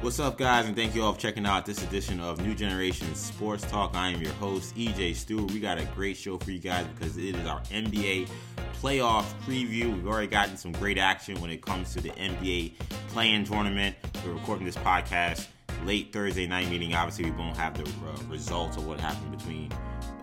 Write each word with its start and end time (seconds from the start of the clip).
What's 0.00 0.20
up, 0.20 0.38
guys, 0.38 0.66
and 0.66 0.76
thank 0.76 0.94
you 0.94 1.02
all 1.02 1.12
for 1.12 1.18
checking 1.18 1.44
out 1.44 1.66
this 1.66 1.82
edition 1.82 2.20
of 2.20 2.40
New 2.40 2.54
Generation 2.54 3.12
Sports 3.16 3.68
Talk. 3.68 3.96
I 3.96 4.10
am 4.10 4.22
your 4.22 4.32
host, 4.34 4.76
EJ 4.76 5.16
Stewart. 5.16 5.50
We 5.50 5.58
got 5.58 5.76
a 5.78 5.84
great 5.86 6.16
show 6.16 6.38
for 6.38 6.52
you 6.52 6.60
guys 6.60 6.86
because 6.94 7.16
it 7.16 7.34
is 7.34 7.46
our 7.48 7.60
NBA 7.62 8.28
playoff 8.80 9.24
preview. 9.44 9.92
We've 9.92 10.06
already 10.06 10.28
gotten 10.28 10.56
some 10.56 10.70
great 10.70 10.98
action 10.98 11.40
when 11.40 11.50
it 11.50 11.62
comes 11.62 11.94
to 11.94 12.00
the 12.00 12.10
NBA 12.10 12.74
play-in 13.08 13.42
tournament. 13.42 13.96
We're 14.24 14.34
recording 14.34 14.66
this 14.66 14.76
podcast 14.76 15.48
late 15.84 16.12
Thursday 16.12 16.46
night, 16.46 16.70
meaning 16.70 16.94
obviously 16.94 17.24
we 17.24 17.36
won't 17.36 17.56
have 17.56 17.76
the 17.76 17.82
uh, 17.82 18.22
results 18.28 18.76
of 18.76 18.86
what 18.86 19.00
happened 19.00 19.36
between 19.36 19.68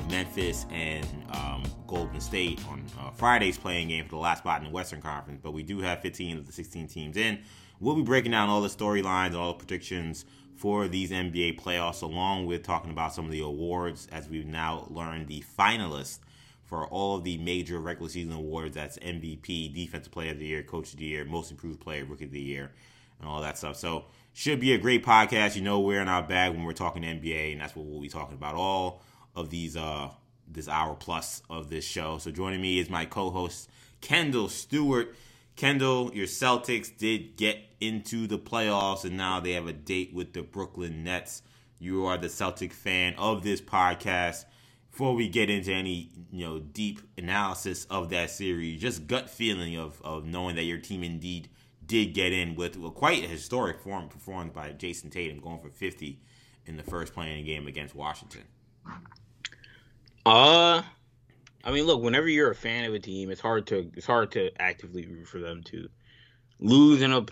Memphis 0.09 0.65
and 0.71 1.05
um, 1.31 1.63
Golden 1.87 2.19
State 2.19 2.59
on 2.69 2.83
uh, 2.99 3.11
Friday's 3.11 3.57
play-in 3.57 3.87
game 3.87 4.05
for 4.05 4.11
the 4.11 4.17
last 4.17 4.39
spot 4.39 4.59
in 4.59 4.65
the 4.65 4.73
Western 4.73 5.01
Conference. 5.01 5.39
But 5.41 5.51
we 5.51 5.63
do 5.63 5.79
have 5.79 6.01
15 6.01 6.37
of 6.37 6.45
the 6.45 6.51
16 6.51 6.87
teams 6.87 7.17
in. 7.17 7.39
We'll 7.79 7.95
be 7.95 8.01
breaking 8.01 8.31
down 8.31 8.49
all 8.49 8.61
the 8.61 8.69
storylines 8.69 9.27
and 9.27 9.35
all 9.35 9.53
the 9.53 9.65
predictions 9.65 10.25
for 10.55 10.87
these 10.87 11.11
NBA 11.11 11.59
playoffs, 11.59 12.01
along 12.01 12.45
with 12.45 12.63
talking 12.63 12.91
about 12.91 13.13
some 13.13 13.25
of 13.25 13.31
the 13.31 13.41
awards 13.41 14.07
as 14.11 14.29
we've 14.29 14.45
now 14.45 14.87
learned 14.89 15.27
the 15.27 15.43
finalists 15.57 16.19
for 16.63 16.87
all 16.87 17.17
of 17.17 17.23
the 17.23 17.37
major 17.37 17.79
regular 17.79 18.09
season 18.09 18.33
awards. 18.33 18.75
That's 18.75 18.97
MVP, 18.99 19.73
Defensive 19.73 20.11
Player 20.11 20.31
of 20.31 20.39
the 20.39 20.45
Year, 20.45 20.63
Coach 20.63 20.93
of 20.93 20.99
the 20.99 21.05
Year, 21.05 21.25
Most 21.25 21.51
Improved 21.51 21.81
Player, 21.81 22.05
Rookie 22.05 22.25
of 22.25 22.31
the 22.31 22.39
Year, 22.39 22.71
and 23.19 23.29
all 23.29 23.41
that 23.41 23.57
stuff. 23.57 23.75
So 23.75 24.05
should 24.33 24.59
be 24.59 24.73
a 24.73 24.77
great 24.77 25.05
podcast. 25.05 25.55
You 25.55 25.61
know 25.61 25.79
we're 25.79 26.01
in 26.01 26.07
our 26.07 26.23
bag 26.23 26.53
when 26.53 26.63
we're 26.63 26.73
talking 26.73 27.03
NBA, 27.03 27.51
and 27.51 27.61
that's 27.61 27.75
what 27.75 27.85
we'll 27.85 28.01
be 28.01 28.09
talking 28.09 28.35
about 28.35 28.55
all 28.55 29.01
of 29.35 29.49
these 29.49 29.75
uh 29.75 30.09
this 30.47 30.67
hour 30.67 30.95
plus 30.95 31.41
of 31.49 31.69
this 31.69 31.85
show. 31.85 32.17
So 32.17 32.31
joining 32.31 32.61
me 32.61 32.79
is 32.79 32.89
my 32.89 33.05
co-host 33.05 33.69
Kendall 34.01 34.49
Stewart. 34.49 35.15
Kendall, 35.55 36.13
your 36.13 36.27
Celtics 36.27 36.95
did 36.95 37.37
get 37.37 37.57
into 37.79 38.27
the 38.27 38.37
playoffs, 38.37 39.05
and 39.05 39.15
now 39.15 39.39
they 39.39 39.53
have 39.53 39.67
a 39.67 39.73
date 39.73 40.13
with 40.13 40.33
the 40.33 40.43
Brooklyn 40.43 41.03
Nets. 41.03 41.41
You 41.79 42.05
are 42.05 42.17
the 42.17 42.29
Celtic 42.29 42.73
fan 42.73 43.15
of 43.17 43.43
this 43.43 43.61
podcast. 43.61 44.45
Before 44.91 45.13
we 45.13 45.27
get 45.27 45.49
into 45.49 45.73
any 45.73 46.09
you 46.31 46.45
know 46.45 46.59
deep 46.59 47.01
analysis 47.17 47.85
of 47.85 48.09
that 48.09 48.31
series, 48.31 48.81
just 48.81 49.07
gut 49.07 49.29
feeling 49.29 49.75
of 49.77 50.01
of 50.03 50.25
knowing 50.25 50.55
that 50.55 50.63
your 50.63 50.77
team 50.77 51.03
indeed 51.03 51.49
did 51.85 52.13
get 52.13 52.31
in 52.31 52.55
with 52.55 52.77
well, 52.77 52.91
quite 52.91 53.23
a 53.23 53.27
historic 53.27 53.79
form 53.79 54.07
performed 54.07 54.53
by 54.53 54.71
Jayson 54.71 55.09
Tatum, 55.09 55.39
going 55.39 55.59
for 55.59 55.69
50 55.69 56.19
in 56.65 56.77
the 56.77 56.83
first 56.83 57.13
play-in 57.13 57.45
game 57.45 57.67
against 57.67 57.95
Washington. 57.95 58.41
Uh, 60.25 60.81
I 61.63 61.71
mean, 61.71 61.85
look, 61.85 62.01
whenever 62.01 62.27
you're 62.27 62.51
a 62.51 62.55
fan 62.55 62.85
of 62.85 62.93
a 62.93 62.99
team, 62.99 63.29
it's 63.29 63.41
hard 63.41 63.67
to 63.67 63.91
it's 63.95 64.05
hard 64.05 64.31
to 64.31 64.51
actively 64.61 65.05
root 65.05 65.27
for 65.27 65.39
them 65.39 65.63
to 65.65 65.87
lose 66.59 67.01
in 67.01 67.11
a 67.11 67.25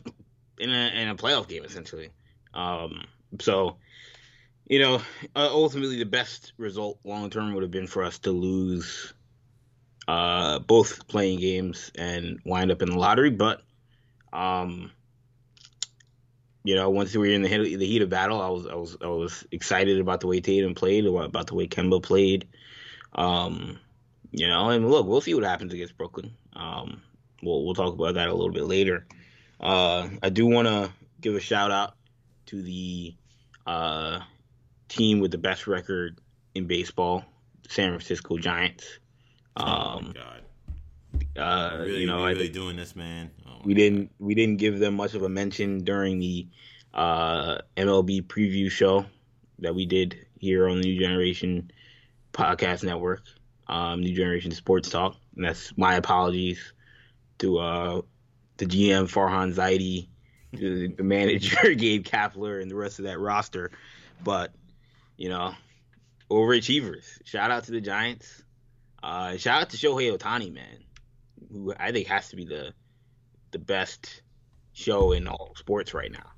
in 0.59 0.69
a 0.69 1.01
in 1.01 1.07
a 1.09 1.15
playoff 1.15 1.47
game, 1.47 1.63
essentially. 1.63 2.09
Um, 2.53 3.05
so 3.39 3.77
you 4.67 4.79
know, 4.79 4.95
uh, 5.35 5.49
ultimately, 5.51 5.97
the 5.97 6.05
best 6.05 6.53
result 6.57 6.99
long 7.03 7.29
term 7.29 7.53
would 7.53 7.63
have 7.63 7.71
been 7.71 7.87
for 7.87 8.03
us 8.03 8.19
to 8.19 8.31
lose 8.31 9.13
uh, 10.07 10.59
both 10.59 11.07
play-in 11.07 11.39
games 11.39 11.91
and 11.95 12.39
wind 12.45 12.71
up 12.71 12.81
in 12.81 12.89
the 12.89 12.97
lottery. 12.97 13.29
But, 13.29 13.61
um, 14.31 14.91
you 16.63 16.75
know, 16.75 16.89
once 16.89 17.13
we 17.13 17.19
were 17.19 17.33
in 17.33 17.41
the 17.41 17.49
heat, 17.49 17.77
the 17.77 17.85
heat 17.85 18.01
of 18.01 18.09
battle, 18.09 18.41
I 18.41 18.49
was 18.49 18.67
I 18.67 18.75
was 18.75 18.97
I 19.01 19.07
was 19.07 19.45
excited 19.51 19.99
about 19.99 20.21
the 20.21 20.27
way 20.27 20.39
Tatum 20.39 20.75
played, 20.75 21.05
about 21.05 21.47
the 21.47 21.55
way 21.55 21.67
Kemba 21.67 22.01
played. 22.01 22.47
Um, 23.15 23.79
you 24.31 24.47
know, 24.47 24.69
and 24.69 24.89
look, 24.89 25.05
we'll 25.05 25.21
see 25.21 25.33
what 25.33 25.43
happens 25.43 25.73
against 25.73 25.97
Brooklyn. 25.97 26.33
Um, 26.53 27.01
we'll 27.41 27.63
we'll 27.65 27.75
talk 27.75 27.93
about 27.93 28.15
that 28.15 28.29
a 28.29 28.33
little 28.33 28.51
bit 28.51 28.65
later. 28.65 29.05
Uh, 29.59 30.09
I 30.21 30.29
do 30.29 30.45
want 30.45 30.67
to 30.67 30.91
give 31.21 31.35
a 31.35 31.39
shout 31.39 31.71
out 31.71 31.95
to 32.47 32.61
the 32.61 33.15
uh, 33.65 34.19
team 34.89 35.19
with 35.19 35.31
the 35.31 35.37
best 35.37 35.67
record 35.67 36.19
in 36.55 36.67
baseball, 36.67 37.23
San 37.69 37.89
Francisco 37.91 38.37
Giants. 38.37 38.99
Um, 39.55 39.67
oh 39.67 40.01
my 40.01 40.13
god. 40.13 40.43
Uh, 41.37 41.77
really, 41.79 42.01
you 42.01 42.07
know, 42.07 42.25
really 42.25 42.49
doing 42.49 42.75
this, 42.75 42.95
man. 42.95 43.31
Oh 43.47 43.61
we 43.63 43.73
didn't 43.73 44.11
we 44.19 44.35
didn't 44.35 44.57
give 44.57 44.79
them 44.79 44.95
much 44.95 45.13
of 45.13 45.23
a 45.23 45.29
mention 45.29 45.83
during 45.83 46.19
the 46.19 46.47
uh, 46.93 47.57
MLB 47.77 48.23
preview 48.23 48.69
show 48.69 49.05
that 49.59 49.73
we 49.73 49.85
did 49.85 50.25
here 50.39 50.67
on 50.67 50.81
the 50.81 50.83
New 50.83 50.99
Generation 50.99 51.71
Podcast 52.33 52.83
Network, 52.83 53.21
um, 53.67 54.01
New 54.01 54.13
Generation 54.13 54.51
Sports 54.51 54.89
Talk. 54.89 55.15
And 55.35 55.45
that's 55.45 55.71
my 55.77 55.95
apologies 55.95 56.73
to 57.39 57.59
uh, 57.59 58.01
the 58.57 58.65
GM 58.65 59.11
Farhan 59.11 59.53
Zaidi, 59.53 60.07
the 60.51 61.03
manager 61.03 61.73
Gabe 61.75 62.03
Kapler, 62.03 62.61
and 62.61 62.69
the 62.69 62.75
rest 62.75 62.99
of 62.99 63.05
that 63.05 63.19
roster. 63.19 63.71
But 64.23 64.51
you 65.17 65.29
know, 65.29 65.53
overachievers. 66.29 67.05
Shout 67.25 67.51
out 67.51 67.65
to 67.65 67.71
the 67.71 67.81
Giants. 67.81 68.43
Uh, 69.01 69.37
shout 69.37 69.61
out 69.61 69.69
to 69.71 69.77
Shohei 69.77 70.17
Ohtani, 70.17 70.53
man, 70.53 70.83
who 71.51 71.73
I 71.77 71.91
think 71.91 72.07
has 72.07 72.29
to 72.29 72.35
be 72.35 72.45
the 72.45 72.73
the 73.51 73.59
best 73.59 74.21
show 74.73 75.11
in 75.11 75.27
all 75.27 75.53
sports 75.55 75.93
right 75.93 76.11
now. 76.11 76.31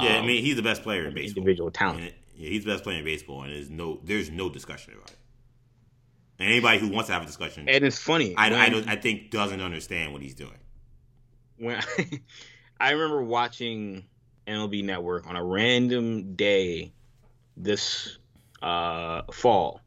Yeah, 0.00 0.16
um, 0.16 0.24
I 0.24 0.26
mean 0.26 0.42
he's 0.42 0.56
the 0.56 0.62
best 0.62 0.82
player 0.82 1.06
in 1.06 1.14
baseball. 1.14 1.42
Individual 1.42 1.70
talent. 1.70 2.14
Yeah, 2.42 2.48
he's 2.48 2.64
the 2.64 2.72
best 2.72 2.82
player 2.82 2.98
in 2.98 3.04
baseball, 3.04 3.44
and 3.44 3.52
there's 3.52 3.70
no 3.70 4.00
there's 4.02 4.28
no 4.28 4.50
discussion 4.50 4.94
about 4.94 5.12
it. 5.12 5.16
And 6.40 6.48
anybody 6.48 6.80
who 6.80 6.88
wants 6.88 7.06
to 7.06 7.12
have 7.12 7.22
a 7.22 7.26
discussion, 7.26 7.68
and 7.68 7.84
it's 7.84 8.00
funny, 8.00 8.34
I, 8.36 8.50
when, 8.50 8.58
I, 8.58 8.68
don't, 8.68 8.88
I 8.88 8.96
think 8.96 9.30
doesn't 9.30 9.60
understand 9.60 10.12
what 10.12 10.22
he's 10.22 10.34
doing. 10.34 10.58
When 11.56 11.76
I, 11.76 12.20
I 12.80 12.90
remember 12.90 13.22
watching 13.22 14.06
MLB 14.48 14.82
Network 14.82 15.28
on 15.28 15.36
a 15.36 15.44
random 15.44 16.34
day 16.34 16.92
this 17.56 18.18
uh, 18.60 19.22
fall, 19.30 19.80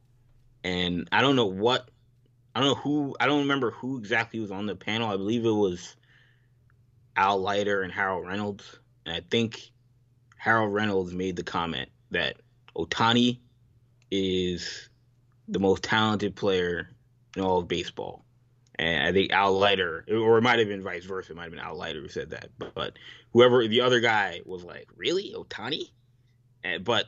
and 0.64 1.10
I 1.12 1.20
don't 1.20 1.36
know 1.36 1.48
what, 1.48 1.90
I 2.56 2.62
don't 2.62 2.70
know 2.70 2.76
who, 2.76 3.18
I 3.20 3.26
don't 3.26 3.42
remember 3.42 3.72
who 3.72 3.98
exactly 3.98 4.40
was 4.40 4.52
on 4.52 4.66
the 4.66 4.78
panel. 4.78 5.10
I 5.10 5.18
believe 5.18 5.44
it 5.44 5.52
was 5.52 5.98
Al 7.18 7.42
Leiter 7.42 7.82
and 7.82 7.92
Harold 7.92 8.26
Reynolds, 8.26 8.80
and 9.06 9.14
I 9.14 9.20
think 9.30 9.60
Harold 10.38 10.74
Reynolds 10.74 11.14
made 11.14 11.36
the 11.36 11.44
comment 11.44 11.90
that 12.12 12.38
Ohtani 12.76 13.40
is 14.12 14.90
the 15.48 15.60
most 15.60 15.84
talented 15.84 16.36
player 16.36 16.90
in 17.36 17.44
all 17.44 17.60
of 17.60 17.68
baseball. 17.68 18.24
And 18.78 19.08
I 19.08 19.14
think 19.14 19.32
Al 19.32 19.58
Leiter, 19.58 20.06
or 20.10 20.38
it 20.38 20.42
might 20.42 20.60
have 20.60 20.68
been 20.68 20.84
vice 20.84 21.06
versa, 21.06 21.32
it 21.32 21.36
might 21.36 21.44
have 21.44 21.52
been 21.52 21.62
Al 21.62 21.78
Leiter 21.78 22.02
who 22.02 22.10
said 22.10 22.32
that. 22.32 22.50
But, 22.58 22.76
but 22.76 22.94
whoever 23.32 23.66
the 23.68 23.82
other 23.82 24.02
guy 24.02 24.42
was 24.46 24.64
like, 24.64 24.88
really, 24.96 25.34
Ohtani? 25.36 25.92
And, 26.64 26.84
but 26.84 27.06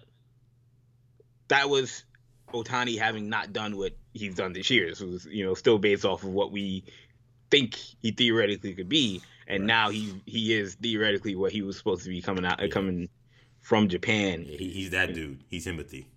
that 1.50 1.70
was 1.70 2.04
Ohtani 2.54 2.98
having 2.98 3.30
not 3.30 3.52
done 3.52 3.76
what 3.76 3.98
he's 4.14 4.36
done 4.36 4.54
this 4.54 4.70
year. 4.70 4.88
It 4.88 5.02
was, 5.02 5.26
you 5.26 5.46
know, 5.46 5.54
still 5.56 5.78
based 5.78 6.06
off 6.06 6.24
of 6.24 6.30
what 6.30 6.52
we 6.52 6.86
think 7.50 7.76
he 7.76 8.12
theoretically 8.12 8.74
could 8.74 8.90
be. 8.90 9.22
And 9.48 9.64
right. 9.64 9.68
now 9.68 9.90
he 9.90 10.22
he 10.26 10.54
is 10.54 10.76
theoretically 10.76 11.36
what 11.36 11.52
he 11.52 11.62
was 11.62 11.78
supposed 11.78 12.04
to 12.04 12.10
be 12.10 12.22
coming 12.22 12.46
out 12.46 12.62
yeah. 12.62 12.68
coming 12.68 13.10
from 13.68 13.90
Japan. 13.90 14.46
Yeah, 14.48 14.58
he, 14.58 14.70
he's 14.70 14.92
that 14.92 15.14
dude. 15.14 15.44
He's 15.50 15.66
Timothy. 15.66 16.08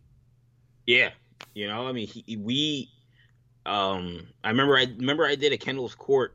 Yeah, 0.86 1.10
you 1.52 1.66
know, 1.66 1.88
I 1.88 1.92
mean, 1.92 2.06
he, 2.06 2.36
we. 2.36 2.92
Um, 3.66 4.28
I 4.44 4.50
remember. 4.50 4.76
I 4.76 4.84
remember 4.84 5.26
I 5.26 5.34
did 5.34 5.52
a 5.52 5.58
Kendall's 5.58 5.96
Court 5.96 6.32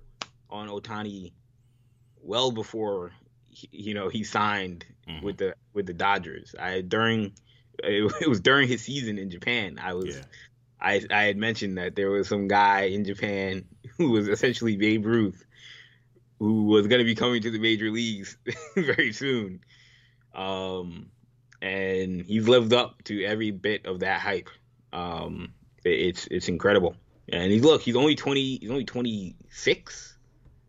on 0.49 0.67
Ohtani, 0.67 1.31
well 2.21 2.51
before 2.51 3.13
he, 3.49 3.69
you 3.71 3.93
know 3.93 4.09
he 4.09 4.25
signed 4.25 4.85
mm-hmm. 5.07 5.25
with 5.25 5.37
the 5.37 5.55
with 5.73 5.85
the 5.85 5.93
Dodgers. 5.93 6.53
I 6.59 6.81
during 6.81 7.31
it, 7.81 8.13
it, 8.21 8.27
was 8.27 8.41
during 8.41 8.67
his 8.67 8.81
season 8.81 9.17
in 9.17 9.29
Japan. 9.29 9.79
I 9.81 9.93
was. 9.93 10.17
Yeah. 10.17 10.23
I, 10.81 11.01
I 11.09 11.23
had 11.23 11.37
mentioned 11.37 11.77
that 11.77 11.95
there 11.95 12.11
was 12.11 12.27
some 12.27 12.49
guy 12.49 12.81
in 12.81 13.05
Japan 13.05 13.63
who 13.97 14.11
was 14.11 14.27
essentially 14.27 14.75
Babe 14.75 15.05
Ruth, 15.05 15.45
who 16.39 16.65
was 16.65 16.87
going 16.87 16.99
to 16.99 17.05
be 17.05 17.15
coming 17.15 17.41
to 17.41 17.49
the 17.49 17.57
major 17.57 17.89
leagues 17.89 18.37
very 18.75 19.13
soon. 19.13 19.61
Um, 20.35 21.09
and 21.61 22.21
he's 22.21 22.47
lived 22.47 22.73
up 22.73 23.03
to 23.05 23.23
every 23.23 23.51
bit 23.51 23.85
of 23.85 24.01
that 24.01 24.21
hype. 24.21 24.49
Um, 24.93 25.53
it, 25.83 25.89
it's 25.89 26.27
it's 26.29 26.47
incredible. 26.47 26.95
And 27.29 27.51
he's 27.51 27.63
look, 27.63 27.81
he's 27.81 27.95
only 27.95 28.15
twenty. 28.15 28.57
He's 28.57 28.69
only 28.69 28.85
twenty 28.85 29.35
six. 29.49 30.17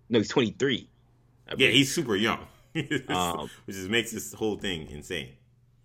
No, 0.09 0.19
he's 0.19 0.29
twenty 0.29 0.53
three. 0.53 0.89
Yeah, 1.57 1.69
he's 1.69 1.95
super 1.95 2.17
young, 2.17 2.41
um, 3.09 3.51
which 3.67 3.77
just 3.77 3.89
makes 3.89 4.11
this 4.11 4.33
whole 4.33 4.57
thing 4.57 4.89
insane. 4.91 5.31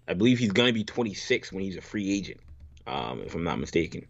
I 0.07 0.13
believe 0.13 0.39
he's 0.39 0.51
gonna 0.51 0.73
be 0.73 0.83
twenty 0.83 1.13
six 1.13 1.51
when 1.51 1.63
he's 1.63 1.77
a 1.77 1.81
free 1.81 2.17
agent, 2.17 2.39
um, 2.87 3.21
if 3.21 3.35
I'm 3.35 3.43
not 3.43 3.59
mistaken. 3.59 4.07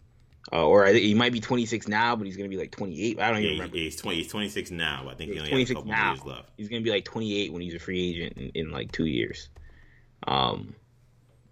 Uh, 0.52 0.66
or 0.66 0.86
I 0.86 0.94
he 0.94 1.14
might 1.14 1.32
be 1.32 1.40
26 1.40 1.88
now, 1.88 2.16
but 2.16 2.26
he's 2.26 2.36
gonna 2.36 2.50
be 2.50 2.58
like 2.58 2.72
28. 2.72 3.20
I 3.20 3.32
don't 3.32 3.36
yeah, 3.38 3.42
even 3.44 3.58
remember. 3.60 3.78
he's 3.78 3.96
20. 3.96 4.18
He's 4.18 4.28
26 4.28 4.72
now. 4.72 5.08
I 5.08 5.14
think 5.14 5.32
he's 5.32 5.36
he 5.36 5.40
only 5.40 5.52
26 5.52 5.70
has 5.70 5.70
a 5.70 5.74
couple 5.76 5.92
now. 5.92 6.14
years 6.14 6.26
left. 6.26 6.50
He's 6.58 6.68
gonna 6.68 6.82
be 6.82 6.90
like 6.90 7.06
28 7.06 7.54
when 7.54 7.62
he's 7.62 7.76
a 7.76 7.80
free 7.80 8.10
agent 8.10 8.38
in, 8.38 8.50
in 8.56 8.72
like 8.72 8.92
two 8.92 9.06
years. 9.06 9.50
Um, 10.28 10.76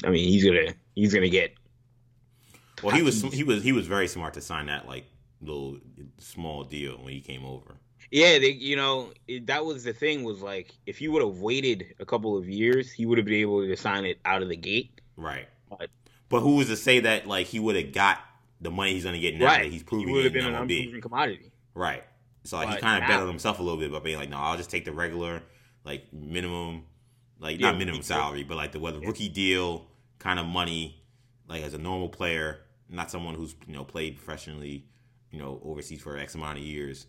I 0.03 0.09
mean, 0.09 0.27
he's 0.27 0.45
gonna 0.45 0.73
he's 0.95 1.13
gonna 1.13 1.29
get. 1.29 1.53
Well, 2.83 2.95
he 2.95 3.01
was 3.01 3.21
he 3.21 3.43
was 3.43 3.63
he 3.63 3.71
was 3.71 3.87
very 3.87 4.07
smart 4.07 4.33
to 4.35 4.41
sign 4.41 4.67
that 4.67 4.87
like 4.87 5.05
little 5.41 5.77
small 6.17 6.63
deal 6.63 6.97
when 6.97 7.13
he 7.13 7.21
came 7.21 7.45
over. 7.45 7.75
Yeah, 8.11 8.39
they, 8.39 8.49
you 8.49 8.75
know 8.75 9.11
it, 9.27 9.47
that 9.47 9.65
was 9.65 9.83
the 9.83 9.93
thing 9.93 10.23
was 10.23 10.41
like 10.41 10.73
if 10.85 10.97
he 10.97 11.07
would 11.07 11.21
have 11.21 11.37
waited 11.37 11.93
a 11.99 12.05
couple 12.05 12.37
of 12.37 12.49
years, 12.49 12.91
he 12.91 13.05
would 13.05 13.17
have 13.17 13.25
been 13.25 13.35
able 13.35 13.65
to 13.65 13.75
sign 13.75 14.05
it 14.05 14.19
out 14.25 14.41
of 14.41 14.49
the 14.49 14.55
gate. 14.55 15.01
Right. 15.15 15.47
But, 15.69 15.89
but 16.29 16.39
who 16.41 16.55
was 16.55 16.67
to 16.67 16.75
say 16.75 17.01
that 17.01 17.27
like 17.27 17.47
he 17.47 17.59
would 17.59 17.75
have 17.75 17.91
got 17.91 18.19
the 18.61 18.71
money 18.71 18.93
he's 18.93 19.03
going 19.03 19.13
to 19.13 19.19
get 19.19 19.35
now 19.35 19.45
right. 19.45 19.63
that 19.63 19.71
he's 19.71 19.83
proving 19.83 20.07
he 20.07 20.13
would 20.13 20.23
have 20.23 20.33
been 20.33 20.45
an 20.45 20.55
unproven 20.55 21.01
commodity. 21.01 21.51
Right. 21.73 22.03
So 22.43 22.57
like, 22.57 22.69
he 22.69 22.77
kind 22.77 23.03
of 23.03 23.07
now- 23.07 23.15
bet 23.15 23.21
on 23.21 23.27
himself 23.27 23.59
a 23.59 23.63
little 23.63 23.79
bit 23.79 23.91
by 23.91 23.99
being 23.99 24.17
like, 24.17 24.29
no, 24.29 24.37
I'll 24.37 24.57
just 24.57 24.69
take 24.69 24.85
the 24.85 24.91
regular, 24.91 25.43
like 25.83 26.11
minimum, 26.11 26.85
like 27.39 27.59
Yeah, 27.59 27.71
not 27.71 27.77
minimum 27.79 28.01
salary, 28.01 28.43
but 28.43 28.57
like 28.57 28.71
the 28.71 28.79
whether 28.79 28.99
Yeah. 28.99 29.07
rookie 29.07 29.29
deal 29.29 29.87
kind 30.19 30.39
of 30.39 30.45
money, 30.45 31.01
like 31.47 31.63
as 31.63 31.73
a 31.73 31.77
normal 31.77 32.09
player, 32.09 32.61
not 32.89 33.09
someone 33.11 33.35
who's 33.35 33.55
you 33.67 33.73
know 33.73 33.83
played 33.83 34.17
professionally, 34.17 34.85
you 35.31 35.39
know 35.39 35.59
overseas 35.63 36.01
for 36.01 36.17
X 36.17 36.35
amount 36.35 36.57
of 36.57 36.63
years. 36.63 37.07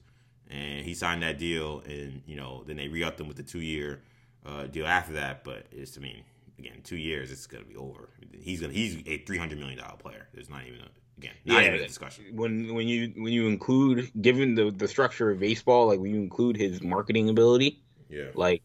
And 0.49 0.85
he 0.85 0.95
signed 0.95 1.23
that 1.23 1.39
deal, 1.39 1.81
and 1.87 2.23
you 2.27 2.37
know 2.37 2.65
then 2.67 2.77
they 2.77 2.89
re-upped 2.89 3.21
him 3.21 3.29
with 3.29 3.37
the 3.37 3.43
two-year 3.45 4.03
uh, 4.45 4.67
deal 4.67 4.87
after 4.87 5.13
that. 5.15 5.45
But 5.45 5.67
it's 5.71 5.97
I 5.97 6.01
mean 6.01 6.23
again 6.59 6.81
two 6.83 6.97
years, 6.97 7.31
it's 7.31 7.47
gonna 7.47 7.65
be 7.65 7.77
over. 7.77 8.09
He's 8.41 8.61
gonna 8.61 8.73
he's 8.73 8.97
a 9.07 9.19
three 9.19 9.39
hundred 9.39 9.59
million 9.59 9.79
dollar 9.79 9.97
player. 9.97 10.27
There's 10.35 10.51
not 10.51 10.63
even 10.67 10.81
a, 10.81 10.89
again 11.19 11.35
not 11.45 11.63
even 11.63 11.75
a 11.75 11.87
discussion. 11.87 12.25
When 12.33 12.75
when 12.75 12.89
you 12.89 13.13
when 13.17 13.33
you 13.33 13.47
include 13.47 14.11
given 14.21 14.55
the 14.57 14.71
the 14.71 14.89
structure 14.89 15.31
of 15.31 15.39
baseball, 15.39 15.87
like 15.87 16.01
when 16.01 16.13
you 16.15 16.21
include 16.21 16.57
his 16.57 16.83
marketing 16.83 17.29
ability, 17.29 17.81
Yeah. 18.09 18.31
like 18.35 18.63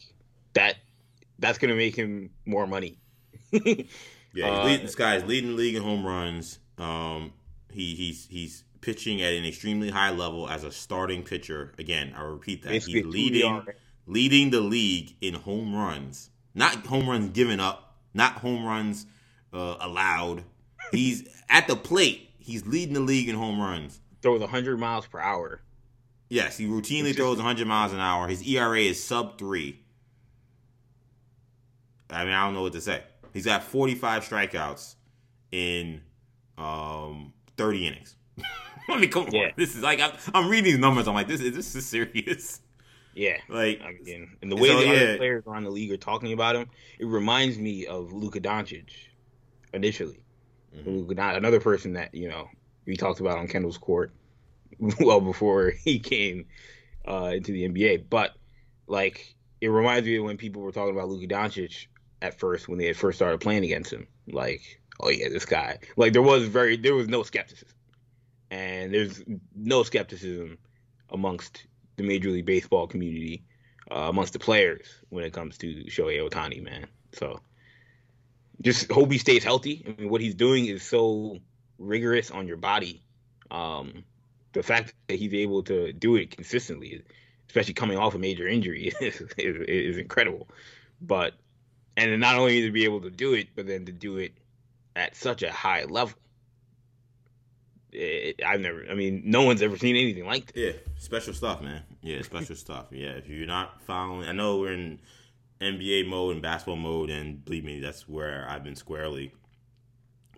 that 0.54 0.78
that's 1.40 1.58
gonna 1.58 1.76
make 1.76 1.96
him 1.96 2.30
more 2.46 2.68
money. 2.68 2.98
Yeah, 4.34 4.50
he's 4.50 4.60
Uh, 4.60 4.64
lead, 4.66 4.82
this 4.84 4.96
guy's 4.96 5.24
leading 5.24 5.52
the 5.52 5.56
league 5.56 5.76
in 5.76 5.82
home 5.82 6.06
runs. 6.06 6.60
Um, 6.78 7.32
he 7.72 7.96
he's 7.96 8.28
he's 8.28 8.66
pitching 8.82 9.22
at 9.22 9.32
an 9.34 9.46
extremely 9.46 9.90
high 9.90 10.12
level 10.12 10.50
as 10.50 10.66
a 10.66 10.72
starting 10.74 11.24
pitcher. 11.24 11.74
Again, 11.80 12.14
I 12.18 12.22
repeat 12.24 12.64
that 12.64 12.74
he's 12.74 12.88
leading 13.06 13.66
leading 14.08 14.50
the 14.50 14.60
league 14.60 15.16
in 15.22 15.36
home 15.36 15.74
runs, 15.74 16.30
not 16.54 16.86
home 16.86 17.10
runs 17.10 17.30
given 17.30 17.62
up, 17.62 17.96
not 18.14 18.34
home 18.34 18.66
runs 18.66 19.06
uh, 19.54 19.78
allowed. 19.80 20.44
He's 20.92 21.24
at 21.50 21.68
the 21.70 21.78
plate. 21.78 22.30
He's 22.38 22.66
leading 22.68 22.94
the 22.94 23.00
league 23.00 23.30
in 23.30 23.36
home 23.36 23.60
runs. 23.62 24.02
throws 24.22 24.42
100 24.42 24.78
miles 24.78 25.08
per 25.08 25.20
hour. 25.20 25.62
Yes, 26.28 26.58
he 26.58 26.66
routinely 26.68 27.06
just- 27.06 27.20
throws 27.20 27.38
100 27.38 27.66
miles 27.68 27.94
an 27.94 28.02
hour. 28.02 28.28
His 28.28 28.46
ERA 28.46 28.80
is 28.82 29.02
sub 29.02 29.38
three. 29.38 29.80
I 32.10 32.24
mean, 32.26 32.34
I 32.34 32.46
don't 32.46 32.54
know 32.54 32.62
what 32.62 32.74
to 32.74 32.82
say. 32.82 33.04
He's 33.34 33.46
got 33.46 33.64
45 33.64 34.24
strikeouts 34.24 34.96
in 35.52 36.02
um, 36.58 37.34
30 37.58 37.88
innings. 37.88 38.16
I 38.90 39.00
mean, 39.00 39.10
come 39.10 39.26
on. 39.26 39.52
This 39.58 39.76
is 39.76 39.82
like 39.82 40.00
I'm, 40.00 40.12
I'm 40.34 40.48
reading 40.50 40.66
these 40.66 40.78
numbers. 40.78 41.08
I'm 41.08 41.16
like, 41.16 41.28
this 41.28 41.42
is 41.42 41.56
this 41.56 41.76
is 41.76 41.86
serious. 41.86 42.62
Yeah. 43.16 43.38
Like, 43.50 43.82
Again, 43.82 44.36
and 44.42 44.52
the 44.52 44.56
way 44.56 44.68
So, 44.68 44.80
the 44.80 44.86
yeah. 44.86 44.92
other 44.92 45.18
players 45.18 45.44
around 45.48 45.64
the 45.64 45.70
league 45.72 45.92
are 45.92 45.98
talking 45.98 46.34
about 46.34 46.56
him, 46.56 46.70
it 47.00 47.06
reminds 47.06 47.58
me 47.58 47.86
of 47.88 48.12
Luka 48.12 48.40
Doncic 48.42 48.90
initially. 49.74 50.20
Mhm. 50.78 51.16
Don- 51.16 51.36
another 51.36 51.60
person 51.62 51.94
that 51.94 52.14
you 52.14 52.28
know 52.28 52.50
we 52.86 52.96
talked 52.98 53.22
about 53.22 53.38
on 53.38 53.48
Kendall's 53.48 53.78
court 53.78 54.12
well 55.00 55.22
before 55.22 55.72
he 55.84 55.98
came 56.00 56.46
uh, 57.08 57.32
into 57.34 57.52
the 57.52 57.68
NBA. 57.68 58.06
But 58.10 58.36
like, 58.88 59.34
it 59.62 59.70
reminds 59.70 60.06
me 60.06 60.18
of 60.18 60.26
when 60.26 60.38
people 60.38 60.62
were 60.62 60.72
talking 60.72 60.94
about 60.96 61.08
Luka 61.10 61.34
Doncic 61.34 61.88
at 62.22 62.40
first 62.40 62.68
when 62.68 62.78
they 62.78 62.88
had 62.88 62.98
first 62.98 63.18
started 63.18 63.42
playing 63.42 63.64
against 63.64 63.92
him. 63.92 64.08
Like, 64.28 64.82
oh 65.00 65.10
yeah, 65.10 65.30
this 65.30 65.46
guy. 65.46 65.80
Like 65.98 66.14
there 66.14 66.22
was 66.22 66.48
very 66.48 66.78
there 66.78 66.96
was 66.96 67.08
no 67.08 67.24
skepticism, 67.24 67.76
and 68.52 68.94
there's 68.94 69.22
no 69.56 69.84
skepticism 69.84 70.58
amongst 71.10 71.66
the 71.98 72.04
Major 72.04 72.30
League 72.30 72.46
Baseball 72.46 72.88
community, 72.88 73.44
uh, 73.92 74.08
amongst 74.10 74.34
the 74.34 74.40
players 74.40 74.88
when 75.10 75.24
it 75.24 75.34
comes 75.34 75.58
to 75.60 75.86
Shohei 75.86 76.28
Ohtani, 76.28 76.62
man. 76.62 76.88
So 77.14 77.40
just 78.62 78.92
hope 78.92 79.12
he 79.12 79.18
stays 79.18 79.44
healthy. 79.44 79.86
I 79.88 80.02
mean, 80.02 80.10
what 80.10 80.22
he's 80.22 80.36
doing 80.36 80.66
is 80.66 80.84
so 80.84 81.40
rigorous 81.78 82.32
on 82.32 82.48
your 82.48 82.58
body. 82.58 83.02
Um, 83.52 84.04
the 84.54 84.64
fact 84.64 84.94
that 85.08 85.20
he's 85.20 85.34
able 85.34 85.64
to 85.64 85.94
do 85.94 86.16
it 86.16 86.32
consistently, 86.32 87.04
especially 87.48 87.74
coming 87.74 87.98
off 87.98 88.16
a 88.16 88.20
major 88.20 88.48
injury, 88.48 88.94
is, 89.02 89.22
is, 89.38 89.56
is 89.68 89.98
incredible. 89.98 90.50
But 91.02 91.34
and 91.98 92.12
then 92.12 92.20
not 92.20 92.38
only 92.38 92.62
to 92.62 92.72
be 92.72 92.84
able 92.84 93.02
to 93.02 93.10
do 93.10 93.34
it, 93.34 93.50
but 93.56 93.68
then 93.68 93.86
to 93.86 93.92
do 93.92 94.18
it 94.18 94.34
at 94.96 95.16
such 95.16 95.44
a 95.44 95.52
high 95.52 95.84
level. 95.86 96.18
It, 97.92 98.42
I've 98.46 98.60
never. 98.60 98.86
I 98.90 98.94
mean, 98.94 99.24
no 99.26 99.44
one's 99.44 99.62
ever 99.62 99.78
seen 99.78 99.96
anything 99.96 100.26
like 100.26 100.52
this. 100.52 100.76
yeah, 100.76 100.82
special 100.98 101.34
stuff, 101.34 101.62
man. 101.62 101.84
Yeah, 102.02 102.22
special 102.24 102.56
stuff. 102.56 102.88
Yeah, 102.92 103.12
if 103.12 103.28
you're 103.30 103.48
not 103.48 103.82
following, 103.84 104.28
I 104.28 104.34
know 104.34 104.60
we're 104.60 104.74
in 104.74 105.00
NBA 105.62 106.08
mode 106.08 106.34
and 106.34 106.42
basketball 106.42 106.76
mode, 106.76 107.10
and 107.10 107.44
believe 107.44 107.64
me, 107.64 107.80
that's 107.80 108.08
where 108.08 108.46
I've 108.50 108.64
been 108.64 108.76
squarely. 108.76 109.32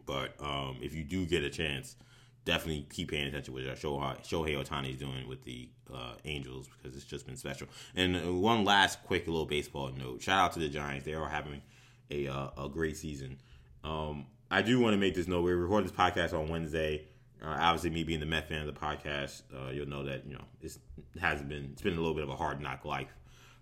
But 0.06 0.36
um, 0.40 0.78
if 0.82 0.94
you 0.94 1.04
do 1.04 1.26
get 1.26 1.44
a 1.44 1.50
chance, 1.50 1.96
definitely 2.48 2.88
keep 2.90 3.12
paying 3.12 3.28
attention 3.28 3.54
to 3.54 3.62
what 3.68 3.78
Shohei, 3.78 4.26
Shohei 4.26 4.64
Ohtani 4.64 4.94
is 4.94 4.98
doing 4.98 5.28
with 5.28 5.44
the 5.44 5.70
uh, 5.94 6.14
Angels 6.26 6.68
because 6.68 6.96
it's 6.96 7.06
just 7.06 7.28
been 7.28 7.36
special. 7.36 7.68
And 7.96 8.42
one 8.42 8.64
last 8.64 9.04
quick 9.04 9.28
little 9.28 9.46
baseball 9.46 9.90
note: 9.90 10.22
shout 10.22 10.40
out 10.40 10.54
to 10.54 10.60
the 10.60 10.70
Giants; 10.70 11.06
they 11.06 11.14
are 11.14 11.30
having 11.30 11.62
a 12.10 12.28
uh, 12.28 12.50
a 12.58 12.70
great 12.70 12.98
season. 12.98 13.38
Um, 13.84 14.26
I 14.50 14.62
do 14.62 14.80
want 14.80 14.94
to 14.94 14.98
make 14.98 15.14
this 15.14 15.28
note: 15.28 15.42
we 15.42 15.52
recorded 15.52 15.90
this 15.90 15.96
podcast 15.98 16.34
on 16.34 16.48
Wednesday. 16.48 17.06
Uh, 17.44 17.56
obviously, 17.60 17.92
me 17.92 18.04
being 18.04 18.20
the 18.20 18.26
Met 18.26 18.48
fan 18.48 18.62
of 18.62 18.74
the 18.74 18.80
podcast, 18.80 19.44
uh, 19.54 19.70
you'll 19.70 19.88
know 19.88 20.04
that 20.06 20.26
you 20.26 20.34
know 20.34 20.46
it's, 20.62 20.80
it 20.98 21.20
hasn't 21.20 21.50
been 21.50 21.70
it's 21.74 21.82
been 21.82 21.94
a 21.94 22.00
little 22.02 22.16
bit 22.16 22.24
of 22.24 22.30
a 22.30 22.36
hard 22.36 22.62
knock 22.62 22.86
life. 22.86 23.14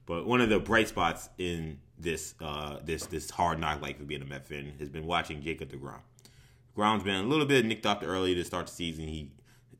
But 0.05 0.27
one 0.27 0.39
of 0.39 0.49
the 0.49 0.59
bright 0.59 0.87
spots 0.87 1.29
in 1.37 1.79
this 1.97 2.35
uh, 2.39 2.77
this 2.83 3.07
this 3.07 3.31
hard 3.31 3.59
knock 3.59 3.81
life 3.81 3.99
of 3.99 4.07
being 4.07 4.21
a 4.21 4.25
Met 4.25 4.45
fan 4.45 4.73
has 4.79 4.89
been 4.89 5.07
watching 5.07 5.41
Jacob 5.41 5.71
Degrom. 5.71 6.01
Degrom's 6.75 7.03
been 7.03 7.15
a 7.15 7.23
little 7.23 7.45
bit 7.45 7.65
nicked 7.65 7.85
up 7.85 8.03
early 8.05 8.35
to 8.35 8.43
start 8.43 8.67
the 8.67 8.73
season. 8.73 9.07
He 9.07 9.31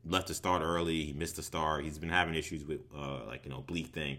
left 0.06 0.28
the 0.28 0.34
start 0.34 0.62
early. 0.62 1.04
He 1.04 1.12
missed 1.12 1.36
the 1.36 1.42
start. 1.42 1.84
He's 1.84 1.98
been 1.98 2.08
having 2.08 2.34
issues 2.34 2.64
with 2.64 2.80
uh, 2.96 3.26
like 3.26 3.46
oblique 3.46 3.88
thing, 3.88 4.18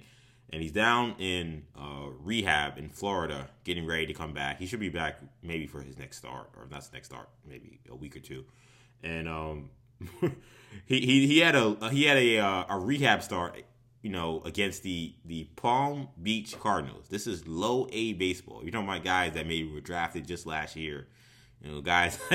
and 0.51 0.61
he's 0.61 0.71
down 0.73 1.15
in 1.17 1.63
uh, 1.75 2.09
rehab 2.19 2.77
in 2.77 2.89
Florida, 2.89 3.49
getting 3.63 3.87
ready 3.87 4.05
to 4.05 4.13
come 4.13 4.31
back. 4.31 4.59
He 4.59 4.67
should 4.67 4.79
be 4.79 4.89
back 4.89 5.19
maybe 5.41 5.65
for 5.65 5.81
his 5.81 5.97
next 5.97 6.17
start, 6.17 6.51
or 6.55 6.67
not 6.69 6.81
his 6.81 6.93
next 6.93 7.07
start, 7.07 7.29
maybe 7.47 7.79
a 7.89 7.95
week 7.95 8.15
or 8.15 8.19
two. 8.19 8.45
And 9.01 9.27
um, 9.27 9.69
he, 10.85 10.99
he 10.99 11.25
he 11.25 11.39
had 11.39 11.55
a 11.55 11.89
he 11.89 12.03
had 12.03 12.17
a 12.17 12.37
uh, 12.37 12.63
a 12.69 12.77
rehab 12.77 13.23
start, 13.23 13.63
you 14.03 14.11
know, 14.11 14.43
against 14.45 14.83
the 14.83 15.15
the 15.25 15.45
Palm 15.55 16.09
Beach 16.21 16.59
Cardinals. 16.59 17.07
This 17.09 17.25
is 17.25 17.47
low 17.47 17.87
A 17.91 18.13
baseball. 18.13 18.61
You're 18.61 18.71
talking 18.71 18.87
about 18.87 19.03
guys 19.03 19.33
that 19.33 19.47
maybe 19.47 19.67
were 19.71 19.81
drafted 19.81 20.27
just 20.27 20.45
last 20.45 20.75
year. 20.75 21.07
You 21.63 21.71
know, 21.71 21.81
guys, 21.81 22.19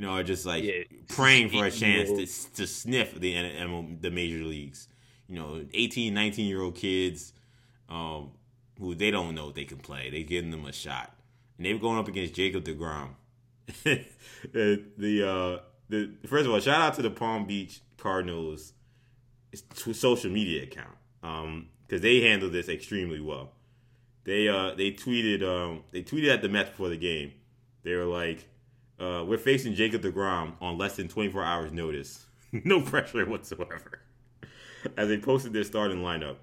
you 0.00 0.06
know, 0.06 0.12
are 0.12 0.22
just 0.22 0.46
like 0.46 0.64
Yeah. 0.64 0.84
praying 1.08 1.50
for 1.50 1.66
a 1.66 1.70
chance 1.70 2.08
to 2.08 2.56
to 2.56 2.66
sniff 2.66 3.14
the 3.14 3.34
the 4.00 4.10
major 4.10 4.42
leagues. 4.44 4.88
You 5.28 5.34
know, 5.36 5.66
18, 5.74 6.14
19 6.14 6.46
year 6.46 6.62
old 6.62 6.74
kids 6.74 7.34
um, 7.90 8.30
who 8.78 8.94
they 8.94 9.10
don't 9.10 9.34
know 9.34 9.52
they 9.52 9.64
can 9.66 9.76
play. 9.76 10.08
They 10.08 10.22
giving 10.22 10.50
them 10.50 10.64
a 10.64 10.72
shot, 10.72 11.14
and 11.58 11.66
they 11.66 11.74
were 11.74 11.78
going 11.78 11.98
up 11.98 12.08
against 12.08 12.32
Jacob 12.32 12.64
Degrom. 12.64 13.10
the 13.84 14.82
the, 14.96 15.28
uh, 15.28 15.58
the 15.90 16.10
first 16.26 16.46
of 16.46 16.52
all, 16.52 16.60
shout 16.60 16.80
out 16.80 16.94
to 16.94 17.02
the 17.02 17.10
Palm 17.10 17.46
Beach 17.46 17.82
Cardinals 17.98 18.72
social 19.74 20.30
media 20.30 20.62
account 20.62 20.96
because 21.86 22.00
they 22.00 22.22
handled 22.22 22.52
this 22.52 22.70
extremely 22.70 23.20
well. 23.20 23.52
They 24.24 24.48
uh 24.48 24.74
they 24.74 24.92
tweeted 24.92 25.42
um 25.42 25.84
they 25.90 26.02
tweeted 26.02 26.32
at 26.32 26.40
the 26.40 26.48
Mets 26.48 26.70
before 26.70 26.88
the 26.88 26.96
game. 26.96 27.32
They 27.82 27.94
were 27.94 28.04
like, 28.06 28.46
uh, 29.00 29.24
"We're 29.24 29.38
facing 29.38 29.74
Jacob 29.74 30.02
Degrom 30.02 30.52
on 30.60 30.78
less 30.78 30.96
than 30.96 31.08
24 31.08 31.42
hours 31.42 31.72
notice, 31.72 32.26
no 32.52 32.82
pressure 32.82 33.24
whatsoever." 33.26 34.00
As 34.96 35.08
they 35.08 35.18
posted 35.18 35.52
their 35.52 35.64
starting 35.64 35.98
lineup. 35.98 36.36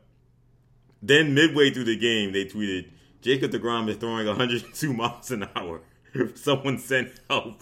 Then 1.01 1.33
midway 1.33 1.71
through 1.71 1.85
the 1.85 1.97
game, 1.97 2.33
they 2.33 2.45
tweeted, 2.45 2.89
"Jacob 3.21 3.51
Degrom 3.51 3.89
is 3.89 3.97
throwing 3.97 4.27
102 4.27 4.93
miles 4.93 5.31
an 5.31 5.47
hour. 5.55 5.81
If 6.13 6.37
someone 6.43 6.79
sent 6.79 7.19
help." 7.29 7.61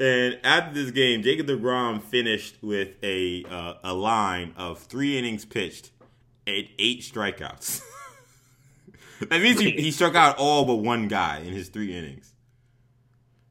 And 0.00 0.38
after 0.44 0.74
this 0.74 0.92
game, 0.92 1.22
Jacob 1.22 1.48
Degrom 1.48 2.00
finished 2.00 2.56
with 2.62 2.90
a 3.02 3.44
uh, 3.44 3.74
a 3.82 3.94
line 3.94 4.54
of 4.56 4.78
three 4.78 5.18
innings 5.18 5.44
pitched 5.44 5.90
and 6.46 6.68
eight 6.78 7.00
strikeouts. 7.00 7.82
that 9.28 9.42
means 9.42 9.58
he, 9.58 9.72
he 9.72 9.90
struck 9.90 10.14
out 10.14 10.38
all 10.38 10.64
but 10.64 10.76
one 10.76 11.08
guy 11.08 11.38
in 11.38 11.52
his 11.52 11.68
three 11.68 11.92
innings. 11.96 12.32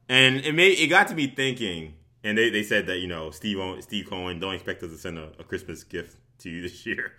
And 0.08 0.36
it 0.36 0.54
made 0.54 0.78
it 0.78 0.88
got 0.88 1.08
to 1.08 1.14
me 1.14 1.26
thinking, 1.26 1.94
and 2.24 2.38
they, 2.38 2.50
they 2.50 2.62
said 2.62 2.86
that 2.86 2.98
you 2.98 3.06
know 3.06 3.30
Steve 3.30 3.58
Steve 3.82 4.08
Cohen 4.08 4.40
don't 4.40 4.54
expect 4.54 4.82
us 4.82 4.90
to 4.90 4.98
send 4.98 5.18
a, 5.18 5.30
a 5.38 5.44
Christmas 5.44 5.84
gift 5.84 6.16
to 6.38 6.50
you 6.50 6.62
this 6.68 6.86
year, 6.86 7.12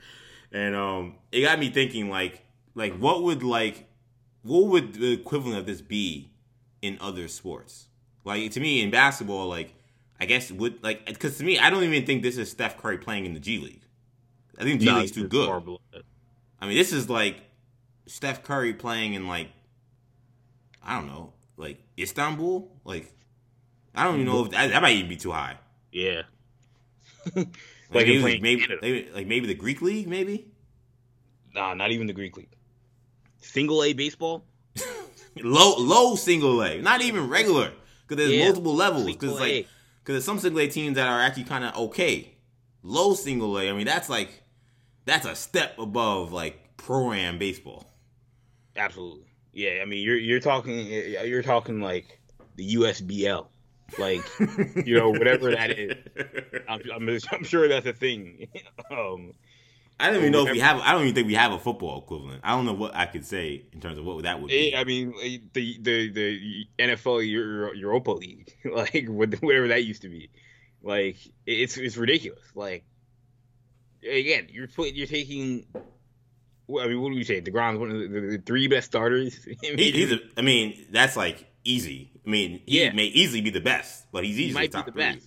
and 0.51 0.75
um, 0.75 1.15
it 1.31 1.41
got 1.41 1.59
me 1.59 1.69
thinking 1.69 2.09
like 2.09 2.43
like 2.75 2.95
what 2.97 3.23
would 3.23 3.43
like 3.43 3.87
what 4.41 4.67
would 4.67 4.93
the 4.95 5.13
equivalent 5.13 5.59
of 5.59 5.65
this 5.65 5.81
be 5.81 6.31
in 6.81 6.97
other 7.01 7.27
sports? 7.27 7.87
Like 8.23 8.51
to 8.51 8.59
me 8.59 8.81
in 8.81 8.89
basketball, 8.89 9.47
like 9.47 9.73
I 10.19 10.25
guess 10.25 10.51
would 10.51 10.83
like 10.83 11.05
because 11.05 11.37
to 11.37 11.43
me, 11.43 11.59
I 11.59 11.69
don't 11.69 11.83
even 11.83 12.05
think 12.05 12.23
this 12.23 12.37
is 12.37 12.49
Steph 12.49 12.77
Curry 12.77 12.97
playing 12.97 13.25
in 13.25 13.33
the 13.33 13.39
G 13.39 13.59
League. 13.59 13.83
I 14.57 14.63
think 14.63 14.81
G 14.81 14.87
No, 14.87 14.97
League's 14.97 15.11
too 15.11 15.27
good. 15.27 15.47
that. 15.93 16.01
I 16.59 16.67
mean, 16.67 16.77
this 16.77 16.91
is 16.91 17.09
like 17.09 17.37
Steph 18.07 18.43
Curry 18.43 18.73
playing 18.73 19.13
in 19.13 19.27
like 19.27 19.49
I 20.83 20.95
don't 20.97 21.07
know, 21.07 21.33
like 21.57 21.77
Istanbul. 22.01 22.69
Like 22.83 23.11
I 23.95 24.03
don't 24.03 24.15
even 24.15 24.25
know 24.27 24.45
if 24.45 24.51
that, 24.51 24.69
that 24.69 24.81
might 24.81 24.95
even 24.95 25.09
be 25.09 25.17
too 25.17 25.31
high. 25.31 25.57
Yeah. 25.91 26.23
Like, 27.91 28.05
Like 28.05 28.07
maybe, 28.07 28.39
maybe, 28.39 28.67
maybe 28.81 29.09
like 29.11 29.25
maybe 29.27 29.47
the 29.47 29.55
Greek 29.55 29.81
league, 29.81 30.07
maybe 30.07 30.47
Nah, 31.55 31.73
not 31.73 31.91
even 31.91 32.05
the 32.07 32.13
Greek 32.13 32.37
league. 32.37 32.55
Single 33.41 33.83
A 33.83 33.93
baseball. 33.93 34.45
low 35.41 35.75
low 35.77 36.15
single 36.15 36.61
A, 36.63 36.79
not 36.81 37.01
even 37.01 37.27
regular, 37.29 37.71
because 38.07 38.17
there's 38.17 38.31
Yeah, 38.31 38.45
multiple 38.45 38.75
levels. 38.75 39.05
Because 39.05 39.39
like 39.39 39.67
because 40.03 40.13
there's 40.15 40.25
some 40.25 40.39
single 40.39 40.61
A 40.61 40.67
teams 40.67 40.95
that 40.95 41.07
are 41.07 41.19
actually 41.19 41.45
kind 41.45 41.63
of 41.63 41.75
okay. 41.75 42.35
Low 42.83 43.13
single 43.15 43.57
A, 43.57 43.69
I 43.69 43.73
mean 43.73 43.85
that's 43.87 44.09
like 44.09 44.43
that's 45.05 45.25
a 45.25 45.35
step 45.35 45.77
above 45.79 46.31
like 46.31 46.77
pro 46.77 47.11
am 47.13 47.39
baseball. 47.39 47.85
Absolutely. 48.75 49.28
Yeah, 49.59 49.81
I 49.81 49.85
mean 49.85 50.01
you're 50.01 50.17
you're 50.17 50.39
talking 50.39 50.87
you're 50.87 51.43
talking 51.43 51.81
like 51.81 52.21
the 52.55 52.75
USBL, 52.75 53.47
like 53.97 54.21
you 54.87 54.97
know 54.97 55.09
whatever 55.09 55.51
that 55.51 55.71
is. 55.77 55.97
I'm, 56.69 56.81
I'm, 56.95 57.19
I'm 57.29 57.43
sure 57.43 57.67
that's 57.67 57.85
a 57.85 57.91
thing. 57.91 58.47
um, 58.91 59.33
I 59.99 60.07
don't 60.07 60.21
even 60.21 60.31
know 60.31 60.45
if 60.47 60.53
we 60.53 60.59
have. 60.59 60.79
I 60.79 60.93
don't 60.93 61.01
even 61.01 61.13
think 61.13 61.27
we 61.27 61.33
have 61.33 61.51
a 61.51 61.59
football 61.59 61.99
equivalent. 61.99 62.39
I 62.41 62.55
don't 62.55 62.65
know 62.65 62.73
what 62.73 62.95
I 62.95 63.05
could 63.05 63.25
say 63.25 63.65
in 63.73 63.81
terms 63.81 63.97
of 63.97 64.05
what 64.05 64.23
that 64.23 64.41
would 64.41 64.47
be. 64.47 64.73
I 64.73 64.85
mean 64.85 65.13
the 65.51 65.77
the 65.81 66.09
the 66.09 66.65
NFL 66.79 67.29
Euro- 67.29 67.73
Europa 67.73 68.11
League, 68.11 68.55
like 68.73 69.07
whatever 69.09 69.67
that 69.67 69.83
used 69.83 70.03
to 70.03 70.09
be, 70.09 70.29
like 70.81 71.17
it's 71.45 71.75
it's 71.75 71.97
ridiculous. 71.97 72.45
Like 72.55 72.85
again, 74.09 74.47
you're 74.49 74.69
put, 74.69 74.93
you're 74.93 75.05
taking. 75.05 75.65
I 76.69 76.87
mean, 76.87 77.01
what 77.01 77.09
do 77.11 77.17
you 77.17 77.23
say? 77.23 77.41
Degrom's 77.41 77.79
one 77.79 77.91
of 77.91 77.99
the, 77.99 78.07
the, 78.07 78.37
three 78.45 78.67
best 78.67 78.87
starters. 78.87 79.39
I 79.47 79.67
mean, 79.69 79.77
He, 79.77 79.91
he's 79.91 80.11
a, 80.11 80.19
I 80.37 80.41
mean, 80.41 80.85
that's 80.91 81.15
like 81.17 81.45
easy. 81.63 82.11
I 82.25 82.29
mean, 82.29 82.61
he 82.65 82.81
Yeah. 82.83 82.91
may 82.91 83.05
easily 83.05 83.41
be 83.41 83.49
the 83.49 83.61
best, 83.61 84.05
but 84.11 84.23
he's 84.23 84.35
he 84.37 84.43
easily 84.45 84.61
might 84.67 84.71
be 84.71 84.81
the 84.83 84.91
three. 84.91 85.01
best. 85.03 85.25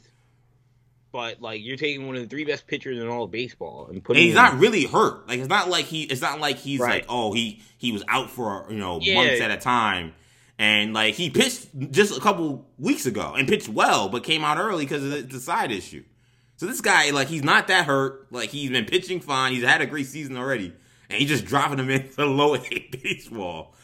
But 1.11 1.43
like 1.43 1.61
you're 1.63 1.77
taking 1.77 2.07
one 2.07 2.17
of 2.17 2.23
the 2.23 2.29
three 2.29 2.45
best 2.45 2.67
pitchers 2.67 2.99
in 2.99 3.07
all 3.07 3.25
of 3.25 3.31
baseball 3.31 3.87
and 3.87 3.97
And 3.97 4.05
putting 4.05 4.23
he's 4.23 4.33
him- 4.33 4.37
not 4.43 4.59
really 4.59 4.85
hurt. 4.87 5.29
Like 5.29 5.41
it's 5.41 5.49
not 5.49 5.69
like 5.69 5.85
he. 5.85 6.05
It's 6.05 6.23
not 6.23 6.41
like 6.41 6.57
he's 6.57 6.81
Right. 6.81 7.03
like 7.03 7.07
oh 7.09 7.33
he 7.35 7.61
he 7.77 7.93
was 7.93 8.03
out 8.09 8.31
for 8.31 8.67
you 8.71 8.79
know 8.79 8.99
Yeah. 9.01 9.17
months 9.17 9.41
at 9.43 9.51
a 9.51 9.59
time, 9.59 10.15
and 10.59 10.95
like 10.95 11.15
he 11.17 11.29
pitched 11.29 11.69
just 11.91 12.17
a 12.17 12.21
couple 12.21 12.67
weeks 12.79 13.05
ago 13.05 13.35
and 13.37 13.47
pitched 13.47 13.69
well, 13.69 14.09
but 14.09 14.25
came 14.25 14.43
out 14.43 14.57
early 14.57 14.85
because 14.87 15.05
of 15.05 15.29
the 15.29 15.41
side 15.41 15.71
issue. 15.71 16.03
So 16.57 16.67
this 16.67 16.81
guy 16.81 17.11
like 17.11 17.29
he's 17.29 17.45
not 17.45 17.67
that 17.67 17.85
hurt. 17.85 18.29
Like 18.31 18.49
he's 18.49 18.71
been 18.71 18.87
pitching 18.87 19.21
fine. 19.21 19.53
He's 19.53 19.65
had 19.65 19.83
a 19.83 19.87
great 19.87 20.07
season 20.07 20.39
already, 20.39 20.73
and 21.13 21.21
he's 21.21 21.29
just 21.29 21.45
dropping 21.45 21.77
them 21.77 21.91
into 21.91 22.17
the 22.17 22.27
low 22.27 22.57
A 22.57 22.89
baseball, 23.03 23.75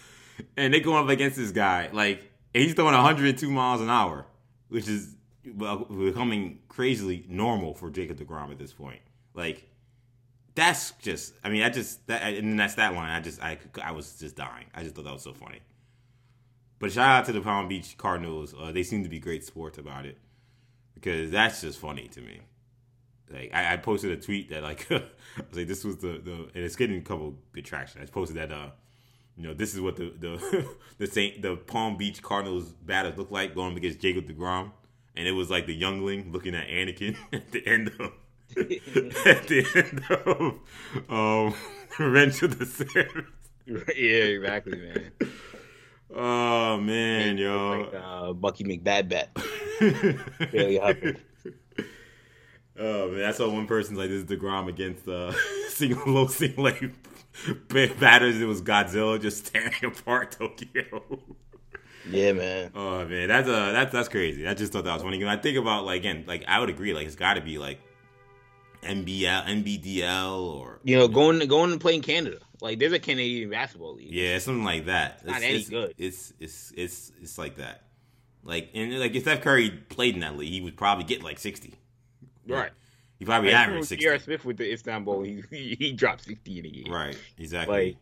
and 0.57 0.73
they 0.73 0.81
going 0.81 1.05
up 1.05 1.11
against 1.11 1.37
this 1.37 1.51
guy 1.51 1.91
like 1.93 2.31
he's 2.53 2.75
throwing 2.75 2.95
102 2.95 3.51
miles 3.51 3.81
an 3.81 3.91
hour, 3.91 4.27
which 4.69 4.89
is 4.89 5.15
becoming 5.45 6.61
crazily 6.69 7.25
normal 7.29 7.75
for 7.75 7.91
Jacob 7.91 8.19
Degrom 8.19 8.51
at 8.51 8.59
this 8.59 8.73
point. 8.73 9.01
Like 9.35 9.69
that's 10.55 10.93
just 11.03 11.35
I 11.45 11.51
mean 11.51 11.63
I 11.63 11.71
just 11.71 12.07
that 12.09 12.23
and 12.23 12.59
that's 12.59 12.75
that 12.75 12.95
line. 12.95 13.11
I 13.11 13.21
just 13.21 13.43
I 13.43 13.59
I 13.83 13.93
was 13.93 14.19
just 14.19 14.37
dying. 14.37 14.67
I 14.75 14.83
just 14.83 14.95
thought 14.95 15.05
that 15.05 15.13
was 15.13 15.23
so 15.23 15.33
funny. 15.33 15.61
But 16.79 16.93
shout 16.93 17.09
out 17.09 17.25
to 17.27 17.33
the 17.33 17.41
Palm 17.41 17.67
Beach 17.67 17.97
Cardinals. 17.99 18.55
Uh, 18.57 18.71
they 18.71 18.85
seem 18.85 19.03
to 19.03 19.09
be 19.09 19.19
great 19.19 19.45
sports 19.45 19.79
about 19.79 20.07
it. 20.07 20.17
Because 20.95 21.31
that's 21.33 21.61
just 21.61 21.81
funny 21.81 22.07
to 22.09 22.21
me 22.21 22.41
like 23.33 23.51
I, 23.55 23.75
I 23.75 23.77
posted 23.77 24.11
a 24.13 24.17
tweet 24.17 24.51
that 24.51 24.63
like 24.63 24.87
I 24.93 25.03
was 25.49 25.57
like 25.59 25.69
this 25.69 25.85
was 25.85 25.99
the 25.99 26.21
the 26.25 26.33
and 26.55 26.65
it's 26.65 26.77
getting 26.77 26.99
a 26.99 27.03
couple 27.03 27.35
good 27.53 27.65
traction 27.65 28.01
I 28.03 28.07
posted 28.07 28.37
that 28.37 28.53
uh 28.53 28.71
you 29.37 29.43
know 29.45 29.55
this 29.55 29.75
is 29.75 29.81
what 29.81 29.97
the 29.97 30.13
the 30.19 30.67
the 30.99 31.07
Saint 31.07 31.43
the 31.43 31.57
Palm 31.57 31.97
Beach 31.97 32.23
Cardinals 32.23 32.73
batters 32.73 33.17
look 33.19 33.31
like 33.31 33.55
going 33.55 33.77
against 33.77 34.01
Jacob 34.01 34.27
Degrom 34.29 34.73
and 35.17 35.27
it 35.27 35.33
was 35.33 35.51
like 35.51 35.67
the 35.67 35.75
youngling 35.75 36.33
looking 36.33 36.55
at 36.55 36.67
Anakin 36.69 37.17
at 37.33 37.51
the 37.53 37.67
end 37.67 37.89
of 37.99 38.13
at 38.57 39.47
the 39.49 39.67
end 39.75 40.03
of 40.27 40.55
um, 41.11 41.55
Revenge 41.99 42.43
of 42.43 42.59
the 42.59 42.65
Sith. 42.65 42.97
yeah, 43.67 44.25
exactly, 44.25 44.79
man. 44.79 45.13
Oh 46.15 46.79
man, 46.79 47.37
Like 47.37 47.39
yo. 47.39 47.83
uh, 47.83 48.33
Bucky 48.33 48.65
McBadbat, 48.65 49.29
Bailey 50.51 50.79
Hubbard. 50.79 51.21
Oh 52.79 53.11
man, 53.11 53.25
I 53.25 53.33
saw 53.33 53.51
one 53.51 53.67
person's 53.67 53.99
like 53.99 54.09
this 54.09 54.23
is 54.23 54.25
Degrom 54.25 54.69
against 54.69 55.07
uh, 55.09 55.33
single 55.69 56.13
low 56.13 56.27
single 56.27 56.65
like 56.65 56.83
batters. 57.99 58.41
It 58.41 58.47
was 58.47 58.63
Godzilla 58.63 59.21
just 59.21 59.53
tearing 59.53 59.73
apart 59.85 60.33
Tokyo. 60.33 61.21
Yeah, 62.11 62.33
man. 62.33 62.71
Oh 62.75 63.05
man, 63.05 63.29
that's 63.29 63.49
uh 63.49 63.73
that's 63.73 63.93
that's 63.93 64.09
crazy. 64.09 64.47
I 64.47 64.55
just 64.55 64.73
thought 64.73 64.85
that 64.85 64.95
was 64.95 65.03
funny. 65.03 65.19
When 65.19 65.29
I 65.29 65.37
think 65.37 65.59
about 65.59 65.85
like 65.85 66.01
again, 66.01 66.25
like 66.27 66.45
I 66.49 66.61
would 66.61 66.71
agree, 66.71 66.95
like 66.95 67.07
it's 67.07 67.17
got 67.17 67.35
to 67.35 67.41
be 67.41 67.59
like 67.59 67.81
NBL, 68.83 69.45
NBDL, 69.47 70.41
or 70.41 70.81
You 70.85 70.99
know, 70.99 71.09
going 71.09 71.47
going 71.49 71.73
to 71.73 71.79
play 71.79 71.95
in 71.95 72.03
Canada. 72.03 72.39
Like, 72.61 72.81
there's 72.81 72.93
a 72.93 72.99
Canadian 72.99 73.51
basketball 73.51 73.95
league. 73.95 74.11
Yeah, 74.11 74.39
something 74.39 74.65
like 74.65 74.87
that. 74.87 75.25
Not 75.25 75.37
it's, 75.37 75.45
any 75.45 75.59
it's, 75.59 75.69
good. 75.69 75.95
It's 75.97 76.33
it's 76.41 76.73
it's 76.77 77.13
it's 77.21 77.39
like 77.39 77.57
that. 77.57 77.85
Like 78.43 78.71
and 78.75 78.99
like 78.99 79.15
if 79.15 79.23
Steph 79.23 79.43
Curry 79.43 79.71
played 79.71 80.15
in 80.15 80.21
that 80.21 80.37
league, 80.37 80.53
he 80.53 80.61
would 80.61 80.77
probably 80.77 81.05
get 81.05 81.23
like 81.23 81.39
sixty. 81.39 81.75
Right. 82.55 82.71
He 83.19 83.25
probably 83.25 83.51
Like, 83.51 83.69
averaged 83.69 83.89
sixty. 83.89 84.05
J.R. 84.05 84.19
Smith 84.19 84.45
with 84.45 84.57
the 84.59 84.73
Istanbul, 84.73 85.23
he, 85.23 85.43
he 85.51 85.77
he 85.79 85.93
dropped 85.93 86.25
60 86.25 86.59
in 86.59 86.67
a 86.67 86.71
game. 86.71 86.93
Right. 86.93 87.17
Exactly. 87.37 87.87
Like, 87.87 87.97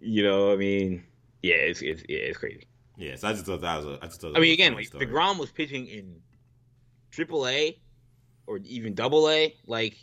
you 0.00 0.22
know, 0.22 0.52
I 0.52 0.56
mean, 0.56 1.04
yeah, 1.42 1.54
it's 1.54 1.80
it's 1.82 2.02
yeah, 2.08 2.18
it's 2.18 2.36
crazy. 2.38 2.64
yeah. 2.96 3.16
So 3.16 3.28
I 3.28 3.32
just 3.32 3.46
thought 3.46 3.62
that 3.62 3.76
was 3.78 3.86
a. 3.86 3.98
I 4.02 4.06
just 4.06 4.20
thought. 4.20 4.36
I 4.36 4.40
mean, 4.40 4.52
again, 4.52 4.74
like 4.74 4.86
story. 4.86 5.06
Degrom 5.06 5.38
was 5.38 5.50
pitching 5.50 5.86
in 5.86 6.16
Triple 7.10 7.48
A 7.48 7.78
or 8.46 8.58
even 8.58 8.94
Double 8.94 9.28
A. 9.30 9.54
Like, 9.66 9.96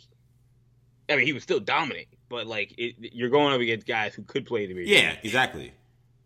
I 1.08 1.16
mean, 1.16 1.24
he 1.24 1.32
was 1.32 1.42
still 1.44 1.60
dominant, 1.60 2.08
but 2.28 2.46
like, 2.46 2.74
it, 2.76 2.96
you're 2.98 3.30
going 3.30 3.54
up 3.54 3.60
against 3.60 3.86
guys 3.86 4.14
who 4.14 4.22
could 4.22 4.44
play 4.46 4.66
the 4.66 4.74
major 4.74 4.92
Yeah. 4.92 5.10
leagues. 5.10 5.18
Exactly. 5.24 5.72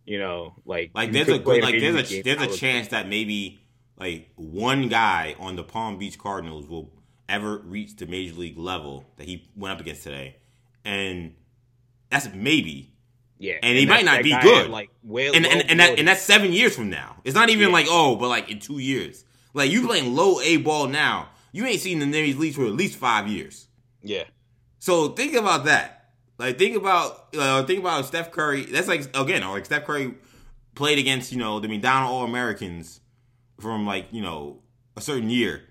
You 0.06 0.18
know, 0.18 0.54
like 0.64 0.90
Like 0.94 1.12
there's 1.12 1.28
a 1.28 1.38
good, 1.38 1.62
like 1.62 1.78
there's 1.78 2.10
a 2.12 2.22
there's 2.22 2.40
a 2.42 2.56
chance 2.56 2.88
that 2.88 3.08
maybe 3.08 3.60
like 3.98 4.30
one 4.36 4.88
guy 4.88 5.36
on 5.38 5.54
the 5.56 5.62
Palm 5.62 5.98
Beach 5.98 6.18
Cardinals 6.18 6.66
will 6.66 6.90
ever 7.30 7.58
reached 7.58 7.98
the 7.98 8.06
major 8.06 8.34
league 8.34 8.58
level 8.58 9.04
that 9.16 9.26
he 9.26 9.48
went 9.56 9.72
up 9.74 9.80
against 9.80 10.02
today, 10.02 10.36
and 10.84 11.34
that's 12.10 12.28
maybe. 12.34 12.94
Yeah, 13.38 13.54
and 13.62 13.78
he 13.78 13.86
might 13.86 14.04
not 14.04 14.22
be 14.22 14.38
good. 14.42 14.70
Like, 14.70 14.90
well, 15.02 15.34
and 15.34 15.46
and, 15.46 15.70
and 15.70 15.80
that 15.80 15.98
and 15.98 16.06
that's 16.06 16.20
seven 16.20 16.52
years 16.52 16.76
from 16.76 16.90
now. 16.90 17.16
It's 17.24 17.34
not 17.34 17.48
even 17.48 17.68
Yeah. 17.68 17.72
like 17.72 17.86
oh, 17.88 18.16
but 18.16 18.28
like 18.28 18.50
in 18.50 18.58
two 18.58 18.78
years. 18.78 19.24
Like 19.54 19.70
you 19.70 19.86
playing 19.86 20.14
low 20.14 20.40
A 20.42 20.58
ball 20.58 20.86
now, 20.88 21.30
you 21.52 21.64
ain't 21.64 21.80
seen 21.80 21.98
the 22.00 22.06
Navy 22.06 22.34
league 22.34 22.54
for 22.54 22.66
at 22.66 22.72
least 22.72 22.96
five 22.96 23.26
years. 23.28 23.66
yeah, 24.02 24.24
So 24.78 25.08
think 25.08 25.34
about 25.34 25.64
that. 25.64 26.10
Like 26.38 26.58
think 26.58 26.76
about 26.76 27.34
uh, 27.36 27.62
think 27.64 27.80
about 27.80 28.04
Steph 28.04 28.30
Curry. 28.30 28.64
That's 28.66 28.88
like 28.88 29.08
again, 29.16 29.42
like 29.48 29.64
Steph 29.64 29.84
Curry 29.86 30.14
played 30.74 30.98
against 30.98 31.32
you 31.32 31.38
know 31.38 31.60
the 31.60 31.68
McDonald 31.68 32.12
All 32.12 32.24
Americans 32.24 33.00
from 33.58 33.86
like 33.86 34.06
you 34.10 34.22
know 34.22 34.60
a 34.96 35.00
certain 35.00 35.30
year. 35.30 35.62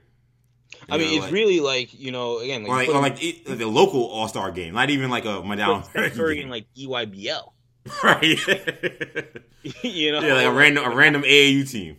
I 0.91 0.98
mean, 0.98 1.08
know, 1.08 1.13
it's 1.15 1.24
like- 1.25 1.34
really 1.34 1.60
like 1.60 1.93
you 1.93 2.12
know, 2.12 2.39
again, 2.39 2.65
or 2.65 2.75
like, 2.75 2.89
or 2.89 3.01
like, 3.01 3.24
it, 3.24 3.48
like 3.48 3.60
a 3.62 3.65
local 3.65 4.05
All 4.05 4.27
Star 4.27 4.51
game, 4.51 4.74
not 4.74 4.89
even 4.89 5.10
like 5.10 5.25
a 5.25 5.43
Steph 5.91 6.15
Curry 6.15 6.41
in 6.41 6.50
like 6.50 6.65
EYBL. 6.75 7.51
right? 8.03 8.24
you 9.84 10.12
know, 10.12 10.22
yeah, 10.22 10.34
like 10.34 10.46
a 10.46 10.51
random 10.51 10.86
a 10.86 10.96
random 10.96 11.24
AAU 11.24 11.69
team. 11.69 11.98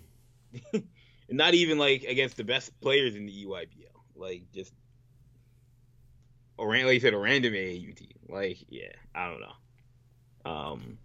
not 1.28 1.54
even 1.54 1.78
like 1.78 2.04
against 2.04 2.36
the 2.36 2.44
best 2.44 2.78
players 2.80 3.14
in 3.14 3.26
the 3.26 3.44
EYBL. 3.44 3.66
Like 4.16 4.44
just 4.54 4.72
a 6.58 6.66
ran 6.66 6.86
like 6.86 6.94
you 6.94 7.00
said, 7.00 7.14
a 7.14 7.18
random 7.18 7.54
AAU 7.54 7.96
team. 7.96 8.18
Like, 8.28 8.58
yeah, 8.68 8.92
I 9.14 9.30
don't 9.30 9.40
know. 9.40 10.50
Um, 10.50 10.98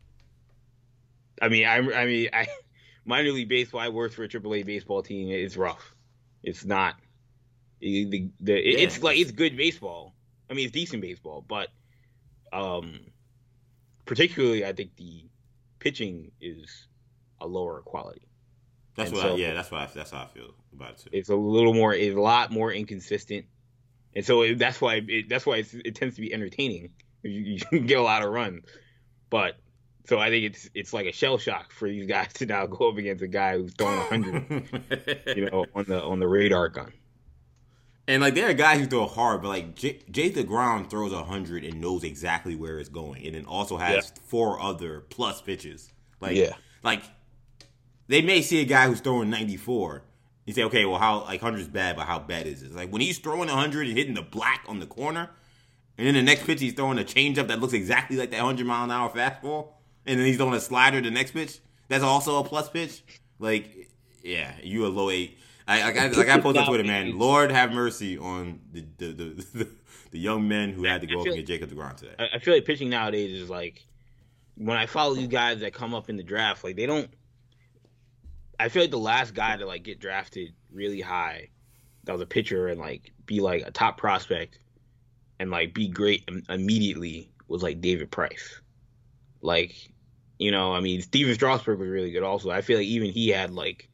I 1.42 1.50
mean, 1.50 1.66
I, 1.66 1.78
I 1.78 2.06
mean, 2.06 2.30
I 2.34 2.48
minor 3.06 3.32
league 3.32 3.50
baseball. 3.50 3.82
I 3.82 3.90
worked 3.90 4.16
for 4.16 4.24
a 4.24 4.30
AAA 4.30 4.66
baseball 4.66 5.02
team. 5.02 5.30
It's 5.30 5.58
rough. 5.58 5.96
It's 6.44 6.66
not. 6.66 6.96
The, 7.86 8.06
the, 8.06 8.30
the, 8.40 8.54
it- 8.58 8.80
it's 8.82 9.04
like 9.04 9.20
it's 9.20 9.30
good 9.30 9.56
baseball. 9.56 10.16
I 10.50 10.56
mean, 10.56 10.66
it's 10.66 10.74
decent 10.74 11.04
baseball, 11.04 11.46
but 11.48 11.70
um, 12.52 13.00
particularly, 14.06 14.66
I 14.66 14.74
think 14.74 14.96
the 14.96 15.26
pitching 15.78 16.32
is 16.42 16.88
a 17.40 17.46
lower 17.46 17.82
quality. 17.82 18.24
That's 18.96 19.12
And 19.12 19.18
what. 19.20 19.32
I, 19.34 19.36
yeah, 19.36 19.54
that's 19.54 19.70
what. 19.70 19.82
I, 19.82 19.90
that's 19.94 20.10
how 20.10 20.24
I 20.24 20.26
feel 20.28 20.56
about 20.74 20.92
it 20.94 20.98
too. 21.00 21.10
It's 21.14 21.30
a 21.30 21.36
little 21.36 21.76
more, 21.76 21.94
it's 21.94 22.16
a 22.16 22.20
lot 22.20 22.52
more 22.52 22.72
inconsistent, 22.72 23.46
and 24.16 24.26
so 24.26 24.42
it, 24.42 24.58
that's 24.58 24.82
why 24.82 25.02
it, 25.08 25.30
that's 25.30 25.46
why 25.46 25.58
it's, 25.58 25.74
it 25.76 25.94
tends 25.94 26.16
to 26.16 26.22
be 26.22 26.34
entertaining. 26.34 26.90
You, 27.22 27.60
you 27.72 27.80
get 27.82 28.00
a 28.00 28.04
lot 28.04 28.24
of 28.24 28.32
runs, 28.32 28.64
but 29.30 29.58
so 30.06 30.18
I 30.18 30.30
think 30.30 30.46
it's 30.46 30.70
it's 30.74 30.92
like 30.92 31.06
a 31.06 31.12
shell 31.12 31.38
shock 31.38 31.72
for 31.72 31.88
these 31.88 32.08
guys 32.08 32.34
to 32.34 32.46
now 32.48 32.66
go 32.66 32.90
up 32.90 32.98
against 32.98 33.22
a 33.24 33.28
guy 33.28 33.58
who's 33.58 33.74
throwing 33.74 34.00
hundred, 34.08 35.24
you 35.36 35.50
know, 35.52 35.66
on 35.76 35.86
the 35.86 36.02
on 36.04 36.20
the 36.20 36.28
radar 36.28 36.70
gun. 36.70 36.92
And 38.08 38.22
like 38.22 38.36
there 38.36 38.50
are 38.50 38.54
guys 38.54 38.80
who 38.80 38.86
throw 38.86 39.08
hard, 39.08 39.42
but 39.42 39.48
like 39.48 39.76
J- 39.76 40.00
Jay 40.12 40.30
Ground 40.44 40.90
throws 40.90 41.12
hundred 41.14 41.64
and 41.64 41.82
knows 41.82 42.04
exactly 42.04 42.56
where 42.56 42.80
it's 42.80 42.90
going, 42.90 43.26
and 43.26 43.36
then 43.36 43.46
also 43.46 43.78
has 43.78 43.96
Yeah. 43.96 44.22
four 44.28 44.60
other 44.62 45.02
plus 45.10 45.42
pitches. 45.42 45.92
Like 46.22 46.36
Yeah. 46.36 46.54
like 46.84 47.02
they 48.08 48.22
may 48.22 48.42
see 48.44 48.62
a 48.62 48.66
guy 48.66 48.88
who's 48.88 49.00
throwing 49.00 49.30
ninety 49.30 49.58
four. 49.58 50.04
You 50.46 50.54
say, 50.54 50.62
okay, 50.66 50.86
well, 50.86 51.00
how 51.00 51.22
like 51.24 51.42
hundred's 51.42 51.68
bad, 51.68 51.96
but 51.96 52.06
how 52.06 52.20
bad 52.20 52.46
is 52.46 52.62
it? 52.62 52.76
Like 52.76 52.92
when 52.92 53.02
he's 53.02 53.18
throwing 53.18 53.50
hundred 53.50 53.88
and 53.88 53.98
hitting 53.98 54.14
the 54.14 54.22
black 54.22 54.64
on 54.68 54.80
the 54.80 54.86
corner, 54.86 55.32
and 55.98 56.06
then 56.06 56.14
the 56.14 56.22
next 56.22 56.46
pitch 56.46 56.60
he's 56.62 56.74
throwing 56.74 57.00
a 57.00 57.04
changeup 57.04 57.48
that 57.48 57.60
looks 57.60 57.74
exactly 57.74 58.18
like 58.18 58.30
that 58.30 58.42
hundred 58.42 58.68
mile 58.68 58.84
an 58.84 58.92
hour 58.92 59.10
fastball, 59.10 59.70
and 60.06 60.20
then 60.20 60.28
he's 60.28 60.38
throwing 60.38 60.54
a 60.54 60.60
slider 60.60 61.02
the 61.02 61.10
next 61.10 61.32
pitch. 61.32 61.58
That's 61.88 62.04
also 62.04 62.38
a 62.40 62.44
plus 62.44 62.70
pitch. 62.70 63.02
Like, 63.40 63.90
yeah, 64.24 64.54
you 64.62 64.86
a 64.86 64.90
low 64.90 65.10
eight. 65.10 65.40
I 65.68 65.84
like 65.84 65.98
I, 65.98 66.08
like 66.08 66.30
I 66.30 66.40
posted 66.40 66.62
on 66.62 66.68
Twitter, 66.68 66.84
man. 66.84 67.18
Lord 67.18 67.52
have 67.52 67.72
mercy 67.72 68.18
on 68.18 68.60
the 68.72 68.86
the 68.98 69.08
the, 69.08 69.24
the, 69.54 69.68
the 70.12 70.20
young 70.20 70.48
men 70.48 70.72
who 70.72 70.84
had 70.84 71.02
to 71.02 71.08
go 71.08 71.22
up 71.22 71.28
and 71.28 71.36
get 71.36 71.48
Jacob 71.48 71.70
Degrom 71.70 71.96
today. 71.96 72.14
I, 72.20 72.36
I 72.36 72.40
feel 72.40 72.54
like 72.54 72.66
pitching 72.66 72.90
nowadays 72.90 73.42
is 73.42 73.50
like 73.50 73.86
when 74.56 74.78
I 74.78 74.86
follow 74.86 75.16
you 75.16 75.28
guys 75.28 75.60
that 75.62 75.74
come 75.74 75.94
up 75.94 76.10
in 76.10 76.18
the 76.18 76.24
draft, 76.24 76.64
like 76.64 76.76
they 76.76 76.86
don't. 76.86 77.10
I 78.60 78.70
feel 78.70 78.84
like 78.84 78.92
the 78.92 78.98
last 78.98 79.34
guy 79.34 79.58
to 79.58 79.66
like 79.66 79.84
get 79.84 80.00
drafted 80.00 80.54
really 80.72 81.02
high, 81.02 81.50
that 82.04 82.14
was 82.14 82.22
a 82.22 82.28
pitcher 82.28 82.68
and 82.68 82.80
like 82.80 83.12
be 83.26 83.40
like 83.40 83.64
a 83.66 83.72
top 83.72 83.98
prospect, 83.98 84.60
and 85.40 85.50
like 85.50 85.74
be 85.74 85.88
great 85.88 86.30
immediately 86.48 87.32
was 87.48 87.64
like 87.64 87.82
David 87.82 88.12
Price. 88.12 88.62
Like, 89.42 89.76
you 90.40 90.52
know, 90.52 90.74
I 90.74 90.80
mean, 90.80 91.02
Stephen 91.02 91.34
Strasburg 91.34 91.80
was 91.80 91.90
really 91.90 92.12
good. 92.12 92.24
Also, 92.24 92.50
I 92.50 92.62
feel 92.62 92.78
like 92.78 92.88
even 92.88 93.12
he 93.12 93.30
had 93.30 93.52
like, 93.52 93.90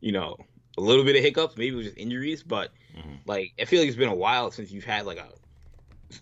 you 0.00 0.12
know, 0.12 0.36
a 0.80 0.86
little 0.88 1.04
bit 1.04 1.16
of 1.16 1.22
hiccups. 1.22 1.56
Maybe 1.56 1.74
it 1.74 1.76
was 1.76 1.86
just 1.86 1.98
injuries, 1.98 2.42
but 2.42 2.72
Mhm. 2.96 3.20
like 3.26 3.52
I 3.60 3.64
feel 3.66 3.80
like 3.80 3.88
it's 3.88 3.96
been 3.98 4.08
a 4.08 4.14
while 4.14 4.50
since 4.50 4.70
you've 4.72 4.84
had 4.84 5.06
like 5.06 5.18
a 5.18 5.28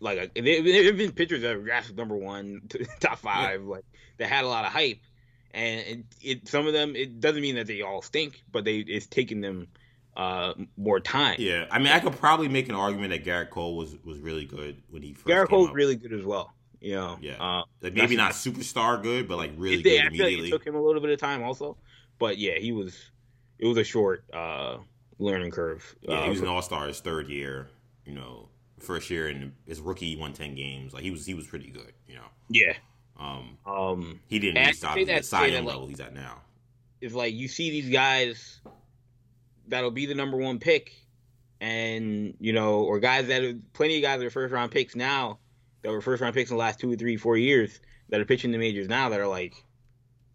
like 0.01 0.19
a, 0.37 0.41
there 0.41 0.63
there 0.63 0.85
have 0.85 0.97
been 0.97 1.13
pitchers 1.13 1.43
that 1.43 1.57
were 1.57 1.65
drafted 1.65 1.97
number 1.97 2.17
one, 2.17 2.63
to 2.71 2.85
top 3.01 3.19
five, 3.19 3.63
like 3.65 3.85
that 4.19 4.29
had 4.29 4.45
a 4.45 4.49
lot 4.49 4.65
of 4.65 4.73
hype, 4.73 5.01
and 5.53 5.81
it, 5.81 6.05
it 6.23 6.49
some 6.49 6.67
of 6.67 6.73
them 6.73 6.95
it 6.97 7.21
doesn't 7.21 7.43
mean 7.43 7.55
that 7.57 7.67
they 7.67 7.83
all 7.83 8.03
stink, 8.03 8.43
but 8.53 8.65
they 8.65 8.79
it's 8.79 9.07
taking 9.07 9.41
them 9.41 9.69
uh 10.17 10.53
more 10.77 11.01
time. 11.01 11.37
Yeah, 11.39 11.67
I 11.71 11.79
mean, 11.79 11.89
I 11.89 12.01
could 12.01 12.15
probably 12.19 12.49
make 12.49 12.69
an 12.69 12.75
argument 12.75 13.11
that 13.13 13.25
Gerrit 13.25 13.51
Cole 13.51 13.77
was 13.77 13.97
was 14.05 14.19
really 14.19 14.45
good 14.45 14.83
when 14.91 15.03
he 15.03 15.15
first 15.15 15.27
Gerrit 15.27 15.49
Cole's 15.49 15.69
up. 15.71 15.75
really 15.75 15.97
good 15.97 16.13
as 16.13 16.25
well. 16.25 16.53
You 16.81 16.95
know, 16.95 17.19
Yeah. 17.21 17.37
Uh, 17.41 17.63
like 17.81 17.95
maybe 17.95 18.15
not 18.17 18.33
superstar 18.33 19.03
good, 19.03 19.27
but 19.29 19.37
like 19.37 19.53
really 19.57 19.81
it, 19.81 19.83
good 19.83 19.93
I 20.01 20.11
feel 20.11 20.27
like 20.27 20.37
immediately. 20.37 20.49
it 20.49 20.53
took 20.53 20.67
him 20.67 20.75
a 20.77 20.83
little 20.83 21.01
bit 21.01 21.11
of 21.11 21.19
time 21.19 21.43
also, 21.43 21.77
but 22.19 22.39
yeah, 22.39 22.59
he 22.59 22.73
was. 22.73 23.11
It 23.59 23.67
was 23.67 23.77
a 23.79 23.85
short 23.85 24.25
uh 24.33 24.79
learning 25.19 25.51
curve. 25.51 25.97
Yeah, 26.03 26.15
uh, 26.21 26.23
he 26.25 26.31
was 26.31 26.41
an 26.41 26.49
all 26.49 26.63
star 26.63 26.87
his 26.87 27.01
third 27.01 27.29
year. 27.29 27.69
You 28.05 28.15
know, 28.15 28.49
first 28.79 29.11
year 29.11 29.29
and 29.29 29.53
his 29.67 29.81
rookie 29.81 30.17
won 30.17 30.33
ten 30.33 30.55
games. 30.55 30.93
Like 30.95 31.03
he 31.03 31.11
was 31.11 31.27
he 31.27 31.35
was 31.35 31.47
pretty 31.47 31.71
good. 31.71 31.93
You 32.07 32.17
know, 32.17 32.27
yeah. 32.51 32.75
um, 33.19 33.59
Um, 33.67 34.21
he 34.29 34.39
didn't 34.39 34.65
reach 34.65 34.77
say 34.79 35.05
the 35.05 35.23
Cy 35.23 35.51
that, 35.51 35.65
like- 35.65 35.67
level 35.75 35.87
he's 35.89 36.01
at 36.01 36.15
now. 36.15 36.43
It's 37.01 37.15
like 37.15 37.35
you 37.35 37.47
see 37.49 37.71
these 37.71 37.91
guys 37.91 38.61
that'll 39.69 39.91
be 39.91 40.07
the 40.07 40.15
number 40.15 40.37
one 40.37 40.59
pick, 40.59 40.93
and 41.61 42.35
you 42.41 42.53
know, 42.53 42.81
or 42.81 42.99
guys 42.99 43.27
that 43.29 43.43
are 43.43 43.55
plenty 43.73 43.97
of 43.97 44.03
guys 44.03 44.19
that 44.19 44.27
are 44.27 44.31
first 44.31 44.53
round 44.53 44.73
picks 44.73 44.97
now 44.97 45.39
that 45.83 45.93
were 45.93 46.01
first 46.01 46.21
round 46.23 46.35
picks 46.35 46.51
in 46.51 46.57
the 46.57 46.61
last 46.61 46.81
two 46.81 46.91
or 46.93 46.97
three, 46.97 47.17
four 47.17 47.37
years 47.37 47.81
that 48.09 48.21
are 48.21 48.25
pitching 48.25 48.51
the 48.51 48.59
majors 48.59 48.89
now 48.89 49.11
that 49.11 49.21
are 49.21 49.29
like, 49.29 49.55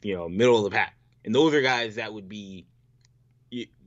you 0.03 0.15
know, 0.15 0.29
middle 0.29 0.57
of 0.57 0.63
the 0.63 0.69
pack, 0.69 0.95
and 1.25 1.33
those 1.35 1.53
are 1.53 1.61
guys 1.61 1.95
that 1.95 2.13
would 2.13 2.29
be 2.29 2.65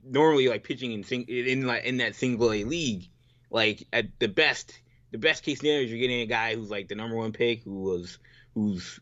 normally 0.03 0.47
like 0.47 0.63
pitching 0.63 0.91
in 0.91 1.03
sing- 1.03 1.27
in 1.27 1.65
like 1.65 1.83
in 1.83 1.97
that 1.97 2.15
single 2.15 2.51
A 2.51 2.63
league, 2.63 3.07
like 3.49 3.87
at 3.93 4.19
the 4.19 4.27
best. 4.27 4.79
The 5.11 5.17
best 5.17 5.43
case 5.43 5.59
scenario 5.59 5.83
is 5.83 5.89
you're 5.89 6.01
getting 6.01 6.19
a 6.19 6.25
guy 6.25 6.55
who's 6.55 6.69
like 6.69 6.89
the 6.89 6.95
number 6.95 7.15
one 7.15 7.31
pick, 7.31 7.63
who 7.63 7.79
was, 7.83 8.19
who's, 8.53 8.99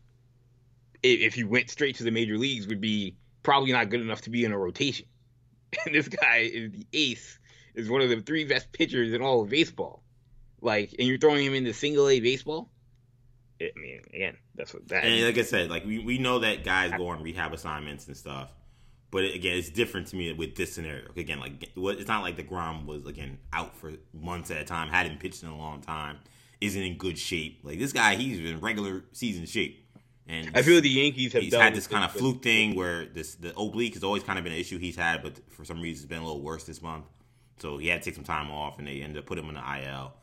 if, 1.02 1.20
if 1.20 1.34
he 1.34 1.42
went 1.42 1.68
straight 1.68 1.96
to 1.96 2.04
the 2.04 2.12
major 2.12 2.38
leagues, 2.38 2.68
would 2.68 2.80
be 2.80 3.16
probably 3.42 3.72
not 3.72 3.90
good 3.90 4.00
enough 4.00 4.20
to 4.22 4.30
be 4.30 4.44
in 4.44 4.52
a 4.52 4.58
rotation. 4.58 5.06
And 5.84 5.92
this 5.94 6.06
guy 6.06 6.48
is 6.52 6.70
the 6.70 6.86
ace, 6.92 7.40
is 7.74 7.90
one 7.90 8.00
of 8.00 8.08
the 8.08 8.20
three 8.20 8.44
best 8.44 8.70
pitchers 8.72 9.12
in 9.12 9.20
all 9.20 9.42
of 9.42 9.50
baseball. 9.50 10.04
Like, 10.60 10.94
and 10.96 11.08
you're 11.08 11.18
throwing 11.18 11.44
him 11.44 11.54
into 11.54 11.74
single 11.74 12.08
A 12.08 12.20
baseball. 12.20 12.70
I 13.60 13.70
mean, 13.76 14.02
again, 14.14 14.36
that's 14.54 14.72
what 14.72 14.86
that. 14.88 15.04
And 15.04 15.24
like 15.24 15.38
I 15.38 15.42
said, 15.42 15.70
like 15.70 15.84
we, 15.84 15.98
we 15.98 16.18
know 16.18 16.38
that 16.38 16.64
guys 16.64 16.92
go 16.96 17.08
on 17.08 17.22
rehab 17.22 17.52
assignments 17.52 18.06
and 18.06 18.16
stuff. 18.16 18.52
But 19.10 19.24
again, 19.24 19.56
it's 19.56 19.70
different 19.70 20.08
to 20.08 20.16
me 20.16 20.32
with 20.32 20.56
this 20.56 20.72
scenario. 20.72 21.04
Again, 21.16 21.38
like 21.38 21.70
it's 21.76 22.08
not 22.08 22.22
like 22.22 22.36
Degrom 22.36 22.86
was 22.86 23.06
again 23.06 23.38
out 23.52 23.76
for 23.76 23.92
months 24.12 24.50
at 24.50 24.60
a 24.60 24.64
time, 24.64 24.88
hadn't 24.88 25.20
pitched 25.20 25.42
in 25.42 25.48
a 25.48 25.56
long 25.56 25.80
time, 25.80 26.18
isn't 26.60 26.82
in 26.82 26.96
good 26.98 27.16
shape. 27.18 27.60
Like 27.62 27.78
this 27.78 27.92
guy, 27.92 28.16
he's 28.16 28.38
in 28.38 28.60
regular 28.60 29.04
season 29.12 29.46
shape. 29.46 29.86
And 30.28 30.50
I 30.56 30.62
feel 30.62 30.80
the 30.80 30.88
Yankees 30.88 31.32
have 31.34 31.42
he's 31.42 31.54
had 31.54 31.74
this 31.74 31.86
kind 31.86 32.04
of 32.04 32.10
fluke 32.10 32.42
thing 32.42 32.74
where 32.74 33.06
this 33.06 33.36
the 33.36 33.56
oblique 33.56 33.94
has 33.94 34.02
always 34.02 34.24
kind 34.24 34.38
of 34.38 34.44
been 34.44 34.52
an 34.52 34.58
issue 34.58 34.78
he's 34.78 34.96
had, 34.96 35.22
but 35.22 35.38
for 35.50 35.64
some 35.64 35.80
reason 35.80 36.02
it's 36.02 36.08
been 36.08 36.18
a 36.18 36.24
little 36.26 36.42
worse 36.42 36.64
this 36.64 36.82
month. 36.82 37.04
So 37.58 37.78
he 37.78 37.88
had 37.88 38.02
to 38.02 38.04
take 38.04 38.16
some 38.16 38.24
time 38.24 38.50
off, 38.50 38.78
and 38.78 38.86
they 38.86 39.02
ended 39.02 39.18
up 39.18 39.26
putting 39.26 39.44
him 39.44 39.56
in 39.56 39.62
the 39.62 39.88
IL. 39.88 40.14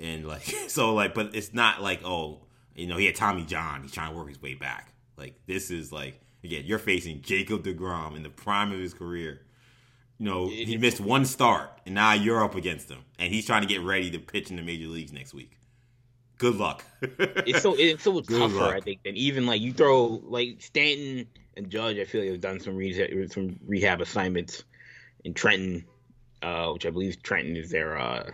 And 0.00 0.26
like 0.28 0.42
so, 0.68 0.92
like, 0.94 1.14
but 1.14 1.34
it's 1.34 1.54
not 1.54 1.80
like 1.80 2.04
oh, 2.04 2.40
you 2.74 2.86
know, 2.86 2.98
he 2.98 3.06
had 3.06 3.14
Tommy 3.14 3.44
John. 3.44 3.82
He's 3.82 3.92
trying 3.92 4.12
to 4.12 4.16
work 4.16 4.28
his 4.28 4.40
way 4.40 4.54
back. 4.54 4.92
Like 5.16 5.34
this 5.46 5.70
is 5.70 5.92
like 5.92 6.20
again, 6.44 6.62
you're 6.64 6.78
facing 6.78 7.22
Jacob 7.22 7.64
Degrom 7.64 8.16
in 8.16 8.22
the 8.22 8.30
prime 8.30 8.72
of 8.72 8.78
his 8.78 8.94
career. 8.94 9.42
You 10.18 10.26
know, 10.26 10.48
he 10.48 10.76
missed 10.76 11.00
one 11.00 11.24
start, 11.24 11.80
and 11.84 11.94
now 11.94 12.12
you're 12.12 12.44
up 12.44 12.54
against 12.54 12.88
him, 12.88 13.00
and 13.18 13.32
he's 13.32 13.44
trying 13.46 13.62
to 13.62 13.68
get 13.68 13.80
ready 13.80 14.10
to 14.12 14.18
pitch 14.18 14.50
in 14.50 14.56
the 14.56 14.62
major 14.62 14.86
leagues 14.86 15.12
next 15.12 15.34
week. 15.34 15.58
Good 16.38 16.56
luck. 16.56 16.84
it's 17.00 17.62
so 17.62 17.74
it's 17.76 18.04
so 18.04 18.20
Good 18.20 18.38
tougher, 18.38 18.54
luck. 18.54 18.74
I 18.74 18.80
think, 18.80 19.02
than 19.02 19.16
even 19.16 19.46
like 19.46 19.60
you 19.60 19.72
throw 19.72 20.20
like 20.24 20.56
Stanton 20.60 21.26
and 21.56 21.70
Judge. 21.70 21.98
I 21.98 22.04
feel 22.04 22.20
like 22.20 22.30
have 22.30 22.40
done 22.40 22.60
some 22.60 22.76
rehab 22.76 23.10
some 23.32 23.58
rehab 23.66 24.00
assignments 24.00 24.64
in 25.24 25.34
Trenton, 25.34 25.84
uh, 26.42 26.70
which 26.70 26.86
I 26.86 26.90
believe 26.90 27.22
Trenton 27.22 27.56
is 27.56 27.70
their 27.70 27.98
uh, 27.98 28.30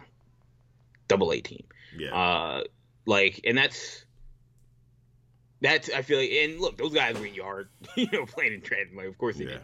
double 1.08 1.32
A 1.32 1.40
team. 1.40 1.64
yeah. 1.96 2.14
Uh, 2.14 2.64
like, 3.06 3.40
and 3.44 3.56
that's 3.56 4.04
that's 5.60 5.90
I 5.90 6.02
feel 6.02 6.18
like, 6.18 6.30
and 6.30 6.60
look, 6.60 6.76
those 6.76 6.94
guys 6.94 7.18
went 7.18 7.34
yard, 7.34 7.68
you 7.96 8.08
know, 8.12 8.26
playing 8.26 8.54
in 8.54 8.60
Trenton. 8.60 8.96
Like, 8.96 9.06
of 9.06 9.18
course 9.18 9.36
they 9.36 9.44
yeah. 9.44 9.50
did. 9.50 9.60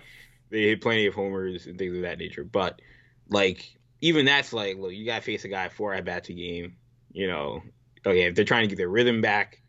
They 0.50 0.62
hit 0.62 0.80
plenty 0.80 1.07
of 1.07 1.14
homers 1.14 1.66
and 1.66 1.78
things 1.78 1.96
of 1.96 2.02
that 2.02 2.18
nature. 2.18 2.44
But 2.44 2.80
like, 3.28 3.76
even 4.00 4.26
that's 4.26 4.52
like, 4.52 4.76
look, 4.76 4.92
you 4.92 5.04
got 5.07 5.16
to 5.16 5.22
face 5.22 5.44
a 5.44 5.48
guy 5.48 5.68
four 5.68 5.94
at 5.94 6.04
bats 6.04 6.28
a 6.28 6.33
game. 6.35 6.76
You 7.12 7.28
know, 7.28 7.62
okay, 8.04 8.22
if 8.24 8.35
they're 8.35 8.44
trying 8.44 8.62
to 8.62 8.68
get 8.68 8.76
their 8.76 8.88
rhythm 8.88 9.20
back, 9.20 9.62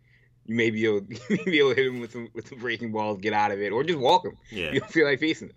you 0.45 0.55
may 0.55 0.69
be 0.69 0.85
able, 0.85 1.01
you 1.29 1.37
may 1.37 1.43
be 1.45 1.59
able 1.59 1.69
to 1.69 1.75
hit 1.75 1.87
him 1.87 1.99
with 1.99 2.11
some 2.11 2.29
with 2.33 2.47
some 2.49 2.59
breaking 2.59 2.91
balls, 2.91 3.19
get 3.19 3.33
out 3.33 3.51
of 3.51 3.61
it, 3.61 3.71
or 3.71 3.83
just 3.83 3.99
walk 3.99 4.25
him. 4.25 4.37
Yeah. 4.51 4.71
You 4.71 4.79
don't 4.81 4.91
feel 4.91 5.05
like 5.07 5.19
facing 5.19 5.49
him. 5.49 5.55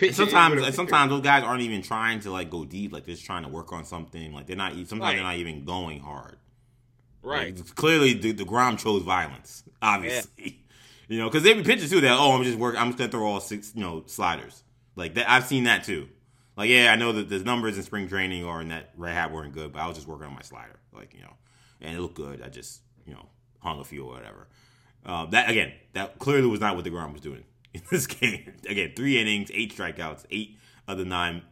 And 0.00 0.14
sometimes, 0.14 0.60
and 0.60 0.74
sometimes 0.74 1.10
those 1.10 1.20
guys 1.22 1.44
aren't 1.44 1.62
even 1.62 1.82
trying 1.82 2.20
to 2.20 2.30
like 2.30 2.50
go 2.50 2.64
deep. 2.64 2.92
Like 2.92 3.04
they're 3.04 3.14
just 3.14 3.26
trying 3.26 3.44
to 3.44 3.48
work 3.48 3.72
on 3.72 3.84
something. 3.84 4.32
Like 4.32 4.46
they're 4.46 4.56
not. 4.56 4.72
Sometimes 4.72 5.00
Right. 5.00 5.14
they're 5.14 5.22
not 5.22 5.36
even 5.36 5.64
going 5.64 6.00
hard. 6.00 6.38
Right. 7.24 7.56
Like, 7.56 7.74
clearly, 7.74 8.12
the, 8.12 8.34
Degrom 8.34 8.78
chose 8.78 9.02
violence. 9.02 9.64
Obviously, 9.80 10.62
you 11.08 11.18
know, 11.18 11.28
because 11.28 11.42
there 11.42 11.54
be 11.54 11.62
too 11.62 12.00
that 12.02 12.18
oh, 12.18 12.32
I'm 12.32 12.44
just 12.44 12.58
work. 12.58 12.76
I'm 12.78 12.88
just 12.88 12.98
gonna 12.98 13.10
throw 13.10 13.26
all 13.26 13.40
six, 13.40 13.72
you 13.74 13.80
know, 13.80 14.04
sliders. 14.06 14.62
Like 14.96 15.14
that, 15.14 15.30
I've 15.30 15.44
seen 15.44 15.64
that 15.64 15.84
too. 15.84 16.08
Like 16.56 16.70
yeah, 16.70 16.92
I 16.92 16.96
know 16.96 17.12
that 17.12 17.28
the 17.28 17.40
numbers 17.40 17.76
in 17.76 17.82
spring 17.82 18.08
training 18.08 18.44
or 18.44 18.60
in 18.60 18.68
that 18.68 18.90
red 18.96 19.14
hat 19.14 19.32
weren't 19.32 19.52
good, 19.52 19.72
but 19.72 19.80
I 19.80 19.88
was 19.88 19.96
just 19.96 20.06
working 20.06 20.26
on 20.26 20.34
my 20.34 20.42
slider. 20.42 20.78
Like 20.92 21.14
you 21.14 21.22
know, 21.22 21.32
and 21.80 21.96
it 21.96 22.00
looked 22.00 22.14
good. 22.14 22.42
I 22.42 22.48
just 22.48 22.82
you 23.06 23.14
know 23.14 23.26
hung 23.60 23.80
a 23.80 23.84
few 23.84 24.04
or 24.04 24.12
whatever. 24.14 24.46
Uh, 25.04 25.26
that 25.26 25.50
again, 25.50 25.72
that 25.94 26.18
clearly 26.18 26.46
was 26.46 26.60
not 26.60 26.76
what 26.76 26.84
Degrom 26.84 27.12
was 27.12 27.20
doing 27.20 27.44
in 27.74 27.82
this 27.90 28.06
game. 28.06 28.52
Again, 28.68 28.92
three 28.94 29.18
innings, 29.18 29.50
eight 29.52 29.74
strikeouts, 29.76 30.24
eight 30.30 30.58
of 30.86 30.98
the 30.98 31.04
nine 31.04 31.42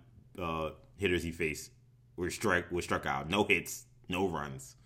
uh, 0.41 0.71
hitters 0.97 1.23
he 1.23 1.33
faced 1.33 1.71
were 2.17 2.31
strike 2.31 2.71
were 2.71 2.83
struck 2.83 3.07
out. 3.07 3.29
No 3.29 3.45
hits, 3.45 3.87
no 4.09 4.29
runs, 4.29 4.77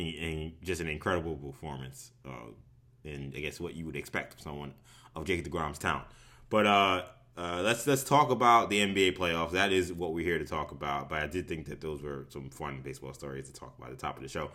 and, 0.00 0.14
and 0.14 0.52
just 0.62 0.80
an 0.80 0.88
incredible 0.88 1.36
performance. 1.36 2.12
Uh, 2.26 2.52
and 3.04 3.32
I 3.36 3.40
guess 3.40 3.60
what 3.60 3.74
you 3.74 3.86
would 3.86 3.96
expect 3.96 4.34
from 4.34 4.42
someone 4.42 4.74
of 5.14 5.24
Jacob 5.24 5.44
Degrom's 5.44 5.78
talent. 5.78 6.06
But 6.48 6.66
uh, 6.66 7.02
uh, 7.36 7.62
let's 7.62 7.86
let's 7.86 8.04
talk 8.04 8.30
about 8.30 8.70
the 8.70 8.80
NBA 8.80 9.16
playoffs. 9.16 9.52
That 9.52 9.72
is 9.72 9.92
what 9.92 10.12
we're 10.12 10.24
here 10.24 10.38
to 10.38 10.44
talk 10.44 10.72
about. 10.72 11.08
But 11.08 11.22
I 11.22 11.26
did 11.26 11.48
think 11.48 11.66
that 11.66 11.80
those 11.80 12.02
were 12.02 12.26
some 12.28 12.50
fun 12.50 12.80
baseball 12.82 13.14
stories 13.14 13.48
to 13.48 13.52
talk 13.52 13.74
about 13.78 13.90
at 13.90 13.98
the 13.98 14.02
top 14.02 14.16
of 14.16 14.22
the 14.22 14.28
show. 14.28 14.50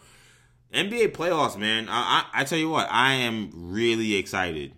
NBA 0.73 1.13
playoffs, 1.13 1.57
man. 1.57 1.87
I, 1.89 2.25
I, 2.33 2.41
I 2.41 2.43
tell 2.43 2.57
you 2.57 2.69
what, 2.69 2.87
I 2.91 3.13
am 3.13 3.51
really 3.53 4.15
excited. 4.15 4.73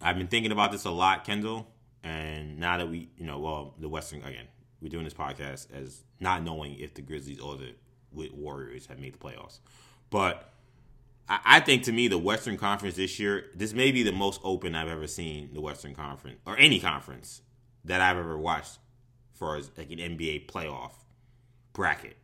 I've 0.00 0.16
been 0.16 0.28
thinking 0.28 0.52
about 0.52 0.70
this 0.70 0.84
a 0.84 0.90
lot, 0.90 1.24
Kendall. 1.24 1.66
And 2.04 2.58
now 2.58 2.78
that 2.78 2.88
we, 2.88 3.08
you 3.16 3.26
know, 3.26 3.38
well, 3.38 3.74
the 3.78 3.88
Western 3.88 4.22
again, 4.22 4.46
we're 4.80 4.88
doing 4.88 5.04
this 5.04 5.14
podcast 5.14 5.66
as 5.72 6.04
not 6.20 6.42
knowing 6.42 6.78
if 6.78 6.94
the 6.94 7.02
Grizzlies 7.02 7.40
or 7.40 7.56
the 7.56 7.74
Warriors 8.12 8.86
have 8.86 8.98
made 8.98 9.14
the 9.14 9.18
playoffs. 9.18 9.58
But 10.10 10.50
I, 11.28 11.38
I 11.44 11.60
think 11.60 11.84
to 11.84 11.92
me, 11.92 12.08
the 12.08 12.18
Western 12.18 12.56
Conference 12.56 12.96
this 12.96 13.18
year, 13.18 13.46
this 13.54 13.72
may 13.72 13.92
be 13.92 14.02
the 14.02 14.12
most 14.12 14.40
open 14.44 14.74
I've 14.74 14.88
ever 14.88 15.06
seen 15.06 15.50
the 15.52 15.60
Western 15.60 15.94
Conference 15.94 16.40
or 16.46 16.56
any 16.56 16.80
conference 16.80 17.42
that 17.84 18.00
I've 18.00 18.16
ever 18.16 18.36
watched 18.36 18.78
for 19.32 19.56
as 19.56 19.70
like 19.76 19.90
an 19.90 19.98
NBA 19.98 20.46
playoff 20.46 20.92
bracket 21.72 22.16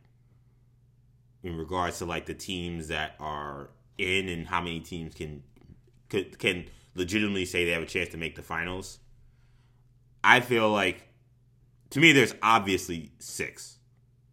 in 1.43 1.57
regards 1.57 1.99
to 1.99 2.05
like 2.05 2.25
the 2.25 2.33
teams 2.33 2.87
that 2.87 3.15
are 3.19 3.69
in 3.97 4.27
and 4.27 4.47
how 4.47 4.61
many 4.61 4.79
teams 4.79 5.13
can 5.13 5.43
could, 6.09 6.37
can 6.39 6.65
legitimately 6.95 7.45
say 7.45 7.65
they 7.65 7.71
have 7.71 7.83
a 7.83 7.87
chance 7.87 8.09
to 8.09 8.17
make 8.17 8.35
the 8.35 8.41
finals. 8.41 8.99
I 10.23 10.39
feel 10.39 10.69
like 10.69 11.07
to 11.91 11.99
me 11.99 12.11
there's 12.11 12.33
obviously 12.41 13.11
six, 13.19 13.77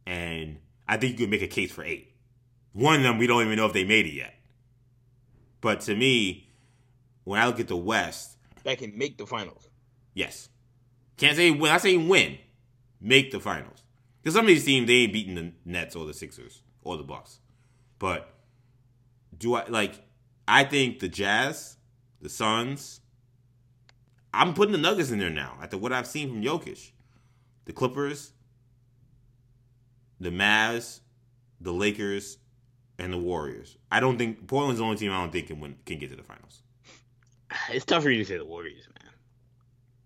and 0.06 0.58
I 0.88 0.96
think 0.96 1.12
you 1.12 1.26
could 1.26 1.30
make 1.30 1.42
a 1.42 1.48
case 1.48 1.72
for 1.72 1.84
eight. 1.84 2.14
One 2.72 2.96
of 2.96 3.02
them 3.02 3.18
we 3.18 3.26
don't 3.26 3.42
even 3.42 3.56
know 3.56 3.66
if 3.66 3.72
they 3.72 3.84
made 3.84 4.06
it 4.06 4.14
yet. 4.14 4.34
But 5.60 5.80
to 5.82 5.94
me, 5.94 6.50
when 7.24 7.40
I 7.40 7.46
look 7.46 7.60
at 7.60 7.68
the 7.68 7.76
West, 7.76 8.36
that 8.64 8.78
can 8.78 8.96
make 8.96 9.18
the 9.18 9.26
finals. 9.26 9.68
Yes, 10.14 10.48
can't 11.16 11.36
say 11.36 11.50
when 11.50 11.70
I 11.70 11.78
say 11.78 11.96
win, 11.96 12.38
make 13.00 13.30
the 13.30 13.40
finals. 13.40 13.84
Because 14.22 14.34
some 14.34 14.44
of 14.44 14.48
these 14.48 14.64
teams 14.64 14.86
they 14.86 14.94
ain't 14.94 15.12
beating 15.12 15.34
the 15.34 15.52
Nets 15.64 15.96
or 15.96 16.06
the 16.06 16.14
Sixers 16.14 16.62
or 16.82 16.96
the 16.96 17.02
Bucks. 17.02 17.40
But 17.98 18.32
do 19.36 19.54
I 19.54 19.66
like? 19.68 19.94
I 20.46 20.64
think 20.64 20.98
the 20.98 21.08
Jazz, 21.08 21.76
the 22.20 22.28
Suns. 22.28 23.00
I'm 24.34 24.54
putting 24.54 24.72
the 24.72 24.78
Nuggets 24.78 25.10
in 25.10 25.18
there 25.18 25.30
now 25.30 25.58
after 25.62 25.76
what 25.76 25.92
I've 25.92 26.06
seen 26.06 26.28
from 26.28 26.42
Jokic. 26.42 26.92
The 27.66 27.72
Clippers, 27.72 28.32
the 30.22 30.30
Mavs, 30.30 31.00
the 31.60 31.72
Lakers, 31.72 32.38
and 32.98 33.12
the 33.12 33.18
Warriors. 33.18 33.76
I 33.90 34.00
don't 34.00 34.16
think 34.16 34.46
Portland's 34.46 34.78
the 34.78 34.84
only 34.84 34.96
team 34.96 35.10
I 35.10 35.20
don't 35.20 35.32
think 35.32 35.48
can 35.48 35.60
win 35.60 35.76
can 35.84 35.98
get 35.98 36.10
to 36.10 36.16
the 36.16 36.22
finals. 36.22 36.62
It's 37.70 37.84
tough 37.84 38.02
for 38.04 38.10
you 38.10 38.18
to 38.18 38.24
say 38.24 38.38
the 38.38 38.44
Warriors, 38.44 38.86
man. 39.02 39.12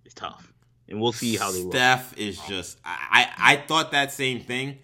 It's 0.05 0.15
tough, 0.15 0.53
and 0.89 1.01
we'll 1.01 1.13
see 1.13 1.37
how 1.37 1.53
they 1.53 1.63
look. 1.63 1.73
Steph 1.73 2.17
is 2.19 2.41
just 2.49 2.79
I, 2.85 3.29
I 3.39 3.53
I 3.53 3.57
thought 3.57 3.93
that 3.93 4.11
same 4.11 4.41
thing, 4.41 4.79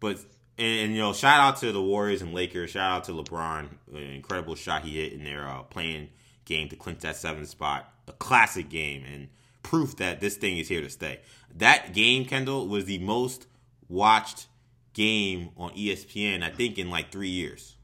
but 0.00 0.18
and, 0.58 0.80
and, 0.80 0.92
you 0.92 0.98
know 0.98 1.12
shout 1.12 1.40
out 1.40 1.58
to 1.58 1.72
the 1.72 1.82
Warriors 1.82 2.22
and 2.22 2.34
Lakers. 2.34 2.70
Shout 2.70 2.90
out 2.90 3.04
to 3.04 3.12
LeBron, 3.12 3.68
an 3.92 3.96
incredible 3.96 4.54
shot 4.54 4.82
he 4.82 5.00
hit 5.00 5.12
in 5.12 5.24
their 5.24 5.46
uh, 5.46 5.62
play-in 5.64 6.08
game 6.46 6.68
to 6.70 6.76
clinch 6.76 7.00
that 7.00 7.16
seventh 7.16 7.48
spot. 7.48 7.92
A 8.08 8.12
classic 8.12 8.68
game 8.70 9.04
and 9.04 9.28
proof 9.62 9.96
that 9.96 10.20
this 10.20 10.36
thing 10.36 10.58
is 10.58 10.68
here 10.68 10.80
to 10.80 10.90
stay. 10.90 11.20
That 11.54 11.92
game, 11.92 12.24
Kendall, 12.24 12.66
was 12.66 12.86
the 12.86 12.98
most 12.98 13.46
watched 13.88 14.46
game 14.92 15.50
on 15.56 15.70
ESPN, 15.72 16.42
I 16.42 16.50
think, 16.50 16.78
in 16.78 16.90
like 16.90 17.10
three 17.10 17.28
years. 17.28 17.76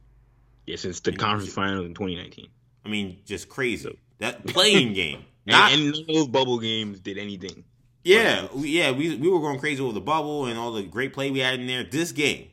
Yeah, 0.66 0.76
since 0.76 1.00
the 1.00 1.12
conference 1.12 1.52
finals 1.52 1.86
in 1.86 1.94
2019. 1.94 2.48
I 2.84 2.88
mean, 2.88 3.18
just 3.24 3.48
crazy. 3.48 3.98
That 4.18 4.46
play-in 4.46 4.92
game. 4.94 5.24
Not, 5.46 5.72
and, 5.72 5.80
and 5.80 5.92
none 5.92 6.00
of 6.00 6.06
those 6.08 6.28
bubble 6.28 6.58
games 6.58 6.98
did 6.98 7.18
anything. 7.18 7.64
Yeah, 8.02 8.46
we, 8.54 8.68
yeah, 8.68 8.92
we 8.92 9.16
we 9.16 9.28
were 9.28 9.40
going 9.40 9.58
crazy 9.58 9.82
over 9.82 9.92
the 9.92 10.00
bubble 10.00 10.46
and 10.46 10.58
all 10.58 10.72
the 10.72 10.84
great 10.84 11.12
play 11.12 11.30
we 11.30 11.40
had 11.40 11.58
in 11.58 11.66
there. 11.66 11.82
This 11.82 12.12
game, 12.12 12.48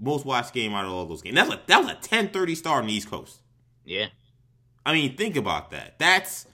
most 0.00 0.24
watched 0.24 0.54
game 0.54 0.72
out 0.72 0.86
of 0.86 0.90
all 0.90 1.04
those 1.04 1.20
games. 1.20 1.34
That 1.34 1.46
was 1.46 1.56
a, 1.56 1.60
that 1.66 1.82
was 1.82 1.90
a 1.92 1.94
ten 1.96 2.28
thirty 2.28 2.54
star 2.54 2.78
on 2.78 2.86
the 2.86 2.94
East 2.94 3.10
Coast. 3.10 3.40
Yeah, 3.84 4.06
I 4.86 4.94
mean, 4.94 5.14
think 5.16 5.36
about 5.36 5.70
that. 5.72 5.98
That's 5.98 6.46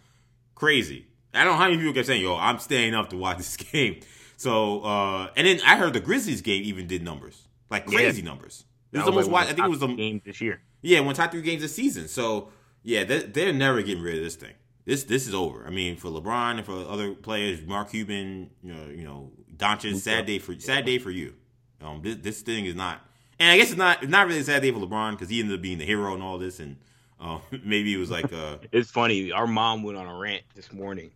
crazy. 0.57 1.07
I 1.33 1.45
don't 1.45 1.53
know 1.53 1.59
how 1.59 1.69
many 1.69 1.77
people 1.77 1.95
kept 1.95 2.09
saying, 2.09 2.21
"Yo, 2.21 2.37
I'm 2.37 2.59
staying 2.59 2.95
up 2.95 3.11
to 3.11 3.17
watch 3.17 3.39
this 3.39 3.57
game." 3.73 4.01
So, 4.43 4.81
uh, 4.81 5.29
and 5.37 5.47
then 5.47 5.61
I 5.65 5.77
heard 5.77 5.93
the 5.93 6.01
Grizzlies 6.01 6.41
game 6.41 6.65
even 6.65 6.89
did 6.89 7.05
numbers, 7.05 7.47
like 7.71 7.87
crazy 7.87 8.23
yeah. 8.23 8.29
numbers. 8.29 8.65
It 8.91 8.99
was 8.99 9.07
almost 9.07 9.31
like 9.31 9.45
I 9.47 9.53
think 9.53 9.67
it 9.67 9.71
was 9.71 9.79
the 9.79 9.87
game 9.87 10.21
this 10.25 10.41
year. 10.41 10.61
Yeah, 10.81 10.99
one 10.99 11.15
top 11.15 11.31
three 11.31 11.43
games 11.43 11.63
this 11.63 11.77
season. 11.77 12.09
So, 12.09 12.49
yeah, 12.83 13.05
they're, 13.05 13.23
they're 13.23 13.53
never 13.53 13.83
getting 13.83 14.03
rid 14.03 14.17
of 14.17 14.25
this 14.25 14.35
thing. 14.35 14.55
This 14.85 15.05
this 15.05 15.29
is 15.29 15.35
over. 15.35 15.65
I 15.65 15.71
mean, 15.71 15.97
for 15.97 16.09
LeBron 16.09 16.57
and 16.57 16.67
for 16.67 16.73
other 16.73 17.15
players, 17.15 17.65
Mark 17.65 17.91
Cuban, 17.91 18.51
you 18.65 18.75
know, 18.75 18.87
you 18.89 19.05
know, 19.05 19.31
Doncic, 19.57 19.95
sad 19.99 20.27
day 20.27 20.41
for 20.41 20.59
sad 20.59 20.87
day 20.87 20.99
for 20.99 21.13
you. 21.13 21.35
Um, 21.81 22.01
this 22.03 22.17
this 22.17 22.43
thing 22.43 22.67
is 22.67 22.75
not, 22.75 23.01
and 23.39 23.49
I 23.49 23.57
guess 23.59 23.69
it's 23.69 23.79
not 23.79 24.03
it's 24.03 24.11
not 24.11 24.27
really 24.27 24.41
a 24.41 24.45
sad 24.45 24.61
day 24.61 24.73
for 24.73 24.81
LeBron 24.81 25.13
because 25.13 25.29
he 25.29 25.39
ended 25.39 25.55
up 25.55 25.63
being 25.63 25.79
the 25.79 25.85
hero 25.85 26.15
and 26.15 26.23
all 26.23 26.37
this, 26.37 26.59
and 26.59 26.79
uh, 27.21 27.39
maybe 27.65 27.95
it 27.95 27.99
was 27.99 28.11
like 28.11 28.33
uh, 28.33 28.57
it's 28.73 28.91
funny. 28.91 29.31
Our 29.31 29.47
mom 29.47 29.85
went 29.85 29.99
on 29.99 30.09
a 30.09 30.19
rant 30.19 30.43
this 30.57 30.73
morning. 30.73 31.13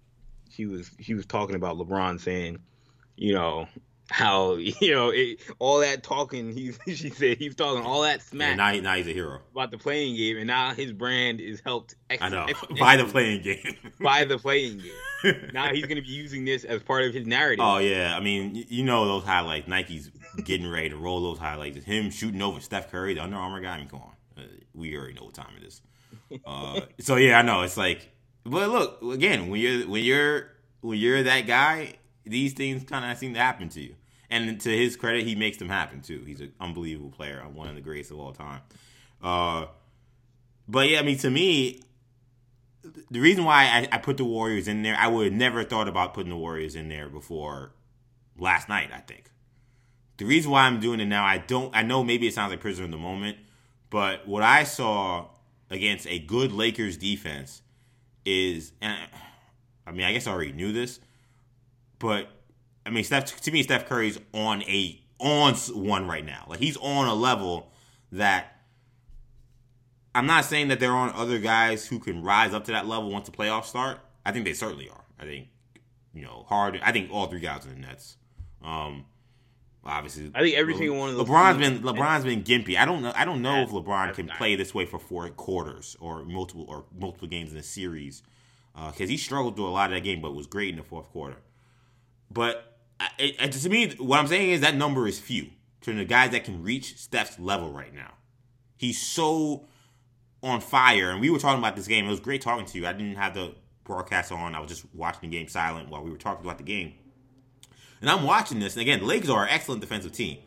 She 0.49 0.67
was 0.67 0.93
she 1.01 1.15
was 1.15 1.27
talking 1.27 1.57
about 1.57 1.77
LeBron 1.77 2.21
saying 2.21 2.61
you 3.17 3.33
know 3.33 3.69
how 4.11 4.55
you 4.55 4.93
know 4.93 5.11
it, 5.11 5.41
all 5.59 5.81
that 5.81 6.03
talking. 6.03 6.53
He 6.53 6.73
she 6.95 7.11
said 7.11 7.39
he's 7.39 7.55
talking 7.55 7.85
all 7.85 8.03
that 8.03 8.23
smack. 8.23 8.51
Yeah, 8.51 8.57
now, 8.57 8.73
he, 8.73 8.81
now 8.81 8.95
he's 8.95 9.09
a 9.09 9.13
hero 9.13 9.41
about 9.53 9.71
the 9.71 9.79
play-in 9.79 10.17
game, 10.17 10.37
and 10.39 10.47
now 10.47 10.75
his 10.75 10.93
brand 10.93 11.41
is 11.41 11.61
helped. 11.65 11.95
Ex- 12.11 12.23
I 12.23 12.29
know 12.29 12.45
ex- 12.45 12.61
by 12.81 12.97
the 12.97 13.05
play-in 13.05 13.43
game. 13.43 13.77
by 14.01 14.25
the 14.25 14.39
play-in 14.39 14.79
game. 14.79 15.51
now 15.53 15.73
he's 15.73 15.87
going 15.87 15.97
to 15.97 16.03
be 16.03 16.13
using 16.13 16.45
this 16.45 16.65
as 16.65 16.83
part 16.83 17.05
of 17.05 17.15
his 17.15 17.27
narrative. 17.27 17.65
Oh 17.65 17.79
yeah, 17.79 18.17
I 18.17 18.21
mean 18.21 18.65
you 18.69 18.85
know 18.85 19.07
those 19.07 19.25
highlights. 19.25 19.69
Nike's 19.69 20.11
getting 20.45 20.69
ready 20.71 20.91
to 20.91 20.97
roll 20.97 21.23
those 21.23 21.39
highlights. 21.39 21.85
Him 21.85 22.11
shooting 22.11 22.43
over 22.43 22.61
Steph 22.61 22.91
Curry, 22.91 23.15
the 23.15 23.23
Under 23.23 23.37
Armour 23.37 23.61
guy. 23.61 23.75
I 23.75 23.79
mean, 23.79 23.89
come 23.89 24.03
on, 24.03 24.13
uh, 24.39 24.47
we 24.75 24.97
already 24.97 25.15
know 25.15 25.25
what 25.25 25.35
time 25.35 25.53
it 25.61 25.67
is. 25.67 25.83
Uh, 26.45 26.81
so 27.01 27.17
yeah, 27.17 27.39
I 27.39 27.43
know 27.43 27.63
it's 27.63 27.77
like, 27.77 28.09
but 28.45 28.69
look 28.69 29.03
again 29.03 29.49
when 29.49 29.61
you're 29.61 29.89
when 29.89 30.03
you're 30.05 30.51
when 30.81 30.99
you're 30.99 31.23
that 31.25 31.47
guy 31.47 31.95
these 32.27 32.53
things 32.53 32.85
kind 32.85 33.11
of 33.11 33.17
seem 33.17 33.35
to 33.35 33.41
happen 33.41 33.69
to 33.71 33.81
you. 33.81 33.95
And 34.29 34.61
to 34.61 34.71
his 34.71 34.97
credit, 34.97 35.25
he 35.25 35.35
makes 35.35 35.57
them 35.59 35.69
happen 35.69 36.01
too. 36.01 36.25
He's 36.27 36.41
an 36.41 36.53
unbelievable 36.61 37.11
player, 37.11 37.41
I'm 37.45 37.55
one 37.55 37.69
of 37.69 37.75
the 37.75 37.81
greatest 37.81 38.11
of 38.11 38.19
all 38.19 38.33
time. 38.33 38.61
Uh, 39.23 39.67
but 40.69 40.89
yeah, 40.89 40.99
I 40.99 41.03
mean, 41.03 41.19
to 41.19 41.31
me, 41.31 41.83
the 43.11 43.21
reason 43.21 43.45
why 43.45 43.65
I, 43.65 43.89
I, 43.97 43.99
put 43.99 44.17
the 44.17 44.25
Warriors 44.25 44.69
in 44.69 44.83
there, 44.83 44.97
I 44.97 45.07
would 45.09 45.25
have 45.27 45.33
never 45.33 45.65
thought 45.65 45.89
about 45.89 46.15
putting 46.15 46.31
the 46.31 46.37
Warriors 46.37 46.75
in 46.75 46.89
there 46.89 47.09
before 47.09 47.73
last 48.39 48.69
night. 48.69 48.91
I 48.93 48.99
think 48.99 49.31
the 50.19 50.25
reason 50.25 50.51
why 50.51 50.63
I'm 50.67 50.81
doing 50.81 51.01
it 51.01 51.07
now, 51.07 51.25
I 51.25 51.39
don't, 51.39 51.75
I 51.75 51.83
know 51.83 52.05
maybe 52.05 52.27
it 52.27 52.35
sounds 52.35 52.51
like 52.51 52.61
prisoner 52.61 52.85
in 52.85 52.91
the 52.91 52.99
moment, 52.99 53.39
but 53.91 54.27
what 54.27 54.43
I 54.43 54.65
saw 54.65 55.27
against 55.71 56.07
a 56.07 56.19
good 56.19 56.53
Lakers 56.53 56.97
defense 56.97 57.63
is, 58.25 58.73
and 58.81 58.99
I 59.87 59.93
mean, 59.93 60.07
I 60.07 60.13
guess 60.13 60.27
I 60.27 60.33
already 60.33 60.53
knew 60.53 60.73
this, 60.73 61.01
but 61.99 62.29
I 62.85 62.91
mean, 62.91 63.05
Steph 63.05 63.41
to 63.41 63.51
me, 63.51 63.63
Steph 63.63 63.87
Curry's 63.87 64.19
on 64.33 64.63
a 64.63 65.01
on 65.19 65.55
one 65.55 66.07
right 66.07 66.25
now. 66.25 66.45
Like 66.49 66.61
he's 66.61 66.77
on 66.77 67.09
a 67.09 67.15
level 67.15 67.73
that 68.13 68.57
I'm 70.15 70.27
not 70.27 70.45
saying 70.45 70.69
that 70.69 70.81
there 70.81 70.93
aren't 70.93 71.15
other 71.15 71.39
guys 71.39 71.87
who 71.87 71.99
can 71.99 72.23
rise 72.23 72.55
up 72.55 72.65
to 72.67 72.73
that 72.73 72.87
level 72.87 73.11
once 73.11 73.29
the 73.29 73.37
playoffs 73.37 73.67
start. 73.67 73.99
I 74.25 74.33
think 74.33 74.45
they 74.45 74.55
certainly 74.55 74.89
are. 74.89 75.05
I 75.19 75.25
think 75.25 75.49
you 76.15 76.23
know 76.23 76.45
Harden. 76.49 76.81
I 76.85 76.93
think 76.93 77.11
all 77.11 77.27
three 77.27 77.41
guys 77.41 77.65
in 77.65 77.73
the 77.73 77.87
Nets. 77.87 78.17
Um, 78.63 79.07
obviously, 79.85 80.31
I 80.35 80.43
think 80.43 80.57
every 80.57 80.77
single 80.77 80.97
one 80.97 81.11
of 81.11 81.17
those. 81.17 81.27
LeBron's 81.27 81.59
been 81.59 81.81
LeBron's 81.81 82.25
been 82.25 82.45
gimpy. 82.45 82.77
I 82.77 82.85
don't 82.85 83.03
know. 83.03 83.13
I 83.15 83.25
don't 83.25 83.43
know 83.43 83.63
if 83.63 83.71
LeBron 83.71 84.15
can 84.15 84.29
play 84.29 84.57
this 84.57 84.75
way 84.75 84.87
for 84.87 84.99
four 84.99 85.29
quarters 85.31 85.97
or 86.01 86.25
multiple 86.25 86.67
or 86.69 86.85
multiple 86.99 87.29
games 87.29 87.53
in 87.53 87.59
a 87.59 87.63
series 87.63 88.23
because 88.75 89.09
uh, 89.09 89.11
he 89.11 89.17
struggled 89.17 89.57
through 89.57 89.69
a 89.69 89.71
lot 89.71 89.91
of 89.91 89.97
that 89.97 90.03
game, 90.03 90.21
but 90.21 90.35
was 90.35 90.47
great 90.47 90.71
in 90.71 90.77
the 90.77 90.83
fourth 90.83 91.09
quarter. 91.11 91.37
But 92.31 92.79
it, 93.19 93.37
it, 93.41 93.53
to 93.53 93.69
me, 93.69 93.91
what 93.99 94.19
I'm 94.19 94.27
saying 94.27 94.51
is 94.51 94.61
that 94.61 94.77
number 94.77 95.07
is 95.07 95.19
few 95.19 95.49
to 95.83 95.93
the 95.93 96.05
guys 96.05 96.33
that 96.33 96.45
can 96.45 96.63
reach 96.63 96.99
Steph's 96.99 97.39
level 97.39 97.71
right 97.71 97.95
now. 97.95 98.13
He's 98.77 99.01
so 99.01 99.67
on 100.43 100.61
fire, 100.61 101.11
and 101.11 101.21
we 101.21 101.31
were 101.31 101.39
talking 101.39 101.59
about 101.59 101.77
this 101.77 101.87
game. 101.87 102.07
It 102.07 102.11
was 102.11 102.21
great 102.21 102.43
talking 102.43 102.67
to 102.67 102.79
you. 102.79 102.87
I 102.87 102.93
didn't 102.93 103.17
have 103.17 103.35
the 103.35 103.55
broadcast 103.85 104.33
on. 104.33 104.55
I 104.55 104.61
was 104.61 104.69
just 104.69 104.85
watching 104.95 105.31
the 105.31 105.37
game 105.37 105.49
silent 105.49 105.89
while 105.89 106.03
we 106.03 106.11
were 106.11 106.19
talking 106.19 106.45
about 106.45 106.59
the 106.59 106.65
game. 106.65 106.95
And 108.01 108.11
I'm 108.11 108.25
watching 108.25 108.61
this, 108.61 108.75
and 108.75 108.83
again, 108.83 109.01
the 109.01 109.07
Lakers 109.07 109.31
are 109.31 109.45
an 109.45 109.51
excellent 109.51 109.81
defensive 109.81 110.13
team. 110.13 110.39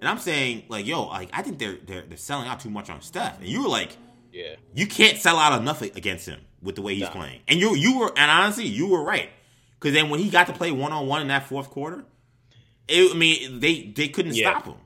And 0.00 0.08
I'm 0.08 0.18
saying, 0.18 0.64
like, 0.68 0.86
yo, 0.86 1.06
like 1.06 1.30
I 1.32 1.42
think 1.42 1.58
they're 1.58 1.78
they're, 1.86 2.02
they're 2.02 2.16
selling 2.16 2.48
out 2.48 2.60
too 2.60 2.70
much 2.70 2.90
on 2.90 3.00
Steph. 3.02 3.38
And 3.38 3.48
you 3.48 3.62
were 3.62 3.68
like, 3.68 3.96
yeah, 4.32 4.56
you 4.74 4.86
can't 4.86 5.16
sell 5.18 5.36
out 5.36 5.60
enough 5.60 5.80
against 5.82 6.26
him 6.26 6.40
with 6.60 6.74
the 6.74 6.82
way 6.82 6.94
he's 6.94 7.08
playing. 7.08 7.40
And 7.46 7.60
you 7.60 7.74
you 7.76 7.98
were, 7.98 8.12
and 8.16 8.30
honestly, 8.30 8.66
you 8.66 8.88
were 8.88 9.02
right. 9.02 9.30
Because 9.82 9.94
then 9.96 10.10
when 10.10 10.20
he 10.20 10.30
got 10.30 10.46
to 10.46 10.52
play 10.52 10.70
one 10.70 10.92
on 10.92 11.08
one 11.08 11.22
in 11.22 11.28
that 11.28 11.48
fourth 11.48 11.68
quarter, 11.68 12.04
it, 12.86 13.10
I 13.12 13.18
mean 13.18 13.58
they 13.58 13.82
they 13.82 14.06
couldn't 14.06 14.36
yeah. 14.36 14.50
stop 14.52 14.66
him. 14.66 14.76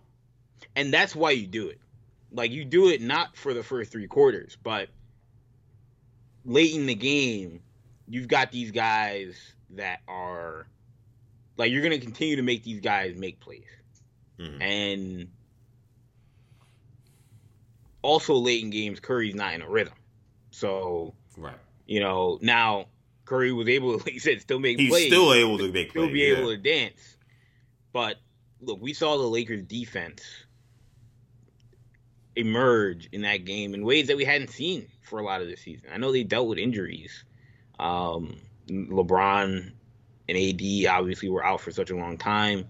And 0.75 0.91
that's 0.91 1.15
why 1.15 1.33
you 1.33 1.47
do 1.47 1.69
it. 1.69 1.79
Like 2.33 2.51
you 2.51 2.65
do 2.65 2.89
it 2.89 3.03
not 3.03 3.37
for 3.37 3.53
the 3.53 3.63
first 3.63 3.93
three 3.93 4.07
quarters, 4.07 4.57
but 4.63 4.89
late 6.47 6.75
in 6.75 6.87
the 6.87 6.95
game, 6.95 7.61
you've 8.09 8.27
got 8.27 8.51
these 8.51 8.71
guys 8.71 9.37
that 9.71 10.01
are 10.09 10.67
like 11.59 11.71
you're 11.71 11.83
gonna 11.83 11.99
continue 11.99 12.37
to 12.37 12.43
make 12.43 12.65
these 12.65 12.81
guys 12.81 13.15
make 13.17 13.39
plays. 13.39 13.65
Mm-hmm. 14.39 14.63
And 14.63 15.29
also 18.01 18.33
late 18.33 18.65
in 18.65 18.71
games, 18.71 18.99
Curry's 18.99 19.35
not 19.35 19.53
in 19.53 19.61
a 19.61 19.69
rhythm. 19.69 19.95
So 20.53 21.13
right. 21.37 21.59
You 21.85 22.01
know, 22.01 22.39
now 22.41 22.87
Curry 23.27 23.53
was 23.53 23.69
able, 23.69 23.93
like 23.99 24.15
you 24.15 24.21
said, 24.21 24.41
still 24.41 24.59
make 24.59 24.79
He's 24.79 24.91
plays. 24.91 25.09
still 25.09 25.35
able 25.35 25.59
to 25.59 25.71
make 25.71 25.91
still 25.91 26.05
plays. 26.05 26.13
be 26.15 26.21
yeah. 26.21 26.39
able 26.39 26.49
to 26.49 26.57
dance. 26.57 27.17
But 27.93 28.17
look, 28.61 28.81
we 28.81 28.95
saw 28.95 29.19
the 29.19 29.25
Lakers 29.25 29.63
defense 29.63 30.23
emerge 32.35 33.09
in 33.13 33.23
that 33.23 33.45
game 33.45 33.75
in 33.75 33.85
ways 33.85 34.09
that 34.09 34.17
we 34.17 34.25
hadn't 34.25 34.51
seen 34.51 34.87
for 35.03 35.19
a 35.19 35.23
lot 35.23 35.43
of 35.43 35.49
the 35.49 35.57
season. 35.57 35.89
I 35.93 35.99
know 35.99 36.13
they 36.13 36.25
dealt 36.25 36.49
with 36.49 36.59
injuries. 36.59 37.25
Um, 37.79 38.37
LeBron 38.69 39.73
and 40.29 40.39
AD 40.39 40.87
obviously 40.91 41.29
were 41.29 41.45
out 41.45 41.61
for 41.61 41.71
such 41.71 41.91
a 41.91 41.97
long 41.97 42.19
time. 42.19 42.67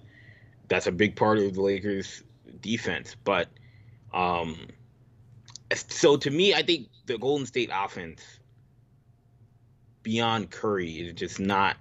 That's 0.68 0.86
a 0.86 0.92
big 0.92 1.16
part 1.16 1.38
of 1.38 1.54
the 1.54 1.62
Lakers 1.62 2.22
defense. 2.60 3.16
But 3.24 3.48
um, 4.12 4.56
so 5.74 6.16
to 6.16 6.30
me, 6.30 6.54
I 6.54 6.62
think 6.62 6.88
the 7.06 7.18
Golden 7.18 7.46
State 7.46 7.70
offense 7.72 8.22
beyond 10.06 10.52
Curry 10.52 10.92
is 11.00 11.14
just 11.14 11.40
not 11.40 11.76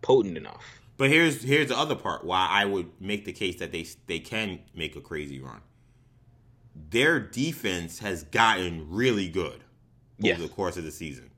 potent 0.00 0.38
enough. 0.38 0.64
But 0.96 1.10
here's 1.10 1.42
here's 1.42 1.68
the 1.68 1.76
other 1.78 1.94
part 1.94 2.24
why 2.24 2.48
I 2.50 2.64
would 2.64 2.88
make 3.00 3.26
the 3.26 3.32
case 3.32 3.56
that 3.56 3.70
they 3.70 3.86
they 4.06 4.18
can 4.18 4.60
make 4.74 4.96
a 4.96 5.02
crazy 5.02 5.40
run. 5.40 5.60
Their 6.90 7.20
defense 7.20 7.98
has 7.98 8.24
gotten 8.24 8.90
really 8.90 9.28
good 9.28 9.62
over 10.24 10.40
the 10.42 10.48
course 10.48 10.78
of 10.78 10.84
the 10.84 10.90
season. 10.90 11.32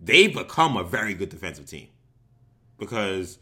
They've 0.00 0.32
become 0.32 0.76
a 0.76 0.84
very 0.84 1.14
good 1.14 1.30
defensive 1.30 1.66
team 1.66 1.88
because 2.78 3.38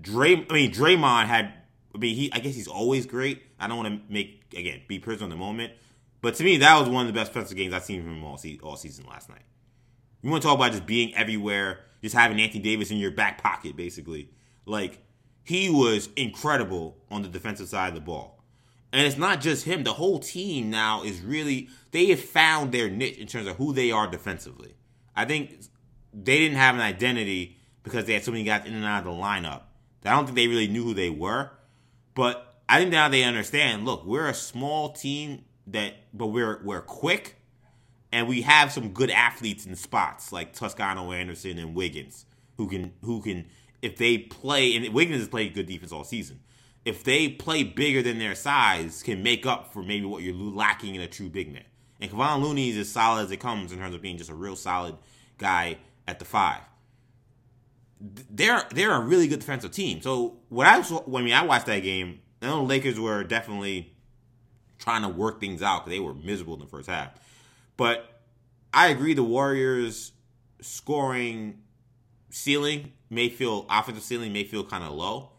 Dray. 0.00 0.44
I 0.50 0.52
mean, 0.52 0.72
Draymond 0.72 1.26
had. 1.26 1.54
I 1.94 1.98
mean, 1.98 2.16
he. 2.16 2.32
I 2.32 2.40
guess 2.40 2.56
he's 2.56 2.68
always 2.68 3.06
great. 3.06 3.42
I 3.60 3.68
don't 3.68 3.76
want 3.76 4.08
to 4.08 4.12
make 4.12 4.42
again 4.56 4.80
be 4.88 4.98
personal 4.98 5.26
in 5.26 5.30
the 5.30 5.36
moment, 5.36 5.72
but 6.20 6.34
to 6.36 6.44
me, 6.44 6.56
that 6.56 6.80
was 6.80 6.88
one 6.88 7.06
of 7.06 7.12
the 7.12 7.18
best 7.18 7.32
defensive 7.32 7.56
games 7.56 7.72
I've 7.74 7.84
seen 7.84 8.02
from 8.02 8.16
him 8.16 8.24
all, 8.24 8.38
se- 8.38 8.58
all 8.62 8.76
season 8.76 9.06
last 9.08 9.28
night. 9.28 9.42
You 10.22 10.30
want 10.30 10.42
to 10.42 10.48
talk 10.48 10.56
about 10.56 10.72
just 10.72 10.86
being 10.86 11.14
everywhere, 11.14 11.80
just 12.02 12.14
having 12.14 12.40
Anthony 12.40 12.60
Davis 12.60 12.90
in 12.90 12.98
your 12.98 13.10
back 13.10 13.42
pocket, 13.42 13.76
basically. 13.76 14.30
Like 14.66 15.02
he 15.44 15.70
was 15.70 16.08
incredible 16.16 16.98
on 17.10 17.22
the 17.22 17.28
defensive 17.28 17.68
side 17.68 17.88
of 17.88 17.94
the 17.94 18.00
ball. 18.00 18.42
And 18.92 19.06
it's 19.06 19.18
not 19.18 19.40
just 19.40 19.64
him. 19.64 19.84
The 19.84 19.92
whole 19.94 20.18
team 20.18 20.70
now 20.70 21.02
is 21.02 21.20
really 21.20 21.68
they 21.90 22.06
have 22.06 22.20
found 22.20 22.72
their 22.72 22.88
niche 22.88 23.18
in 23.18 23.26
terms 23.26 23.46
of 23.46 23.56
who 23.56 23.72
they 23.72 23.90
are 23.90 24.06
defensively. 24.06 24.74
I 25.14 25.24
think 25.24 25.60
they 26.12 26.38
didn't 26.38 26.56
have 26.56 26.74
an 26.74 26.80
identity 26.80 27.56
because 27.82 28.06
they 28.06 28.14
had 28.14 28.24
so 28.24 28.30
many 28.30 28.44
guys 28.44 28.66
in 28.66 28.74
and 28.74 28.84
out 28.84 29.00
of 29.00 29.04
the 29.04 29.10
lineup. 29.10 29.62
I 30.04 30.10
don't 30.10 30.24
think 30.24 30.36
they 30.36 30.48
really 30.48 30.68
knew 30.68 30.84
who 30.84 30.94
they 30.94 31.10
were. 31.10 31.50
But 32.14 32.60
I 32.68 32.78
think 32.78 32.90
now 32.90 33.08
they 33.08 33.24
understand, 33.24 33.84
look, 33.84 34.04
we're 34.04 34.28
a 34.28 34.34
small 34.34 34.92
team 34.92 35.44
that 35.66 35.94
but 36.14 36.28
we're 36.28 36.62
we're 36.64 36.80
quick 36.80 37.37
and 38.12 38.28
we 38.28 38.42
have 38.42 38.72
some 38.72 38.90
good 38.90 39.10
athletes 39.10 39.66
in 39.66 39.74
spots 39.76 40.32
like 40.32 40.52
Toscano 40.52 41.12
Anderson 41.12 41.58
and 41.58 41.74
Wiggins 41.74 42.26
who 42.56 42.68
can 42.68 42.92
who 43.02 43.20
can 43.22 43.46
if 43.82 43.96
they 43.96 44.18
play 44.18 44.74
and 44.74 44.92
Wiggins 44.92 45.20
has 45.20 45.28
played 45.28 45.54
good 45.54 45.66
defense 45.66 45.92
all 45.92 46.04
season. 46.04 46.40
If 46.84 47.04
they 47.04 47.28
play 47.28 47.64
bigger 47.64 48.02
than 48.02 48.18
their 48.18 48.34
size, 48.34 49.02
can 49.02 49.22
make 49.22 49.44
up 49.44 49.72
for 49.72 49.82
maybe 49.82 50.06
what 50.06 50.22
you're 50.22 50.34
lacking 50.34 50.94
in 50.94 51.02
a 51.02 51.06
true 51.06 51.28
big 51.28 51.52
man. 51.52 51.64
And 52.00 52.10
Kevon 52.10 52.42
Looney 52.42 52.70
is 52.70 52.78
as 52.78 52.88
solid 52.88 53.24
as 53.24 53.30
it 53.30 53.38
comes 53.38 53.72
in 53.72 53.78
terms 53.78 53.94
of 53.94 54.00
being 54.00 54.16
just 54.16 54.30
a 54.30 54.34
real 54.34 54.56
solid 54.56 54.96
guy 55.36 55.78
at 56.06 56.18
the 56.18 56.24
five. 56.24 56.60
They're 58.00 58.62
they're 58.70 58.94
a 58.94 59.00
really 59.00 59.28
good 59.28 59.40
defensive 59.40 59.72
team. 59.72 60.00
So 60.00 60.38
what 60.48 60.66
I 60.66 60.78
I, 60.78 61.20
mean, 61.20 61.34
I 61.34 61.44
watched 61.44 61.66
that 61.66 61.80
game, 61.80 62.20
I 62.40 62.46
know 62.46 62.58
the 62.58 62.62
Lakers 62.62 62.98
were 62.98 63.24
definitely 63.24 63.92
trying 64.78 65.02
to 65.02 65.08
work 65.08 65.40
things 65.40 65.60
out 65.60 65.84
because 65.84 65.96
they 65.96 66.00
were 66.00 66.14
miserable 66.14 66.54
in 66.54 66.60
the 66.60 66.66
first 66.66 66.88
half. 66.88 67.10
But 67.78 68.20
I 68.74 68.88
agree, 68.88 69.14
the 69.14 69.24
Warriors 69.24 70.12
scoring 70.60 71.62
ceiling 72.28 72.92
may 73.08 73.30
feel 73.30 73.64
offensive 73.70 74.04
ceiling 74.04 74.34
may 74.34 74.44
feel 74.44 74.64
kind 74.64 74.84
of 74.84 74.92
low, 74.92 75.30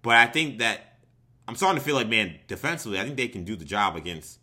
but 0.00 0.16
I 0.16 0.26
think 0.26 0.60
that 0.60 1.00
I'm 1.46 1.56
starting 1.56 1.78
to 1.78 1.84
feel 1.84 1.96
like 1.96 2.08
man, 2.08 2.38
defensively, 2.46 2.98
I 2.98 3.04
think 3.04 3.18
they 3.18 3.28
can 3.28 3.44
do 3.44 3.56
the 3.56 3.64
job 3.66 3.96
against 3.96 4.38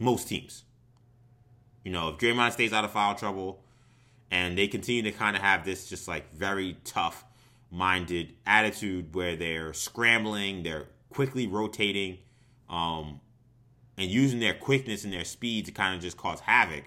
most 0.00 0.26
teams. 0.26 0.64
You 1.84 1.92
know, 1.92 2.08
if 2.08 2.16
Draymond 2.16 2.52
stays 2.52 2.72
out 2.72 2.84
of 2.84 2.90
foul 2.90 3.14
trouble, 3.14 3.62
and 4.30 4.56
they 4.56 4.66
continue 4.66 5.02
to 5.02 5.12
kind 5.12 5.36
of 5.36 5.42
have 5.42 5.64
this 5.64 5.88
just 5.88 6.08
like 6.08 6.32
very 6.34 6.76
tough 6.84 7.24
minded 7.70 8.34
attitude 8.46 9.14
where 9.14 9.36
they're 9.36 9.72
scrambling, 9.72 10.62
they're 10.62 10.88
quickly 11.10 11.46
rotating, 11.46 12.18
um, 12.68 13.20
and 14.00 14.10
using 14.10 14.40
their 14.40 14.54
quickness 14.54 15.04
and 15.04 15.12
their 15.12 15.24
speed 15.24 15.66
to 15.66 15.72
kind 15.72 15.94
of 15.94 16.00
just 16.00 16.16
cause 16.16 16.40
havoc, 16.40 16.84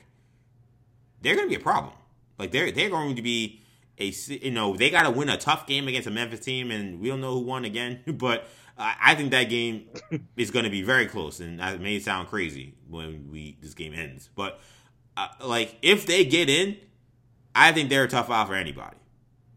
they're 1.21 1.35
going 1.35 1.47
to 1.47 1.55
be 1.55 1.61
a 1.61 1.63
problem. 1.63 1.93
Like 2.39 2.51
they're 2.51 2.71
they're 2.71 2.89
going 2.89 3.15
to 3.15 3.21
be 3.21 3.61
a 3.99 4.05
you 4.27 4.51
know 4.51 4.75
they 4.75 4.89
got 4.89 5.03
to 5.03 5.11
win 5.11 5.29
a 5.29 5.37
tough 5.37 5.67
game 5.67 5.87
against 5.87 6.07
a 6.07 6.11
Memphis 6.11 6.39
team, 6.39 6.71
and 6.71 6.99
we 6.99 7.07
don't 7.07 7.21
know 7.21 7.33
who 7.33 7.41
won 7.41 7.65
again, 7.65 8.01
but. 8.07 8.47
I 8.75 9.13
think 9.13 9.29
that 9.29 9.43
game 9.43 9.87
is 10.35 10.49
going 10.49 10.65
to 10.65 10.71
be 10.71 10.81
very 10.81 11.05
close, 11.05 11.39
and 11.39 11.59
that 11.59 11.79
may 11.79 11.99
sound 11.99 12.27
crazy 12.27 12.73
when 12.89 13.29
we 13.31 13.55
this 13.61 13.75
game 13.75 13.93
ends. 13.93 14.31
But 14.35 14.59
uh, 15.15 15.27
like, 15.41 15.77
if 15.83 16.07
they 16.07 16.25
get 16.25 16.49
in, 16.49 16.77
I 17.53 17.71
think 17.71 17.91
they're 17.91 18.05
a 18.05 18.07
tough 18.07 18.31
out 18.31 18.47
for 18.47 18.55
anybody 18.55 18.97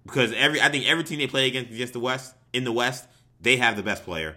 because 0.05 0.35
every 0.35 0.61
I 0.61 0.69
think 0.69 0.87
every 0.87 1.03
team 1.03 1.19
they 1.19 1.27
play 1.27 1.47
against 1.47 1.73
against 1.73 1.95
the 1.95 1.99
West 1.99 2.35
in 2.53 2.65
the 2.65 2.73
West 2.73 3.07
they 3.41 3.57
have 3.57 3.77
the 3.77 3.83
best 3.83 4.05
player, 4.05 4.37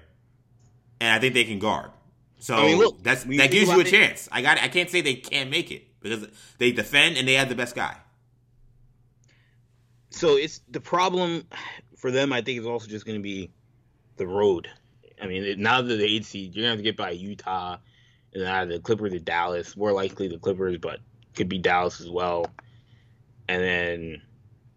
and 0.99 1.11
I 1.11 1.19
think 1.19 1.33
they 1.33 1.43
can 1.43 1.59
guard. 1.59 1.91
So 2.39 2.55
I 2.55 2.63
mean, 2.67 2.77
look, 2.77 3.03
that's 3.03 3.23
that 3.23 3.51
gives 3.51 3.69
you 3.69 3.79
a 3.79 3.83
chance. 3.83 4.29
I 4.31 4.41
got 4.41 4.57
I 4.59 4.67
can't 4.67 4.89
say 4.89 5.01
they 5.01 5.15
can't 5.15 5.49
make 5.49 5.71
it 5.71 5.99
because 6.01 6.27
they 6.57 6.71
defend 6.71 7.17
and 7.17 7.27
they 7.27 7.33
have 7.33 7.49
the 7.49 7.55
best 7.55 7.75
guy. 7.75 7.95
So 10.11 10.37
it's 10.37 10.61
the 10.69 10.79
problem 10.79 11.45
for 11.97 12.11
them. 12.11 12.33
I 12.33 12.41
think 12.41 12.59
is 12.59 12.65
also 12.65 12.87
just 12.87 13.05
going 13.05 13.17
to 13.17 13.23
be 13.23 13.51
the 14.17 14.25
road. 14.25 14.69
I 15.21 15.27
mean, 15.27 15.61
now 15.61 15.81
that 15.81 15.95
the 15.95 16.05
eight 16.05 16.25
seed, 16.25 16.55
you're 16.55 16.63
gonna 16.63 16.71
have 16.71 16.79
to 16.79 16.83
get 16.83 16.95
by 16.97 17.11
Utah, 17.11 17.77
and 18.33 18.43
either 18.43 18.73
the 18.73 18.79
Clippers 18.79 19.13
or 19.13 19.19
Dallas. 19.19 19.75
More 19.75 19.91
likely 19.91 20.29
the 20.29 20.39
Clippers, 20.39 20.77
but 20.77 20.99
could 21.35 21.49
be 21.49 21.59
Dallas 21.59 21.99
as 22.01 22.09
well 22.09 22.45
and 23.49 23.63
then 23.63 24.21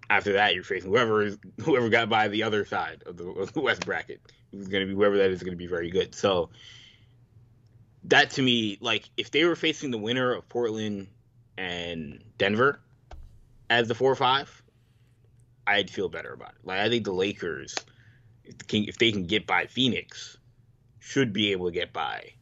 after 0.08 0.32
that 0.32 0.54
you're 0.54 0.64
facing 0.64 0.90
whoever 0.90 1.22
is 1.22 1.38
whoever 1.60 1.88
got 1.90 2.08
by 2.08 2.26
the 2.26 2.42
other 2.42 2.64
side 2.64 3.02
of 3.06 3.16
the, 3.18 3.28
of 3.28 3.52
the 3.52 3.60
West 3.60 3.84
bracket. 3.84 4.20
Who's 4.50 4.68
going 4.68 4.82
to 4.82 4.86
be 4.86 4.94
whoever 4.94 5.18
that 5.18 5.30
is 5.30 5.42
going 5.42 5.52
to 5.52 5.58
be 5.58 5.66
very 5.66 5.90
good. 5.90 6.14
So 6.14 6.50
that 8.04 8.30
to 8.30 8.42
me, 8.42 8.78
like 8.80 9.08
if 9.16 9.30
they 9.30 9.44
were 9.44 9.56
facing 9.56 9.90
the 9.90 9.98
winner 9.98 10.32
of 10.32 10.48
Portland 10.48 11.08
and 11.56 12.22
Denver 12.38 12.80
as 13.70 13.88
the 13.88 13.94
four 13.94 14.10
or 14.10 14.16
five, 14.16 14.62
I'd 15.66 15.90
feel 15.90 16.08
better 16.08 16.32
about 16.32 16.50
it. 16.50 16.64
Like 16.66 16.80
I 16.80 16.88
think 16.88 17.04
the 17.04 17.12
Lakers, 17.12 17.74
if, 18.44 18.98
they 18.98 19.12
can 19.12 19.26
get 19.26 19.46
by 19.46 19.66
Phoenix, 19.66 20.36
should 20.98 21.32
be 21.32 21.52
able 21.52 21.66
to 21.66 21.72
get 21.72 21.92
by. 21.92 22.32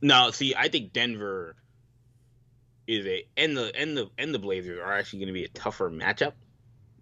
Now, 0.00 0.30
see, 0.30 0.54
I 0.54 0.68
think 0.68 0.92
Denver 0.92 1.56
is 2.86 3.06
a 3.06 3.26
and 3.38 3.56
the 3.56 3.74
and 3.74 3.96
the 3.96 4.10
and 4.18 4.34
the 4.34 4.38
Blazers 4.38 4.78
are 4.78 4.92
actually 4.92 5.20
going 5.20 5.28
to 5.28 5.32
be 5.32 5.44
a 5.44 5.48
tougher 5.48 5.90
matchup. 5.90 6.32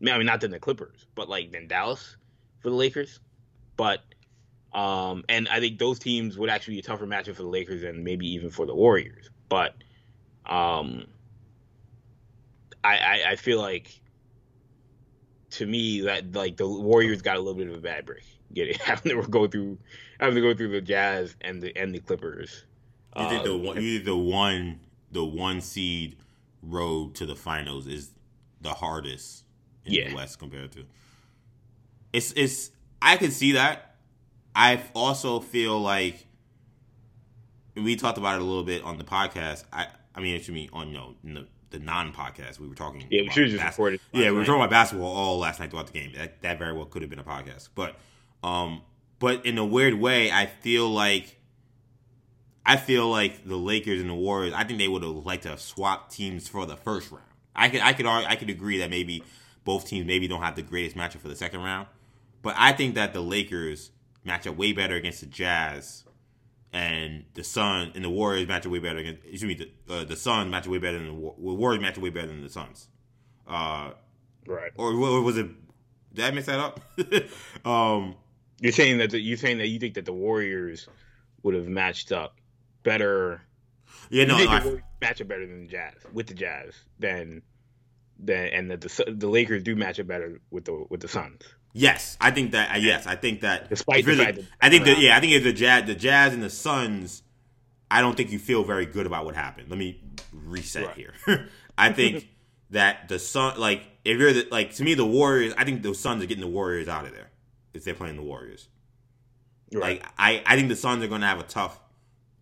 I 0.00 0.18
mean, 0.18 0.26
not 0.26 0.40
than 0.40 0.52
the 0.52 0.60
Clippers, 0.60 1.06
but 1.14 1.28
like 1.28 1.50
than 1.50 1.66
Dallas 1.66 2.16
for 2.60 2.70
the 2.70 2.76
Lakers. 2.76 3.18
But 3.76 4.02
um, 4.74 5.24
and 5.28 5.48
I 5.48 5.60
think 5.60 5.78
those 5.78 5.98
teams 5.98 6.38
would 6.38 6.48
actually 6.48 6.74
be 6.74 6.80
a 6.80 6.82
tougher 6.82 7.06
matchup 7.06 7.36
for 7.36 7.42
the 7.42 7.48
Lakers 7.48 7.82
than 7.82 8.02
maybe 8.04 8.26
even 8.32 8.50
for 8.50 8.64
the 8.66 8.74
Warriors. 8.74 9.28
But 9.48 9.74
um, 10.46 11.06
I, 12.82 12.96
I, 12.96 13.22
I 13.30 13.36
feel 13.36 13.60
like 13.60 14.00
to 15.50 15.66
me 15.66 16.00
that 16.02 16.32
like 16.32 16.56
the 16.56 16.66
Warriors 16.66 17.20
got 17.20 17.36
a 17.36 17.38
little 17.38 17.54
bit 17.54 17.68
of 17.68 17.74
a 17.74 17.80
bad 17.80 18.06
break. 18.06 18.24
Get 18.54 18.68
it? 18.68 18.76
having 18.82 19.12
to 19.12 19.28
go 19.28 19.46
through 19.46 19.78
having 20.20 20.34
to 20.36 20.40
go 20.40 20.54
through 20.54 20.72
the 20.72 20.80
Jazz 20.80 21.36
and 21.40 21.62
the 21.62 21.76
and 21.76 21.94
the 21.94 22.00
Clippers. 22.00 22.64
You 23.16 23.28
think 23.28 23.44
the 23.44 23.54
uh, 23.54 23.74
you 23.74 23.98
the 24.02 24.16
one 24.16 24.80
the 25.10 25.24
one 25.24 25.60
seed 25.60 26.16
road 26.62 27.14
to 27.16 27.26
the 27.26 27.36
finals 27.36 27.86
is 27.86 28.10
the 28.60 28.72
hardest 28.72 29.44
in 29.84 29.92
yeah. 29.92 30.08
the 30.08 30.16
West 30.16 30.38
compared 30.38 30.72
to. 30.72 30.84
It's 32.12 32.32
it's 32.32 32.70
I 33.00 33.16
can 33.16 33.30
see 33.30 33.52
that. 33.52 33.91
I 34.54 34.82
also 34.94 35.40
feel 35.40 35.80
like 35.80 36.26
we 37.74 37.96
talked 37.96 38.18
about 38.18 38.36
it 38.36 38.42
a 38.42 38.44
little 38.44 38.64
bit 38.64 38.82
on 38.82 38.98
the 38.98 39.04
podcast. 39.04 39.64
I 39.72 39.86
I 40.14 40.20
mean, 40.20 40.36
excuse 40.36 40.54
me, 40.54 40.68
on 40.72 40.92
no 40.92 41.14
the, 41.24 41.46
the 41.70 41.78
non 41.78 42.12
podcast 42.12 42.58
we 42.58 42.68
were 42.68 42.74
talking. 42.74 43.06
Yeah, 43.10 43.22
we 43.22 43.30
should 43.30 43.48
just 43.48 43.64
recorded. 43.64 44.00
Yeah, 44.12 44.30
we 44.30 44.38
were 44.38 44.44
talking 44.44 44.60
about 44.60 44.70
basketball 44.70 45.10
all 45.10 45.38
last 45.38 45.60
night 45.60 45.70
throughout 45.70 45.86
the 45.86 45.98
game. 45.98 46.12
That 46.16 46.42
that 46.42 46.58
very 46.58 46.72
well 46.72 46.86
could 46.86 47.02
have 47.02 47.10
been 47.10 47.18
a 47.18 47.24
podcast, 47.24 47.70
but 47.74 47.96
um, 48.42 48.82
but 49.18 49.46
in 49.46 49.58
a 49.58 49.64
weird 49.64 49.94
way, 49.94 50.30
I 50.30 50.46
feel 50.46 50.88
like 50.88 51.38
I 52.64 52.76
feel 52.76 53.08
like 53.08 53.46
the 53.46 53.56
Lakers 53.56 54.00
and 54.00 54.10
the 54.10 54.14
Warriors. 54.14 54.52
I 54.54 54.64
think 54.64 54.78
they 54.78 54.88
would 54.88 55.02
have 55.02 55.12
liked 55.12 55.44
to 55.44 55.50
have 55.50 55.60
swapped 55.60 56.12
teams 56.12 56.48
for 56.48 56.66
the 56.66 56.76
first 56.76 57.10
round. 57.10 57.24
I 57.54 57.68
could, 57.68 57.80
I 57.80 57.92
could, 57.92 58.06
I 58.06 58.34
could 58.36 58.48
agree 58.48 58.78
that 58.78 58.88
maybe 58.88 59.22
both 59.64 59.86
teams 59.86 60.06
maybe 60.06 60.26
don't 60.26 60.40
have 60.40 60.56
the 60.56 60.62
greatest 60.62 60.96
matchup 60.96 61.20
for 61.20 61.28
the 61.28 61.36
second 61.36 61.60
round, 61.60 61.86
but 62.40 62.54
I 62.56 62.72
think 62.72 62.94
that 62.94 63.12
the 63.12 63.20
Lakers 63.20 63.90
match 64.24 64.46
up 64.46 64.56
way 64.56 64.72
better 64.72 64.94
against 64.94 65.20
the 65.20 65.26
Jazz, 65.26 66.04
and 66.72 67.24
the 67.34 67.44
Sun 67.44 67.92
and 67.94 68.04
the 68.04 68.10
Warriors 68.10 68.48
match 68.48 68.66
up 68.66 68.72
way 68.72 68.78
better 68.78 68.98
against. 68.98 69.22
Excuse 69.24 69.44
me, 69.44 69.70
the, 69.86 69.94
uh, 69.94 70.04
the 70.04 70.16
Suns 70.16 70.50
match 70.50 70.64
up 70.64 70.72
way 70.72 70.78
better 70.78 70.98
than 70.98 71.08
the, 71.08 71.14
Warriors 71.14 71.82
match 71.82 71.96
up 71.96 72.02
way 72.02 72.10
better 72.10 72.28
than 72.28 72.42
the 72.42 72.48
Suns. 72.48 72.88
Uh, 73.46 73.90
right. 74.46 74.72
Or, 74.76 74.92
or 74.92 75.20
was 75.20 75.36
it? 75.38 75.48
Did 76.14 76.24
I 76.24 76.30
mess 76.30 76.46
that 76.46 76.58
up? 76.58 76.80
um, 77.66 78.16
you're 78.60 78.72
saying 78.72 78.98
that 78.98 79.10
the, 79.10 79.20
you're 79.20 79.36
saying 79.36 79.58
that 79.58 79.68
you 79.68 79.78
think 79.78 79.94
that 79.94 80.04
the 80.04 80.12
Warriors 80.12 80.88
would 81.42 81.54
have 81.54 81.66
matched 81.66 82.12
up 82.12 82.36
better. 82.82 83.42
Yeah, 84.10 84.24
no, 84.24 84.36
I, 84.36 84.82
match 85.00 85.20
up 85.20 85.28
better 85.28 85.46
than 85.46 85.62
the 85.62 85.68
Jazz 85.68 85.94
with 86.12 86.26
the 86.26 86.34
Jazz 86.34 86.74
than 86.98 87.42
than 88.18 88.46
and 88.48 88.70
that 88.70 88.80
the 88.80 89.14
the 89.16 89.28
Lakers 89.28 89.62
do 89.62 89.74
match 89.74 89.98
up 90.00 90.06
better 90.06 90.40
with 90.50 90.64
the 90.64 90.86
with 90.88 91.00
the 91.00 91.08
Suns. 91.08 91.42
Yes, 91.72 92.16
I 92.20 92.30
think 92.30 92.52
that. 92.52 92.74
Uh, 92.74 92.78
yes, 92.78 93.06
I 93.06 93.16
think 93.16 93.40
that. 93.40 93.68
Despite 93.70 94.04
really, 94.04 94.18
the 94.18 94.42
fact 94.42 94.48
I 94.60 94.68
think 94.68 94.84
that. 94.84 94.98
Yeah, 94.98 95.16
I 95.16 95.20
think 95.20 95.32
if 95.32 95.42
the 95.42 95.52
Jazz, 95.52 95.86
the 95.86 95.94
Jazz 95.94 96.34
and 96.34 96.42
the 96.42 96.50
Suns, 96.50 97.22
I 97.90 98.00
don't 98.00 98.16
think 98.16 98.30
you 98.30 98.38
feel 98.38 98.62
very 98.62 98.86
good 98.86 99.06
about 99.06 99.24
what 99.24 99.34
happened. 99.34 99.70
Let 99.70 99.78
me 99.78 100.00
reset 100.32 100.86
right. 100.86 100.96
here. 100.96 101.48
I 101.78 101.92
think 101.92 102.28
that 102.70 103.08
the 103.08 103.18
Sun, 103.18 103.58
like, 103.58 103.82
if 104.04 104.18
you're 104.18 104.32
the, 104.32 104.48
like, 104.50 104.74
to 104.74 104.82
me, 104.82 104.94
the 104.94 105.06
Warriors, 105.06 105.54
I 105.56 105.64
think 105.64 105.82
the 105.82 105.94
Suns 105.94 106.22
are 106.22 106.26
getting 106.26 106.42
the 106.44 106.50
Warriors 106.50 106.88
out 106.88 107.06
of 107.06 107.12
there 107.12 107.30
if 107.72 107.84
they're 107.84 107.94
playing 107.94 108.16
the 108.16 108.22
Warriors. 108.22 108.68
Right. 109.72 110.00
Like, 110.02 110.12
I, 110.18 110.42
I 110.44 110.56
think 110.56 110.68
the 110.68 110.76
Suns 110.76 111.02
are 111.02 111.08
going 111.08 111.22
to 111.22 111.26
have 111.26 111.40
a 111.40 111.44
tough 111.44 111.80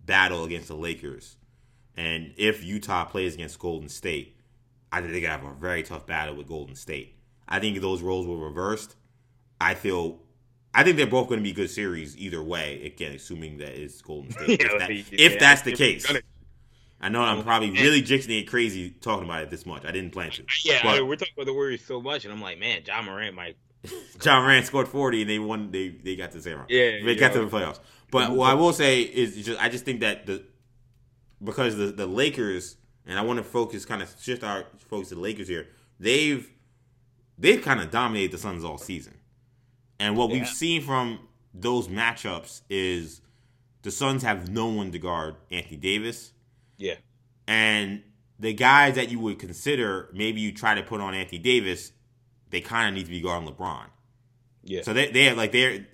battle 0.05 0.43
against 0.45 0.69
the 0.69 0.75
Lakers, 0.75 1.37
and 1.97 2.33
if 2.37 2.65
Utah 2.65 3.05
plays 3.05 3.35
against 3.35 3.59
Golden 3.61 3.89
State, 3.89 4.37
I 4.93 5.01
think 5.01 5.13
they're 5.13 5.21
gonna 5.21 5.33
have 5.33 5.45
a 5.45 5.55
very 5.55 5.83
tough 5.83 6.07
battle 6.07 6.35
with 6.35 6.49
Golden 6.49 6.75
State. 6.75 7.15
I 7.49 7.61
think 7.61 7.81
those 7.81 8.03
roles 8.03 8.27
were 8.27 8.37
reversed. 8.37 8.97
I 9.61 9.75
feel 9.75 10.21
I 10.73 10.85
think 10.85 10.97
they're 10.97 11.07
both 11.07 11.29
going 11.29 11.41
to 11.41 11.45
be 11.45 11.53
good 11.53 11.71
series 11.71 12.17
either 12.17 12.43
way. 12.43 12.85
Again, 12.85 13.13
assuming 13.13 13.59
that 13.59 13.81
it's 13.81 14.01
Golden 14.01 14.31
State. 14.31 14.61
if, 14.63 14.79
that, 14.79 14.91
if 15.13 15.39
that's 15.39 15.63
the 15.63 15.73
case, 15.73 16.11
I 17.01 17.09
know 17.09 17.23
I'm 17.23 17.39
oh, 17.39 17.43
probably 17.43 17.71
really 17.71 18.03
jinxing 18.03 18.41
it 18.41 18.45
crazy 18.45 18.91
talking 18.91 19.25
about 19.25 19.43
it 19.43 19.51
this 19.51 19.67
much. 19.67 19.85
I 19.85 19.91
didn't 19.91 20.11
plan 20.11 20.31
to. 20.33 20.45
Yeah, 20.65 20.81
but, 20.83 20.89
I 20.91 20.99
mean, 20.99 21.09
we're 21.09 21.17
talking 21.17 21.35
about 21.37 21.47
the 21.47 21.55
Warriors 21.55 21.85
so 21.85 22.01
much, 22.01 22.25
and 22.25 22.33
I'm 22.33 22.41
like, 22.41 22.59
man, 22.59 22.83
John 22.85 23.07
Morant 23.07 23.35
might. 23.35 23.57
Ja 24.23 24.41
Morant 24.41 24.67
scored 24.67 24.89
40, 24.89 25.23
and 25.23 25.31
they 25.31 25.39
won. 25.39 25.71
They 25.71 25.89
they 25.89 26.15
got 26.15 26.33
to 26.33 26.41
zero. 26.41 26.67
Yeah, 26.69 27.03
they 27.05 27.17
got 27.17 27.33
to 27.33 27.41
the 27.41 27.47
playoffs. 27.47 27.81
But 28.11 28.29
mm-hmm. 28.29 28.37
what 28.37 28.51
I 28.51 28.55
will 28.55 28.73
say 28.73 29.01
is, 29.01 29.43
just 29.45 29.61
I 29.61 29.69
just 29.69 29.85
think 29.85 30.01
that 30.01 30.27
the 30.27 30.45
because 31.43 31.77
the 31.77 31.87
the 31.87 32.07
Lakers 32.07 32.77
and 33.07 33.19
I 33.19 33.23
want 33.23 33.39
to 33.39 33.43
focus, 33.43 33.85
kind 33.85 34.03
of 34.03 34.15
shift 34.21 34.45
our 34.45 34.65
focus 34.89 35.09
to 35.09 35.15
the 35.15 35.21
Lakers 35.21 35.49
here. 35.49 35.69
They've 35.99 36.49
they've 37.39 37.63
kind 37.63 37.81
of 37.81 37.91
dominated 37.91 38.33
the 38.33 38.39
Suns 38.39 38.63
all 38.63 38.79
season. 38.79 39.15
And 40.01 40.17
what 40.17 40.31
yeah. 40.31 40.39
we've 40.39 40.49
seen 40.49 40.83
from 40.83 41.21
those 41.53 41.87
matchups 41.89 42.63
is 42.71 43.21
the 43.83 43.91
Suns 43.91 44.23
have 44.23 44.51
no 44.51 44.67
one 44.67 44.91
to 44.93 44.99
guard 44.99 45.37
Anthony 45.51 45.77
Davis. 45.77 46.33
Yeah. 46.79 46.95
And 47.47 48.03
the 48.39 48.55
guys 48.55 48.95
that 48.95 49.11
you 49.11 49.21
would 49.21 49.39
consider 49.39 50.09
maybe 50.15 50.41
you 50.41 50.53
try 50.53 50.75
to 50.75 50.83
put 50.83 51.03
on 51.03 51.15
Anthony 51.15 51.39
Davis, 51.39 51.93
they 52.49 52.63
kind 52.63 52.89
of 52.89 52.95
need 52.95 53.05
to 53.05 53.11
be 53.11 53.21
guarding 53.21 53.49
LeBron. 53.49 53.87
Yeah. 54.63 54.83
So 54.83 54.95
they 54.95 55.11
they 55.11 55.25
have 55.25 55.37
like 55.37 55.53
they're 55.53 55.87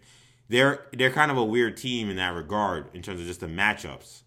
they're 0.49 0.87
they're 0.93 1.11
kind 1.11 1.33
of 1.33 1.37
a 1.37 1.45
weird 1.45 1.77
team 1.77 2.09
in 2.09 2.17
that 2.17 2.35
regard 2.35 2.95
in 2.95 3.03
terms 3.03 3.21
of 3.21 3.27
just 3.27 3.41
the 3.41 3.47
matchups. 3.47 4.23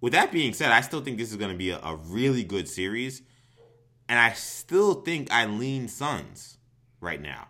With 0.00 0.14
that 0.14 0.32
being 0.32 0.52
said, 0.52 0.72
I 0.72 0.80
still 0.80 1.02
think 1.02 1.18
this 1.18 1.30
is 1.30 1.36
going 1.36 1.52
to 1.52 1.58
be 1.58 1.70
a, 1.70 1.78
a 1.78 1.94
really 1.94 2.42
good 2.42 2.68
series, 2.68 3.22
and 4.08 4.18
I 4.18 4.32
still 4.32 4.94
think 4.94 5.30
I 5.30 5.44
lean 5.46 5.88
Suns 5.88 6.56
right 7.00 7.20
now. 7.20 7.48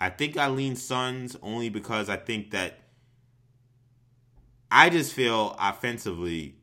I 0.00 0.10
think 0.10 0.36
I 0.36 0.48
lean 0.48 0.76
Suns 0.76 1.36
only 1.42 1.68
because 1.68 2.08
I 2.08 2.16
think 2.16 2.52
that 2.52 2.78
I 4.70 4.90
just 4.90 5.12
feel 5.12 5.56
offensively, 5.58 6.54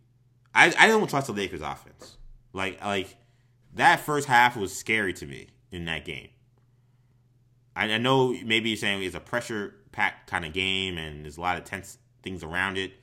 I, 0.53 0.73
I 0.77 0.87
don't 0.87 1.09
trust 1.09 1.27
the 1.27 1.33
Lakers 1.33 1.61
offense. 1.61 2.17
Like 2.53 2.83
like 2.83 3.17
that 3.73 3.99
first 3.99 4.27
half 4.27 4.55
was 4.55 4.75
scary 4.75 5.13
to 5.13 5.25
me 5.25 5.47
in 5.71 5.85
that 5.85 6.05
game. 6.05 6.29
I, 7.75 7.91
I 7.91 7.97
know 7.97 8.35
maybe 8.45 8.69
you're 8.69 8.77
saying 8.77 9.03
it's 9.03 9.15
a 9.15 9.19
pressure 9.19 9.75
packed 9.91 10.29
kind 10.29 10.45
of 10.45 10.53
game 10.53 10.97
and 10.97 11.25
there's 11.25 11.37
a 11.37 11.41
lot 11.41 11.57
of 11.57 11.65
tense 11.65 11.97
things 12.23 12.43
around 12.43 12.77
it. 12.77 12.93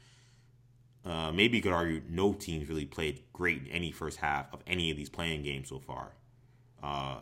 Uh, 1.04 1.32
maybe 1.32 1.56
you 1.56 1.62
could 1.62 1.72
argue 1.72 2.00
no 2.08 2.32
teams 2.32 2.68
really 2.68 2.86
played 2.86 3.22
great 3.32 3.66
in 3.66 3.68
any 3.68 3.90
first 3.90 4.18
half 4.18 4.52
of 4.52 4.60
any 4.66 4.90
of 4.90 4.96
these 4.96 5.08
play-in 5.08 5.42
games 5.42 5.68
so 5.68 5.80
far. 5.80 6.12
Uh, 6.82 7.16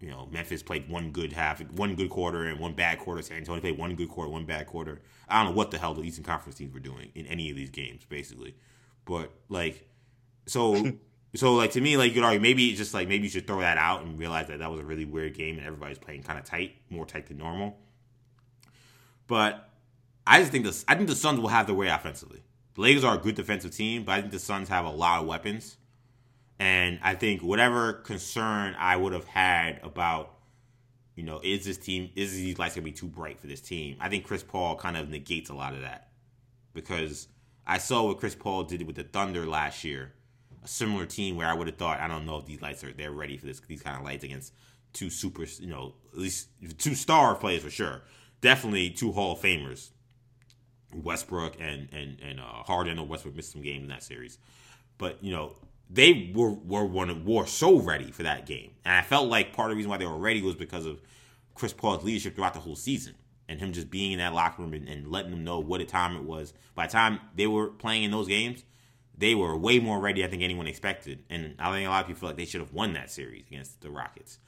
you 0.00 0.08
know, 0.08 0.28
Memphis 0.30 0.62
played 0.62 0.88
one 0.88 1.10
good 1.10 1.32
half, 1.32 1.60
one 1.72 1.96
good 1.96 2.10
quarter, 2.10 2.44
and 2.44 2.60
one 2.60 2.74
bad 2.74 2.98
quarter. 2.98 3.20
San 3.22 3.38
Antonio 3.38 3.60
played 3.60 3.78
one 3.78 3.96
good 3.96 4.08
quarter, 4.08 4.30
one 4.30 4.44
bad 4.44 4.66
quarter. 4.66 5.00
I 5.28 5.42
don't 5.42 5.52
know 5.52 5.56
what 5.56 5.70
the 5.70 5.78
hell 5.78 5.94
the 5.94 6.02
Eastern 6.02 6.24
Conference 6.24 6.56
teams 6.56 6.72
were 6.72 6.80
doing 6.80 7.10
in 7.14 7.26
any 7.26 7.50
of 7.50 7.56
these 7.56 7.70
games, 7.70 8.04
basically. 8.04 8.54
But 9.04 9.32
like, 9.48 9.88
so, 10.46 10.92
so 11.34 11.54
like 11.54 11.72
to 11.72 11.80
me, 11.80 11.96
like 11.96 12.08
you 12.08 12.14
could 12.14 12.24
argue 12.24 12.40
maybe 12.40 12.68
it's 12.68 12.78
just 12.78 12.94
like 12.94 13.08
maybe 13.08 13.24
you 13.24 13.30
should 13.30 13.46
throw 13.46 13.60
that 13.60 13.76
out 13.76 14.02
and 14.02 14.18
realize 14.18 14.46
that 14.48 14.60
that 14.60 14.70
was 14.70 14.80
a 14.80 14.84
really 14.84 15.04
weird 15.04 15.34
game 15.34 15.58
and 15.58 15.66
everybody's 15.66 15.98
playing 15.98 16.22
kind 16.22 16.38
of 16.38 16.44
tight, 16.44 16.76
more 16.90 17.04
tight 17.04 17.26
than 17.26 17.38
normal. 17.38 17.76
But 19.26 19.68
I 20.26 20.40
just 20.40 20.52
think 20.52 20.64
the 20.64 20.84
I 20.86 20.94
think 20.94 21.08
the 21.08 21.16
Suns 21.16 21.40
will 21.40 21.48
have 21.48 21.66
their 21.66 21.74
way 21.74 21.88
offensively. 21.88 22.42
The 22.74 22.82
Lakers 22.82 23.02
are 23.02 23.16
a 23.16 23.18
good 23.18 23.34
defensive 23.34 23.74
team, 23.74 24.04
but 24.04 24.12
I 24.12 24.20
think 24.20 24.32
the 24.32 24.38
Suns 24.38 24.68
have 24.68 24.84
a 24.84 24.90
lot 24.90 25.20
of 25.20 25.26
weapons. 25.26 25.76
And 26.58 26.98
I 27.02 27.14
think 27.14 27.42
whatever 27.42 27.92
concern 27.92 28.74
I 28.78 28.96
would 28.96 29.12
have 29.12 29.26
had 29.26 29.80
about, 29.82 30.34
you 31.14 31.22
know, 31.22 31.40
is 31.42 31.64
this 31.64 31.78
team, 31.78 32.10
is 32.16 32.32
these 32.32 32.58
lights 32.58 32.74
going 32.74 32.84
to 32.84 32.90
be 32.90 32.96
too 32.96 33.06
bright 33.06 33.40
for 33.40 33.46
this 33.46 33.60
team? 33.60 33.96
I 34.00 34.08
think 34.08 34.24
Chris 34.24 34.42
Paul 34.42 34.76
kind 34.76 34.96
of 34.96 35.08
negates 35.08 35.50
a 35.50 35.54
lot 35.54 35.74
of 35.74 35.82
that. 35.82 36.08
Because 36.74 37.28
I 37.66 37.78
saw 37.78 38.04
what 38.04 38.18
Chris 38.18 38.34
Paul 38.34 38.64
did 38.64 38.86
with 38.86 38.96
the 38.96 39.04
Thunder 39.04 39.46
last 39.46 39.84
year. 39.84 40.14
A 40.64 40.68
similar 40.68 41.06
team 41.06 41.36
where 41.36 41.46
I 41.46 41.54
would 41.54 41.68
have 41.68 41.76
thought, 41.76 42.00
I 42.00 42.08
don't 42.08 42.26
know 42.26 42.36
if 42.38 42.46
these 42.46 42.60
lights 42.60 42.82
are, 42.82 42.92
they're 42.92 43.12
ready 43.12 43.36
for 43.36 43.46
this, 43.46 43.60
these 43.60 43.82
kind 43.82 43.96
of 43.96 44.04
lights 44.04 44.24
against 44.24 44.52
two 44.92 45.10
super, 45.10 45.44
you 45.60 45.68
know, 45.68 45.94
at 46.12 46.18
least 46.18 46.48
two 46.78 46.96
star 46.96 47.36
players 47.36 47.62
for 47.62 47.70
sure. 47.70 48.02
Definitely 48.40 48.90
two 48.90 49.12
Hall 49.12 49.32
of 49.32 49.40
Famers. 49.40 49.90
Westbrook 50.94 51.56
and 51.60 51.88
and 51.92 52.18
and 52.20 52.40
uh, 52.40 52.62
Harden 52.64 52.98
or 52.98 53.06
Westbrook 53.06 53.36
missed 53.36 53.52
some 53.52 53.62
games 53.62 53.82
in 53.82 53.88
that 53.88 54.02
series, 54.02 54.38
but 54.96 55.22
you 55.22 55.30
know 55.30 55.54
they 55.90 56.32
were 56.34 56.52
were 56.52 56.84
one 56.84 57.24
were 57.24 57.46
so 57.46 57.78
ready 57.78 58.10
for 58.10 58.22
that 58.22 58.46
game, 58.46 58.72
and 58.84 58.94
I 58.94 59.02
felt 59.02 59.28
like 59.28 59.52
part 59.52 59.70
of 59.70 59.72
the 59.72 59.76
reason 59.76 59.90
why 59.90 59.96
they 59.96 60.06
were 60.06 60.18
ready 60.18 60.42
was 60.42 60.54
because 60.54 60.86
of 60.86 61.00
Chris 61.54 61.72
Paul's 61.72 62.04
leadership 62.04 62.34
throughout 62.34 62.54
the 62.54 62.60
whole 62.60 62.76
season, 62.76 63.14
and 63.48 63.58
him 63.58 63.72
just 63.72 63.90
being 63.90 64.12
in 64.12 64.18
that 64.18 64.34
locker 64.34 64.62
room 64.62 64.74
and, 64.74 64.88
and 64.88 65.08
letting 65.08 65.30
them 65.30 65.44
know 65.44 65.58
what 65.58 65.80
a 65.80 65.84
time 65.84 66.16
it 66.16 66.24
was. 66.24 66.52
By 66.74 66.86
the 66.86 66.92
time 66.92 67.20
they 67.34 67.46
were 67.46 67.68
playing 67.68 68.04
in 68.04 68.10
those 68.10 68.28
games, 68.28 68.64
they 69.16 69.34
were 69.34 69.56
way 69.56 69.78
more 69.78 69.98
ready. 69.98 70.24
I 70.24 70.28
think 70.28 70.42
anyone 70.42 70.66
expected, 70.66 71.24
and 71.30 71.54
I 71.58 71.72
think 71.72 71.86
a 71.86 71.90
lot 71.90 72.02
of 72.02 72.06
people 72.06 72.20
feel 72.20 72.28
like 72.30 72.36
they 72.36 72.44
should 72.44 72.60
have 72.60 72.74
won 72.74 72.92
that 72.92 73.10
series 73.10 73.46
against 73.48 73.80
the 73.80 73.90
Rockets. 73.90 74.38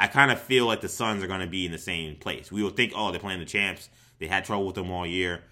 I 0.00 0.06
kind 0.06 0.30
of 0.30 0.40
feel 0.40 0.66
like 0.66 0.80
the 0.80 0.88
Suns 0.88 1.22
are 1.22 1.28
going 1.28 1.40
to 1.40 1.46
be 1.46 1.66
in 1.66 1.72
the 1.72 1.78
same 1.78 2.16
place. 2.16 2.52
We 2.52 2.62
will 2.62 2.70
think, 2.70 2.92
oh, 2.94 3.10
they're 3.10 3.20
playing 3.20 3.40
the 3.40 3.46
champs. 3.46 3.88
They 4.18 4.26
had 4.26 4.44
trouble 4.44 4.66
with 4.66 4.76
them 4.76 4.90
all 4.90 5.06
year. 5.06 5.42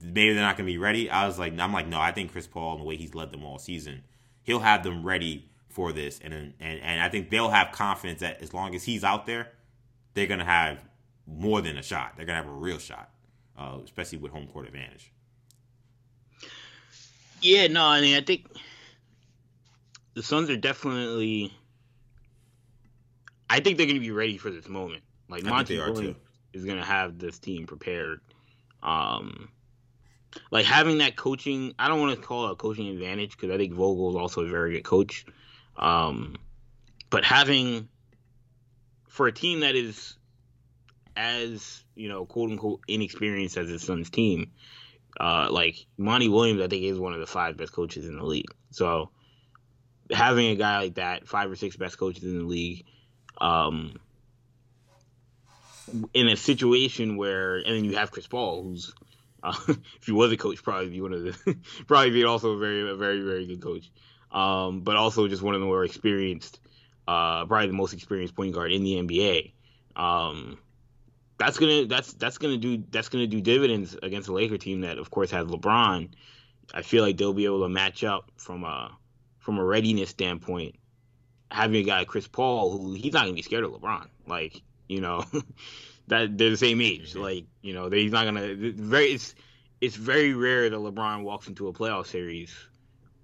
Maybe 0.00 0.32
they're 0.32 0.42
not 0.42 0.56
going 0.56 0.66
to 0.66 0.72
be 0.72 0.78
ready. 0.78 1.10
I 1.10 1.26
was 1.26 1.38
like, 1.38 1.58
I'm 1.58 1.72
like, 1.72 1.88
no. 1.88 1.98
I 1.98 2.12
think 2.12 2.30
Chris 2.30 2.46
Paul 2.46 2.72
and 2.72 2.80
the 2.82 2.84
way 2.84 2.96
he's 2.96 3.14
led 3.14 3.32
them 3.32 3.44
all 3.44 3.58
season 3.58 4.04
he'll 4.46 4.60
have 4.60 4.82
them 4.82 5.04
ready 5.04 5.50
for 5.68 5.92
this, 5.92 6.18
and 6.24 6.32
and 6.32 6.54
and 6.58 7.00
I 7.00 7.10
think 7.10 7.28
they'll 7.28 7.50
have 7.50 7.72
confidence 7.72 8.20
that 8.20 8.40
as 8.40 8.54
long 8.54 8.74
as 8.74 8.84
he's 8.84 9.04
out 9.04 9.26
there, 9.26 9.52
they're 10.14 10.26
gonna 10.26 10.44
have 10.44 10.78
more 11.26 11.60
than 11.60 11.76
a 11.76 11.82
shot. 11.82 12.14
They're 12.16 12.24
gonna 12.24 12.38
have 12.42 12.48
a 12.48 12.54
real 12.54 12.78
shot, 12.78 13.10
uh, 13.58 13.78
especially 13.84 14.18
with 14.18 14.32
home 14.32 14.46
court 14.46 14.66
advantage. 14.66 15.12
Yeah, 17.42 17.66
no, 17.66 17.84
I 17.84 18.00
mean, 18.00 18.16
I 18.16 18.22
think 18.22 18.46
the 20.14 20.22
Suns 20.22 20.48
are 20.48 20.56
definitely. 20.56 21.52
I 23.48 23.60
think 23.60 23.76
they're 23.76 23.86
going 23.86 23.96
to 23.96 24.00
be 24.00 24.10
ready 24.10 24.38
for 24.38 24.50
this 24.50 24.68
moment. 24.68 25.04
Like 25.28 25.44
Monty 25.44 25.78
Williams 25.78 26.16
is 26.52 26.64
going 26.64 26.78
to 26.78 26.84
have 26.84 27.18
this 27.18 27.38
team 27.38 27.66
prepared. 27.66 28.20
Um, 28.82 29.50
like 30.50 30.66
having 30.66 30.98
that 30.98 31.16
coaching. 31.16 31.74
I 31.78 31.88
don't 31.88 32.00
want 32.00 32.18
to 32.18 32.26
call 32.26 32.48
it 32.48 32.52
a 32.52 32.56
coaching 32.56 32.88
advantage 32.88 33.36
because 33.36 33.50
I 33.50 33.56
think 33.56 33.72
Vogel 33.72 34.10
is 34.10 34.16
also 34.16 34.42
a 34.42 34.48
very 34.48 34.72
good 34.72 34.84
coach. 34.84 35.26
Um, 35.76 36.36
but 37.10 37.24
having 37.24 37.88
for 39.08 39.26
a 39.26 39.32
team 39.32 39.60
that 39.60 39.74
is 39.74 40.16
as 41.16 41.82
you 41.94 42.08
know, 42.08 42.26
quote 42.26 42.50
unquote, 42.50 42.80
inexperienced 42.86 43.56
as 43.56 43.68
his 43.68 43.82
Suns 43.82 44.10
team, 44.10 44.52
uh, 45.18 45.48
like 45.50 45.86
Monty 45.96 46.28
Williams, 46.28 46.60
I 46.60 46.68
think 46.68 46.84
is 46.84 46.98
one 46.98 47.14
of 47.14 47.20
the 47.20 47.26
five 47.26 47.56
best 47.56 47.72
coaches 47.72 48.06
in 48.06 48.16
the 48.16 48.24
league. 48.24 48.54
So 48.70 49.10
having 50.10 50.48
a 50.48 50.56
guy 50.56 50.78
like 50.78 50.94
that, 50.96 51.26
five 51.26 51.50
or 51.50 51.56
six 51.56 51.76
best 51.76 51.98
coaches 51.98 52.24
in 52.24 52.38
the 52.38 52.44
league, 52.44 52.84
um, 53.40 53.98
in 56.12 56.28
a 56.28 56.36
situation 56.36 57.16
where, 57.16 57.56
and 57.56 57.76
then 57.76 57.84
you 57.84 57.96
have 57.96 58.10
Chris 58.10 58.26
Paul, 58.26 58.62
who's 58.62 58.92
uh, 59.46 59.54
if 59.68 60.06
he 60.06 60.12
was 60.12 60.32
a 60.32 60.36
coach, 60.36 60.62
probably 60.62 60.90
be 60.90 61.00
one 61.00 61.12
of 61.12 61.22
the 61.22 61.56
probably 61.86 62.10
be 62.10 62.24
also 62.24 62.52
a 62.52 62.58
very 62.58 62.90
a 62.90 62.96
very 62.96 63.22
very 63.22 63.46
good 63.46 63.62
coach. 63.62 63.90
Um, 64.32 64.80
but 64.80 64.96
also 64.96 65.28
just 65.28 65.42
one 65.42 65.54
of 65.54 65.60
the 65.60 65.66
more 65.66 65.84
experienced, 65.84 66.58
uh, 67.06 67.46
probably 67.46 67.68
the 67.68 67.72
most 67.72 67.92
experienced 67.92 68.34
point 68.34 68.54
guard 68.54 68.72
in 68.72 68.82
the 68.82 68.96
NBA. 68.96 69.52
Um, 69.94 70.58
that's 71.38 71.58
gonna 71.58 71.86
that's 71.86 72.12
that's 72.14 72.38
gonna 72.38 72.56
do 72.56 72.82
that's 72.90 73.08
gonna 73.08 73.26
do 73.26 73.40
dividends 73.40 73.96
against 74.02 74.28
a 74.28 74.32
Laker 74.32 74.58
team 74.58 74.80
that 74.80 74.98
of 74.98 75.10
course 75.10 75.30
has 75.30 75.46
LeBron. 75.46 76.10
I 76.74 76.82
feel 76.82 77.04
like 77.04 77.16
they'll 77.16 77.32
be 77.32 77.44
able 77.44 77.62
to 77.62 77.68
match 77.68 78.02
up 78.02 78.32
from 78.36 78.64
a 78.64 78.96
from 79.38 79.58
a 79.58 79.64
readiness 79.64 80.10
standpoint. 80.10 80.74
Having 81.52 81.82
a 81.82 81.84
guy 81.84 82.04
Chris 82.04 82.26
Paul, 82.26 82.76
who 82.76 82.94
he's 82.94 83.12
not 83.12 83.22
gonna 83.22 83.34
be 83.34 83.42
scared 83.42 83.64
of 83.64 83.70
LeBron, 83.70 84.08
like 84.26 84.60
you 84.88 85.00
know. 85.00 85.24
that 86.08 86.36
they're 86.38 86.50
the 86.50 86.56
same 86.56 86.80
age. 86.80 87.12
Mm-hmm. 87.12 87.22
Like 87.22 87.44
you 87.62 87.74
know, 87.74 87.90
he's 87.90 88.12
not 88.12 88.24
gonna 88.24 88.54
very. 88.54 89.06
It's 89.06 89.34
it's 89.80 89.96
very 89.96 90.34
rare 90.34 90.70
that 90.70 90.76
LeBron 90.76 91.22
walks 91.22 91.48
into 91.48 91.68
a 91.68 91.72
playoff 91.72 92.06
series 92.06 92.54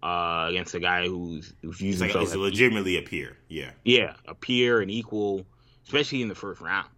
uh, 0.03 0.47
against 0.51 0.75
a 0.75 0.81
guy 0.81 1.07
who's 1.07 1.53
who's 1.63 1.81
using 1.81 2.09
like, 2.09 2.17
it's 2.17 2.35
legitimately 2.35 2.99
a 2.99 3.03
peer. 3.03 3.39
Yeah, 3.49 3.71
yeah, 3.85 4.15
a 4.27 4.35
peer, 4.35 4.81
an 4.81 4.91
equal, 4.91 5.47
especially 5.85 6.23
in 6.23 6.29
the 6.29 6.35
first 6.35 6.61
round. 6.61 6.89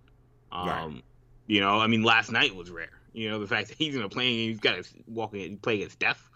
Um, 0.50 0.68
Right. 0.68 1.02
You 1.46 1.60
know, 1.60 1.78
I 1.78 1.86
mean, 1.88 2.02
last 2.02 2.32
night 2.32 2.54
was 2.54 2.70
rare. 2.70 2.88
You 3.12 3.30
know, 3.30 3.38
the 3.38 3.46
fact 3.46 3.68
that 3.68 3.76
he's 3.76 3.94
in 3.94 4.02
a 4.02 4.08
play-in 4.08 4.32
and 4.32 4.50
he's 4.50 4.60
got 4.60 4.82
to 4.82 4.84
walk 5.06 5.34
in 5.34 5.58
play 5.58 5.76
against 5.76 5.94
Steph, 5.94 6.30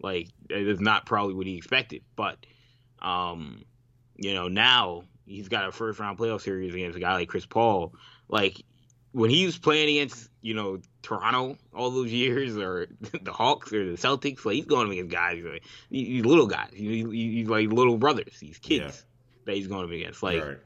like 0.00 0.28
it 0.48 0.68
is 0.68 0.80
not 0.80 1.06
probably 1.06 1.34
what 1.34 1.46
he 1.46 1.56
expected. 1.56 2.02
But, 2.16 2.46
um, 3.02 3.64
you 4.16 4.32
know, 4.32 4.48
now 4.48 5.04
he's 5.26 5.48
got 5.48 5.68
a 5.68 5.72
first 5.72 5.98
round 5.98 6.18
playoff 6.18 6.42
series 6.42 6.72
against 6.74 6.96
a 6.96 7.00
guy 7.00 7.14
like 7.14 7.28
Chris 7.28 7.46
Paul. 7.46 7.94
Like 8.28 8.62
when 9.14 9.30
he 9.30 9.46
was 9.46 9.56
playing 9.56 9.96
against, 9.96 10.28
you 10.42 10.54
know, 10.54 10.80
Toronto 11.00 11.56
all 11.72 11.90
those 11.92 12.10
years, 12.10 12.58
or 12.58 12.88
the 13.22 13.32
Hawks 13.32 13.72
or 13.72 13.88
the 13.92 13.96
Celtics, 13.96 14.44
like 14.44 14.56
he's 14.56 14.64
going 14.66 14.90
against 14.90 15.12
guys, 15.12 15.42
like, 15.44 15.62
these 15.88 16.24
little 16.24 16.48
guys. 16.48 16.70
He's, 16.74 17.06
he's 17.10 17.48
like 17.48 17.68
little 17.70 17.96
brothers, 17.96 18.38
these 18.40 18.58
kids 18.58 18.82
Yeah. 18.82 19.44
that 19.46 19.54
he's 19.54 19.68
going 19.68 19.90
against. 19.92 20.20
Like 20.20 20.42
right. 20.42 20.58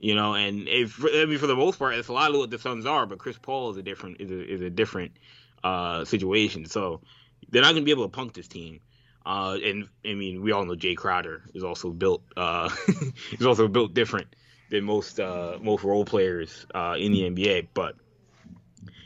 you 0.00 0.16
know, 0.16 0.34
and 0.34 0.66
if 0.68 1.00
I 1.04 1.26
mean 1.26 1.38
for 1.38 1.46
the 1.46 1.54
most 1.54 1.78
part, 1.78 1.94
it's 1.94 2.08
a 2.08 2.12
lot 2.12 2.30
of 2.32 2.36
what 2.38 2.50
the 2.50 2.58
Suns 2.58 2.86
are, 2.86 3.06
but 3.06 3.18
Chris 3.18 3.38
Paul 3.40 3.70
is 3.70 3.76
a 3.76 3.82
different 3.82 4.20
is 4.20 4.32
a, 4.32 4.54
is 4.54 4.60
a 4.62 4.70
different 4.70 5.12
uh, 5.62 6.04
situation. 6.04 6.66
So 6.66 7.02
they're 7.50 7.62
not 7.62 7.70
going 7.72 7.82
to 7.82 7.86
be 7.86 7.92
able 7.92 8.04
to 8.04 8.10
punk 8.10 8.34
this 8.34 8.48
team. 8.48 8.80
Uh, 9.24 9.58
and 9.62 9.88
I 10.04 10.14
mean, 10.14 10.42
we 10.42 10.50
all 10.50 10.64
know 10.64 10.74
Jay 10.74 10.96
Crowder 10.96 11.44
is 11.54 11.62
also 11.62 11.90
built. 11.90 12.22
Uh, 12.36 12.68
he's 13.30 13.46
also 13.46 13.68
built 13.68 13.94
different 13.94 14.34
than 14.70 14.84
most 14.84 15.20
uh, 15.20 15.58
most 15.60 15.84
role 15.84 16.04
players 16.04 16.66
uh, 16.74 16.96
in 16.98 17.12
the 17.12 17.22
NBA. 17.22 17.68
But 17.74 17.94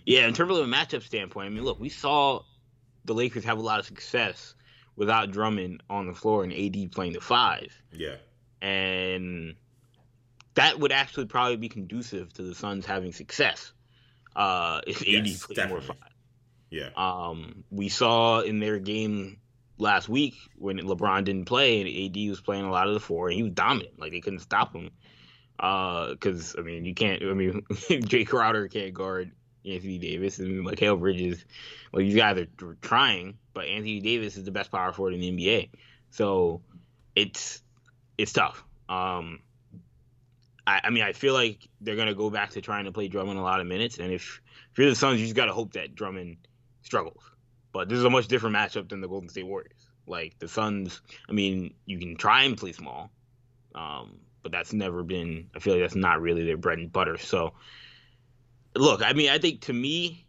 yeah, 0.06 0.26
in 0.26 0.34
terms 0.34 0.52
of 0.52 0.58
a 0.58 0.68
matchup 0.70 1.02
standpoint, 1.02 1.46
I 1.46 1.50
mean, 1.50 1.64
look, 1.64 1.78
we 1.80 1.88
saw 1.88 2.42
the 3.04 3.14
Lakers 3.14 3.44
have 3.44 3.58
a 3.58 3.62
lot 3.62 3.78
of 3.80 3.86
success 3.86 4.54
without 4.96 5.30
Drummond 5.30 5.82
on 5.88 6.06
the 6.06 6.14
floor 6.14 6.44
and 6.44 6.52
AD 6.52 6.92
playing 6.92 7.14
the 7.14 7.20
five 7.20 7.72
Yeah. 7.92 8.16
and 8.60 9.54
that 10.54 10.78
would 10.78 10.92
actually 10.92 11.26
probably 11.26 11.56
be 11.56 11.68
conducive 11.68 12.32
to 12.34 12.42
the 12.42 12.54
Suns 12.54 12.84
having 12.84 13.12
success 13.12 13.72
uh, 14.36 14.80
if 14.86 15.00
AD 15.02 15.08
Yes, 15.26 15.46
played 15.46 15.56
more 15.68 15.78
definitely. 15.80 15.86
five. 15.86 16.12
Yeah. 16.70 16.88
Um, 16.96 17.64
we 17.70 17.88
saw 17.88 18.40
in 18.40 18.60
their 18.60 18.78
game 18.78 19.38
last 19.78 20.08
week 20.08 20.34
when 20.56 20.78
LeBron 20.78 21.24
didn't 21.24 21.46
play 21.46 21.80
and 21.80 21.88
AD 22.16 22.28
was 22.28 22.40
playing 22.40 22.64
a 22.64 22.70
lot 22.70 22.86
of 22.88 22.94
the 22.94 23.00
four 23.00 23.28
and 23.28 23.36
he 23.36 23.42
was 23.42 23.52
dominant. 23.52 23.98
Like 23.98 24.12
they 24.12 24.20
couldn't 24.20 24.40
stop 24.40 24.74
him. 24.74 24.90
Because 25.60 26.56
I 26.58 26.62
mean, 26.62 26.84
you 26.84 26.94
can't. 26.94 27.22
I 27.22 27.34
mean, 27.34 27.64
Jay 28.04 28.24
Crowder 28.24 28.68
can't 28.68 28.94
guard 28.94 29.32
Anthony 29.64 29.98
Davis 29.98 30.38
and 30.38 30.66
Mikal 30.66 30.98
Bridges. 30.98 31.44
Well, 31.92 32.02
these 32.02 32.16
guys 32.16 32.38
are 32.38 32.76
trying, 32.80 33.38
but 33.52 33.66
Anthony 33.66 34.00
Davis 34.00 34.36
is 34.36 34.44
the 34.44 34.50
best 34.50 34.72
power 34.72 34.92
forward 34.92 35.14
in 35.14 35.20
the 35.20 35.30
NBA. 35.30 35.70
So 36.10 36.62
it's 37.14 37.62
it's 38.16 38.32
tough. 38.32 38.64
Um, 38.88 39.40
I, 40.66 40.80
I 40.84 40.90
mean, 40.90 41.02
I 41.02 41.12
feel 41.12 41.34
like 41.34 41.68
they're 41.80 41.96
gonna 41.96 42.14
go 42.14 42.30
back 42.30 42.50
to 42.50 42.60
trying 42.60 42.86
to 42.86 42.92
play 42.92 43.08
Drummond 43.08 43.38
a 43.38 43.42
lot 43.42 43.60
of 43.60 43.66
minutes, 43.66 43.98
and 43.98 44.12
if 44.12 44.40
if 44.72 44.78
you're 44.78 44.88
the 44.88 44.96
Suns, 44.96 45.20
you 45.20 45.26
just 45.26 45.36
gotta 45.36 45.52
hope 45.52 45.74
that 45.74 45.94
Drummond 45.94 46.38
struggles. 46.82 47.22
But 47.72 47.88
this 47.88 47.98
is 47.98 48.04
a 48.04 48.10
much 48.10 48.28
different 48.28 48.56
matchup 48.56 48.88
than 48.88 49.00
the 49.00 49.08
Golden 49.08 49.28
State 49.28 49.46
Warriors. 49.46 49.86
Like 50.06 50.38
the 50.38 50.48
Suns, 50.48 51.02
I 51.28 51.32
mean, 51.32 51.74
you 51.86 51.98
can 51.98 52.16
try 52.16 52.44
and 52.44 52.56
play 52.56 52.72
small, 52.72 53.10
um, 53.74 54.18
but 54.42 54.52
that's 54.52 54.72
never 54.72 55.02
been. 55.02 55.50
I 55.54 55.58
feel 55.58 55.74
like 55.74 55.82
that's 55.82 55.94
not 55.94 56.20
really 56.20 56.44
their 56.44 56.56
bread 56.56 56.78
and 56.78 56.92
butter. 56.92 57.18
So, 57.18 57.54
look, 58.74 59.02
I 59.02 59.12
mean, 59.12 59.30
I 59.30 59.38
think 59.38 59.62
to 59.62 59.72
me, 59.72 60.26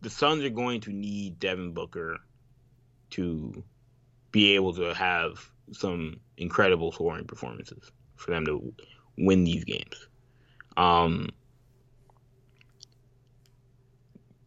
the 0.00 0.10
Suns 0.10 0.44
are 0.44 0.50
going 0.50 0.80
to 0.82 0.90
need 0.90 1.38
Devin 1.38 1.72
Booker 1.72 2.18
to 3.10 3.62
be 4.32 4.54
able 4.54 4.74
to 4.74 4.94
have 4.94 5.50
some 5.72 6.20
incredible 6.36 6.92
scoring 6.92 7.24
performances 7.24 7.90
for 8.16 8.30
them 8.30 8.46
to 8.46 8.72
win 9.18 9.44
these 9.44 9.64
games. 9.64 10.08
Um, 10.76 11.28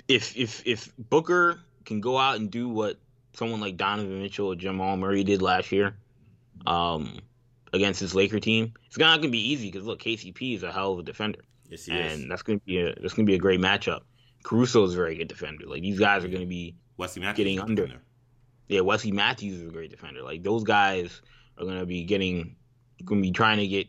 if 0.08 0.36
if 0.36 0.66
if 0.66 0.92
Booker 0.98 1.60
can 1.86 2.02
go 2.02 2.18
out 2.18 2.38
and 2.38 2.50
do 2.50 2.70
what 2.70 2.98
someone 3.34 3.62
like 3.62 3.78
Donovan 3.78 4.22
Mitchell 4.22 4.48
or 4.48 4.56
Jamal 4.56 4.98
Murray 4.98 5.24
did 5.24 5.42
last 5.42 5.72
year, 5.72 5.96
um, 6.66 7.20
against 7.74 8.00
this 8.00 8.14
Laker 8.16 8.40
team, 8.40 8.74
it's 8.88 8.98
not 8.98 9.20
gonna 9.20 9.32
be 9.32 9.52
easy 9.52 9.70
because 9.70 9.86
look, 9.86 10.00
KCP 10.00 10.56
is 10.56 10.64
a 10.64 10.72
hell 10.72 10.94
of 10.94 11.00
a 11.00 11.04
defender, 11.04 11.40
Yes, 11.70 11.86
he 11.86 11.94
is. 11.94 12.20
and 12.22 12.32
that's 12.32 12.44
gonna 12.44 12.60
be 12.66 12.80
a 12.80 12.96
that's 13.02 13.14
gonna 13.14 13.26
be 13.26 13.36
a 13.36 13.40
great 13.40 13.60
matchup. 13.60 14.02
Caruso 14.44 14.84
is 14.84 14.94
a 14.94 14.98
very 14.98 15.16
good 15.16 15.28
defender. 15.28 15.66
Like 15.66 15.82
these 15.82 16.00
guys 16.00 16.24
are 16.24 16.28
gonna 16.30 16.46
be 16.46 16.76
Wesley 16.98 17.22
Matthews 17.22 17.38
getting 17.46 17.60
under. 17.60 17.88
there. 17.88 18.02
yeah, 18.68 18.82
Wesley 18.82 19.12
Matthews 19.12 19.60
is 19.62 19.68
a 19.68 19.72
great 19.72 19.90
defender. 19.92 20.22
Like 20.22 20.44
those 20.44 20.64
guys 20.64 21.22
are 21.58 21.66
gonna 21.66 21.86
be 21.86 22.04
getting, 22.04 22.56
gonna 23.04 23.22
be 23.22 23.32
trying 23.32 23.58
to 23.60 23.68
get 23.68 23.88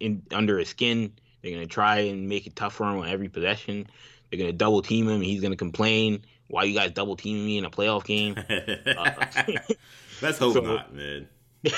in 0.00 0.22
under 0.32 0.58
his 0.58 0.68
skin. 0.68 1.12
They're 1.42 1.52
gonna 1.52 1.66
try 1.66 1.98
and 2.00 2.28
make 2.28 2.46
it 2.46 2.56
tough 2.56 2.74
for 2.74 2.84
him 2.90 2.98
on 2.98 3.08
every 3.08 3.28
possession. 3.28 3.86
They're 4.30 4.38
gonna 4.38 4.52
double 4.52 4.80
team 4.82 5.08
him. 5.08 5.20
He's 5.20 5.40
gonna 5.42 5.56
complain, 5.56 6.24
"Why 6.48 6.64
you 6.64 6.74
guys 6.74 6.90
double 6.92 7.16
teaming 7.16 7.44
me 7.44 7.58
in 7.58 7.64
a 7.64 7.70
playoff 7.70 8.04
game?" 8.04 8.34
Uh, 8.86 9.10
Let's 10.22 10.38
hope 10.38 10.54
So- 10.54 10.60
not, 10.60 10.94
man. 10.94 11.28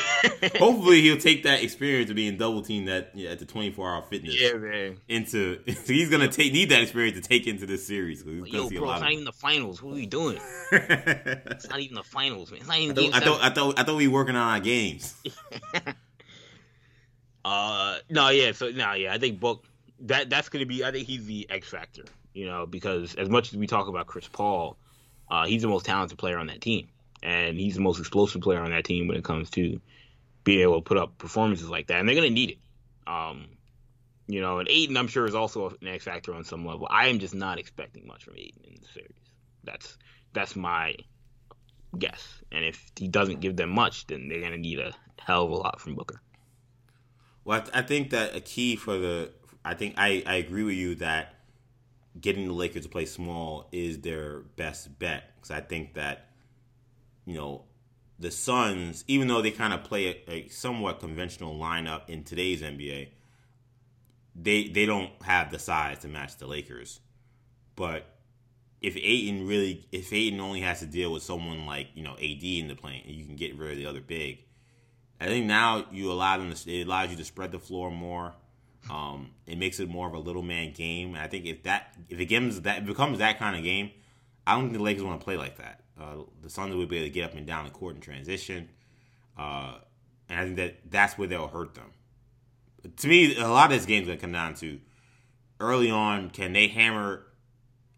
Hopefully, 0.59 1.03
he'll 1.03 1.19
take 1.19 1.43
that 1.43 1.63
experience 1.63 2.09
of 2.09 2.17
being 2.17 2.37
double 2.37 2.63
teamed 2.63 2.89
at 2.89 3.11
yeah, 3.15 3.31
at 3.31 3.39
the 3.39 3.45
24 3.45 3.91
hour 3.91 4.03
fitness 4.03 4.41
yeah, 4.41 4.55
man. 4.55 4.99
into. 5.09 5.61
So 5.67 5.73
he's 5.93 6.09
gonna 6.09 6.29
take 6.29 6.53
need 6.53 6.71
that 6.71 6.83
experience 6.83 7.21
to 7.21 7.23
take 7.23 7.47
into 7.47 7.67
this 7.67 7.87
series. 7.87 8.25
He's 8.25 8.49
Yo, 8.49 8.71
bro, 8.71 8.93
it's 8.93 9.01
not 9.01 9.03
of. 9.03 9.11
even 9.11 9.25
the 9.25 9.33
finals. 9.33 9.83
What 9.83 9.93
are 9.93 9.95
we 9.95 10.07
doing? 10.07 10.39
It's 10.73 11.69
not 11.69 11.81
even 11.81 11.95
the 11.95 12.03
finals, 12.03 12.51
man. 12.51 12.61
It's 12.61 12.69
not 12.69 12.79
even 12.79 12.97
thought, 12.97 13.03
game 13.03 13.13
I 13.15 13.21
thought 13.21 13.43
I 13.43 13.51
thought 13.51 13.79
I 13.79 13.85
thought 13.85 13.97
we 13.97 14.09
were 14.09 14.15
working 14.15 14.37
on 14.37 14.55
our 14.55 14.61
games. 14.61 15.15
Uh, 17.45 17.99
no, 18.09 18.31
yeah. 18.31 18.53
So 18.53 18.71
no, 18.71 18.95
yeah. 18.95 19.13
I 19.13 19.19
think 19.19 19.39
Book 19.39 19.65
that 20.01 20.31
that's 20.31 20.49
gonna 20.49 20.67
be. 20.67 20.85
I 20.85 20.91
think 20.91 21.07
he's 21.07 21.27
the 21.27 21.47
X 21.51 21.69
factor. 21.69 22.05
You 22.33 22.47
know, 22.47 22.67
because 22.67 23.15
as 23.15 23.29
much 23.29 23.53
as 23.53 23.59
we 23.59 23.67
talk 23.67 23.87
about 23.87 24.07
Chris 24.07 24.27
Paul, 24.27 24.77
uh, 25.31 25.47
he's 25.47 25.63
the 25.63 25.69
most 25.69 25.87
talented 25.87 26.19
player 26.19 26.39
on 26.39 26.49
that 26.49 26.61
team, 26.61 26.89
and 27.25 27.59
he's 27.59 27.75
the 27.75 27.81
most 27.81 27.99
explosive 27.99 28.43
player 28.43 28.61
on 28.61 28.71
that 28.71 28.85
team 28.85 29.09
when 29.09 29.17
it 29.17 29.25
comes 29.25 29.51
to 29.51 29.81
being 30.45 30.61
able 30.61 30.77
to 30.77 30.83
put 30.83 30.99
up 30.99 31.19
performances 31.19 31.69
like 31.69 31.87
that. 31.89 31.99
And 31.99 32.09
they're 32.09 32.15
gonna 32.15 32.31
need 32.31 32.51
it. 32.51 32.59
Um, 33.07 33.49
you 34.27 34.41
know, 34.41 34.59
and 34.59 34.69
Ayton, 34.69 34.97
I'm 34.97 35.09
sure, 35.09 35.27
is 35.27 35.35
also 35.35 35.71
an 35.81 35.89
X 35.89 36.05
factor 36.05 36.35
on 36.35 36.45
some 36.45 36.65
level. 36.65 36.87
I 36.91 37.09
am 37.09 37.19
just 37.19 37.35
not 37.35 37.59
expecting 37.59 38.07
much 38.07 38.25
from 38.25 38.35
Ayton 38.37 38.63
in 38.65 38.75
the 38.81 38.89
series. 38.89 39.17
That's 39.65 39.99
that's 40.33 40.55
my 40.55 40.95
guess. 41.99 42.43
And 42.53 42.65
if 42.65 42.91
he 42.97 43.09
doesn't 43.09 43.41
give 43.41 43.57
them 43.57 43.71
much, 43.71 44.07
then 44.07 44.29
they're 44.29 44.41
gonna 44.41 44.59
need 44.59 44.79
a 44.79 44.93
hell 45.19 45.45
of 45.45 45.51
a 45.51 45.55
lot 45.55 45.81
from 45.81 45.95
Booker. 45.95 46.21
Well, 47.45 47.59
I, 47.59 47.61
th- 47.61 47.77
I 47.77 47.83
think 47.83 48.11
that 48.11 48.35
a 48.35 48.41
key 48.41 48.77
for 48.77 48.97
the, 48.97 49.31
I 49.65 49.75
think 49.75 49.95
I, 49.99 50.23
I 50.27 50.37
agree 50.37 50.63
with 50.63 50.77
you 50.77 50.95
that 50.97 51.35
getting 52.19 52.47
the 52.47 52.55
Lakers 52.55 52.85
to 52.85 52.89
play 52.89 53.05
small 53.05 53.69
is 53.71 54.01
their 54.01 54.41
best 54.57 54.99
bet 54.99 55.35
because 55.37 55.51
I 55.51 55.61
think 55.61 55.95
that, 55.95 56.31
you 57.25 57.35
know, 57.35 57.65
the 58.19 58.31
Suns, 58.31 59.05
even 59.09 59.29
though 59.29 59.43
they 59.43 59.51
kind 59.51 59.73
of 59.73 59.85
play 59.85 60.07
a, 60.07 60.31
a 60.31 60.49
somewhat 60.49 61.01
conventional 61.01 61.59
lineup 61.59 62.09
in 62.09 62.25
today's 62.25 62.63
NBA, 62.63 63.09
they 64.35 64.69
they 64.69 64.87
don't 64.87 65.11
have 65.23 65.51
the 65.51 65.59
size 65.59 65.99
to 66.01 66.09
match 66.09 66.37
the 66.37 66.47
Lakers. 66.47 67.01
But 67.77 68.07
if 68.81 68.97
Ayton 68.97 69.47
really, 69.47 69.87
if 69.93 70.13
Ayton 70.13 70.41
only 70.41 70.61
has 70.61 70.81
to 70.81 70.87
deal 70.87 71.13
with 71.13 71.23
someone 71.23 71.67
like 71.67 71.89
you 71.95 72.05
know 72.05 72.15
AD 72.15 72.43
in 72.43 72.69
the 72.69 72.75
plane, 72.75 73.03
you 73.07 73.25
can 73.25 73.37
get 73.37 73.57
rid 73.57 73.73
of 73.73 73.79
the 73.79 73.87
other 73.87 74.01
big. 74.01 74.39
I 75.21 75.27
think 75.27 75.47
now 75.47 75.87
you 75.91 76.13
allow 76.13 76.39
them 76.39 76.53
to. 76.53 76.71
It 76.71 76.87
allows 76.87 77.11
you 77.11 77.17
to 77.17 77.25
spread 77.25 77.53
the 77.53 77.59
floor 77.59 77.91
more. 77.91 78.35
Um, 78.91 79.31
it 79.47 79.57
makes 79.57 79.81
it 79.81 79.89
more 79.89 80.07
of 80.07 80.13
a 80.13 80.19
little 80.19 80.43
man 80.43 80.73
game. 80.73 81.15
And 81.15 81.23
I 81.23 81.29
think 81.29 81.47
if 81.47 81.63
that 81.63 81.97
if 82.09 82.21
it 82.21 82.29
becomes 82.29 82.61
that 82.63 82.79
it 82.79 82.87
becomes 82.87 83.19
that 83.19 83.39
kind 83.39 83.57
of 83.57 83.63
game, 83.63 83.91
I 84.47 84.55
don't 84.55 84.65
think 84.65 84.75
the 84.75 84.83
Lakers 84.83 85.05
want 85.05 85.21
to 85.21 85.25
play 85.25 85.37
like 85.37 85.57
that. 85.59 85.84
Uh, 86.01 86.25
the 86.43 86.51
Suns 86.51 86.75
will 86.75 86.87
be 86.87 86.97
able 86.97 87.07
to 87.07 87.11
get 87.11 87.25
up 87.25 87.35
and 87.35 87.47
down 87.47 87.65
the 87.65 87.71
court 87.71 87.95
in 87.95 88.01
transition, 88.01 88.69
uh, 89.39 89.77
and 90.29 90.41
I 90.41 90.45
think 90.45 90.57
that 90.57 90.91
that's 90.91 91.17
where 91.17 91.29
they'll 91.29 91.49
hurt 91.49 91.75
them. 91.75 91.93
To 92.97 93.09
me, 93.09 93.37
a 93.37 93.49
lot 93.49 93.71
of 93.71 93.79
this 93.79 93.87
game's 93.87 94.07
gonna 94.07 94.19
come 94.19 94.33
down 94.33 94.55
to 94.57 94.81
early 95.61 95.91
on. 95.91 96.31
Can 96.31 96.53
they 96.53 96.69
hammer 96.69 97.27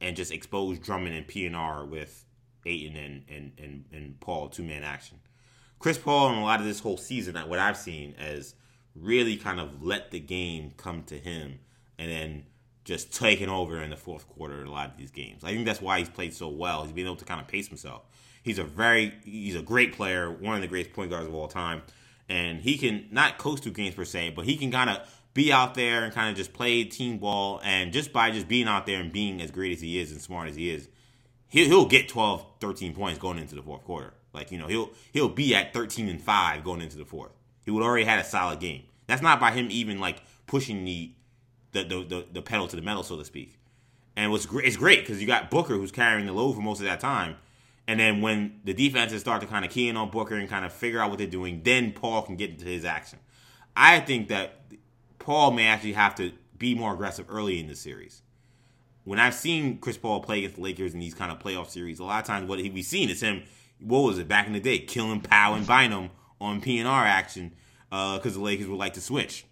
and 0.01 0.15
just 0.15 0.31
expose 0.31 0.79
Drummond 0.79 1.15
and 1.15 1.27
PNR 1.27 1.89
with 1.89 2.25
Ayton 2.67 2.97
and 2.97 3.25
and 3.29 3.53
and, 3.59 3.85
and 3.93 4.21
Paul 4.21 4.49
two 4.49 4.63
man 4.63 4.83
action? 4.83 5.19
Chris 5.79 5.99
Paul 5.99 6.31
and 6.31 6.39
a 6.39 6.43
lot 6.43 6.61
of 6.61 6.67
this 6.67 6.81
whole 6.81 6.97
season, 6.97 7.37
what 7.49 7.59
I've 7.59 7.77
seen, 7.77 8.15
has 8.19 8.55
really 8.95 9.37
kind 9.37 9.61
of 9.61 9.83
let 9.83 10.11
the 10.11 10.21
game 10.21 10.73
come 10.77 11.03
to 11.05 11.19
him 11.19 11.59
and 11.99 12.11
then 12.11 12.47
just 12.87 13.13
taking 13.13 13.49
over 13.49 13.83
in 13.83 13.91
the 13.91 13.97
fourth 13.97 14.29
quarter 14.29 14.61
in 14.61 14.69
a 14.69 14.71
lot 14.71 14.91
of 14.93 14.97
these 14.97 15.11
games. 15.11 15.43
I 15.43 15.53
think 15.53 15.67
that's 15.67 15.83
why 15.83 15.99
he's 15.99 16.09
played 16.09 16.33
so 16.33 16.49
well. 16.49 16.85
He's 16.85 16.93
been 16.93 17.05
able 17.05 17.17
to 17.17 17.25
kind 17.25 17.41
of 17.41 17.49
pace 17.49 17.67
himself. 17.67 18.03
He's 18.45 18.61
a 18.61 18.65
very 18.65 19.13
he's 19.25 19.57
a 19.57 19.63
great 19.63 19.93
player, 19.93 20.31
one 20.31 20.55
of 20.55 20.63
the 20.63 20.69
greatest 20.69 20.95
point 20.95 21.11
guards 21.11 21.27
of 21.27 21.35
all 21.35 21.49
time, 21.49 21.83
and 22.29 22.61
he 22.61 22.79
can 22.79 23.09
not 23.11 23.39
coast 23.39 23.65
through 23.65 23.73
games 23.73 23.97
per 23.97 24.05
se, 24.05 24.35
but 24.37 24.45
he 24.45 24.57
can 24.57 24.71
kind 24.71 24.89
of 24.89 24.99
be 25.35 25.53
out 25.53 25.75
there 25.75 26.05
and 26.05 26.15
kind 26.15 26.31
of 26.31 26.37
just 26.37 26.53
play 26.53 26.85
team 26.85 27.19
ball. 27.19 27.61
And 27.65 27.93
just 27.93 28.13
by 28.13 28.31
just 28.31 28.47
being 28.47 28.69
out 28.69 28.87
there 28.87 29.01
and 29.01 29.13
being 29.13 29.43
as 29.43 29.51
great 29.51 29.73
as 29.73 29.81
he 29.81 29.99
is 29.99 30.13
and 30.13 30.21
smart 30.21 30.49
as 30.49 30.55
he 30.55 30.71
is, 30.71 30.89
he'll, 31.49 31.87
get 31.87 32.09
12, 32.09 32.47
13 32.61 32.95
points 32.95 33.19
going 33.19 33.39
into 33.39 33.57
the 33.57 33.63
fourth 33.63 33.83
quarter. 33.83 34.15
Like 34.33 34.53
you 34.53 34.59
know, 34.59 34.69
he'll 34.69 34.91
he'll 35.13 35.29
be 35.29 35.57
at 35.57 35.73
thirteen 35.73 36.09
and 36.09 36.21
five 36.21 36.63
going 36.63 36.83
into 36.83 36.99
the 36.99 37.07
fourth. 37.07 37.33
He 37.65 37.73
would 37.73 37.83
already 37.83 38.05
had 38.05 38.21
a 38.21 38.25
solid 38.25 38.61
game. 38.61 38.83
That's 39.09 39.23
not 39.23 39.41
by 39.41 39.51
him 39.51 39.69
even 39.71 39.99
like 39.99 40.23
pushing 40.47 40.85
the 40.85 41.11
the 41.73 41.85
the, 41.85 42.05
the, 42.05 42.27
the 42.33 42.43
pedal 42.43 42.69
to 42.69 42.77
the 42.77 42.83
metal, 42.83 43.03
so 43.03 43.17
to 43.17 43.25
speak. 43.25 43.59
And 44.17 44.31
what's 44.31 44.47
great, 44.47 44.67
it's 44.67 44.77
great 44.77 45.01
because 45.01 45.21
you 45.21 45.27
got 45.27 45.51
Booker 45.51 45.75
who's 45.75 45.93
carrying 45.93 46.27
the 46.27 46.33
load 46.33 46.55
for 46.55 46.63
most 46.63 46.81
of 46.81 46.87
that 46.87 47.01
time. 47.01 47.37
And 47.87 48.01
then 48.01 48.21
when 48.21 48.61
the 48.65 48.75
defenses 48.75 49.21
start 49.21 49.43
to 49.43 49.47
kind 49.47 49.65
of 49.65 49.71
key 49.71 49.89
in 49.89 49.97
on 49.97 50.11
Booker 50.11 50.35
and 50.35 50.49
kind 50.49 50.65
of 50.65 50.73
figure 50.73 51.01
out 51.01 51.11
what 51.11 51.19
they're 51.19 51.27
doing, 51.27 51.61
then 51.63 51.93
Paul 51.93 52.23
can 52.23 52.37
get 52.37 52.51
into 52.51 52.65
his 52.65 52.85
action. 52.85 53.19
I 53.77 54.01
think 54.01 54.29
that 54.29 54.63
Paul 55.19 55.53
may 55.53 55.67
actually 55.67 55.93
have 55.93 56.15
to 56.17 56.33
be 56.59 56.75
more 56.75 56.95
aggressive 56.95 57.27
early 57.29 57.61
in 57.61 57.69
the 57.69 57.77
series. 57.77 58.23
When 59.05 59.21
I've 59.21 59.35
seen 59.35 59.79
Chris 59.79 59.97
Paul 59.97 60.21
play 60.21 60.39
against 60.39 60.57
the 60.57 60.63
Lakers 60.63 60.95
in 60.95 61.01
these 61.01 61.15
kind 61.15 61.31
of 61.31 61.39
playoff 61.39 61.69
series, 61.69 62.01
a 62.01 62.05
lot 62.05 62.21
of 62.21 62.27
times 62.27 62.49
what 62.49 62.59
we've 62.59 62.85
seen 62.85 63.09
is 63.09 63.21
him, 63.21 63.45
what 63.79 64.01
was 64.01 64.19
it, 64.19 64.27
back 64.27 64.47
in 64.47 64.53
the 64.53 64.61
day, 64.61 64.79
killing 64.79 65.21
Powell 65.21 65.55
and 65.55 65.67
Bynum 65.67 66.11
on 66.41 66.61
PNR 66.61 67.05
action 67.05 67.53
because 67.91 68.27
uh, 68.27 68.39
the 68.39 68.41
Lakers 68.41 68.67
would 68.67 68.79
like 68.79 68.95
to 68.95 69.01
switch. 69.01 69.45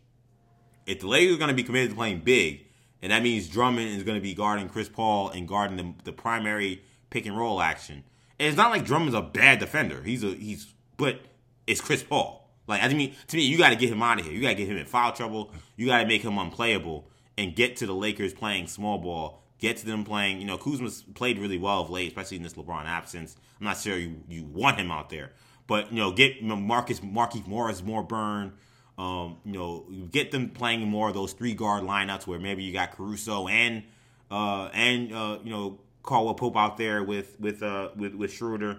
If 0.87 1.01
the 1.01 1.07
Lakers 1.07 1.37
are 1.37 1.39
going 1.39 1.49
to 1.49 1.55
be 1.55 1.63
committed 1.63 1.91
to 1.91 1.97
playing 1.97 2.21
big, 2.21 2.67
and 3.03 3.13
that 3.13 3.23
means 3.23 3.49
Drummond 3.49 3.89
is 3.97 4.03
going 4.03 4.17
to 4.17 4.23
be 4.23 4.35
guarding 4.35 4.69
Chris 4.69 4.89
Paul 4.89 5.31
and 5.31 5.47
guarding 5.47 5.77
the, 5.77 5.95
the 6.05 6.13
primary 6.13 6.83
pick 7.11 7.27
and 7.27 7.37
roll 7.37 7.61
action, 7.61 8.05
and 8.39 8.49
it's 8.49 8.57
not 8.57 8.71
like 8.71 8.85
Drummond's 8.85 9.15
a 9.15 9.23
bad 9.23 9.59
defender. 9.59 10.03
He's 10.03 10.25
a 10.25 10.29
he's, 10.29 10.73
but 10.97 11.21
it's 11.67 11.81
Chris 11.81 12.03
Paul. 12.03 12.51
Like 12.67 12.83
I 12.83 12.89
mean, 12.89 13.15
to 13.29 13.37
me, 13.37 13.45
you 13.45 13.59
got 13.59 13.71
to 13.71 13.77
get 13.77 13.91
him 13.91 14.03
out 14.03 14.19
of 14.19 14.25
here. 14.25 14.35
You 14.35 14.43
got 14.43 14.49
to 14.49 14.55
get 14.55 14.69
him 14.69 14.77
in 14.77 14.87
foul 14.87 15.13
trouble. 15.13 15.53
You 15.77 15.87
got 15.87 16.01
to 16.01 16.07
make 16.07 16.23
him 16.23 16.39
unplayable 16.39 17.09
and 17.37 17.55
get 17.55 17.77
to 17.77 17.87
the 17.87 17.95
Lakers 17.95 18.33
playing 18.33 18.67
small 18.69 18.99
ball. 18.99 19.43
Get 19.59 19.77
to 19.79 19.87
them 19.87 20.05
playing. 20.05 20.41
You 20.41 20.47
know, 20.47 20.59
Kuzma's 20.59 21.05
played 21.15 21.39
really 21.39 21.59
well 21.59 21.83
of 21.83 21.91
late, 21.91 22.09
especially 22.09 22.39
in 22.39 22.43
this 22.43 22.55
LeBron 22.55 22.85
absence. 22.87 23.37
I'm 23.61 23.67
not 23.67 23.79
sure 23.79 23.97
you, 23.97 24.23
you 24.29 24.45
want 24.45 24.79
him 24.79 24.91
out 24.91 25.11
there, 25.11 25.33
but 25.67 25.93
you 25.93 25.99
know, 25.99 26.11
get 26.11 26.43
Marcus 26.43 27.01
Markieff 27.01 27.47
Morris 27.47 27.83
more 27.83 28.03
burn. 28.03 28.55
Um, 28.97 29.39
you 29.45 29.53
know, 29.55 29.85
get 30.13 30.31
them 30.31 30.51
playing 30.51 30.87
more 30.87 31.09
of 31.09 31.15
those 31.15 31.33
three 31.33 31.55
guard 31.55 31.83
lineups 31.83 32.27
where 32.27 32.39
maybe 32.39 32.63
you 32.63 32.73
got 32.73 32.93
Caruso 32.93 33.49
and 33.49 33.83
uh, 34.31 34.69
and 34.73 35.13
uh, 35.13 35.39
you 35.43 35.51
know 35.51 35.81
Caldwell 36.03 36.35
Pope 36.35 36.57
out 36.57 36.77
there 36.77 37.03
with 37.03 37.39
with 37.41 37.63
uh, 37.63 37.91
with 37.97 38.15
with 38.15 38.33
Schroeder. 38.33 38.79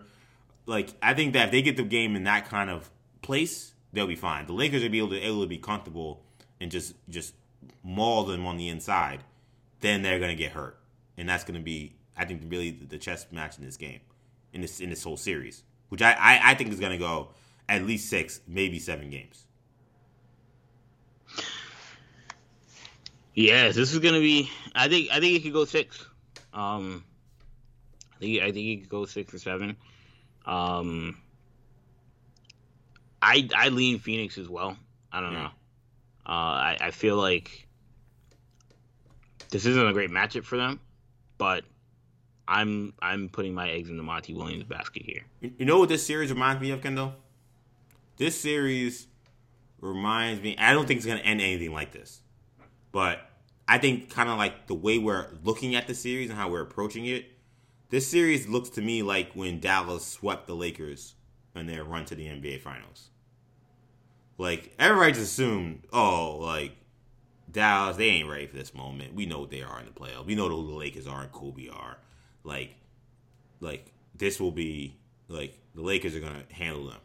Like 0.66 0.90
I 1.02 1.14
think 1.14 1.34
that 1.34 1.46
if 1.46 1.52
they 1.52 1.62
get 1.62 1.78
the 1.78 1.84
game 1.84 2.16
in 2.16 2.24
that 2.24 2.48
kind 2.48 2.70
of 2.70 2.90
place, 3.22 3.74
they'll 3.92 4.08
be 4.08 4.16
fine. 4.16 4.46
The 4.46 4.54
Lakers 4.54 4.84
will 4.84 4.90
be 4.90 5.00
able 5.00 5.10
to 5.10 5.20
able 5.20 5.42
to 5.42 5.48
be 5.48 5.58
comfortable 5.58 6.24
and 6.62 6.72
just 6.72 6.94
just 7.10 7.34
maul 7.84 8.24
them 8.24 8.46
on 8.46 8.58
the 8.58 8.70
inside. 8.70 9.24
Then 9.82 10.02
they're 10.02 10.20
gonna 10.20 10.36
get 10.36 10.52
hurt, 10.52 10.80
and 11.18 11.28
that's 11.28 11.44
gonna 11.44 11.60
be 11.60 11.96
I 12.18 12.26
think 12.26 12.44
really 12.48 12.72
the 12.72 12.98
chess 12.98 13.26
match 13.32 13.58
in 13.58 13.66
this 13.66 13.78
game, 13.78 14.00
in 14.54 14.62
this 14.62 14.80
in 14.80 14.90
this 14.90 15.04
whole 15.04 15.18
series, 15.18 15.64
which 15.90 16.02
I 16.02 16.14
I, 16.14 16.52
I 16.52 16.54
think 16.56 16.72
is 16.72 16.80
gonna 16.80 16.98
go 16.98 17.30
at 17.68 17.84
least 17.84 18.10
six, 18.10 18.42
maybe 18.48 18.80
seven 18.80 19.10
games. 19.10 19.45
Yes, 23.36 23.76
this 23.76 23.92
is 23.92 24.00
gonna 24.00 24.22
be. 24.22 24.50
I 24.74 24.88
think 24.88 25.10
I 25.12 25.20
think 25.20 25.36
it 25.36 25.44
could 25.44 25.54
go 25.54 25.66
six. 25.66 26.06
Um, 26.54 27.04
I 28.16 28.20
think 28.20 28.42
I 28.42 28.52
think 28.52 28.68
it 28.68 28.78
could 28.82 28.90
go 28.90 29.06
six 29.06 29.34
or 29.34 29.40
seven. 29.40 29.76
Um, 30.46 31.18
I 33.22 33.48
I 33.54 33.70
lean 33.70 34.00
Phoenix 34.00 34.38
as 34.38 34.48
well. 34.48 34.78
I 35.12 35.20
don't 35.20 35.34
yeah. 35.34 35.44
know. 35.44 35.50
Uh, 36.26 36.30
I 36.30 36.78
I 36.80 36.92
feel 36.92 37.18
like 37.18 37.68
this 39.50 39.66
isn't 39.66 39.86
a 39.86 39.92
great 39.92 40.10
matchup 40.10 40.46
for 40.46 40.56
them, 40.56 40.80
but 41.38 41.66
I'm 42.48 42.94
I'm 43.02 43.28
putting 43.28 43.54
my 43.54 43.70
eggs 43.70 43.90
in 43.90 43.98
the 43.98 44.04
Monty 44.04 44.34
Williams 44.34 44.64
basket 44.64 45.04
here. 45.04 45.26
You 45.42 45.66
know 45.66 45.80
what 45.80 45.90
this 45.90 46.06
series 46.06 46.32
reminds 46.32 46.62
me 46.62 46.72
of, 46.72 46.82
Kendall? 46.82 47.14
This 48.16 48.40
series 48.40 49.08
reminds 49.82 50.42
me. 50.42 50.56
I 50.58 50.72
don't 50.72 50.88
think 50.88 51.00
it's 51.00 51.06
gonna 51.06 51.20
end 51.20 51.42
anything 51.42 51.74
like 51.74 51.92
this, 51.92 52.22
but 52.94 53.25
I 53.68 53.78
think 53.78 54.10
kind 54.10 54.30
of 54.30 54.38
like 54.38 54.68
the 54.68 54.76
way 54.76 55.00
we're 55.00 55.28
looking 55.44 55.76
at 55.76 55.88
the 55.88 55.96
series 55.96 56.30
and 56.30 56.38
how 56.38 56.50
we're 56.50 56.62
approaching 56.62 57.06
it. 57.06 57.26
This 57.90 58.08
series 58.08 58.48
looks 58.48 58.70
to 58.70 58.82
me 58.82 59.04
like 59.04 59.32
when 59.34 59.60
Dallas 59.60 60.06
swept 60.06 60.48
the 60.48 60.56
Lakers 60.56 61.16
in 61.56 61.68
their 61.68 61.84
run 61.84 62.06
to 62.06 62.16
the 62.16 62.26
NBA 62.26 62.62
Finals. 62.62 63.10
Like 64.38 64.74
everybody 64.78 65.14
just 65.14 65.24
assumed, 65.24 65.84
oh, 65.94 66.38
like 66.42 66.76
Dallas, 67.52 67.98
they 67.98 68.08
ain't 68.08 68.30
ready 68.30 68.48
for 68.48 68.58
this 68.58 68.74
moment. 68.74 69.16
We 69.16 69.26
know 69.26 69.40
what 69.40 69.50
they 69.50 69.62
are 69.62 69.80
in 69.80 69.86
the 69.86 69.92
playoffs. 69.92 70.26
We 70.26 70.36
know 70.36 70.50
who 70.50 70.68
the 70.68 70.74
Lakers 70.74 71.08
are 71.08 71.22
and 71.22 71.32
Kobe 71.32 71.70
are. 71.70 71.98
Like, 72.44 72.76
like 73.62 73.92
this 74.16 74.40
will 74.40 74.52
be 74.52 74.98
like 75.28 75.58
the 75.74 75.82
Lakers 75.82 76.16
are 76.16 76.20
gonna 76.20 76.44
handle 76.52 76.88
them, 76.88 77.00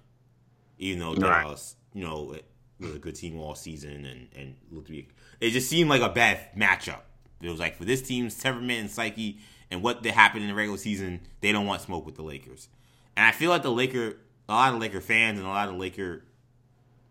even 0.79 0.99
though 0.99 1.15
right. 1.15 1.43
Dallas, 1.43 1.77
you 1.95 2.05
know, 2.05 2.37
was 2.81 2.95
a 2.95 2.99
good 2.99 3.15
team 3.15 3.39
all 3.39 3.55
season 3.55 4.05
and 4.05 4.29
and 4.37 4.57
looked 4.71 4.89
to 4.89 4.93
be. 4.93 5.09
It 5.41 5.51
just 5.51 5.69
seemed 5.69 5.91
like 5.91 6.03
a 6.03 6.09
bad 6.09 6.55
matchup. 6.57 7.01
It 7.41 7.49
was 7.49 7.59
like 7.59 7.77
for 7.77 7.85
this 7.85 8.03
team's 8.03 8.37
temperament 8.37 8.81
and 8.81 8.91
psyche 8.91 9.39
and 9.71 9.83
what 9.83 10.03
that 10.03 10.13
happened 10.13 10.43
in 10.43 10.49
the 10.49 10.55
regular 10.55 10.79
season, 10.79 11.21
they 11.41 11.53
don't 11.53 11.67
want 11.67 11.81
smoke 11.81 12.05
with 12.05 12.17
the 12.17 12.23
Lakers. 12.23 12.69
And 13.17 13.27
I 13.27 13.33
feel 13.33 13.51
like 13.51 13.63
the 13.63 13.71
Laker, 13.71 14.17
a 14.49 14.53
lot 14.53 14.75
of 14.75 14.81
Laker 14.81 15.01
fans 15.01 15.39
and 15.39 15.47
a 15.47 15.51
lot 15.51 15.69
of 15.69 15.77
Laker 15.77 16.25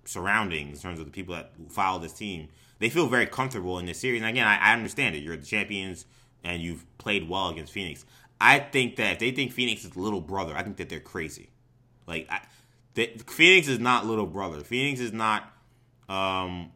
surroundings 0.05 0.77
in 0.77 0.81
terms 0.81 0.99
of 0.99 1.05
the 1.05 1.11
people 1.11 1.35
that 1.35 1.51
follow 1.69 1.99
this 1.99 2.13
team, 2.13 2.49
they 2.79 2.89
feel 2.89 3.07
very 3.07 3.25
comfortable 3.25 3.79
in 3.79 3.85
this 3.85 3.99
series. 3.99 4.21
And 4.21 4.29
again, 4.29 4.47
I, 4.47 4.57
I 4.57 4.73
understand 4.73 5.15
it. 5.15 5.19
You're 5.19 5.37
the 5.37 5.45
champions 5.45 6.05
and 6.43 6.61
you've 6.61 6.85
played 6.97 7.29
well 7.29 7.49
against 7.49 7.71
Phoenix. 7.71 8.05
I 8.41 8.59
think 8.59 8.95
that 8.97 9.13
if 9.13 9.19
they 9.19 9.31
think 9.31 9.51
Phoenix 9.51 9.83
is 9.83 9.95
little 9.95 10.21
brother, 10.21 10.55
I 10.55 10.63
think 10.63 10.77
that 10.77 10.89
they're 10.89 10.99
crazy. 10.99 11.49
Like, 12.07 12.27
I, 12.29 12.41
the, 12.93 13.07
Phoenix 13.27 13.67
is 13.67 13.79
not 13.79 14.05
little 14.05 14.25
brother. 14.25 14.61
Phoenix 14.61 14.99
is 15.01 15.11
not, 15.11 15.53
um, 16.07 16.71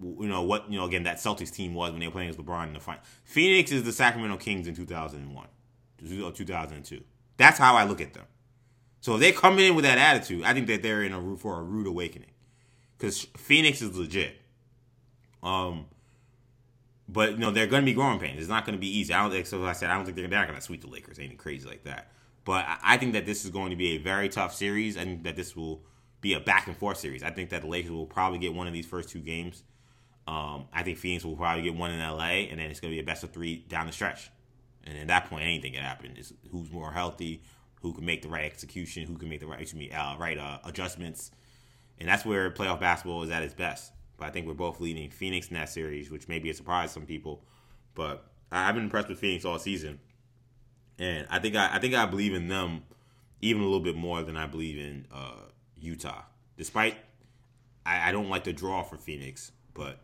you 0.00 0.28
know 0.28 0.42
what 0.42 0.70
you 0.70 0.78
know. 0.78 0.86
Again, 0.86 1.02
that 1.04 1.16
Celtics 1.16 1.52
team 1.52 1.74
was 1.74 1.90
when 1.92 2.00
they 2.00 2.06
were 2.06 2.12
playing 2.12 2.30
against 2.30 2.44
LeBron 2.44 2.68
in 2.68 2.72
the 2.74 2.80
final. 2.80 3.02
Phoenix 3.24 3.70
is 3.70 3.84
the 3.84 3.92
Sacramento 3.92 4.38
Kings 4.38 4.66
in 4.66 4.74
2001 4.74 5.46
or 6.22 6.32
2002. 6.32 7.00
That's 7.36 7.58
how 7.58 7.76
I 7.76 7.84
look 7.84 8.00
at 8.00 8.14
them. 8.14 8.24
So 9.00 9.14
if 9.14 9.20
they 9.20 9.32
come 9.32 9.58
in 9.58 9.74
with 9.74 9.84
that 9.84 9.98
attitude, 9.98 10.44
I 10.44 10.52
think 10.54 10.66
that 10.68 10.82
they're 10.82 11.02
in 11.02 11.12
a 11.12 11.36
for 11.36 11.58
a 11.58 11.62
rude 11.62 11.86
awakening 11.86 12.30
because 12.96 13.26
Phoenix 13.36 13.82
is 13.82 13.96
legit. 13.96 14.36
Um, 15.42 15.86
but 17.08 17.32
you 17.32 17.38
know 17.38 17.50
they're 17.50 17.66
going 17.66 17.82
to 17.82 17.86
be 17.86 17.94
growing 17.94 18.18
pains. 18.18 18.40
It's 18.40 18.48
not 18.48 18.64
going 18.64 18.76
to 18.76 18.80
be 18.80 18.98
easy. 18.98 19.12
I 19.12 19.22
don't 19.22 19.30
think 19.30 19.46
so. 19.46 19.64
I 19.64 19.72
said 19.72 19.90
I 19.90 19.96
don't 19.96 20.04
think 20.04 20.16
they're, 20.16 20.28
they're 20.28 20.38
not 20.38 20.48
going 20.48 20.58
to 20.58 20.64
sweep 20.64 20.82
the 20.82 20.88
Lakers. 20.88 21.18
Anything 21.18 21.36
crazy 21.36 21.66
like 21.68 21.84
that. 21.84 22.12
But 22.44 22.66
I 22.82 22.96
think 22.96 23.12
that 23.12 23.26
this 23.26 23.44
is 23.44 23.50
going 23.50 23.70
to 23.70 23.76
be 23.76 23.96
a 23.96 23.98
very 23.98 24.28
tough 24.28 24.54
series. 24.54 24.96
Think 24.96 25.24
that 25.24 25.36
this 25.36 25.54
will 25.54 25.82
be 26.20 26.34
a 26.34 26.40
back 26.40 26.66
and 26.66 26.76
forth 26.76 26.98
series. 26.98 27.22
I 27.22 27.30
think 27.30 27.50
that 27.50 27.62
the 27.62 27.68
Lakers 27.68 27.90
will 27.90 28.06
probably 28.06 28.38
get 28.38 28.54
one 28.54 28.66
of 28.66 28.72
these 28.72 28.86
first 28.86 29.08
two 29.08 29.20
games. 29.20 29.62
Um, 30.30 30.66
I 30.72 30.82
think 30.82 30.98
Phoenix 30.98 31.24
will 31.24 31.36
probably 31.36 31.62
get 31.62 31.74
one 31.74 31.90
in 31.90 31.98
LA, 31.98 32.46
and 32.50 32.60
then 32.60 32.70
it's 32.70 32.80
going 32.80 32.92
to 32.92 32.94
be 32.94 33.00
a 33.00 33.04
best 33.04 33.24
of 33.24 33.30
three 33.30 33.64
down 33.68 33.86
the 33.86 33.92
stretch. 33.92 34.30
And 34.84 34.96
at 34.96 35.08
that 35.08 35.28
point, 35.28 35.44
anything 35.44 35.72
can 35.72 35.82
happen. 35.82 36.16
Is 36.16 36.32
who's 36.50 36.70
more 36.70 36.92
healthy, 36.92 37.42
who 37.82 37.92
can 37.92 38.04
make 38.04 38.22
the 38.22 38.28
right 38.28 38.44
execution, 38.44 39.06
who 39.06 39.16
can 39.16 39.28
make 39.28 39.40
the 39.40 39.46
right, 39.46 39.60
excuse 39.60 39.78
me, 39.78 39.90
uh, 39.90 40.16
right 40.16 40.38
uh, 40.38 40.58
adjustments 40.64 41.32
and 42.00 42.08
that's 42.08 42.24
where 42.24 42.50
playoff 42.50 42.80
basketball 42.80 43.22
is 43.22 43.30
at 43.30 43.42
its 43.42 43.54
best. 43.54 43.92
But 44.16 44.26
I 44.26 44.30
think 44.30 44.46
we're 44.46 44.54
both 44.54 44.80
leading 44.80 45.10
Phoenix 45.10 45.48
in 45.48 45.54
that 45.54 45.68
series, 45.68 46.10
which 46.10 46.28
may 46.28 46.38
be 46.38 46.50
a 46.50 46.54
surprise 46.54 46.90
to 46.90 46.94
some 46.94 47.06
people. 47.06 47.44
But 47.94 48.24
I've 48.50 48.74
been 48.74 48.84
impressed 48.84 49.08
with 49.08 49.18
Phoenix 49.18 49.44
all 49.44 49.58
season, 49.58 50.00
and 50.98 51.26
I 51.30 51.38
think 51.38 51.56
I, 51.56 51.76
I 51.76 51.78
think 51.78 51.94
I 51.94 52.06
believe 52.06 52.34
in 52.34 52.48
them 52.48 52.82
even 53.42 53.62
a 53.62 53.64
little 53.64 53.80
bit 53.80 53.96
more 53.96 54.22
than 54.22 54.36
I 54.36 54.46
believe 54.46 54.78
in 54.78 55.06
uh, 55.12 55.48
Utah. 55.78 56.22
Despite 56.56 56.96
I, 57.86 58.10
I, 58.10 58.12
don't 58.12 58.28
like 58.28 58.44
the 58.44 58.52
draw 58.52 58.82
for 58.82 58.98
Phoenix, 58.98 59.52
but 59.72 59.98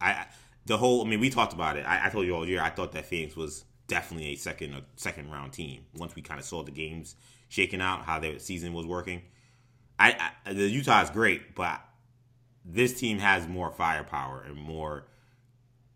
I 0.00 0.26
the 0.66 0.76
whole 0.76 1.04
I 1.04 1.08
mean 1.08 1.20
we 1.20 1.30
talked 1.30 1.52
about 1.52 1.76
it. 1.76 1.84
I, 1.86 2.06
I 2.06 2.10
told 2.10 2.26
you 2.26 2.34
all 2.34 2.46
year 2.46 2.62
I 2.62 2.70
thought 2.70 2.92
that 2.92 3.06
Phoenix 3.06 3.36
was 3.36 3.64
definitely 3.86 4.28
a 4.28 4.36
second 4.36 4.74
a 4.74 4.82
second 4.96 5.30
round 5.30 5.52
team 5.52 5.84
once 5.96 6.14
we 6.14 6.22
kind 6.22 6.38
of 6.38 6.46
saw 6.46 6.62
the 6.62 6.70
games 6.70 7.16
shaking 7.48 7.80
out 7.80 8.04
how 8.04 8.18
their 8.18 8.38
season 8.38 8.72
was 8.72 8.86
working. 8.86 9.22
I, 9.98 10.30
I 10.46 10.52
the 10.52 10.68
Utah 10.68 11.02
is 11.02 11.10
great, 11.10 11.54
but 11.54 11.80
this 12.64 12.98
team 12.98 13.18
has 13.18 13.48
more 13.48 13.70
firepower 13.70 14.44
and 14.46 14.56
more 14.56 15.06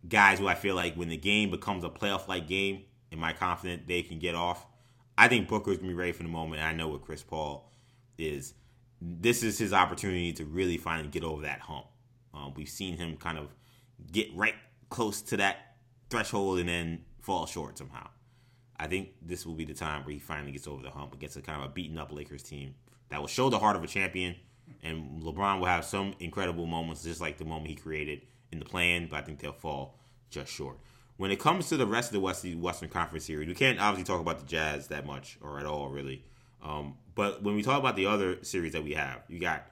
guys 0.09 0.39
who 0.39 0.49
I 0.49 0.55
feel 0.55 0.75
like 0.75 0.95
when 0.97 1.09
the 1.09 1.17
game 1.17 1.51
becomes 1.51 1.85
a 1.85 1.89
playoff 1.89 2.29
like 2.29 2.47
game, 2.47 2.83
am 3.13 3.23
I 3.23 3.33
confident 3.33 3.87
they 3.87 4.03
can 4.03 4.19
get 4.19 4.35
off? 4.35 4.67
I 5.17 5.29
think 5.29 5.49
Booker's 5.49 5.77
gonna 5.79 5.89
be 5.89 5.95
ready 5.95 6.13
for 6.13 6.25
the 6.25 6.29
moment. 6.29 6.63
I 6.63 6.73
know 6.73 6.89
what 6.89 7.03
Chris 7.03 7.23
Paul 7.23 7.71
is. 8.19 8.55
This 9.01 9.43
is 9.43 9.59
his 9.59 9.73
opportunity 9.73 10.33
to 10.35 10.45
really 10.45 10.77
finally 10.77 11.09
get 11.09 11.23
over 11.23 11.43
that 11.43 11.61
hump. 11.61 11.87
Um, 12.33 12.53
we've 12.57 12.69
seen 12.69 12.97
him 12.97 13.17
kind 13.17 13.39
of 13.39 13.49
get 14.13 14.29
right 14.35 14.55
close 14.91 15.23
to 15.23 15.37
that 15.39 15.77
threshold 16.11 16.59
and 16.59 16.69
then 16.69 17.05
fall 17.21 17.47
short 17.47 17.79
somehow. 17.79 18.09
I 18.77 18.87
think 18.87 19.11
this 19.23 19.47
will 19.47 19.55
be 19.55 19.65
the 19.65 19.75
time 19.75 20.05
where 20.05 20.13
he 20.13 20.19
finally 20.19 20.53
gets 20.53 20.67
over 20.67 20.83
the 20.83 20.91
hump 20.91 21.19
gets 21.19 21.37
a 21.37 21.43
kind 21.43 21.63
of 21.63 21.71
a 21.71 21.73
beaten 21.73 21.99
up 21.99 22.13
Lakers 22.13 22.43
team 22.43 22.75
that 23.09 23.21
will 23.21 23.29
show 23.29 23.49
the 23.49 23.59
heart 23.59 23.77
of 23.77 23.85
a 23.85 23.87
champion. 23.87 24.35
And 24.83 25.23
LeBron 25.23 25.59
will 25.59 25.67
have 25.67 25.85
some 25.85 26.15
incredible 26.21 26.67
moments, 26.67 27.05
just 27.05 27.21
like 27.21 27.39
the 27.39 27.45
moment 27.45 27.69
he 27.69 27.75
created 27.75 28.23
in 28.51 28.59
the 28.59 28.65
play-in, 28.65 29.09
but 29.09 29.17
I 29.17 29.23
think 29.23 29.41
they'll 29.41 29.53
fall 29.53 29.99
just 30.31 30.53
short. 30.53 30.79
When 31.17 31.31
it 31.31 31.39
comes 31.39 31.69
to 31.69 31.77
the 31.77 31.87
rest 31.87 32.09
of 32.09 32.15
the 32.15 32.21
Western, 32.21 32.61
Western 32.61 32.89
Conference 32.89 33.25
series, 33.25 33.47
we 33.47 33.55
can't 33.55 33.79
obviously 33.79 34.13
talk 34.13 34.21
about 34.21 34.41
the 34.41 34.47
Jazz 34.47 34.89
that 34.89 35.07
much 35.07 35.39
or 35.41 35.61
at 35.61 35.67
all, 35.67 35.89
really. 35.89 36.25
Um, 36.63 36.97
but 37.15 37.43
when 37.43 37.55
we 37.55 37.63
talk 37.63 37.79
about 37.79 37.95
the 37.95 38.07
other 38.07 38.43
series 38.43 38.73
that 38.73 38.83
we 38.83 38.95
have, 38.95 39.23
you 39.29 39.39
got 39.39 39.67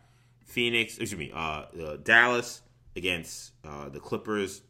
Phoenix, 0.44 0.98
excuse 0.98 1.18
me, 1.18 1.32
uh, 1.34 1.64
uh, 1.82 1.96
Dallas 1.96 2.60
against 2.97 3.53
uh, 3.64 3.88
the 3.88 4.01
Clippers, 4.01 4.62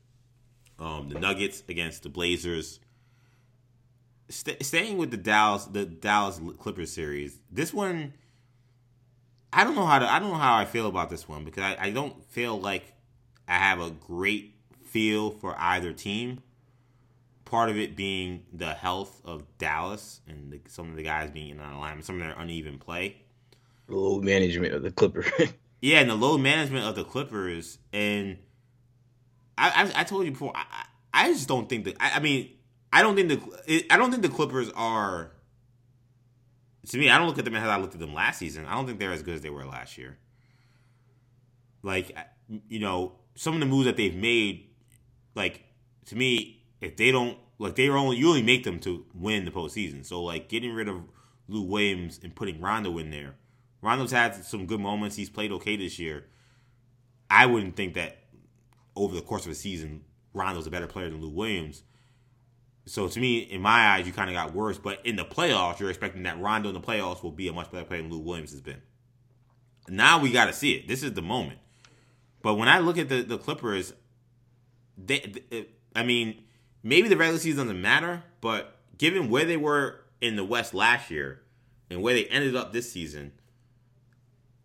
um, 0.79 1.09
the 1.09 1.19
Nuggets 1.19 1.63
against 1.69 2.03
the 2.03 2.09
Blazers. 2.09 2.81
St- 4.29 4.65
staying 4.65 4.97
with 4.97 5.11
the 5.11 5.17
Dallas 5.17 5.67
the 5.67 5.85
Dallas 5.85 6.41
Clippers 6.59 6.93
series, 6.93 7.39
this 7.51 7.75
one 7.75 8.15
I 9.53 9.65
don't 9.65 9.75
know 9.75 9.85
how 9.85 9.99
to 9.99 10.11
I 10.11 10.19
don't 10.19 10.31
know 10.31 10.37
how 10.37 10.57
I 10.57 10.65
feel 10.65 10.87
about 10.87 11.11
this 11.11 11.29
one 11.29 11.45
because 11.45 11.63
I, 11.63 11.77
I 11.79 11.91
don't 11.91 12.25
feel 12.31 12.59
like 12.59 12.95
I 13.47 13.59
have 13.59 13.81
a 13.81 13.91
great 13.91 14.55
feel 14.85 15.31
for 15.31 15.55
either 15.59 15.93
team. 15.93 16.43
Part 17.45 17.69
of 17.69 17.77
it 17.77 17.95
being 17.95 18.45
the 18.53 18.73
health 18.73 19.21
of 19.27 19.45
Dallas 19.59 20.23
and 20.27 20.53
the, 20.53 20.61
some 20.69 20.89
of 20.89 20.97
the 20.97 21.03
guys 21.03 21.31
being 21.31 21.51
in 21.51 21.61
alignment, 21.61 22.07
some 22.07 22.19
of 22.19 22.27
their 22.27 22.35
uneven 22.39 22.79
play. 22.79 23.17
Low 23.89 24.21
management 24.23 24.73
of 24.73 24.83
the 24.83 24.91
Clippers. 24.91 25.31
yeah, 25.83 25.99
and 25.99 26.09
the 26.09 26.15
load 26.15 26.39
management 26.39 26.87
of 26.87 26.95
the 26.95 27.05
Clippers, 27.05 27.77
and 27.93 28.39
I 29.59 29.69
I, 29.69 30.01
I 30.01 30.05
told 30.05 30.25
you 30.25 30.31
before, 30.31 30.53
I, 30.55 30.87
I 31.13 31.33
just 31.33 31.49
don't 31.49 31.69
think 31.69 31.85
that. 31.85 31.97
I, 32.01 32.13
I 32.13 32.21
mean, 32.21 32.51
I 32.93 33.03
don't 33.03 33.17
think 33.17 33.29
the 33.29 33.87
I 33.91 33.99
don't 33.99 34.11
think 34.11 34.23
the 34.23 34.29
Clippers 34.29 34.71
are. 34.77 35.33
To 36.89 36.99
me, 36.99 37.11
I 37.11 37.19
don't 37.19 37.27
look 37.27 37.39
at 37.39 37.45
them 37.45 37.55
as 37.55 37.69
I 37.69 37.79
looked 37.79 37.95
at 37.95 38.01
them 38.01 38.15
last 38.15 38.39
season. 38.39 38.65
I 38.67 38.75
don't 38.75 38.87
think 38.87 38.99
they're 38.99 39.13
as 39.13 39.23
good 39.23 39.35
as 39.35 39.41
they 39.41 39.51
were 39.51 39.65
last 39.65 39.99
year. 39.99 40.19
Like, 41.83 42.17
you 42.69 42.81
know, 42.81 43.13
some 43.35 43.55
of 43.55 43.61
the 43.61 43.67
moves 43.67 43.87
that 43.87 43.97
they've 43.97 44.15
made, 44.15 44.69
like 45.35 45.65
to 46.07 46.17
me, 46.17 46.65
if 46.81 46.97
they 46.97 47.11
don't 47.11 47.39
like, 47.59 47.75
they 47.75 47.89
only 47.89 48.19
you 48.19 48.29
only 48.29 48.43
make 48.43 48.63
them 48.63 48.79
to 48.81 49.05
win 49.15 49.45
the 49.45 49.51
postseason. 49.51 50.07
So 50.07 50.23
like 50.23 50.49
getting 50.49 50.73
rid 50.73 50.89
of 50.89 51.03
Lou 51.49 51.63
Williams 51.63 52.21
and 52.23 52.35
putting 52.35 52.61
Rondo 52.61 52.99
in 52.99 53.11
there. 53.11 53.35
Rondo's 53.83 54.13
had 54.13 54.45
some 54.45 54.67
good 54.67 54.81
moments. 54.81 55.17
He's 55.17 55.29
played 55.29 55.53
okay 55.53 55.77
this 55.77 55.99
year. 55.99 56.27
I 57.29 57.47
wouldn't 57.47 57.77
think 57.77 57.95
that 57.95 58.19
over 58.95 59.15
the 59.15 59.23
course 59.23 59.45
of 59.45 59.53
a 59.53 59.55
season, 59.55 60.05
Rondo's 60.33 60.67
a 60.67 60.71
better 60.71 60.87
player 60.87 61.11
than 61.11 61.21
Lou 61.21 61.31
Williams. 61.31 61.83
So 62.87 63.09
to 63.09 63.21
me, 63.21 63.39
in 63.39 63.61
my 63.61 63.89
eyes, 63.89 64.07
you 64.07 64.13
kind 64.13 64.31
of 64.31 64.35
got 64.35 64.55
worse. 64.55 64.79
But 64.79 65.05
in 65.05 65.17
the 65.17 65.25
playoffs, 65.25 65.79
you're 65.79 65.91
expecting 65.91 66.23
that 66.25 66.41
Rondo 66.41 66.69
in 66.69 66.75
the 66.75 66.81
playoffs 66.81 67.23
will 67.23 67.33
be 67.33 67.49
a 67.49 67.53
much 67.53 67.71
better 67.71 67.85
player 67.85 68.03
than 68.03 68.11
Lou 68.11 68.19
Williams 68.19 68.53
has 68.53 68.61
been. 68.61 68.83
Now 69.89 70.21
we 70.21 70.31
got 70.31 70.47
to 70.47 70.53
see 70.53 70.73
it. 70.75 70.89
This 70.89 71.03
is 71.03 71.13
the 71.15 71.23
moment. 71.23 71.59
But 72.41 72.55
when 72.55 72.69
I 72.69 72.79
look 72.79 72.99
at 72.99 73.09
the, 73.09 73.23
the 73.23 73.39
Clippers, 73.39 73.93
they, 74.97 75.21
they, 75.51 75.67
I 75.95 76.03
mean, 76.03 76.43
maybe 76.83 77.09
the 77.09 77.17
regular 77.17 77.39
season 77.39 77.67
doesn't 77.67 77.81
matter, 77.81 78.23
but 78.41 78.79
given 78.99 79.29
where 79.29 79.45
they 79.45 79.57
were 79.57 80.01
in 80.21 80.37
the 80.37 80.45
West 80.45 80.75
last 80.75 81.11
year 81.11 81.43
and 81.91 82.03
where 82.03 82.15
they 82.15 82.27
ended 82.27 82.57
up 82.57 82.73
this 82.73 82.91
season, 82.91 83.33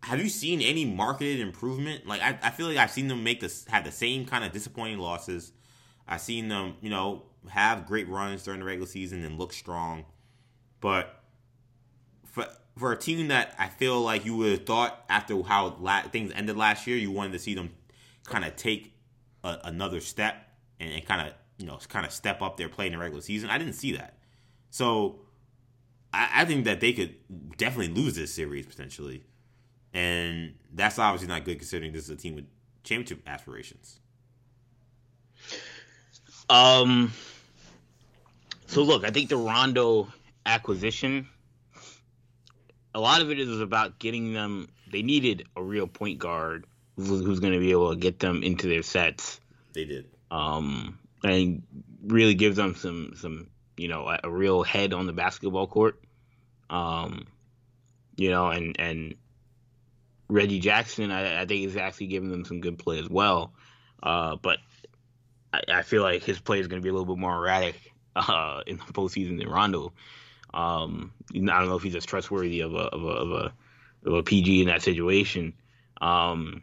have 0.02 0.20
you 0.20 0.28
seen 0.28 0.60
any 0.60 0.84
marketed 0.84 1.40
improvement? 1.40 2.06
Like 2.06 2.22
I, 2.22 2.38
I 2.42 2.50
feel 2.50 2.66
like 2.66 2.76
I've 2.76 2.90
seen 2.90 3.08
them 3.08 3.24
make 3.24 3.40
this 3.40 3.66
have 3.66 3.84
the 3.84 3.92
same 3.92 4.26
kind 4.26 4.44
of 4.44 4.52
disappointing 4.52 4.98
losses. 4.98 5.52
I've 6.06 6.20
seen 6.20 6.48
them, 6.48 6.76
you 6.80 6.90
know, 6.90 7.24
have 7.48 7.86
great 7.86 8.08
runs 8.08 8.44
during 8.44 8.60
the 8.60 8.66
regular 8.66 8.86
season 8.86 9.24
and 9.24 9.38
look 9.38 9.52
strong. 9.52 10.04
But 10.80 11.22
for 12.24 12.46
for 12.76 12.92
a 12.92 12.96
team 12.96 13.28
that 13.28 13.54
I 13.58 13.68
feel 13.68 14.00
like 14.00 14.24
you 14.24 14.36
would 14.36 14.52
have 14.52 14.66
thought 14.66 15.04
after 15.08 15.42
how 15.42 15.76
la- 15.80 16.02
things 16.02 16.32
ended 16.34 16.56
last 16.56 16.86
year, 16.86 16.96
you 16.96 17.10
wanted 17.10 17.32
to 17.32 17.38
see 17.38 17.54
them 17.54 17.70
kind 18.24 18.44
of 18.44 18.54
take 18.56 18.94
a, 19.42 19.58
another 19.64 20.00
step 20.00 20.36
and, 20.78 20.92
and 20.92 21.04
kind 21.04 21.26
of 21.26 21.34
you 21.58 21.66
know 21.66 21.78
kind 21.88 22.06
of 22.06 22.12
step 22.12 22.40
up 22.40 22.56
their 22.56 22.68
play 22.68 22.86
in 22.86 22.92
the 22.92 22.98
regular 22.98 23.22
season. 23.22 23.50
I 23.50 23.58
didn't 23.58 23.74
see 23.74 23.92
that, 23.96 24.18
so 24.70 25.20
I, 26.12 26.28
I 26.36 26.44
think 26.44 26.64
that 26.64 26.80
they 26.80 26.92
could 26.92 27.14
definitely 27.56 27.94
lose 28.00 28.14
this 28.14 28.32
series 28.32 28.66
potentially, 28.66 29.24
and 29.92 30.54
that's 30.74 30.98
obviously 30.98 31.28
not 31.28 31.44
good 31.44 31.58
considering 31.58 31.92
this 31.92 32.04
is 32.04 32.10
a 32.10 32.16
team 32.16 32.34
with 32.34 32.46
championship 32.84 33.22
aspirations. 33.26 34.00
Um. 36.48 37.12
So 38.66 38.82
look, 38.82 39.04
I 39.04 39.10
think 39.10 39.30
the 39.30 39.36
Rondo 39.36 40.08
acquisition, 40.44 41.26
a 42.94 43.00
lot 43.00 43.22
of 43.22 43.30
it 43.30 43.38
is 43.38 43.60
about 43.60 43.98
getting 43.98 44.32
them. 44.32 44.68
They 44.90 45.02
needed 45.02 45.46
a 45.56 45.62
real 45.62 45.86
point 45.86 46.18
guard 46.18 46.66
who's, 46.96 47.08
who's 47.24 47.40
going 47.40 47.52
to 47.52 47.58
be 47.60 47.70
able 47.70 47.90
to 47.90 47.96
get 47.96 48.18
them 48.18 48.42
into 48.42 48.66
their 48.68 48.82
sets. 48.82 49.40
They 49.72 49.84
did. 49.84 50.06
Um, 50.30 50.98
and 51.22 51.62
really 52.06 52.34
give 52.34 52.56
them 52.56 52.74
some 52.74 53.12
some 53.16 53.48
you 53.76 53.88
know 53.88 54.08
a, 54.08 54.20
a 54.24 54.30
real 54.30 54.62
head 54.62 54.92
on 54.92 55.06
the 55.06 55.12
basketball 55.12 55.66
court. 55.66 56.00
Um, 56.70 57.26
you 58.16 58.30
know, 58.30 58.48
and 58.48 58.78
and 58.78 59.14
Reggie 60.28 60.60
Jackson, 60.60 61.10
I, 61.10 61.42
I 61.42 61.46
think 61.46 61.66
is 61.66 61.76
actually 61.76 62.08
giving 62.08 62.30
them 62.30 62.44
some 62.44 62.60
good 62.60 62.78
play 62.78 62.98
as 62.98 63.08
well. 63.08 63.52
Uh, 64.02 64.36
but 64.36 64.58
I, 65.52 65.62
I 65.68 65.82
feel 65.82 66.02
like 66.02 66.22
his 66.22 66.38
play 66.38 66.60
is 66.60 66.66
going 66.66 66.80
to 66.80 66.84
be 66.84 66.90
a 66.90 66.92
little 66.92 67.06
bit 67.06 67.20
more 67.20 67.34
erratic 67.34 67.92
uh, 68.16 68.62
in 68.66 68.76
the 68.76 68.92
postseason 68.92 69.38
than 69.38 69.48
Rondo. 69.48 69.92
Um, 70.52 71.12
I 71.34 71.38
don't 71.38 71.68
know 71.68 71.76
if 71.76 71.82
he's 71.82 71.94
as 71.94 72.06
trustworthy 72.06 72.60
of 72.60 72.74
a 72.74 72.78
of 72.78 73.04
a 73.04 73.06
of 73.06 73.30
a, 73.32 73.52
of 74.08 74.14
a 74.14 74.22
PG 74.22 74.62
in 74.62 74.68
that 74.68 74.82
situation. 74.82 75.52
Um, 76.00 76.62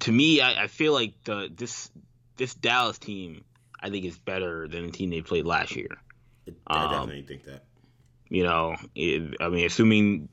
to 0.00 0.12
me, 0.12 0.40
I, 0.42 0.64
I, 0.64 0.66
feel 0.66 0.92
like 0.92 1.14
the 1.24 1.50
this 1.54 1.90
this 2.36 2.52
Dallas 2.52 2.98
team 2.98 3.44
I 3.80 3.88
think 3.88 4.04
is 4.04 4.18
better 4.18 4.68
than 4.68 4.86
the 4.86 4.92
team 4.92 5.10
they 5.10 5.22
played 5.22 5.46
last 5.46 5.76
year. 5.76 5.96
I 6.66 6.84
um, 6.84 6.90
definitely 6.90 7.22
think 7.22 7.44
that. 7.44 7.64
You 8.28 8.42
know, 8.42 8.76
it, 8.94 9.36
I 9.40 9.48
mean, 9.48 9.66
assuming 9.66 10.28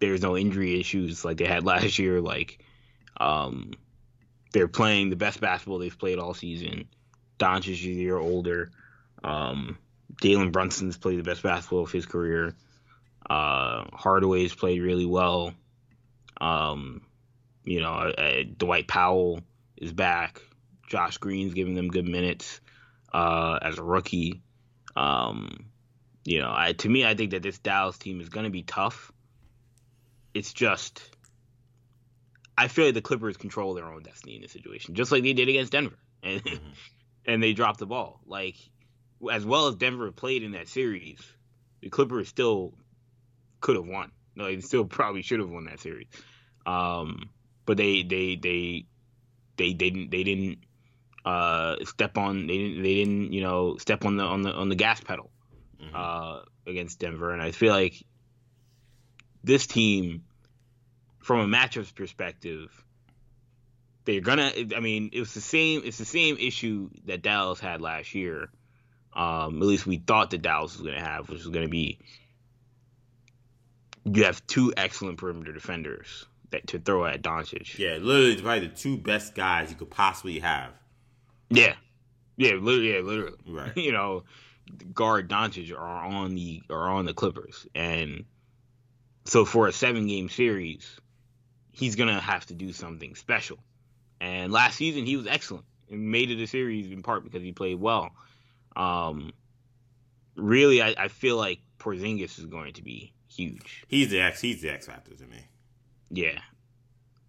there's 0.00 0.22
no 0.22 0.36
injury 0.36 0.80
issues 0.80 1.24
like 1.24 1.36
they 1.36 1.46
had 1.46 1.64
last 1.72 1.98
year, 1.98 2.20
like 2.20 2.64
um, 3.20 3.72
they're 4.52 4.68
playing 4.68 5.10
the 5.10 5.16
best 5.16 5.40
basketball 5.40 5.78
they've 5.78 5.98
played 5.98 6.18
all 6.18 6.34
season. 6.34 6.88
Doncic 7.38 7.74
is 7.74 7.84
a 7.84 7.90
year 7.90 8.18
older. 8.18 8.70
Um, 9.22 9.78
Brunson's 10.50 10.96
played 10.96 11.18
the 11.18 11.22
best 11.22 11.42
basketball 11.42 11.84
of 11.84 11.92
his 11.92 12.06
career. 12.06 12.54
Uh, 13.28 13.84
Hardaway's 13.92 14.54
played 14.54 14.82
really 14.82 15.06
well. 15.06 15.54
Um, 16.40 17.02
you 17.64 17.80
know, 17.80 17.92
uh, 17.92 18.42
Dwight 18.56 18.88
Powell 18.88 19.40
is 19.76 19.92
back. 19.92 20.40
Josh 20.88 21.18
Green's 21.18 21.54
giving 21.54 21.74
them 21.74 21.88
good 21.88 22.08
minutes 22.08 22.60
uh, 23.12 23.58
as 23.62 23.78
a 23.78 23.82
rookie. 23.82 24.42
Um, 24.96 25.66
you 26.24 26.40
know, 26.40 26.52
I, 26.54 26.72
to 26.72 26.88
me, 26.88 27.06
I 27.06 27.14
think 27.14 27.30
that 27.30 27.42
this 27.42 27.58
Dallas 27.58 27.96
team 27.96 28.20
is 28.20 28.28
going 28.28 28.44
to 28.44 28.50
be 28.50 28.62
tough. 28.62 29.12
It's 30.34 30.52
just, 30.52 31.02
I 32.56 32.68
feel 32.68 32.86
like 32.86 32.94
the 32.94 33.02
Clippers 33.02 33.36
control 33.36 33.74
their 33.74 33.92
own 33.92 34.02
destiny 34.02 34.36
in 34.36 34.42
this 34.42 34.52
situation, 34.52 34.94
just 34.94 35.12
like 35.12 35.22
they 35.22 35.32
did 35.32 35.48
against 35.48 35.72
Denver. 35.72 35.98
And 36.22 36.42
mm-hmm 36.42 36.68
and 37.26 37.42
they 37.42 37.52
dropped 37.52 37.78
the 37.78 37.86
ball. 37.86 38.20
Like 38.26 38.56
as 39.30 39.44
well 39.44 39.68
as 39.68 39.76
Denver 39.76 40.10
played 40.12 40.42
in 40.42 40.52
that 40.52 40.68
series, 40.68 41.20
the 41.80 41.90
Clippers 41.90 42.28
still 42.28 42.74
could 43.60 43.76
have 43.76 43.86
won. 43.86 44.12
No, 44.34 44.44
they 44.44 44.60
still 44.60 44.84
probably 44.84 45.22
should 45.22 45.40
have 45.40 45.50
won 45.50 45.64
that 45.66 45.80
series. 45.80 46.08
Um, 46.64 47.30
but 47.66 47.76
they 47.76 48.02
they 48.02 48.36
they 48.36 48.86
they 49.56 49.72
didn't 49.72 50.10
they 50.10 50.22
didn't 50.22 50.58
uh, 51.24 51.76
step 51.84 52.16
on 52.16 52.46
they 52.46 52.58
didn't 52.58 52.82
they 52.82 52.94
didn't 52.94 53.32
you 53.32 53.42
know 53.42 53.76
step 53.76 54.04
on 54.04 54.16
the 54.16 54.24
on 54.24 54.42
the 54.42 54.52
on 54.52 54.68
the 54.68 54.74
gas 54.74 55.00
pedal 55.00 55.30
mm-hmm. 55.80 55.94
uh, 55.94 56.40
against 56.66 56.98
Denver, 56.98 57.32
and 57.32 57.42
I 57.42 57.50
feel 57.50 57.72
like 57.72 58.02
this 59.42 59.66
team, 59.66 60.24
from 61.18 61.40
a 61.40 61.56
matchups 61.56 61.94
perspective, 61.94 62.68
they're 64.04 64.20
gonna. 64.20 64.52
I 64.76 64.80
mean, 64.80 65.10
it 65.12 65.20
was 65.20 65.34
the 65.34 65.40
same. 65.40 65.82
It's 65.84 65.98
the 65.98 66.04
same 66.04 66.36
issue 66.38 66.90
that 67.06 67.22
Dallas 67.22 67.60
had 67.60 67.80
last 67.80 68.14
year. 68.14 68.50
Um, 69.12 69.60
at 69.60 69.66
least 69.66 69.86
we 69.86 69.98
thought 69.98 70.30
that 70.30 70.42
Dallas 70.42 70.76
was 70.76 70.86
gonna 70.86 71.00
have, 71.00 71.28
which 71.28 71.38
was 71.38 71.48
gonna 71.48 71.68
be 71.68 71.98
you 74.04 74.24
have 74.24 74.44
two 74.46 74.72
excellent 74.76 75.18
perimeter 75.18 75.52
defenders 75.52 76.26
that 76.50 76.66
to 76.68 76.78
throw 76.78 77.04
at 77.04 77.22
Doncic. 77.22 77.78
Yeah, 77.78 77.98
literally 78.00 78.40
probably 78.40 78.68
the 78.68 78.74
two 78.74 78.96
best 78.96 79.34
guys 79.34 79.70
you 79.70 79.76
could 79.76 79.90
possibly 79.90 80.38
have. 80.40 80.70
Yeah, 81.50 81.74
yeah, 82.36 82.52
literally, 82.52 82.94
yeah, 82.94 83.00
literally. 83.00 83.36
Right. 83.46 83.72
you 83.76 83.92
know, 83.92 84.24
guard 84.94 85.28
Doncic 85.28 85.72
are 85.72 86.04
on 86.04 86.34
the 86.34 86.62
are 86.70 86.88
on 86.88 87.06
the 87.06 87.14
Clippers, 87.14 87.66
and 87.74 88.24
so 89.24 89.44
for 89.44 89.68
a 89.68 89.72
seven 89.72 90.06
game 90.06 90.28
series, 90.28 90.88
he's 91.72 91.96
gonna 91.96 92.20
have 92.20 92.46
to 92.46 92.54
do 92.54 92.72
something 92.72 93.14
special. 93.14 93.58
And 94.20 94.52
last 94.52 94.76
season 94.76 95.06
he 95.06 95.16
was 95.16 95.26
excellent 95.26 95.64
and 95.90 96.10
made 96.10 96.30
it 96.30 96.40
a 96.42 96.46
series 96.46 96.90
in 96.90 97.02
part 97.02 97.24
because 97.24 97.42
he 97.42 97.52
played 97.52 97.80
well. 97.80 98.10
Um, 98.76 99.32
really, 100.36 100.82
I, 100.82 100.94
I 100.96 101.08
feel 101.08 101.36
like 101.36 101.60
Porzingis 101.78 102.38
is 102.38 102.46
going 102.46 102.74
to 102.74 102.82
be 102.82 103.12
huge. 103.28 103.84
He's 103.88 104.10
the 104.10 104.20
X. 104.20 104.40
He's 104.40 104.62
the 104.62 104.70
X 104.70 104.86
factor 104.86 105.14
to 105.14 105.26
me. 105.26 105.46
Yeah. 106.10 106.38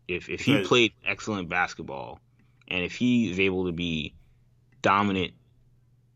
If 0.08 0.30
if 0.30 0.42
he 0.42 0.64
played 0.64 0.94
excellent 1.06 1.50
basketball, 1.50 2.20
and 2.68 2.84
if 2.84 2.96
he 2.96 3.32
is 3.32 3.40
able 3.40 3.66
to 3.68 3.72
be 3.72 4.14
dominant, 4.82 5.34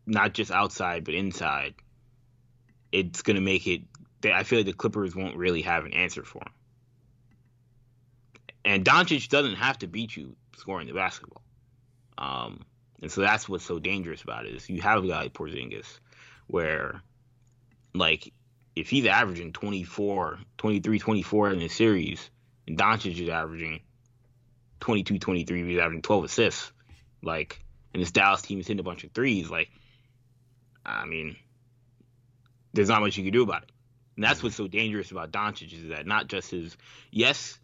not 0.06 0.34
just 0.34 0.50
outside 0.50 1.04
but 1.04 1.14
inside, 1.14 1.74
it's 2.92 3.22
gonna 3.22 3.40
make 3.40 3.66
it. 3.66 3.82
I 4.32 4.42
feel 4.42 4.60
like 4.60 4.66
the 4.66 4.72
Clippers 4.72 5.14
won't 5.14 5.36
really 5.36 5.62
have 5.62 5.84
an 5.84 5.92
answer 5.92 6.24
for 6.24 6.38
him. 6.38 6.52
And 8.64 8.84
Doncic 8.84 9.28
doesn't 9.28 9.56
have 9.56 9.78
to 9.78 9.86
beat 9.86 10.16
you 10.16 10.36
scoring 10.56 10.88
the 10.88 10.94
basketball. 10.94 11.42
Um, 12.18 12.64
and 13.02 13.12
so 13.12 13.20
that's 13.20 13.48
what's 13.48 13.64
so 13.64 13.78
dangerous 13.78 14.22
about 14.22 14.46
it 14.46 14.54
is 14.54 14.68
you 14.68 14.82
have 14.82 15.04
a 15.04 15.08
guy 15.08 15.22
like 15.22 15.32
Porzingis 15.32 15.98
where 16.46 17.02
like 17.94 18.32
if 18.74 18.88
he's 18.88 19.06
averaging 19.06 19.52
24, 19.52 20.38
23, 20.58 20.98
24 20.98 21.50
in 21.50 21.58
the 21.58 21.68
series 21.68 22.30
and 22.66 22.78
Doncic 22.78 23.20
is 23.20 23.28
averaging 23.28 23.80
22, 24.80 25.18
23, 25.18 25.68
he's 25.68 25.78
averaging 25.78 26.02
12 26.02 26.24
assists, 26.24 26.72
like 27.22 27.62
and 27.92 28.02
this 28.02 28.10
Dallas 28.10 28.42
team 28.42 28.60
is 28.60 28.66
hitting 28.66 28.80
a 28.80 28.84
bunch 28.84 29.04
of 29.04 29.12
threes, 29.12 29.50
like 29.50 29.70
I 30.84 31.04
mean, 31.04 31.36
there's 32.72 32.88
not 32.88 33.00
much 33.00 33.16
you 33.16 33.24
can 33.24 33.32
do 33.32 33.42
about 33.42 33.64
it. 33.64 33.72
And 34.16 34.24
that's 34.24 34.42
what's 34.42 34.56
so 34.56 34.66
dangerous 34.66 35.10
about 35.10 35.30
Doncic 35.30 35.72
is 35.72 35.88
that 35.90 36.06
not 36.06 36.28
just 36.28 36.50
his 36.50 36.76
yes, 37.10 37.58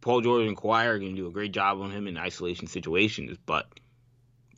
Paul 0.00 0.20
George 0.20 0.46
and 0.46 0.56
Kawhi 0.56 0.86
are 0.86 0.98
going 0.98 1.16
to 1.16 1.16
do 1.16 1.26
a 1.26 1.32
great 1.32 1.52
job 1.52 1.80
on 1.80 1.90
him 1.90 2.06
in 2.06 2.16
isolation 2.16 2.66
situations, 2.68 3.36
but 3.44 3.66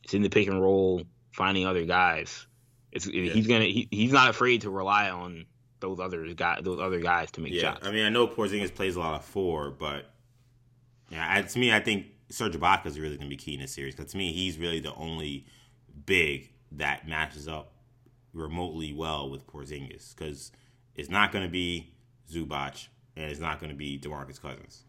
it's 0.02 0.14
in 0.14 0.22
the 0.22 0.28
pick 0.28 0.48
and 0.48 0.60
roll, 0.60 1.02
finding 1.32 1.66
other 1.66 1.84
guys. 1.84 2.46
It's 2.92 3.06
yeah. 3.06 3.32
he's 3.32 3.46
gonna 3.46 3.64
he, 3.64 3.88
he's 3.90 4.12
not 4.12 4.28
afraid 4.28 4.62
to 4.62 4.70
rely 4.70 5.10
on 5.10 5.46
those 5.80 5.98
other 5.98 6.32
guys 6.34 6.60
those 6.62 6.80
other 6.80 7.00
guys 7.00 7.30
to 7.32 7.40
make 7.40 7.52
yeah, 7.52 7.72
shots. 7.72 7.86
I 7.86 7.90
mean, 7.90 8.04
I 8.04 8.08
know 8.08 8.26
Porzingis 8.26 8.74
plays 8.74 8.96
a 8.96 9.00
lot 9.00 9.16
of 9.16 9.24
four, 9.24 9.70
but 9.70 10.10
yeah, 11.10 11.40
to 11.40 11.58
me, 11.58 11.72
I 11.72 11.80
think 11.80 12.06
Serge 12.30 12.54
Ibaka 12.54 12.86
is 12.86 12.98
really 12.98 13.16
going 13.16 13.28
to 13.28 13.36
be 13.36 13.36
key 13.36 13.54
in 13.54 13.60
this 13.60 13.72
series 13.72 13.94
because 13.94 14.12
to 14.12 14.18
me, 14.18 14.32
he's 14.32 14.58
really 14.58 14.80
the 14.80 14.94
only 14.94 15.46
big 16.06 16.50
that 16.72 17.08
matches 17.08 17.48
up 17.48 17.72
remotely 18.32 18.92
well 18.92 19.30
with 19.30 19.46
Porzingis 19.46 20.14
because 20.14 20.52
it's 20.94 21.08
not 21.08 21.32
going 21.32 21.44
to 21.44 21.50
be 21.50 21.94
Zubac 22.30 22.88
and 23.16 23.30
it's 23.30 23.40
not 23.40 23.60
going 23.60 23.70
to 23.70 23.76
be 23.76 23.98
DeMarcus 23.98 24.40
Cousins. 24.40 24.82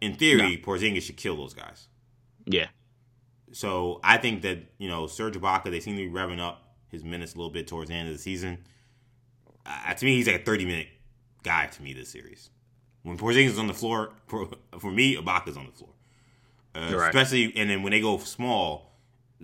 In 0.00 0.14
theory, 0.14 0.56
no. 0.56 0.62
Porzingis 0.62 1.02
should 1.02 1.16
kill 1.16 1.36
those 1.36 1.54
guys. 1.54 1.88
Yeah. 2.46 2.68
So 3.52 4.00
I 4.02 4.16
think 4.16 4.42
that 4.42 4.58
you 4.78 4.88
know 4.88 5.06
Serge 5.06 5.34
Ibaka, 5.34 5.70
they 5.70 5.80
seem 5.80 5.96
to 5.96 6.02
be 6.02 6.10
revving 6.10 6.40
up 6.40 6.74
his 6.88 7.04
minutes 7.04 7.34
a 7.34 7.36
little 7.36 7.52
bit 7.52 7.66
towards 7.66 7.90
the 7.90 7.96
end 7.96 8.08
of 8.08 8.14
the 8.14 8.20
season. 8.20 8.58
Uh, 9.66 9.92
to 9.92 10.04
me, 10.04 10.16
he's 10.16 10.26
like 10.26 10.40
a 10.40 10.44
thirty 10.44 10.64
minute 10.64 10.88
guy 11.42 11.66
to 11.66 11.82
me 11.82 11.92
this 11.92 12.08
series. 12.08 12.50
When 13.02 13.18
Porzingis 13.18 13.50
is 13.50 13.58
on 13.58 13.66
the 13.66 13.74
floor, 13.74 14.12
for, 14.26 14.48
for 14.78 14.90
me, 14.90 15.16
Ibaka's 15.16 15.56
on 15.56 15.66
the 15.66 15.72
floor. 15.72 15.90
Uh, 16.74 16.96
right. 16.96 17.08
Especially, 17.08 17.52
and 17.56 17.68
then 17.68 17.82
when 17.82 17.90
they 17.90 18.00
go 18.00 18.18
small, 18.18 18.92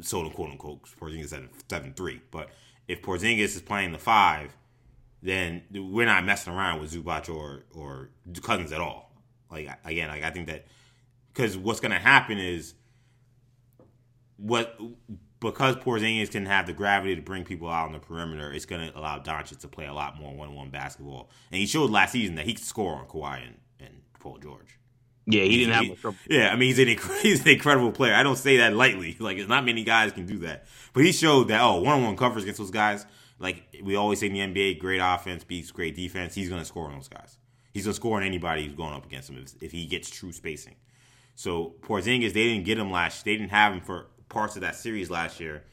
so 0.01 0.23
to 0.23 0.31
quote 0.31 0.51
unquote, 0.51 0.83
Porzingis 1.01 1.33
at 1.33 1.43
seven 1.69 1.93
three. 1.95 2.23
But 2.31 2.51
if 2.89 3.03
Porzingis 3.03 3.57
is 3.57 3.61
playing 3.61 3.93
the 3.93 3.99
five, 3.99 4.57
then 5.27 5.62
we're 5.72 6.07
not 6.07 6.24
messing 6.24 6.53
around 6.53 6.81
with 6.81 6.93
Zubac 6.93 7.29
or 7.29 7.64
or 7.74 8.11
Cousins 8.43 8.72
at 8.72 8.81
all. 8.81 9.12
Like 9.51 9.68
again, 9.85 10.09
like 10.09 10.22
I 10.22 10.31
think 10.31 10.47
that 10.47 10.66
because 11.33 11.57
what's 11.57 11.81
going 11.81 11.93
to 11.93 11.99
happen 11.99 12.39
is 12.39 12.74
what 14.37 14.79
because 15.41 15.77
Porzingis 15.77 16.31
can 16.31 16.47
have 16.47 16.66
the 16.66 16.72
gravity 16.72 17.16
to 17.16 17.22
bring 17.22 17.45
people 17.45 17.68
out 17.68 17.87
on 17.87 17.93
the 17.93 17.99
perimeter, 17.99 18.53
it's 18.53 18.66
going 18.66 18.91
to 18.91 18.99
allow 18.99 19.18
Doncic 19.18 19.59
to 19.61 19.68
play 19.68 19.87
a 19.87 19.93
lot 19.93 20.18
more 20.18 20.35
one-on-one 20.35 20.70
basketball. 20.70 21.29
And 21.51 21.61
he 21.61 21.66
showed 21.66 21.91
last 21.91 22.12
season 22.12 22.37
that 22.37 22.47
he 22.47 22.55
could 22.55 22.64
score 22.64 22.95
on 22.95 23.07
Kawhi 23.07 23.47
and, 23.47 23.57
and 23.81 23.95
Paul 24.18 24.39
George. 24.39 24.79
Yeah, 25.27 25.43
he 25.43 25.59
didn't 25.59 25.74
have 25.74 25.89
much 25.89 26.01
trouble. 26.01 26.18
Yeah, 26.31 26.51
I 26.53 26.57
mean 26.57 26.74
he's 26.74 26.79
an 26.79 26.89
he's 27.22 27.43
an 27.43 27.49
incredible 27.49 27.91
player. 27.91 28.14
I 28.14 28.22
don't 28.22 28.37
say 28.37 28.59
that 28.59 28.74
lightly. 28.74 29.16
Like 29.27 29.39
it's 29.39 29.49
not 29.49 29.64
many 29.64 29.83
guys 29.83 30.12
can 30.12 30.24
do 30.24 30.39
that, 30.39 30.66
but 30.93 31.05
he 31.05 31.11
showed 31.11 31.49
that 31.49 31.61
oh 31.61 31.81
one 31.81 31.95
on 31.95 32.05
one 32.05 32.16
coverage 32.16 32.45
against 32.45 32.61
those 32.61 32.70
guys. 32.70 33.05
Like 33.39 33.64
we 33.82 33.97
always 33.97 34.20
say 34.20 34.26
in 34.28 34.32
the 34.32 34.41
NBA, 34.41 34.78
great 34.78 35.01
offense 35.03 35.45
beats 35.45 35.70
great 35.70 35.95
defense. 35.95 36.34
He's 36.34 36.49
going 36.49 36.61
to 36.61 36.64
score 36.64 36.87
on 36.87 36.95
those 36.95 37.09
guys. 37.09 37.39
He's 37.72 37.84
going 37.84 37.93
to 37.93 37.97
score 37.97 38.16
on 38.16 38.22
anybody 38.22 38.64
who's 38.64 38.74
going 38.74 38.95
up 38.95 39.05
against 39.05 39.28
him 39.28 39.39
if, 39.39 39.62
if 39.62 39.72
he 39.72 39.87
gets 39.87 40.09
true 40.09 40.32
spacing. 40.32 40.76
So 41.34 41.74
Porzingis, 41.82 42.32
they 42.32 42.45
didn't 42.45 42.64
get 42.64 42.78
him 42.78 42.91
last. 42.91 43.24
They 43.24 43.37
didn't 43.37 43.51
have 43.51 43.74
him 43.74 43.80
for 43.82 44.07
parts 44.28 44.57
of 44.57 44.62
that 44.62 44.74
series 44.74 45.11
last 45.11 45.39
year, 45.39 45.64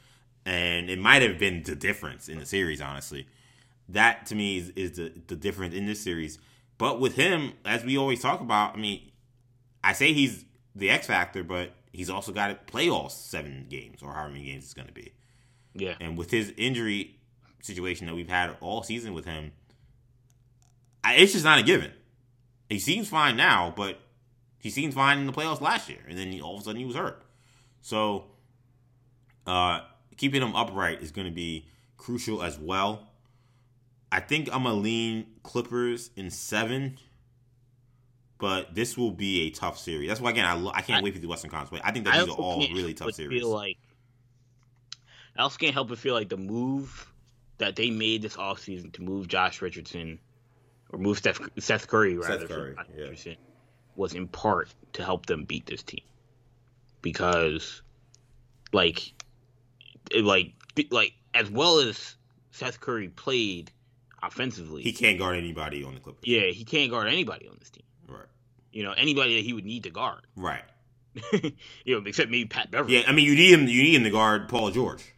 and 0.45 0.89
it 0.89 0.99
might 0.99 1.21
have 1.21 1.39
been 1.39 1.63
the 1.63 1.75
difference 1.75 2.27
in 2.27 2.39
the 2.39 2.45
series. 2.45 2.81
Honestly, 2.81 3.27
that 3.87 4.25
to 4.27 4.35
me 4.35 4.57
is, 4.57 4.69
is 4.71 4.91
the 4.97 5.13
the 5.27 5.37
difference 5.37 5.73
in 5.73 5.85
this 5.85 6.01
series. 6.01 6.39
But 6.77 6.99
with 6.99 7.15
him, 7.15 7.53
as 7.63 7.85
we 7.85 7.97
always 7.97 8.21
talk 8.21 8.41
about, 8.41 8.75
I 8.75 8.79
mean, 8.79 9.11
I 9.83 9.93
say 9.93 10.11
he's 10.11 10.43
the 10.75 10.89
X 10.89 11.07
factor, 11.07 11.43
but 11.43 11.71
he's 11.93 12.09
also 12.09 12.33
got 12.33 12.47
to 12.47 12.55
play 12.55 12.89
all 12.89 13.07
seven 13.07 13.67
games 13.69 14.01
or 14.01 14.13
however 14.13 14.33
many 14.33 14.45
games 14.45 14.65
it's 14.65 14.73
going 14.73 14.87
to 14.87 14.93
be. 14.93 15.13
Yeah. 15.75 15.95
And 16.01 16.17
with 16.17 16.31
his 16.31 16.53
injury 16.57 17.19
situation 17.63 18.05
that 18.05 18.15
we've 18.15 18.29
had 18.29 18.55
all 18.61 18.83
season 18.83 19.13
with 19.13 19.25
him, 19.25 19.51
I, 21.03 21.15
it's 21.15 21.33
just 21.33 21.43
not 21.43 21.57
a 21.57 21.63
given. 21.63 21.91
He 22.69 22.77
seems 22.77 23.09
fine 23.09 23.35
now, 23.35 23.73
but 23.75 23.99
he 24.59 24.69
seemed 24.69 24.93
fine 24.93 25.17
in 25.17 25.25
the 25.25 25.33
playoffs 25.33 25.61
last 25.61 25.89
year, 25.89 25.99
and 26.07 26.17
then 26.17 26.31
he, 26.31 26.39
all 26.39 26.55
of 26.55 26.61
a 26.61 26.63
sudden 26.63 26.79
he 26.79 26.85
was 26.85 26.95
hurt. 26.95 27.23
So, 27.81 28.25
uh, 29.47 29.81
keeping 30.17 30.41
him 30.41 30.55
upright 30.55 31.01
is 31.01 31.11
going 31.11 31.27
to 31.27 31.33
be 31.33 31.67
crucial 31.97 32.43
as 32.43 32.59
well. 32.59 33.09
I 34.11 34.19
think 34.19 34.47
I'm 34.53 34.63
gonna 34.63 34.75
lean 34.75 35.25
Clippers 35.41 36.11
in 36.15 36.29
seven 36.29 36.99
but 38.43 38.75
this 38.75 38.97
will 38.97 39.11
be 39.11 39.47
a 39.47 39.51
tough 39.51 39.79
series. 39.79 40.09
That's 40.09 40.19
why 40.19 40.31
again 40.31 40.43
I, 40.43 40.57
I 40.73 40.81
can't 40.81 40.99
I, 40.99 41.01
wait 41.01 41.13
for 41.13 41.19
the 41.21 41.27
Western 41.27 41.49
Conference. 41.49 41.81
I 41.85 41.93
think 41.93 42.03
that 42.03 42.15
I 42.15 42.19
these 42.19 42.27
are 42.27 42.35
all 42.35 42.59
really 42.73 42.93
tough 42.93 43.13
series. 43.13 43.39
Feel 43.39 43.49
like, 43.49 43.77
I 45.37 45.43
also 45.43 45.57
can't 45.57 45.73
help 45.73 45.87
but 45.87 45.97
feel 45.97 46.13
like 46.13 46.27
the 46.27 46.35
move 46.35 47.07
that 47.63 47.77
they 47.77 47.89
made 47.89 48.21
this 48.21 48.35
offseason 48.35 48.91
to 48.91 49.01
move 49.01 49.29
Josh 49.29 49.61
Richardson 49.61 50.19
or 50.89 50.99
move 50.99 51.17
Seth, 51.19 51.39
Seth 51.59 51.87
Curry 51.87 52.17
rather 52.17 52.39
Seth 52.41 52.49
Curry, 52.49 52.75
yeah. 52.77 53.03
Richardson 53.03 53.37
was 53.95 54.13
in 54.13 54.27
part 54.27 54.67
to 54.93 55.03
help 55.03 55.27
them 55.27 55.45
beat 55.45 55.65
this 55.65 55.81
team 55.81 56.03
because 57.01 57.81
like 58.73 59.13
like 60.19 60.51
like 60.91 61.13
as 61.33 61.49
well 61.49 61.79
as 61.79 62.15
Seth 62.51 62.81
Curry 62.81 63.07
played 63.07 63.71
offensively, 64.21 64.83
he 64.83 64.91
can't 64.91 65.17
guard 65.17 65.37
anybody 65.37 65.85
on 65.85 65.93
the 65.93 66.01
Clippers. 66.01 66.23
Yeah, 66.25 66.47
he 66.47 66.65
can't 66.65 66.91
guard 66.91 67.07
anybody 67.07 67.47
on 67.47 67.55
this 67.59 67.69
team. 67.69 67.85
Right. 68.09 68.27
You 68.73 68.83
know, 68.83 68.91
anybody 68.91 69.35
that 69.35 69.45
he 69.45 69.53
would 69.53 69.65
need 69.65 69.83
to 69.83 69.89
guard. 69.89 70.27
Right. 70.35 70.63
you 71.85 71.97
know, 71.97 72.05
except 72.05 72.29
maybe 72.29 72.45
Pat 72.45 72.71
Beverley 72.71 72.97
Yeah, 72.97 73.03
I 73.07 73.13
mean, 73.13 73.25
you 73.25 73.35
need 73.35 73.53
him. 73.53 73.67
You 73.67 73.83
need 73.83 73.95
him 73.95 74.03
to 74.03 74.09
guard 74.09 74.49
Paul 74.49 74.71
George. 74.71 75.12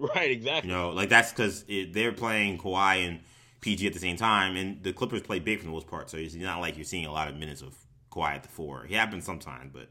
Right. 0.00 0.30
Exactly. 0.40 0.70
You 0.70 0.76
know, 0.76 0.90
like 0.90 1.08
that's 1.08 1.30
because 1.30 1.64
they're 1.92 2.12
playing 2.12 2.58
Kawhi 2.58 3.06
and 3.06 3.20
PG 3.60 3.86
at 3.86 3.92
the 3.92 3.98
same 3.98 4.16
time, 4.16 4.56
and 4.56 4.82
the 4.82 4.92
Clippers 4.92 5.22
play 5.22 5.38
big 5.38 5.58
for 5.58 5.66
the 5.66 5.70
most 5.70 5.86
part. 5.86 6.08
So 6.10 6.16
it's 6.16 6.34
not 6.34 6.60
like 6.60 6.76
you're 6.76 6.84
seeing 6.84 7.04
a 7.06 7.12
lot 7.12 7.28
of 7.28 7.36
minutes 7.36 7.62
of 7.62 7.74
Kawhi 8.10 8.36
at 8.36 8.42
the 8.42 8.48
four. 8.48 8.84
He 8.84 8.94
happens 8.94 9.24
sometimes, 9.24 9.70
but 9.72 9.88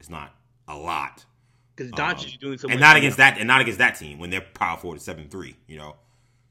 it's 0.00 0.10
not 0.10 0.34
a 0.68 0.76
lot. 0.76 1.24
Because 1.74 1.92
Doncic 1.92 2.32
um, 2.32 2.38
doing 2.40 2.58
so, 2.58 2.68
and 2.68 2.80
not 2.80 2.96
against 2.96 3.18
that, 3.18 3.38
and 3.38 3.46
not 3.46 3.60
against 3.60 3.78
that 3.78 3.96
team 3.96 4.18
when 4.18 4.30
they're 4.30 4.40
power 4.40 4.76
forward 4.78 5.00
seven 5.00 5.28
three. 5.28 5.56
You 5.66 5.78
know, 5.78 5.96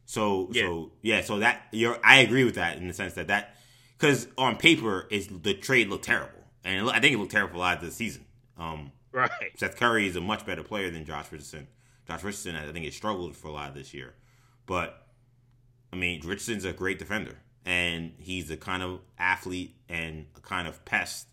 so 0.05 0.49
yeah. 0.51 0.63
so 0.63 0.91
yeah, 1.01 1.21
so 1.21 1.39
that 1.39 1.63
you're. 1.71 1.97
I 2.03 2.17
agree 2.17 2.43
with 2.43 2.55
that 2.55 2.77
in 2.77 2.87
the 2.87 2.93
sense 2.93 3.13
that 3.15 3.27
that 3.27 3.55
because 3.97 4.27
on 4.37 4.57
paper, 4.57 5.07
is 5.09 5.27
the 5.27 5.53
trade 5.53 5.89
looked 5.89 6.05
terrible, 6.05 6.43
and 6.63 6.89
I 6.89 6.99
think 6.99 7.15
it 7.15 7.17
looked 7.17 7.31
terrible 7.31 7.57
a 7.57 7.61
lot 7.61 7.77
of 7.77 7.83
the 7.83 7.91
season. 7.91 8.25
Um, 8.57 8.91
right. 9.11 9.29
Seth 9.57 9.75
Curry 9.77 10.07
is 10.07 10.15
a 10.15 10.21
much 10.21 10.45
better 10.45 10.63
player 10.63 10.91
than 10.91 11.05
Josh 11.05 11.31
Richardson. 11.31 11.67
Josh 12.07 12.23
Richardson, 12.23 12.55
I 12.55 12.71
think, 12.71 12.85
has 12.85 12.95
struggled 12.95 13.35
for 13.35 13.47
a 13.47 13.51
lot 13.51 13.69
of 13.69 13.75
this 13.75 13.93
year, 13.93 14.15
but 14.65 15.07
I 15.91 15.95
mean, 15.95 16.21
Richardson's 16.21 16.65
a 16.65 16.73
great 16.73 16.99
defender, 16.99 17.37
and 17.65 18.13
he's 18.17 18.47
the 18.47 18.57
kind 18.57 18.83
of 18.83 18.99
athlete 19.17 19.75
and 19.87 20.25
a 20.35 20.41
kind 20.41 20.67
of 20.67 20.83
pest 20.85 21.27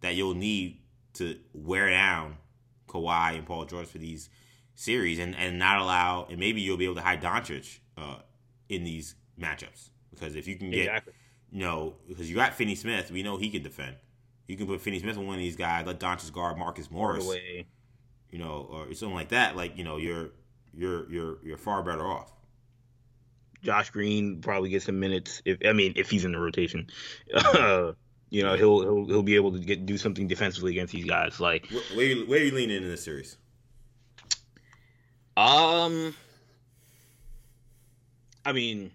that 0.00 0.14
you'll 0.14 0.34
need 0.34 0.80
to 1.14 1.38
wear 1.52 1.90
down 1.90 2.36
Kawhi 2.88 3.36
and 3.36 3.46
Paul 3.46 3.64
George 3.66 3.86
for 3.86 3.98
these 3.98 4.28
series, 4.74 5.18
and, 5.18 5.36
and 5.36 5.58
not 5.58 5.78
allow, 5.78 6.26
and 6.28 6.38
maybe 6.38 6.60
you'll 6.60 6.76
be 6.76 6.86
able 6.86 6.94
to 6.96 7.02
hide 7.02 7.22
Doncic 7.22 7.78
uh, 7.96 8.16
in 8.68 8.84
these 8.84 9.14
matchups. 9.38 9.90
Because 10.10 10.34
if 10.36 10.48
you 10.48 10.56
can 10.56 10.70
get 10.70 10.86
exactly. 10.86 11.12
you 11.52 11.60
know, 11.60 11.94
because 12.08 12.28
you 12.28 12.36
got 12.36 12.54
Finney 12.54 12.74
Smith, 12.74 13.10
we 13.10 13.22
know 13.22 13.36
he 13.36 13.50
can 13.50 13.62
defend. 13.62 13.96
You 14.48 14.56
can 14.56 14.66
put 14.66 14.80
Finney 14.80 14.98
Smith 14.98 15.16
on 15.16 15.26
one 15.26 15.36
of 15.36 15.40
these 15.40 15.56
guys, 15.56 15.86
let 15.86 16.00
Doncic 16.00 16.32
guard 16.32 16.58
Marcus 16.58 16.90
Morris, 16.90 17.28
you 18.30 18.38
know, 18.38 18.68
or 18.70 18.92
something 18.94 19.14
like 19.14 19.30
that. 19.30 19.56
Like 19.56 19.76
you 19.76 19.84
know, 19.84 19.96
you're 19.96 20.30
you're 20.74 21.10
you're 21.10 21.44
you're 21.44 21.58
far 21.58 21.82
better 21.82 22.06
off. 22.06 22.32
Josh 23.62 23.90
Green 23.90 24.40
probably 24.40 24.70
gets 24.70 24.86
some 24.86 25.00
minutes. 25.00 25.42
If 25.44 25.58
I 25.66 25.72
mean, 25.72 25.92
if 25.96 26.10
he's 26.10 26.24
in 26.24 26.32
the 26.32 26.38
rotation, 26.38 26.88
uh, 27.34 27.92
you 28.30 28.42
know, 28.42 28.56
he'll 28.56 28.80
he'll 28.80 29.06
he'll 29.06 29.22
be 29.22 29.36
able 29.36 29.52
to 29.52 29.58
get 29.58 29.86
do 29.86 29.98
something 29.98 30.26
defensively 30.28 30.72
against 30.72 30.92
these 30.92 31.04
guys. 31.04 31.40
Like, 31.40 31.66
where, 31.66 31.82
where, 31.94 32.06
you, 32.06 32.26
where 32.26 32.42
you 32.42 32.52
leaning 32.52 32.82
in 32.82 32.88
this 32.88 33.04
series? 33.04 33.36
Um, 35.36 36.14
I 38.44 38.52
mean, 38.52 38.92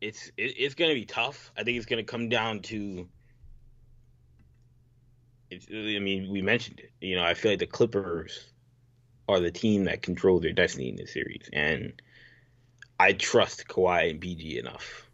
it's 0.00 0.28
it, 0.36 0.54
it's 0.58 0.74
gonna 0.74 0.94
be 0.94 1.04
tough. 1.04 1.52
I 1.56 1.62
think 1.62 1.76
it's 1.76 1.86
gonna 1.86 2.04
come 2.04 2.28
down 2.28 2.60
to. 2.62 3.08
It's, 5.50 5.66
I 5.70 5.98
mean, 5.98 6.30
we 6.30 6.42
mentioned 6.42 6.80
it. 6.80 6.92
You 7.00 7.16
know, 7.16 7.24
I 7.24 7.34
feel 7.34 7.52
like 7.52 7.60
the 7.60 7.66
Clippers 7.66 8.46
are 9.28 9.40
the 9.40 9.50
team 9.50 9.84
that 9.84 10.02
control 10.02 10.40
their 10.40 10.52
destiny 10.52 10.88
in 10.88 10.96
this 10.96 11.12
series, 11.12 11.48
and 11.52 12.00
I 12.98 13.12
trust 13.12 13.68
Kawhi 13.68 14.10
and 14.10 14.20
PG 14.20 14.58
enough. 14.58 15.08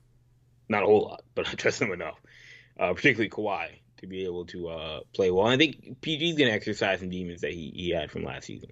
Not 0.69 0.83
a 0.83 0.87
whole 0.87 1.03
lot, 1.03 1.25
but 1.35 1.49
I 1.53 1.53
trust 1.53 1.79
them 1.79 1.93
enough, 1.93 2.19
uh, 2.79 2.93
particularly 2.95 3.31
Kawhi, 3.31 3.69
to 3.99 4.07
be 4.07 4.25
able 4.25 4.47
to 4.47 4.69
uh, 4.69 5.01
play 5.15 5.31
well. 5.31 5.47
And 5.47 5.55
I 5.55 5.57
think 5.57 6.01
PG's 6.01 6.37
gonna 6.37 6.51
exercise 6.51 7.01
some 7.01 7.11
demons 7.11 7.43
that 7.43 7.53
he, 7.53 7.73
he 7.75 7.91
had 7.91 8.11
from 8.11 8.25
last 8.25 8.47
season. 8.47 8.71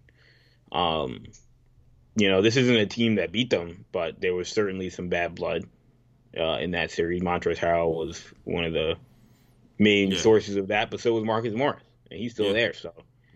Um, 0.70 1.24
you 2.16 2.28
know, 2.28 2.42
this 2.42 2.56
isn't 2.56 2.76
a 2.76 2.86
team 2.86 3.16
that 3.16 3.32
beat 3.32 3.50
them, 3.50 3.84
but 3.92 4.20
there 4.20 4.34
was 4.34 4.48
certainly 4.48 4.90
some 4.90 5.08
bad 5.08 5.34
blood 5.34 5.64
uh, 6.36 6.58
in 6.58 6.72
that 6.72 6.90
series. 6.90 7.22
Montrezl 7.22 7.56
Harrell 7.56 7.94
was 7.94 8.22
one 8.44 8.64
of 8.64 8.72
the 8.72 8.96
main 9.83 10.12
yeah. 10.12 10.18
sources 10.18 10.57
of 10.57 10.68
that, 10.68 10.91
but 10.91 11.01
so 11.01 11.12
was 11.14 11.24
Marcus 11.24 11.55
Morris, 11.55 11.83
and 12.11 12.20
he's 12.20 12.33
still 12.33 12.47
yeah. 12.47 12.53
there. 12.53 12.72
So, 12.74 12.93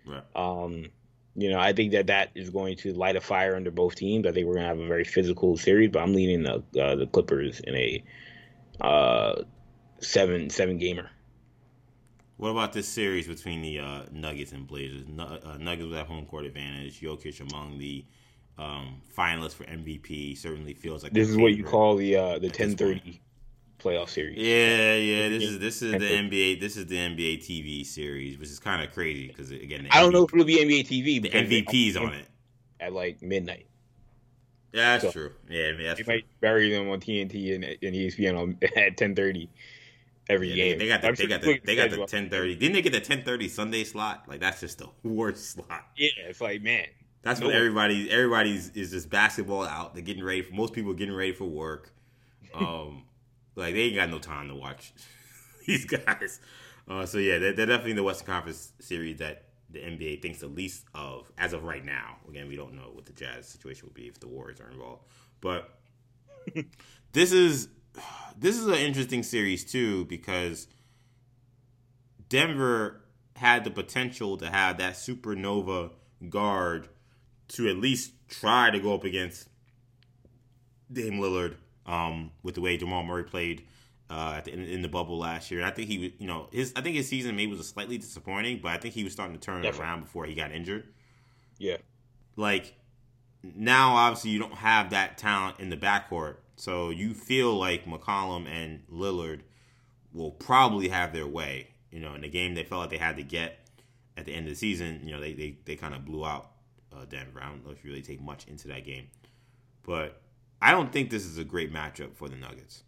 right. 0.07 0.23
um, 0.35 0.87
you 1.35 1.51
know, 1.51 1.59
I 1.59 1.73
think 1.73 1.93
that 1.93 2.07
that 2.07 2.31
is 2.35 2.51
going 2.51 2.77
to 2.79 2.95
light 2.95 3.17
a 3.17 3.21
fire 3.21 3.57
under 3.57 3.71
both 3.71 3.97
teams. 3.97 4.27
I 4.27 4.33
think 4.33 4.47
we're 4.47 4.55
going 4.55 4.65
to 4.65 4.69
have 4.69 4.81
a 4.81 4.87
very 4.87 5.05
physical 5.05 5.57
series, 5.57 5.91
but 5.91 6.03
I'm 6.03 6.15
leaning 6.15 6.43
the 6.43 6.83
uh, 6.83 6.97
the 6.97 7.07
Clippers 7.07 7.61
in 7.61 7.75
a 7.75 8.05
uh, 8.81 9.43
seven 10.01 10.51
seven 10.51 10.79
gamer. 10.79 11.11
What 12.39 12.51
about 12.51 12.75
this 12.75 12.87
series 12.87 13.27
between 13.27 13.63
the 13.63 13.79
uh, 13.79 14.03
Nuggets 14.13 14.53
and 14.53 14.67
Blazers? 14.67 15.05
Uh, 15.19 15.57
Nuggets 15.59 15.85
with 15.85 15.95
that 15.95 16.07
home 16.07 16.27
court 16.27 16.45
advantage. 16.45 17.01
Jokic 17.01 17.41
among 17.41 17.79
the 17.79 18.05
um, 18.59 19.01
finalists 19.17 19.55
for 19.55 19.65
MVP 19.65 20.37
certainly 20.37 20.75
feels 20.75 21.03
like 21.03 21.13
this 21.13 21.29
is 21.29 21.37
what 21.37 21.55
you 21.55 21.65
call 21.65 21.97
the 21.97 22.17
uh, 22.17 22.39
the 22.39 22.51
ten 22.51 22.77
thirty 22.77 23.23
playoff 23.79 24.09
series. 24.09 24.39
Yeah, 24.39 24.95
yeah. 24.95 25.29
This 25.29 25.43
is 25.43 25.59
this 25.59 25.83
is 25.83 25.93
the 25.93 25.99
NBA. 25.99 26.61
This 26.61 26.77
is 26.77 26.87
the 26.87 26.97
NBA 26.97 27.39
TV 27.39 27.85
series, 27.85 28.39
which 28.39 28.49
is 28.49 28.59
kind 28.59 28.83
of 28.83 28.93
crazy 28.93 29.29
because 29.29 29.51
again, 29.51 29.89
I 29.91 30.01
don't 30.01 30.13
know 30.13 30.25
if 30.25 30.33
it'll 30.33 30.45
be 30.45 30.57
NBA 30.57 30.87
TV. 30.87 31.23
The 31.23 31.31
MVP's 31.31 31.97
on 31.97 32.13
it 32.13 32.27
at 32.81 32.93
like 32.93 33.23
midnight. 33.23 33.67
Yeah, 34.73 34.93
that's 34.93 35.05
so, 35.05 35.11
true. 35.11 35.33
Yeah, 35.49 35.73
that's 35.73 35.99
they 35.99 36.05
true. 36.05 36.15
might 36.15 36.25
bury 36.41 36.71
them 36.71 36.91
on 36.91 37.01
TNT 37.01 37.55
and, 37.55 37.65
and 37.65 37.79
ESPN 37.81 38.39
on, 38.39 38.59
at 38.77 38.97
ten 38.97 39.15
thirty 39.15 39.49
every 40.29 40.49
yeah, 40.49 40.55
game. 40.55 40.79
They, 40.79 40.85
they 40.85 40.89
got 40.89 41.03
the, 41.03 41.13
they 41.13 41.27
got 41.27 41.43
the, 41.43 41.61
they 41.65 41.77
got 41.77 41.91
the 41.91 42.07
ten 42.07 42.29
thirty. 42.29 42.55
Didn't 42.57 42.75
they 42.75 42.83
get 42.83 42.93
the 42.93 43.01
ten 43.01 43.25
thirty 43.25 43.49
Sunday 43.49 43.85
slot? 43.85 44.25
Like 44.29 44.41
that's 44.41 44.61
just 44.61 44.79
the 44.79 44.89
worst 45.09 45.51
slot. 45.51 45.87
Yeah, 45.97 46.09
it's 46.29 46.41
like 46.41 46.63
man. 46.63 46.87
That's 47.23 47.41
no 47.41 47.49
when 47.49 47.57
everybody 47.57 48.11
everybody's 48.11 48.71
is 48.71 48.93
just 48.93 49.11
basketball 49.11 49.65
out. 49.65 49.95
They're 49.95 50.03
getting 50.03 50.23
ready 50.23 50.43
for 50.43 50.55
most 50.55 50.73
people 50.73 50.93
getting 50.95 51.15
ready 51.15 51.33
for 51.33 51.45
work. 51.45 51.93
Um, 52.55 53.03
like 53.57 53.75
they 53.75 53.81
ain't 53.81 53.97
got 53.97 54.11
no 54.11 54.19
time 54.19 54.49
to 54.49 54.55
watch 54.55 54.93
these 55.67 55.85
guys. 55.85 56.41
Uh, 56.89 57.05
so 57.05 57.19
yeah, 57.19 57.39
they're, 57.39 57.53
they're, 57.53 57.67
definitely 57.67 57.95
the 57.95 58.03
Western 58.03 58.27
Conference 58.27 58.73
series 58.79 59.19
that 59.19 59.47
the 59.71 59.81
NBA 59.81 60.23
thinks 60.23 60.39
the 60.39 60.47
least 60.47 60.85
of 60.95 61.31
as 61.37 61.53
of 61.53 61.65
right 61.65 61.85
now. 61.85 62.19
Again, 62.29 62.47
we 62.49 62.57
don't 62.57 62.75
know 62.75 62.91
what 62.93 63.07
the 63.07 63.13
Jazz 63.13 63.49
situation 63.49 63.89
will 63.89 63.95
be 63.95 64.07
if 64.07 64.21
the 64.21 64.29
Warriors 64.29 64.61
are 64.61 64.71
involved, 64.71 65.03
but 65.41 65.79
this 67.13 67.33
is 67.33 67.69
this 68.39 68.57
is 68.57 68.67
an 68.67 68.75
interesting 68.75 69.23
series 69.23 69.65
too 69.65 70.05
because 70.05 70.69
Denver 72.29 73.01
had 73.37 73.65
the 73.65 73.71
potential 73.71 74.37
to 74.37 74.49
have 74.51 74.79
that 74.79 74.95
supernova 74.95 75.91
guard 76.29 76.89
to 77.49 77.69
at 77.69 77.77
least 77.77 78.13
try 78.29 78.71
to 78.71 78.79
go 78.79 78.95
up 78.95 79.05
against 79.05 79.49
Dame 80.93 81.15
Lillard 81.15 81.57
um, 81.87 82.31
with 82.43 82.55
the 82.55 82.61
way 82.61 82.77
Jamal 82.77 83.03
Murray 83.03 83.25
played 83.25 83.65
uh, 84.11 84.41
the, 84.43 84.53
in, 84.53 84.65
in, 84.65 84.83
the 84.83 84.89
bubble 84.89 85.19
last 85.19 85.51
year. 85.51 85.65
I 85.65 85.71
think 85.71 85.89
he 85.89 85.99
was, 85.99 86.11
you 86.19 86.27
know, 86.27 86.49
his 86.53 86.73
I 86.77 86.81
think 86.81 86.97
his 86.97 87.09
season 87.09 87.35
maybe 87.37 87.53
was 87.53 87.67
slightly 87.69 87.99
disappointing, 87.99 88.61
but 88.63 88.71
I 88.71 88.79
think 88.79 88.95
he 88.95 89.05
was 89.05 89.13
starting 89.13 89.37
to 89.37 89.41
turn 89.41 89.65
it 89.65 89.79
around 89.79 90.03
before 90.03 90.27
he 90.27 90.35
got 90.35 90.53
injured. 90.53 90.87
Yeah, 91.59 91.79
like 92.37 92.75
now, 93.43 93.95
obviously, 93.95 94.31
you 94.31 94.39
don't 94.39 94.55
have 94.55 94.91
that 94.91 95.19
talent 95.19 95.61
in 95.61 95.71
the 95.71 95.77
backcourt, 95.77 96.37
so 96.57 96.91
you 96.91 97.15
feel 97.15 97.55
like 97.55 97.85
McCollum 97.85 98.47
and 98.47 98.83
Lillard 98.93 99.41
will 100.13 100.33
probably 100.33 100.89
have 100.89 101.13
their 101.13 101.27
way. 101.27 101.69
You 101.91 102.01
know, 102.01 102.15
in 102.15 102.21
the 102.21 102.29
game 102.29 102.55
they 102.55 102.65
felt 102.65 102.83
like 102.83 102.91
they 102.91 102.99
had 102.99 103.17
to 103.17 103.23
get 103.23 103.59
at 104.17 104.25
the 104.25 104.35
end 104.35 104.47
of 104.47 104.53
the 104.53 104.57
season, 104.57 105.01
you 105.05 105.13
know, 105.13 105.21
they 105.21 105.33
they, 105.33 105.59
they 105.65 105.77
kind 105.77 105.95
of 105.95 106.05
blew 106.05 106.25
out 106.25 106.51
uh, 106.95 107.05
Denver. 107.09 107.41
I 107.43 107.49
don't 107.49 107.65
know 107.65 107.73
if 107.73 107.85
you 107.85 107.91
really 107.91 108.03
take 108.03 108.21
much 108.21 108.47
into 108.47 108.69
that 108.69 108.85
game, 108.85 109.09
but 109.83 110.21
I 110.61 110.71
don't 110.71 110.93
think 110.93 111.11
this 111.11 111.25
is 111.25 111.39
a 111.39 111.45
great 111.45 111.73
matchup 111.73 112.15
for 112.15 112.29
the 112.29 112.37
Nuggets. 112.37 112.83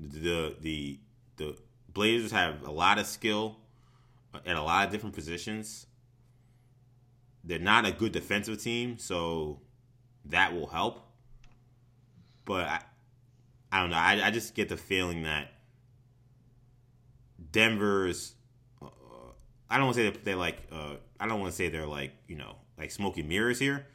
The 0.00 0.56
the 0.60 0.98
the 1.36 1.56
Blazers 1.92 2.32
have 2.32 2.66
a 2.66 2.70
lot 2.70 2.98
of 2.98 3.06
skill 3.06 3.56
at 4.46 4.56
a 4.56 4.62
lot 4.62 4.86
of 4.86 4.92
different 4.92 5.14
positions. 5.14 5.86
They're 7.44 7.58
not 7.58 7.86
a 7.86 7.92
good 7.92 8.12
defensive 8.12 8.62
team, 8.62 8.98
so 8.98 9.60
that 10.26 10.54
will 10.54 10.68
help. 10.68 11.00
But 12.44 12.66
I, 12.66 12.80
I 13.70 13.80
don't 13.80 13.90
know. 13.90 13.96
I, 13.96 14.26
I 14.26 14.30
just 14.30 14.54
get 14.54 14.68
the 14.68 14.76
feeling 14.76 15.24
that 15.24 15.52
Denver's. 17.50 18.34
Uh, 18.80 18.86
I 19.68 19.76
don't 19.76 19.86
want 19.86 19.96
to 19.96 20.12
say 20.12 20.18
they're 20.22 20.36
like. 20.36 20.58
Uh, 20.70 20.94
I 21.18 21.26
don't 21.26 21.40
want 21.40 21.52
to 21.52 21.56
say 21.56 21.68
they're 21.68 21.86
like 21.86 22.12
you 22.28 22.36
know 22.36 22.56
like 22.78 22.90
smoky 22.90 23.22
mirrors 23.22 23.58
here, 23.58 23.86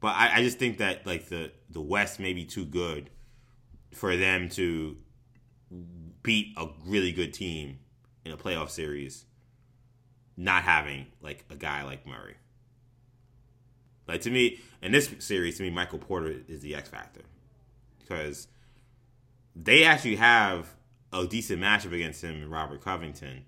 but 0.00 0.08
I, 0.08 0.36
I 0.36 0.42
just 0.42 0.58
think 0.58 0.78
that 0.78 1.06
like 1.06 1.28
the 1.28 1.52
the 1.68 1.80
West 1.80 2.18
may 2.18 2.32
be 2.32 2.44
too 2.44 2.64
good 2.64 3.10
for 3.92 4.16
them 4.16 4.48
to 4.50 4.96
beat 6.22 6.54
a 6.56 6.68
really 6.86 7.12
good 7.12 7.32
team 7.32 7.78
in 8.24 8.32
a 8.32 8.36
playoff 8.36 8.70
series, 8.70 9.24
not 10.36 10.62
having 10.62 11.06
like 11.20 11.44
a 11.50 11.56
guy 11.56 11.82
like 11.82 12.06
Murray. 12.06 12.36
Like 14.08 14.22
to 14.22 14.30
me, 14.30 14.60
in 14.82 14.90
this 14.92 15.14
series, 15.18 15.58
to 15.58 15.62
me, 15.62 15.70
Michael 15.70 15.98
Porter 15.98 16.34
is 16.48 16.60
the 16.60 16.74
X 16.74 16.88
factor 16.88 17.22
because 17.98 18.48
they 19.54 19.84
actually 19.84 20.16
have 20.16 20.74
a 21.12 21.26
decent 21.26 21.60
matchup 21.60 21.92
against 21.92 22.22
him 22.22 22.42
and 22.42 22.50
Robert 22.50 22.82
Covington. 22.82 23.44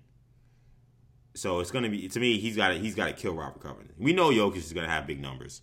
So 1.35 1.59
it's 1.59 1.71
gonna 1.71 1.89
be 1.89 2.07
to 2.07 2.19
me. 2.19 2.37
He's 2.37 2.55
got 2.55 2.73
he's 2.75 2.95
got 2.95 3.07
to 3.07 3.13
kill 3.13 3.33
Robert 3.33 3.61
Covington. 3.61 3.95
We 3.97 4.13
know 4.13 4.29
Jokic 4.29 4.57
is 4.57 4.73
gonna 4.73 4.89
have 4.89 5.07
big 5.07 5.19
numbers. 5.19 5.61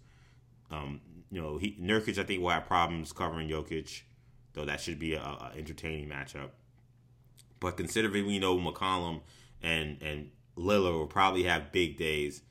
Um, 0.70 1.00
you 1.30 1.40
know, 1.40 1.58
he, 1.58 1.76
Nurkic 1.80 2.18
I 2.18 2.24
think 2.24 2.42
will 2.42 2.50
have 2.50 2.66
problems 2.66 3.12
covering 3.12 3.48
Jokic, 3.48 4.02
though 4.52 4.64
that 4.64 4.80
should 4.80 4.98
be 4.98 5.14
a, 5.14 5.20
a 5.20 5.52
entertaining 5.56 6.08
matchup. 6.08 6.50
But 7.60 7.76
considering 7.76 8.26
we 8.26 8.38
know 8.38 8.58
McCollum 8.58 9.20
and 9.62 10.02
and 10.02 10.30
Lillard 10.56 10.92
will 10.92 11.06
probably 11.06 11.44
have 11.44 11.72
big 11.72 11.96
days, 11.96 12.42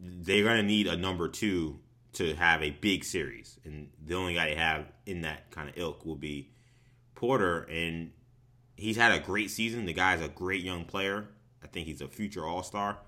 they're 0.00 0.44
gonna 0.44 0.62
need 0.62 0.86
a 0.86 0.96
number 0.96 1.28
two 1.28 1.80
to 2.14 2.34
have 2.34 2.62
a 2.62 2.70
big 2.70 3.04
series, 3.04 3.58
and 3.64 3.90
the 4.04 4.14
only 4.14 4.34
guy 4.34 4.50
they 4.50 4.56
have 4.56 4.86
in 5.06 5.22
that 5.22 5.50
kind 5.50 5.68
of 5.68 5.76
ilk 5.76 6.04
will 6.06 6.16
be 6.16 6.50
Porter, 7.14 7.62
and 7.64 8.12
he's 8.76 8.96
had 8.96 9.12
a 9.12 9.18
great 9.18 9.50
season. 9.50 9.84
The 9.84 9.92
guy's 9.92 10.22
a 10.22 10.28
great 10.28 10.62
young 10.62 10.84
player. 10.84 11.28
I 11.62 11.66
think 11.66 11.86
he's 11.86 12.00
a 12.00 12.08
future 12.08 12.46
All 12.46 12.62
Star. 12.62 12.98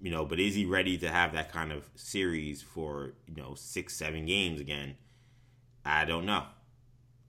You 0.00 0.10
know, 0.10 0.24
but 0.24 0.38
is 0.38 0.54
he 0.54 0.64
ready 0.66 0.98
to 0.98 1.10
have 1.10 1.32
that 1.32 1.50
kind 1.50 1.72
of 1.72 1.88
series 1.94 2.62
for 2.62 3.12
you 3.26 3.42
know 3.42 3.54
six, 3.54 3.94
seven 3.94 4.26
games 4.26 4.60
again? 4.60 4.96
I 5.84 6.04
don't 6.04 6.26
know. 6.26 6.44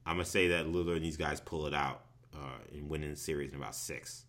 I'm 0.06 0.16
gonna 0.16 0.26
say 0.26 0.48
that 0.50 0.68
Lillard 0.68 0.98
and 0.98 1.06
these 1.06 1.18
guys 1.18 1.40
pull 1.40 1.68
it 1.68 1.74
out 1.74 2.04
uh, 2.34 2.60
and 2.72 2.90
win 2.90 3.04
in 3.04 3.12
the 3.12 3.18
series 3.18 3.52
in 3.52 3.58
about 3.58 3.76
six, 3.76 4.26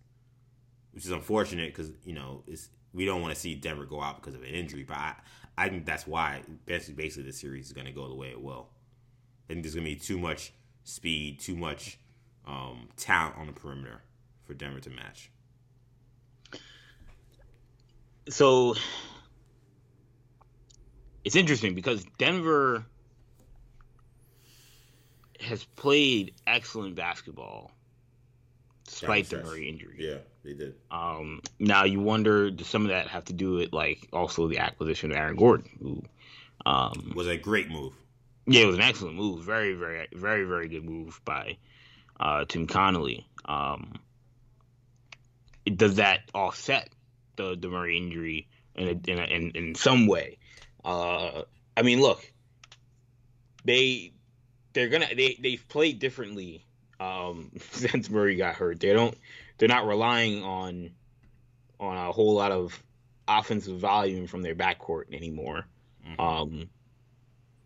which 0.93 1.05
is 1.05 1.13
unfortunate 1.13 1.75
because 1.75 1.91
you 2.05 2.15
know 2.15 2.43
it's 2.47 2.69
we 2.93 3.05
don't 3.05 3.23
want 3.23 3.35
to 3.35 3.41
see 3.41 3.55
Denver 3.55 3.85
go 3.85 4.01
out 4.01 4.17
because 4.17 4.35
of 4.35 4.43
an 4.43 4.49
injury. 4.49 4.83
But 4.83 4.97
I, 4.97 5.15
I 5.57 5.69
think 5.69 5.87
that's 5.87 6.07
why 6.07 6.43
basically, 6.67 7.03
basically 7.03 7.31
the 7.31 7.33
series 7.37 7.67
is 7.67 7.73
gonna 7.73 7.93
go 7.93 8.09
the 8.09 8.15
way 8.15 8.29
it 8.29 8.41
will. 8.41 8.69
I 9.49 9.53
think 9.53 9.63
there's 9.63 9.75
gonna 9.75 9.85
be 9.85 9.97
too 9.97 10.19
much 10.19 10.53
speed, 10.85 11.41
too 11.41 11.57
much 11.57 11.99
um, 12.47 12.89
talent 12.97 13.37
on 13.37 13.47
the 13.47 13.53
perimeter 13.53 14.03
for 14.45 14.55
Denver 14.55 14.81
to 14.81 14.91
match. 14.91 15.31
So 18.29 18.75
it's 21.25 21.37
interesting 21.37 21.75
because 21.75 22.05
Denver 22.19 22.85
has 25.41 25.65
played 25.77 26.35
excellent 26.47 26.95
basketball 26.95 27.71
despite 28.85 29.29
their 29.29 29.45
Murray 29.45 29.69
injury. 29.69 29.97
Yeah, 29.99 30.19
they 30.45 30.55
did. 30.55 30.75
Um, 30.91 31.41
now 31.59 31.85
you 31.85 32.01
wonder 32.01 32.51
does 32.51 32.65
some 32.65 32.83
of 32.83 32.89
that 32.89 33.09
have 33.09 33.25
to 33.27 33.33
do 33.33 33.53
with 33.55 33.73
like 33.73 34.09
also 34.13 34.49
the 34.49 34.59
acquisition 34.59 35.11
of 35.11 35.17
Aaron 35.17 35.37
Gordon, 35.37 35.71
who 35.81 36.03
um, 36.67 37.13
was 37.15 37.27
a 37.27 37.37
great 37.37 37.71
move. 37.71 37.93
Yeah, 38.47 38.63
it 38.63 38.67
was 38.67 38.77
an 38.77 38.83
excellent 38.83 39.17
move. 39.17 39.45
Very, 39.45 39.75
very, 39.75 40.09
very, 40.13 40.45
very 40.45 40.69
good 40.69 40.85
move 40.85 41.21
by 41.25 41.59
uh, 42.19 42.47
Tim 42.47 42.67
Connolly. 42.67 43.27
Um, 43.45 43.93
does 45.77 45.97
that 45.97 46.21
offset 46.35 46.89
the 47.39 47.57
the 47.59 47.69
Murray 47.69 47.97
injury 47.97 48.49
in 48.75 48.89
a, 48.89 49.11
in, 49.11 49.19
a, 49.19 49.25
in, 49.25 49.51
in 49.53 49.75
some 49.75 50.07
way? 50.07 50.37
Uh, 50.85 51.43
I 51.77 51.83
mean, 51.83 52.01
look, 52.01 52.31
they 53.65 54.13
they're 54.75 54.89
gonna 54.89 55.09
they 55.17 55.39
they've 55.41 55.67
played 55.69 55.99
differently 55.99 56.65
um, 57.01 57.51
since 57.71 58.11
Murray 58.11 58.37
got 58.37 58.55
hurt. 58.55 58.81
They 58.81 58.93
don't 58.93 59.17
they're 59.57 59.69
not 59.69 59.87
relying 59.87 60.43
on 60.43 60.91
on 61.81 61.97
a 61.97 62.13
whole 62.13 62.35
lot 62.35 62.53
of 62.53 62.81
offensive 63.27 63.79
volume 63.79 64.27
from 64.27 64.43
their 64.43 64.55
backcourt 64.55 65.13
anymore. 65.13 65.67
Mm-hmm. 66.07 66.21
Um, 66.21 66.71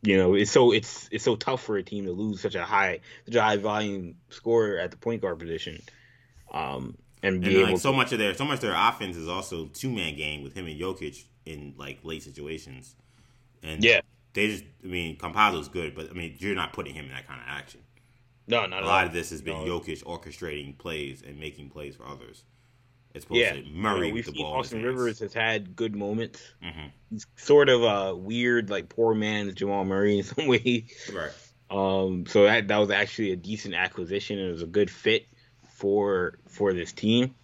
you 0.03 0.17
know, 0.17 0.35
it's 0.35 0.51
so 0.51 0.73
it's 0.73 1.09
it's 1.13 1.25
so 1.25 1.37
tough 1.37 1.63
for 1.63 1.77
a 1.77 1.83
team 1.83 2.07
to 2.07 2.13
lose 2.13 2.41
such 2.41 2.57
a 2.57 2.65
high 2.65 3.01
such 3.27 3.37
a 3.37 3.43
high 3.43 3.57
volume 3.57 4.17
scorer 4.31 4.79
at 4.79 4.91
the 4.91 4.97
point 4.97 5.23
guard 5.23 5.39
position. 5.39 5.81
Um, 6.53 6.99
and 7.23 7.37
And 7.37 7.45
be 7.45 7.51
then, 7.55 7.61
able 7.63 7.73
like 7.73 7.81
so 7.81 7.93
much 7.93 8.13
of 8.13 8.19
their 8.19 8.35
so 8.35 8.45
much 8.45 8.57
of 8.57 8.61
their 8.63 8.75
offense 8.77 9.17
is 9.17 9.29
also 9.29 9.67
two 9.67 9.91
man 9.91 10.17
game 10.17 10.43
with 10.43 10.55
him 10.55 10.67
and 10.67 10.81
Jokic 10.81 11.25
in 11.47 11.75
like 11.77 11.99
late 12.05 12.23
situations. 12.23 12.95
And 13.63 13.83
Yeah. 13.83 14.01
they 14.33 14.49
just 14.49 14.65
I 14.85 14.87
mean 14.89 15.17
Campazzo's 15.19 15.69
good, 15.69 15.95
but 15.95 16.11
I 16.11 16.13
mean 16.15 16.37
you're 16.39 16.55
not 16.55 16.73
putting 16.73 16.95
him 16.95 17.07
in 17.07 17.11
that 17.13 17.27
kind 17.27 17.41
of 17.41 17.47
action. 17.49 17.81
no, 18.49 18.67
not 18.67 18.83
A 18.83 18.87
lot 18.87 19.01
all. 19.03 19.07
of 19.07 19.13
this 19.13 19.31
has 19.31 19.41
been 19.43 19.65
No. 19.67 19.79
Jokic 19.81 20.03
orchestrating 20.05 20.77
plays 20.79 21.23
and 21.23 21.39
making 21.39 21.71
plays 21.71 21.95
for 21.97 22.07
others. 22.07 22.45
As 23.15 23.25
opposed 23.25 23.41
Yeah, 23.41 23.53
to 23.57 23.63
Murray 23.69 24.07
with 24.11 24.27
we've 24.27 24.35
the 24.35 24.43
ball. 24.43 24.55
Austin. 24.55 24.83
Rivers 24.83 25.19
has 25.21 25.35
had 25.35 25.77
good 25.77 25.95
moments. 25.95 26.41
Mhm. 26.65 26.91
He's 27.11 27.27
sort 27.37 27.69
of 27.69 27.83
a 27.83 28.17
weird, 28.17 28.71
like 28.71 28.89
poor 28.89 29.15
man's 29.15 29.55
Jamal 29.55 29.85
Murray 29.85 30.17
in 30.19 30.25
some 30.25 30.47
ways. 30.47 31.11
Right. 31.15 31.31
Um, 31.71 32.25
so 32.27 32.45
that 32.45 32.69
that 32.69 32.79
was 32.79 32.91
actually 32.91 33.33
a 33.33 33.37
decent 33.37 33.75
acquisition 33.75 34.39
and 34.39 34.49
it 34.49 34.53
was 34.53 34.63
a 34.63 34.67
good 34.67 34.91
fit 34.91 35.27
for 35.83 36.39
for 36.47 36.73
this 36.73 36.93
team. 36.93 37.35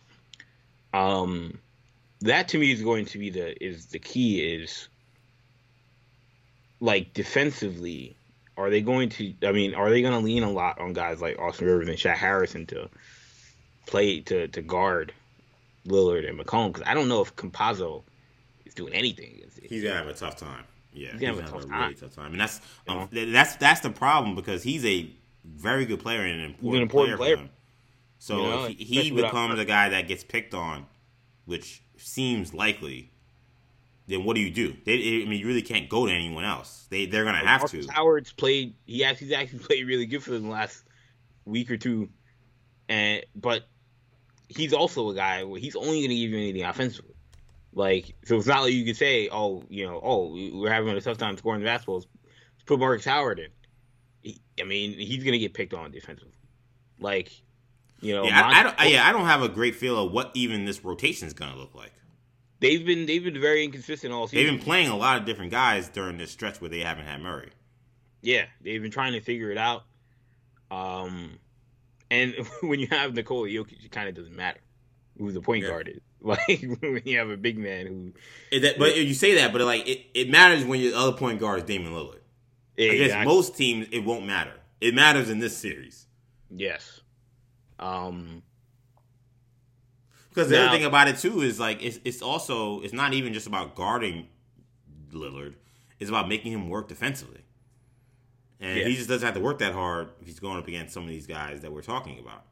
Um, 0.94 1.58
that 2.20 2.46
to 2.48 2.58
me 2.58 2.70
is 2.70 2.82
going 2.82 3.06
to 3.06 3.18
be 3.18 3.30
the 3.30 3.62
is 3.62 3.86
the 3.86 3.98
key 3.98 4.40
is 4.40 4.88
like 6.78 7.12
defensively. 7.14 8.16
Are 8.56 8.70
they 8.70 8.80
going 8.80 9.08
to? 9.10 9.34
I 9.42 9.50
mean, 9.50 9.74
are 9.74 9.90
they 9.90 10.02
going 10.02 10.14
to 10.14 10.20
lean 10.20 10.44
a 10.44 10.50
lot 10.50 10.80
on 10.80 10.92
guys 10.92 11.20
like 11.20 11.36
Austin 11.38 11.66
Rivers 11.66 11.88
and 11.88 11.98
Shaq 11.98 12.14
Harrison 12.14 12.64
to 12.66 12.88
play 13.86 14.20
to 14.20 14.46
to 14.46 14.62
guard 14.62 15.12
Lillard 15.86 16.28
and 16.28 16.38
McCollum? 16.38 16.72
Because 16.72 16.88
I 16.88 16.94
don't 16.94 17.08
know 17.08 17.20
if 17.20 17.34
Campazzo 17.34 18.04
is 18.66 18.74
doing 18.74 18.94
anything 18.94 19.34
against. 19.34 19.58
He's 19.64 19.82
gonna 19.82 19.96
have 19.96 20.06
a 20.08 20.14
tough 20.14 20.36
time. 20.36 20.64
Yeah, 20.92 21.10
He's 21.10 21.20
gonna 21.20 21.34
have 21.34 21.38
a 21.38 21.42
tough 21.42 21.64
really 21.64 21.68
time. 21.70 21.94
tough 21.94 22.14
time, 22.14 22.32
and 22.32 22.40
that's 22.40 22.60
um, 22.86 23.08
that's 23.12 23.56
that's 23.56 23.80
the 23.80 23.90
problem 23.90 24.36
because 24.36 24.62
he's 24.62 24.84
a 24.84 25.10
very 25.44 25.86
good 25.86 26.00
player 26.00 26.22
and 26.22 26.40
an 26.40 26.46
important, 26.46 26.82
important 26.82 27.18
player, 27.18 27.36
player. 27.36 27.48
For 28.18 28.34
them. 28.34 28.40
So 28.40 28.42
You 28.42 28.48
know, 28.48 28.64
if 28.64 28.78
he, 28.78 29.02
he 29.02 29.10
becomes 29.10 29.58
a 29.58 29.64
guy 29.64 29.88
that 29.90 30.08
gets 30.08 30.24
picked 30.24 30.54
on, 30.54 30.86
which 31.44 31.82
seems 31.96 32.52
likely, 32.52 33.10
then 34.06 34.24
what 34.24 34.36
do 34.36 34.42
you 34.42 34.50
do? 34.50 34.74
They, 34.84 35.22
I 35.22 35.26
mean, 35.26 35.40
you 35.40 35.46
really 35.46 35.62
can't 35.62 35.88
go 35.88 36.06
to 36.06 36.12
anyone 36.12 36.44
else. 36.44 36.86
They 36.90 37.06
they're 37.06 37.24
gonna 37.24 37.38
have 37.38 37.60
Markus 37.60 37.86
to. 37.86 37.92
Howard's 37.92 38.32
played. 38.32 38.74
He 38.86 39.04
actually 39.04 39.28
he's 39.28 39.36
actually 39.36 39.58
played 39.60 39.86
really 39.86 40.06
good 40.06 40.22
for 40.22 40.30
them 40.30 40.44
the 40.44 40.50
last 40.50 40.84
week 41.44 41.70
or 41.70 41.76
two, 41.76 42.08
and 42.88 43.24
but 43.34 43.64
he's 44.48 44.72
also 44.72 45.10
a 45.10 45.14
guy 45.14 45.44
where 45.44 45.60
he's 45.60 45.76
only 45.76 46.00
going 46.00 46.10
to 46.10 46.16
give 46.16 46.30
you 46.30 46.36
anything 46.36 46.64
offensively. 46.64 47.14
Like 47.74 48.14
so, 48.24 48.36
it's 48.36 48.46
not 48.46 48.62
like 48.62 48.72
you 48.72 48.84
could 48.84 48.96
say, 48.96 49.28
oh, 49.30 49.62
you 49.68 49.86
know, 49.86 50.00
oh, 50.02 50.32
we're 50.54 50.70
having 50.70 50.88
a 50.88 51.00
tough 51.00 51.18
time 51.18 51.36
scoring 51.36 51.62
the 51.62 51.68
basketballs. 51.68 52.06
Let's 52.24 52.64
put 52.66 52.80
Markus 52.80 53.04
Howard 53.04 53.38
in. 53.38 53.50
He, 54.22 54.40
I 54.60 54.64
mean, 54.64 54.98
he's 54.98 55.22
going 55.22 55.32
to 55.32 55.38
get 55.38 55.54
picked 55.54 55.74
on 55.74 55.90
defensively. 55.92 56.32
Like, 56.98 57.30
you 58.00 58.14
know, 58.14 58.24
Yeah, 58.24 58.40
I, 58.42 58.60
I 58.60 58.62
don't. 58.62 58.90
Yeah, 58.92 59.08
I 59.08 59.12
don't 59.12 59.26
have 59.26 59.42
a 59.42 59.48
great 59.48 59.74
feel 59.74 60.04
of 60.06 60.12
what 60.12 60.30
even 60.34 60.64
this 60.64 60.84
rotation 60.84 61.26
is 61.26 61.32
gonna 61.34 61.56
look 61.56 61.74
like. 61.74 61.92
they've 62.60 62.84
been 62.84 63.06
they've 63.06 63.24
been 63.24 63.40
very 63.40 63.64
inconsistent 63.64 64.12
all 64.12 64.26
season. 64.28 64.46
They've 64.46 64.56
been 64.58 64.64
playing 64.64 64.88
a 64.88 64.96
lot 64.96 65.18
of 65.18 65.24
different 65.26 65.50
guys 65.50 65.88
during 65.88 66.16
this 66.18 66.30
stretch 66.30 66.60
where 66.60 66.70
they 66.70 66.80
haven't 66.80 67.06
had 67.06 67.20
Murray. 67.20 67.50
Yeah, 68.22 68.46
they've 68.62 68.82
been 68.82 68.90
trying 68.90 69.12
to 69.12 69.20
figure 69.20 69.50
it 69.50 69.58
out. 69.58 69.84
Um, 70.70 71.38
and 72.10 72.34
when 72.62 72.80
you 72.80 72.86
have 72.88 73.14
Nikola 73.14 73.48
Jokic, 73.48 73.84
it 73.84 73.90
kind 73.92 74.08
of 74.08 74.14
doesn't 74.14 74.34
matter 74.36 74.60
who 75.18 75.32
the 75.32 75.40
point 75.40 75.64
Yeah. 75.64 75.70
guard 75.70 75.88
is. 75.88 76.00
Like 76.20 76.48
when 76.80 77.02
you 77.04 77.16
have 77.18 77.30
a 77.30 77.36
big 77.36 77.58
man 77.58 77.86
who, 78.50 78.58
that- 78.60 78.76
but 78.76 78.96
you 78.96 79.14
say 79.14 79.36
that, 79.36 79.52
but 79.52 79.60
like 79.62 79.86
it, 79.88 80.06
it 80.14 80.28
matters 80.28 80.64
when 80.64 80.80
your 80.80 80.96
other 80.96 81.12
point 81.16 81.38
guard 81.38 81.60
is 81.60 81.64
Damian 81.64 81.92
Lillard. 81.92 82.18
Against 82.76 83.02
Exactly. 83.04 83.24
most 83.34 83.56
teams, 83.56 83.86
it 83.92 84.00
won't 84.00 84.26
matter. 84.26 84.54
It 84.80 84.94
matters 84.94 85.30
in 85.30 85.38
this 85.38 85.56
series 85.56 86.06
yes, 86.50 87.02
um, 87.78 88.42
because 90.30 90.48
the 90.50 90.56
Now- 90.56 90.68
other 90.68 90.76
thing 90.78 90.84
about 90.86 91.08
it 91.08 91.18
too 91.18 91.40
is 91.40 91.58
like 91.58 91.82
it's 91.82 91.98
it's 92.04 92.22
also 92.22 92.80
it's 92.80 92.92
not 92.92 93.12
even 93.14 93.32
just 93.32 93.46
about 93.46 93.74
guarding 93.74 94.28
Lillard. 95.12 95.54
It's 95.98 96.08
about 96.10 96.28
making 96.28 96.52
him 96.52 96.68
work 96.68 96.86
defensively, 96.88 97.40
and 98.60 98.78
Yeah. 98.78 98.86
he 98.86 98.94
just 98.94 99.08
doesn't 99.08 99.24
have 99.26 99.34
to 99.34 99.40
work 99.40 99.58
that 99.58 99.72
hard 99.72 100.10
if 100.20 100.26
he's 100.28 100.38
going 100.40 100.58
up 100.58 100.68
against 100.68 100.94
some 100.94 101.02
of 101.02 101.08
these 101.08 101.26
guys 101.26 101.60
that 101.62 101.72
we're 101.72 101.82
talking 101.82 102.18
about. 102.20 102.44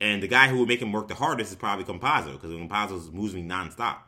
And 0.00 0.22
the 0.22 0.28
guy 0.28 0.48
who 0.48 0.58
would 0.58 0.68
make 0.68 0.80
him 0.80 0.92
work 0.92 1.08
the 1.08 1.14
hardest 1.16 1.50
is 1.50 1.56
probably 1.56 1.84
Campazzo 1.84 2.32
because 2.32 2.50
Campazzo's 2.52 3.10
moving 3.12 3.48
nonstop. 3.48 3.98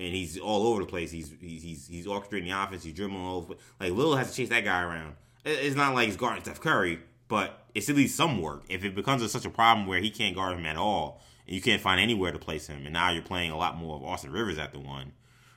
And 0.00 0.14
he's 0.14 0.38
all 0.38 0.68
over 0.68 0.80
the 0.82 0.86
place. 0.86 1.10
He's 1.10 1.34
he's 1.40 1.62
he's, 1.64 1.88
he's 1.88 2.06
orchestrating 2.06 2.44
the 2.44 2.50
offense. 2.62 2.84
He's 2.84 2.92
dribbling 2.94 3.20
all 3.20 3.38
over. 3.38 3.54
Like 3.80 3.92
Lil 3.92 4.14
has 4.14 4.30
to 4.30 4.36
chase 4.36 4.48
that 4.50 4.64
guy 4.64 4.82
around. 4.82 5.16
It's 5.44 5.74
not 5.74 5.94
like 5.94 6.06
he's 6.06 6.16
guarding 6.16 6.42
Steph 6.44 6.60
Curry, 6.60 7.00
but 7.26 7.67
it's 7.78 7.88
at 7.88 7.96
least 7.96 8.16
some 8.16 8.42
work. 8.42 8.64
If 8.68 8.84
it 8.84 8.94
becomes 8.94 9.22
a, 9.22 9.28
such 9.28 9.44
a 9.44 9.50
problem 9.50 9.86
where 9.86 10.00
he 10.00 10.10
can't 10.10 10.34
guard 10.34 10.58
him 10.58 10.66
at 10.66 10.76
all, 10.76 11.22
and 11.46 11.54
you 11.54 11.62
can't 11.62 11.80
find 11.80 12.00
anywhere 12.00 12.32
to 12.32 12.38
place 12.38 12.66
him, 12.66 12.84
and 12.84 12.92
now 12.92 13.10
you're 13.10 13.22
playing 13.22 13.52
a 13.52 13.56
lot 13.56 13.76
more 13.76 13.96
of 13.96 14.02
Austin 14.02 14.32
Rivers 14.32 14.58
at 14.58 14.72
the 14.72 14.80
one, 14.80 15.12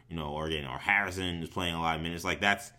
you 0.08 0.16
know, 0.16 0.28
or 0.28 0.48
know, 0.50 0.70
or 0.72 0.78
Harrison 0.78 1.42
is 1.42 1.50
playing 1.50 1.74
a 1.74 1.82
lot 1.82 1.96
of 1.96 2.02
minutes. 2.02 2.24
Like 2.24 2.40
that's 2.40 2.72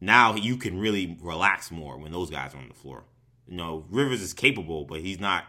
now 0.00 0.34
you 0.34 0.56
can 0.56 0.78
really 0.78 1.16
relax 1.20 1.70
more 1.70 1.96
when 1.96 2.12
those 2.12 2.28
guys 2.28 2.54
are 2.54 2.58
on 2.58 2.68
the 2.68 2.74
floor. 2.74 3.04
You 3.46 3.56
know, 3.56 3.84
Rivers 3.88 4.20
is 4.20 4.32
capable, 4.34 4.84
but 4.84 5.00
he's 5.00 5.20
not. 5.20 5.44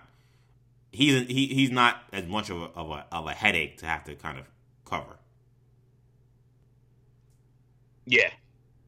He's 0.92 1.28
he, 1.28 1.48
he's 1.48 1.72
not 1.72 2.04
as 2.14 2.26
much 2.28 2.50
of 2.50 2.62
a, 2.62 2.66
of 2.66 2.92
a 2.92 3.06
of 3.12 3.26
a 3.26 3.34
headache 3.34 3.80
to 3.80 3.88
have 3.88 4.04
to 4.06 4.16
kind 4.16 4.38
of 4.38 4.46
cover. 4.86 5.18
yeah. 8.06 8.30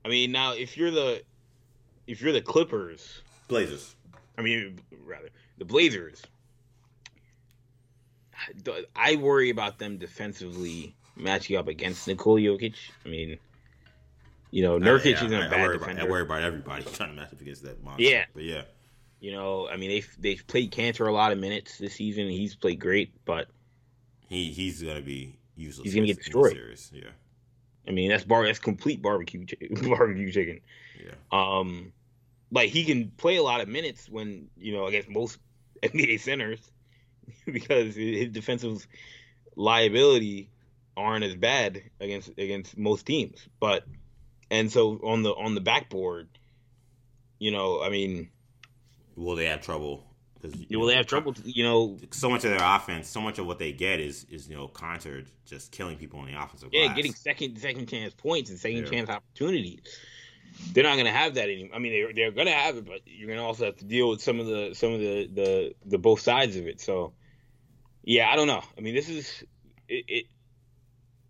I 0.06 0.08
mean, 0.08 0.32
now 0.32 0.54
if 0.54 0.78
you're 0.78 0.92
the 0.92 1.24
if 2.08 2.22
you're 2.22 2.32
the 2.32 2.42
Clippers, 2.42 3.22
Blazers. 3.48 3.96
I 4.40 4.42
mean, 4.42 4.80
rather 5.06 5.30
the 5.58 5.66
Blazers, 5.66 6.24
I 8.96 9.16
worry 9.18 9.50
about 9.50 9.80
them 9.80 9.98
defensively 9.98 10.96
matching 11.18 11.58
up 11.58 11.68
against 11.68 12.08
Nikola 12.08 12.40
Jokic. 12.40 12.76
I 13.06 13.10
mean, 13.10 13.38
you 14.52 14.64
know, 14.64 14.80
Nurkic 14.80 15.12
Yeah, 15.12 15.26
isn't 15.26 15.34
I, 15.34 15.46
a 15.46 15.48
I 15.48 15.50
bad 15.50 15.62
worry 15.62 15.76
about, 15.76 15.80
defender. 15.90 16.02
I 16.04 16.10
worry 16.10 16.22
about 16.22 16.42
everybody 16.42 16.84
trying 16.94 17.10
to 17.10 17.16
match 17.22 17.34
up 17.34 17.42
against 17.42 17.64
that 17.64 17.84
monster. 17.84 18.04
Yeah. 18.04 18.26
but 18.34 18.44
yeah, 18.44 18.62
You 19.20 19.34
know, 19.34 19.68
I 19.68 19.76
mean, 19.76 19.90
they've 19.90 20.16
they've 20.20 20.48
played 20.48 20.72
Kanter 20.72 21.08
a 21.08 21.12
lot 21.12 21.34
of 21.34 21.38
minutes 21.38 21.78
this 21.78 21.96
season. 21.96 22.30
He's 22.30 22.56
played 22.56 22.80
great, 22.80 23.12
but 23.26 23.48
he 24.30 24.52
he's 24.52 24.82
gonna 24.82 25.02
be 25.02 25.38
useless. 25.58 25.84
He's 25.84 25.96
gonna 25.96 26.08
get 26.08 26.18
destroyed. 26.18 26.54
series. 26.54 26.92
Yeah, 26.94 27.10
I 27.88 27.92
mean, 27.92 28.10
that's 28.10 28.24
bar 28.24 28.46
that's 28.46 28.60
complete 28.60 29.02
barbecue 29.02 29.46
barbecue 29.90 30.32
chicken. 30.32 30.62
yeah. 30.98 31.12
Um, 31.34 31.92
like 32.52 32.70
he 32.70 32.84
can 32.86 33.12
play 33.12 33.38
a 33.38 33.44
lot 33.44 33.62
of 33.62 33.68
minutes 33.68 34.10
when 34.10 34.48
you 34.58 34.74
know 34.74 34.86
against 34.88 35.10
most 35.10 35.40
NBA 35.84 36.20
centers 36.20 36.60
because 37.46 37.96
his 37.96 38.30
defensive 38.30 38.86
liability 39.56 40.50
aren't 40.98 41.24
as 41.24 41.36
bad 41.36 41.82
against 42.00 42.30
against 42.38 42.78
most 42.78 43.06
teams. 43.06 43.48
But 43.60 43.86
and 44.52 44.72
so 44.72 45.00
on 45.04 45.24
the 45.24 45.32
on 45.32 45.56
the 45.56 45.62
backboard, 45.62 46.28
you 47.40 47.52
know, 47.52 47.82
I 47.82 47.90
mean, 47.90 48.30
Will 49.16 49.36
they 49.36 49.46
have 49.46 49.62
trouble? 49.62 50.06
Because 50.42 50.58
will 50.72 50.86
they 50.86 50.96
have 50.96 51.06
trouble? 51.06 51.36
You 51.44 51.64
know, 51.64 51.98
So 52.12 52.30
much 52.30 52.46
of 52.46 52.52
their 52.52 52.64
offense, 52.64 53.10
so 53.10 53.20
much 53.20 53.40
of 53.40 53.46
what 53.46 53.60
they 53.60 53.74
get 53.74 54.00
is 54.00 54.26
is 54.30 54.50
you 54.50 54.56
know 54.56 54.68
Kanter 54.70 55.26
just 55.46 55.72
killing 55.72 55.98
people 55.98 56.20
on 56.20 56.28
the 56.32 56.42
offensive 56.42 56.70
yeah, 56.72 56.86
glass. 56.86 56.96
getting 56.96 57.14
second 57.14 57.58
second 57.60 57.88
chance 57.88 58.14
points 58.14 58.50
and 58.50 58.58
second 58.60 58.86
Yeah. 58.86 58.90
chance 58.92 59.10
opportunities. 59.10 59.82
They're 60.74 60.84
not 60.84 60.94
going 60.94 61.06
to 61.06 61.12
have 61.12 61.36
that 61.36 61.50
anymore. 61.50 61.76
I 61.76 61.80
mean, 61.80 61.92
they're 61.94 62.14
they're 62.14 62.32
going 62.32 62.48
to 62.48 62.54
have 62.54 62.78
it, 62.78 62.86
but 62.86 63.02
you're 63.06 63.28
going 63.28 63.40
to 63.40 63.46
also 63.46 63.66
have 63.66 63.78
to 63.78 63.86
deal 63.86 64.10
with 64.10 64.22
some 64.22 64.40
of 64.40 64.46
the 64.46 64.74
some 64.74 64.94
of 64.94 65.00
the 65.00 65.28
the 65.34 65.76
the 65.86 65.98
both 65.98 66.20
sides 66.20 66.56
of 66.56 66.68
it. 66.68 66.80
So, 66.80 67.14
yeah, 68.04 68.30
I 68.30 68.36
don't 68.36 68.48
know. 68.48 68.64
I 68.78 68.82
mean, 68.82 68.96
this 68.96 69.10
is 69.10 69.44
it. 69.88 70.06
it 70.08 70.26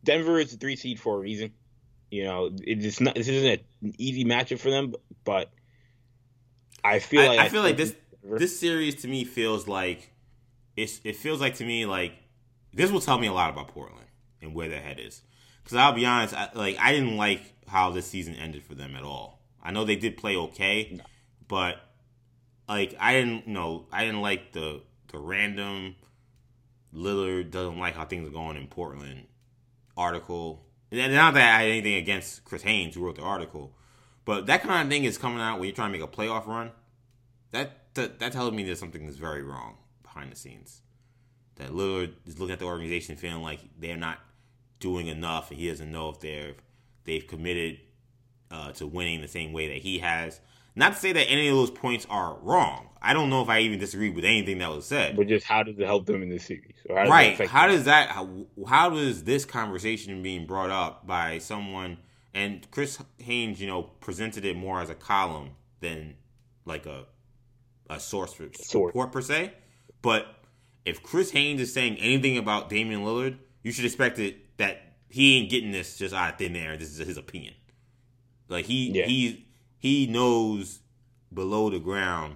Denver 0.04 0.40
is 0.40 0.54
a 0.54 0.58
three 0.58 0.76
seed 0.76 1.00
for 1.00 1.16
a 1.16 1.20
reason. 1.20 1.52
You 2.12 2.24
know, 2.24 2.50
it's 2.62 3.00
not. 3.00 3.16
This 3.16 3.28
isn't 3.28 3.62
an 3.82 3.94
easy 3.98 4.26
matchup 4.26 4.60
for 4.60 4.70
them, 4.70 4.96
but 5.24 5.52
I 6.84 7.00
feel 7.00 7.22
I, 7.22 7.28
like 7.28 7.40
I 7.40 7.50
feel 7.50 7.62
like 7.62 7.78
this 7.78 7.96
Denver- 8.22 8.40
this 8.40 8.60
series 8.60 8.96
to 9.02 9.08
me 9.08 9.26
feels 9.26 9.68
like 9.68 10.12
it's 10.76 11.02
it 11.04 11.16
feels 11.16 11.42
like 11.42 11.56
to 11.56 11.66
me 11.66 11.86
like 11.86 12.14
this 12.74 12.92
will 12.92 13.02
tell 13.02 13.18
me 13.18 13.28
a 13.28 13.34
lot 13.34 13.50
about 13.52 13.70
Portland 13.70 14.08
and 14.42 14.54
where 14.54 14.70
their 14.70 14.82
head 14.82 15.00
is. 15.00 15.22
Because 15.70 15.84
I'll 15.84 15.94
be 15.94 16.08
honest, 16.08 16.34
I, 16.34 16.50
like 16.56 16.78
I 16.80 16.92
didn't 16.92 17.16
like 17.16 17.42
how 17.68 17.92
this 17.92 18.08
season 18.08 18.34
ended 18.34 18.64
for 18.64 18.74
them 18.74 18.96
at 18.96 19.04
all. 19.04 19.40
I 19.62 19.70
know 19.70 19.86
they 19.86 19.98
did 19.98 20.18
play 20.18 20.36
okay, 20.36 21.00
but 21.48 21.78
like 22.68 22.96
I 23.00 23.14
didn't 23.14 23.46
know 23.46 23.86
I 23.92 24.04
didn't 24.04 24.24
like 24.24 24.52
the 24.52 24.82
the 25.10 25.20
random 25.20 25.96
Lillard 26.92 27.52
doesn't 27.52 27.78
like 27.78 27.94
how 27.94 28.06
things 28.06 28.28
are 28.28 28.32
going 28.32 28.58
in 28.58 28.66
Portland 28.66 29.28
article. 29.96 30.66
And 30.92 31.14
not 31.14 31.36
that 31.36 31.60
I 31.60 31.62
had 31.62 31.70
anything 31.70 31.94
against 31.98 32.46
Chris 32.46 32.64
Haynes 32.64 32.96
who 32.96 33.06
wrote 33.06 33.18
the 33.18 33.22
article, 33.22 33.76
but 34.26 34.48
that 34.48 34.64
kind 34.64 34.88
of 34.88 34.92
thing 34.92 35.04
is 35.04 35.20
coming 35.20 35.40
out 35.40 35.60
when 35.60 35.68
you're 35.68 35.76
trying 35.76 35.94
to 35.94 36.00
make 36.00 36.08
a 36.08 36.12
playoff 36.12 36.48
run. 36.48 36.72
That 37.52 37.94
that, 37.94 38.18
that 38.18 38.32
tells 38.32 38.54
me 38.54 38.64
there's 38.64 38.80
something 38.80 39.06
that's 39.06 39.20
very 39.20 39.44
wrong 39.44 39.78
behind 40.02 40.32
the 40.32 40.36
scenes. 40.36 40.82
That 41.58 41.70
Lillard 41.70 42.14
is 42.26 42.40
looking 42.40 42.54
at 42.54 42.60
the 42.60 42.66
organization 42.66 43.18
feeling 43.18 43.44
like 43.44 43.60
they're 43.78 43.96
not 43.96 44.18
doing 44.80 45.08
enough, 45.08 45.52
and 45.52 45.60
he 45.60 45.70
doesn't 45.70 45.92
know 45.92 46.10
if 46.10 46.20
they're 46.20 46.54
they've 47.06 47.26
committed 47.26 47.80
uh, 48.52 48.72
to 48.74 48.88
winning 48.88 49.22
the 49.22 49.28
same 49.28 49.54
way 49.54 49.68
that 49.70 49.78
he 49.78 50.00
has. 50.00 50.40
Not 50.76 50.94
to 50.94 51.00
say 51.00 51.12
that 51.12 51.30
any 51.30 51.48
of 51.50 51.56
those 51.56 51.72
points 51.72 52.06
are 52.10 52.38
wrong. 52.42 52.90
I 53.02 53.14
don't 53.14 53.30
know 53.30 53.42
if 53.42 53.50
I 53.50 53.60
even 53.60 53.80
disagree 53.80 54.10
with 54.10 54.24
anything 54.24 54.60
that 54.60 54.70
was 54.70 54.86
said. 54.86 55.18
But 55.18 55.28
just 55.28 55.46
how 55.46 55.64
does 55.64 55.78
it 55.78 55.86
help 55.86 56.06
them 56.06 56.22
in 56.22 56.30
this 56.30 56.46
series? 56.46 56.76
How 56.88 57.10
right. 57.10 57.40
How 57.48 57.68
does 57.68 57.86
that? 57.86 58.10
How, 58.10 58.46
how 58.68 58.90
does 58.90 59.24
this 59.24 59.46
conversation 59.46 60.22
being 60.22 60.46
brought 60.46 60.70
up 60.70 61.06
by 61.06 61.40
someone 61.40 61.98
and 62.34 62.70
Chris 62.72 63.00
Haynes, 63.20 63.60
you 63.60 63.68
know, 63.68 63.84
presented 63.84 64.46
it 64.46 64.56
more 64.56 64.82
as 64.82 64.90
a 64.90 64.96
column 64.96 65.52
than 65.80 66.16
like 66.66 66.86
a 66.86 67.06
a 67.90 68.00
source 68.00 68.34
for 68.34 68.48
support 68.54 69.12
per 69.12 69.22
se. 69.22 69.54
But 70.02 70.28
if 70.86 71.02
Chris 71.02 71.32
Haynes 71.32 71.60
is 71.60 71.74
saying 71.74 71.98
anything 71.98 72.38
about 72.38 72.70
Damian 72.70 73.02
Lillard, 73.02 73.38
you 73.64 73.72
should 73.72 73.86
expect 73.86 74.20
it 74.20 74.38
that 74.60 74.82
he 75.10 75.38
ain't 75.38 75.49
getting 75.49 75.72
this 75.72 75.97
just 75.97 76.14
out 76.14 76.34
of 76.34 76.38
thin 76.38 76.55
air. 76.55 76.78
This 76.78 76.97
is 76.97 77.05
his 77.05 77.18
opinion. 77.18 77.55
Like 78.47 78.66
he 78.66 78.91
yeah. 78.91 79.05
he 79.05 79.47
he 79.80 80.05
knows 80.07 80.80
below 81.34 81.70
the 81.70 81.80
ground 81.80 82.36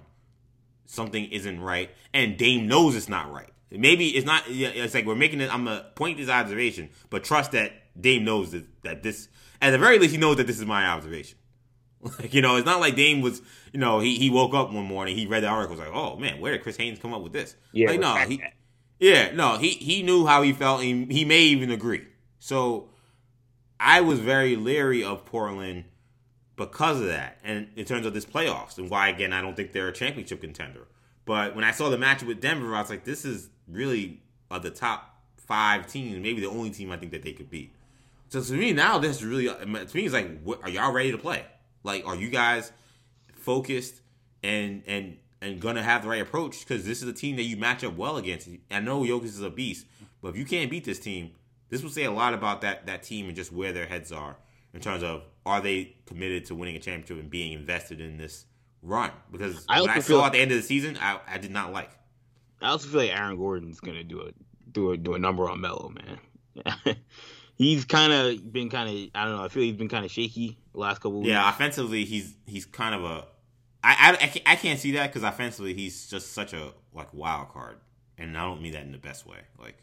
something 0.86 1.24
isn't 1.26 1.60
right, 1.60 1.90
and 2.12 2.36
Dame 2.36 2.66
knows 2.66 2.96
it's 2.96 3.08
not 3.08 3.32
right. 3.32 3.50
Maybe 3.70 4.08
it's 4.08 4.26
not. 4.26 4.44
It's 4.48 4.94
like 4.94 5.06
we're 5.06 5.14
making 5.14 5.40
it. 5.40 5.52
I'm 5.52 5.64
gonna 5.64 5.86
point 5.94 6.18
this 6.18 6.28
observation, 6.28 6.90
but 7.10 7.24
trust 7.24 7.52
that 7.52 7.72
Dame 8.00 8.24
knows 8.24 8.52
that, 8.52 8.64
that 8.82 9.02
this. 9.02 9.28
At 9.60 9.70
the 9.70 9.78
very 9.78 9.98
least, 9.98 10.12
he 10.12 10.18
knows 10.18 10.36
that 10.36 10.46
this 10.46 10.58
is 10.58 10.66
my 10.66 10.86
observation. 10.86 11.38
Like, 12.18 12.34
you 12.34 12.42
know, 12.42 12.56
it's 12.56 12.66
not 12.66 12.80
like 12.80 12.96
Dame 12.96 13.22
was, 13.22 13.40
you 13.72 13.80
know, 13.80 13.98
he, 13.98 14.16
he 14.16 14.28
woke 14.28 14.52
up 14.52 14.70
one 14.70 14.84
morning, 14.84 15.16
he 15.16 15.26
read 15.26 15.42
the 15.42 15.46
article, 15.46 15.74
was 15.74 15.86
like, 15.86 15.96
oh 15.96 16.16
man, 16.16 16.38
where 16.38 16.52
did 16.52 16.62
Chris 16.62 16.76
Haynes 16.76 16.98
come 16.98 17.14
up 17.14 17.22
with 17.22 17.32
this? 17.32 17.56
Yeah, 17.72 17.92
like, 17.92 18.00
no, 18.00 18.14
he, 18.16 18.42
yeah, 18.98 19.30
no, 19.32 19.56
he 19.56 19.70
he 19.70 20.02
knew 20.02 20.26
how 20.26 20.42
he 20.42 20.52
felt. 20.52 20.82
He, 20.82 21.06
he 21.06 21.24
may 21.24 21.40
even 21.40 21.70
agree. 21.70 22.06
So 22.44 22.90
I 23.80 24.02
was 24.02 24.20
very 24.20 24.54
leery 24.54 25.02
of 25.02 25.24
Portland 25.24 25.84
because 26.56 27.00
of 27.00 27.06
that, 27.06 27.38
and 27.42 27.68
in 27.74 27.86
terms 27.86 28.04
of 28.04 28.12
this 28.12 28.26
playoffs, 28.26 28.76
and 28.76 28.90
why 28.90 29.08
again 29.08 29.32
I 29.32 29.40
don't 29.40 29.56
think 29.56 29.72
they're 29.72 29.88
a 29.88 29.94
championship 29.94 30.42
contender. 30.42 30.86
But 31.24 31.54
when 31.54 31.64
I 31.64 31.70
saw 31.70 31.88
the 31.88 31.96
matchup 31.96 32.26
with 32.26 32.42
Denver, 32.42 32.74
I 32.74 32.82
was 32.82 32.90
like, 32.90 33.04
this 33.04 33.24
is 33.24 33.48
really 33.66 34.20
uh, 34.50 34.58
the 34.58 34.68
top 34.68 35.22
five 35.38 35.86
teams, 35.86 36.18
maybe 36.18 36.42
the 36.42 36.50
only 36.50 36.68
team 36.68 36.92
I 36.92 36.98
think 36.98 37.12
that 37.12 37.22
they 37.22 37.32
could 37.32 37.48
beat. 37.48 37.72
So 38.28 38.42
to 38.42 38.52
me 38.52 38.74
now, 38.74 38.98
this 38.98 39.16
is 39.16 39.24
really 39.24 39.46
to 39.46 39.64
me 39.66 39.80
it's 40.04 40.12
like, 40.12 40.42
what, 40.42 40.62
are 40.64 40.68
y'all 40.68 40.92
ready 40.92 41.12
to 41.12 41.18
play? 41.18 41.46
Like, 41.82 42.06
are 42.06 42.14
you 42.14 42.28
guys 42.28 42.72
focused 43.32 44.02
and 44.42 44.82
and 44.86 45.16
and 45.40 45.60
gonna 45.62 45.82
have 45.82 46.02
the 46.02 46.08
right 46.08 46.20
approach? 46.20 46.60
Because 46.60 46.84
this 46.84 47.02
is 47.02 47.08
a 47.08 47.14
team 47.14 47.36
that 47.36 47.44
you 47.44 47.56
match 47.56 47.82
up 47.84 47.96
well 47.96 48.18
against. 48.18 48.50
I 48.70 48.80
know 48.80 49.00
Jokic 49.00 49.24
is 49.24 49.40
a 49.40 49.48
beast, 49.48 49.86
but 50.20 50.28
if 50.28 50.36
you 50.36 50.44
can't 50.44 50.70
beat 50.70 50.84
this 50.84 50.98
team, 50.98 51.30
this 51.74 51.82
will 51.82 51.90
say 51.90 52.04
a 52.04 52.12
lot 52.12 52.34
about 52.34 52.60
that 52.60 52.86
that 52.86 53.02
team 53.02 53.26
and 53.26 53.34
just 53.34 53.52
where 53.52 53.72
their 53.72 53.86
heads 53.86 54.12
are 54.12 54.36
in 54.72 54.80
terms 54.80 55.02
of 55.02 55.24
are 55.44 55.60
they 55.60 55.96
committed 56.06 56.44
to 56.46 56.54
winning 56.54 56.76
a 56.76 56.78
championship 56.78 57.18
and 57.18 57.28
being 57.28 57.52
invested 57.52 58.00
in 58.00 58.16
this 58.16 58.44
run? 58.80 59.10
Because 59.32 59.64
I 59.68 59.80
what 59.80 59.90
I 59.90 59.98
saw 59.98 60.18
like, 60.18 60.26
at 60.26 60.32
the 60.34 60.38
end 60.38 60.52
of 60.52 60.56
the 60.56 60.62
season, 60.62 60.96
I, 61.00 61.18
I 61.26 61.38
did 61.38 61.50
not 61.50 61.72
like. 61.72 61.90
I 62.62 62.68
also 62.68 62.88
feel 62.88 63.00
like 63.00 63.10
Aaron 63.10 63.36
Gordon's 63.36 63.80
gonna 63.80 64.04
do 64.04 64.20
a 64.22 64.30
do 64.70 64.92
a 64.92 64.96
do 64.96 65.14
a 65.14 65.18
number 65.18 65.50
on 65.50 65.60
Melo, 65.60 65.90
man. 65.90 66.96
he's 67.56 67.84
kind 67.84 68.12
of 68.12 68.52
been 68.52 68.70
kind 68.70 68.88
of 68.88 69.10
I 69.20 69.24
don't 69.24 69.36
know. 69.36 69.42
I 69.42 69.48
feel 69.48 69.64
he's 69.64 69.74
been 69.74 69.88
kind 69.88 70.04
of 70.04 70.12
shaky 70.12 70.56
the 70.72 70.78
last 70.78 70.98
couple. 70.98 71.18
Weeks. 71.18 71.28
Yeah, 71.28 71.48
offensively, 71.48 72.04
he's 72.04 72.36
he's 72.46 72.66
kind 72.66 72.94
of 72.94 73.02
a. 73.02 73.24
I, 73.86 74.16
I, 74.18 74.52
I 74.52 74.56
can't 74.56 74.78
see 74.78 74.92
that 74.92 75.08
because 75.08 75.24
offensively 75.24 75.74
he's 75.74 76.06
just 76.06 76.32
such 76.32 76.54
a 76.54 76.72
like 76.94 77.12
wild 77.12 77.50
card, 77.50 77.78
and 78.16 78.38
I 78.38 78.42
don't 78.42 78.62
mean 78.62 78.72
that 78.72 78.82
in 78.82 78.92
the 78.92 78.98
best 78.98 79.26
way. 79.26 79.38
Like, 79.58 79.76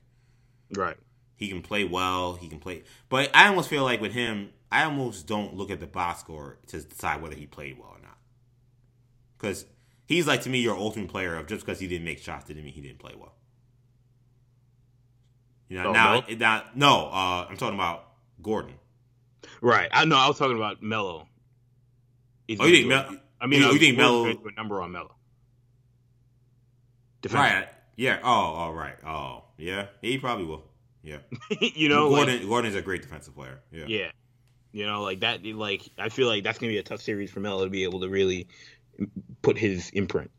right? 0.74 0.98
He 1.42 1.50
can 1.50 1.64
play 1.64 1.86
well. 1.86 2.36
He 2.36 2.48
can 2.48 2.60
play, 2.60 2.84
but 3.10 3.32
I 3.34 3.48
almost 3.48 3.68
feel 3.68 3.84
like 3.84 4.00
with 4.00 4.14
him, 4.14 4.52
I 4.72 4.84
almost 4.84 5.26
don't 5.26 5.56
look 5.56 5.72
at 5.72 5.80
the 5.80 5.88
box 5.88 6.20
score 6.20 6.60
to 6.68 6.82
decide 6.82 7.20
whether 7.20 7.34
he 7.34 7.48
played 7.48 7.80
well 7.80 7.90
or 7.90 8.00
not. 8.00 8.16
Because 9.40 9.66
he's 10.06 10.28
like 10.28 10.44
to 10.44 10.52
me 10.52 10.60
your 10.60 10.78
ultimate 10.78 11.10
player 11.10 11.36
of 11.36 11.48
just 11.48 11.66
because 11.66 11.80
he 11.80 11.88
didn't 11.88 12.06
make 12.06 12.20
shots 12.20 12.46
didn't 12.46 12.64
mean 12.64 12.76
he 12.76 12.82
didn't 12.82 13.00
play 13.00 13.16
well. 13.18 13.34
You 15.68 15.82
know, 15.82 15.90
oh, 15.90 15.94
now, 15.94 16.24
no? 16.30 16.36
now, 16.36 16.64
no, 16.76 17.08
uh, 17.08 17.48
I'm 17.50 17.58
talking 17.58 17.74
about 17.74 18.06
Gordon. 18.40 18.76
Right. 19.62 19.90
I 19.92 20.06
know. 20.06 20.18
I 20.18 20.28
was 20.28 20.38
talking 20.38 20.58
about 20.58 20.84
Melo. 20.84 21.28
oh, 21.28 21.28
you 22.48 22.58
think 22.58 22.88
Melo? 22.88 23.18
I 23.40 23.48
mean, 23.48 23.62
you, 23.62 23.72
you 23.72 23.80
think 23.80 23.98
Melo? 23.98 24.28
A 24.28 24.52
number 24.56 24.80
on 24.80 24.92
Melo. 24.92 25.16
Right. 27.32 27.68
Yeah. 27.96 28.20
Oh. 28.22 28.30
All 28.30 28.74
right. 28.74 28.96
Oh. 29.04 29.46
Yeah. 29.58 29.88
He 30.04 30.20
probably 30.20 30.46
will. 30.46 30.66
Yeah. 31.04 31.18
you 31.62 31.90
know, 31.90 32.10
Gordon. 32.10 32.40
Like, 32.40 32.48
Gordon's 32.48 32.76
a 32.76 32.82
great 32.82 33.02
defensive 33.02 33.36
player. 33.36 33.62
Yeah. 33.72 33.86
Yeah. 33.88 34.12
You 34.72 34.86
know, 34.86 35.04
like 35.04 35.22
that. 35.22 35.46
Like 35.46 35.90
I 35.98 36.10
feel 36.10 36.28
like 36.28 36.44
that's 36.44 36.60
gonna 36.60 36.72
be 36.72 36.78
a 36.78 36.84
tough 36.84 37.02
series 37.02 37.32
for 37.32 37.40
Melo 37.40 37.64
to 37.64 37.70
be 37.70 37.84
able 37.84 38.02
to 38.02 38.10
really 38.10 38.48
put 39.42 39.58
his 39.58 39.90
imprint. 39.92 40.32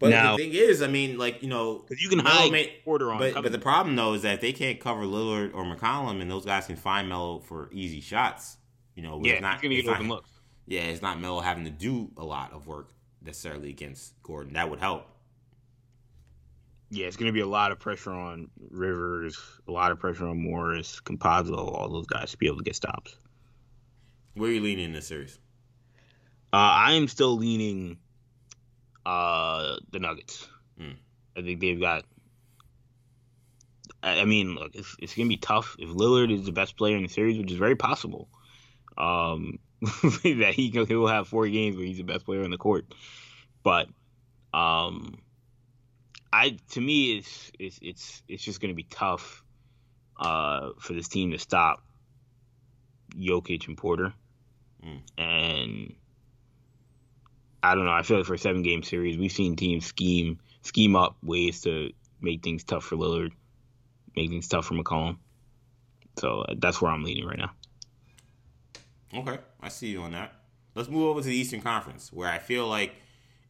But 0.00 0.10
now, 0.10 0.36
the 0.36 0.44
thing 0.44 0.54
is, 0.54 0.80
I 0.80 0.86
mean, 0.86 1.18
like 1.18 1.42
you 1.42 1.48
know, 1.48 1.78
because 1.78 2.02
you 2.02 2.08
can 2.08 2.20
hide 2.20 2.50
may, 2.50 2.72
Porter 2.84 3.12
on. 3.12 3.18
But, 3.18 3.34
but 3.42 3.52
the 3.52 3.58
problem 3.58 3.96
though 3.96 4.14
is 4.14 4.22
that 4.22 4.34
if 4.34 4.40
they 4.40 4.52
can't 4.52 4.80
cover 4.80 5.02
Lillard 5.02 5.54
or 5.54 5.64
McCollum, 5.64 6.22
and 6.22 6.30
those 6.30 6.46
guys 6.46 6.66
can 6.66 6.76
find 6.76 7.08
Melo 7.08 7.40
for 7.40 7.68
easy 7.70 8.00
shots, 8.00 8.56
you 8.94 9.02
know, 9.02 9.20
yeah, 9.22 9.34
it's 9.34 9.42
not, 9.42 9.60
gonna 9.60 9.74
get 9.74 9.88
open 9.88 10.08
looks. 10.08 10.30
Yeah, 10.66 10.82
it's 10.82 11.02
not 11.02 11.20
Melo 11.20 11.40
having 11.40 11.64
to 11.64 11.70
do 11.70 12.10
a 12.16 12.24
lot 12.24 12.52
of 12.54 12.66
work 12.66 12.94
necessarily 13.22 13.68
against 13.68 14.14
Gordon. 14.22 14.54
That 14.54 14.70
would 14.70 14.78
help. 14.78 15.06
Yeah, 16.90 17.06
it's 17.06 17.16
going 17.16 17.28
to 17.28 17.32
be 17.32 17.40
a 17.40 17.46
lot 17.46 17.70
of 17.70 17.78
pressure 17.78 18.12
on 18.12 18.50
Rivers, 18.70 19.40
a 19.68 19.70
lot 19.70 19.92
of 19.92 20.00
pressure 20.00 20.26
on 20.26 20.42
Morris, 20.42 21.00
Campazzo, 21.00 21.56
all 21.56 21.88
those 21.88 22.06
guys 22.06 22.32
to 22.32 22.36
be 22.36 22.46
able 22.46 22.58
to 22.58 22.64
get 22.64 22.74
stops. 22.74 23.16
Where 24.34 24.50
are 24.50 24.52
you 24.52 24.60
leaning 24.60 24.86
in 24.86 24.92
this 24.92 25.06
series? 25.06 25.38
Uh, 26.52 26.56
I 26.56 26.92
am 26.94 27.06
still 27.06 27.36
leaning 27.36 27.98
uh, 29.06 29.76
the 29.92 30.00
Nuggets. 30.00 30.48
Mm. 30.80 30.96
I 31.36 31.42
think 31.42 31.60
they've 31.60 31.80
got. 31.80 32.04
I 34.02 34.24
mean, 34.24 34.54
look, 34.54 34.74
it's, 34.74 34.96
it's 34.98 35.14
going 35.14 35.26
to 35.26 35.32
be 35.32 35.36
tough 35.36 35.76
if 35.78 35.90
Lillard 35.90 36.32
is 36.32 36.46
the 36.46 36.52
best 36.52 36.76
player 36.76 36.96
in 36.96 37.02
the 37.02 37.08
series, 37.08 37.38
which 37.38 37.52
is 37.52 37.58
very 37.58 37.76
possible. 37.76 38.28
Um, 38.96 39.58
that 39.82 40.52
he 40.54 40.70
he 40.70 40.94
will 40.94 41.06
have 41.06 41.28
four 41.28 41.46
games 41.48 41.76
where 41.76 41.86
he's 41.86 41.98
the 41.98 42.02
best 42.02 42.24
player 42.24 42.42
on 42.42 42.50
the 42.50 42.58
court, 42.58 42.86
but 43.62 43.88
um, 44.52 45.18
I 46.32 46.58
to 46.70 46.80
me 46.80 47.18
it's 47.18 47.52
it's 47.58 47.78
it's 47.82 48.22
it's 48.28 48.42
just 48.42 48.60
going 48.60 48.70
to 48.70 48.76
be 48.76 48.84
tough 48.84 49.42
uh, 50.18 50.70
for 50.78 50.92
this 50.92 51.08
team 51.08 51.32
to 51.32 51.38
stop 51.38 51.82
Jokic 53.16 53.66
and 53.66 53.76
Porter, 53.76 54.12
mm. 54.84 55.00
and 55.18 55.94
I 57.62 57.74
don't 57.74 57.84
know. 57.84 57.92
I 57.92 58.02
feel 58.02 58.18
like 58.18 58.26
for 58.26 58.34
a 58.34 58.38
seven 58.38 58.62
game 58.62 58.82
series, 58.82 59.18
we've 59.18 59.32
seen 59.32 59.56
teams 59.56 59.86
scheme 59.86 60.38
scheme 60.62 60.94
up 60.94 61.16
ways 61.22 61.62
to 61.62 61.90
make 62.20 62.42
things 62.42 62.64
tough 62.64 62.84
for 62.84 62.96
Lillard, 62.96 63.32
make 64.14 64.30
things 64.30 64.46
tough 64.46 64.66
for 64.66 64.74
McCollum. 64.74 65.16
So 66.18 66.42
uh, 66.42 66.54
that's 66.58 66.80
where 66.80 66.92
I'm 66.92 67.02
leaning 67.02 67.26
right 67.26 67.38
now. 67.38 67.50
Okay, 69.12 69.38
I 69.60 69.68
see 69.68 69.88
you 69.88 70.02
on 70.02 70.12
that. 70.12 70.32
Let's 70.74 70.88
move 70.88 71.08
over 71.08 71.20
to 71.20 71.26
the 71.26 71.34
Eastern 71.34 71.60
Conference, 71.60 72.12
where 72.12 72.28
I 72.28 72.38
feel 72.38 72.68
like 72.68 72.94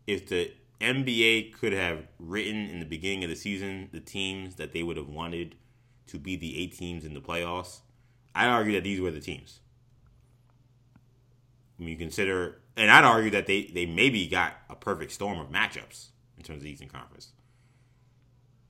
if 0.06 0.28
the 0.28 0.50
NBA 0.80 1.52
could 1.52 1.72
have 1.72 2.06
written 2.18 2.68
in 2.68 2.80
the 2.80 2.86
beginning 2.86 3.24
of 3.24 3.30
the 3.30 3.36
season 3.36 3.88
the 3.92 4.00
teams 4.00 4.56
that 4.56 4.72
they 4.72 4.82
would 4.82 4.96
have 4.96 5.08
wanted 5.08 5.56
to 6.06 6.18
be 6.18 6.36
the 6.36 6.60
eight 6.60 6.76
teams 6.76 7.04
in 7.04 7.14
the 7.14 7.20
playoffs, 7.20 7.80
I'd 8.34 8.48
argue 8.48 8.72
that 8.72 8.84
these 8.84 9.00
were 9.00 9.10
the 9.10 9.20
teams. 9.20 9.60
When 11.76 11.88
you 11.88 11.96
consider 11.96 12.60
and 12.76 12.90
I'd 12.90 13.04
argue 13.04 13.30
that 13.32 13.46
they 13.46 13.64
they 13.64 13.86
maybe 13.86 14.26
got 14.26 14.54
a 14.68 14.74
perfect 14.74 15.12
storm 15.12 15.38
of 15.38 15.50
matchups 15.50 16.08
in 16.36 16.44
terms 16.44 16.58
of 16.58 16.62
the 16.64 16.70
Eastern 16.70 16.88
Conference. 16.88 17.32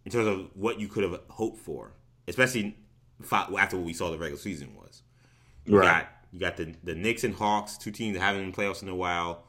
In 0.05 0.11
terms 0.11 0.27
of 0.27 0.51
what 0.55 0.81
you 0.81 0.89
could 0.89 1.05
have 1.05 1.21
hoped 1.29 1.59
for, 1.59 1.93
especially 2.27 2.77
after 3.31 3.77
what 3.77 3.87
we 3.87 3.93
saw 3.93 4.11
the 4.11 4.19
regular 4.19 4.41
season 4.41 4.75
was. 4.75 5.03
You 5.65 5.79
right. 5.79 6.03
got 6.03 6.09
you 6.33 6.41
got 6.41 6.57
the 6.57 6.75
the 6.83 6.95
Knicks 6.95 7.25
and 7.25 7.35
Hawks, 7.35 7.77
two 7.77 7.91
teams 7.91 8.17
that 8.17 8.23
haven't 8.23 8.43
been 8.43 8.53
playoffs 8.53 8.83
in 8.83 8.89
a 8.89 8.95
while, 8.95 9.45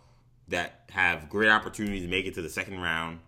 that 0.52 0.90
have 0.92 1.30
great 1.30 1.50
opportunities 1.50 2.04
to 2.04 2.08
make 2.10 2.26
it 2.26 2.36
to 2.36 2.42
the 2.42 2.50
second 2.50 2.80
round. 2.80 3.20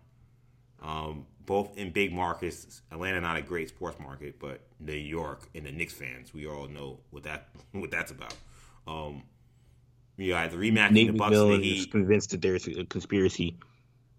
Um, 0.81 1.25
both 1.45 1.77
in 1.77 1.91
big 1.91 2.13
markets. 2.13 2.81
Atlanta 2.91 3.19
not 3.19 3.37
a 3.37 3.41
great 3.41 3.69
sports 3.69 3.99
market, 3.99 4.39
but 4.39 4.61
New 4.79 4.93
York 4.93 5.47
and 5.55 5.65
the 5.65 5.71
Knicks 5.71 5.93
fans, 5.93 6.33
we 6.33 6.47
all 6.47 6.67
know 6.67 6.99
what 7.09 7.23
that 7.23 7.49
what 7.71 7.91
that's 7.91 8.11
about. 8.11 8.35
Um, 8.87 9.23
you 10.17 10.31
got 10.31 10.51
the 10.51 10.57
rematch 10.57 10.91
Nate 10.91 11.07
the 11.07 11.13
Bucks. 11.13 11.35
and 11.35 11.63
Heat. 11.63 11.91
convinced 11.91 12.31
that 12.31 12.41
there's 12.41 12.67
a 12.67 12.85
conspiracy. 12.85 13.57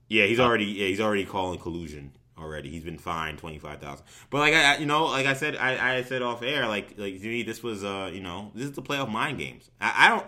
Yeah, 0.08 0.26
he's 0.26 0.40
already 0.40 0.66
yeah 0.66 0.86
he's 0.88 1.00
already 1.00 1.24
calling 1.24 1.58
collusion 1.58 2.12
already. 2.36 2.68
He's 2.70 2.84
been 2.84 2.98
fined 2.98 3.38
twenty 3.38 3.58
five 3.58 3.80
thousand. 3.80 4.04
But 4.30 4.38
like 4.38 4.54
I 4.54 4.76
you 4.78 4.86
know 4.86 5.06
like 5.06 5.26
I 5.26 5.34
said 5.34 5.56
I, 5.56 5.98
I 5.98 6.02
said 6.02 6.22
off 6.22 6.42
air 6.42 6.66
like 6.66 6.94
like 6.98 7.20
to 7.20 7.26
me 7.26 7.42
this 7.42 7.62
was 7.62 7.84
uh 7.84 8.10
you 8.12 8.20
know 8.20 8.50
this 8.54 8.66
is 8.66 8.72
the 8.72 8.82
playoff 8.82 9.10
mind 9.10 9.38
games. 9.38 9.70
I, 9.80 10.06
I 10.06 10.08
don't 10.10 10.26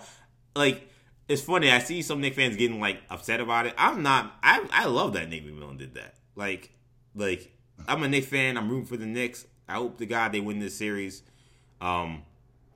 like. 0.55 0.91
It's 1.29 1.43
funny. 1.43 1.71
I 1.71 1.81
see 1.81 2.03
some 2.03 2.21
Knick 2.21 2.35
fans 2.35 2.57
getting 2.57 2.81
like 2.81 3.01
upset 3.11 3.41
about 3.41 3.67
it. 3.67 3.75
I'm 3.77 4.03
not. 4.03 4.37
I 4.43 4.65
I 4.71 4.87
love 4.87 5.15
that 5.15 5.29
Nate 5.29 5.47
McMillan 5.47 5.79
did 5.79 5.95
that. 5.95 6.15
Like 6.35 6.71
like 7.15 7.53
I'm 7.89 8.03
a 8.03 8.09
Knick 8.09 8.25
fan. 8.25 8.57
I'm 8.57 8.69
rooting 8.69 8.87
for 8.87 8.97
the 8.97 9.07
Knicks. 9.07 9.47
I 9.69 9.75
hope 9.75 9.99
to 9.99 10.07
God 10.07 10.33
they 10.33 10.41
win 10.41 10.61
this 10.61 10.77
series. 10.77 11.23
Um, 11.81 12.23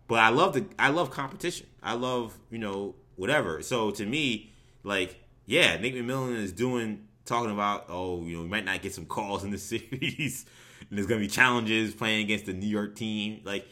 but 0.08 0.18
I 0.18 0.30
love 0.30 0.54
the 0.54 0.66
I 0.78 0.88
love 0.88 1.10
competition. 1.10 1.66
I 1.82 1.94
love 1.94 2.36
you 2.50 2.58
know 2.58 2.96
whatever. 3.16 3.62
So 3.62 3.90
to 3.92 4.06
me, 4.06 4.52
like, 4.82 5.22
yeah, 5.46 5.76
Nate 5.76 5.94
McMillan 5.94 6.36
is 6.36 6.52
doing 6.52 7.06
talking 7.26 7.50
about, 7.50 7.84
oh, 7.88 8.24
you 8.24 8.36
know, 8.36 8.42
we 8.42 8.48
might 8.48 8.64
not 8.64 8.82
get 8.82 8.94
some 8.94 9.04
calls 9.06 9.44
in 9.44 9.50
the 9.50 9.58
series, 9.70 10.46
and 10.88 10.98
there's 10.98 11.06
gonna 11.06 11.20
be 11.20 11.28
challenges 11.28 11.94
playing 11.94 12.24
against 12.24 12.46
the 12.46 12.52
New 12.52 12.66
York 12.66 12.96
team. 12.96 13.42
Like, 13.44 13.68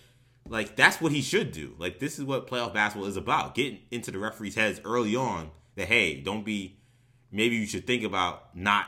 like 0.49 0.77
that's 0.77 1.01
what 1.01 1.13
he 1.13 1.21
should 1.21 1.53
do. 1.53 1.75
Like, 1.79 1.99
this 1.99 2.19
is 2.19 2.25
what 2.25 2.47
playoff 2.47 2.75
basketball 2.75 3.09
is 3.09 3.17
about: 3.17 3.55
getting 3.55 3.81
into 3.91 4.11
the 4.11 4.19
referees' 4.19 4.55
heads 4.55 4.81
early 4.85 5.17
on. 5.17 5.51
That 5.77 5.89
hey, 5.89 6.21
don't 6.21 6.45
be. 6.45 6.79
Maybe 7.31 7.57
you 7.57 7.67
should 7.67 7.87
think 7.87 8.05
about 8.05 8.57
not 8.57 8.87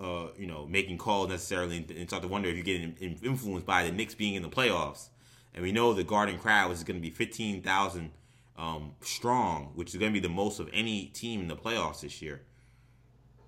uh, 0.00 0.28
you 0.36 0.46
know, 0.46 0.66
making 0.66 0.98
calls 0.98 1.28
necessarily 1.28 1.84
and, 1.96 2.08
start 2.08 2.22
to 2.22 2.28
wonder 2.28 2.48
if 2.48 2.56
you're 2.56 2.64
getting 2.64 2.96
influenced 3.22 3.66
by 3.66 3.84
the 3.84 3.92
Knicks 3.92 4.14
being 4.14 4.34
in 4.34 4.42
the 4.42 4.48
playoffs. 4.48 5.08
And 5.54 5.62
we 5.62 5.72
know 5.72 5.92
the 5.92 6.04
Garden 6.04 6.38
crowd 6.38 6.72
is 6.72 6.82
going 6.82 6.96
to 6.96 7.02
be 7.02 7.10
15,000 7.10 8.10
um, 8.56 8.92
strong, 9.00 9.70
which 9.74 9.90
is 9.90 9.96
going 9.96 10.12
to 10.12 10.20
be 10.20 10.26
the 10.26 10.32
most 10.32 10.58
of 10.58 10.68
any 10.72 11.06
team 11.06 11.40
in 11.40 11.48
the 11.48 11.56
playoffs 11.56 12.00
this 12.00 12.20
year. 12.20 12.42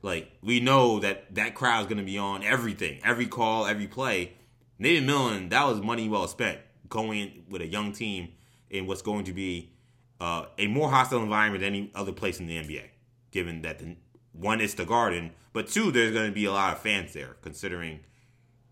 Like, 0.02 0.30
we 0.40 0.60
know 0.60 1.00
that 1.00 1.34
that 1.34 1.54
crowd 1.54 1.80
is 1.80 1.86
going 1.86 1.98
to 1.98 2.04
be 2.04 2.18
on 2.18 2.44
everything, 2.44 3.00
every 3.04 3.26
call, 3.26 3.66
every 3.66 3.88
play. 3.88 4.34
Nate 4.78 5.02
McMillan, 5.02 5.50
that 5.50 5.66
was 5.66 5.80
money 5.80 6.08
well 6.08 6.28
spent 6.28 6.58
going 6.88 7.44
with 7.48 7.62
a 7.62 7.66
young 7.66 7.92
team 7.92 8.32
in 8.70 8.86
what's 8.86 9.02
going 9.02 9.24
to 9.24 9.32
be 9.32 9.72
uh, 10.20 10.46
a 10.58 10.66
more 10.66 10.90
hostile 10.90 11.22
environment 11.22 11.62
than 11.62 11.74
any 11.74 11.90
other 11.94 12.12
place 12.12 12.40
in 12.40 12.46
the 12.46 12.56
NBA, 12.56 12.84
given 13.30 13.62
that 13.62 13.78
the 13.78 13.96
one 14.32 14.60
is 14.60 14.74
the 14.74 14.84
Garden, 14.84 15.32
but 15.52 15.68
two, 15.68 15.90
there's 15.90 16.12
going 16.12 16.28
to 16.28 16.34
be 16.34 16.44
a 16.44 16.52
lot 16.52 16.72
of 16.72 16.80
fans 16.80 17.12
there, 17.12 17.36
considering 17.40 18.00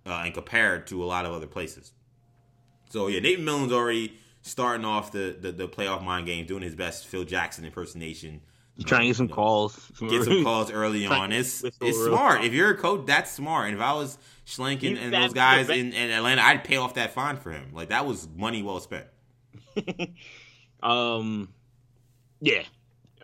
uh, 0.06 0.22
and 0.24 0.34
compared 0.34 0.86
to 0.88 1.02
a 1.02 1.06
lot 1.06 1.24
of 1.24 1.32
other 1.32 1.46
places. 1.46 1.92
So 2.90 3.08
yeah, 3.08 3.20
Nate 3.20 3.40
McMillan's 3.40 3.72
already 3.72 4.18
starting 4.42 4.84
off 4.84 5.10
the, 5.10 5.36
the, 5.40 5.52
the 5.52 5.68
playoff 5.68 6.04
mind 6.04 6.26
game, 6.26 6.46
doing 6.46 6.62
his 6.62 6.74
best 6.74 7.06
Phil 7.06 7.24
Jackson 7.24 7.64
impersonation. 7.64 8.40
You're 8.76 8.86
trying 8.86 9.02
to 9.02 9.06
get 9.06 9.16
some 9.16 9.28
know, 9.28 9.34
calls. 9.34 9.92
Get 10.00 10.24
some 10.24 10.44
calls 10.44 10.70
early 10.70 11.06
on. 11.06 11.32
It's 11.32 11.62
it's 11.62 12.04
smart. 12.04 12.44
If 12.44 12.52
you're 12.52 12.70
a 12.70 12.76
coach, 12.76 13.06
that's 13.06 13.30
smart. 13.30 13.68
And 13.68 13.76
if 13.76 13.82
I 13.82 13.92
was 13.94 14.18
Schlenk 14.46 14.86
and, 14.86 14.98
and 14.98 15.12
those 15.12 15.32
guys 15.32 15.68
in, 15.68 15.92
in 15.92 16.10
Atlanta, 16.10 16.42
I'd 16.42 16.64
pay 16.64 16.76
off 16.76 16.94
that 16.94 17.14
fine 17.14 17.36
for 17.36 17.50
him. 17.50 17.70
Like 17.72 17.88
that 17.88 18.06
was 18.06 18.28
money 18.28 18.62
well 18.62 18.80
spent. 18.80 19.06
um, 20.82 21.48
yeah, 22.40 22.62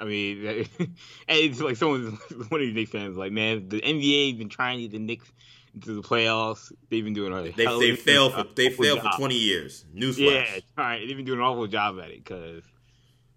I 0.01 0.05
mean, 0.05 0.67
it's 1.29 1.61
like 1.61 1.77
someone, 1.77 2.07
one 2.49 2.61
of 2.61 2.67
these 2.67 2.75
Knicks 2.75 2.91
fans, 2.91 3.17
like, 3.17 3.33
man, 3.33 3.69
the 3.69 3.81
NBA's 3.81 4.39
been 4.39 4.49
trying 4.49 4.79
to 4.79 4.83
get 4.83 4.93
the 4.93 4.99
Knicks 4.99 5.31
into 5.75 5.95
the 5.95 6.03
playoffs. 6.03 6.73
They've 6.89 7.05
been 7.05 7.13
doing 7.13 7.33
a 7.33 7.53
they 7.53 7.67
they 7.67 7.97
failed 7.97 8.33
for 8.33 8.45
they 8.55 8.71
failed 8.71 9.03
for 9.03 9.11
twenty 9.17 9.37
years. 9.37 9.85
Newsflash. 9.95 10.19
Yeah, 10.19 10.61
trying. 10.75 11.07
They've 11.07 11.17
been 11.17 11.27
doing 11.27 11.39
an 11.39 11.45
awful 11.45 11.67
job 11.67 11.99
at 12.01 12.11
it 12.11 12.25
because, 12.25 12.63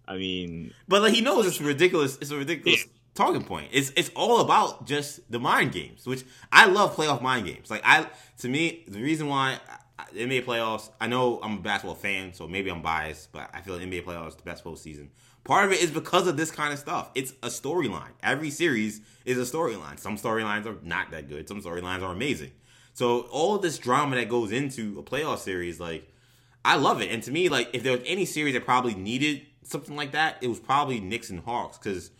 I 0.08 0.16
mean, 0.16 0.72
but 0.88 1.02
like 1.02 1.12
he 1.12 1.20
knows 1.20 1.46
it's 1.46 1.60
ridiculous. 1.60 2.16
It's 2.16 2.30
a 2.30 2.36
ridiculous. 2.36 2.84
Yeah. 2.86 2.92
Talking 3.14 3.44
point. 3.44 3.68
It's 3.72 3.92
it's 3.96 4.10
all 4.16 4.40
about 4.40 4.86
just 4.86 5.30
the 5.30 5.38
mind 5.38 5.72
games, 5.72 6.06
which 6.06 6.24
I 6.50 6.66
love 6.66 6.96
playoff 6.96 7.22
mind 7.22 7.46
games. 7.46 7.70
Like 7.70 7.82
I, 7.84 8.08
to 8.38 8.48
me, 8.48 8.84
the 8.88 9.00
reason 9.00 9.28
why 9.28 9.58
NBA 10.14 10.44
playoffs. 10.44 10.90
I 11.00 11.06
know 11.06 11.38
I'm 11.42 11.58
a 11.58 11.60
basketball 11.60 11.94
fan, 11.94 12.34
so 12.34 12.48
maybe 12.48 12.70
I'm 12.70 12.82
biased, 12.82 13.30
but 13.30 13.50
I 13.54 13.60
feel 13.60 13.78
NBA 13.78 14.04
playoffs 14.04 14.28
is 14.28 14.34
the 14.36 14.42
best 14.42 14.64
postseason 14.64 15.08
Part 15.44 15.66
of 15.66 15.72
it 15.72 15.82
is 15.82 15.90
because 15.90 16.26
of 16.26 16.38
this 16.38 16.50
kind 16.50 16.72
of 16.72 16.78
stuff. 16.78 17.10
It's 17.14 17.32
a 17.42 17.48
storyline. 17.48 18.12
Every 18.22 18.50
series 18.50 19.02
is 19.26 19.38
a 19.38 19.56
storyline. 19.56 19.98
Some 19.98 20.16
storylines 20.16 20.64
are 20.64 20.78
not 20.82 21.10
that 21.10 21.28
good. 21.28 21.46
Some 21.46 21.60
storylines 21.60 22.02
are 22.02 22.12
amazing. 22.12 22.52
So 22.94 23.22
all 23.30 23.58
this 23.58 23.76
drama 23.76 24.16
that 24.16 24.30
goes 24.30 24.52
into 24.52 24.98
a 24.98 25.02
playoff 25.02 25.38
series, 25.38 25.78
like 25.78 26.10
I 26.64 26.76
love 26.76 27.02
it. 27.02 27.10
And 27.10 27.22
to 27.24 27.30
me, 27.30 27.50
like 27.50 27.68
if 27.74 27.82
there 27.82 27.92
was 27.92 28.00
any 28.06 28.24
series 28.24 28.54
that 28.54 28.64
probably 28.64 28.94
needed 28.94 29.42
something 29.64 29.94
like 29.94 30.12
that, 30.12 30.38
it 30.40 30.48
was 30.48 30.60
probably 30.60 30.98
Knicks 30.98 31.28
and 31.28 31.40
Hawks 31.40 31.76
because 31.76 32.10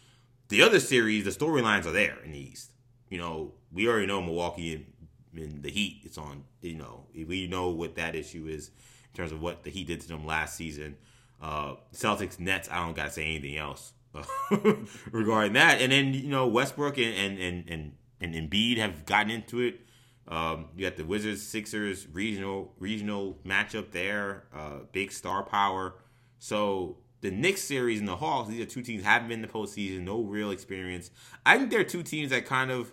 the 0.49 0.63
other 0.63 0.81
series, 0.81 1.25
the 1.25 1.31
storylines 1.31 1.87
are 1.87 1.93
there 1.93 2.19
in 2.25 2.33
the 2.33 2.39
East. 2.39 2.73
You 3.09 3.19
know, 3.19 3.53
we 3.73 3.89
already 3.89 4.07
know 4.07 4.21
Milwaukee 4.21 4.75
and, 4.75 5.43
and 5.43 5.63
the 5.63 5.71
Heat. 5.71 6.03
It's 6.05 6.19
on. 6.19 6.45
You 6.61 6.77
know, 6.77 7.07
we 7.15 7.47
know 7.47 7.71
what 7.71 7.95
that 7.97 8.15
issue 8.15 8.47
is 8.47 8.69
in 8.69 9.17
terms 9.17 9.33
of 9.33 9.41
what 9.41 9.63
the 9.63 9.71
Heat 9.71 9.87
did 9.87 10.01
to 10.03 10.09
them 10.09 10.27
last 10.27 10.57
season. 10.57 10.97
Uh, 11.41 11.75
Celtics 11.93 12.39
Nets, 12.39 12.69
I 12.71 12.77
don't 12.77 12.97
got 12.97 13.05
to 13.05 13.11
say 13.11 13.25
anything 13.25 13.57
else 13.57 13.93
regarding 15.11 15.55
that. 15.55 15.81
And 15.81 15.93
then 15.93 16.15
you 16.15 16.29
know 16.29 16.47
Westbrook 16.47 16.99
and 16.99 17.15
and 17.15 17.39
and 17.39 17.69
and, 17.69 17.93
and 18.21 18.51
Embiid 18.51 18.79
have 18.79 19.05
gotten 19.07 19.31
into 19.31 19.61
it. 19.61 19.81
Um, 20.27 20.69
you 20.75 20.89
got 20.89 20.97
the 20.97 21.05
Wizards 21.05 21.43
Sixers 21.43 22.07
regional 22.11 22.73
regional 22.79 23.39
matchup 23.45 23.91
there, 23.91 24.45
uh, 24.55 24.81
big 24.93 25.13
star 25.13 25.43
power. 25.43 25.95
So 26.39 26.99
the 27.25 27.31
Knicks 27.31 27.63
series 27.63 28.01
and 28.01 28.07
the 28.07 28.17
Hawks, 28.17 28.51
these 28.51 28.61
are 28.61 28.67
two 28.67 28.83
teams 28.83 29.03
haven't 29.03 29.29
been 29.29 29.43
in 29.43 29.43
the 29.43 29.49
postseason, 29.49 30.03
no 30.03 30.21
real 30.21 30.51
experience. 30.51 31.11
I 31.47 31.57
think 31.57 31.71
they're 31.71 31.83
two 31.83 32.03
teams 32.03 32.29
that 32.31 32.45
kind 32.45 32.71
of 32.71 32.93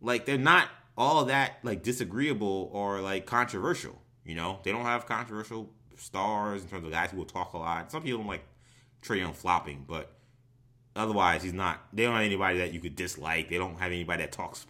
like 0.00 0.26
they're 0.26 0.38
not 0.38 0.68
all 0.96 1.24
that 1.24 1.58
like 1.64 1.82
disagreeable 1.82 2.70
or 2.72 3.00
like 3.00 3.26
controversial. 3.26 4.00
You 4.24 4.36
know, 4.36 4.60
they 4.62 4.70
don't 4.70 4.84
have 4.84 5.06
controversial 5.06 5.72
stars, 5.96 6.62
in 6.62 6.68
terms 6.68 6.86
of 6.86 6.92
guys 6.92 7.10
who 7.10 7.16
will 7.16 7.24
talk 7.24 7.52
a 7.54 7.58
lot. 7.58 7.90
Some 7.90 8.02
people 8.02 8.18
don't 8.18 8.28
like 8.28 8.44
Trae 9.02 9.18
Young 9.18 9.32
flopping, 9.32 9.84
but 9.88 10.12
otherwise 10.94 11.42
he's 11.42 11.52
not. 11.52 11.80
They 11.92 12.04
don't 12.04 12.14
have 12.14 12.22
anybody 12.22 12.58
that 12.58 12.72
you 12.72 12.78
could 12.78 12.94
dislike. 12.94 13.50
They 13.50 13.58
don't 13.58 13.80
have 13.80 13.90
anybody 13.90 14.22
that 14.22 14.30
talks, 14.30 14.66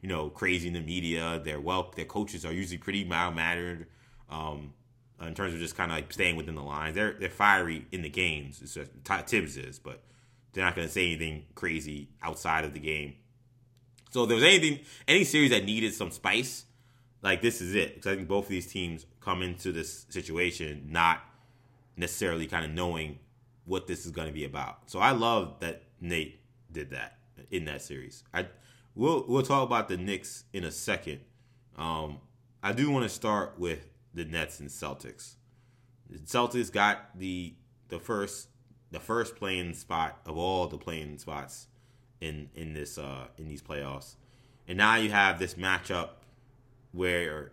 you 0.00 0.08
know, 0.08 0.28
crazy 0.28 0.66
in 0.66 0.74
the 0.74 0.80
media. 0.80 1.40
Their 1.44 1.60
well, 1.60 1.92
their 1.94 2.06
coaches 2.06 2.44
are 2.44 2.52
usually 2.52 2.78
pretty 2.78 3.04
mild 3.04 3.36
mannered. 3.36 3.86
Um, 4.28 4.72
in 5.20 5.34
terms 5.34 5.54
of 5.54 5.60
just 5.60 5.76
kind 5.76 5.90
of 5.90 5.96
like 5.96 6.12
staying 6.12 6.36
within 6.36 6.54
the 6.54 6.62
lines, 6.62 6.94
they're 6.94 7.12
they're 7.12 7.28
fiery 7.28 7.86
in 7.92 8.02
the 8.02 8.08
games. 8.08 8.60
It's 8.62 8.74
just, 8.74 8.90
Thibs 9.28 9.56
is, 9.56 9.78
but 9.78 10.02
they're 10.52 10.64
not 10.64 10.74
going 10.74 10.86
to 10.86 10.92
say 10.92 11.06
anything 11.06 11.44
crazy 11.54 12.08
outside 12.22 12.64
of 12.64 12.74
the 12.74 12.80
game. 12.80 13.14
So 14.10 14.24
if 14.24 14.28
there 14.28 14.36
was 14.36 14.44
anything, 14.44 14.80
any 15.08 15.24
series 15.24 15.50
that 15.50 15.64
needed 15.64 15.94
some 15.94 16.10
spice, 16.10 16.64
like 17.22 17.40
this 17.40 17.60
is 17.60 17.74
it. 17.74 17.94
Because 17.94 18.12
I 18.12 18.16
think 18.16 18.28
both 18.28 18.44
of 18.44 18.50
these 18.50 18.66
teams 18.66 19.06
come 19.20 19.42
into 19.42 19.72
this 19.72 20.06
situation 20.10 20.88
not 20.90 21.20
necessarily 21.96 22.46
kind 22.46 22.64
of 22.64 22.72
knowing 22.72 23.18
what 23.64 23.86
this 23.86 24.04
is 24.04 24.10
going 24.10 24.26
to 24.26 24.34
be 24.34 24.44
about. 24.44 24.90
So 24.90 24.98
I 24.98 25.12
love 25.12 25.60
that 25.60 25.82
Nate 26.00 26.40
did 26.70 26.90
that 26.90 27.18
in 27.50 27.64
that 27.66 27.80
series. 27.82 28.24
I 28.34 28.46
we'll 28.94 29.24
we'll 29.28 29.42
talk 29.42 29.64
about 29.64 29.88
the 29.88 29.96
Knicks 29.96 30.44
in 30.52 30.64
a 30.64 30.70
second. 30.70 31.20
Um, 31.76 32.18
I 32.62 32.72
do 32.72 32.90
want 32.90 33.04
to 33.04 33.08
start 33.08 33.58
with 33.58 33.86
the 34.14 34.24
Nets 34.24 34.60
and 34.60 34.68
Celtics. 34.68 35.34
The 36.08 36.18
Celtics 36.18 36.70
got 36.72 37.18
the 37.18 37.54
the 37.88 37.98
first 37.98 38.48
the 38.90 39.00
first 39.00 39.36
play-in 39.36 39.74
spot 39.74 40.20
of 40.26 40.36
all 40.36 40.66
the 40.66 40.78
play-in 40.78 41.18
spots 41.18 41.68
in 42.20 42.50
in 42.54 42.74
this 42.74 42.98
uh, 42.98 43.26
in 43.38 43.48
these 43.48 43.62
playoffs, 43.62 44.16
and 44.68 44.78
now 44.78 44.96
you 44.96 45.10
have 45.10 45.38
this 45.38 45.54
matchup 45.54 46.10
where 46.92 47.52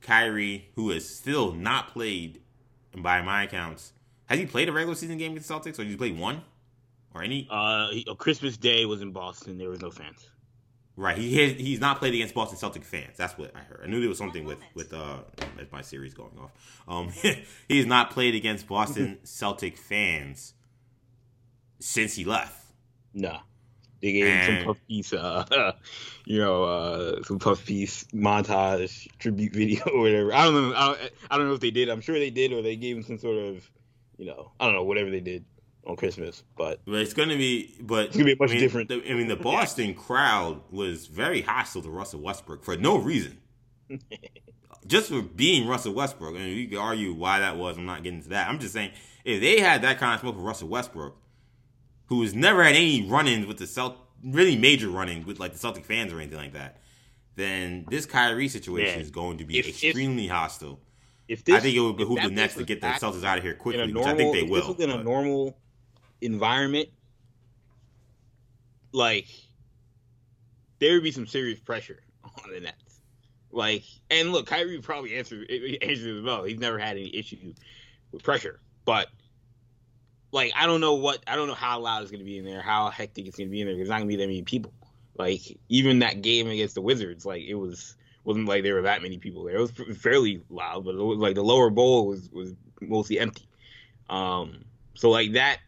Kyrie, 0.00 0.70
who 0.76 0.90
has 0.90 1.08
still 1.08 1.52
not 1.52 1.88
played, 1.88 2.40
by 2.96 3.20
my 3.20 3.42
accounts, 3.42 3.92
has 4.26 4.38
he 4.38 4.46
played 4.46 4.68
a 4.68 4.72
regular 4.72 4.94
season 4.94 5.18
game 5.18 5.32
against 5.32 5.50
Celtics, 5.50 5.74
or 5.74 5.84
did 5.84 5.88
he 5.88 5.96
play 5.96 6.12
one, 6.12 6.42
or 7.14 7.22
any? 7.22 7.46
Uh, 7.50 7.90
he, 7.90 8.06
Christmas 8.16 8.56
Day 8.56 8.86
was 8.86 9.02
in 9.02 9.12
Boston. 9.12 9.58
There 9.58 9.68
was 9.68 9.82
no 9.82 9.90
fans. 9.90 10.30
Right, 10.98 11.18
he 11.18 11.36
has, 11.36 11.52
he's 11.60 11.78
not 11.78 11.98
played 11.98 12.14
against 12.14 12.32
Boston 12.32 12.56
Celtic 12.56 12.82
fans. 12.82 13.18
That's 13.18 13.36
what 13.36 13.54
I 13.54 13.58
heard. 13.60 13.82
I 13.84 13.86
knew 13.86 14.00
there 14.00 14.08
was 14.08 14.16
something 14.16 14.44
with 14.44 14.58
with 14.74 14.94
uh, 14.94 15.18
as 15.60 15.70
my 15.72 15.82
series 15.82 16.14
going 16.14 16.38
off. 16.38 16.82
Um, 16.88 17.08
he 17.68 17.78
has 17.78 17.86
not 17.86 18.10
played 18.10 18.34
against 18.34 18.66
Boston 18.66 19.18
Celtic 19.24 19.76
fans 19.76 20.54
since 21.80 22.14
he 22.14 22.24
left. 22.24 22.64
No. 23.14 23.38
They 24.02 24.12
gave 24.12 24.26
him 24.26 24.56
some 24.56 24.64
puff 24.66 24.78
piece, 24.86 25.12
uh, 25.12 25.72
you 26.26 26.38
know, 26.38 26.64
uh, 26.64 27.22
some 27.22 27.38
puff 27.38 27.64
piece 27.64 28.04
montage 28.14 29.08
tribute 29.18 29.54
video 29.54 29.84
or 29.86 30.00
whatever. 30.00 30.34
I 30.34 30.44
don't 30.44 30.54
know. 30.54 30.76
I 30.76 30.86
don't, 30.86 31.12
I 31.30 31.38
don't 31.38 31.48
know 31.48 31.54
if 31.54 31.60
they 31.60 31.70
did. 31.70 31.88
I'm 31.88 32.02
sure 32.02 32.18
they 32.18 32.30
did, 32.30 32.52
or 32.52 32.60
they 32.60 32.76
gave 32.76 32.96
him 32.96 33.02
some 33.02 33.18
sort 33.18 33.38
of, 33.38 33.68
you 34.18 34.26
know, 34.26 34.52
I 34.60 34.66
don't 34.66 34.74
know, 34.74 34.84
whatever 34.84 35.10
they 35.10 35.20
did 35.20 35.46
on 35.86 35.96
Christmas. 35.96 36.42
But, 36.56 36.80
but 36.84 36.96
it's 36.96 37.14
going 37.14 37.30
to 37.30 37.38
be, 37.38 37.74
but 37.80 38.06
it's 38.06 38.16
going 38.16 38.26
to 38.26 38.34
be 38.34 38.38
much 38.38 38.50
I 38.50 38.54
mean, 38.54 38.62
different. 38.62 38.88
The, 38.90 39.10
I 39.10 39.14
mean, 39.14 39.28
the 39.28 39.36
Boston 39.36 39.94
crowd 39.94 40.60
was 40.70 41.06
very 41.06 41.40
hostile 41.40 41.82
to 41.82 41.90
Russell 41.90 42.20
Westbrook 42.20 42.64
for 42.64 42.76
no 42.76 42.98
reason. 42.98 43.38
Just 44.86 45.10
for 45.10 45.22
being 45.22 45.66
Russell 45.66 45.94
Westbrook. 45.94 46.34
I 46.34 46.38
mean, 46.38 46.56
you 46.56 46.68
could 46.68 46.78
argue 46.78 47.12
why 47.12 47.40
that 47.40 47.56
was. 47.56 47.76
I'm 47.76 47.86
not 47.86 48.02
getting 48.02 48.18
into 48.18 48.30
that. 48.30 48.48
I'm 48.48 48.58
just 48.58 48.72
saying 48.72 48.92
if 49.24 49.40
they 49.40 49.60
had 49.60 49.82
that 49.82 49.98
kind 49.98 50.14
of 50.14 50.20
smoke 50.20 50.36
for 50.36 50.42
Russell 50.42 50.68
Westbrook, 50.68 51.16
who 52.06 52.22
has 52.22 52.34
never 52.34 52.62
had 52.62 52.76
any 52.76 53.08
run-ins 53.08 53.46
with 53.46 53.58
the 53.58 53.66
Celt, 53.66 53.96
really 54.24 54.56
major 54.56 54.88
run-ins 54.88 55.26
with 55.26 55.40
like 55.40 55.52
the 55.52 55.58
Celtic 55.58 55.84
fans 55.84 56.12
or 56.12 56.20
anything 56.20 56.38
like 56.38 56.52
that, 56.52 56.80
then 57.34 57.84
this 57.90 58.06
Kyrie 58.06 58.48
situation 58.48 59.00
is 59.00 59.10
going 59.10 59.38
to 59.38 59.44
be 59.44 59.58
if, 59.58 59.68
extremely 59.68 60.26
if, 60.26 60.30
hostile. 60.30 60.80
If 61.28 61.44
this, 61.44 61.56
I 61.56 61.60
think 61.60 61.76
it 61.76 61.80
would 61.80 61.96
behoove 61.96 62.22
the 62.22 62.30
Nets 62.30 62.54
to 62.54 62.64
get 62.64 62.80
the 62.80 62.86
Celtics 62.86 63.24
out 63.24 63.38
of 63.38 63.44
here 63.44 63.54
quickly, 63.54 63.92
normal, 63.92 64.02
which 64.02 64.12
I 64.12 64.16
think 64.16 64.34
they 64.34 64.42
will. 64.44 64.60
This 64.60 64.68
was 64.68 64.80
in 64.80 64.90
but. 64.90 65.00
a 65.00 65.02
normal 65.02 65.58
environment, 66.20 66.88
like 68.92 69.26
there 70.78 70.94
would 70.94 71.02
be 71.02 71.10
some 71.10 71.26
serious 71.26 71.58
pressure 71.58 72.00
on 72.24 72.52
the 72.52 72.60
Nets. 72.60 72.85
Like, 73.56 73.84
and 74.10 74.32
look, 74.32 74.46
Kyrie 74.46 74.80
probably 74.82 75.16
answered 75.16 75.50
answered 75.82 76.18
as 76.18 76.22
well. 76.22 76.44
He's 76.44 76.58
never 76.58 76.78
had 76.78 76.98
any 76.98 77.16
issue 77.16 77.54
with 78.12 78.22
pressure, 78.22 78.60
but 78.84 79.08
like 80.30 80.52
I 80.54 80.66
don't 80.66 80.82
know 80.82 80.94
what 80.94 81.24
I 81.26 81.36
don't 81.36 81.48
know 81.48 81.54
how 81.54 81.80
loud 81.80 82.02
it's 82.02 82.10
gonna 82.10 82.22
be 82.22 82.36
in 82.36 82.44
there, 82.44 82.60
how 82.60 82.90
hectic 82.90 83.26
it's 83.26 83.38
gonna 83.38 83.48
be 83.48 83.62
in 83.62 83.66
there. 83.66 83.74
There's 83.74 83.88
not 83.88 83.96
gonna 83.96 84.08
be 84.08 84.16
that 84.16 84.26
many 84.26 84.42
people. 84.42 84.74
Like 85.16 85.40
even 85.70 86.00
that 86.00 86.20
game 86.20 86.48
against 86.48 86.74
the 86.74 86.82
Wizards, 86.82 87.24
like 87.24 87.44
it 87.44 87.54
was 87.54 87.96
wasn't 88.24 88.46
like 88.46 88.62
there 88.62 88.74
were 88.74 88.82
that 88.82 89.00
many 89.00 89.16
people 89.16 89.44
there. 89.44 89.56
It 89.56 89.60
was 89.60 89.98
fairly 89.98 90.42
loud, 90.50 90.84
but 90.84 90.94
was 90.96 91.18
like 91.18 91.34
the 91.34 91.42
lower 91.42 91.70
bowl 91.70 92.06
was 92.06 92.28
was 92.30 92.52
mostly 92.82 93.18
empty. 93.18 93.48
Um, 94.10 94.66
so 94.92 95.08
like 95.08 95.32
that, 95.32 95.60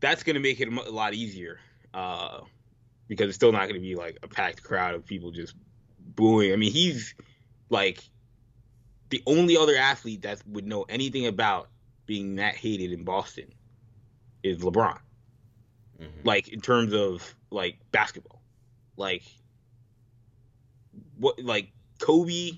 that's 0.00 0.22
gonna 0.22 0.40
make 0.40 0.58
it 0.58 0.72
a 0.72 0.90
lot 0.90 1.12
easier. 1.12 1.60
Uh, 1.92 2.40
because 3.08 3.28
it's 3.28 3.36
still 3.36 3.52
not 3.52 3.68
gonna 3.68 3.78
be 3.78 3.94
like 3.94 4.16
a 4.22 4.28
packed 4.28 4.62
crowd 4.62 4.94
of 4.94 5.04
people 5.04 5.30
just 5.32 5.54
booing. 6.14 6.52
I 6.52 6.56
mean, 6.56 6.72
he's 6.72 7.14
like 7.68 8.02
the 9.10 9.22
only 9.26 9.56
other 9.56 9.76
athlete 9.76 10.22
that 10.22 10.42
would 10.46 10.66
know 10.66 10.84
anything 10.88 11.26
about 11.26 11.68
being 12.06 12.36
that 12.36 12.54
hated 12.54 12.92
in 12.92 13.04
Boston 13.04 13.52
is 14.42 14.58
LeBron. 14.58 14.98
Mm-hmm. 16.00 16.06
Like 16.24 16.48
in 16.48 16.60
terms 16.60 16.92
of 16.92 17.34
like 17.50 17.78
basketball, 17.92 18.42
like 18.96 19.22
what 21.18 21.38
like 21.38 21.72
Kobe, 22.00 22.52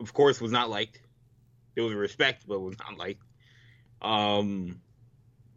of 0.00 0.12
course, 0.12 0.40
was 0.40 0.52
not 0.52 0.70
liked. 0.70 1.00
There 1.74 1.84
was 1.84 1.94
respect, 1.94 2.44
but 2.46 2.60
was 2.60 2.76
not 2.78 2.98
liked. 2.98 3.22
Um, 4.00 4.80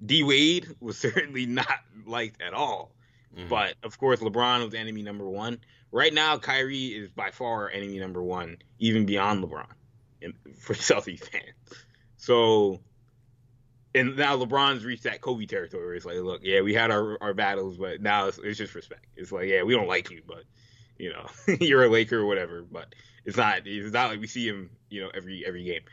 D 0.05 0.23
Wade 0.23 0.67
was 0.79 0.97
certainly 0.99 1.45
not 1.45 1.79
liked 2.05 2.41
at 2.41 2.53
all. 2.53 2.91
Mm-hmm. 3.35 3.49
But 3.49 3.75
of 3.83 3.97
course, 3.97 4.19
LeBron 4.19 4.63
was 4.63 4.73
enemy 4.73 5.01
number 5.01 5.27
one. 5.27 5.59
Right 5.95 6.13
now, 6.13 6.37
Kyrie 6.37 6.87
is 6.87 7.09
by 7.09 7.31
far 7.31 7.69
enemy 7.69 7.99
number 7.99 8.21
one, 8.21 8.57
even 8.79 9.05
beyond 9.05 9.41
LeBron, 9.41 9.65
for 10.59 10.73
Celtics 10.73 11.23
fans. 11.23 11.53
So, 12.17 12.81
and 13.93 14.17
now 14.17 14.35
LeBron's 14.35 14.83
reached 14.83 15.03
that 15.03 15.21
Kobe 15.21 15.45
territory. 15.45 15.95
It's 15.95 16.05
like, 16.05 16.17
look, 16.17 16.41
yeah, 16.43 16.59
we 16.59 16.73
had 16.73 16.91
our, 16.91 17.17
our 17.23 17.33
battles, 17.33 17.77
but 17.77 18.01
now 18.01 18.27
it's, 18.27 18.37
it's 18.39 18.57
just 18.57 18.75
respect. 18.75 19.05
It's 19.15 19.31
like, 19.31 19.47
yeah, 19.47 19.63
we 19.63 19.73
don't 19.73 19.87
like 19.87 20.11
you, 20.11 20.21
but 20.27 20.43
you 20.97 21.13
know, 21.13 21.29
you're 21.61 21.85
a 21.85 21.89
Laker 21.89 22.19
or 22.19 22.25
whatever. 22.25 22.63
But 22.69 22.93
it's 23.23 23.37
not 23.37 23.61
it's 23.63 23.93
not 23.93 24.09
like 24.09 24.19
we 24.19 24.27
see 24.27 24.45
him, 24.45 24.71
you 24.89 25.01
know, 25.01 25.11
every 25.13 25.45
every 25.47 25.63
game. 25.63 25.83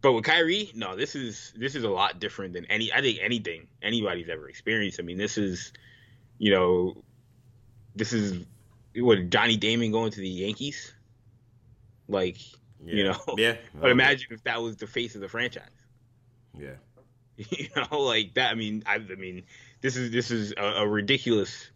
But 0.00 0.12
with 0.12 0.22
Kyrie, 0.22 0.70
no, 0.76 0.94
this 0.94 1.16
is 1.16 1.52
this 1.56 1.74
is 1.74 1.82
a 1.82 1.90
lot 1.90 2.20
different 2.20 2.52
than 2.52 2.66
any 2.66 2.92
I 2.92 3.00
think 3.00 3.18
anything 3.20 3.66
anybody's 3.82 4.28
ever 4.28 4.48
experienced. 4.48 5.00
I 5.00 5.02
mean, 5.02 5.18
this 5.18 5.38
is, 5.38 5.72
you 6.38 6.52
know, 6.52 7.02
this 7.96 8.12
is 8.12 8.46
what 8.96 9.30
Johnny 9.30 9.56
Damon 9.56 9.92
going 9.92 10.10
to 10.12 10.20
the 10.20 10.28
Yankees. 10.28 10.92
Like 12.08 12.38
yeah. 12.84 12.94
You 12.94 13.04
know, 13.04 13.18
yeah. 13.36 13.56
but 13.74 13.90
imagine 13.90 14.28
if 14.30 14.44
that 14.44 14.62
was 14.62 14.76
the 14.76 14.86
face 14.86 15.14
of 15.14 15.20
the 15.20 15.28
franchise. 15.28 15.64
Yeah. 16.56 16.74
You 17.50 17.66
know, 17.74 18.00
like 18.00 18.34
that. 18.34 18.52
I 18.52 18.54
mean, 18.54 18.84
I, 18.86 18.94
I 18.94 19.16
mean, 19.16 19.42
this 19.80 19.96
is 19.96 20.12
this 20.12 20.30
is 20.30 20.54
a, 20.56 20.62
a 20.62 20.86
ridiculous. 20.86 21.68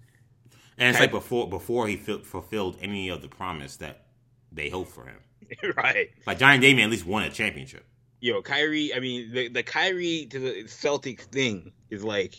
And 0.79 0.89
it's 0.89 1.01
like 1.01 1.11
before 1.11 1.49
before 1.49 1.89
he 1.89 1.97
fulfilled 1.97 2.77
any 2.81 3.09
of 3.09 3.23
the 3.23 3.29
promise 3.29 3.79
that 3.79 4.07
they 4.53 4.69
hoped 4.69 4.93
for 4.93 5.05
him. 5.05 5.19
right. 5.77 6.11
Like 6.29 6.39
Johnny 6.39 6.61
Damon 6.61 6.85
at 6.85 6.91
least 6.91 7.07
won 7.07 7.25
a 7.25 7.31
championship. 7.31 7.85
Yo, 8.21 8.41
Kyrie. 8.41 8.95
I 8.95 9.01
mean, 9.01 9.33
the 9.33 9.49
the 9.49 9.65
Kyrie 9.65 10.27
to 10.31 10.39
the 10.39 10.65
Celtics 10.67 11.23
thing 11.23 11.73
is 11.91 12.05
like, 12.05 12.37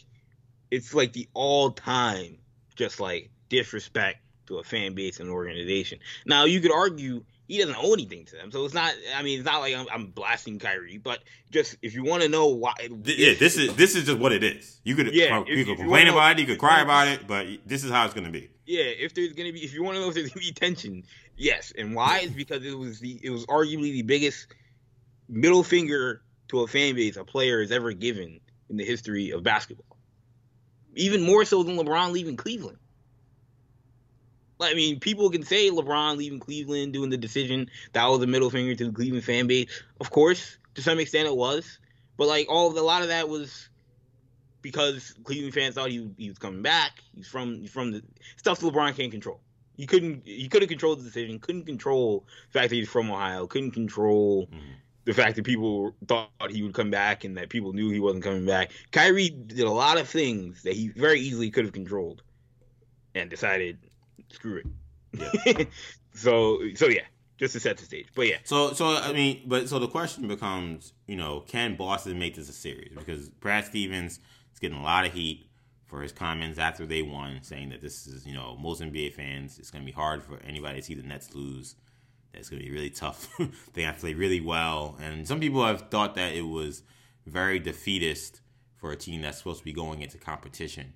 it's 0.71 0.93
like 0.93 1.11
the 1.11 1.27
all 1.33 1.71
time 1.71 2.37
just 2.77 3.01
like 3.01 3.31
disrespect 3.49 4.19
to 4.49 4.57
a 4.59 4.63
fan 4.63 4.93
base 4.93 5.19
and 5.19 5.29
organization. 5.29 5.99
Now 6.25 6.45
you 6.45 6.59
could 6.59 6.73
argue 6.73 7.23
he 7.47 7.57
doesn't 7.57 7.75
owe 7.77 7.93
anything 7.93 8.25
to 8.25 8.35
them. 8.35 8.51
So 8.51 8.63
it's 8.63 8.75
not. 8.75 8.93
I 9.15 9.23
mean, 9.23 9.39
it's 9.39 9.45
not 9.45 9.59
like 9.59 9.73
I'm, 9.75 9.87
I'm 9.91 10.07
blasting 10.07 10.59
Kyrie, 10.59 10.99
but 10.99 11.19
just 11.51 11.77
if 11.81 11.95
you 11.95 12.03
want 12.03 12.21
to 12.21 12.29
know 12.29 12.47
why. 12.47 12.73
yeah, 12.79 13.33
this 13.33 13.57
is 13.57 13.75
this 13.75 13.95
is 13.95 14.05
just 14.05 14.19
what 14.19 14.31
it 14.31 14.43
is. 14.43 14.79
You 14.83 14.95
could 14.95 15.13
yeah, 15.13 15.43
you 15.47 15.65
could 15.65 15.77
complain 15.77 16.05
you 16.05 16.13
about 16.13 16.25
know, 16.25 16.31
it, 16.31 16.39
you 16.39 16.45
could 16.45 16.59
cry 16.59 16.81
about 16.81 17.07
it, 17.07 17.27
but 17.27 17.47
this 17.65 17.83
is 17.83 17.91
how 17.91 18.05
it's 18.05 18.13
going 18.13 18.25
to 18.25 18.31
be. 18.31 18.49
Yeah, 18.67 18.83
if 18.83 19.15
there's 19.15 19.33
going 19.33 19.47
to 19.47 19.53
be, 19.53 19.63
if 19.63 19.73
you 19.73 19.83
want 19.83 19.95
to 19.95 20.01
know 20.01 20.09
if 20.09 20.13
there's 20.13 20.31
to 20.31 20.37
be 20.37 20.51
tension, 20.51 21.03
yes, 21.35 21.73
and 21.75 21.95
why 21.95 22.19
is 22.19 22.29
because 22.31 22.63
it 22.63 22.77
was 22.77 22.99
the 22.99 23.19
it 23.23 23.31
was 23.31 23.47
arguably 23.47 23.93
the 23.93 24.03
biggest 24.03 24.45
middle 25.27 25.63
finger 25.63 26.21
to 26.49 26.61
a 26.61 26.67
fan 26.67 26.93
base 26.93 27.17
a 27.17 27.23
player 27.23 27.61
has 27.61 27.71
ever 27.71 27.93
given 27.93 28.39
in 28.69 28.77
the 28.77 28.85
history 28.85 29.31
of 29.31 29.41
basketball. 29.41 29.97
Even 30.93 31.23
more 31.23 31.45
so 31.45 31.63
than 31.63 31.77
LeBron 31.77 32.11
leaving 32.11 32.37
Cleveland. 32.37 32.77
I 34.59 34.73
mean, 34.73 34.99
people 34.99 35.29
can 35.29 35.43
say 35.43 35.69
LeBron 35.69 36.17
leaving 36.17 36.39
Cleveland, 36.39 36.93
doing 36.93 37.09
the 37.09 37.17
decision, 37.17 37.69
that 37.93 38.05
was 38.07 38.21
a 38.21 38.27
middle 38.27 38.49
finger 38.49 38.75
to 38.75 38.85
the 38.85 38.91
Cleveland 38.91 39.23
fan 39.23 39.47
base. 39.47 39.83
Of 39.99 40.11
course, 40.11 40.57
to 40.75 40.81
some 40.81 40.99
extent 40.99 41.27
it 41.27 41.35
was. 41.35 41.79
But 42.17 42.27
like 42.27 42.47
all 42.49 42.67
of 42.67 42.75
the, 42.75 42.81
a 42.81 42.83
lot 42.83 43.01
of 43.01 43.07
that 43.07 43.29
was 43.29 43.69
because 44.61 45.15
Cleveland 45.23 45.53
fans 45.53 45.75
thought 45.75 45.89
he, 45.89 46.09
he 46.17 46.27
was 46.27 46.37
coming 46.37 46.61
back. 46.61 47.01
He's 47.15 47.27
from 47.27 47.61
he's 47.61 47.71
from 47.71 47.91
the 47.91 48.03
stuff 48.35 48.59
LeBron 48.59 48.95
can't 48.95 49.11
control. 49.11 49.39
He 49.77 49.85
couldn't 49.85 50.23
he 50.25 50.49
couldn't 50.49 50.67
control 50.67 50.97
the 50.97 51.03
decision, 51.03 51.39
couldn't 51.39 51.65
control 51.65 52.25
the 52.51 52.59
fact 52.59 52.69
that 52.69 52.75
he's 52.75 52.89
from 52.89 53.09
Ohio, 53.09 53.47
couldn't 53.47 53.71
control 53.71 54.47
mm-hmm. 54.47 54.59
the 55.05 55.13
fact 55.13 55.37
that 55.37 55.45
people 55.45 55.95
thought 56.05 56.29
he 56.49 56.61
would 56.61 56.73
come 56.73 56.91
back 56.91 57.23
and 57.23 57.37
that 57.37 57.47
people 57.47 57.71
knew 57.71 57.89
he 57.89 58.01
wasn't 58.01 58.23
coming 58.23 58.45
back. 58.45 58.71
Kyrie 58.91 59.29
did 59.29 59.61
a 59.61 59.71
lot 59.71 59.97
of 59.97 60.09
things 60.09 60.63
that 60.63 60.73
he 60.73 60.89
very 60.89 61.21
easily 61.21 61.49
could 61.49 61.63
have 61.63 61.73
controlled 61.73 62.21
and 63.15 63.29
decided 63.29 63.77
screw 64.31 64.57
it. 64.57 64.65
Yeah. 65.45 65.63
so 66.13 66.59
so 66.75 66.87
yeah, 66.87 67.01
just 67.37 67.53
to 67.53 67.59
set 67.59 67.77
the 67.77 67.85
stage. 67.85 68.07
But 68.15 68.27
yeah. 68.27 68.37
So 68.43 68.73
so 68.73 68.95
I 68.95 69.13
mean, 69.13 69.43
but 69.45 69.69
so 69.69 69.79
the 69.79 69.87
question 69.87 70.27
becomes, 70.27 70.93
you 71.07 71.15
know, 71.15 71.41
can 71.41 71.75
Boston 71.75 72.19
make 72.19 72.35
this 72.35 72.49
a 72.49 72.53
series? 72.53 72.91
Because 72.95 73.29
Brad 73.29 73.65
Stevens 73.65 74.19
is 74.53 74.59
getting 74.59 74.77
a 74.77 74.83
lot 74.83 75.05
of 75.05 75.13
heat 75.13 75.49
for 75.89 76.01
his 76.01 76.11
comments 76.11 76.59
after 76.59 76.85
they 76.85 77.01
won, 77.01 77.39
saying 77.41 77.69
that 77.69 77.81
this 77.81 78.05
is, 78.05 78.25
you 78.25 78.33
know, 78.33 78.55
most 78.59 78.79
NBA 78.79 79.13
fans, 79.13 79.57
it's 79.57 79.71
going 79.71 79.83
to 79.83 79.85
be 79.85 79.91
hard 79.91 80.21
for 80.21 80.39
anybody 80.45 80.79
to 80.79 80.85
see 80.85 80.93
the 80.93 81.01
Nets 81.01 81.33
lose. 81.33 81.75
It's 82.31 82.47
going 82.47 82.61
to 82.61 82.67
be 82.67 82.71
really 82.71 82.91
tough. 82.91 83.27
they 83.73 83.81
have 83.81 83.95
to 83.95 84.01
play 84.01 84.13
really 84.13 84.39
well, 84.39 84.97
and 85.01 85.27
some 85.27 85.39
people 85.39 85.65
have 85.65 85.89
thought 85.89 86.13
that 86.13 86.33
it 86.33 86.43
was 86.43 86.83
very 87.25 87.57
defeatist 87.57 88.41
for 88.77 88.91
a 88.91 88.95
team 88.95 89.21
that's 89.21 89.39
supposed 89.39 89.59
to 89.59 89.65
be 89.65 89.73
going 89.73 90.01
into 90.01 90.17
competition. 90.19 90.93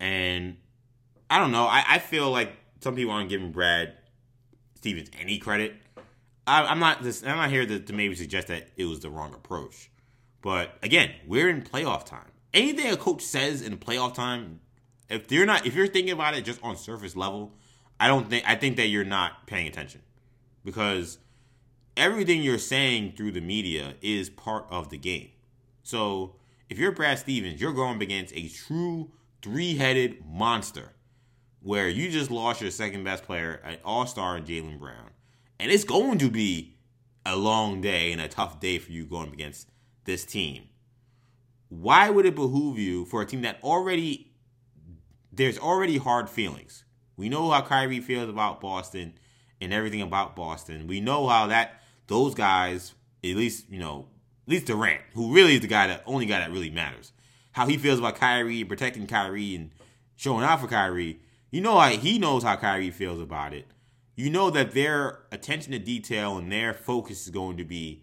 And 0.00 0.56
I 1.28 1.38
don't 1.38 1.52
know. 1.52 1.66
I, 1.66 1.84
I 1.88 1.98
feel 1.98 2.30
like 2.30 2.52
some 2.80 2.94
people 2.94 3.12
aren't 3.12 3.28
giving 3.28 3.52
Brad 3.52 3.94
Stevens 4.76 5.10
any 5.20 5.38
credit. 5.38 5.74
I, 6.46 6.70
am 6.70 6.78
not. 6.78 7.02
This, 7.02 7.22
I'm 7.22 7.36
not 7.36 7.50
here 7.50 7.66
to, 7.66 7.80
to 7.80 7.92
maybe 7.92 8.14
suggest 8.14 8.48
that 8.48 8.68
it 8.76 8.84
was 8.84 9.00
the 9.00 9.10
wrong 9.10 9.34
approach. 9.34 9.90
But 10.42 10.76
again, 10.82 11.12
we're 11.26 11.48
in 11.48 11.62
playoff 11.62 12.04
time. 12.04 12.30
Anything 12.54 12.92
a 12.92 12.96
coach 12.96 13.22
says 13.22 13.62
in 13.62 13.76
playoff 13.78 14.14
time, 14.14 14.60
if 15.08 15.30
you're 15.32 15.46
not, 15.46 15.66
if 15.66 15.74
you're 15.74 15.88
thinking 15.88 16.12
about 16.12 16.34
it 16.36 16.44
just 16.44 16.62
on 16.62 16.76
surface 16.76 17.16
level, 17.16 17.52
I 17.98 18.06
don't 18.06 18.30
think. 18.30 18.44
I 18.46 18.54
think 18.54 18.76
that 18.76 18.86
you're 18.86 19.04
not 19.04 19.46
paying 19.46 19.66
attention 19.66 20.02
because 20.64 21.18
everything 21.96 22.42
you're 22.42 22.58
saying 22.58 23.14
through 23.16 23.32
the 23.32 23.40
media 23.40 23.94
is 24.00 24.30
part 24.30 24.66
of 24.70 24.90
the 24.90 24.98
game. 24.98 25.30
So 25.82 26.36
if 26.68 26.78
you're 26.78 26.92
Brad 26.92 27.18
Stevens, 27.18 27.60
you're 27.60 27.72
going 27.72 28.00
against 28.00 28.34
a 28.36 28.48
true 28.48 29.10
three-headed 29.42 30.24
monster 30.26 30.92
where 31.66 31.88
you 31.88 32.08
just 32.08 32.30
lost 32.30 32.60
your 32.60 32.70
second 32.70 33.02
best 33.02 33.24
player, 33.24 33.60
an 33.64 33.76
all 33.84 34.06
star 34.06 34.38
Jaylen 34.38 34.78
Brown. 34.78 35.10
And 35.58 35.72
it's 35.72 35.82
going 35.82 36.16
to 36.18 36.30
be 36.30 36.76
a 37.26 37.34
long 37.34 37.80
day 37.80 38.12
and 38.12 38.20
a 38.20 38.28
tough 38.28 38.60
day 38.60 38.78
for 38.78 38.92
you 38.92 39.04
going 39.04 39.32
against 39.32 39.68
this 40.04 40.24
team. 40.24 40.68
Why 41.68 42.08
would 42.08 42.24
it 42.24 42.36
behoove 42.36 42.78
you 42.78 43.04
for 43.04 43.20
a 43.20 43.26
team 43.26 43.42
that 43.42 43.58
already, 43.64 44.30
there's 45.32 45.58
already 45.58 45.98
hard 45.98 46.30
feelings? 46.30 46.84
We 47.16 47.28
know 47.28 47.50
how 47.50 47.62
Kyrie 47.62 47.98
feels 47.98 48.28
about 48.28 48.60
Boston 48.60 49.14
and 49.60 49.72
everything 49.72 50.02
about 50.02 50.36
Boston. 50.36 50.86
We 50.86 51.00
know 51.00 51.26
how 51.26 51.48
that, 51.48 51.80
those 52.06 52.36
guys, 52.36 52.94
at 53.24 53.34
least, 53.34 53.68
you 53.68 53.80
know, 53.80 54.06
at 54.46 54.52
least 54.52 54.66
Durant, 54.66 55.00
who 55.14 55.34
really 55.34 55.54
is 55.54 55.62
the 55.62 55.66
guy 55.66 55.88
that, 55.88 56.04
only 56.06 56.26
guy 56.26 56.38
that 56.38 56.52
really 56.52 56.70
matters, 56.70 57.10
how 57.50 57.66
he 57.66 57.76
feels 57.76 57.98
about 57.98 58.14
Kyrie, 58.14 58.62
protecting 58.62 59.08
Kyrie 59.08 59.56
and 59.56 59.72
showing 60.14 60.44
out 60.44 60.60
for 60.60 60.68
Kyrie 60.68 61.18
you 61.50 61.60
know 61.60 61.78
how 61.78 61.88
he 61.90 62.18
knows 62.18 62.42
how 62.42 62.56
Kyrie 62.56 62.90
feels 62.90 63.20
about 63.20 63.54
it. 63.54 63.66
You 64.16 64.30
know 64.30 64.50
that 64.50 64.72
their 64.72 65.20
attention 65.30 65.72
to 65.72 65.78
detail 65.78 66.38
and 66.38 66.50
their 66.50 66.72
focus 66.72 67.26
is 67.26 67.30
going 67.30 67.58
to 67.58 67.64
be 67.64 68.02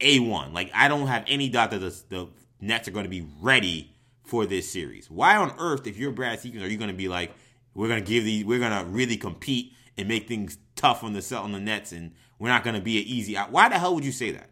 A1. 0.00 0.52
Like, 0.52 0.70
I 0.74 0.88
don't 0.88 1.06
have 1.06 1.24
any 1.26 1.48
doubt 1.48 1.70
that 1.72 1.80
the, 1.80 1.94
the 2.08 2.28
Nets 2.60 2.88
are 2.88 2.92
going 2.92 3.04
to 3.04 3.10
be 3.10 3.26
ready 3.40 3.94
for 4.24 4.46
this 4.46 4.70
series. 4.70 5.10
Why 5.10 5.36
on 5.36 5.54
earth, 5.58 5.86
if 5.86 5.96
you're 5.96 6.12
Brad 6.12 6.40
Stevens, 6.40 6.62
are 6.62 6.68
you 6.68 6.78
going 6.78 6.90
to 6.90 6.96
be 6.96 7.08
like, 7.08 7.32
we're 7.74 7.88
going 7.88 8.02
to 8.02 8.08
give 8.08 8.24
these, 8.24 8.44
we're 8.44 8.58
going 8.58 8.76
to 8.76 8.90
really 8.90 9.16
compete 9.16 9.72
and 9.96 10.08
make 10.08 10.28
things 10.28 10.58
tough 10.76 11.02
on 11.02 11.12
the 11.12 11.36
on 11.36 11.52
the 11.52 11.60
Nets, 11.60 11.92
and 11.92 12.12
we're 12.38 12.48
not 12.48 12.64
going 12.64 12.76
to 12.76 12.82
be 12.82 12.98
an 12.98 13.04
easy 13.04 13.36
out? 13.36 13.50
Why 13.50 13.68
the 13.68 13.78
hell 13.78 13.94
would 13.94 14.04
you 14.04 14.12
say 14.12 14.30
that? 14.32 14.50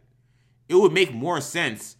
It 0.69 0.75
would 0.75 0.93
make 0.93 1.13
more 1.13 1.41
sense 1.41 1.97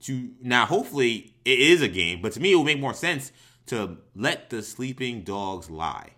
to 0.00 0.30
now. 0.42 0.66
Hopefully, 0.66 1.34
it 1.44 1.58
is 1.58 1.82
a 1.82 1.88
game, 1.88 2.20
but 2.22 2.32
to 2.32 2.40
me, 2.40 2.52
it 2.52 2.56
would 2.56 2.64
make 2.64 2.80
more 2.80 2.94
sense 2.94 3.32
to 3.68 3.98
let 4.14 4.50
the 4.50 4.62
sleeping 4.62 5.22
dogs 5.22 5.70
lie. 5.70 6.10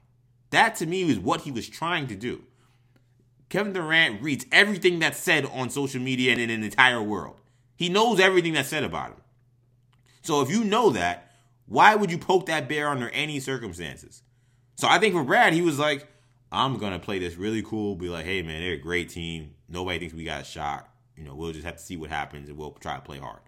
That 0.50 0.76
to 0.76 0.86
me 0.86 1.04
was 1.04 1.18
what 1.18 1.42
he 1.42 1.52
was 1.52 1.68
trying 1.68 2.06
to 2.08 2.16
do. 2.16 2.44
Kevin 3.48 3.72
Durant 3.72 4.22
reads 4.22 4.46
everything 4.52 4.98
that's 4.98 5.18
said 5.18 5.44
on 5.46 5.70
social 5.70 6.00
media 6.00 6.32
and 6.32 6.40
in 6.40 6.50
an 6.50 6.62
entire 6.62 7.02
world. 7.02 7.40
He 7.76 7.88
knows 7.88 8.20
everything 8.20 8.52
that's 8.52 8.68
said 8.68 8.84
about 8.84 9.10
him. 9.10 9.20
So 10.22 10.40
if 10.40 10.50
you 10.50 10.64
know 10.64 10.90
that, 10.90 11.32
why 11.66 11.94
would 11.94 12.10
you 12.10 12.18
poke 12.18 12.46
that 12.46 12.68
bear 12.68 12.88
under 12.88 13.08
any 13.10 13.40
circumstances? 13.40 14.22
So 14.76 14.88
I 14.88 14.98
think 14.98 15.14
for 15.14 15.24
Brad, 15.24 15.52
he 15.52 15.62
was 15.62 15.78
like, 15.78 16.06
I'm 16.52 16.78
gonna 16.78 16.98
play 16.98 17.18
this 17.18 17.36
really 17.36 17.62
cool, 17.62 17.96
be 17.96 18.08
like, 18.08 18.24
hey 18.24 18.42
man, 18.42 18.60
they're 18.60 18.74
a 18.74 18.78
great 18.78 19.08
team. 19.08 19.54
Nobody 19.68 19.98
thinks 19.98 20.14
we 20.14 20.24
got 20.24 20.42
a 20.42 20.44
shot. 20.44 20.88
You 21.16 21.24
know, 21.24 21.34
we'll 21.34 21.52
just 21.52 21.64
have 21.64 21.76
to 21.76 21.82
see 21.82 21.96
what 21.96 22.10
happens 22.10 22.48
and 22.48 22.58
we'll 22.58 22.72
try 22.72 22.96
to 22.96 23.02
play 23.02 23.18
hard. 23.18 23.40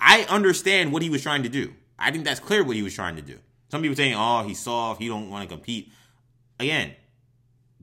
I 0.00 0.24
understand 0.28 0.92
what 0.92 1.02
he 1.02 1.10
was 1.10 1.22
trying 1.22 1.42
to 1.42 1.48
do. 1.48 1.74
I 1.98 2.10
think 2.10 2.24
that's 2.24 2.40
clear 2.40 2.64
what 2.64 2.76
he 2.76 2.82
was 2.82 2.94
trying 2.94 3.16
to 3.16 3.22
do. 3.22 3.38
Some 3.70 3.82
people 3.82 3.96
saying, 3.96 4.14
"Oh, 4.16 4.42
he's 4.42 4.60
soft. 4.60 5.00
He 5.00 5.08
don't 5.08 5.30
want 5.30 5.48
to 5.48 5.54
compete." 5.54 5.92
Again, 6.60 6.94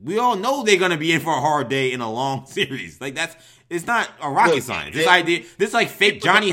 we 0.02 0.18
all 0.18 0.36
know 0.36 0.64
they're 0.64 0.78
gonna 0.78 0.96
be 0.96 1.12
in 1.12 1.20
for 1.20 1.36
a 1.36 1.40
hard 1.40 1.68
day 1.68 1.92
in 1.92 2.00
a 2.00 2.10
long 2.10 2.46
series. 2.46 3.00
Like 3.00 3.14
that's 3.14 3.36
it's 3.68 3.86
not 3.86 4.08
a 4.20 4.30
rocket 4.30 4.56
Look, 4.56 4.62
science. 4.64 4.94
This 4.94 5.06
it, 5.06 5.10
idea, 5.10 5.44
this 5.58 5.72
like 5.72 5.88
fake 5.88 6.22
Johnny. 6.22 6.52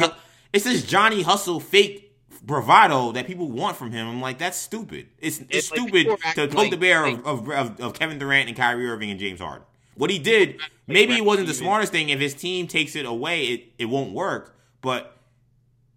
It's 0.51 0.63
this 0.63 0.83
Johnny 0.83 1.21
Hustle 1.21 1.59
fake 1.59 2.09
bravado 2.41 3.11
that 3.11 3.27
people 3.27 3.49
want 3.49 3.77
from 3.77 3.91
him. 3.91 4.07
I'm 4.07 4.21
like, 4.21 4.39
that's 4.39 4.57
stupid. 4.57 5.07
It's 5.19 5.39
it's, 5.39 5.49
it's 5.49 5.67
stupid 5.67 6.07
like 6.07 6.35
to 6.35 6.47
poke 6.47 6.55
like, 6.55 6.71
the 6.71 6.77
bear 6.77 7.03
like, 7.03 7.25
of, 7.25 7.49
of, 7.49 7.79
of 7.79 7.93
Kevin 7.93 8.17
Durant 8.17 8.47
and 8.47 8.57
Kyrie 8.57 8.89
Irving 8.89 9.11
and 9.11 9.19
James 9.19 9.39
Harden. 9.39 9.65
What 9.95 10.09
he 10.09 10.17
did, 10.17 10.59
maybe 10.87 11.13
it 11.13 11.25
wasn't 11.25 11.47
the 11.47 11.53
smartest 11.53 11.91
thing. 11.91 12.09
If 12.09 12.19
his 12.19 12.33
team 12.33 12.67
takes 12.67 12.95
it 12.95 13.05
away, 13.05 13.45
it, 13.45 13.63
it 13.77 13.85
won't 13.85 14.13
work. 14.13 14.55
But 14.81 15.18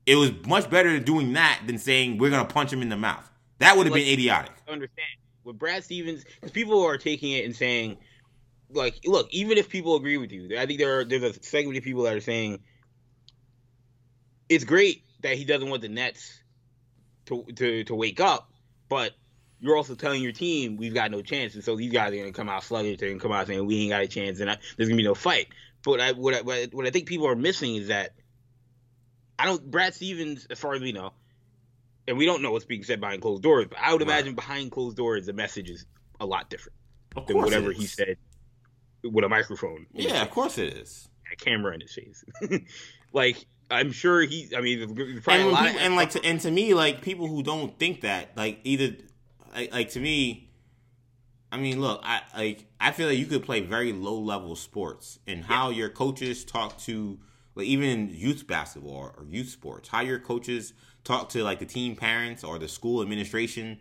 it 0.07 0.17
was 0.17 0.33
much 0.47 0.69
better 0.69 0.99
doing 0.99 1.33
that 1.35 1.61
than 1.67 1.79
saying 1.79 2.19
we're 2.19 2.31
gonna 2.31 2.45
punch 2.45 2.73
him 2.73 2.83
in 2.83 2.89
the 2.89 2.97
mouth. 2.97 3.29
That 3.59 3.77
would 3.77 3.87
have 3.87 3.93
like, 3.93 4.05
been 4.05 4.13
idiotic. 4.13 4.53
Understand 4.69 5.07
with 5.45 5.59
Brad 5.59 5.85
Stevens 5.85 6.25
because 6.25 6.51
people 6.51 6.85
are 6.85 6.99
taking 6.99 7.33
it 7.33 7.45
and 7.45 7.55
saying, 7.55 7.99
like, 8.71 9.01
look, 9.05 9.29
even 9.33 9.59
if 9.59 9.69
people 9.69 9.97
agree 9.97 10.17
with 10.17 10.33
you, 10.33 10.59
I 10.59 10.67
think 10.67 10.79
there 10.79 11.01
are 11.01 11.05
there's 11.05 11.23
a 11.23 11.43
segment 11.43 11.79
of 11.79 11.85
people 11.85 12.03
that 12.05 12.15
are 12.15 12.21
saying 12.21 12.61
it's 14.49 14.65
great 14.65 15.05
that 15.23 15.37
he 15.37 15.45
doesn't 15.45 15.69
want 15.69 15.83
the 15.83 15.89
Nets 15.89 16.43
to 17.27 17.45
to 17.57 17.85
to 17.85 17.95
wake 17.95 18.21
up, 18.21 18.51
but 18.89 19.13
you're 19.61 19.77
also 19.77 19.95
telling 19.95 20.23
your 20.23 20.33
team 20.33 20.77
we've 20.77 20.95
got 20.95 21.11
no 21.11 21.23
chance, 21.23 21.55
and 21.55 21.63
so 21.63 21.77
these 21.77 21.93
guys 21.93 22.13
are 22.13 22.17
going 22.17 22.27
to 22.27 22.33
come 22.33 22.49
out 22.49 22.65
sluggish. 22.65 22.99
They're 22.99 23.09
going 23.09 23.21
to 23.21 23.23
come 23.23 23.33
out 23.33 23.47
saying 23.47 23.65
we 23.65 23.83
ain't 23.83 23.91
got 23.91 24.03
a 24.03 24.09
chance, 24.09 24.41
and 24.41 24.51
I, 24.51 24.59
there's 24.77 24.89
going 24.89 24.99
to 24.99 25.03
be 25.03 25.07
no 25.07 25.15
fight. 25.15 25.49
But 25.85 26.01
I, 26.01 26.13
what, 26.13 26.35
I, 26.35 26.69
what 26.73 26.87
I 26.87 26.91
think 26.91 27.07
people 27.07 27.29
are 27.29 27.37
missing 27.37 27.77
is 27.77 27.89
that 27.89 28.15
I 29.43 29.47
don't. 29.47 29.71
Brad 29.71 29.93
Stevens, 29.93 30.47
as 30.51 30.61
far 30.61 30.75
as 30.75 30.81
we 30.81 30.93
know, 30.93 31.13
and 32.07 32.17
we 32.17 32.27
don't 32.27 32.43
know 32.43 32.53
what's 32.53 32.65
being 32.65 32.85
said 32.85 33.01
behind 33.01 33.23
closed 33.23 33.43
doors, 33.43 33.67
but 33.69 33.77
I 33.81 33.93
would 33.93 34.01
right. 34.01 34.09
imagine 34.09 34.37
behind 34.37 34.71
closed 34.71 34.97
doors 34.97 35.27
the 35.27 35.33
message 35.33 35.69
is 35.69 35.85
a 36.21 36.27
lot 36.27 36.49
different 36.49 36.79
than 37.27 37.37
whatever 37.37 37.73
he 37.73 37.87
said 37.87 38.19
with 39.03 39.25
a 39.25 39.29
microphone. 39.29 39.87
Yeah, 39.93 40.23
of 40.23 40.31
course 40.31 40.59
it 40.59 40.75
is. 40.75 41.09
A 41.33 41.37
camera 41.37 41.75
in 41.75 41.81
his 41.81 41.93
face. 41.93 42.25
like 43.13 43.45
I'm 43.69 43.91
sure 43.91 44.21
he. 44.21 44.49
I 44.57 44.61
mean, 44.61 44.83
and, 44.83 44.97
people, 44.97 45.57
and 45.57 45.97
like, 45.97 46.11
to, 46.11 46.25
and 46.25 46.41
to 46.43 46.51
me, 46.51 46.73
like 46.73 47.03
people 47.03 47.27
who 47.27 47.43
don't 47.43 47.77
think 47.81 48.03
that, 48.03 48.37
like 48.37 48.61
either, 48.63 48.95
like, 49.53 49.73
like 49.73 49.91
to 49.91 49.99
me, 49.99 50.53
I 51.51 51.57
mean, 51.57 51.81
look, 51.81 52.01
I 52.05 52.21
like 52.37 52.67
I 52.81 52.93
feel 52.93 53.09
like 53.09 53.19
you 53.19 53.27
could 53.27 53.43
play 53.43 53.59
very 53.59 53.93
low 53.93 54.21
level 54.21 54.55
sports 54.55 55.19
and 55.27 55.43
how 55.43 55.71
yeah. 55.71 55.79
your 55.79 55.89
coaches 55.89 56.45
talk 56.45 56.79
to 56.83 57.19
like 57.55 57.67
even 57.67 58.11
youth 58.13 58.47
basketball 58.47 59.13
or 59.17 59.27
youth 59.29 59.49
sports, 59.49 59.89
how 59.89 60.01
your 60.01 60.19
coaches 60.19 60.73
talk 61.05 61.29
to 61.31 61.43
like 61.43 61.59
the 61.59 61.67
team 61.67 61.97
parents 61.97 62.45
or 62.45 62.59
the 62.59 62.69
school 62.69 63.03
administration 63.03 63.79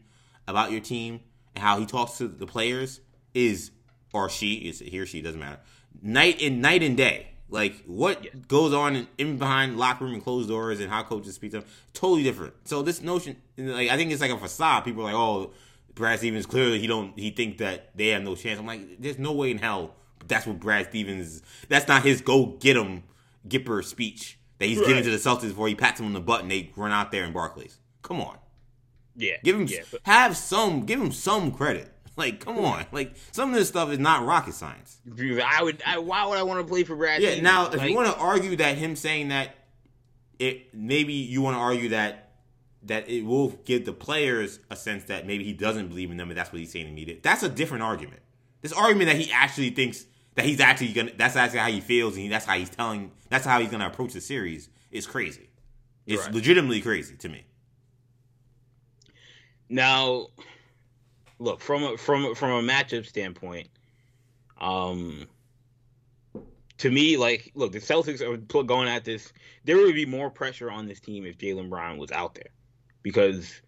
about 0.47 0.71
your 0.71 0.81
team 0.81 1.21
and 1.55 1.63
how 1.63 1.79
he 1.79 1.85
talks 1.85 2.17
to 2.17 2.27
the 2.27 2.47
players 2.47 2.99
is 3.33 3.71
or 4.13 4.29
she 4.29 4.55
is 4.55 4.79
he 4.79 4.99
or 4.99 5.05
she 5.05 5.21
doesn't 5.21 5.39
matter 5.39 5.59
night 6.01 6.41
and 6.41 6.61
night 6.61 6.83
and 6.83 6.95
day. 6.97 7.27
Like 7.49 7.83
what 7.85 8.23
yeah. 8.23 8.31
goes 8.47 8.73
on 8.73 8.95
in, 8.95 9.07
in, 9.17 9.37
behind 9.37 9.77
locker 9.77 10.05
room 10.05 10.13
and 10.13 10.23
closed 10.23 10.47
doors 10.47 10.79
and 10.79 10.89
how 10.89 11.03
coaches 11.03 11.35
speak 11.35 11.51
to 11.51 11.59
them, 11.59 11.69
totally 11.93 12.23
different. 12.23 12.53
So 12.63 12.81
this 12.81 13.01
notion, 13.01 13.35
like 13.57 13.89
I 13.89 13.97
think 13.97 14.11
it's 14.11 14.21
like 14.21 14.31
a 14.31 14.37
facade. 14.37 14.85
People 14.85 15.01
are 15.01 15.05
like, 15.05 15.15
oh, 15.15 15.51
Brad 15.93 16.19
Stevens 16.19 16.45
clearly 16.45 16.79
he 16.79 16.87
don't 16.87 17.17
he 17.19 17.31
think 17.31 17.57
that 17.57 17.95
they 17.95 18.07
have 18.09 18.23
no 18.23 18.35
chance. 18.35 18.59
I'm 18.59 18.65
like, 18.65 19.01
there's 19.01 19.19
no 19.19 19.33
way 19.33 19.51
in 19.51 19.57
hell. 19.57 19.95
That's 20.27 20.47
what 20.47 20.61
Brad 20.61 20.87
Stevens. 20.89 21.41
That's 21.67 21.89
not 21.89 22.03
his 22.03 22.21
go 22.21 22.45
get 22.45 22.77
him 22.77 23.03
Gipper 23.47 23.83
speech 23.83 24.39
that 24.59 24.67
he's 24.67 24.77
right. 24.77 24.87
giving 24.87 25.03
to 25.03 25.09
the 25.09 25.17
Celtics 25.17 25.49
before 25.49 25.67
he 25.67 25.75
pats 25.75 25.99
them 25.99 26.07
on 26.07 26.13
the 26.13 26.21
butt 26.21 26.41
and 26.41 26.51
they 26.51 26.71
run 26.75 26.91
out 26.91 27.11
there 27.11 27.23
in 27.23 27.33
Barclays. 27.33 27.79
Come 28.01 28.21
on. 28.21 28.37
Yeah. 29.15 29.37
Give 29.43 29.55
him 29.55 29.67
yeah, 29.67 29.81
but, 29.91 30.01
have 30.03 30.37
some 30.37 30.85
give 30.85 31.01
him 31.01 31.11
some 31.11 31.51
credit. 31.51 31.89
Like, 32.17 32.41
come 32.41 32.59
on. 32.59 32.85
Like 32.91 33.15
some 33.31 33.49
of 33.49 33.55
this 33.55 33.69
stuff 33.69 33.89
is 33.89 33.97
not 33.97 34.25
rocket 34.25 34.53
science. 34.53 34.99
I 35.09 35.63
would 35.63 35.81
I, 35.87 35.97
why 35.97 36.27
would 36.27 36.37
I 36.37 36.43
want 36.43 36.59
to 36.59 36.69
play 36.69 36.83
for 36.83 36.95
Brad? 36.95 37.21
Yeah, 37.21 37.39
now 37.39 37.67
if 37.67 37.77
like, 37.77 37.89
you 37.89 37.95
want 37.95 38.13
to 38.13 38.17
argue 38.19 38.57
that 38.57 38.77
him 38.77 38.97
saying 38.97 39.29
that 39.29 39.55
it 40.37 40.73
maybe 40.73 41.13
you 41.13 41.41
want 41.41 41.55
to 41.55 41.59
argue 41.59 41.89
that 41.89 42.33
that 42.83 43.09
it 43.09 43.25
will 43.25 43.51
give 43.65 43.85
the 43.85 43.93
players 43.93 44.59
a 44.69 44.75
sense 44.75 45.05
that 45.05 45.25
maybe 45.25 45.45
he 45.45 45.53
doesn't 45.53 45.87
believe 45.87 46.11
in 46.11 46.17
them 46.17 46.29
and 46.29 46.37
that's 46.37 46.51
what 46.51 46.59
he's 46.59 46.71
saying 46.71 46.85
to 46.85 46.91
me. 46.91 47.19
That's 47.23 47.43
a 47.43 47.49
different 47.49 47.83
argument. 47.83 48.21
This 48.61 48.73
argument 48.73 49.09
that 49.09 49.17
he 49.17 49.31
actually 49.31 49.69
thinks 49.69 50.05
that 50.35 50.45
he's 50.45 50.59
actually 50.59 50.93
gonna 50.93 51.11
that's 51.17 51.35
actually 51.35 51.59
how 51.59 51.69
he 51.69 51.81
feels 51.81 52.17
and 52.17 52.31
that's 52.31 52.45
how 52.45 52.57
he's 52.57 52.69
telling 52.69 53.11
that's 53.29 53.45
how 53.45 53.59
he's 53.59 53.69
gonna 53.69 53.87
approach 53.87 54.13
the 54.13 54.21
series 54.21 54.69
is 54.91 55.07
crazy. 55.07 55.49
It's 56.05 56.23
right. 56.23 56.33
legitimately 56.33 56.81
crazy 56.81 57.15
to 57.15 57.29
me. 57.29 57.45
Now, 59.69 60.27
look 61.39 61.61
from 61.61 61.83
a, 61.83 61.97
from 61.97 62.35
from 62.35 62.51
a 62.51 62.71
matchup 62.71 63.05
standpoint, 63.05 63.69
um, 64.59 65.27
to 66.77 66.91
me, 66.91 67.15
like, 67.15 67.51
look, 67.55 67.71
the 67.71 67.79
Celtics 67.79 68.21
are 68.21 68.63
going 68.63 68.89
at 68.89 69.05
this. 69.05 69.31
There 69.63 69.77
would 69.77 69.95
be 69.95 70.05
more 70.05 70.29
pressure 70.29 70.69
on 70.69 70.87
this 70.87 70.99
team 70.99 71.25
if 71.25 71.37
Jaylen 71.37 71.69
Brown 71.69 71.97
was 71.97 72.11
out 72.11 72.35
there, 72.35 72.49
because 73.03 73.61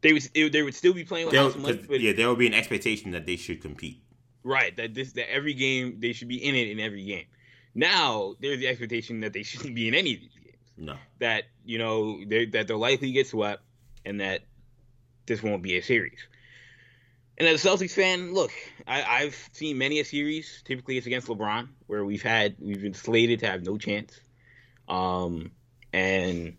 they 0.00 0.12
would 0.12 0.22
they 0.52 0.62
would 0.62 0.74
still 0.74 0.94
be 0.94 1.04
playing 1.04 1.26
with 1.26 1.34
Yeah, 2.00 2.12
there 2.12 2.28
would 2.28 2.38
be 2.38 2.46
an 2.46 2.54
expectation 2.54 3.10
that 3.12 3.26
they 3.26 3.36
should 3.36 3.60
compete. 3.60 4.02
Right. 4.42 4.76
That 4.76 4.94
this 4.94 5.12
that 5.12 5.32
every 5.32 5.54
game 5.54 5.96
they 6.00 6.12
should 6.12 6.28
be 6.28 6.44
in 6.44 6.54
it 6.54 6.68
in 6.68 6.80
every 6.80 7.04
game. 7.04 7.26
Now 7.74 8.34
there's 8.40 8.58
the 8.58 8.68
expectation 8.68 9.20
that 9.20 9.32
they 9.32 9.42
shouldn't 9.44 9.74
be 9.74 9.88
in 9.88 9.94
any 9.94 10.14
of 10.14 10.20
these 10.20 10.34
games. 10.42 10.56
No. 10.76 10.96
That 11.18 11.44
you 11.64 11.78
know 11.78 12.24
they 12.24 12.46
that 12.46 12.68
they'll 12.68 12.78
likely 12.78 13.12
get 13.12 13.26
swept 13.26 13.62
and 14.04 14.20
that 14.20 14.42
this 15.26 15.42
won't 15.42 15.62
be 15.62 15.76
a 15.76 15.82
series. 15.82 16.18
And 17.38 17.48
as 17.48 17.64
a 17.64 17.68
Celtics 17.68 17.92
fan, 17.92 18.34
look, 18.34 18.50
I, 18.86 19.22
have 19.22 19.34
seen 19.52 19.78
many 19.78 19.98
a 19.98 20.04
series. 20.04 20.62
Typically, 20.66 20.98
it's 20.98 21.06
against 21.06 21.26
LeBron, 21.26 21.68
where 21.86 22.04
we've 22.04 22.22
had 22.22 22.56
we've 22.58 22.82
been 22.82 22.92
slated 22.92 23.40
to 23.40 23.46
have 23.46 23.62
no 23.62 23.78
chance. 23.78 24.20
Um, 24.86 25.50
and 25.90 26.56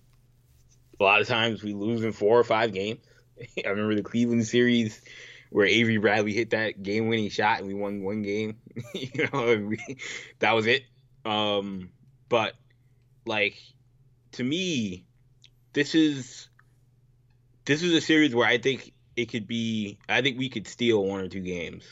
a 0.99 1.03
lot 1.03 1.21
of 1.21 1.27
times 1.27 1.61
we 1.61 1.73
lose 1.73 2.03
in 2.03 2.13
four 2.13 2.39
or 2.39 2.43
five 2.43 2.73
games. 2.73 2.99
I 3.63 3.69
remember 3.69 3.93
the 3.93 4.01
Cleveland 4.01 4.47
series 4.47 4.99
where 5.51 5.65
Avery 5.65 5.97
Bradley 5.97 6.33
hit 6.33 6.51
that 6.51 6.81
game 6.81 7.09
winning 7.09 7.29
shot 7.29 7.59
and 7.59 7.67
we 7.67 7.73
won 7.73 8.01
one 8.01 8.21
game. 8.21 8.57
you 8.93 9.27
know, 9.31 9.57
we, 9.57 9.97
that 10.39 10.53
was 10.53 10.65
it. 10.65 10.83
Um, 11.25 11.89
but 12.29 12.53
like 13.25 13.61
to 14.33 14.43
me, 14.43 15.05
this 15.73 15.93
is 15.93 16.47
this 17.65 17.83
is 17.83 17.93
a 17.93 18.01
series 18.01 18.33
where 18.33 18.47
I 18.47 18.57
think 18.57 18.93
it 19.17 19.25
could 19.25 19.45
be. 19.45 19.99
I 20.07 20.21
think 20.21 20.39
we 20.39 20.49
could 20.49 20.67
steal 20.67 21.03
one 21.05 21.19
or 21.19 21.27
two 21.27 21.41
games 21.41 21.83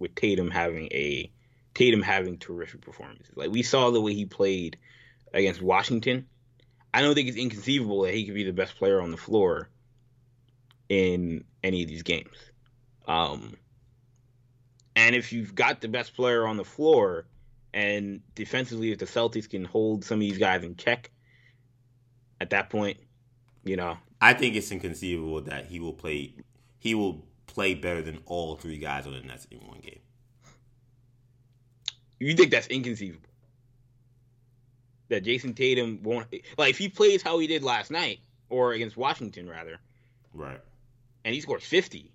with 0.00 0.16
Tatum 0.16 0.50
having 0.50 0.86
a 0.86 1.30
Tatum 1.74 2.02
having 2.02 2.38
terrific 2.38 2.80
performances. 2.80 3.36
Like 3.36 3.52
we 3.52 3.62
saw 3.62 3.90
the 3.90 4.00
way 4.00 4.14
he 4.14 4.26
played 4.26 4.78
against 5.32 5.62
Washington. 5.62 6.26
I 6.92 7.02
don't 7.02 7.14
think 7.14 7.28
it's 7.28 7.36
inconceivable 7.36 8.02
that 8.02 8.14
he 8.14 8.24
could 8.24 8.34
be 8.34 8.42
the 8.42 8.52
best 8.52 8.76
player 8.76 9.00
on 9.00 9.12
the 9.12 9.16
floor 9.16 9.68
in 10.88 11.44
any 11.62 11.84
of 11.84 11.88
these 11.88 12.02
games. 12.02 12.49
Um, 13.10 13.56
and 14.94 15.16
if 15.16 15.32
you've 15.32 15.54
got 15.54 15.80
the 15.80 15.88
best 15.88 16.14
player 16.14 16.46
on 16.46 16.56
the 16.56 16.64
floor, 16.64 17.26
and 17.74 18.20
defensively, 18.36 18.92
if 18.92 18.98
the 18.98 19.06
Celtics 19.06 19.50
can 19.50 19.64
hold 19.64 20.04
some 20.04 20.18
of 20.18 20.20
these 20.20 20.38
guys 20.38 20.62
in 20.62 20.76
check, 20.76 21.10
at 22.40 22.50
that 22.50 22.70
point, 22.70 22.98
you 23.64 23.76
know, 23.76 23.98
I 24.20 24.34
think 24.34 24.54
it's 24.54 24.70
inconceivable 24.70 25.40
that 25.42 25.66
he 25.66 25.80
will 25.80 25.92
play. 25.92 26.34
He 26.78 26.94
will 26.94 27.26
play 27.48 27.74
better 27.74 28.00
than 28.00 28.20
all 28.26 28.54
three 28.54 28.78
guys 28.78 29.06
on 29.08 29.12
the 29.12 29.20
Nets 29.20 29.46
in 29.50 29.58
one 29.58 29.80
game. 29.80 29.98
You 32.20 32.34
think 32.34 32.52
that's 32.52 32.68
inconceivable? 32.68 33.28
That 35.08 35.24
Jayson 35.24 35.54
Tatum 35.54 36.00
won't 36.04 36.32
like 36.56 36.70
if 36.70 36.78
he 36.78 36.88
plays 36.88 37.22
how 37.22 37.40
he 37.40 37.48
did 37.48 37.64
last 37.64 37.90
night 37.90 38.20
or 38.50 38.72
against 38.72 38.96
Washington 38.96 39.48
rather, 39.48 39.78
right? 40.32 40.60
And 41.24 41.34
he 41.34 41.40
scores 41.40 41.64
fifty. 41.64 42.12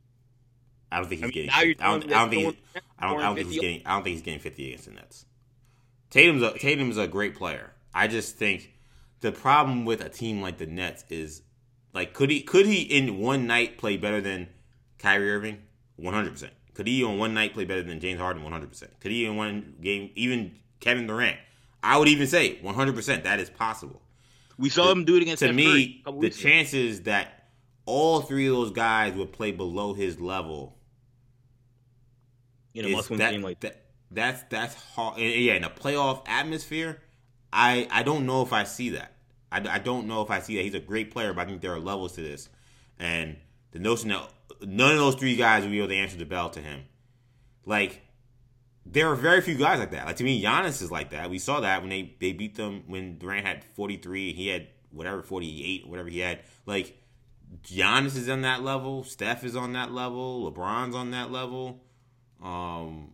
I 0.91 0.97
don't 0.99 1.09
think 1.09 1.23
he's 1.23 1.23
I 1.23 1.27
mean, 1.27 1.33
getting. 1.33 1.81
I 1.81 1.91
don't, 1.91 2.05
I 2.05 2.19
don't 2.19 2.29
think. 2.29 2.57
I 2.99 3.09
don't, 3.09 3.19
I 3.19 3.23
don't 3.23 3.35
think 3.35 3.47
he's 3.49 3.59
getting. 3.59 3.81
I 3.85 3.95
don't 3.95 4.03
think 4.03 4.13
he's 4.15 4.21
getting 4.23 4.39
fifty 4.39 4.67
against 4.67 4.85
the 4.85 4.91
Nets. 4.91 5.25
Tatum's 6.09 6.41
a 6.41 6.57
Tatum's 6.57 6.97
a 6.97 7.07
great 7.07 7.35
player. 7.35 7.71
I 7.93 8.07
just 8.07 8.35
think 8.35 8.73
the 9.21 9.31
problem 9.31 9.85
with 9.85 10.01
a 10.01 10.09
team 10.09 10.41
like 10.41 10.57
the 10.57 10.67
Nets 10.67 11.03
is 11.09 11.41
like 11.93 12.13
could 12.13 12.29
he 12.29 12.41
could 12.41 12.65
he 12.65 12.81
in 12.81 13.19
one 13.19 13.47
night 13.47 13.77
play 13.77 13.97
better 13.97 14.21
than 14.21 14.47
Kyrie 14.99 15.31
Irving? 15.31 15.61
One 15.95 16.13
hundred 16.13 16.31
percent. 16.31 16.53
Could 16.73 16.87
he 16.87 17.03
on 17.03 17.17
one 17.17 17.33
night 17.33 17.53
play 17.53 17.65
better 17.65 17.83
than 17.83 17.99
James 17.99 18.19
Harden? 18.19 18.43
One 18.43 18.51
hundred 18.51 18.69
percent. 18.69 18.99
Could 18.99 19.11
he 19.11 19.25
in 19.25 19.35
one 19.35 19.75
game 19.81 20.11
even 20.15 20.55
Kevin 20.79 21.07
Durant? 21.07 21.37
I 21.85 21.97
would 21.99 22.07
even 22.07 22.25
say 22.25 22.57
100% 22.63 23.23
that 23.23 23.39
is 23.39 23.49
possible. 23.51 24.01
We 24.57 24.69
saw 24.69 24.91
him 24.91 25.05
do 25.05 25.17
it 25.17 25.21
against 25.21 25.41
to 25.41 25.45
Steph 25.45 25.55
me, 25.55 25.65
Curry 25.65 26.03
a 26.07 26.11
the 26.11 26.17
weeks 26.17 26.39
ago. 26.39 26.49
chances 26.49 27.01
that 27.03 27.47
all 27.85 28.21
three 28.21 28.47
of 28.47 28.53
those 28.55 28.71
guys 28.71 29.13
would 29.13 29.31
play 29.31 29.51
below 29.51 29.93
his 29.93 30.19
level 30.19 30.74
in 32.75 32.85
a 32.85 32.89
must-win 32.89 33.19
game 33.19 33.41
like 33.41 33.59
that. 33.61 33.73
that 33.73 33.85
that's 34.11 34.43
that's 34.49 34.75
hard. 34.93 35.17
and 35.19 35.33
Yeah, 35.33 35.53
in 35.53 35.63
a 35.63 35.69
playoff 35.69 36.23
atmosphere, 36.27 37.01
I 37.51 37.87
I 37.91 38.03
don't 38.03 38.25
know 38.25 38.41
if 38.41 38.53
I 38.53 38.63
see 38.63 38.91
that. 38.91 39.13
I, 39.51 39.65
I 39.67 39.79
don't 39.79 40.07
know 40.07 40.21
if 40.21 40.29
I 40.29 40.39
see 40.39 40.57
that. 40.57 40.63
He's 40.63 40.75
a 40.75 40.79
great 40.79 41.11
player, 41.11 41.33
but 41.33 41.41
I 41.41 41.45
think 41.45 41.61
there 41.61 41.73
are 41.73 41.79
levels 41.79 42.13
to 42.13 42.21
this, 42.21 42.49
and 42.99 43.37
the 43.71 43.79
notion 43.79 44.09
that 44.09 44.29
none 44.61 44.91
of 44.91 44.97
those 44.97 45.15
three 45.15 45.35
guys 45.35 45.63
will 45.63 45.71
be 45.71 45.79
able 45.79 45.89
to 45.89 45.95
answer 45.95 46.17
the 46.17 46.25
bell 46.25 46.49
to 46.51 46.61
him, 46.61 46.83
like. 47.65 48.01
There 48.87 49.09
are 49.09 49.15
very 49.15 49.41
few 49.41 49.55
guys 49.55 49.79
like 49.79 49.89
that. 49.91 50.05
Like 50.05 50.17
to 50.17 50.23
me, 50.23 50.39
Giannis 50.43 50.79
is 50.83 50.91
like 50.91 51.09
that. 51.09 51.31
We 51.31 51.39
saw 51.39 51.61
that 51.61 51.81
when 51.81 51.89
they, 51.89 52.15
they 52.19 52.33
beat 52.33 52.53
them 52.53 52.83
when 52.85 53.17
Durant 53.17 53.43
had 53.43 53.63
forty 53.73 53.97
three, 53.97 54.31
he 54.31 54.49
had 54.49 54.67
whatever 54.91 55.23
forty 55.23 55.65
eight, 55.65 55.87
whatever 55.87 56.07
he 56.07 56.19
had. 56.19 56.41
Like 56.67 56.95
Giannis 57.63 58.15
is 58.15 58.29
on 58.29 58.41
that 58.41 58.61
level. 58.61 59.03
Steph 59.03 59.43
is 59.43 59.55
on 59.55 59.73
that 59.73 59.91
level. 59.91 60.51
LeBron's 60.51 60.93
on 60.93 61.09
that 61.09 61.31
level. 61.31 61.81
Um, 62.43 63.11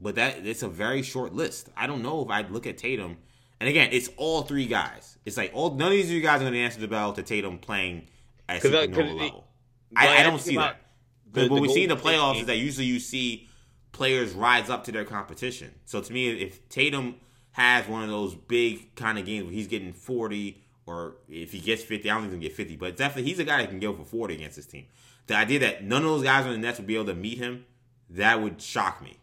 but 0.00 0.14
that 0.16 0.46
it's 0.46 0.62
a 0.62 0.68
very 0.68 1.02
short 1.02 1.34
list. 1.34 1.68
I 1.76 1.86
don't 1.86 2.02
know 2.02 2.22
if 2.22 2.30
I'd 2.30 2.50
look 2.50 2.66
at 2.66 2.78
Tatum. 2.78 3.16
And 3.60 3.68
again, 3.68 3.88
it's 3.92 4.10
all 4.18 4.42
three 4.42 4.66
guys. 4.66 5.16
It's 5.24 5.36
like 5.36 5.50
all 5.54 5.74
none 5.74 5.88
of 5.88 5.92
these 5.92 6.08
three 6.08 6.20
guys 6.20 6.36
are 6.40 6.44
going 6.44 6.52
to 6.52 6.58
answer 6.60 6.80
the 6.80 6.88
bell 6.88 7.12
to 7.14 7.22
Tatum 7.22 7.58
playing 7.58 8.06
at 8.48 8.60
'Cause 8.62 8.74
I- 8.74 8.86
supernova 8.86 8.94
'cause 8.94 9.10
it- 9.10 9.14
level. 9.14 9.44
I, 9.96 10.18
I 10.18 10.22
don't 10.24 10.40
see 10.40 10.56
that. 10.56 10.80
Because 11.32 11.48
what 11.50 11.62
we 11.62 11.68
see 11.68 11.84
in 11.84 11.88
the 11.88 11.96
playoffs 11.96 12.32
game. 12.34 12.40
is 12.42 12.46
that 12.48 12.56
usually 12.58 12.86
you 12.86 12.98
see 12.98 13.48
players 13.92 14.32
rise 14.32 14.68
up 14.68 14.84
to 14.84 14.92
their 14.92 15.04
competition. 15.04 15.74
So 15.84 16.00
to 16.00 16.12
me, 16.12 16.28
if 16.28 16.68
Tatum 16.68 17.16
has 17.52 17.86
one 17.88 18.02
of 18.02 18.10
those 18.10 18.34
big 18.34 18.94
kind 18.94 19.18
of 19.18 19.24
games 19.24 19.44
where 19.44 19.52
he's 19.52 19.66
getting 19.68 19.92
40, 19.92 20.62
or 20.86 21.16
if 21.28 21.52
he 21.52 21.60
gets 21.60 21.82
50, 21.82 22.10
I 22.10 22.14
don't 22.14 22.22
think 22.22 22.32
he's 22.32 22.38
going 22.38 22.42
to 22.42 22.48
get 22.48 22.56
50, 22.56 22.76
but 22.76 22.96
definitely 22.96 23.30
he's 23.30 23.38
a 23.38 23.44
guy 23.44 23.58
that 23.62 23.70
can 23.70 23.80
go 23.80 23.94
for 23.94 24.04
40 24.04 24.34
against 24.34 24.56
his 24.56 24.66
team. 24.66 24.86
The 25.26 25.36
idea 25.36 25.58
that 25.60 25.82
none 25.84 26.02
of 26.02 26.08
those 26.10 26.22
guys 26.22 26.44
on 26.46 26.52
the 26.52 26.58
Nets 26.58 26.78
would 26.78 26.86
be 26.86 26.94
able 26.94 27.06
to 27.06 27.14
meet 27.14 27.38
him, 27.38 27.64
that 28.10 28.42
would 28.42 28.60
shock 28.60 29.02
me. 29.02 29.18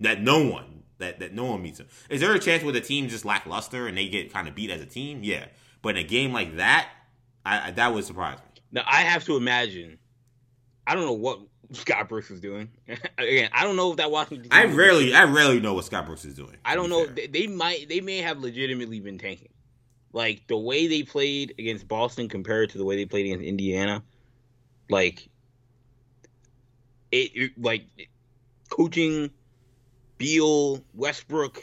That 0.00 0.20
no 0.20 0.46
one, 0.46 0.82
that, 0.98 1.20
that 1.20 1.32
no 1.34 1.44
one 1.44 1.62
meets 1.62 1.80
him. 1.80 1.86
Is 2.10 2.20
there 2.20 2.34
a 2.34 2.38
chance 2.38 2.62
where 2.62 2.72
the 2.72 2.80
team 2.80 3.08
just 3.08 3.24
lackluster 3.24 3.86
and 3.86 3.96
they 3.96 4.08
get 4.08 4.32
kind 4.32 4.48
of 4.48 4.54
beat 4.54 4.70
as 4.70 4.80
a 4.80 4.86
team? 4.86 5.20
Yeah. 5.22 5.46
But 5.82 5.96
in 5.96 6.04
a 6.04 6.08
game 6.08 6.32
like 6.32 6.56
that, 6.56 6.88
I, 7.44 7.68
I 7.68 7.70
that 7.72 7.94
would 7.94 8.04
surprise 8.04 8.38
me. 8.38 8.62
Now 8.72 8.82
I 8.86 9.02
have 9.02 9.24
to 9.24 9.36
imagine. 9.36 9.98
I 10.86 10.94
don't 10.94 11.04
know 11.04 11.12
what 11.12 11.40
Scott 11.72 12.08
Brooks 12.08 12.30
is 12.30 12.40
doing. 12.40 12.68
Again, 13.18 13.50
I 13.52 13.64
don't 13.64 13.76
know 13.76 13.90
if 13.90 13.98
that 13.98 14.10
Washington. 14.10 14.48
I 14.50 14.64
rarely, 14.64 15.14
I 15.14 15.24
rarely 15.24 15.60
know 15.60 15.74
what 15.74 15.84
Scott 15.84 16.06
Brooks 16.06 16.24
is 16.24 16.34
doing. 16.34 16.56
I 16.64 16.74
don't 16.74 16.90
know. 16.90 17.06
They, 17.06 17.26
they 17.26 17.46
might. 17.46 17.88
They 17.88 18.00
may 18.00 18.18
have 18.18 18.38
legitimately 18.38 19.00
been 19.00 19.18
tanking. 19.18 19.48
Like 20.12 20.46
the 20.46 20.56
way 20.56 20.86
they 20.86 21.02
played 21.02 21.54
against 21.58 21.88
Boston 21.88 22.28
compared 22.28 22.70
to 22.70 22.78
the 22.78 22.84
way 22.84 22.96
they 22.96 23.04
played 23.04 23.26
against 23.26 23.44
Indiana. 23.44 24.02
Like 24.88 25.28
it, 27.14 27.30
it- 27.34 27.62
like 27.62 27.86
coaching, 28.70 29.30
Beal, 30.18 30.82
Westbrook, 30.94 31.62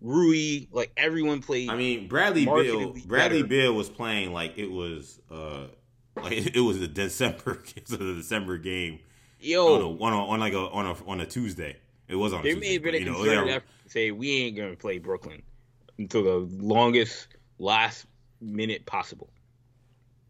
Rui, 0.00 0.66
like 0.72 0.92
everyone 0.96 1.42
played. 1.42 1.70
I 1.70 1.76
mean, 1.76 2.08
Bradley 2.08 2.44
Beal. 2.44 2.94
Bradley. 3.06 3.42
Beal 3.42 3.74
was 3.74 3.88
playing 3.88 4.32
like 4.32 4.58
it 4.58 4.70
was, 4.70 5.20
uh, 5.30 5.66
like 6.16 6.32
it 6.54 6.60
was 6.60 6.80
a 6.80 6.88
December, 6.88 7.62
it 7.76 7.88
was 7.90 7.92
a 8.00 8.14
December 8.14 8.58
game 8.58 8.94
on 8.94 8.98
a, 9.40 9.48
yo, 9.48 9.96
on, 10.00 10.12
a, 10.12 10.26
on 10.26 10.40
like 10.40 10.52
a 10.52 10.58
on 10.58 10.86
a 10.86 10.94
on 11.06 11.20
a 11.20 11.26
Tuesday. 11.26 11.76
It 12.08 12.16
was 12.16 12.32
on. 12.32 12.40
A 12.40 12.42
there 12.42 12.54
Tuesday, 12.54 12.68
may 12.68 12.72
have 12.74 12.82
been 12.82 12.94
a 12.94 12.98
but, 12.98 13.00
you 13.00 13.06
know, 13.06 13.16
concerted 13.16 13.50
effort 13.54 13.68
to 13.84 13.90
say 13.90 14.10
we 14.10 14.30
ain't 14.42 14.56
gonna 14.56 14.76
play 14.76 14.98
Brooklyn 14.98 15.42
until 15.98 16.22
the 16.24 16.48
longest 16.62 17.28
last 17.58 18.06
minute 18.40 18.86
possible. 18.86 19.30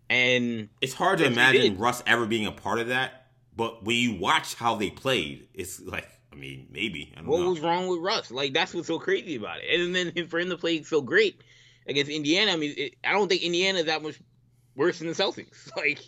And 0.08 0.68
It's 0.80 0.94
hard 0.94 1.18
to 1.18 1.24
imagine. 1.24 1.76
Russ 1.78 2.02
ever 2.06 2.26
being 2.26 2.46
a 2.46 2.52
part 2.52 2.78
of 2.78 2.88
that. 2.88 3.25
But 3.56 3.84
when 3.84 3.96
you 3.96 4.16
watch 4.16 4.54
how 4.54 4.74
they 4.76 4.90
played, 4.90 5.48
it's 5.54 5.80
like, 5.80 6.06
I 6.32 6.36
mean, 6.36 6.68
maybe 6.70 7.12
I 7.16 7.20
don't 7.20 7.28
What 7.28 7.40
know. 7.40 7.50
was 7.50 7.60
wrong 7.60 7.88
with 7.88 8.00
Russ? 8.00 8.30
Like 8.30 8.52
that's 8.52 8.74
what's 8.74 8.86
so 8.88 8.98
crazy 8.98 9.36
about 9.36 9.58
it. 9.62 9.80
And 9.80 9.94
then 9.94 10.26
for 10.28 10.38
him 10.38 10.50
to 10.50 10.58
play 10.58 10.82
so 10.82 11.00
great 11.00 11.40
against 11.86 12.10
Indiana, 12.10 12.52
I 12.52 12.56
mean, 12.56 12.74
it, 12.76 12.94
I 13.04 13.12
don't 13.12 13.28
think 13.28 13.42
Indiana 13.42 13.78
is 13.78 13.86
that 13.86 14.02
much 14.02 14.20
worse 14.74 14.98
than 14.98 15.08
the 15.08 15.14
Celtics. 15.14 15.70
Like, 15.76 16.00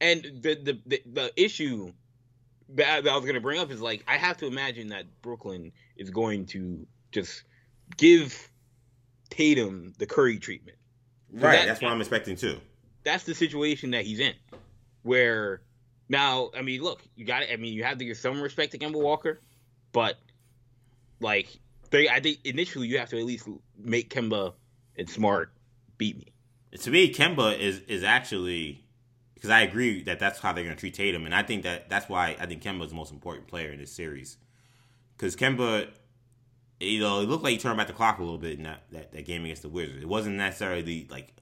and 0.00 0.22
the 0.42 0.54
the 0.56 0.80
the, 0.86 1.02
the 1.12 1.32
issue 1.36 1.92
that, 2.70 3.04
that 3.04 3.10
I 3.12 3.16
was 3.16 3.24
gonna 3.26 3.40
bring 3.40 3.60
up 3.60 3.70
is 3.70 3.80
like 3.80 4.02
I 4.08 4.16
have 4.16 4.38
to 4.38 4.46
imagine 4.46 4.88
that 4.88 5.04
Brooklyn 5.22 5.70
is 5.96 6.10
going 6.10 6.46
to 6.46 6.86
just 7.12 7.44
give 7.96 8.50
Tatum 9.28 9.92
the 9.98 10.06
Curry 10.06 10.38
treatment. 10.38 10.78
right, 11.32 11.52
that- 11.58 11.66
that's 11.66 11.82
what 11.82 11.92
I'm 11.92 12.00
expecting 12.00 12.34
too. 12.36 12.58
That's 13.04 13.24
the 13.24 13.34
situation 13.34 13.92
that 13.92 14.04
he's 14.04 14.18
in, 14.20 14.34
where 15.02 15.62
now 16.10 16.50
I 16.54 16.60
mean, 16.60 16.82
look, 16.82 17.00
you 17.16 17.24
got 17.24 17.42
it. 17.42 17.50
I 17.50 17.56
mean, 17.56 17.72
you 17.72 17.84
have 17.84 17.96
to 17.98 18.04
give 18.04 18.18
some 18.18 18.42
respect 18.42 18.72
to 18.72 18.78
Kemba 18.78 19.00
Walker, 19.00 19.40
but 19.92 20.16
like 21.20 21.48
they, 21.90 22.08
I 22.08 22.20
think 22.20 22.40
initially 22.44 22.88
you 22.88 22.98
have 22.98 23.08
to 23.10 23.18
at 23.18 23.24
least 23.24 23.48
make 23.78 24.12
Kemba 24.12 24.52
and 24.96 25.08
Smart 25.08 25.52
beat 25.96 26.18
me. 26.18 26.26
to 26.78 26.90
me, 26.90 27.12
Kemba 27.14 27.58
is 27.58 27.78
is 27.88 28.04
actually 28.04 28.84
because 29.34 29.50
I 29.50 29.62
agree 29.62 30.02
that 30.02 30.18
that's 30.18 30.38
how 30.40 30.52
they're 30.52 30.64
going 30.64 30.76
to 30.76 30.80
treat 30.80 30.94
Tatum, 30.94 31.24
and 31.24 31.34
I 31.34 31.42
think 31.42 31.62
that 31.62 31.88
that's 31.88 32.10
why 32.10 32.36
I 32.38 32.44
think 32.44 32.62
Kemba 32.62 32.84
is 32.84 32.90
the 32.90 32.96
most 32.96 33.12
important 33.12 33.46
player 33.46 33.70
in 33.70 33.78
this 33.78 33.92
series. 33.92 34.36
Because 35.16 35.36
Kemba, 35.36 35.88
you 36.78 37.00
know, 37.00 37.20
it 37.20 37.28
looked 37.28 37.44
like 37.44 37.52
he 37.52 37.58
turned 37.58 37.76
back 37.76 37.86
the 37.86 37.92
clock 37.92 38.18
a 38.18 38.22
little 38.22 38.38
bit 38.38 38.58
in 38.58 38.64
that, 38.64 38.84
that, 38.90 39.12
that 39.12 39.26
game 39.26 39.44
against 39.44 39.62
the 39.62 39.68
Wizards. 39.68 40.02
It 40.02 40.08
wasn't 40.08 40.36
necessarily 40.36 41.06
like, 41.10 41.34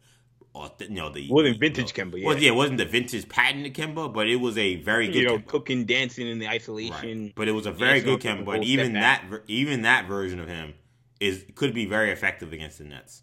you 0.80 0.90
know, 0.90 1.10
the 1.10 1.28
Wasn't 1.30 1.54
you 1.54 1.60
vintage 1.60 1.96
know, 1.96 2.04
Kemba, 2.04 2.20
yeah. 2.20 2.26
Well, 2.26 2.38
yeah, 2.38 2.50
it 2.50 2.54
wasn't 2.54 2.78
the 2.78 2.84
vintage 2.84 3.28
patented 3.28 3.74
Kemba, 3.74 4.12
but 4.12 4.28
it 4.28 4.36
was 4.36 4.56
a 4.58 4.76
very 4.76 5.06
good. 5.06 5.16
You 5.16 5.26
know, 5.26 5.38
Kemba. 5.38 5.46
cooking, 5.46 5.84
dancing 5.84 6.26
in 6.28 6.38
the 6.38 6.48
isolation. 6.48 7.22
Right. 7.24 7.32
But 7.34 7.48
it 7.48 7.52
was 7.52 7.66
a 7.66 7.72
very 7.72 8.00
good 8.00 8.20
Kemba. 8.20 8.44
But 8.44 8.64
even 8.64 8.94
that, 8.94 9.30
back. 9.30 9.40
even 9.48 9.82
that 9.82 10.06
version 10.06 10.40
of 10.40 10.48
him 10.48 10.74
is 11.20 11.44
could 11.54 11.74
be 11.74 11.86
very 11.86 12.10
effective 12.10 12.52
against 12.52 12.78
the 12.78 12.84
Nets 12.84 13.22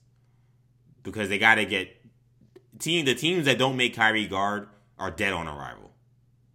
because 1.03 1.30
they 1.30 1.38
got 1.38 1.56
to 1.56 1.66
get 1.66 1.90
team. 2.80 3.06
The 3.06 3.16
teams 3.16 3.45
that 3.45 3.57
don't 3.57 3.78
make 3.78 3.95
Kyrie 3.95 4.28
guard 4.28 4.68
are 4.98 5.12
dead 5.12 5.34
on 5.34 5.48
arrival. 5.48 5.91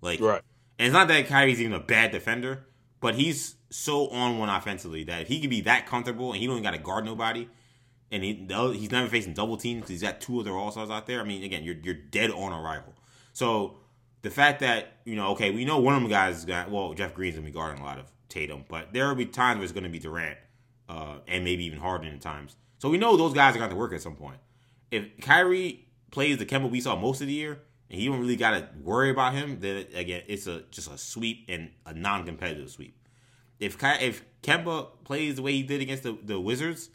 Like, 0.00 0.20
Right. 0.20 0.42
and 0.78 0.86
it's 0.86 0.92
not 0.94 1.08
that 1.08 1.26
Kyrie's 1.26 1.60
even 1.60 1.74
a 1.74 1.80
bad 1.80 2.10
defender, 2.10 2.66
but 3.00 3.14
he's 3.14 3.56
so 3.70 4.08
on 4.08 4.38
one 4.38 4.48
offensively 4.48 5.04
that 5.04 5.22
if 5.22 5.28
he 5.28 5.40
can 5.40 5.50
be 5.50 5.60
that 5.62 5.86
comfortable 5.86 6.32
and 6.32 6.40
he 6.40 6.46
don't 6.46 6.62
got 6.62 6.72
to 6.72 6.78
guard 6.78 7.04
nobody, 7.04 7.48
and 8.10 8.22
he 8.22 8.46
he's 8.74 8.90
never 8.90 9.08
facing 9.08 9.34
double 9.34 9.56
teams 9.56 9.82
because 9.82 9.90
he's 9.90 10.02
got 10.02 10.20
two 10.20 10.40
other 10.40 10.52
all 10.52 10.70
stars 10.70 10.90
out 10.90 11.06
there. 11.06 11.20
I 11.20 11.24
mean, 11.24 11.42
again, 11.42 11.64
you're 11.64 11.76
you're 11.82 11.94
dead 11.94 12.30
on 12.30 12.52
arrival. 12.52 12.94
So 13.32 13.78
the 14.22 14.30
fact 14.30 14.60
that 14.60 14.94
you 15.04 15.16
know, 15.16 15.28
okay, 15.28 15.50
we 15.50 15.64
know 15.64 15.78
one 15.78 15.94
of 15.94 16.02
them 16.02 16.10
guys 16.10 16.38
is 16.38 16.44
got 16.44 16.70
well, 16.70 16.94
Jeff 16.94 17.14
Green's 17.14 17.36
gonna 17.36 17.46
be 17.46 17.52
guarding 17.52 17.80
a 17.80 17.84
lot 17.84 17.98
of 17.98 18.06
Tatum, 18.28 18.64
but 18.68 18.92
there 18.92 19.08
will 19.08 19.14
be 19.14 19.26
times 19.26 19.58
where 19.58 19.64
it's 19.64 19.72
gonna 19.72 19.88
be 19.88 19.98
Durant, 19.98 20.38
uh, 20.88 21.18
and 21.28 21.44
maybe 21.44 21.64
even 21.64 21.78
Harden 21.78 22.12
at 22.12 22.20
times. 22.20 22.56
So 22.80 22.88
we 22.88 22.96
know 22.96 23.16
those 23.16 23.34
guys 23.34 23.54
are 23.54 23.58
going 23.58 23.70
to 23.70 23.76
work 23.76 23.92
at 23.92 24.00
some 24.00 24.16
point. 24.16 24.38
If 24.90 25.20
Kyrie 25.20 25.86
plays 26.10 26.38
the 26.38 26.46
Kemba 26.46 26.70
we 26.70 26.80
saw 26.80 26.96
most 26.96 27.20
of 27.20 27.26
the 27.26 27.34
year, 27.34 27.60
and 27.90 28.00
you 28.00 28.10
don't 28.10 28.20
really 28.20 28.36
got 28.36 28.52
to 28.52 28.68
worry 28.82 29.10
about 29.10 29.34
him, 29.34 29.60
then 29.60 29.86
again, 29.94 30.22
it's 30.26 30.46
a 30.46 30.62
just 30.70 30.90
a 30.90 30.96
sweep 30.96 31.44
and 31.48 31.70
a 31.84 31.92
non-competitive 31.92 32.70
sweep. 32.70 32.96
If 33.58 33.78
Ky- 33.78 34.00
if 34.00 34.24
Kemba 34.42 34.88
plays 35.04 35.36
the 35.36 35.42
way 35.42 35.52
he 35.52 35.62
did 35.62 35.82
against 35.82 36.04
the, 36.04 36.16
the 36.22 36.40
Wizards, 36.40 36.88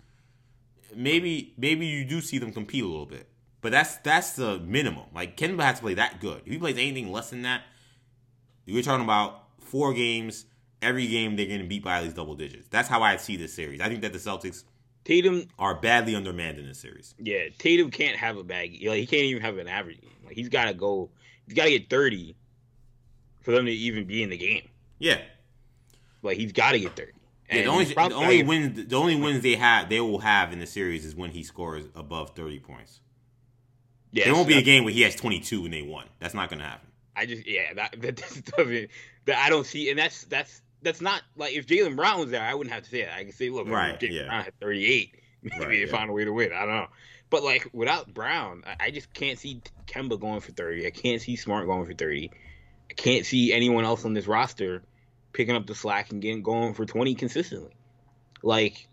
maybe 0.93 1.53
maybe 1.57 1.85
you 1.85 2.05
do 2.05 2.21
see 2.21 2.37
them 2.37 2.51
compete 2.51 2.83
a 2.83 2.87
little 2.87 3.05
bit. 3.05 3.27
But 3.61 3.71
that's 3.71 3.97
that's 3.97 4.33
the 4.33 4.59
minimum. 4.59 5.05
Like 5.13 5.37
Kemba 5.37 5.63
has 5.63 5.77
to 5.77 5.81
play 5.83 5.95
that 5.95 6.19
good. 6.19 6.41
If 6.45 6.51
he 6.51 6.57
plays 6.57 6.77
anything 6.77 7.11
less 7.11 7.29
than 7.29 7.43
that, 7.43 7.63
you're 8.65 8.83
talking 8.83 9.03
about 9.03 9.43
four 9.59 9.93
games. 9.93 10.45
Every 10.81 11.07
game 11.07 11.35
they're 11.35 11.47
to 11.47 11.63
beat 11.63 11.83
by 11.83 11.97
at 11.97 12.03
least 12.03 12.15
double 12.15 12.35
digits. 12.35 12.67
That's 12.69 12.87
how 12.87 13.01
I 13.01 13.17
see 13.17 13.37
this 13.37 13.53
series. 13.53 13.81
I 13.81 13.87
think 13.87 14.01
that 14.01 14.13
the 14.13 14.19
Celtics 14.19 14.65
Tatum, 15.05 15.47
are 15.57 15.75
badly 15.75 16.15
undermanned 16.15 16.57
in 16.57 16.67
this 16.67 16.79
series. 16.79 17.13
yeah, 17.19 17.45
Tatum 17.57 17.91
can't 17.91 18.17
have 18.17 18.37
a 18.37 18.43
bag. 18.43 18.71
Like, 18.85 18.99
he 18.99 19.05
can't 19.05 19.23
even 19.23 19.41
have 19.43 19.57
an 19.57 19.67
average 19.67 20.01
game. 20.01 20.11
Like 20.25 20.35
he's 20.35 20.49
got 20.49 20.65
to 20.65 20.73
go. 20.73 21.11
He's 21.45 21.55
got 21.55 21.65
to 21.65 21.69
get 21.69 21.89
thirty 21.89 22.35
for 23.41 23.51
them 23.51 23.65
to 23.67 23.71
even 23.71 24.05
be 24.05 24.23
in 24.23 24.31
the 24.31 24.37
game. 24.37 24.67
Yeah. 24.97 25.21
Like 26.23 26.37
he's 26.37 26.51
got 26.51 26.71
to 26.71 26.79
get 26.79 26.95
thirty. 26.95 27.13
Yeah, 27.51 27.61
the 27.63 27.67
only 27.67 27.85
he's 27.85 27.93
the 27.95 28.13
only 28.15 28.43
wins 28.43 28.87
the 28.87 28.95
only 28.95 29.15
wins 29.15 29.43
they 29.43 29.55
have 29.55 29.89
they 29.89 29.99
will 30.01 30.19
have 30.19 30.51
in 30.51 30.59
the 30.59 30.65
series 30.65 31.05
is 31.05 31.15
when 31.15 31.31
he 31.31 31.43
scores 31.43 31.85
above 31.95 32.35
thirty 32.35 32.59
points. 32.59 33.01
get- 34.13 34.25
there 34.25 34.33
won't 34.33 34.47
be 34.47 34.57
a 34.57 34.61
game 34.63 34.83
where 34.83 34.93
he 34.93 35.01
has 35.03 35.15
twenty 35.15 35.39
two 35.39 35.63
and 35.65 35.73
they 35.73 35.81
won. 35.83 36.05
That's 36.19 36.33
not 36.33 36.49
going 36.49 36.59
to 36.59 36.65
happen. 36.65 36.87
I 37.15 37.25
just 37.25 37.47
yeah 37.47 37.73
that 37.75 37.95
that 38.01 38.15
doesn't 38.15 38.89
that 39.25 39.37
I 39.37 39.49
don't 39.49 39.65
see 39.65 39.89
and 39.89 39.97
that's 39.99 40.23
that's 40.25 40.61
that's 40.81 41.01
not 41.01 41.21
like 41.37 41.53
if 41.53 41.65
Jaylen 41.67 41.95
Brown 41.95 42.19
was 42.19 42.29
there 42.31 42.41
I 42.41 42.53
wouldn't 42.53 42.73
have 42.73 42.83
to 42.83 42.89
say 42.89 43.03
that 43.03 43.13
I 43.15 43.23
can 43.23 43.31
say 43.31 43.49
look 43.49 43.67
Right, 43.67 43.99
Jaylen 43.99 44.11
yeah. 44.11 44.25
Brown 44.27 44.43
had 44.43 44.59
38 44.59 45.15
maybe 45.43 45.59
Right, 45.59 45.69
they 45.69 45.79
yeah. 45.81 45.85
find 45.91 46.09
a 46.09 46.13
way 46.13 46.25
to 46.25 46.33
win 46.33 46.51
I 46.51 46.59
don't 46.65 46.75
know 46.75 46.87
but 47.29 47.43
like 47.43 47.69
without 47.73 48.13
Brown 48.13 48.63
I, 48.67 48.85
I 48.87 48.91
just 48.91 49.13
can't 49.13 49.39
see 49.39 49.61
Kemba 49.87 50.19
going 50.19 50.41
for 50.41 50.51
30 50.51 50.85
I 50.87 50.89
can't 50.89 51.21
see 51.21 51.35
Smart 51.35 51.65
going 51.67 51.85
for 51.85 51.93
30 51.93 52.31
I 52.89 52.93
can't 52.93 53.25
see 53.25 53.53
anyone 53.53 53.85
else 53.85 54.03
on 54.05 54.13
this 54.13 54.27
roster 54.27 54.83
picking 55.35 55.55
up 55.55 55.67
the 55.67 55.75
slack 55.75 56.11
and 56.11 56.21
getting 56.21 56.41
going 56.41 56.73
for 56.73 56.85
20 56.85 57.13
consistently 57.15 57.73
like 58.41 58.87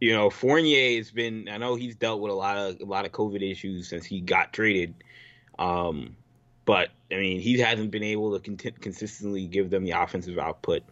you 0.00 0.12
know, 0.12 0.28
Fournier 0.28 0.98
has 0.98 1.10
been. 1.10 1.48
I 1.48 1.56
know 1.56 1.76
he's 1.76 1.94
dealt 1.94 2.20
with 2.20 2.30
a 2.30 2.34
lot 2.34 2.58
of 2.58 2.80
a 2.80 2.84
lot 2.84 3.06
of 3.06 3.12
COVID 3.12 3.48
issues 3.48 3.88
since 3.88 4.04
he 4.04 4.20
got 4.20 4.52
traded. 4.52 4.94
Um, 5.58 6.16
but 6.66 6.90
I 7.10 7.16
mean, 7.16 7.40
he 7.40 7.58
hasn't 7.58 7.90
been 7.90 8.02
able 8.02 8.38
to 8.38 8.40
con- 8.40 8.72
consistently 8.80 9.46
give 9.46 9.70
them 9.70 9.84
the 9.84 9.92
offensive 9.92 10.38
output. 10.38 10.82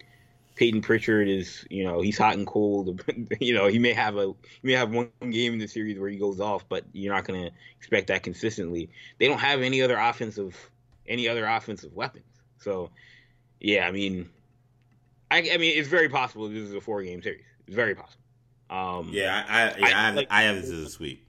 Payton 0.54 0.80
Pritchard 0.80 1.28
is, 1.28 1.66
you 1.68 1.84
know, 1.84 2.00
he's 2.00 2.16
hot 2.16 2.36
and 2.36 2.46
cold. 2.46 3.02
you 3.40 3.52
know, 3.52 3.66
he 3.66 3.78
may 3.78 3.92
have 3.92 4.16
a 4.16 4.32
he 4.62 4.68
may 4.68 4.72
have 4.72 4.94
one 4.94 5.10
game 5.30 5.54
in 5.54 5.58
the 5.58 5.66
series 5.66 5.98
where 5.98 6.08
he 6.08 6.16
goes 6.16 6.40
off, 6.40 6.66
but 6.68 6.84
you're 6.92 7.12
not 7.12 7.26
going 7.26 7.42
to 7.42 7.50
expect 7.76 8.06
that 8.06 8.22
consistently. 8.22 8.88
They 9.18 9.28
don't 9.28 9.40
have 9.40 9.60
any 9.60 9.82
other 9.82 9.98
offensive 9.98 10.70
any 11.06 11.28
other 11.28 11.44
offensive 11.44 11.92
weapons. 11.92 12.24
So, 12.58 12.90
yeah, 13.62 13.86
I 13.86 13.92
mean, 13.92 14.28
I, 15.30 15.38
I 15.52 15.56
mean, 15.56 15.78
it's 15.78 15.88
very 15.88 16.08
possible 16.08 16.48
this 16.48 16.58
is 16.58 16.74
a 16.74 16.80
four 16.80 17.02
game 17.02 17.22
series. 17.22 17.44
It's 17.66 17.76
very 17.76 17.94
possible. 17.94 18.22
Um, 18.68 19.10
yeah, 19.12 19.44
I, 19.48 19.62
I, 19.62 19.78
yeah, 19.78 19.86
I, 19.86 19.86
I, 19.86 20.06
have, 20.06 20.14
like, 20.14 20.26
I 20.30 20.42
have 20.42 20.56
this 20.56 20.70
as 20.70 20.86
a 20.86 20.90
sweep. 20.90 21.24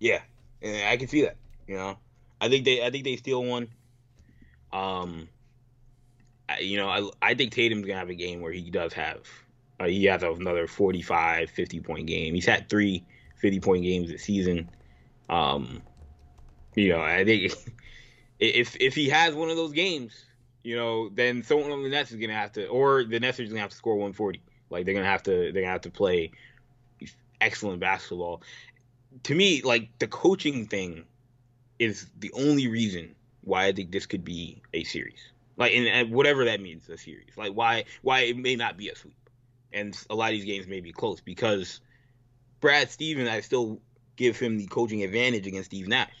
Yeah, 0.00 0.20
I 0.62 0.96
can 0.96 1.06
see 1.06 1.22
that. 1.22 1.36
You 1.68 1.76
know, 1.76 1.96
I 2.40 2.48
think 2.48 2.64
they 2.64 2.84
I 2.84 2.90
think 2.90 3.04
they 3.04 3.16
steal 3.16 3.44
one. 3.44 3.68
Um, 4.72 5.28
I, 6.48 6.58
you 6.58 6.76
know, 6.76 6.88
I 6.88 7.08
I 7.30 7.34
think 7.34 7.52
Tatum's 7.52 7.86
gonna 7.86 7.98
have 7.98 8.10
a 8.10 8.14
game 8.14 8.40
where 8.40 8.52
he 8.52 8.70
does 8.70 8.92
have 8.94 9.20
uh, 9.78 9.86
he 9.86 10.04
has 10.06 10.22
another 10.22 10.66
45, 10.66 11.50
50 11.50 11.80
point 11.80 12.06
game. 12.06 12.34
He's 12.34 12.46
had 12.46 12.68
three 12.68 13.04
50 13.36 13.60
point 13.60 13.84
games 13.84 14.10
this 14.10 14.24
season. 14.24 14.68
Um, 15.28 15.82
you 16.74 16.88
know, 16.88 17.00
I 17.00 17.24
think 17.24 17.52
if 18.40 18.76
if 18.80 18.94
he 18.94 19.08
has 19.10 19.34
one 19.34 19.50
of 19.50 19.56
those 19.56 19.72
games, 19.72 20.24
you 20.62 20.76
know, 20.76 21.08
then 21.08 21.42
someone 21.42 21.70
on 21.72 21.82
the 21.82 21.88
Nets 21.88 22.12
is 22.12 22.20
gonna 22.20 22.34
have 22.34 22.52
to, 22.52 22.66
or 22.66 23.04
the 23.04 23.20
Nets 23.20 23.40
are 23.40 23.44
gonna 23.44 23.60
have 23.60 23.70
to 23.70 23.76
score 23.76 23.94
140. 23.94 24.40
Like 24.70 24.86
they're 24.86 24.94
gonna 24.94 25.06
have 25.06 25.22
to 25.24 25.30
they're 25.30 25.62
gonna 25.62 25.66
have 25.66 25.82
to 25.82 25.90
play 25.90 26.32
excellent 27.40 27.80
basketball. 27.80 28.42
To 29.24 29.34
me, 29.34 29.62
like 29.62 29.98
the 29.98 30.06
coaching 30.06 30.66
thing 30.66 31.04
is 31.78 32.06
the 32.18 32.32
only 32.32 32.68
reason 32.68 33.14
why 33.42 33.66
I 33.66 33.72
think 33.72 33.90
this 33.90 34.06
could 34.06 34.24
be 34.24 34.62
a 34.72 34.84
series. 34.84 35.20
Like, 35.56 35.72
and, 35.74 35.86
and 35.86 36.12
whatever 36.12 36.44
that 36.46 36.60
means, 36.60 36.88
a 36.88 36.96
series. 36.96 37.36
Like, 37.36 37.52
why 37.52 37.84
why 38.02 38.20
it 38.20 38.36
may 38.36 38.56
not 38.56 38.76
be 38.76 38.88
a 38.88 38.96
sweep, 38.96 39.28
and 39.72 39.96
a 40.08 40.14
lot 40.14 40.32
of 40.32 40.38
these 40.38 40.44
games 40.44 40.66
may 40.66 40.80
be 40.80 40.92
close 40.92 41.20
because 41.20 41.80
Brad 42.60 42.90
Stevens, 42.90 43.28
I 43.28 43.40
still 43.40 43.80
give 44.16 44.38
him 44.38 44.56
the 44.56 44.66
coaching 44.66 45.02
advantage 45.02 45.46
against 45.46 45.66
Steve 45.66 45.88
Nash, 45.88 46.14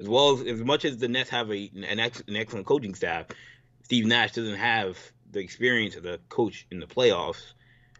as 0.00 0.08
well 0.08 0.34
as 0.34 0.46
as 0.46 0.64
much 0.64 0.84
as 0.84 0.98
the 0.98 1.08
Nets 1.08 1.30
have 1.30 1.50
a 1.50 1.70
an, 1.74 2.00
ex, 2.00 2.22
an 2.26 2.36
excellent 2.36 2.66
coaching 2.66 2.94
staff. 2.94 3.26
Steve 3.86 4.04
Nash 4.04 4.32
doesn't 4.32 4.56
have 4.56 4.98
the 5.30 5.38
experience 5.38 5.94
of 5.94 6.02
the 6.02 6.18
coach 6.28 6.66
in 6.72 6.80
the 6.80 6.88
playoffs, 6.88 7.52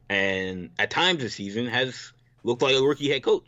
and 0.08 0.70
at 0.80 0.90
times 0.90 1.20
this 1.20 1.34
season 1.34 1.68
has 1.68 2.12
looked 2.42 2.60
like 2.60 2.74
a 2.74 2.82
rookie 2.82 3.08
head 3.08 3.22
coach. 3.22 3.46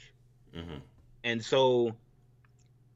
Mm-hmm. 0.56 0.77
And 1.24 1.44
so 1.44 1.97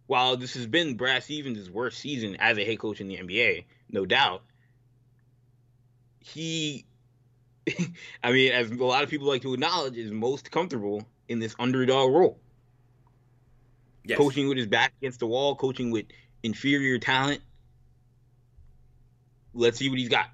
while 0.07 0.37
this 0.37 0.55
has 0.55 0.69
been 0.69 0.95
Brad 0.95 1.25
Stevens' 1.25 1.69
worst 1.69 1.99
season 1.99 2.37
as 2.39 2.57
a 2.57 2.65
head 2.65 2.79
coach 2.79 3.01
in 3.01 3.09
the 3.09 3.17
NBA, 3.17 3.65
no 3.91 4.07
doubt, 4.07 4.45
he, 6.21 6.85
I 8.23 8.31
mean, 8.31 8.53
as 8.53 8.71
a 8.71 8.75
lot 8.77 9.03
of 9.03 9.11
people 9.11 9.27
like 9.27 9.43
to 9.43 9.55
acknowledge, 9.55 9.97
is 9.97 10.13
most 10.13 10.53
comfortable 10.53 11.05
in 11.27 11.41
this 11.41 11.57
underdog 11.59 12.15
role. 12.15 12.39
Yes. 14.05 14.19
Coaching 14.19 14.47
with 14.47 14.59
his 14.59 14.69
back 14.69 14.93
against 15.01 15.19
the 15.19 15.27
wall, 15.27 15.57
coaching 15.57 15.91
with 15.91 16.07
inferior 16.45 17.01
talent. 17.01 17.41
Let's 19.55 19.79
see 19.79 19.89
what 19.89 19.99
he's 19.99 20.09
got. 20.09 20.27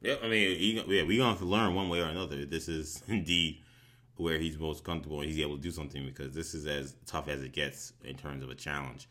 Yeah, 0.00 0.14
I 0.22 0.28
mean, 0.28 0.56
he, 0.56 0.72
yeah, 0.74 1.02
we're 1.02 1.18
gonna 1.18 1.30
have 1.30 1.38
to 1.38 1.44
learn 1.44 1.74
one 1.74 1.88
way 1.88 2.00
or 2.00 2.06
another. 2.06 2.44
This 2.44 2.68
is 2.68 3.02
indeed 3.08 3.62
where 4.16 4.38
he's 4.38 4.58
most 4.58 4.84
comfortable 4.84 5.20
and 5.20 5.30
he's 5.30 5.40
able 5.40 5.56
to 5.56 5.62
do 5.62 5.70
something 5.70 6.04
because 6.04 6.34
this 6.34 6.54
is 6.54 6.66
as 6.66 6.94
tough 7.06 7.28
as 7.28 7.42
it 7.42 7.52
gets 7.52 7.92
in 8.04 8.16
terms 8.16 8.42
of 8.42 8.50
a 8.50 8.54
challenge. 8.54 9.08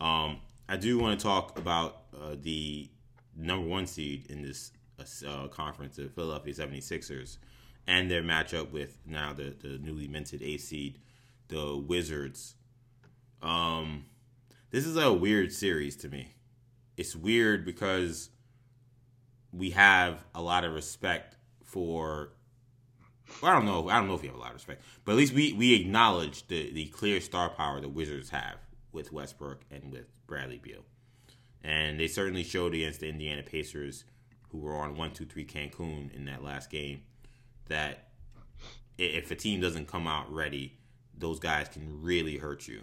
Um, 0.00 0.38
I 0.68 0.76
do 0.76 0.98
want 0.98 1.18
to 1.18 1.22
talk 1.24 1.58
about 1.58 2.02
uh, 2.14 2.36
the 2.40 2.90
number 3.36 3.66
one 3.66 3.86
seed 3.86 4.26
in 4.30 4.42
this 4.42 4.72
uh, 5.26 5.46
conference, 5.48 5.96
the 5.96 6.08
Philadelphia 6.08 6.54
76ers, 6.54 7.38
and 7.86 8.10
their 8.10 8.22
matchup 8.22 8.70
with 8.72 8.98
now 9.06 9.32
the, 9.32 9.54
the 9.60 9.78
newly 9.78 10.08
minted 10.08 10.42
A 10.42 10.58
seed, 10.58 10.98
the 11.48 11.76
Wizards. 11.76 12.54
Um, 13.42 14.06
this 14.70 14.86
is 14.86 14.96
a 14.96 15.12
weird 15.12 15.52
series 15.52 15.96
to 15.98 16.08
me. 16.08 16.32
It's 16.98 17.14
weird 17.14 17.64
because 17.64 18.28
we 19.52 19.70
have 19.70 20.24
a 20.34 20.42
lot 20.42 20.64
of 20.64 20.74
respect 20.74 21.36
for 21.64 22.30
well, 23.40 23.52
I 23.52 23.54
don't 23.54 23.66
know. 23.66 23.88
I 23.88 23.98
don't 23.98 24.08
know 24.08 24.14
if 24.14 24.22
we 24.22 24.26
have 24.26 24.36
a 24.36 24.40
lot 24.40 24.48
of 24.48 24.54
respect, 24.54 24.82
but 25.04 25.12
at 25.12 25.18
least 25.18 25.32
we 25.32 25.52
we 25.52 25.74
acknowledge 25.74 26.48
the 26.48 26.72
the 26.72 26.86
clear 26.86 27.20
star 27.20 27.50
power 27.50 27.80
the 27.80 27.88
Wizards 27.88 28.30
have 28.30 28.56
with 28.90 29.12
Westbrook 29.12 29.60
and 29.70 29.92
with 29.92 30.06
Bradley 30.26 30.58
Beal, 30.58 30.84
and 31.62 32.00
they 32.00 32.08
certainly 32.08 32.42
showed 32.42 32.74
against 32.74 32.98
the 32.98 33.08
Indiana 33.08 33.44
Pacers, 33.44 34.04
who 34.50 34.58
were 34.58 34.74
on 34.74 34.96
one 34.96 35.12
two 35.12 35.24
three 35.24 35.44
Cancun 35.44 36.12
in 36.12 36.24
that 36.24 36.42
last 36.42 36.68
game, 36.68 37.02
that 37.68 38.08
if 38.96 39.30
a 39.30 39.36
team 39.36 39.60
doesn't 39.60 39.86
come 39.86 40.08
out 40.08 40.32
ready, 40.32 40.78
those 41.16 41.38
guys 41.38 41.68
can 41.68 42.02
really 42.02 42.38
hurt 42.38 42.66
you. 42.66 42.80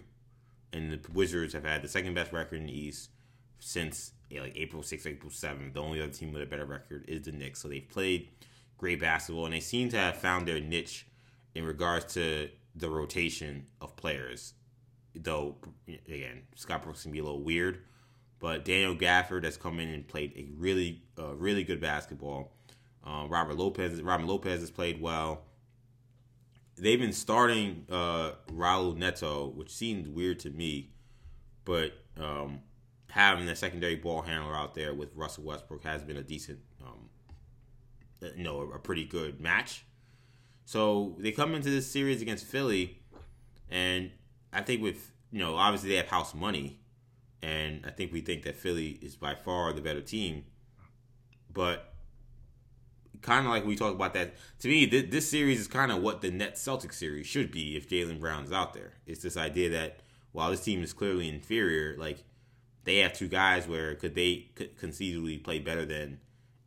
And 0.72 0.90
the 0.90 1.00
Wizards 1.12 1.52
have 1.52 1.64
had 1.64 1.82
the 1.82 1.88
second 1.88 2.14
best 2.14 2.32
record 2.32 2.60
in 2.60 2.66
the 2.66 2.78
East 2.78 3.10
since 3.58 4.12
like 4.34 4.56
April 4.56 4.82
6th, 4.82 5.06
April 5.06 5.30
7th. 5.30 5.74
The 5.74 5.80
only 5.80 6.00
other 6.00 6.12
team 6.12 6.32
with 6.32 6.42
a 6.42 6.46
better 6.46 6.64
record 6.64 7.04
is 7.08 7.22
the 7.22 7.32
Knicks. 7.32 7.60
So 7.60 7.68
they've 7.68 7.88
played 7.88 8.28
great 8.78 9.00
basketball, 9.00 9.46
and 9.46 9.54
they 9.54 9.60
seem 9.60 9.88
to 9.90 9.96
have 9.96 10.16
found 10.16 10.46
their 10.46 10.60
niche 10.60 11.06
in 11.54 11.64
regards 11.64 12.12
to 12.14 12.50
the 12.74 12.90
rotation 12.90 13.66
of 13.80 13.96
players. 13.96 14.54
Though 15.14 15.56
again, 15.88 16.42
Scott 16.54 16.82
Brooks 16.82 17.02
can 17.02 17.12
be 17.12 17.20
a 17.20 17.24
little 17.24 17.42
weird, 17.42 17.82
but 18.38 18.64
Daniel 18.64 18.94
Gafford 18.94 19.44
has 19.44 19.56
come 19.56 19.80
in 19.80 19.88
and 19.88 20.06
played 20.06 20.32
a 20.36 20.48
really, 20.58 21.02
uh, 21.18 21.34
really 21.34 21.64
good 21.64 21.80
basketball. 21.80 22.52
Uh, 23.02 23.26
Robert 23.28 23.56
Lopez, 23.56 24.02
Robin 24.02 24.26
Lopez 24.26 24.60
has 24.60 24.70
played 24.70 25.00
well. 25.00 25.44
They've 26.76 27.00
been 27.00 27.14
starting 27.14 27.86
uh, 27.88 28.32
Raul 28.52 28.94
Neto, 28.96 29.48
which 29.48 29.70
seemed 29.70 30.08
weird 30.08 30.40
to 30.40 30.50
me, 30.50 30.90
but 31.64 31.92
um, 32.18 32.60
having 33.10 33.48
a 33.48 33.56
secondary 33.56 33.96
ball 33.96 34.22
handler 34.22 34.54
out 34.54 34.74
there 34.74 34.94
with 34.94 35.14
Russell 35.14 35.44
Westbrook 35.44 35.84
has 35.84 36.02
been 36.02 36.16
a 36.16 36.22
decent 36.22 36.58
um, 36.84 37.08
you 38.36 38.44
know, 38.44 38.60
a, 38.72 38.78
pretty 38.78 39.04
good 39.04 39.40
match. 39.40 39.84
So 40.64 41.14
they 41.18 41.32
come 41.32 41.54
into 41.54 41.70
this 41.70 41.86
series 41.86 42.22
against 42.22 42.44
Philly, 42.44 42.98
and 43.70 44.10
I 44.52 44.62
think 44.62 44.82
with 44.82 45.12
you 45.30 45.38
know 45.38 45.56
obviously 45.56 45.90
they 45.90 45.96
have 45.96 46.08
house 46.08 46.34
money, 46.34 46.80
and 47.42 47.84
I 47.86 47.90
think 47.90 48.12
we 48.12 48.20
think 48.20 48.42
that 48.44 48.56
Philly 48.56 48.98
is 49.02 49.16
by 49.16 49.34
far 49.34 49.72
the 49.72 49.80
better 49.80 50.00
team. 50.00 50.44
But 51.52 51.94
kind 53.22 53.46
of 53.46 53.52
like 53.52 53.64
we 53.64 53.76
talked 53.76 53.94
about 53.94 54.14
that 54.14 54.34
to 54.60 54.68
me, 54.68 54.86
th- 54.86 55.10
this 55.10 55.30
series 55.30 55.60
is 55.60 55.68
kind 55.68 55.92
of 55.92 56.02
what 56.02 56.20
the 56.20 56.30
Net 56.30 56.54
Celtics 56.54 56.94
series 56.94 57.26
should 57.26 57.52
be 57.52 57.76
if 57.76 57.88
Jaylen 57.88 58.20
Brown's 58.20 58.52
out 58.52 58.74
there. 58.74 58.94
It's 59.06 59.22
this 59.22 59.36
idea 59.36 59.70
that 59.70 60.00
while 60.32 60.50
this 60.50 60.64
team 60.64 60.82
is 60.82 60.92
clearly 60.92 61.28
inferior, 61.28 61.96
like 61.96 62.24
they 62.86 62.98
have 62.98 63.12
two 63.12 63.28
guys 63.28 63.66
where 63.66 63.96
could 63.96 64.14
they 64.14 64.48
could 64.54 64.78
conceivably 64.78 65.38
play 65.38 65.58
better 65.58 65.84
than 65.84 66.20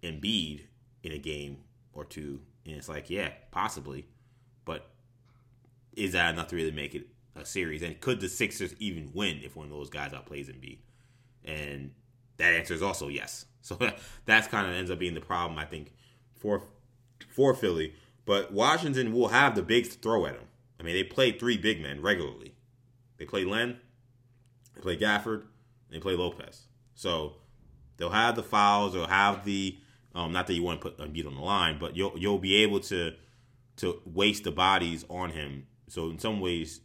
Embiid 0.04 0.66
in 1.02 1.14
a 1.14 1.18
game 1.18 1.58
or 1.94 2.04
two, 2.04 2.42
and 2.66 2.76
it's 2.76 2.90
like, 2.90 3.10
yeah, 3.10 3.30
possibly, 3.52 4.06
but 4.66 4.90
is 5.96 6.12
that 6.12 6.34
enough 6.34 6.48
to 6.50 6.58
really 6.58 6.72
make 6.72 6.94
it 6.94 7.08
a 7.36 7.46
series? 7.46 7.82
And 7.82 8.00
could 8.00 8.20
the 8.20 8.28
Sixers 8.28 8.76
even 8.80 9.12
win 9.14 9.40
if 9.44 9.56
one 9.56 9.66
of 9.66 9.72
those 9.72 9.90
guys 9.90 10.12
outplays 10.12 10.54
Embiid? 10.54 10.80
And 11.46 11.92
that 12.38 12.54
answer 12.54 12.74
is 12.74 12.84
also 12.84 13.08
yes. 13.08 13.46
So 13.62 13.78
that's 14.26 14.48
kind 14.48 14.66
of 14.66 14.74
ends 14.74 14.90
up 14.90 15.00
being 15.00 15.14
the 15.14 15.22
problem, 15.22 15.60
I 15.60 15.66
think, 15.66 15.94
for 16.34 16.64
for 17.28 17.54
Philly. 17.54 17.94
But 18.26 18.54
Washington 18.54 19.14
will 19.14 19.28
have 19.28 19.54
the 19.54 19.62
bigs 19.62 19.90
to 19.90 20.00
throw 20.00 20.26
at 20.26 20.36
them. 20.36 20.48
I 20.80 20.84
mean, 20.84 20.96
they 20.96 21.04
play 21.04 21.34
three 21.34 21.58
big 21.58 21.82
men 21.82 22.02
regularly. 22.02 22.56
They 23.18 23.26
play 23.26 23.44
Len, 23.44 23.80
they 24.76 24.82
play 24.82 24.98
Gafford, 24.98 25.44
they 25.92 26.00
play 26.00 26.16
Lopez. 26.16 26.64
So 26.96 27.36
they'll 27.98 28.10
have 28.10 28.36
the 28.36 28.44
fouls, 28.44 28.94
they'll 28.94 29.08
have 29.08 29.46
the 29.46 29.78
um, 30.16 30.32
not 30.32 30.48
that 30.48 30.54
you 30.54 30.64
want 30.64 30.82
to 30.82 30.90
put 30.90 30.98
Embiid 30.98 31.28
on 31.28 31.36
the 31.36 31.42
line, 31.42 31.78
but 31.80 31.96
you'll 31.96 32.18
you'll 32.18 32.40
be 32.40 32.56
able 32.58 32.80
to 32.82 33.14
to 33.78 34.02
waste 34.06 34.44
the 34.44 34.52
bodies 34.52 35.06
on 35.10 35.30
him. 35.32 35.68
So 35.88 36.10
in 36.10 36.20
some 36.20 36.40
ways, 36.40 36.82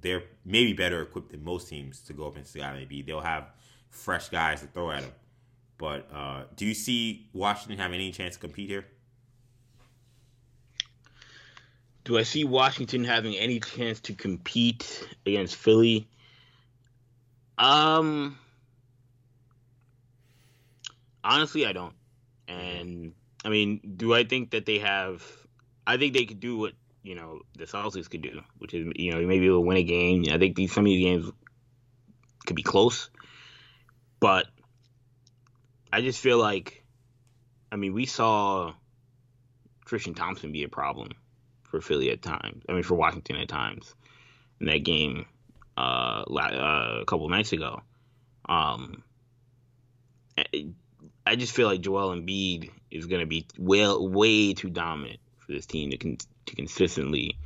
they're 0.00 0.24
maybe 0.44 0.72
better 0.72 1.02
equipped 1.02 1.30
than 1.30 1.42
most 1.42 1.68
teams 1.68 2.00
to 2.02 2.12
go 2.12 2.26
up 2.26 2.34
against 2.34 2.52
the 2.52 2.60
guy 2.60 2.86
Embiid. 2.86 3.06
They'll 3.06 3.20
have 3.20 3.46
fresh 3.90 4.28
guys 4.28 4.60
to 4.60 4.66
throw 4.66 4.90
at 4.90 5.02
him. 5.02 5.12
But 5.78 6.08
uh, 6.12 6.44
do 6.56 6.66
you 6.66 6.74
see 6.74 7.28
Washington 7.32 7.78
have 7.78 7.92
any 7.92 8.12
chance 8.12 8.34
to 8.34 8.40
compete 8.40 8.68
here? 8.68 8.86
Do 12.04 12.18
I 12.18 12.22
see 12.22 12.44
Washington 12.44 13.02
having 13.02 13.34
any 13.34 13.60
chance 13.60 14.00
to 14.00 14.14
compete 14.14 15.08
against 15.24 15.56
Philly? 15.56 16.06
Um, 17.56 18.38
honestly, 21.24 21.66
I 21.66 21.72
don't. 21.72 21.94
And 22.46 23.12
I 23.44 23.48
mean, 23.48 23.80
do 23.96 24.14
I 24.14 24.24
think 24.24 24.50
that 24.50 24.66
they 24.66 24.78
have 24.78 25.22
I 25.86 25.96
think 25.96 26.14
they 26.14 26.24
could 26.24 26.40
do 26.40 26.58
what 26.58 26.72
you 27.02 27.14
know 27.14 27.40
the 27.56 27.64
Celtics 27.64 28.08
could 28.08 28.22
do, 28.22 28.40
which 28.58 28.74
is 28.74 28.86
you 28.96 29.12
know 29.12 29.26
maybe 29.26 29.46
they'll 29.46 29.64
win 29.64 29.76
a 29.76 29.82
game. 29.82 30.24
I 30.30 30.38
think 30.38 30.56
these 30.56 30.72
some 30.72 30.84
of 30.84 30.90
these 30.90 31.04
games 31.04 31.32
could 32.46 32.56
be 32.56 32.62
close, 32.62 33.10
but 34.20 34.46
I 35.92 36.00
just 36.00 36.20
feel 36.20 36.38
like, 36.38 36.84
I 37.70 37.76
mean, 37.76 37.92
we 37.92 38.06
saw 38.06 38.74
Tristan 39.84 40.14
Thompson 40.14 40.50
be 40.50 40.64
a 40.64 40.68
problem 40.68 41.10
for 41.62 41.80
Philly 41.80 42.10
at 42.10 42.20
times. 42.20 42.64
I 42.68 42.72
mean, 42.72 42.82
for 42.82 42.94
Washington 42.94 43.36
at 43.36 43.48
times 43.48 43.94
in 44.60 44.66
that 44.66 44.82
game 44.84 45.26
uh, 45.76 46.24
uh, 46.28 47.00
a 47.00 47.04
couple 47.06 47.28
nights 47.28 47.52
ago. 47.52 47.80
Um, 48.48 49.02
I 51.26 51.36
just 51.36 51.52
feel 51.52 51.68
like 51.68 51.80
Joel 51.80 52.14
Embiid 52.14 52.70
is 52.90 53.06
going 53.06 53.20
to 53.20 53.26
be 53.26 53.46
well 53.58 54.06
way 54.08 54.54
too 54.54 54.70
dominant 54.70 55.20
for 55.38 55.52
this 55.52 55.66
team 55.66 55.90
to 55.90 55.96
con- 55.96 56.18
to 56.46 56.56
consistently. 56.56 57.38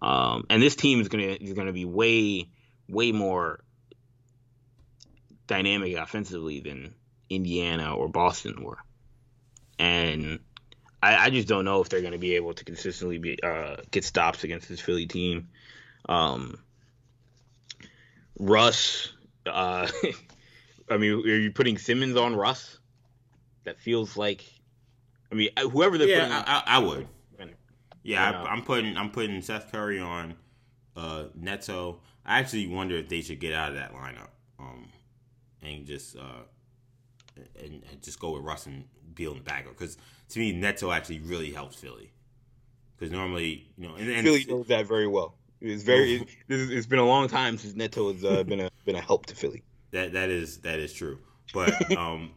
Um, 0.00 0.46
and 0.48 0.62
this 0.62 0.76
team 0.76 1.00
is 1.00 1.08
gonna 1.08 1.36
is 1.40 1.54
gonna 1.54 1.72
be 1.72 1.84
way 1.84 2.48
way 2.88 3.12
more 3.12 3.60
dynamic 5.46 5.96
offensively 5.96 6.60
than 6.60 6.94
Indiana 7.28 7.96
or 7.96 8.08
Boston 8.08 8.62
were, 8.62 8.78
and 9.78 10.38
I, 11.02 11.16
I 11.16 11.30
just 11.30 11.48
don't 11.48 11.64
know 11.64 11.80
if 11.80 11.88
they're 11.88 12.02
gonna 12.02 12.18
be 12.18 12.36
able 12.36 12.54
to 12.54 12.64
consistently 12.64 13.18
be 13.18 13.42
uh, 13.42 13.76
get 13.90 14.04
stops 14.04 14.44
against 14.44 14.68
this 14.68 14.80
Philly 14.80 15.06
team. 15.06 15.48
Um, 16.08 16.58
Russ, 18.38 19.12
uh, 19.46 19.88
I 20.90 20.96
mean, 20.96 21.12
are 21.12 21.38
you 21.38 21.50
putting 21.50 21.76
Simmons 21.76 22.16
on 22.16 22.36
Russ? 22.36 22.77
That 23.68 23.78
feels 23.78 24.16
like, 24.16 24.44
I 25.30 25.34
mean, 25.34 25.50
whoever 25.58 25.98
they're 25.98 26.08
yeah, 26.08 26.20
putting, 26.20 26.32
I, 26.32 26.42
I, 26.46 26.62
I 26.66 26.78
would. 26.78 27.06
Yeah, 28.02 28.30
Yeah. 28.30 28.42
I, 28.42 28.50
I'm 28.50 28.62
putting 28.62 28.96
I'm 28.96 29.10
putting 29.10 29.42
Seth 29.42 29.70
Curry 29.70 30.00
on 30.00 30.34
uh, 30.96 31.24
Neto. 31.34 32.00
I 32.24 32.38
actually 32.38 32.66
wonder 32.66 32.96
if 32.96 33.10
they 33.10 33.20
should 33.20 33.40
get 33.40 33.52
out 33.52 33.70
of 33.70 33.76
that 33.76 33.92
lineup 33.92 34.30
um, 34.58 34.88
and 35.62 35.84
just 35.84 36.16
uh, 36.16 36.44
and, 37.62 37.82
and 37.90 38.02
just 38.02 38.18
go 38.18 38.30
with 38.30 38.42
Russ 38.42 38.64
and 38.64 38.84
Beal 39.14 39.32
in 39.32 39.38
the 39.38 39.44
back 39.44 39.66
because 39.68 39.98
to 40.30 40.38
me 40.38 40.52
Neto 40.52 40.90
actually 40.90 41.18
really 41.18 41.52
helps 41.52 41.76
Philly 41.76 42.10
because 42.96 43.12
normally 43.12 43.68
you 43.76 43.86
know 43.86 43.96
and, 43.96 44.08
and 44.08 44.26
Philly 44.26 44.46
knows 44.48 44.68
that 44.68 44.86
very 44.86 45.06
well. 45.06 45.34
It's 45.60 45.82
very. 45.82 46.26
This 46.46 46.60
is, 46.60 46.70
it's 46.70 46.86
been 46.86 47.00
a 47.00 47.06
long 47.06 47.28
time 47.28 47.58
since 47.58 47.74
Neto 47.74 48.10
has 48.12 48.24
uh, 48.24 48.44
been 48.44 48.60
a 48.60 48.70
been 48.86 48.96
a 48.96 49.02
help 49.02 49.26
to 49.26 49.34
Philly. 49.34 49.62
That 49.90 50.14
that 50.14 50.30
is 50.30 50.58
that 50.60 50.78
is 50.78 50.94
true. 50.94 51.18
But 51.52 51.96
um, 51.98 52.30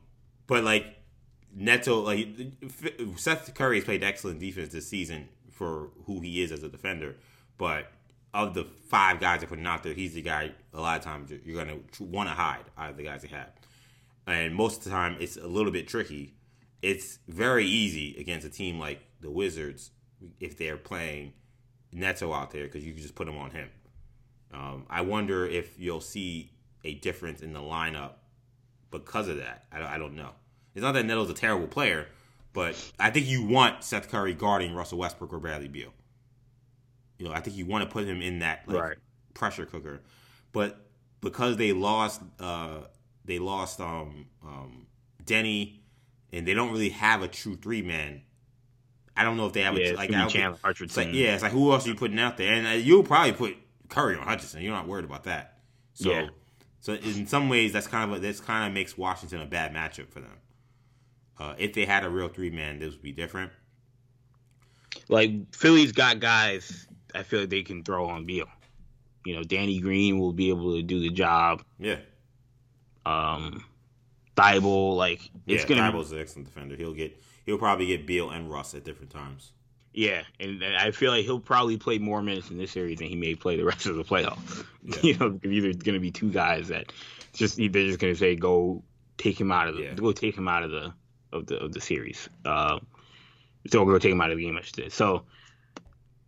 but 0.47 0.65
like 0.65 0.97
Neto, 1.53 1.99
like 2.01 2.27
Seth 3.17 3.53
Curry 3.53 3.77
has 3.77 3.85
played 3.85 4.03
excellent 4.03 4.39
defense 4.39 4.71
this 4.71 4.87
season 4.87 5.27
for 5.51 5.89
who 6.05 6.21
he 6.21 6.41
is 6.41 6.51
as 6.51 6.63
a 6.63 6.69
defender. 6.69 7.17
But 7.57 7.91
of 8.33 8.53
the 8.53 8.63
five 8.63 9.19
guys 9.19 9.41
that 9.41 9.49
putting 9.49 9.67
out 9.67 9.83
there, 9.83 9.93
he's 9.93 10.13
the 10.13 10.21
guy. 10.21 10.51
A 10.73 10.79
lot 10.79 10.97
of 10.97 11.03
times 11.03 11.29
you're- 11.29 11.43
you're 11.45 11.63
gonna 11.63 11.79
want 11.99 12.29
to 12.29 12.33
hide 12.35 12.65
out 12.77 12.89
of 12.91 12.97
the 12.97 13.03
guys 13.03 13.21
they 13.21 13.27
have, 13.27 13.51
and 14.25 14.55
most 14.55 14.77
of 14.79 14.83
the 14.85 14.89
time 14.91 15.17
it's 15.19 15.35
a 15.37 15.47
little 15.47 15.71
bit 15.71 15.87
tricky. 15.87 16.33
It's 16.81 17.19
very 17.27 17.65
easy 17.65 18.15
against 18.17 18.45
a 18.47 18.49
team 18.49 18.79
like 18.79 19.01
the 19.19 19.29
Wizards 19.29 19.91
if 20.39 20.57
they're 20.57 20.77
playing 20.77 21.33
Neto 21.91 22.31
out 22.33 22.51
there 22.51 22.63
because 22.63 22.85
you 22.85 22.93
can 22.93 23.01
just 23.01 23.15
put 23.15 23.27
him 23.27 23.37
on 23.37 23.51
him. 23.51 23.69
Um, 24.51 24.85
I 24.89 25.01
wonder 25.01 25.45
if 25.45 25.79
you'll 25.79 26.01
see 26.01 26.51
a 26.83 26.95
difference 26.95 27.41
in 27.41 27.53
the 27.53 27.59
lineup 27.59 28.13
because 28.89 29.27
of 29.27 29.37
that. 29.37 29.65
I, 29.71 29.95
I 29.95 29.97
don't 29.97 30.15
know. 30.15 30.31
It's 30.73 30.81
not 30.81 30.93
that 30.93 31.05
Neto's 31.05 31.29
a 31.29 31.33
terrible 31.33 31.67
player, 31.67 32.07
but 32.53 32.75
I 32.99 33.09
think 33.09 33.27
you 33.27 33.45
want 33.45 33.83
Seth 33.83 34.09
Curry 34.09 34.33
guarding 34.33 34.73
Russell 34.73 34.97
Westbrook 34.99 35.33
or 35.33 35.39
Bradley 35.39 35.67
Beal. 35.67 35.93
You 37.17 37.27
know, 37.27 37.33
I 37.33 37.39
think 37.41 37.55
you 37.57 37.65
want 37.65 37.83
to 37.87 37.89
put 37.91 38.05
him 38.05 38.21
in 38.21 38.39
that 38.39 38.63
like, 38.67 38.81
Right. 38.81 38.97
pressure 39.33 39.65
cooker. 39.65 40.01
But 40.53 40.85
because 41.21 41.57
they 41.57 41.71
lost, 41.73 42.21
uh, 42.39 42.79
they 43.25 43.37
lost 43.39 43.79
um, 43.79 44.25
um, 44.43 44.87
Deni, 45.23 45.79
and 46.33 46.47
they 46.47 46.53
don't 46.53 46.71
really 46.71 46.89
have 46.89 47.21
a 47.21 47.27
true 47.27 47.55
three 47.55 47.81
man. 47.81 48.21
I 49.15 49.23
don't 49.23 49.37
know 49.37 49.45
if 49.45 49.53
they 49.53 49.61
have 49.63 49.77
Yeah, 49.77 49.91
a 49.91 49.95
like 49.95 50.11
I 50.13 50.27
Chandler 50.27 50.57
think- 50.63 50.81
it's 50.81 50.97
like, 50.97 51.09
yeah, 51.11 51.33
it's 51.33 51.43
like 51.43 51.51
who 51.51 51.71
else 51.73 51.85
are 51.85 51.89
you 51.89 51.95
putting 51.95 52.17
out 52.17 52.37
there? 52.37 52.53
And 52.53 52.65
uh, 52.65 52.69
you'll 52.71 53.03
probably 53.03 53.33
put 53.33 53.57
Curry 53.89 54.15
on 54.15 54.23
Hutchison. 54.25 54.61
You're 54.61 54.73
not 54.73 54.87
worried 54.87 55.05
about 55.05 55.25
that. 55.25 55.59
So, 55.93 56.09
Yeah. 56.11 56.29
so 56.79 56.93
in 56.93 57.27
some 57.27 57.49
ways, 57.49 57.73
that's 57.73 57.87
kind 57.87 58.09
of 58.09 58.17
a, 58.17 58.19
that's 58.21 58.39
kind 58.39 58.65
of 58.67 58.73
makes 58.73 58.97
Washington 58.97 59.41
a 59.41 59.45
bad 59.45 59.73
matchup 59.73 60.09
for 60.09 60.21
them. 60.21 60.37
Uh, 61.41 61.55
if 61.57 61.73
they 61.73 61.85
had 61.85 62.03
a 62.03 62.09
real 62.09 62.27
three 62.27 62.49
man, 62.51 62.77
this 62.79 62.91
would 62.93 63.01
be 63.01 63.11
different. 63.11 63.51
Like 65.09 65.53
Philly's 65.55 65.91
got 65.91 66.19
guys. 66.19 66.87
I 67.15 67.23
feel 67.23 67.41
like 67.41 67.49
they 67.49 67.63
can 67.63 67.83
throw 67.83 68.07
on 68.07 68.25
Beal. 68.25 68.45
You 69.25 69.35
know, 69.35 69.43
Danny 69.43 69.79
Green 69.79 70.19
will 70.19 70.33
be 70.33 70.49
able 70.49 70.75
to 70.75 70.81
do 70.83 70.99
the 70.99 71.09
job. 71.09 71.63
Yeah, 71.79 71.97
Um, 73.05 73.63
Thybulle, 74.35 74.95
like 74.95 75.19
it's 75.47 75.63
yeah. 75.63 75.75
gonna. 75.77 75.81
Thybulle's 75.91 76.11
an 76.11 76.19
excellent 76.19 76.47
defender. 76.47 76.75
He'll 76.75 76.93
get 76.93 77.21
he'll 77.45 77.57
probably 77.57 77.87
get 77.87 78.05
Beal 78.07 78.29
and 78.29 78.49
Russ 78.49 78.73
at 78.73 78.83
different 78.83 79.11
times. 79.11 79.51
Yeah, 79.93 80.23
and 80.39 80.61
and 80.61 80.75
I 80.77 80.91
feel 80.91 81.11
like 81.11 81.25
he'll 81.25 81.39
probably 81.39 81.77
play 81.77 81.97
more 81.97 82.21
minutes 82.21 82.49
in 82.49 82.57
this 82.57 82.71
series 82.71 82.99
than 82.99 83.07
he 83.09 83.15
may 83.15 83.35
play 83.35 83.57
the 83.57 83.65
rest 83.65 83.85
of 83.87 83.95
the 83.95 84.03
playoffs. 84.03 84.63
Yeah. 84.83 84.95
You 85.03 85.17
know, 85.17 85.39
either 85.43 85.69
it's 85.69 85.83
going 85.83 85.93
to 85.95 85.99
be 85.99 86.11
two 86.11 86.31
guys 86.31 86.69
that 86.69 86.91
just 87.33 87.57
they're 87.57 87.67
just 87.69 87.99
going 87.99 88.13
to 88.13 88.19
say 88.19 88.35
go 88.35 88.83
take 89.17 89.39
him 89.39 89.51
out 89.51 89.67
of 89.67 89.75
the 89.75 89.83
Yeah. 89.83 89.93
go 89.93 90.11
take 90.11 90.35
him 90.37 90.47
out 90.47 90.63
of 90.63 90.71
the 90.71 90.91
of 91.33 91.47
the 91.47 91.57
of 91.57 91.71
the 91.73 91.81
series. 91.81 92.29
Uh, 92.45 92.79
so 93.67 93.85
go 93.85 93.97
take 93.99 94.11
him 94.11 94.21
out 94.21 94.31
of 94.31 94.37
the 94.37 94.43
game, 94.45 94.57
I 94.57 94.61
should 94.61 94.75
say. 94.75 94.89
So 94.89 95.25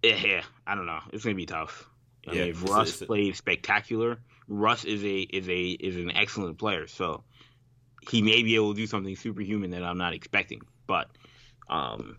yeah, 0.04 0.16
yeah, 0.16 0.44
I 0.68 0.76
don't 0.76 0.86
know. 0.86 1.00
It's 1.12 1.24
going 1.24 1.36
to 1.36 1.42
be 1.42 1.46
tough. 1.46 1.90
I 2.28 2.34
Yeah, 2.34 2.36
mean, 2.36 2.50
if 2.50 2.64
Russ 2.64 2.90
it's 2.90 3.02
played 3.02 3.36
spectacular, 3.36 4.20
Russ 4.48 4.86
is 4.86 5.04
a 5.04 5.20
is 5.22 5.48
a 5.50 5.64
is 5.72 5.98
an 5.98 6.12
excellent 6.12 6.58
player. 6.58 6.88
So 6.88 7.24
he 8.10 8.22
may 8.22 8.44
be 8.44 8.56
able 8.56 8.74
to 8.74 8.78
do 8.80 8.88
something 8.88 9.16
superhuman 9.16 9.72
that 9.72 9.84
I'm 9.84 9.98
not 9.98 10.14
expecting. 10.14 10.62
But 10.88 11.10
um, 11.70 12.18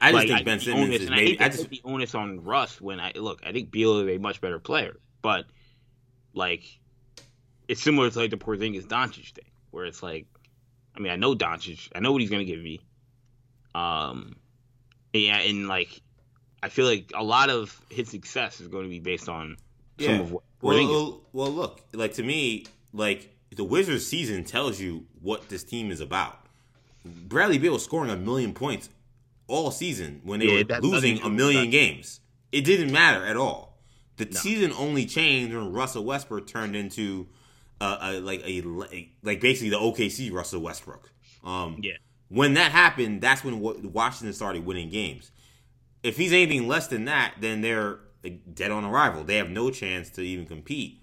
I 0.00 0.12
just 0.12 0.12
like, 0.12 0.28
think 0.28 0.40
I 0.40 0.42
Ben 0.44 0.60
Simmons 0.60 0.88
onus- 0.90 1.00
is 1.00 1.10
I 1.10 1.14
maybe. 1.16 1.22
hate 1.22 1.40
I 1.40 1.48
just 1.48 1.68
the 1.70 1.80
onus 1.84 2.14
on 2.14 2.42
Russ 2.42 2.80
when 2.80 3.00
I 3.00 3.12
look. 3.14 3.42
I 3.44 3.52
think 3.52 3.70
Beal 3.70 4.00
is 4.00 4.16
a 4.16 4.18
much 4.18 4.40
better 4.40 4.58
player, 4.58 4.96
but 5.22 5.46
like 6.34 6.64
it's 7.68 7.82
similar 7.82 8.10
to 8.10 8.18
like 8.18 8.30
the 8.30 8.36
Porzingis 8.36 8.86
Doncic 8.86 9.32
thing, 9.32 9.50
where 9.70 9.86
it's 9.86 10.02
like, 10.02 10.26
I 10.96 11.00
mean, 11.00 11.12
I 11.12 11.16
know 11.16 11.34
Doncic, 11.34 11.90
I 11.94 12.00
know 12.00 12.12
what 12.12 12.20
he's 12.20 12.30
gonna 12.30 12.44
give 12.44 12.60
me. 12.60 12.80
Um, 13.74 14.36
yeah, 15.12 15.38
and 15.38 15.68
like, 15.68 16.00
I 16.62 16.68
feel 16.68 16.86
like 16.86 17.12
a 17.14 17.22
lot 17.22 17.50
of 17.50 17.78
his 17.90 18.08
success 18.08 18.60
is 18.60 18.68
going 18.68 18.84
to 18.84 18.88
be 18.90 19.00
based 19.00 19.28
on 19.28 19.56
some 20.00 20.14
Yeah. 20.14 20.20
of 20.20 20.32
what 20.32 20.42
Porzingis. 20.62 20.88
Well, 20.90 21.20
well, 21.32 21.50
look, 21.50 21.80
like 21.92 22.14
to 22.14 22.22
me, 22.22 22.64
like 22.92 23.36
the 23.54 23.64
Wizards 23.64 24.06
season 24.06 24.44
tells 24.44 24.80
you 24.80 25.06
what 25.20 25.48
this 25.48 25.62
team 25.64 25.90
is 25.90 26.00
about. 26.00 26.46
Bradley 27.04 27.58
Beal 27.58 27.74
was 27.74 27.84
scoring 27.84 28.10
a 28.10 28.16
million 28.16 28.52
points 28.52 28.88
all 29.46 29.70
season 29.70 30.20
when 30.24 30.40
they 30.40 30.46
Yeah, 30.46 30.64
were 30.68 30.80
losing 30.80 31.20
a 31.22 31.28
million 31.28 31.70
games. 31.70 32.20
It 32.52 32.62
didn't 32.62 32.90
matter 32.92 33.24
at 33.24 33.36
all. 33.36 33.78
The 34.16 34.32
season 34.32 34.72
only 34.72 35.04
changed 35.04 35.54
when 35.54 35.72
Russell 35.72 36.04
Westbrook 36.04 36.46
turned 36.46 36.74
into 36.74 37.28
uh, 37.80 37.98
a, 38.00 38.20
like 38.20 38.42
a 38.44 38.62
like 39.22 39.40
basically 39.40 39.70
the 39.70 39.78
OKC 39.78 40.32
Russell 40.32 40.60
Westbrook. 40.60 41.10
Um, 41.44 41.78
Yeah. 41.80 41.94
When 42.28 42.54
that 42.54 42.72
happened, 42.72 43.20
that's 43.20 43.44
when 43.44 43.60
Washington 43.60 44.32
started 44.32 44.66
winning 44.66 44.90
games. 44.90 45.30
If 46.02 46.16
he's 46.16 46.32
anything 46.32 46.66
less 46.66 46.88
than 46.88 47.04
that, 47.04 47.34
then 47.40 47.60
they're 47.60 48.00
dead 48.52 48.72
on 48.72 48.84
arrival. 48.84 49.22
They 49.22 49.36
have 49.36 49.48
no 49.50 49.70
chance 49.70 50.10
to 50.10 50.22
even 50.22 50.46
compete 50.46 51.00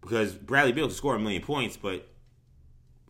because 0.00 0.34
Bradley 0.34 0.72
Beal 0.72 0.86
can 0.86 0.96
score 0.96 1.14
a 1.14 1.18
million 1.18 1.42
points, 1.42 1.76
but 1.76 2.08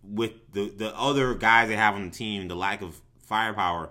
with 0.03 0.33
the 0.53 0.69
the 0.69 0.97
other 0.99 1.35
guys 1.35 1.69
they 1.69 1.77
have 1.77 1.95
on 1.95 2.05
the 2.05 2.11
team, 2.11 2.49
the 2.49 2.55
lack 2.55 2.83
of 2.83 3.01
firepower, 3.23 3.91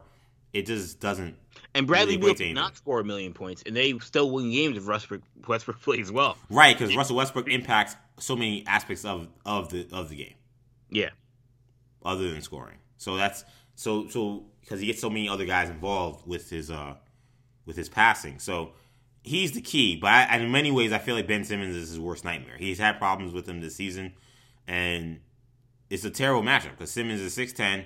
it 0.53 0.65
just 0.65 0.99
doesn't. 0.99 1.35
and 1.73 1.87
Bradley 1.87 2.17
really 2.17 2.17
Beal 2.17 2.29
equate 2.29 2.37
to 2.37 2.43
did 2.45 2.55
not 2.55 2.77
score 2.77 2.99
a 2.99 3.03
million 3.03 3.33
points, 3.33 3.63
and 3.65 3.75
they 3.75 3.97
still 3.99 4.29
win 4.31 4.51
games 4.51 4.77
if 4.77 4.85
Westbrook 4.85 5.21
Westbrook 5.47 5.81
plays 5.81 6.11
well. 6.11 6.37
Right, 6.49 6.77
because 6.77 6.95
Russell 6.95 7.15
Westbrook 7.15 7.47
impacts 7.51 7.95
so 8.19 8.35
many 8.35 8.65
aspects 8.67 9.05
of 9.05 9.27
of 9.45 9.69
the 9.69 9.87
of 9.91 10.09
the 10.09 10.15
game 10.15 10.35
Yeah, 10.89 11.09
other 12.03 12.29
than 12.31 12.41
scoring. 12.41 12.77
So 12.97 13.15
that's 13.15 13.45
so 13.75 14.07
so 14.07 14.45
because 14.61 14.79
he 14.79 14.87
gets 14.87 15.01
so 15.01 15.09
many 15.09 15.29
other 15.29 15.45
guys 15.45 15.69
involved 15.69 16.27
with 16.27 16.49
his 16.49 16.71
uh 16.71 16.95
with 17.65 17.75
his 17.75 17.89
passing. 17.89 18.39
So 18.39 18.71
he's 19.23 19.51
the 19.51 19.61
key. 19.61 19.95
But 19.97 20.11
I, 20.11 20.21
and 20.23 20.43
in 20.43 20.51
many 20.51 20.71
ways, 20.71 20.91
I 20.91 20.97
feel 20.97 21.15
like 21.15 21.27
Ben 21.27 21.43
Simmons 21.43 21.75
is 21.75 21.89
his 21.89 21.99
worst 21.99 22.23
nightmare. 22.25 22.57
He's 22.57 22.79
had 22.79 22.97
problems 22.97 23.33
with 23.33 23.47
him 23.47 23.61
this 23.61 23.75
season, 23.75 24.13
and 24.67 25.19
it's 25.89 26.05
a 26.05 26.09
terrible 26.09 26.43
matchup 26.43 26.71
because 26.71 26.91
Simmons 26.91 27.21
is 27.21 27.33
six 27.33 27.53
ten, 27.53 27.85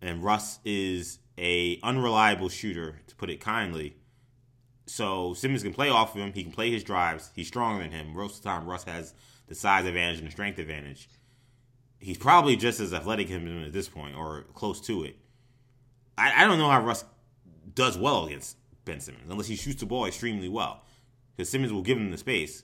and 0.00 0.22
Russ 0.22 0.58
is 0.64 1.18
a 1.38 1.80
unreliable 1.82 2.50
shooter, 2.50 3.00
to 3.06 3.16
put 3.16 3.30
it 3.30 3.40
kindly. 3.40 3.96
So 4.86 5.34
Simmons 5.34 5.62
can 5.62 5.72
play 5.72 5.88
off 5.88 6.14
of 6.14 6.20
him. 6.20 6.32
He 6.32 6.42
can 6.42 6.52
play 6.52 6.70
his 6.70 6.84
drives. 6.84 7.30
He's 7.34 7.48
stronger 7.48 7.82
than 7.82 7.92
him. 7.92 8.12
Most 8.14 8.38
of 8.38 8.42
the 8.42 8.48
time, 8.50 8.66
Russ 8.66 8.84
has 8.84 9.14
the 9.50 9.54
size 9.56 9.84
advantage 9.84 10.20
and 10.20 10.28
the 10.28 10.30
strength 10.30 10.58
advantage. 10.58 11.10
He's 11.98 12.16
probably 12.16 12.56
just 12.56 12.80
as 12.80 12.94
athletic 12.94 13.26
as 13.26 13.32
him 13.32 13.64
at 13.64 13.72
this 13.72 13.88
point, 13.88 14.16
or 14.16 14.44
close 14.54 14.80
to 14.82 15.04
it. 15.04 15.16
I, 16.16 16.44
I 16.44 16.46
don't 16.46 16.58
know 16.58 16.70
how 16.70 16.82
Russ 16.82 17.04
does 17.74 17.98
well 17.98 18.26
against 18.26 18.56
Ben 18.84 19.00
Simmons 19.00 19.28
unless 19.28 19.48
he 19.48 19.56
shoots 19.56 19.80
the 19.80 19.86
ball 19.86 20.06
extremely 20.06 20.48
well. 20.48 20.82
Because 21.36 21.50
Simmons 21.50 21.72
will 21.72 21.82
give 21.82 21.98
him 21.98 22.10
the 22.10 22.16
space, 22.16 22.62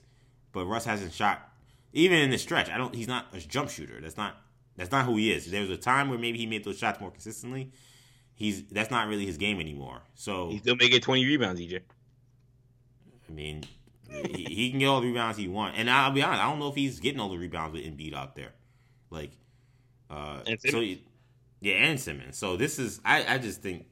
but 0.53 0.65
Russ 0.65 0.85
hasn't 0.85 1.13
shot 1.13 1.47
even 1.93 2.19
in 2.19 2.29
the 2.29 2.37
stretch. 2.37 2.69
I 2.69 2.77
don't. 2.77 2.95
He's 2.95 3.07
not 3.07 3.27
a 3.33 3.39
jump 3.39 3.69
shooter. 3.69 3.99
That's 4.01 4.17
not. 4.17 4.37
That's 4.77 4.91
not 4.91 5.05
who 5.05 5.17
he 5.17 5.31
is. 5.31 5.49
There 5.49 5.61
was 5.61 5.71
a 5.71 5.77
time 5.77 6.09
where 6.09 6.19
maybe 6.19 6.37
he 6.37 6.45
made 6.45 6.63
those 6.63 6.77
shots 6.77 7.01
more 7.01 7.11
consistently. 7.11 7.71
He's 8.33 8.63
that's 8.67 8.91
not 8.91 9.07
really 9.07 9.25
his 9.25 9.37
game 9.37 9.59
anymore. 9.59 10.01
So 10.15 10.49
He's 10.49 10.61
still 10.61 10.75
making 10.75 11.01
20 11.01 11.25
rebounds, 11.25 11.59
EJ. 11.59 11.81
I 13.27 13.31
mean, 13.33 13.63
he, 14.09 14.43
he 14.43 14.69
can 14.69 14.79
get 14.79 14.87
all 14.87 15.01
the 15.01 15.07
rebounds 15.07 15.37
he 15.37 15.47
wants. 15.47 15.77
And 15.77 15.89
I'll 15.89 16.11
be 16.11 16.21
honest, 16.21 16.41
I 16.41 16.49
don't 16.49 16.59
know 16.59 16.69
if 16.69 16.75
he's 16.75 16.99
getting 16.99 17.19
all 17.19 17.29
the 17.29 17.37
rebounds 17.37 17.73
with 17.73 17.83
Embiid 17.83 18.13
out 18.13 18.35
there. 18.35 18.53
Like, 19.09 19.31
uh, 20.09 20.39
so 20.69 20.83
yeah, 21.59 21.73
and 21.73 21.99
Simmons. 21.99 22.37
So 22.37 22.55
this 22.57 22.79
is, 22.79 23.01
I, 23.03 23.35
I 23.35 23.37
just 23.37 23.61
think 23.61 23.85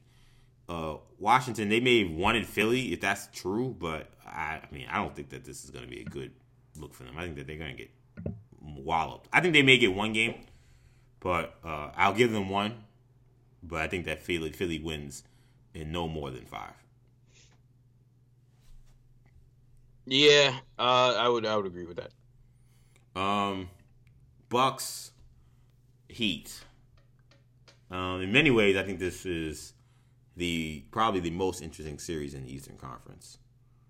uh, 0.68 0.96
Washington. 1.18 1.68
They 1.68 1.80
may 1.80 2.04
have 2.04 2.12
wanted 2.12 2.46
Philly 2.46 2.92
if 2.92 3.00
that's 3.00 3.28
true, 3.32 3.74
but 3.78 4.08
I, 4.24 4.60
I 4.62 4.74
mean, 4.74 4.86
I 4.90 4.98
don't 4.98 5.14
think 5.14 5.30
that 5.30 5.44
this 5.44 5.64
is 5.64 5.70
going 5.70 5.84
to 5.84 5.90
be 5.90 6.00
a 6.00 6.04
good 6.04 6.32
look 6.76 6.94
for 6.94 7.04
them. 7.04 7.14
I 7.16 7.22
think 7.22 7.36
that 7.36 7.46
they're 7.46 7.56
going 7.56 7.76
to 7.76 7.82
get 7.82 7.90
walloped. 8.60 9.28
I 9.32 9.40
think 9.40 9.54
they 9.54 9.62
may 9.62 9.78
get 9.78 9.94
one 9.94 10.12
game, 10.12 10.34
but 11.20 11.54
uh, 11.64 11.90
I'll 11.96 12.14
give 12.14 12.32
them 12.32 12.48
one. 12.48 12.84
But 13.62 13.82
I 13.82 13.88
think 13.88 14.04
that 14.04 14.22
Philly 14.22 14.52
Philly 14.52 14.78
wins 14.78 15.24
in 15.74 15.90
no 15.90 16.06
more 16.06 16.30
than 16.30 16.44
five. 16.46 16.74
Yeah, 20.06 20.56
uh, 20.78 21.14
I 21.18 21.28
would 21.28 21.44
I 21.44 21.56
would 21.56 21.66
agree 21.66 21.84
with 21.84 21.98
that. 21.98 23.20
Um, 23.20 23.68
Bucks, 24.48 25.12
Heat. 26.08 26.60
Um, 27.90 28.20
in 28.20 28.32
many 28.32 28.50
ways, 28.50 28.76
I 28.76 28.82
think 28.82 28.98
this 28.98 29.26
is 29.26 29.74
the 30.36 30.84
probably 30.90 31.20
the 31.20 31.30
most 31.30 31.62
interesting 31.62 31.98
series 31.98 32.34
in 32.34 32.44
the 32.44 32.52
Eastern 32.52 32.76
Conference. 32.76 33.38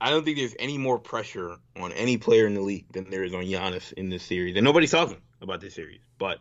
I 0.01 0.11
don't 0.11 0.25
think 0.25 0.37
there's 0.37 0.55
any 0.59 0.77
more 0.77 0.99
pressure 0.99 1.57
on 1.81 1.93
any 1.93 2.19
player 2.19 2.47
in 2.47 2.55
the 2.55 2.61
league 2.61 2.91
than 2.93 3.09
there 3.11 3.25
is 3.25 3.33
on 3.35 3.45
Giannis 3.45 3.93
in 3.95 4.11
this 4.11 4.23
series, 4.23 4.57
and 4.57 4.65
nobody's 4.65 4.91
talking 4.91 5.17
about 5.41 5.61
this 5.61 5.75
series. 5.75 6.01
But 6.19 6.39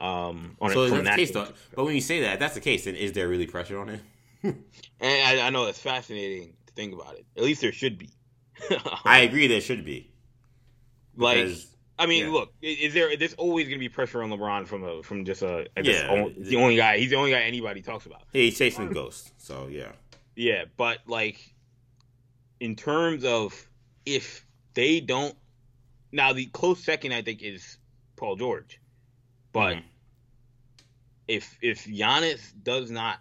um, 0.00 0.56
on 0.60 0.70
So 0.70 0.84
a, 0.84 0.90
that's 0.90 1.10
the 1.10 1.16
case, 1.16 1.30
though. 1.32 1.48
But 1.74 1.84
when 1.84 1.94
you 1.94 2.00
say 2.00 2.20
that, 2.22 2.38
that's 2.38 2.54
the 2.54 2.60
case. 2.60 2.84
Then 2.84 2.94
is 2.94 3.12
there 3.12 3.28
really 3.28 3.46
pressure 3.46 3.78
on 3.78 3.88
him? 3.88 4.00
and 4.42 4.56
I, 5.00 5.46
I 5.46 5.50
know 5.50 5.66
that's 5.66 5.80
fascinating 5.80 6.54
to 6.66 6.72
think 6.74 6.94
about 6.94 7.14
it. 7.14 7.26
At 7.36 7.42
least 7.42 7.60
there 7.60 7.72
should 7.72 7.98
be. 7.98 8.10
I 9.04 9.20
agree, 9.20 9.46
there 9.46 9.60
should 9.60 9.84
be. 9.84 10.10
like, 11.16 11.36
Because- 11.38 11.72
I 11.98 12.04
mean, 12.04 12.26
yeah. 12.26 12.32
look, 12.32 12.52
is 12.60 12.92
there? 12.92 13.16
There's 13.16 13.32
always 13.34 13.68
going 13.68 13.78
to 13.78 13.80
be 13.80 13.88
pressure 13.88 14.22
on 14.22 14.28
LeBron 14.28 14.66
from 14.66 14.84
a 14.84 15.02
from 15.02 15.24
just 15.24 15.40
a, 15.40 15.66
just 15.82 16.02
Yeah. 16.02 16.10
o- 16.10 16.30
the 16.36 16.56
only 16.56 16.76
guy. 16.76 16.98
He's 16.98 17.08
the 17.08 17.16
only 17.16 17.30
guy 17.30 17.40
anybody 17.40 17.80
talks 17.80 18.04
about. 18.04 18.22
Yeah, 18.34 18.42
he's 18.42 18.58
chasing 18.58 18.90
ghosts. 18.92 19.32
So 19.38 19.66
yeah, 19.70 19.92
Yeah, 20.34 20.64
but 20.76 20.98
like 21.06 21.54
in 22.60 22.76
terms 22.76 23.24
of 23.24 23.66
if 24.04 24.44
they 24.74 25.00
don't 25.00 25.34
now 26.12 26.34
the 26.34 26.44
close 26.46 26.84
second 26.84 27.12
I 27.14 27.22
think 27.22 27.42
is 27.42 27.78
Paul 28.16 28.36
George. 28.36 28.78
But 29.54 29.76
Mhm. 29.78 29.82
if 31.28 31.56
if 31.62 31.84
Giannis 31.86 32.52
does 32.62 32.90
not 32.90 33.20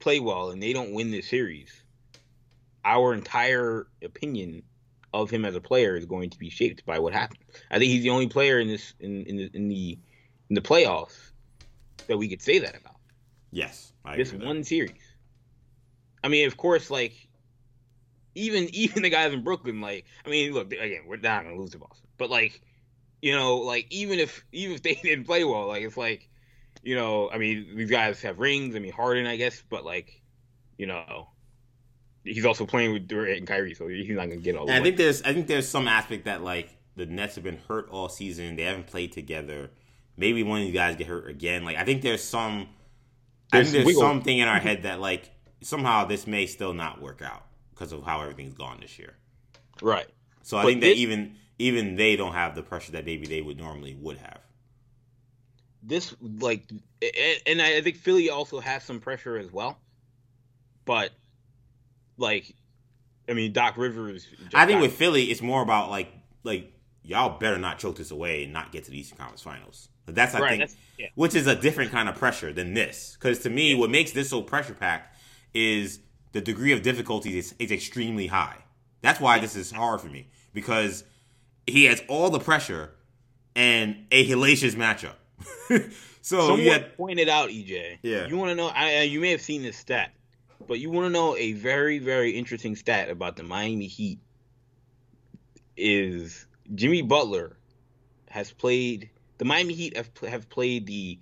play 0.00 0.18
well 0.18 0.50
and 0.50 0.60
they 0.60 0.72
don't 0.72 0.92
win 0.92 1.12
this 1.12 1.28
series, 1.28 1.81
our 2.84 3.14
entire 3.14 3.86
opinion 4.02 4.62
of 5.14 5.30
him 5.30 5.44
as 5.44 5.54
a 5.54 5.60
player 5.60 5.96
is 5.96 6.06
going 6.06 6.30
to 6.30 6.38
be 6.38 6.50
shaped 6.50 6.84
by 6.86 6.98
what 6.98 7.12
happened. 7.12 7.40
I 7.70 7.78
think 7.78 7.90
he's 7.90 8.02
the 8.02 8.10
only 8.10 8.28
player 8.28 8.58
in 8.60 8.68
this 8.68 8.94
in 9.00 9.24
in 9.26 9.36
the 9.36 9.50
in 9.54 9.68
the, 9.68 9.98
in 10.48 10.54
the 10.54 10.60
playoffs 10.60 11.32
that 12.08 12.16
we 12.16 12.28
could 12.28 12.42
say 12.42 12.58
that 12.58 12.76
about 12.76 12.96
yes, 13.50 13.92
I 14.04 14.16
this 14.16 14.32
with 14.32 14.40
that. 14.40 14.46
one 14.46 14.64
series. 14.64 14.92
I 16.24 16.28
mean, 16.28 16.46
of 16.46 16.56
course, 16.56 16.90
like 16.90 17.28
even 18.34 18.68
even 18.74 19.02
the 19.02 19.10
guys 19.10 19.32
in 19.32 19.44
Brooklyn, 19.44 19.80
like 19.80 20.06
I 20.26 20.30
mean, 20.30 20.52
look 20.52 20.72
again, 20.72 21.02
we're 21.06 21.16
not 21.16 21.44
gonna 21.44 21.56
lose 21.56 21.70
to 21.70 21.78
Boston, 21.78 22.08
but 22.18 22.30
like 22.30 22.60
you 23.20 23.32
know, 23.32 23.58
like 23.58 23.86
even 23.90 24.18
if 24.18 24.44
even 24.52 24.74
if 24.74 24.82
they 24.82 24.94
didn't 25.02 25.24
play 25.24 25.44
well, 25.44 25.68
like 25.68 25.82
it's 25.82 25.96
like 25.96 26.28
you 26.82 26.96
know, 26.96 27.30
I 27.30 27.38
mean, 27.38 27.76
these 27.76 27.90
guys 27.90 28.20
have 28.22 28.40
rings. 28.40 28.74
I 28.74 28.80
mean, 28.80 28.92
Harden, 28.92 29.26
I 29.26 29.36
guess, 29.36 29.62
but 29.68 29.84
like 29.84 30.20
you 30.78 30.86
know, 30.86 31.28
he's 32.24 32.44
also 32.44 32.64
playing 32.66 32.92
with 32.92 33.08
Durant 33.08 33.38
and 33.38 33.46
Kyrie, 33.46 33.74
so 33.74 33.88
he's 33.88 34.08
not 34.10 34.26
gonna 34.28 34.36
get 34.36 34.56
all 34.56 34.66
the 34.66 34.72
And 34.72 34.78
I 34.78 34.80
way. 34.80 34.88
think 34.88 34.96
there's 34.98 35.22
I 35.22 35.32
think 35.32 35.46
there's 35.46 35.68
some 35.68 35.88
aspect 35.88 36.24
that 36.26 36.42
like 36.42 36.76
the 36.96 37.06
Nets 37.06 37.34
have 37.36 37.44
been 37.44 37.58
hurt 37.68 37.88
all 37.90 38.08
season. 38.08 38.56
They 38.56 38.62
haven't 38.64 38.86
played 38.86 39.12
together. 39.12 39.70
Maybe 40.16 40.42
one 40.42 40.60
of 40.60 40.66
you 40.66 40.72
guys 40.72 40.96
get 40.96 41.06
hurt 41.06 41.28
again. 41.28 41.64
Like 41.64 41.76
I 41.76 41.84
think 41.84 42.02
there's 42.02 42.22
some 42.22 42.68
I 43.52 43.58
There's 43.58 43.66
think 43.68 43.72
there's 43.72 43.86
wiggle. 43.86 44.02
something 44.02 44.38
in 44.38 44.48
our 44.48 44.58
head 44.60 44.82
that 44.84 45.00
like 45.00 45.30
somehow 45.62 46.04
this 46.04 46.26
may 46.26 46.46
still 46.46 46.74
not 46.74 47.00
work 47.00 47.22
out 47.22 47.44
because 47.70 47.92
of 47.92 48.02
how 48.04 48.20
everything's 48.20 48.54
gone 48.54 48.78
this 48.80 48.98
year. 48.98 49.14
right. 49.80 50.06
So 50.42 50.56
I 50.58 50.62
But 50.62 50.68
think 50.68 50.80
that 50.82 50.86
this- 50.88 50.98
even 50.98 51.36
even 51.58 51.94
they 51.96 52.16
don't 52.16 52.32
have 52.32 52.54
the 52.54 52.62
pressure 52.62 52.92
that 52.92 53.04
maybe 53.06 53.26
they 53.26 53.40
would 53.42 53.56
normally 53.58 53.94
would 53.94 54.18
have. 54.18 54.40
this 55.82 56.14
like 56.20 56.64
and 57.46 57.60
I 57.62 57.80
think 57.80 57.96
Philly 57.96 58.30
also 58.30 58.60
has 58.60 58.84
some 58.84 59.00
pressure 59.00 59.36
as 59.36 59.50
well. 59.52 59.78
But 60.84 61.10
like 62.16 62.54
I 63.28 63.32
mean 63.34 63.52
Doc 63.52 63.76
Rivers 63.76 64.26
I 64.54 64.66
think 64.66 64.80
with 64.80 64.92
Philly, 64.94 65.24
it's 65.24 65.42
more 65.42 65.62
about 65.62 65.90
like 65.90 66.12
like 66.44 66.72
y'all 67.02 67.38
better 67.38 67.58
not 67.58 67.78
choke 67.78 67.96
this 67.96 68.10
away 68.10 68.44
and 68.44 68.52
not 68.52 68.70
get 68.72 68.84
to 68.84 68.90
the 68.90 68.98
Eastern 68.98 69.18
Conference 69.18 69.42
Finals. 69.42 69.88
That's 70.06 70.34
I 70.34 70.40
Right, 70.40 70.48
think, 70.50 70.60
that's- 70.60 70.76
yeah. 70.98 71.06
which 71.14 71.34
is 71.34 71.46
a 71.46 71.54
different 71.56 71.90
kind 71.92 72.08
of 72.08 72.16
pressure 72.16 72.52
than 72.52 72.74
this. 72.74 73.16
Because 73.18 73.38
to 73.40 73.50
me, 73.50 73.74
what 73.74 73.90
makes 73.90 74.12
this 74.12 74.30
so 74.30 74.42
pressure 74.42 74.74
packed 74.74 75.16
is 75.54 76.00
the 76.32 76.40
degree 76.40 76.72
of 76.72 76.82
difficulty 76.82 77.38
is, 77.38 77.54
is 77.58 77.70
extremely 77.70 78.26
high. 78.26 78.56
That's 79.02 79.20
why 79.20 79.38
this 79.38 79.54
is 79.56 79.70
hard 79.70 80.00
for 80.00 80.08
me 80.08 80.28
because 80.54 81.04
he 81.66 81.84
has 81.84 82.02
all 82.08 82.30
the 82.30 82.40
pressure 82.40 82.90
and 83.54 84.06
a 84.10 84.26
hellacious 84.28 84.74
matchup. 84.74 85.14
so 86.22 86.40
Someone 86.40 86.60
yeah, 86.60 86.84
pointed 86.96 87.28
out, 87.28 87.50
EJ. 87.50 87.98
Yeah. 88.02 88.26
You 88.26 88.36
want 88.36 88.50
to 88.50 88.54
know? 88.54 88.68
I- 88.68 89.02
you 89.02 89.20
may 89.20 89.30
have 89.30 89.42
seen 89.42 89.62
this 89.62 89.76
stat, 89.76 90.12
but 90.66 90.78
you 90.78 90.90
want 90.90 91.06
to 91.06 91.10
know 91.10 91.36
a 91.36 91.52
very, 91.52 91.98
very 91.98 92.32
interesting 92.32 92.76
stat 92.76 93.10
about 93.10 93.36
the 93.36 93.42
Miami 93.42 93.86
Heat. 93.86 94.20
Is 95.76 96.46
Jimmy 96.74 97.02
Butler 97.02 97.56
has 98.28 98.52
played 98.52 99.10
the 99.38 99.44
Miami 99.44 99.74
Heat 99.74 99.96
have, 99.96 100.10
have 100.28 100.48
played 100.48 100.86
the 100.86 101.18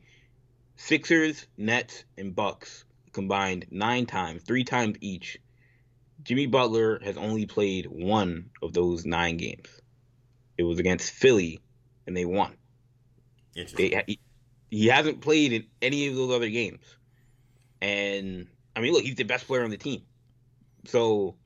Sixers, 0.76 1.46
Nets, 1.56 2.04
and 2.16 2.34
Bucks 2.34 2.84
combined 3.12 3.66
nine 3.70 4.06
times, 4.06 4.42
three 4.42 4.64
times 4.64 4.96
each. 5.00 5.38
Jimmy 6.22 6.46
Butler 6.46 7.00
has 7.02 7.16
only 7.16 7.46
played 7.46 7.86
one 7.86 8.50
of 8.62 8.72
those 8.72 9.06
nine 9.06 9.36
games. 9.36 9.68
It 10.58 10.64
was 10.64 10.78
against 10.78 11.12
Philly, 11.12 11.60
and 12.06 12.16
they 12.16 12.24
won. 12.24 12.56
interesting. 13.54 13.90
They, 13.90 14.04
he, 14.06 14.20
he 14.70 14.86
hasn't 14.88 15.20
played 15.20 15.52
in 15.52 15.66
any 15.80 16.08
of 16.08 16.16
those 16.16 16.30
other 16.34 16.50
games. 16.50 16.84
And 17.80 18.48
I 18.76 18.80
mean, 18.80 18.92
look, 18.92 19.02
he's 19.02 19.16
the 19.16 19.24
best 19.24 19.46
player 19.46 19.64
on 19.64 19.70
the 19.70 19.76
team. 19.76 20.02
So 20.86 21.36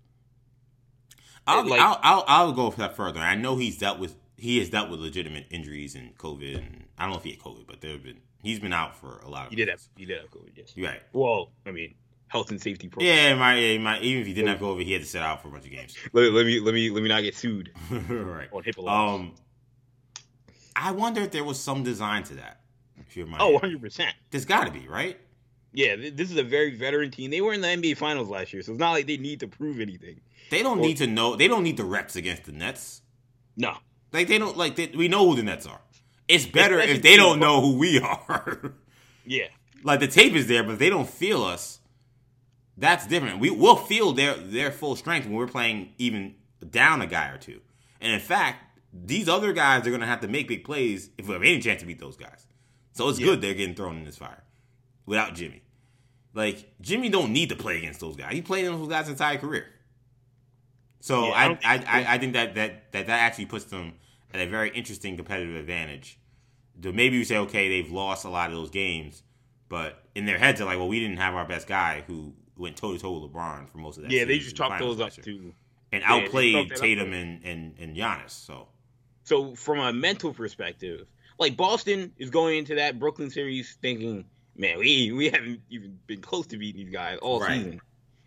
I'll, 1.46 1.66
like- 1.66 1.80
I'll, 1.80 1.98
I'll 2.02 2.24
I'll 2.26 2.52
go 2.52 2.68
a 2.68 2.72
step 2.72 2.96
further. 2.96 3.20
I 3.20 3.34
know 3.34 3.56
he's 3.56 3.78
dealt 3.78 3.98
with 3.98 4.16
he 4.36 4.58
has 4.58 4.68
dealt 4.68 4.90
with 4.90 5.00
legitimate 5.00 5.46
injuries 5.50 5.94
and 5.94 6.16
COVID. 6.18 6.58
And 6.58 6.84
I 6.98 7.04
don't 7.04 7.12
know 7.12 7.18
if 7.18 7.24
he 7.24 7.30
had 7.30 7.40
COVID, 7.40 7.66
but 7.66 7.80
there 7.80 7.92
have 7.92 8.02
been 8.02 8.20
he's 8.42 8.60
been 8.60 8.72
out 8.72 8.96
for 8.96 9.18
a 9.20 9.28
lot 9.28 9.46
of. 9.46 9.50
he 9.50 9.56
did 9.56 9.68
have 9.68 9.80
he 9.96 10.04
did 10.04 10.20
have 10.20 10.30
COVID, 10.30 10.50
yes. 10.54 10.74
Right. 10.76 11.00
Well, 11.12 11.50
I 11.66 11.70
mean, 11.70 11.94
health 12.28 12.50
and 12.50 12.60
safety 12.60 12.88
program. 12.88 13.14
Yeah, 13.14 13.34
might, 13.36 13.56
it 13.56 13.80
might, 13.80 14.02
even 14.02 14.20
if 14.22 14.26
he 14.26 14.34
didn't 14.34 14.48
have 14.48 14.60
COVID, 14.60 14.82
he 14.84 14.92
had 14.92 15.02
to 15.02 15.08
sit 15.08 15.22
out 15.22 15.40
for 15.40 15.48
a 15.48 15.50
bunch 15.50 15.64
of 15.64 15.70
games. 15.70 15.96
Let, 16.12 16.32
let 16.32 16.46
me 16.46 16.60
let 16.60 16.74
me 16.74 16.90
let 16.90 17.02
me 17.02 17.08
not 17.08 17.22
get 17.22 17.34
sued 17.34 17.70
right. 17.90 18.48
on 18.52 18.62
HIPAA 18.62 18.82
laws. 18.82 19.20
Um, 19.20 19.34
I 20.76 20.90
wonder 20.90 21.22
if 21.22 21.30
there 21.30 21.44
was 21.44 21.58
some 21.58 21.82
design 21.82 22.24
to 22.24 22.34
that. 22.34 22.60
If 22.96 23.16
you're 23.16 23.26
oh, 23.38 23.50
100 23.52 23.80
percent. 23.80 24.14
there's 24.30 24.44
got 24.44 24.64
to 24.64 24.72
be, 24.72 24.88
right? 24.88 25.18
Yeah, 25.76 25.96
this 25.96 26.30
is 26.30 26.36
a 26.36 26.44
very 26.44 26.74
veteran 26.76 27.10
team. 27.10 27.30
They 27.32 27.40
were 27.40 27.52
in 27.52 27.60
the 27.60 27.66
NBA 27.68 27.96
Finals 27.96 28.28
last 28.28 28.52
year, 28.52 28.62
so 28.62 28.72
it's 28.72 28.78
not 28.78 28.92
like 28.92 29.06
they 29.08 29.16
need 29.16 29.40
to 29.40 29.48
prove 29.48 29.80
anything. 29.80 30.20
They 30.50 30.62
don't 30.62 30.78
Well- 30.78 30.86
need 30.88 30.98
to 30.98 31.06
know. 31.08 31.34
They 31.36 31.48
don't 31.48 31.64
need 31.64 31.76
the 31.76 31.84
reps 31.84 32.14
against 32.16 32.44
the 32.44 32.52
Nets. 32.52 33.02
No, 33.56 33.76
Like 34.12 34.28
they 34.28 34.38
don't 34.38 34.56
like. 34.56 34.76
They, 34.76 34.86
we 34.88 35.08
know 35.08 35.28
who 35.28 35.36
the 35.36 35.42
Nets 35.42 35.66
are. 35.66 35.80
It's 36.28 36.46
better 36.46 36.78
if 36.78 37.02
they 37.02 37.16
don't 37.16 37.38
know 37.40 37.60
who 37.60 37.76
we 37.76 37.98
are. 38.00 38.72
yeah, 39.26 39.48
like 39.82 40.00
the 40.00 40.06
tape 40.08 40.34
is 40.34 40.46
there, 40.46 40.62
but 40.62 40.72
if 40.74 40.78
they 40.78 40.90
don't 40.90 41.08
feel 41.08 41.42
us, 41.44 41.80
that's 42.76 43.06
different. 43.06 43.40
We 43.40 43.50
will 43.50 43.76
feel 43.76 44.12
their 44.12 44.34
their 44.34 44.70
full 44.72 44.96
strength 44.96 45.26
when 45.26 45.34
we're 45.34 45.46
playing 45.48 45.92
even 45.98 46.34
down 46.70 47.02
a 47.02 47.06
guy 47.06 47.28
or 47.28 47.38
two. 47.38 47.60
And 48.00 48.12
in 48.12 48.20
fact, 48.20 48.78
these 48.92 49.28
other 49.28 49.52
guys 49.52 49.86
are 49.86 49.90
going 49.90 50.00
to 50.00 50.06
have 50.06 50.20
to 50.20 50.28
make 50.28 50.46
big 50.48 50.64
plays 50.64 51.10
if 51.18 51.26
we 51.26 51.32
have 51.32 51.42
any 51.42 51.60
chance 51.60 51.80
to 51.80 51.86
beat 51.86 51.98
those 51.98 52.16
guys. 52.16 52.46
So 52.92 53.08
it's 53.08 53.18
Yeah. 53.18 53.26
good 53.26 53.40
they're 53.40 53.54
getting 53.54 53.74
thrown 53.74 53.96
in 53.98 54.04
this 54.04 54.16
fire 54.16 54.44
without 55.06 55.34
Jimmy. 55.34 55.62
Like 56.34 56.74
Jimmy 56.80 57.08
don't 57.08 57.32
need 57.32 57.48
to 57.50 57.56
play 57.56 57.78
against 57.78 58.00
those 58.00 58.16
guys. 58.16 58.32
He 58.32 58.42
played 58.42 58.64
against 58.64 58.80
those 58.80 58.88
guys 58.88 59.08
entire 59.08 59.38
career. 59.38 59.66
So 61.00 61.26
Yeah, 61.26 61.56
I 61.64 61.74
I, 61.74 61.74
I, 61.86 62.14
I, 62.14 62.18
think 62.18 62.32
that, 62.32 62.54
that 62.56 62.92
that 62.92 63.06
that 63.06 63.20
actually 63.20 63.46
puts 63.46 63.64
them 63.66 63.94
at 64.32 64.40
a 64.40 64.46
very 64.46 64.70
interesting 64.70 65.16
competitive 65.16 65.54
advantage. 65.54 66.18
Maybe 66.82 67.16
you 67.16 67.24
say, 67.24 67.36
okay, 67.38 67.68
they've 67.68 67.92
lost 67.92 68.24
a 68.24 68.28
lot 68.28 68.50
of 68.50 68.56
those 68.56 68.70
games, 68.70 69.22
but 69.68 70.02
in 70.16 70.26
their 70.26 70.38
heads 70.38 70.58
they're 70.58 70.66
like, 70.66 70.78
well, 70.78 70.88
we 70.88 70.98
didn't 70.98 71.18
have 71.18 71.34
our 71.34 71.46
best 71.46 71.68
guy 71.68 72.02
who 72.06 72.32
went 72.56 72.76
toe 72.76 72.92
to 72.92 72.98
toe 72.98 73.18
with 73.18 73.32
LeBron 73.32 73.68
for 73.68 73.78
most 73.78 73.96
of 73.98 74.02
that. 74.02 74.10
Yeah, 74.10 74.24
they 74.24 74.38
just 74.38 74.56
chalked 74.56 74.80
those 74.80 75.00
up 75.00 75.12
too, 75.12 75.54
and 75.92 76.02
yeah, 76.02 76.12
outplayed 76.12 76.74
Tatum 76.74 77.12
and, 77.12 77.44
and 77.44 77.74
and 77.78 77.96
Giannis. 77.96 78.30
So, 78.30 78.68
so 79.22 79.54
from 79.54 79.78
a 79.78 79.92
mental 79.92 80.34
perspective, 80.34 81.06
like 81.38 81.56
Boston 81.56 82.12
is 82.18 82.30
going 82.30 82.58
into 82.58 82.76
that 82.76 82.98
Brooklyn 82.98 83.30
series 83.30 83.76
thinking, 83.80 84.24
man, 84.56 84.78
we 84.78 85.12
we 85.12 85.30
haven't 85.30 85.60
even 85.70 85.98
been 86.06 86.20
close 86.20 86.46
to 86.48 86.56
beating 86.56 86.84
these 86.84 86.92
guys 86.92 87.18
all 87.18 87.40
right. 87.40 87.58
season. 87.58 87.80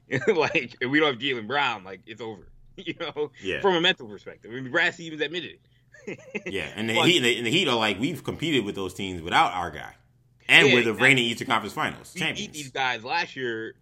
like, 0.35 0.75
if 0.79 0.89
we 0.89 0.99
don't 0.99 1.13
have 1.13 1.21
Jaylen 1.21 1.47
Brown, 1.47 1.83
like 1.83 2.01
it's 2.05 2.21
over. 2.21 2.43
You 2.79 2.93
know, 2.99 3.31
yeah. 3.41 3.59
From 3.61 3.73
a 3.73 3.81
mental 3.81 4.07
perspective, 4.07 4.51
I 4.51 4.53
mean, 4.53 4.69
Brass 4.69 4.99
even 4.99 5.19
admitted 5.19 5.57
it. 6.05 6.19
yeah, 6.45 6.69
and 6.75 6.87
the 6.87 6.93
but, 6.93 7.07
Heat, 7.07 7.37
and 7.37 7.43
the 7.43 7.49
Heat 7.49 7.67
are 7.67 7.75
like 7.75 7.99
we've 7.99 8.23
competed 8.23 8.65
with 8.65 8.75
those 8.75 8.93
teams 8.93 9.19
without 9.19 9.51
our 9.51 9.71
guy, 9.71 9.95
and 10.47 10.67
yeah, 10.67 10.75
we're 10.75 10.83
the 10.83 10.93
reigning 10.93 11.23
Eastern 11.23 11.47
Conference 11.47 11.73
Finals 11.73 12.11
we 12.13 12.19
champions. 12.19 12.49
beat 12.49 12.53
these 12.53 12.71
guys 12.71 13.03
last 13.03 13.35
year 13.35 13.73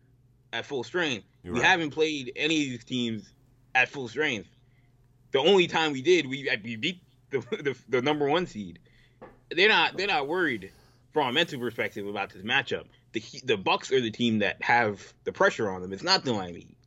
at 0.53 0.65
full 0.65 0.85
strength. 0.85 1.25
You're 1.43 1.55
we 1.55 1.59
right. 1.59 1.67
haven't 1.67 1.89
played 1.89 2.31
any 2.37 2.63
of 2.63 2.69
these 2.69 2.85
teams 2.85 3.29
at 3.75 3.89
full 3.89 4.07
strength. 4.07 4.47
The 5.31 5.39
only 5.39 5.67
time 5.67 5.91
we 5.91 6.01
did, 6.01 6.25
we 6.25 6.49
we 6.63 6.77
beat 6.77 7.01
the, 7.31 7.39
the, 7.51 7.75
the 7.89 8.01
number 8.01 8.29
one 8.29 8.47
seed. 8.47 8.79
They're 9.51 9.67
not 9.67 9.97
they're 9.97 10.07
not 10.07 10.29
worried 10.29 10.71
from 11.15 11.29
a 11.29 11.31
mental 11.31 11.57
perspective 11.61 12.05
about 12.07 12.33
this 12.33 12.43
matchup. 12.43 12.83
The 13.13 13.23
the 13.45 13.55
Bucks 13.55 13.89
are 13.93 14.01
the 14.01 14.11
team 14.11 14.39
that 14.39 14.61
have 14.61 15.13
the 15.23 15.31
pressure 15.31 15.69
on 15.69 15.81
them. 15.81 15.93
It's 15.93 16.03
not 16.03 16.25
the 16.25 16.33
Miami 16.33 16.59
Heat. 16.59 16.77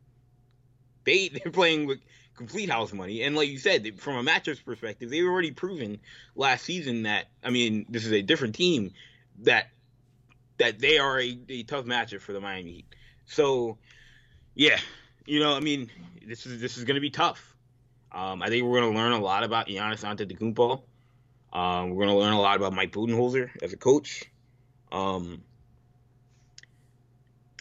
They 1.04 1.28
they're 1.42 1.50
playing 1.50 1.86
with 1.86 2.00
complete 2.36 2.68
house 2.68 2.92
money, 2.92 3.22
and 3.22 3.34
like 3.34 3.48
you 3.48 3.58
said, 3.58 3.98
from 3.98 4.16
a 4.16 4.30
matchups 4.30 4.62
perspective, 4.62 5.08
they've 5.08 5.24
already 5.24 5.50
proven 5.52 5.98
last 6.36 6.66
season 6.66 7.04
that 7.04 7.28
I 7.42 7.48
mean 7.48 7.86
this 7.88 8.04
is 8.04 8.12
a 8.12 8.20
different 8.20 8.54
team 8.54 8.92
that 9.44 9.70
that 10.58 10.78
they 10.78 10.98
are 10.98 11.18
a, 11.18 11.38
a 11.48 11.62
tough 11.62 11.86
matchup 11.86 12.20
for 12.20 12.34
the 12.34 12.40
Miami 12.40 12.72
Heat. 12.72 12.94
So, 13.24 13.78
yeah, 14.54 14.78
you 15.24 15.40
know, 15.40 15.54
I 15.54 15.60
mean, 15.60 15.90
this 16.26 16.44
is 16.44 16.60
this 16.60 16.76
is 16.76 16.84
going 16.84 16.96
to 16.96 17.00
be 17.00 17.08
tough. 17.08 17.56
Um, 18.12 18.42
I 18.42 18.48
think 18.50 18.66
we're 18.66 18.78
going 18.78 18.92
to 18.92 18.98
learn 18.98 19.12
a 19.12 19.20
lot 19.20 19.42
about 19.42 19.68
Giannis 19.68 20.04
Antetokounmpo. 20.04 20.82
Um, 21.52 21.90
we're 21.90 22.06
going 22.06 22.16
to 22.16 22.22
learn 22.22 22.32
a 22.32 22.40
lot 22.40 22.56
about 22.56 22.72
Mike 22.72 22.92
Budenholzer 22.92 23.50
as 23.62 23.72
a 23.72 23.76
coach. 23.76 24.24
Um, 24.92 25.42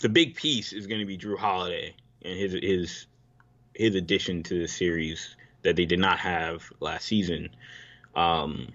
the 0.02 0.10
big 0.10 0.36
piece 0.36 0.74
is 0.74 0.88
going 0.88 1.00
to 1.00 1.06
be 1.06 1.18
Jrue 1.18 1.38
Holiday 1.38 1.96
and 2.24 2.38
his 2.38 2.54
his 2.54 3.06
his 3.74 3.96
addition 3.96 4.44
to 4.44 4.60
the 4.60 4.68
series 4.68 5.36
that 5.64 5.76
they 5.76 5.86
did 5.86 6.00
not 6.00 6.20
have 6.20 6.72
last 6.80 7.06
season. 7.06 7.50
Um, 8.16 8.70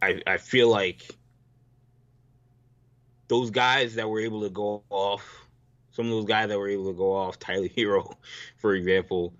I 0.00 0.20
I 0.26 0.36
feel 0.38 0.68
like 0.68 1.16
those 3.28 3.50
guys 3.50 3.94
that 3.94 4.08
were 4.08 4.20
able 4.20 4.42
to 4.42 4.50
go 4.50 4.82
off 4.90 5.46
some 5.92 6.06
of 6.06 6.12
those 6.12 6.24
guys 6.24 6.48
that 6.48 6.58
were 6.58 6.68
able 6.68 6.86
to 6.86 6.96
go 6.96 7.14
off, 7.14 7.38
Tyler 7.38 7.68
Herro, 7.68 8.14
for 8.56 8.74
example. 8.74 9.34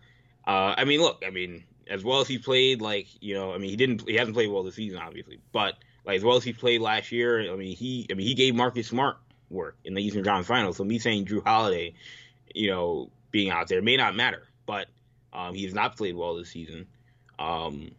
Uh, 0.47 0.75
I 0.77 0.85
mean, 0.85 1.01
look, 1.01 1.23
I 1.27 1.31
mean, 1.31 1.65
as 1.91 2.05
well 2.05 2.21
as 2.21 2.29
he 2.29 2.39
played, 2.39 2.81
like 2.81 3.09
you 3.21 3.35
know, 3.35 3.53
I 3.53 3.59
mean, 3.59 3.71
he 3.71 3.77
didn't, 3.77 4.09
he 4.09 4.15
hasn't 4.15 4.35
played 4.35 4.51
well 4.51 4.63
this 4.63 4.77
season, 4.77 4.99
obviously, 4.99 5.41
but 5.53 5.75
like 6.07 6.17
as 6.17 6.25
well 6.25 6.37
as 6.37 6.45
he 6.45 6.53
played 6.53 6.81
last 6.81 7.13
year, 7.13 7.53
I 7.53 7.57
mean, 7.57 7.77
he, 7.77 8.07
I 8.11 8.15
mean, 8.15 8.27
he 8.27 8.35
gave 8.35 8.55
Marcus 8.55 8.87
Smart 8.89 9.19
work 9.51 9.77
in 9.85 9.95
the 9.95 10.03
Eastern 10.03 10.25
Conference 10.25 10.47
Finals. 10.47 10.77
So 10.77 10.85
me 10.85 10.99
saying 10.99 11.27
Jrue 11.27 11.45
Holiday, 11.45 11.95
you 12.55 12.71
know, 12.71 13.11
being 13.31 13.51
out 13.51 13.69
there 13.69 13.83
may 13.83 13.97
not 13.97 14.15
matter, 14.15 14.47
but 14.65 14.87
um, 15.33 15.55
he 15.55 15.65
has 15.65 15.75
not 15.75 15.97
played 15.97 16.15
well 16.15 16.37
this 16.37 16.49
season. 16.49 16.87
Um, 17.39 17.91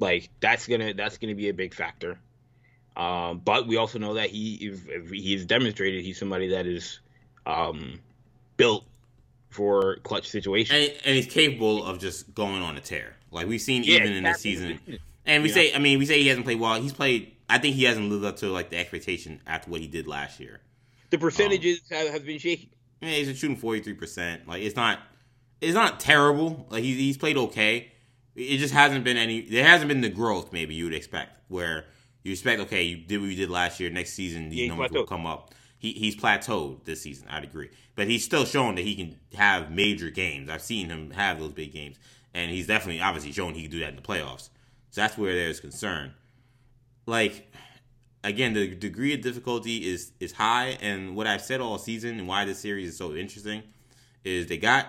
like 0.00 0.30
that's 0.40 0.66
gonna 0.66 0.94
that's 0.94 1.18
gonna 1.18 1.34
be 1.34 1.48
a 1.48 1.54
big 1.54 1.74
factor. 1.74 2.18
Um, 2.96 3.40
but 3.44 3.68
we 3.68 3.76
also 3.76 4.00
know 4.00 4.14
that 4.14 4.30
he 4.30 4.54
if, 4.54 4.88
if 4.88 5.10
he's 5.10 5.46
demonstrated 5.46 6.04
he's 6.04 6.18
somebody 6.18 6.48
that 6.48 6.66
is 6.66 6.98
um, 7.46 8.00
built 8.56 8.84
for 9.48 9.96
clutch 9.96 10.28
situations. 10.28 10.90
And, 10.90 11.06
and, 11.06 11.16
he's 11.16 11.26
capable 11.26 11.84
of 11.84 11.98
just 11.98 12.34
going 12.34 12.62
on 12.62 12.76
a 12.76 12.80
tear. 12.80 13.16
Like 13.30 13.46
we've 13.46 13.60
seen 13.60 13.82
yeah, 13.84 13.96
even 13.96 14.12
in 14.12 14.24
this 14.24 14.40
season. 14.40 14.80
And 15.26 15.42
we 15.42 15.50
say, 15.50 15.74
I 15.74 15.78
mean, 15.78 15.98
we 15.98 16.06
say 16.06 16.22
he 16.22 16.28
hasn't 16.28 16.46
played 16.46 16.58
well. 16.58 16.80
He's 16.80 16.92
played. 16.92 17.32
I 17.50 17.58
think 17.58 17.76
he 17.76 17.84
hasn't 17.84 18.10
lived 18.10 18.24
up 18.24 18.36
to 18.38 18.48
like 18.48 18.70
the 18.70 18.78
expectation 18.78 19.40
after 19.46 19.70
what 19.70 19.80
he 19.80 19.86
did 19.86 20.06
last 20.06 20.40
year. 20.40 20.60
The 21.10 21.18
percentages 21.18 21.80
um, 21.90 21.98
have, 21.98 22.08
have 22.08 22.26
been 22.26 22.38
shaky. 22.38 22.70
Yeah, 23.00 23.10
he's 23.10 23.36
shooting 23.38 23.56
forty 23.56 23.80
three 23.80 23.94
percent. 23.94 24.48
Like 24.48 24.62
it's 24.62 24.76
not, 24.76 25.00
it's 25.60 25.74
not 25.74 26.00
terrible. 26.00 26.66
Like 26.70 26.82
he's 26.82 26.96
he's 26.96 27.18
played 27.18 27.36
okay. 27.36 27.92
It 28.34 28.58
just 28.58 28.72
hasn't 28.72 29.04
been 29.04 29.16
any. 29.16 29.42
There 29.42 29.64
hasn't 29.64 29.88
been 29.88 30.00
the 30.00 30.08
growth 30.08 30.52
maybe 30.52 30.74
you 30.74 30.84
would 30.84 30.94
expect. 30.94 31.32
Where 31.48 31.84
you 32.22 32.32
expect, 32.32 32.60
okay, 32.62 32.82
you 32.82 32.96
did 32.96 33.20
what 33.20 33.30
you 33.30 33.36
did 33.36 33.50
last 33.50 33.80
year. 33.80 33.90
Next 33.90 34.14
season, 34.14 34.50
these 34.50 34.60
yeah, 34.60 34.68
numbers 34.68 34.90
will 34.92 35.06
come 35.06 35.26
up 35.26 35.54
he, 35.78 35.92
he's 35.92 36.16
plateaued 36.16 36.84
this 36.84 37.02
season. 37.02 37.28
I'd 37.30 37.44
agree, 37.44 37.70
but 37.94 38.08
he's 38.08 38.24
still 38.24 38.44
shown 38.44 38.74
that 38.74 38.82
he 38.82 38.94
can 38.94 39.18
have 39.34 39.70
major 39.70 40.10
games. 40.10 40.50
I've 40.50 40.62
seen 40.62 40.88
him 40.88 41.12
have 41.12 41.38
those 41.38 41.52
big 41.52 41.72
games, 41.72 41.96
and 42.34 42.50
he's 42.50 42.66
definitely 42.66 43.00
obviously 43.00 43.32
shown 43.32 43.54
he 43.54 43.62
can 43.62 43.70
do 43.70 43.80
that 43.80 43.90
in 43.90 43.96
the 43.96 44.02
playoffs. 44.02 44.50
So 44.90 45.00
that's 45.00 45.16
where 45.16 45.34
there's 45.34 45.60
concern. 45.60 46.14
Like 47.06 47.52
again, 48.24 48.54
the 48.54 48.74
degree 48.74 49.14
of 49.14 49.20
difficulty 49.20 49.88
is 49.88 50.12
is 50.20 50.32
high, 50.32 50.78
and 50.80 51.16
what 51.16 51.26
I've 51.26 51.42
said 51.42 51.60
all 51.60 51.78
season 51.78 52.18
and 52.18 52.28
why 52.28 52.44
this 52.44 52.58
series 52.58 52.90
is 52.90 52.96
so 52.96 53.14
interesting 53.14 53.62
is 54.24 54.46
they 54.46 54.58
got 54.58 54.86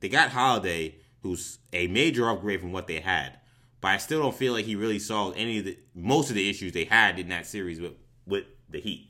they 0.00 0.08
got 0.08 0.30
Holiday, 0.30 0.96
who's 1.22 1.58
a 1.72 1.86
major 1.88 2.28
upgrade 2.28 2.60
from 2.60 2.72
what 2.72 2.86
they 2.86 3.00
had, 3.00 3.38
but 3.80 3.88
I 3.88 3.96
still 3.96 4.20
don't 4.20 4.34
feel 4.34 4.52
like 4.52 4.66
he 4.66 4.76
really 4.76 4.98
solved 4.98 5.38
any 5.38 5.58
of 5.58 5.64
the 5.64 5.78
most 5.94 6.28
of 6.28 6.36
the 6.36 6.48
issues 6.48 6.72
they 6.72 6.84
had 6.84 7.18
in 7.18 7.28
that 7.28 7.46
series 7.46 7.80
with 7.80 7.94
with 8.26 8.44
the 8.68 8.80
Heat 8.80 9.07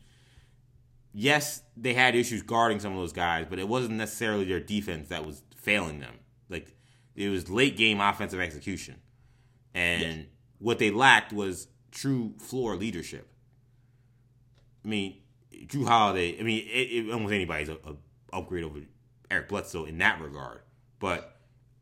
yes, 1.12 1.62
they 1.76 1.94
had 1.94 2.14
issues 2.14 2.42
guarding 2.42 2.80
some 2.80 2.92
of 2.92 2.98
those 2.98 3.12
guys, 3.12 3.46
but 3.48 3.58
it 3.58 3.68
wasn't 3.68 3.94
necessarily 3.94 4.44
their 4.44 4.60
defense 4.60 5.08
that 5.08 5.24
was 5.24 5.42
failing 5.56 6.00
them. 6.00 6.14
Like 6.48 6.74
it 7.14 7.28
was 7.28 7.50
late 7.50 7.76
game 7.76 8.00
offensive 8.00 8.40
execution, 8.40 8.96
and 9.74 10.02
yes. 10.02 10.26
what 10.58 10.78
they 10.78 10.90
lacked 10.90 11.32
was 11.32 11.68
true 11.90 12.34
floor 12.38 12.76
leadership. 12.76 13.30
I 14.84 14.88
mean, 14.88 15.16
Jrue 15.66 15.86
Holiday. 15.86 16.38
I 16.38 16.42
mean, 16.42 16.66
it, 16.66 17.06
it, 17.06 17.12
almost 17.12 17.32
anybody's 17.32 17.68
a, 17.68 17.74
a 17.84 17.96
upgrade 18.32 18.64
over 18.64 18.80
Eric 19.30 19.48
Bledsoe 19.48 19.84
in 19.84 19.98
that 19.98 20.20
regard, 20.20 20.60
but. 20.98 21.34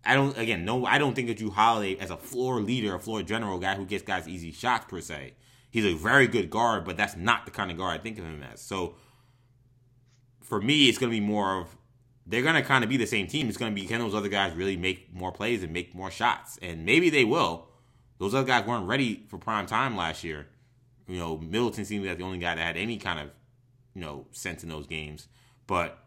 I 0.08 0.14
don't 0.14 0.38
again 0.38 0.64
no 0.64 0.86
I 0.86 0.98
don't 0.98 1.16
think 1.16 1.28
of 1.30 1.36
Jrue 1.36 1.50
Holiday 1.50 1.98
as 1.98 2.12
a 2.12 2.16
floor 2.16 2.60
leader, 2.60 2.94
a 2.94 3.00
floor 3.00 3.24
general 3.24 3.58
guy 3.58 3.74
who 3.74 3.84
gets 3.84 4.04
guys 4.04 4.28
easy 4.28 4.52
shots 4.52 4.86
per 4.88 5.00
se. 5.00 5.34
He's 5.68 5.84
a 5.84 5.94
very 5.94 6.28
good 6.28 6.48
guard, 6.48 6.84
but 6.84 6.96
that's 6.96 7.16
not 7.16 7.44
the 7.44 7.50
kind 7.50 7.72
of 7.72 7.76
guard 7.76 7.98
I 7.98 8.02
think 8.02 8.16
of 8.20 8.24
him 8.24 8.40
as. 8.40 8.60
So 8.60 8.94
for 10.46 10.60
me, 10.60 10.88
it's 10.88 10.96
going 10.96 11.10
to 11.10 11.16
be 11.16 11.24
more 11.24 11.60
of 11.60 11.76
they're 12.26 12.42
going 12.42 12.54
to 12.54 12.62
kind 12.62 12.82
of 12.82 12.90
be 12.90 12.96
the 12.96 13.06
same 13.06 13.26
team. 13.26 13.48
It's 13.48 13.58
going 13.58 13.74
to 13.74 13.80
be 13.80 13.86
can 13.86 14.00
those 14.00 14.14
other 14.14 14.28
guys 14.28 14.54
really 14.54 14.76
make 14.76 15.12
more 15.14 15.32
plays 15.32 15.62
and 15.62 15.72
make 15.72 15.94
more 15.94 16.10
shots? 16.10 16.58
And 16.62 16.84
maybe 16.84 17.10
they 17.10 17.24
will. 17.24 17.68
Those 18.18 18.34
other 18.34 18.46
guys 18.46 18.66
weren't 18.66 18.86
ready 18.86 19.24
for 19.28 19.38
prime 19.38 19.66
time 19.66 19.96
last 19.96 20.24
year. 20.24 20.46
You 21.06 21.18
know, 21.18 21.38
Middleton 21.38 21.84
seemed 21.84 22.06
like 22.06 22.18
the 22.18 22.24
only 22.24 22.38
guy 22.38 22.54
that 22.54 22.60
had 22.60 22.76
any 22.76 22.96
kind 22.96 23.20
of, 23.20 23.30
you 23.94 24.00
know, 24.00 24.26
sense 24.32 24.62
in 24.62 24.68
those 24.68 24.86
games. 24.86 25.28
But 25.66 25.98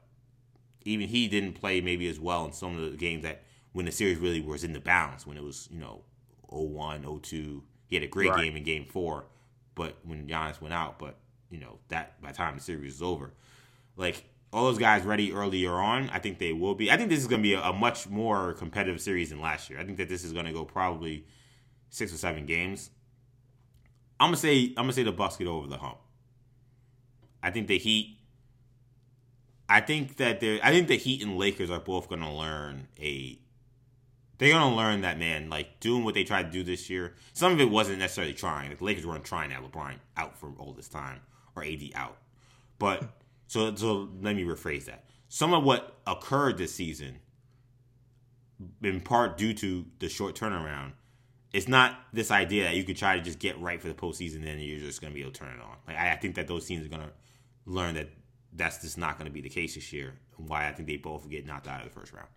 even 0.84 1.08
he 1.08 1.28
didn't 1.28 1.54
play 1.54 1.80
maybe 1.80 2.10
as 2.10 2.20
well 2.20 2.46
in 2.46 2.52
some 2.52 2.78
of 2.78 2.92
the 2.92 2.98
games 2.98 3.24
that 3.24 3.44
when 3.72 3.86
the 3.86 3.92
series 3.92 4.18
really 4.18 4.42
was 4.42 4.64
in 4.64 4.74
the 4.74 4.80
balance, 4.80 5.26
when 5.26 5.38
it 5.38 5.44
was, 5.44 5.70
you 5.72 5.80
know, 5.80 6.02
01, 6.48 7.22
02. 7.22 7.64
He 7.88 7.96
had 7.96 8.04
a 8.04 8.08
great 8.08 8.30
right. 8.30 8.44
game 8.44 8.56
in 8.56 8.64
game 8.64 8.86
four, 8.86 9.26
but 9.74 9.98
when 10.04 10.28
Giannis 10.28 10.62
went 10.62 10.74
out, 10.74 11.00
but, 11.00 11.18
you 11.50 11.60
know, 11.60 11.80
that 11.88 12.22
by 12.22 12.32
the 12.32 12.38
time 12.38 12.56
the 12.56 12.62
series 12.62 12.94
was 12.94 13.02
over 13.02 13.34
like 14.00 14.24
all 14.52 14.64
those 14.66 14.80
guys 14.80 15.04
ready 15.04 15.32
earlier 15.32 15.74
on, 15.74 16.10
I 16.10 16.20
think 16.20 16.40
they 16.40 16.54
will 16.54 16.74
be. 16.74 16.90
I 16.90 16.98
think 16.98 17.10
this 17.10 17.20
is 17.20 17.28
going 17.28 17.42
to 17.42 17.48
be 17.48 17.54
a, 17.54 17.62
a, 17.62 17.74
much 17.74 18.08
more 18.08 18.54
competitive 18.54 19.00
series 19.00 19.30
than 19.30 19.40
last 19.42 19.70
year. 19.70 19.80
I 19.80 19.84
think 19.84 19.98
that 19.98 20.10
this 20.10 20.24
is 20.24 20.34
going 20.34 20.46
to 20.46 20.52
go 20.52 20.66
probably 20.66 21.26
six 21.90 22.14
or 22.14 22.18
seven 22.18 22.46
games. 22.46 22.90
I'm 24.20 24.28
gonna 24.28 24.38
say 24.38 24.66
I'm 24.70 24.84
gonna 24.84 24.94
say 24.94 25.04
the 25.04 25.14
Bucks 25.14 25.38
get 25.38 25.48
over 25.48 25.68
the 25.68 25.78
hump. 25.78 25.98
I 27.42 27.52
think 27.52 27.68
the 27.68 27.78
Heat. 27.78 28.18
I 29.70 29.82
think 29.82 30.18
that 30.18 30.40
they're. 30.40 30.60
I 30.62 30.72
think 30.72 30.88
the 30.88 30.98
Heat 30.98 31.24
and 31.24 31.38
Lakers 31.38 31.70
are 31.70 31.80
both 31.80 32.10
going 32.10 32.22
to 32.22 32.30
learn 32.30 32.88
a. 33.00 33.40
They're 34.38 34.54
going 34.54 34.70
to 34.70 34.76
learn 34.76 35.02
that 35.02 35.20
man, 35.20 35.50
like 35.50 35.80
doing 35.82 36.06
what 36.06 36.14
they 36.14 36.24
tried 36.24 36.44
to 36.44 36.52
do 36.52 36.64
this 36.64 36.90
year. 36.90 37.14
Some 37.34 37.52
of 37.52 37.60
it 37.60 37.70
wasn't 37.70 38.00
necessarily 38.00 38.34
trying. 38.34 38.70
Like 38.70 38.80
the 38.80 38.86
Lakers 38.86 39.06
weren't 39.06 39.26
trying 39.26 39.50
to 39.50 39.56
have 39.56 39.66
LeBron 39.66 39.96
out 40.16 40.38
for 40.38 40.54
all 40.58 40.72
this 40.72 40.88
time 40.88 41.20
or 41.56 41.64
AD 41.64 41.92
out, 41.94 42.18
but 42.78 43.19
so, 43.50 43.74
so 43.74 44.10
let 44.22 44.36
me 44.36 44.44
rephrase 44.44 44.86
that. 44.86 45.06
Some 45.28 45.56
of 45.56 45.64
what 45.64 45.98
occurred 46.06 46.60
this 46.60 46.72
season, 46.72 47.18
in 48.84 49.02
part 49.02 49.40
due 49.40 49.56
to 49.56 49.88
the 49.98 50.08
short 50.08 50.36
turnaround, 50.36 50.92
it's 51.52 51.68
not 51.68 51.98
this 52.14 52.30
idea 52.30 52.66
that 52.66 52.76
you 52.76 52.84
could 52.84 52.96
try 52.96 53.16
to 53.16 53.24
just 53.24 53.40
get 53.40 53.60
right 53.60 53.82
for 53.82 53.88
the 53.88 53.96
postseason 53.96 54.48
and 54.48 54.62
you're 54.62 54.80
just 54.80 55.02
going 55.02 55.12
to 55.12 55.16
be 55.16 55.22
able 55.22 55.32
to 55.32 55.40
turn 55.40 55.50
it 55.50 55.62
on. 55.64 55.78
Like 55.88 55.98
I, 55.98 56.12
I 56.12 56.16
think 56.18 56.36
that 56.36 56.48
those 56.48 56.68
teams 56.68 56.86
are 56.86 56.90
going 56.90 57.02
to 57.02 57.12
learn 57.66 57.96
that 57.96 58.10
that's 58.54 58.84
just 58.84 59.00
not 59.00 59.18
going 59.18 59.26
to 59.26 59.34
be 59.34 59.42
the 59.42 59.50
case 59.50 59.74
this 59.74 59.92
year. 59.92 60.14
And 60.38 60.48
why 60.48 60.68
I 60.68 60.72
think 60.72 60.88
they 60.88 60.98
both 60.98 61.28
get 61.28 61.48
knocked 61.48 61.68
out 61.68 61.84
of 61.84 61.92
the 61.92 62.00
first 62.00 62.14
round. 62.14 62.28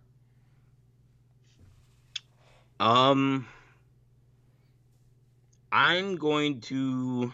Um, 2.79 3.47
I'm 5.71 6.15
going 6.15 6.59
to 6.61 7.31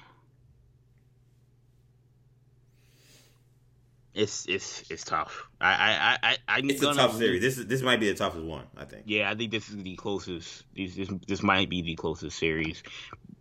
It's 4.19 4.45
it's 4.47 4.83
it's 4.91 5.05
tough. 5.05 5.47
I 5.61 5.71
I 5.71 6.17
I 6.31 6.37
I'm 6.49 6.69
It's 6.69 6.83
a 6.83 6.93
tough 6.93 7.15
series. 7.15 7.41
This 7.41 7.57
is 7.57 7.67
this 7.67 7.81
might 7.81 8.01
be 8.01 8.09
the 8.11 8.17
toughest 8.17 8.43
one. 8.43 8.65
I 8.75 8.83
think. 8.83 9.03
Yeah, 9.05 9.31
I 9.31 9.35
think 9.35 9.49
this 9.51 9.69
is 9.69 9.77
the 9.77 9.95
closest. 9.95 10.65
This 10.75 10.95
this, 10.95 11.09
this 11.25 11.41
might 11.41 11.69
be 11.69 11.81
the 11.81 11.95
closest 11.95 12.37
series. 12.37 12.83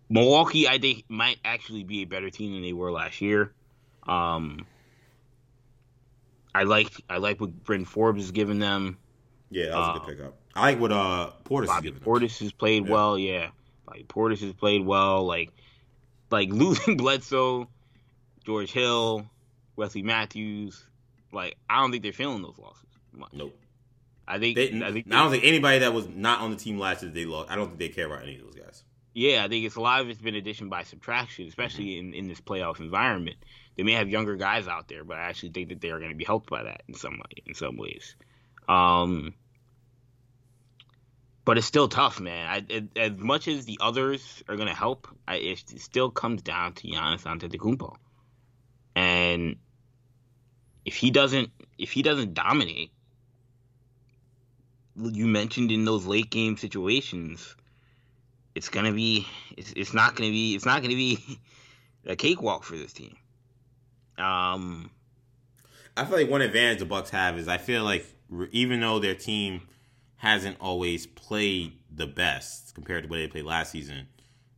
Milwaukee, 0.09 0.69
I 0.69 0.79
think, 0.79 1.05
might 1.09 1.39
actually 1.45 1.83
be 1.83 2.03
a 2.03 2.05
better 2.07 2.31
team 2.31 2.53
than 2.53 2.63
they 2.63 2.73
were 2.73 2.93
last 2.93 3.21
year. 3.21 3.53
Um, 4.07 4.67
I 6.55 6.63
like 6.63 6.93
I 7.11 7.17
like 7.19 7.41
what 7.41 7.65
Bryn 7.65 7.85
Forbes 7.85 8.23
is 8.23 8.31
giving 8.31 8.61
them. 8.61 8.99
Yeah, 9.51 9.67
that 9.71 9.77
was 9.77 9.97
a 9.97 9.99
good 9.99 10.17
pickup. 10.17 10.37
I 10.55 10.71
like 10.71 10.81
what 10.81 10.93
uh 10.93 11.31
Portis 11.45 11.67
Bobby 11.67 11.89
is 11.89 11.95
giving 11.95 12.07
Portis 12.07 12.39
has 12.39 12.53
played 12.53 12.87
Yeah. 12.87 12.93
well. 12.93 13.19
Yeah, 13.19 13.49
Bobby 13.85 14.05
Portis 14.09 14.41
has 14.43 14.53
played 14.53 14.85
well. 14.87 15.27
Like 15.27 15.51
like 16.31 16.49
losing 16.53 16.97
Bledsoe, 16.97 17.69
George 18.45 18.71
Hill, 18.71 19.27
Wesley 19.79 20.03
Matthews. 20.03 20.85
Like 21.33 21.57
I 21.71 21.81
don't 21.81 21.91
think 21.91 22.03
they're 22.03 22.13
feeling 22.13 22.43
those 22.43 22.59
losses. 22.59 22.85
Much. 23.13 23.31
Nope. 23.33 23.59
I 24.27 24.39
think 24.39 24.57
They, 24.57 24.69
I 24.83 24.93
think 24.93 25.07
I 25.11 25.23
don't 25.23 25.31
think 25.31 25.45
anybody 25.45 25.79
that 25.79 25.95
was 25.95 26.07
not 26.07 26.41
on 26.41 26.51
the 26.51 26.57
team 26.57 26.79
last 26.79 27.03
year 27.03 27.11
they 27.11 27.25
lost. 27.25 27.51
I 27.51 27.57
don't 27.57 27.69
think 27.69 27.79
they 27.79 27.89
care 27.89 28.07
about 28.07 28.23
any 28.23 28.37
of 28.39 28.45
those 28.45 28.55
guys. 28.55 28.85
Yeah, 29.15 29.43
I 29.45 29.49
think 29.49 29.65
it's 29.65 29.77
a 29.77 29.81
lot 29.81 30.03
of 30.03 30.11
it's 30.11 30.21
been 30.21 30.35
addition 30.35 30.69
by 30.69 30.83
subtraction, 30.83 31.49
especially 31.49 31.87
Mm-hmm. 31.87 32.09
in, 32.09 32.15
in 32.15 32.29
this 32.29 32.41
playoff 32.41 32.79
environment. 32.81 33.37
They 33.77 33.83
may 33.85 33.93
have 33.93 34.09
younger 34.09 34.37
guys 34.37 34.69
out 34.69 34.89
there, 34.89 35.05
but 35.05 35.17
I 35.17 35.23
actually 35.23 35.51
think 35.51 35.71
that 35.71 35.81
they 35.81 35.91
are 35.91 35.99
going 35.99 36.11
to 36.11 36.17
be 36.17 36.25
helped 36.25 36.51
by 36.51 36.65
that 36.65 36.83
in 36.89 36.95
some 36.95 37.15
way, 37.15 37.43
in 37.47 37.55
some 37.55 37.77
ways. 37.77 38.17
Um, 38.69 39.35
but 41.45 41.57
it's 41.57 41.67
still 41.67 41.89
tough, 41.89 42.21
man. 42.21 42.47
I, 42.49 42.65
it, 42.69 42.99
as 42.99 43.13
much 43.17 43.49
as 43.49 43.65
the 43.65 43.79
others 43.81 44.43
are 44.49 44.57
going 44.57 44.69
to 44.69 44.75
help, 44.75 45.09
I, 45.27 45.37
it, 45.37 45.65
it 45.73 45.81
still 45.81 46.11
comes 46.11 46.43
down 46.43 46.75
to 46.75 46.89
Giannis 46.89 47.23
Antetokounmpo, 47.23 47.95
and 48.95 49.57
if 50.89 50.97
he 50.97 51.11
doesn't, 51.11 51.51
if 51.77 51.93
he 51.93 52.01
doesn't 52.01 52.33
dominate, 52.33 52.91
you 54.97 55.27
mentioned 55.27 55.71
in 55.71 55.85
those 55.85 56.07
late 56.07 56.31
game 56.31 56.57
situations 56.57 57.55
it's 58.55 58.71
gonna 58.71 58.93
be 58.93 59.27
it's, 59.57 59.73
it's 59.77 59.93
not 59.93 60.17
gonna 60.17 60.31
be 60.31 60.55
it's 60.55 60.65
not 60.65 60.81
gonna 60.81 60.95
be 60.95 61.39
a 62.07 62.17
cakewalk 62.17 62.65
for 62.65 62.77
this 62.77 62.95
team. 62.95 63.15
Um, 64.17 64.91
I 65.95 66.07
feel 66.07 66.17
like 66.17 66.31
one 66.31 66.41
advantage 66.41 66.79
the 66.79 66.87
Bucks 66.87 67.11
have 67.11 67.39
is 67.39 67.49
I 67.49 67.59
feel 67.59 67.85
like 67.85 68.07
even 68.51 68.81
though 68.81 68.99
their 68.99 69.15
team 69.15 69.69
hasn't 70.17 70.57
always 70.59 71.07
played 71.07 71.75
the 71.95 72.07
best 72.07 72.75
compared 72.75 73.05
to 73.05 73.11
what 73.11 73.17
they 73.17 73.29
played 73.29 73.45
last 73.45 73.73
season, 73.73 74.09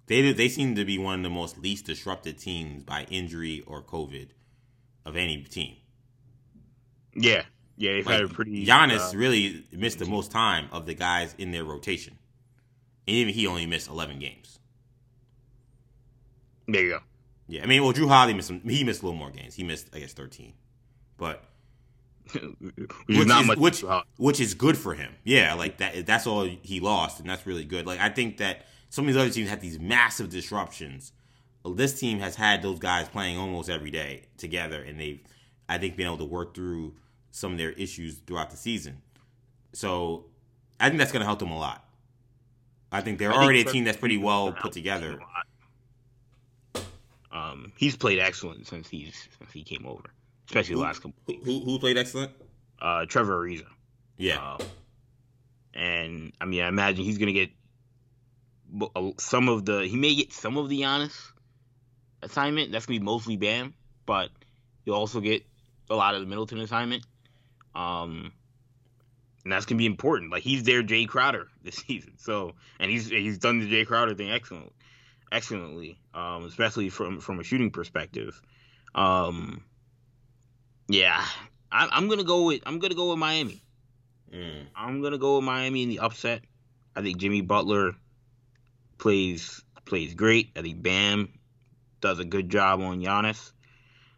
they 0.07 0.33
they 0.33 0.49
seem 0.49 0.77
to 0.77 0.85
be 0.85 0.97
one 0.97 1.19
of 1.19 1.23
the 1.25 1.31
most 1.31 1.59
least 1.59 1.87
disrupted 1.87 2.39
teams 2.39 2.85
by 2.85 3.05
injury 3.11 3.65
or 3.67 3.83
COVID 3.83 4.29
of 5.05 5.17
any 5.17 5.43
team. 5.43 5.75
Yeah, 7.15 7.43
yeah, 7.77 7.93
they've 7.93 8.07
had 8.07 8.23
a 8.23 8.29
pretty 8.29 8.67
Giannis 8.67 9.15
uh, 9.15 9.19
really 9.19 9.67
missed 9.73 9.99
the 9.99 10.07
most 10.07 10.31
time 10.31 10.69
of 10.73 10.87
the 10.87 10.95
guys 10.95 11.35
in 11.39 11.51
their 11.53 11.65
rotation, 11.65 12.19
and 13.07 13.17
even 13.17 13.35
he 13.35 13.47
only 13.47 13.67
missed 13.67 13.89
eleven 13.89 14.19
games. 14.19 14.59
there 16.69 16.83
you 16.83 16.91
go. 16.91 16.99
Yeah, 17.49 17.63
I 17.65 17.67
mean, 17.67 17.83
well, 17.83 17.93
Jrue 17.93 18.09
Holiday 18.09 18.35
missed 18.35 18.49
some, 18.49 18.61
he 18.63 18.85
missed 18.85 19.03
a 19.03 19.07
little 19.07 19.19
more 19.19 19.31
games. 19.31 19.55
He 19.55 19.65
missed, 19.65 19.89
I 19.95 19.99
guess, 20.01 20.13
thirteen, 20.13 20.55
but 21.17 21.45
Which 22.33 22.45
which 23.09 23.29
is 23.29 23.57
which, 23.57 23.85
which 24.17 24.41
is 24.41 24.55
good 24.55 24.79
for 24.79 24.95
him. 24.95 25.13
Yeah, 25.25 25.55
like 25.55 25.79
that. 25.79 26.07
That's 26.07 26.27
all 26.27 26.45
he 26.45 26.81
lost, 26.81 27.21
and 27.21 27.29
that's 27.29 27.47
really 27.47 27.65
good. 27.65 27.87
Like 27.87 28.01
I 28.01 28.09
think 28.09 28.39
that 28.39 28.67
some 28.91 29.05
of 29.05 29.15
these 29.15 29.21
other 29.21 29.31
teams 29.31 29.49
had 29.51 29.61
these 29.61 29.79
massive 29.79 30.31
disruptions. 30.31 31.13
This 31.75 31.99
team 31.99 32.21
has 32.21 32.37
had 32.37 32.63
those 32.63 32.79
guys 32.79 33.09
playing 33.09 33.39
almost 33.39 33.69
every 33.69 33.91
day 33.91 34.25
together, 34.39 34.83
and 34.83 34.99
they've, 34.99 35.21
I 35.69 35.79
think, 35.79 35.97
been 35.97 36.07
able 36.07 36.19
to 36.19 36.25
work 36.25 36.55
through 36.55 36.95
some 37.31 37.53
of 37.53 37.59
their 37.59 37.71
issues 37.73 38.17
throughout 38.27 38.51
the 38.51 38.57
season. 38.57 39.03
So 39.73 40.27
I 40.79 40.89
think 40.89 40.99
that's 40.99 41.13
going 41.13 41.21
to 41.21 41.27
help 41.27 41.39
them 41.39 41.51
a 41.51 41.59
lot. 41.59 41.85
I 42.93 43.01
think 43.03 43.19
they're 43.19 43.31
I 43.31 43.35
think 43.35 43.45
already 43.45 43.61
a 43.61 43.65
team 43.65 43.85
that's 43.85 43.99
pretty 43.99 44.19
well 44.19 44.53
put 44.53 44.73
together. 44.73 45.21
Um, 47.33 47.73
he's 47.77 47.97
played 47.97 48.19
excellent 48.19 48.67
since 48.67 48.89
he's 48.89 49.29
since 49.39 49.53
he 49.53 49.63
came 49.63 49.87
over, 49.87 50.11
especially 50.49 50.75
the 50.75 50.81
last 50.81 50.99
couple. 51.01 51.15
who, 51.27 51.35
who 51.45 51.61
who 51.61 51.79
played 51.79 51.97
excellent? 51.97 52.33
Uh, 52.81 53.07
Trevor 53.07 53.39
Ariza. 53.45 53.67
Yeah, 54.17 54.55
Um, 54.55 54.67
and 55.73 56.33
I 56.41 56.45
mean, 56.47 56.63
I 56.63 56.69
imagine 56.69 57.05
he's 57.05 57.19
gonna 57.19 57.33
get 57.33 57.51
some 59.19 59.49
of 59.49 59.65
the. 59.65 59.87
He 59.87 59.97
may 59.97 60.15
get 60.17 60.33
some 60.33 60.57
of 60.57 60.69
the 60.69 60.81
Giannis 60.81 61.31
assignment. 62.23 62.73
That's 62.73 62.87
gonna 62.87 62.99
be 62.99 63.05
mostly 63.05 63.37
Bam, 63.37 63.75
but 64.07 64.31
he'll 64.85 64.95
also 64.95 65.21
get 65.21 65.45
a 65.89 65.95
lot 65.95 66.15
of 66.15 66.21
the 66.21 66.27
Middleton 66.27 66.59
assignment. 66.59 67.05
Um, 67.75 68.33
and 69.45 69.53
that's 69.53 69.67
gonna 69.67 69.79
be 69.79 69.87
important. 69.87 70.31
Like 70.31 70.43
he's 70.43 70.65
their 70.65 70.83
Jay 70.83 71.07
Crowder 71.07 71.49
this 71.63 71.77
season. 71.77 72.15
So, 72.19 72.53
and 72.79 72.91
he's 72.91 73.09
he's 73.09 73.39
done 73.39 73.61
the 73.61 73.69
Jay 73.69 73.85
Crowder 73.85 74.15
thing 74.15 74.31
excellent, 74.31 74.73
excellently. 75.33 75.99
Um, 76.15 76.45
especially 76.45 76.89
from 76.89 77.21
from 77.21 77.41
a 77.41 77.45
shooting 77.45 77.71
perspective. 77.71 78.41
Um, 78.95 79.65
yeah, 80.89 81.25
I, 81.71 81.89
I'm 81.91 82.09
gonna 82.09 82.25
go 82.25 82.45
with 82.45 82.63
I'm 82.67 82.79
gonna 82.79 82.95
go 82.95 83.11
with 83.11 83.19
Miami. 83.19 83.63
Mm. 84.33 84.67
I'm 84.75 85.03
gonna 85.03 85.19
go 85.19 85.37
with 85.37 85.45
Miami 85.45 85.83
in 85.85 85.89
the 85.89 86.01
upset. 86.01 86.43
I 86.95 87.03
think 87.03 87.19
Jimmy 87.19 87.41
Butler 87.41 87.95
plays 88.99 89.63
plays 89.85 90.15
great. 90.15 90.51
I 90.57 90.63
think 90.63 90.83
Bam 90.83 91.33
does 92.01 92.19
a 92.19 92.25
good 92.25 92.49
job 92.49 92.81
on 92.81 93.01
Giannis. 93.01 93.53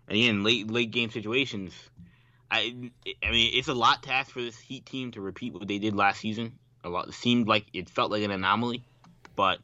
And 0.08 0.18
again, 0.18 0.42
late 0.42 0.70
late 0.70 0.90
game 0.90 1.10
situations. 1.10 1.72
I 2.52 2.90
I 3.24 3.30
mean, 3.30 3.50
it's 3.54 3.68
a 3.68 3.74
lot 3.74 4.02
to 4.04 4.12
ask 4.12 4.30
for 4.30 4.42
this 4.42 4.58
Heat 4.58 4.84
team 4.84 5.10
to 5.12 5.22
repeat 5.22 5.54
what 5.54 5.66
they 5.66 5.78
did 5.78 5.96
last 5.96 6.20
season. 6.20 6.58
A 6.84 6.90
lot 6.90 7.08
it 7.08 7.14
seemed 7.14 7.48
like 7.48 7.64
it 7.72 7.88
felt 7.88 8.10
like 8.10 8.22
an 8.22 8.30
anomaly, 8.30 8.84
but 9.34 9.58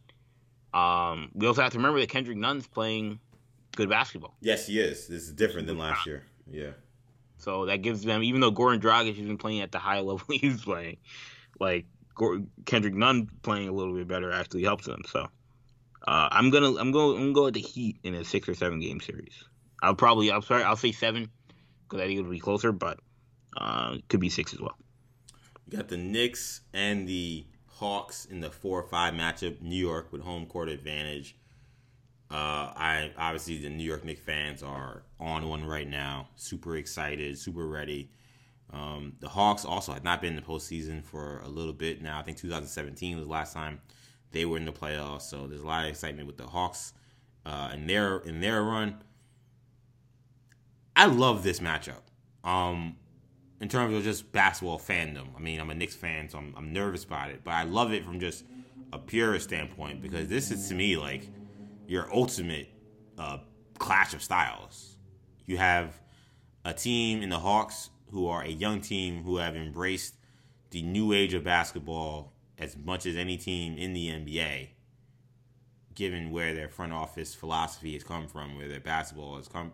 um, 0.72 1.30
we 1.34 1.46
also 1.46 1.62
have 1.62 1.72
to 1.72 1.78
remember 1.78 2.00
that 2.00 2.08
Kendrick 2.08 2.38
Nunn's 2.38 2.66
playing 2.66 3.20
good 3.76 3.90
basketball. 3.90 4.34
yes, 4.40 4.66
he 4.66 4.80
is. 4.80 5.06
This 5.06 5.24
is 5.24 5.32
different 5.32 5.66
than 5.66 5.78
last 5.78 6.06
year. 6.06 6.24
Yeah. 6.50 6.70
So 7.36 7.66
that 7.66 7.82
gives 7.82 8.02
them, 8.02 8.22
even 8.22 8.40
though 8.40 8.50
Goran 8.50 8.80
Dragic 8.80 9.16
has 9.16 9.26
been 9.26 9.38
playing 9.38 9.60
at 9.60 9.70
the 9.70 9.78
high 9.78 10.00
level 10.00 10.22
he's 10.30 10.62
playing, 10.62 10.96
like 11.60 11.84
Kendrick 12.64 12.94
Nunn 12.94 13.28
playing 13.42 13.68
a 13.68 13.72
little 13.72 13.94
bit 13.94 14.08
better 14.08 14.32
actually 14.32 14.64
helps 14.64 14.86
them. 14.86 15.02
So 15.06 15.28
uh, 16.06 16.28
I'm 16.30 16.48
gonna 16.48 16.74
I'm 16.76 16.90
going 16.90 17.16
to 17.16 17.22
I'm 17.22 17.32
gonna 17.32 17.32
go 17.34 17.44
with 17.44 17.54
the 17.54 17.60
Heat 17.60 17.98
in 18.02 18.14
a 18.14 18.24
six 18.24 18.48
or 18.48 18.54
seven 18.54 18.80
game 18.80 19.00
series. 19.00 19.44
I'll 19.82 19.94
probably 19.94 20.32
I'm 20.32 20.42
sorry 20.42 20.62
I'll 20.62 20.76
say 20.76 20.92
seven 20.92 21.30
because 21.88 22.02
I 22.02 22.06
think 22.06 22.20
it'll 22.20 22.30
be 22.30 22.38
closer, 22.38 22.72
but 22.72 23.00
uh, 23.56 23.94
it 23.96 24.08
could 24.08 24.20
be 24.20 24.28
six 24.28 24.52
as 24.52 24.60
well. 24.60 24.76
You 25.66 25.78
got 25.78 25.88
the 25.88 25.96
Knicks 25.96 26.62
and 26.72 27.08
the 27.08 27.46
Hawks 27.66 28.24
in 28.24 28.40
the 28.40 28.50
four 28.50 28.80
or 28.80 28.88
five 28.88 29.14
matchup. 29.14 29.60
New 29.60 29.76
York 29.76 30.12
with 30.12 30.22
home 30.22 30.46
court 30.46 30.68
advantage. 30.68 31.36
Uh, 32.30 32.72
I 32.76 33.12
obviously 33.16 33.58
the 33.58 33.70
New 33.70 33.84
York 33.84 34.04
Knicks 34.04 34.20
fans 34.20 34.62
are 34.62 35.02
on 35.18 35.48
one 35.48 35.64
right 35.64 35.88
now. 35.88 36.28
Super 36.36 36.76
excited, 36.76 37.38
super 37.38 37.66
ready. 37.66 38.10
Um, 38.70 39.14
the 39.20 39.28
Hawks 39.28 39.64
also 39.64 39.92
had 39.92 40.04
not 40.04 40.20
been 40.20 40.30
in 40.30 40.36
the 40.36 40.42
postseason 40.42 41.02
for 41.02 41.40
a 41.40 41.48
little 41.48 41.72
bit 41.72 42.02
now. 42.02 42.18
I 42.18 42.22
think 42.22 42.36
2017 42.36 43.16
was 43.16 43.26
the 43.26 43.32
last 43.32 43.54
time 43.54 43.80
they 44.32 44.44
were 44.44 44.58
in 44.58 44.66
the 44.66 44.72
playoffs. 44.72 45.22
So 45.22 45.46
there's 45.46 45.62
a 45.62 45.66
lot 45.66 45.84
of 45.84 45.90
excitement 45.90 46.26
with 46.26 46.36
the 46.36 46.46
Hawks 46.46 46.92
uh, 47.46 47.70
in 47.72 47.86
their 47.86 48.18
in 48.18 48.40
their 48.40 48.62
run. 48.62 49.02
I 50.98 51.06
love 51.06 51.44
this 51.44 51.60
matchup. 51.60 52.02
Um, 52.42 52.96
in 53.60 53.68
terms 53.68 53.96
of 53.96 54.02
just 54.02 54.32
basketball 54.32 54.80
fandom. 54.80 55.28
I 55.36 55.40
mean, 55.40 55.60
I'm 55.60 55.70
a 55.70 55.74
Knicks 55.74 55.94
fan, 55.94 56.28
so 56.28 56.38
I'm, 56.38 56.52
I'm 56.56 56.72
nervous 56.72 57.04
about 57.04 57.30
it, 57.30 57.42
but 57.44 57.52
I 57.52 57.62
love 57.62 57.92
it 57.92 58.04
from 58.04 58.18
just 58.18 58.44
a 58.92 58.98
pure 58.98 59.38
standpoint 59.38 60.02
because 60.02 60.28
this 60.28 60.50
is 60.50 60.68
to 60.68 60.74
me 60.74 60.96
like 60.96 61.30
your 61.86 62.12
ultimate 62.12 62.68
uh, 63.16 63.38
clash 63.78 64.12
of 64.12 64.22
styles. 64.24 64.96
You 65.46 65.56
have 65.56 66.00
a 66.64 66.74
team 66.74 67.22
in 67.22 67.28
the 67.28 67.38
Hawks 67.38 67.90
who 68.10 68.26
are 68.26 68.42
a 68.42 68.50
young 68.50 68.80
team 68.80 69.22
who 69.22 69.36
have 69.36 69.54
embraced 69.54 70.16
the 70.70 70.82
new 70.82 71.12
age 71.12 71.32
of 71.32 71.44
basketball 71.44 72.32
as 72.58 72.76
much 72.76 73.06
as 73.06 73.14
any 73.14 73.36
team 73.36 73.78
in 73.78 73.92
the 73.92 74.08
NBA, 74.08 74.70
given 75.94 76.32
where 76.32 76.54
their 76.54 76.68
front 76.68 76.92
office 76.92 77.36
philosophy 77.36 77.92
has 77.92 78.02
come 78.02 78.26
from, 78.26 78.56
where 78.56 78.66
their 78.66 78.80
basketball 78.80 79.36
has 79.36 79.46
come 79.46 79.70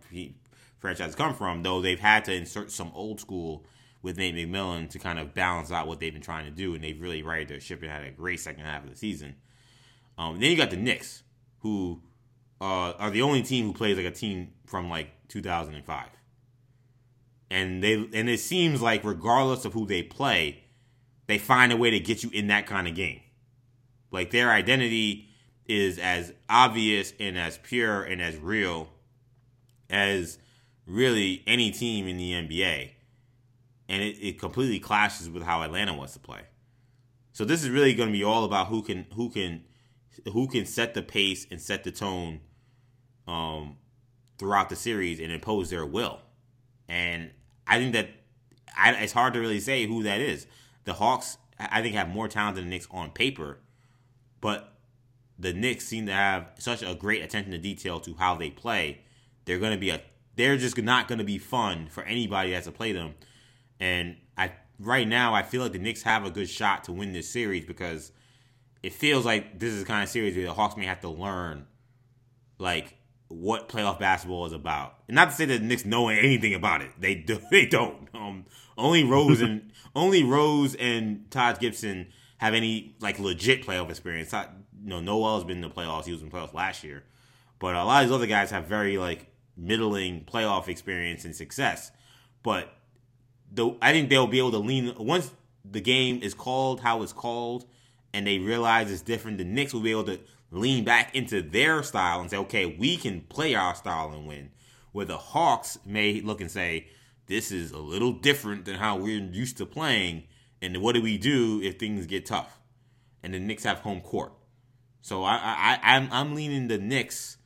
franchise 0.79 1.15
come 1.15 1.35
from, 1.35 1.63
though 1.63 1.81
they've 1.81 2.01
had 2.01 2.25
to 2.27 2.35
insert 2.35 2.71
some 2.71 2.93
old 2.95 3.21
school 3.21 3.65
with 4.03 4.19
Nate 4.19 4.35
McMillan 4.35 4.91
to 4.91 4.99
kind 4.99 5.19
of 5.19 5.35
balance 5.35 5.73
out 5.73 5.87
what 5.87 5.99
they've 5.99 6.13
been 6.13 6.23
trying 6.23 6.45
to 6.45 6.51
do, 6.51 6.75
and 6.75 6.85
they've 6.85 7.01
really 7.01 7.23
righted 7.23 7.49
their 7.49 7.61
ship 7.61 7.83
and 7.83 7.91
had 7.91 8.05
a 8.05 8.11
great 8.11 8.39
second 8.39 8.65
half 8.65 8.85
of 8.85 8.91
the 8.91 8.97
season. 8.97 9.35
Um, 10.19 10.39
then 10.39 10.51
you 10.51 10.57
got 10.57 10.71
the 10.71 10.77
Knicks, 10.77 11.23
who 11.61 12.03
uh, 12.61 12.93
are 12.99 13.11
the 13.11 13.23
only 13.23 13.43
team 13.43 13.67
who 13.67 13.73
plays 13.73 13.97
like 13.97 14.07
a 14.07 14.11
team 14.11 14.53
from 14.67 14.91
like 14.91 15.09
2005, 15.29 16.07
and 17.51 17.83
they 17.83 17.95
and 17.95 18.29
it 18.29 18.41
seems 18.41 18.83
like 18.83 19.05
regardless 19.05 19.65
of 19.65 19.73
who 19.73 19.87
they 19.87 20.03
play, 20.03 20.65
they 21.27 21.39
find 21.39 21.73
a 21.73 21.77
way 21.77 21.91
to 21.91 21.99
get 21.99 22.23
you 22.23 22.31
in 22.33 22.49
that 22.49 22.67
kind 22.67 22.87
of 22.87 22.95
game. 22.95 23.21
Like 24.11 24.31
their 24.31 24.51
identity 24.51 25.29
is 25.67 25.99
as 25.99 26.33
obvious 26.49 27.13
and 27.19 27.39
as 27.39 27.59
pure 27.59 28.03
and 28.03 28.21
as 28.21 28.37
real 28.37 28.89
as 29.89 30.39
really 30.87 31.43
any 31.47 31.71
team 31.71 32.07
in 32.07 32.17
the 32.17 32.33
NBA, 32.33 32.91
and 33.89 34.03
it, 34.03 34.17
it 34.21 34.39
completely 34.39 34.79
clashes 34.79 35.29
with 35.29 35.43
how 35.43 35.63
Atlanta 35.63 35.95
wants 35.95 36.13
to 36.15 36.21
play. 36.21 36.43
So 37.33 37.45
this 37.45 37.63
is 37.63 37.71
really 37.71 37.95
going 37.95 38.09
to 38.09 38.13
be 38.13 38.25
all 38.25 38.45
about 38.45 38.69
who 38.69 38.83
can 38.83 39.07
who 39.15 39.29
can 39.29 39.65
who 40.33 40.47
can 40.49 40.67
set 40.67 40.95
the 40.95 41.03
pace 41.03 41.47
and 41.51 41.61
set 41.61 41.85
the 41.85 41.91
tone 41.91 42.41
um, 43.27 43.77
throughout 44.39 44.69
the 44.69 44.77
series 44.77 45.21
and 45.21 45.33
impose 45.33 45.71
their 45.71 45.85
will. 45.85 46.21
And 46.89 47.31
I 47.67 47.79
think 47.79 47.93
that 47.95 48.11
I, 48.77 48.93
it's 48.93 49.13
hard 49.13 49.35
to 49.35 49.41
really 49.41 49.61
say 49.61 49.87
who 49.87 50.03
that 50.03 50.21
is. 50.21 50.47
The 50.85 50.95
Hawks, 50.95 51.39
I 51.59 51.83
think, 51.83 51.95
have 51.95 52.09
more 52.09 52.29
talent 52.29 52.57
than 52.57 52.65
the 52.65 52.71
Knicks 52.71 52.89
on 52.91 53.11
paper, 53.11 53.59
but 54.41 54.75
the 55.39 55.53
Knicks 55.53 55.87
seem 55.87 56.07
to 56.07 56.13
have 56.13 56.51
such 56.59 56.83
a 56.83 56.95
great 56.95 57.23
attention 57.23 57.53
to 57.53 57.59
detail 57.59 58.01
to 58.01 58.15
how 58.15 58.35
they 58.35 58.51
play. 58.51 59.01
They're 59.45 59.59
going 59.59 59.73
to 59.73 59.79
be 59.79 59.91
a 59.91 60.01
they're 60.37 60.57
just 60.57 60.77
not 60.79 61.09
going 61.09 61.19
to 61.19 61.25
be 61.25 61.39
fun 61.39 61.89
for 61.89 62.03
anybody 62.05 62.51
that 62.51 62.57
has 62.57 62.65
to 62.65 62.73
play 62.73 62.93
them. 62.93 63.15
And 63.81 64.17
I 64.37 64.53
right 64.81 65.07
now 65.07 65.35
I 65.35 65.43
feel 65.43 65.63
like 65.63 65.73
the 65.73 65.79
Knicks 65.79 66.03
have 66.03 66.25
a 66.25 66.31
good 66.31 66.49
shot 66.49 66.85
to 66.85 66.93
win 66.93 67.13
this 67.13 67.29
series 67.29 67.65
because 67.65 68.13
it 68.83 68.93
feels 68.93 69.25
like 69.25 69.59
this 69.59 69.73
is 69.73 69.81
the 69.81 69.87
kind 69.87 70.03
of 70.03 70.09
series 70.09 70.37
where 70.37 70.47
the 70.47 70.55
Hawks 70.55 70.77
may 70.77 70.87
have 70.87 71.01
to 71.01 71.09
learn 71.09 71.67
like 72.59 72.97
what 73.29 73.69
playoff 73.69 73.99
basketball 73.99 74.47
is 74.47 74.53
about. 74.53 74.99
And 75.09 75.15
not 75.15 75.31
to 75.31 75.35
say 75.35 75.45
that 75.47 75.59
the 75.59 75.65
Knicks 75.65 75.85
know 75.85 76.09
anything 76.09 76.55
about 76.55 76.83
it. 76.83 76.91
They 76.99 77.15
do 77.15 77.41
they 77.51 77.67
don't. 77.67 78.09
Um, 78.15 78.47
only 78.77 79.05
Rose 79.05 79.41
and 79.41 79.73
only 79.97 80.23
Rose 80.23 80.75
and 80.75 81.31
Taj 81.31 81.59
Gibson 81.59 82.09
have 82.39 82.55
any 82.55 82.97
like 83.01 83.19
legit 83.19 83.65
playoff 83.65 83.91
experience. 83.91 84.33
Not, 84.33 84.53
you 84.83 84.91
know, 84.91 85.01
Noel 85.01 85.37
has 85.37 85.45
been 85.45 85.63
in 85.63 85.69
the 85.69 85.75
playoffs. 85.75 86.05
He 86.05 86.13
was 86.13 86.23
in 86.23 86.29
the 86.29 86.37
playoffs 86.37 86.55
last 86.55 86.85
year. 86.85 87.05
But 87.59 87.75
a 87.75 87.85
lot 87.85 88.03
of 88.03 88.09
these 88.09 88.15
other 88.15 88.27
guys 88.27 88.51
have 88.51 88.67
very 88.67 88.99
like 88.99 89.34
middling 89.57 90.25
playoff 90.25 90.69
experience 90.69 91.25
and 91.25 91.35
success. 91.35 91.91
But 92.43 92.73
the, 93.53 93.77
I 93.81 93.93
think 93.93 94.11
they'll 94.11 94.27
be 94.27 94.39
able 94.39 94.53
to 94.53 94.59
lean 94.59 94.95
once 94.99 95.31
the 95.65 95.81
game 95.81 96.21
is 96.23 96.35
called 96.35 96.81
how 96.81 97.03
it's 97.03 97.13
called, 97.13 97.67
and 98.13 98.27
they 98.27 98.39
realize 98.39 98.91
it's 98.91 99.03
different. 99.03 99.39
The 99.39 99.45
Knicks 99.45 99.73
will 99.73 99.81
be 99.81 99.91
able 99.91 100.05
to 100.05 100.21
lean 100.51 100.85
back 100.85 101.15
into 101.15 101.43
their 101.43 101.83
style 101.83 102.21
and 102.21 102.31
say, 102.31 102.37
okay, 102.37 102.67
we 102.67 102.97
can 102.97 103.23
play 103.23 103.55
our 103.55 103.75
style 103.75 104.13
and 104.13 104.27
win. 104.27 104.51
Where 104.93 105.07
the 105.07 105.19
Hawks 105.19 105.79
may 105.85 106.21
look 106.21 106.41
and 106.41 106.51
say, 106.51 106.89
this 107.27 107.51
is 107.51 107.73
a 107.73 107.79
little 107.79 108.13
different 108.13 108.65
than 108.65 108.77
how 108.77 108.97
we're 108.97 109.21
used 109.21 109.57
to 109.59 109.67
playing. 109.67 110.25
And 110.63 110.81
what 110.81 110.95
do 110.95 111.03
we 111.03 111.19
do 111.19 111.61
if 111.63 111.79
things 111.79 112.07
get 112.07 112.27
tough? 112.27 112.61
And 113.23 113.35
the 113.35 113.41
Knicks 113.41 113.65
have 113.65 113.79
home 113.79 114.01
court. 114.01 114.33
So 115.03 115.25
I, 115.25 115.35
I, 115.35 115.79
I'm, 115.83 116.09
I'm 116.13 116.35
leaning 116.35 116.69
the 116.69 116.79
Knicks, 116.79 117.37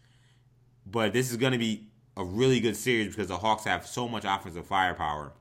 but 0.86 1.12
this 1.12 1.30
is 1.30 1.36
going 1.36 1.52
to 1.52 1.58
be 1.58 1.87
a 2.18 2.24
really 2.24 2.58
good 2.58 2.76
series 2.76 3.14
because 3.14 3.28
the 3.28 3.38
Hawks 3.38 3.64
have 3.64 3.86
so 3.86 4.08
much 4.08 4.24
offensive 4.26 4.66
firepower. 4.66 5.32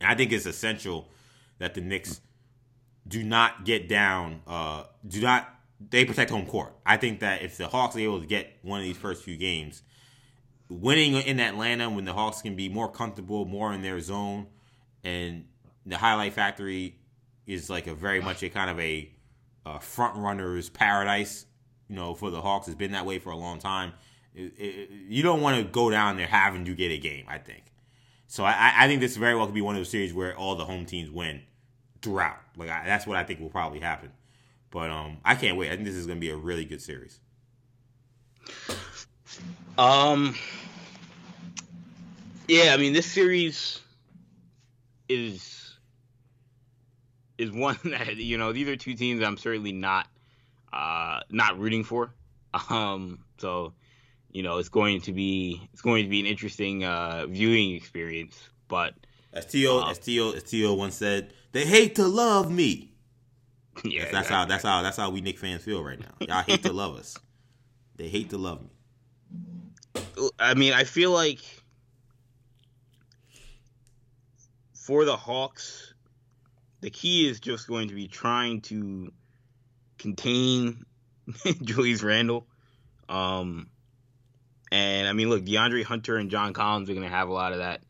And 0.00 0.08
I 0.08 0.14
think 0.14 0.32
it's 0.32 0.46
essential 0.46 1.08
that 1.58 1.74
the 1.74 1.80
Knicks 1.80 2.20
do 3.06 3.24
not 3.24 3.64
get 3.64 3.88
down, 3.88 4.42
uh, 4.46 4.84
do 5.06 5.20
not 5.20 5.54
they 5.90 6.04
protect 6.04 6.30
home 6.30 6.46
court. 6.46 6.72
I 6.86 6.96
think 6.96 7.20
that 7.20 7.42
if 7.42 7.56
the 7.56 7.68
Hawks 7.68 7.96
are 7.96 8.00
able 8.00 8.20
to 8.20 8.26
get 8.26 8.58
one 8.62 8.80
of 8.80 8.84
these 8.84 8.96
first 8.96 9.22
few 9.22 9.36
games, 9.36 9.82
winning 10.68 11.14
in 11.14 11.40
Atlanta 11.40 11.90
when 11.90 12.04
the 12.04 12.12
Hawks 12.12 12.42
can 12.42 12.56
be 12.56 12.68
more 12.68 12.90
comfortable, 12.90 13.44
more 13.44 13.72
in 13.72 13.82
their 13.82 14.00
zone, 14.00 14.46
and 15.04 15.44
the 15.86 15.96
highlight 15.96 16.32
factory 16.32 16.96
is 17.46 17.70
like 17.70 17.86
a 17.86 17.94
very 17.94 18.20
much 18.20 18.42
a 18.42 18.48
kind 18.48 18.70
of 18.70 18.78
a, 18.78 19.10
a 19.66 19.80
front 19.80 20.16
runner's 20.16 20.68
paradise. 20.68 21.46
You 21.88 21.96
know, 21.96 22.14
for 22.14 22.30
the 22.30 22.40
Hawks, 22.40 22.68
it's 22.68 22.76
been 22.76 22.92
that 22.92 23.06
way 23.06 23.18
for 23.18 23.30
a 23.30 23.36
long 23.36 23.58
time. 23.58 23.92
It, 24.34 24.90
you 25.08 25.22
don't 25.22 25.40
want 25.40 25.58
to 25.58 25.64
go 25.64 25.90
down 25.90 26.16
there 26.16 26.26
having 26.26 26.64
to 26.66 26.74
get 26.74 26.92
a 26.92 26.98
game. 26.98 27.24
I 27.28 27.38
think. 27.38 27.64
So 28.28 28.44
I, 28.44 28.72
I 28.76 28.86
think 28.86 29.00
this 29.00 29.16
very 29.16 29.34
well 29.34 29.46
could 29.46 29.54
be 29.54 29.62
one 29.62 29.74
of 29.74 29.80
those 29.80 29.88
series 29.88 30.12
where 30.12 30.36
all 30.36 30.54
the 30.54 30.66
home 30.66 30.84
teams 30.84 31.10
win 31.10 31.40
throughout. 32.02 32.38
Like 32.56 32.68
I, 32.68 32.84
that's 32.84 33.06
what 33.06 33.16
I 33.16 33.24
think 33.24 33.40
will 33.40 33.48
probably 33.48 33.80
happen. 33.80 34.12
But 34.70 34.90
um, 34.90 35.18
I 35.24 35.34
can't 35.34 35.56
wait. 35.56 35.70
I 35.70 35.74
think 35.74 35.86
this 35.86 35.94
is 35.94 36.06
going 36.06 36.18
to 36.18 36.20
be 36.20 36.30
a 36.30 36.36
really 36.36 36.64
good 36.64 36.82
series. 36.82 37.20
Um. 39.78 40.34
Yeah, 42.48 42.72
I 42.74 42.76
mean, 42.76 42.92
this 42.92 43.06
series 43.06 43.80
is 45.08 45.76
is 47.38 47.50
one 47.52 47.78
that 47.84 48.16
you 48.16 48.36
know 48.36 48.52
these 48.52 48.68
are 48.68 48.76
two 48.76 48.94
teams 48.94 49.22
I'm 49.22 49.36
certainly 49.36 49.72
not 49.72 50.06
uh 50.72 51.20
not 51.30 51.58
rooting 51.58 51.84
for. 51.84 52.12
Um. 52.68 53.20
So 53.38 53.72
you 54.30 54.42
know 54.42 54.58
it's 54.58 54.68
going 54.68 55.00
to 55.02 55.12
be 55.12 55.68
it's 55.72 55.82
going 55.82 56.04
to 56.04 56.10
be 56.10 56.20
an 56.20 56.26
interesting 56.26 56.84
uh 56.84 57.26
viewing 57.28 57.74
experience. 57.74 58.48
But 58.68 58.94
as 59.32 59.46
Tio 59.46 59.80
uh, 59.80 59.90
as 59.90 59.98
Tio 59.98 60.32
as 60.32 60.42
Tio 60.42 60.74
once 60.74 60.96
said, 60.96 61.32
they 61.52 61.64
hate 61.64 61.94
to 61.96 62.06
love 62.06 62.50
me. 62.50 62.92
Yeah, 63.84 64.00
that's, 64.00 64.12
that's 64.12 64.28
how 64.28 64.44
that's 64.44 64.64
how 64.64 64.82
that's 64.82 64.96
how 64.96 65.10
we 65.10 65.20
Knick 65.20 65.38
fans 65.38 65.62
feel 65.62 65.84
right 65.84 66.00
now. 66.00 66.10
Y'all 66.18 66.42
hate 66.42 66.64
to 66.64 66.72
love 66.72 66.96
us. 66.96 67.16
They 67.94 68.08
hate 68.08 68.30
to 68.30 68.38
love 68.38 68.60
me. 68.60 68.70
I 70.36 70.54
mean, 70.54 70.72
I 70.72 70.82
feel 70.82 71.12
like 71.12 71.38
for 74.74 75.04
the 75.04 75.16
Hawks, 75.16 75.94
the 76.80 76.90
key 76.90 77.28
is 77.28 77.38
just 77.40 77.68
going 77.68 77.88
to 77.88 77.94
be 77.94 78.08
trying 78.08 78.62
to 78.62 79.12
contain 79.98 80.84
Julius 81.62 82.02
Randle. 82.02 82.46
Um, 83.08 83.68
and 84.70 85.08
I 85.08 85.12
mean, 85.12 85.28
look, 85.28 85.44
DeAndre 85.44 85.84
Hunter 85.84 86.16
and 86.16 86.30
John 86.30 86.52
Collins 86.52 86.90
are 86.90 86.94
going 86.94 87.08
to 87.08 87.14
have 87.14 87.28
a 87.28 87.32
lot 87.32 87.52
of 87.52 87.58
that, 87.58 87.82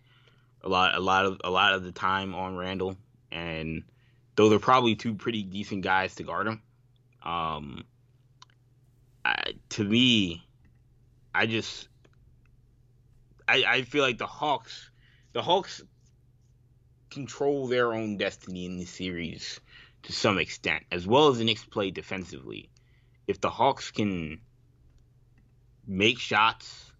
a 0.63 0.69
lot, 0.69 0.95
a 0.95 1.01
lot 1.01 1.27
of, 1.27 1.41
a 1.45 1.51
lot 1.51 1.75
of 1.75 1.85
the 1.85 1.93
time 1.93 2.35
on 2.35 2.57
Randle. 2.57 2.97
and 3.31 3.83
though 4.39 4.49
they're 4.49 4.61
probably 4.61 4.95
two 4.95 5.15
pretty 5.15 5.43
decent 5.43 5.83
guys 5.83 6.15
to 6.15 6.23
guard 6.23 6.47
him. 6.47 6.63
Um, 7.25 7.85
I, 9.25 9.55
to 9.71 9.83
me, 9.85 10.47
I 11.35 11.47
just 11.47 11.89
I, 13.49 13.65
I 13.67 13.83
feel 13.83 14.05
like 14.05 14.19
the 14.19 14.29
Hawks 14.29 14.91
the 15.33 15.43
Hawks 15.43 15.83
control 17.11 17.67
their 17.67 17.93
own 17.93 18.17
destiny 18.17 18.65
in 18.65 18.79
this 18.79 18.91
series 18.91 19.59
to 20.05 20.13
some 20.13 20.39
extent, 20.39 20.85
as 20.93 21.05
well 21.05 21.29
as 21.29 21.39
the 21.39 21.45
Knicks 21.45 21.65
play 21.65 21.91
defensively. 21.91 22.71
If 23.27 23.41
the 23.41 23.51
Hawks 23.51 23.91
can 23.91 24.41
make 25.89 26.19
shots, 26.19 26.93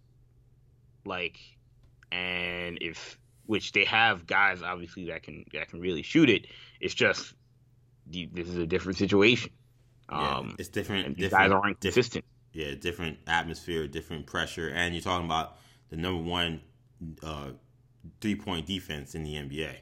like, 1.05 1.39
and 2.11 2.79
if 2.81 3.17
which 3.45 3.71
they 3.71 3.83
have 3.85 4.27
guys 4.27 4.61
obviously 4.61 5.07
that 5.07 5.23
can 5.23 5.45
that 5.53 5.69
can 5.69 5.79
really 5.79 6.01
shoot 6.03 6.29
it. 6.29 6.47
It's 6.81 6.93
just 6.93 7.33
this 8.07 8.47
is 8.47 8.57
a 8.57 8.67
different 8.67 8.97
situation. 8.97 9.51
Yeah, 10.11 10.37
um, 10.37 10.55
it's 10.59 10.69
different. 10.69 11.17
Different, 11.17 11.51
guys 11.51 11.51
aren't 11.51 11.79
consistent. 11.79 12.25
Yeah, 12.51 12.73
different 12.73 13.19
atmosphere, 13.27 13.87
different 13.87 14.25
pressure, 14.25 14.69
and 14.69 14.93
you're 14.93 15.03
talking 15.03 15.25
about 15.25 15.57
the 15.89 15.97
number 15.97 16.21
one 16.23 16.61
uh, 17.23 17.49
three 18.21 18.35
point 18.35 18.65
defense 18.65 19.15
in 19.15 19.23
the 19.23 19.35
NBA. 19.35 19.75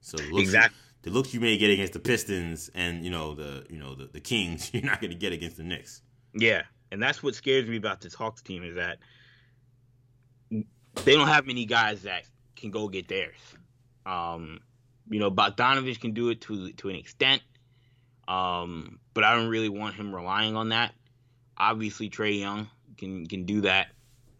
So 0.00 0.16
looks, 0.30 0.42
exactly. 0.42 0.78
the 1.02 1.10
looks 1.10 1.34
you 1.34 1.40
may 1.40 1.58
get 1.58 1.70
against 1.70 1.92
the 1.92 1.98
Pistons 1.98 2.70
and 2.74 3.04
you 3.04 3.10
know 3.10 3.34
the 3.34 3.66
you 3.68 3.78
know 3.78 3.94
the, 3.94 4.06
the 4.06 4.20
Kings, 4.20 4.70
you're 4.74 4.82
not 4.82 5.00
going 5.00 5.10
to 5.10 5.16
get 5.16 5.32
against 5.32 5.56
the 5.56 5.64
Knicks. 5.64 6.02
Yeah, 6.34 6.62
and 6.90 7.02
that's 7.02 7.22
what 7.22 7.34
scares 7.34 7.68
me 7.68 7.76
about 7.76 8.00
this 8.00 8.14
Hawks 8.14 8.42
team 8.42 8.62
is 8.62 8.76
that 8.76 8.98
they 11.04 11.14
don't 11.14 11.28
have 11.28 11.46
many 11.46 11.64
guys 11.66 12.02
that 12.02 12.24
can 12.54 12.70
go 12.70 12.88
get 12.88 13.08
theirs. 13.08 13.38
Um, 14.04 14.60
you 15.08 15.20
know, 15.20 15.30
Bogdanovic 15.30 16.00
can 16.00 16.12
do 16.12 16.30
it 16.30 16.40
to 16.42 16.72
to 16.72 16.88
an 16.88 16.96
extent, 16.96 17.42
um, 18.28 18.98
but 19.14 19.24
I 19.24 19.34
don't 19.34 19.48
really 19.48 19.68
want 19.68 19.94
him 19.94 20.14
relying 20.14 20.56
on 20.56 20.70
that. 20.70 20.94
Obviously, 21.56 22.10
Trae 22.10 22.38
Young 22.38 22.68
can 22.96 23.26
can 23.26 23.44
do 23.44 23.62
that, 23.62 23.88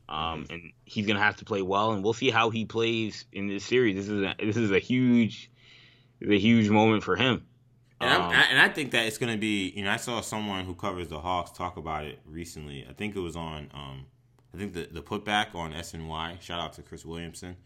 um, 0.09 0.47
and 0.51 0.73
he's 0.85 1.07
gonna 1.07 1.21
have 1.21 1.37
to 1.37 1.45
play 1.45 1.63
well, 1.63 1.93
and 1.93 2.03
we'll 2.03 2.13
see 2.13 2.31
how 2.31 2.51
he 2.51 2.65
plays 2.65 3.27
in 3.33 3.49
this 3.49 3.65
series. 3.65 3.97
This 3.97 4.09
is 4.09 4.23
a, 4.23 4.35
this 4.39 4.57
is 4.57 4.71
a 4.71 4.79
huge, 4.79 5.51
a 6.23 6.39
huge 6.39 6.69
moment 6.69 7.03
for 7.03 7.17
him. 7.17 7.47
And, 8.01 8.11
um, 8.11 8.31
I, 8.31 8.43
and 8.51 8.61
I 8.61 8.69
think 8.69 8.91
that 8.91 9.07
it's 9.07 9.19
going 9.19 9.33
to 9.33 9.39
be, 9.39 9.71
you 9.71 9.83
know, 9.85 9.91
I 9.91 9.97
saw 9.97 10.21
someone 10.21 10.65
who 10.65 10.75
covers 10.75 11.09
the 11.09 11.21
Hawks 11.21 11.51
talk 11.51 11.77
about 11.77 12.05
it 12.05 12.21
recently. 12.27 12.87
I 12.89 12.93
think 12.93 13.17
it 13.17 13.21
was 13.21 13.37
on, 13.37 13.71
um, 13.73 14.07
I 14.55 14.59
think 14.59 14.75
the, 14.75 14.89
the 14.91 15.03
putback 15.03 15.55
on 15.55 15.73
SNY. 15.73 16.41
Shout 16.41 16.61
out 16.61 16.75
to 16.75 16.83
Chris 16.83 17.07
Williamson 17.07 17.57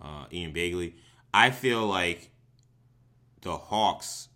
uh, 0.00 0.26
Ian 0.32 0.52
Begley. 0.52 0.94
I 1.32 1.50
feel 1.50 1.86
like 1.86 2.30
the 3.42 3.56
Hawks, 3.56 4.28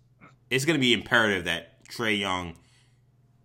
it's 0.50 0.64
going 0.64 0.76
to 0.76 0.80
be 0.80 0.92
imperative 0.92 1.44
that 1.44 1.84
Trae 1.88 2.18
Young 2.18 2.56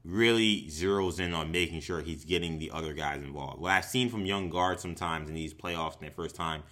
really 0.04 0.66
zeroes 0.68 1.20
in 1.20 1.34
on 1.34 1.52
making 1.52 1.80
sure 1.80 2.02
he's 2.02 2.26
getting 2.26 2.60
the 2.60 2.72
other 2.72 2.94
guys 2.94 3.22
involved. 3.22 3.62
What 3.62 3.72
I've 3.72 3.86
seen 3.86 4.10
from 4.10 4.26
young 4.26 4.50
guards 4.50 4.82
sometimes 4.82 5.30
in 5.30 5.36
these 5.36 5.54
playoffs 5.54 5.96
in 5.96 6.02
their 6.02 6.12
first 6.12 6.36
time, 6.36 6.64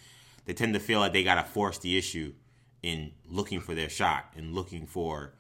they 0.45 0.53
tend 0.53 0.73
to 0.73 0.79
feel 0.79 0.99
like 0.99 1.13
they 1.13 1.23
got 1.23 1.35
to 1.35 1.49
force 1.49 1.77
the 1.77 1.97
issue 1.97 2.33
in 2.83 3.11
looking 3.29 3.59
for 3.59 3.75
their 3.75 3.89
shot 3.89 4.25
and 4.35 4.53
looking 4.53 4.85
for 4.85 5.33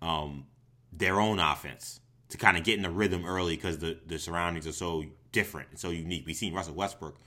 um, 0.00 0.46
their 0.92 1.20
own 1.20 1.38
offense 1.38 2.00
to 2.30 2.38
kind 2.38 2.56
of 2.56 2.64
get 2.64 2.76
in 2.76 2.82
the 2.82 2.90
rhythm 2.90 3.26
early 3.26 3.56
because 3.56 3.78
the, 3.78 3.98
the 4.06 4.18
surroundings 4.18 4.66
are 4.66 4.72
so 4.72 5.04
different 5.32 5.68
and 5.70 5.78
so 5.78 5.90
unique. 5.90 6.24
We've 6.26 6.36
seen 6.36 6.54
Russell 6.54 6.74
Westbrook 6.74 7.18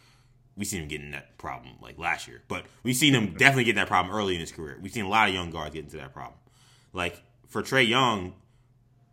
we've 0.56 0.68
seen 0.68 0.84
him 0.84 0.88
getting 0.88 1.12
that 1.12 1.38
problem 1.38 1.76
like 1.82 1.98
last 1.98 2.28
year, 2.28 2.42
but 2.48 2.66
we've 2.84 2.96
seen 2.96 3.14
him 3.14 3.34
definitely 3.34 3.64
get 3.66 3.76
that 3.76 3.88
problem 3.88 4.16
early 4.16 4.36
in 4.36 4.40
his 4.40 4.52
career. 4.52 4.78
We've 4.82 4.92
seen 4.92 5.06
a 5.06 5.10
lot 5.10 5.28
of 5.28 5.34
young 5.34 5.50
guards 5.50 5.74
get 5.74 5.84
into 5.84 5.98
that 5.98 6.14
problem. 6.14 6.40
Like 6.92 7.22
for 7.48 7.62
Trae 7.62 7.88
Young, 7.88 8.34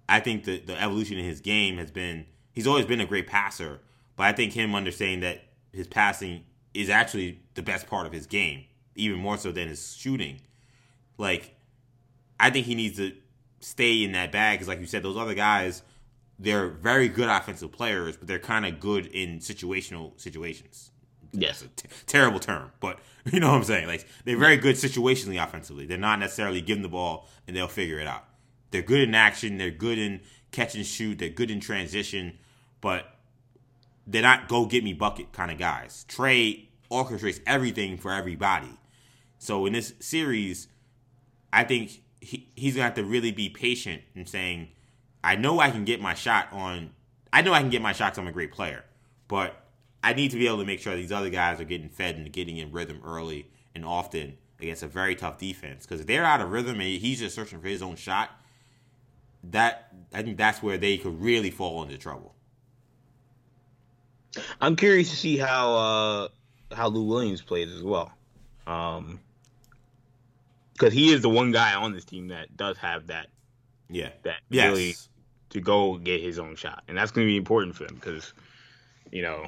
I 0.09 0.21
think 0.21 0.45
the 0.45 0.59
the 0.59 0.81
evolution 0.81 1.19
in 1.19 1.25
his 1.25 1.41
game 1.41 1.79
has 1.79 1.91
been 1.91 2.27
he's 2.53 2.67
always 2.67 2.87
been 2.87 3.01
a 3.01 3.07
great 3.07 3.27
passer, 3.27 3.81
but 4.17 4.25
I 4.25 4.33
think 4.33 4.53
him 4.53 4.75
understanding 4.75 5.21
that 5.21 5.45
his 5.73 5.87
passing 5.87 6.45
is 6.75 6.91
actually 6.91 7.41
the 7.55 7.63
best 7.63 7.87
part 7.87 8.07
of 8.07 8.13
his 8.13 8.27
game, 8.27 8.65
even 8.95 9.19
more 9.19 9.37
so 9.37 9.53
than 9.53 9.69
his 9.69 9.95
shooting. 9.95 10.41
Like, 11.19 11.55
I 12.39 12.51
think 12.51 12.67
he 12.67 12.75
needs 12.75 12.97
to 12.97 13.13
stay 13.61 14.03
in 14.03 14.13
that 14.13 14.33
bag 14.33 14.59
because, 14.59 14.69
like 14.69 14.81
you 14.81 14.87
said, 14.87 15.03
those 15.03 15.17
other 15.17 15.35
guys, 15.35 15.83
they're 16.39 16.69
very 16.69 17.09
good 17.09 17.29
offensive 17.29 17.71
players, 17.71 18.17
but 18.17 18.27
they're 18.27 18.39
kind 18.39 18.65
of 18.65 18.81
good 18.81 19.07
in 19.07 19.39
situational 19.39 20.19
situations. 20.19 20.91
Yes. 21.33 21.61
That's 21.61 21.85
a 21.85 21.89
t- 21.89 21.95
terrible 22.07 22.41
term, 22.41 22.73
but 22.81 22.99
you 23.33 23.41
know 23.41 23.51
what 23.51 23.57
I'm 23.57 23.65
saying. 23.65 23.87
Like 23.87 24.07
they're 24.25 24.39
very 24.39 24.57
good 24.57 24.77
situationally 24.77 25.43
offensively. 25.43 25.87
They're 25.87 25.99
not 25.99 26.19
necessarily 26.19 26.61
giving 26.61 26.83
the 26.83 26.89
ball 26.89 27.29
and 27.47 27.55
they'll 27.55 27.69
figure 27.69 28.01
it 28.01 28.07
out. 28.07 28.25
They're 28.71 28.83
good 28.83 29.03
in 29.03 29.15
action. 29.15 29.59
They're 29.59 29.71
good 29.71 29.99
in 29.99 30.21
catch 30.51 30.75
and 30.75 30.87
shoot. 30.87 31.19
They're 31.19 31.29
good 31.29 31.51
in 31.51 31.61
transition, 31.61 32.39
but 32.81 33.17
they're 34.07 34.23
not 34.23 34.49
go 34.49 34.67
get 34.67 34.83
me 34.83 34.93
bucket 34.93 35.33
kind 35.33 35.51
of 35.51 35.59
guys. 35.59 36.05
Trae 36.09 36.67
orchestrates 36.91 37.41
everything 37.47 37.97
for 37.97 38.13
everybody. 38.13 38.71
So 39.41 39.65
in 39.65 39.73
this 39.73 39.95
series, 40.01 40.69
I 41.51 41.65
think 41.65 42.03
he, 42.21 42.47
he's 42.55 42.75
gonna 42.75 42.85
have 42.85 42.95
to 42.95 43.05
really 43.05 43.33
be 43.33 43.49
patient 43.49 44.03
in 44.15 44.27
saying, 44.27 44.69
I 45.25 45.35
know 45.35 45.59
I 45.59 45.71
can 45.71 45.85
get 45.85 46.01
my 46.01 46.15
shot 46.15 46.49
on. 46.53 46.91
I 47.33 47.41
know 47.43 47.53
I 47.53 47.61
can 47.61 47.71
get 47.71 47.81
my 47.81 47.93
shots. 47.93 48.19
I'm 48.19 48.29
a 48.29 48.33
great 48.33 48.53
player, 48.53 48.85
but 49.29 49.65
I 50.05 50.13
need 50.13 50.31
to 50.33 50.39
be 50.39 50.47
able 50.47 50.59
to 50.59 50.67
make 50.67 50.79
sure 50.79 50.95
these 50.95 51.11
other 51.11 51.31
guys 51.31 51.59
are 51.59 51.65
getting 51.65 51.89
fed 51.89 52.17
and 52.17 52.31
getting 52.31 52.59
in 52.59 52.71
rhythm 52.71 53.01
early 53.05 53.51
and 53.75 53.85
often 53.85 54.37
against 54.61 54.83
a 54.83 54.89
very 54.89 55.17
tough 55.17 55.39
defense. 55.39 55.87
Because 55.87 56.03
if 56.03 56.07
they're 56.07 56.25
out 56.25 56.43
of 56.43 56.51
rhythm 56.51 56.81
and 56.81 57.01
he's 57.01 57.19
just 57.19 57.35
searching 57.35 57.61
for 57.61 57.69
his 57.69 57.83
own 57.83 57.97
shot, 57.97 58.31
that 59.45 59.91
I 60.13 60.23
think 60.23 60.37
that's 60.37 60.63
where 60.63 60.77
they 60.77 60.99
could 60.99 61.19
really 61.21 61.51
fall 61.51 61.83
into 61.83 61.97
trouble. 61.97 62.35
I'm 64.61 64.77
curious 64.77 65.09
to 65.11 65.17
see 65.17 65.39
how 65.39 65.75
uh, 65.75 66.29
how 66.75 66.89
Lou 66.89 67.05
Williams 67.05 67.41
plays 67.41 67.73
as 67.73 67.83
well, 67.83 68.13
um, 68.67 69.19
because 70.81 70.95
he 70.95 71.13
is 71.13 71.21
the 71.21 71.29
one 71.29 71.53
guy 71.53 71.75
on 71.75 71.93
this 71.93 72.05
team 72.07 72.29
that 72.29 72.57
does 72.57 72.79
have 72.79 73.09
that 73.09 73.29
Yeah. 73.91 74.09
that 74.23 74.41
Yes. 74.49 74.65
ability 74.67 74.95
to 75.51 75.61
go 75.61 75.99
get 75.99 76.21
his 76.23 76.39
own 76.39 76.57
shot, 76.57 76.85
and 76.89 76.97
that's 76.97 77.11
going 77.13 77.27
to 77.27 77.31
be 77.31 77.37
important 77.37 77.77
for 77.77 77.85
him 77.85 77.97
because 77.97 78.33
you 79.13 79.23
know 79.23 79.47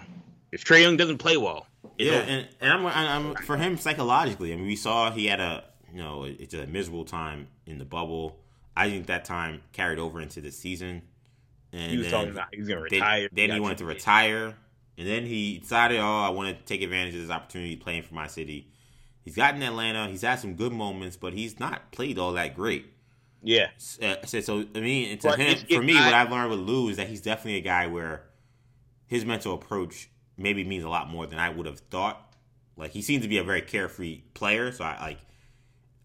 if 0.53 0.65
Trae 0.65 0.83
Young 0.83 0.97
doesn't 0.99 1.19
play 1.19 1.37
well, 1.39 1.67
Yeah, 1.99 2.13
over. 2.13 2.23
and, 2.31 2.49
and 2.61 2.73
I'm, 2.73 2.87
I'm 2.87 3.35
for 3.37 3.57
him 3.57 3.79
psychologically. 3.79 4.53
I 4.53 4.57
mean, 4.57 4.67
we 4.67 4.77
saw 4.77 5.11
he 5.11 5.27
had 5.27 5.41
a 5.41 5.65
you 5.93 5.99
know 5.99 6.25
it's 6.25 6.55
a 6.55 6.67
miserable 6.67 7.05
time 7.05 7.49
in 7.67 7.79
the 7.79 7.85
bubble. 7.87 8.39
I 8.77 8.89
think 8.91 9.07
that 9.07 9.25
time 9.25 9.63
carried 9.73 9.99
over 9.99 10.21
into 10.21 10.41
the 10.41 10.51
season. 10.51 11.03
And 11.75 11.91
he 11.91 11.97
was 11.99 12.09
talking 12.11 12.31
about 12.33 12.49
he 12.53 12.59
to 12.61 12.65
then- 12.67 12.79
retire. 12.83 13.29
Then, 13.33 13.49
got 13.49 13.55
he 13.55 13.61
wanted 13.61 13.79
to 13.79 13.85
retire, 13.87 14.55
and 14.99 15.09
then 15.09 15.25
he 15.25 15.59
decided, 15.59 16.01
oh, 16.01 16.21
I 16.21 16.29
want 16.29 16.55
to 16.59 16.65
take 16.65 16.83
advantage 16.83 17.15
of 17.15 17.23
this 17.23 17.31
opportunity 17.31 17.77
playing 17.77 18.03
for 18.03 18.15
my 18.15 18.27
city. 18.27 18.69
He's 19.24 19.36
gotten 19.36 19.62
Atlanta. 19.62 20.09
He's 20.09 20.23
had 20.23 20.36
some 20.40 20.55
good 20.55 20.73
moments, 20.73 21.16
but 21.16 21.32
he's 21.32 21.61
not 21.61 21.93
played 21.93 22.19
all 22.19 22.32
that 22.32 22.55
great. 22.55 22.86
Yeah, 23.44 23.70
Uh, 24.01 24.24
so, 24.24 24.40
so 24.40 24.65
I 24.74 24.81
mean, 24.81 25.19
to 25.19 25.28
But 25.28 25.39
him, 25.40 25.59
for 25.69 25.82
me, 25.82 25.97
I- 25.99 26.05
what 26.05 26.15
I've 26.15 26.31
learned 26.31 26.51
with 26.51 26.61
Lou 26.61 26.89
is 26.89 26.97
that 26.97 27.09
he's 27.09 27.20
definitely 27.20 27.57
a 27.57 27.61
guy 27.62 27.89
where 27.89 28.24
his 29.07 29.24
mental 29.24 29.55
approach 29.55 30.09
maybe 30.36 30.62
means 30.65 30.85
a 30.85 30.89
lot 30.89 31.11
more 31.11 31.27
than 31.27 31.39
I 31.40 31.51
would 31.51 31.66
have 31.66 31.81
thought. 31.81 32.35
Like 32.77 32.93
he 32.93 33.03
seems 33.03 33.23
to 33.24 33.28
be 33.28 33.39
a 33.39 33.43
very 33.44 33.61
carefree 33.62 34.23
player, 34.35 34.70
so 34.73 34.85
I 34.85 35.01
like. 35.01 35.19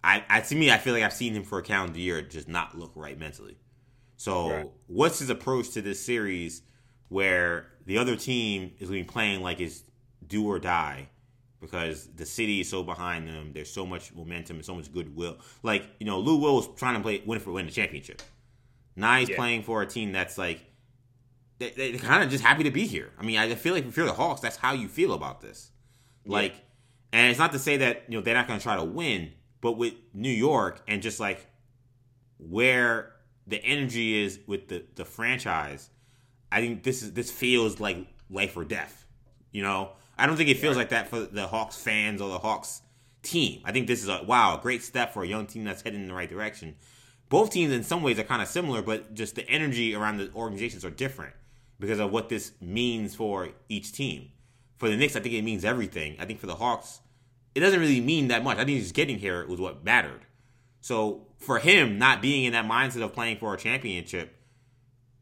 I, 0.03 0.23
I 0.29 0.41
to 0.41 0.55
me, 0.55 0.71
I 0.71 0.77
feel 0.77 0.93
like 0.93 1.03
I've 1.03 1.13
seen 1.13 1.33
him 1.33 1.43
for 1.43 1.59
a 1.59 1.63
calendar 1.63 1.99
year 1.99 2.21
just 2.21 2.47
not 2.47 2.77
look 2.77 2.91
right 2.95 3.17
mentally. 3.19 3.57
So, 4.15 4.49
Right. 4.49 4.69
what's 4.87 5.19
his 5.19 5.29
approach 5.29 5.71
to 5.71 5.81
this 5.81 6.03
series, 6.03 6.63
where 7.09 7.67
the 7.85 7.97
other 7.99 8.15
team 8.15 8.73
is 8.79 8.89
going 8.89 9.03
to 9.03 9.07
be 9.07 9.11
playing 9.13 9.41
like 9.41 9.59
it's 9.59 9.83
do 10.27 10.45
or 10.47 10.57
die, 10.59 11.09
because 11.59 12.07
the 12.07 12.25
city 12.25 12.59
is 12.61 12.69
so 12.69 12.83
behind 12.83 13.27
them. 13.27 13.51
There's 13.53 13.71
so 13.71 13.85
much 13.85 14.13
momentum 14.13 14.57
and 14.57 14.65
so 14.65 14.75
much 14.75 14.91
goodwill. 14.93 15.37
Like 15.63 15.89
you 15.99 16.05
know, 16.05 16.19
Lou 16.19 16.37
Will 16.37 16.55
was 16.55 16.69
trying 16.75 16.95
to 16.95 17.01
play 17.01 17.21
win 17.25 17.39
for 17.39 17.51
win 17.51 17.65
the 17.65 17.71
championship. 17.71 18.21
Now 18.95 19.19
he's 19.19 19.29
Yeah. 19.29 19.35
playing 19.37 19.63
for 19.63 19.81
a 19.81 19.85
team 19.87 20.11
that's 20.11 20.37
like 20.37 20.61
they, 21.59 21.71
they're 21.71 21.97
kind 21.97 22.23
of 22.23 22.29
just 22.29 22.43
happy 22.43 22.63
to 22.63 22.71
be 22.71 22.85
here. 22.85 23.11
I 23.19 23.23
mean, 23.23 23.37
I 23.39 23.53
feel 23.55 23.73
like 23.73 23.85
if 23.85 23.97
you're 23.97 24.05
the 24.05 24.13
Hawks, 24.13 24.41
that's 24.41 24.57
how 24.57 24.73
you 24.73 24.87
feel 24.87 25.13
about 25.13 25.41
this. 25.41 25.71
Like, 26.25 26.55
and 27.13 27.29
it's 27.31 27.39
not 27.39 27.51
to 27.53 27.59
say 27.59 27.77
that 27.77 28.03
you 28.07 28.17
know 28.17 28.23
they're 28.23 28.35
not 28.35 28.47
going 28.47 28.59
to 28.59 28.63
try 28.63 28.75
to 28.75 28.83
win, 28.83 29.31
but 29.61 29.73
with 29.73 29.93
New 30.13 30.29
York 30.31 30.83
and 30.87 31.01
just 31.01 31.19
like 31.19 31.47
where 32.37 33.13
the 33.47 33.63
energy 33.63 34.23
is 34.23 34.39
with 34.47 34.67
the 34.67 34.83
the 34.95 35.05
franchise, 35.05 35.89
I 36.51 36.61
think 36.61 36.83
this 36.83 37.01
is 37.01 37.13
this 37.13 37.31
feels 37.31 37.79
like 37.79 37.97
life 38.29 38.55
or 38.57 38.65
death. 38.65 39.05
You 39.51 39.63
know, 39.63 39.91
I 40.17 40.25
don't 40.25 40.35
think 40.35 40.49
it 40.49 40.57
feels 40.57 40.77
like 40.77 40.89
that 40.89 41.09
for 41.09 41.21
the 41.21 41.47
Hawks 41.47 41.77
fans 41.77 42.21
or 42.21 42.29
the 42.29 42.39
Hawks 42.39 42.81
team. 43.21 43.61
I 43.65 43.71
think 43.71 43.87
this 43.87 44.01
is 44.01 44.09
a 44.09 44.23
wow, 44.23 44.57
a 44.57 44.61
great 44.61 44.83
step 44.83 45.13
for 45.13 45.23
a 45.23 45.27
young 45.27 45.45
team 45.45 45.63
that's 45.63 45.81
heading 45.81 46.01
in 46.01 46.07
the 46.07 46.13
right 46.13 46.29
direction. 46.29 46.75
Both 47.29 47.51
teams, 47.51 47.73
in 47.73 47.83
some 47.83 48.03
ways, 48.03 48.17
are 48.19 48.23
kind 48.23 48.41
of 48.41 48.47
similar, 48.47 48.81
but 48.81 49.13
just 49.13 49.35
the 49.35 49.47
energy 49.49 49.93
around 49.93 50.17
the 50.17 50.31
organizations 50.33 50.85
are 50.85 50.89
different 50.89 51.33
because 51.79 51.99
of 51.99 52.11
what 52.11 52.29
this 52.29 52.53
means 52.61 53.15
for 53.15 53.49
each 53.69 53.91
team. 53.91 54.29
For 54.77 54.89
the 54.89 54.95
Knicks, 54.95 55.15
I 55.15 55.19
think 55.19 55.35
it 55.35 55.43
means 55.43 55.65
everything. 55.65 56.15
I 56.19 56.25
think 56.25 56.39
for 56.39 56.47
the 56.47 56.55
Hawks, 56.55 57.01
it 57.53 57.59
doesn't 57.59 57.79
really 57.79 57.99
mean 57.99 58.29
that 58.29 58.43
much. 58.43 58.57
I 58.57 58.65
think 58.65 58.79
just 58.79 58.93
getting 58.93 59.19
here 59.19 59.45
was 59.45 59.59
what 59.59 59.83
mattered. 59.83 60.21
So 60.79 61.27
for 61.37 61.59
him, 61.59 61.97
not 61.97 62.21
being 62.21 62.45
in 62.45 62.53
that 62.53 62.65
mindset 62.65 63.01
of 63.01 63.13
playing 63.13 63.37
for 63.37 63.53
a 63.53 63.57
championship, 63.57 64.35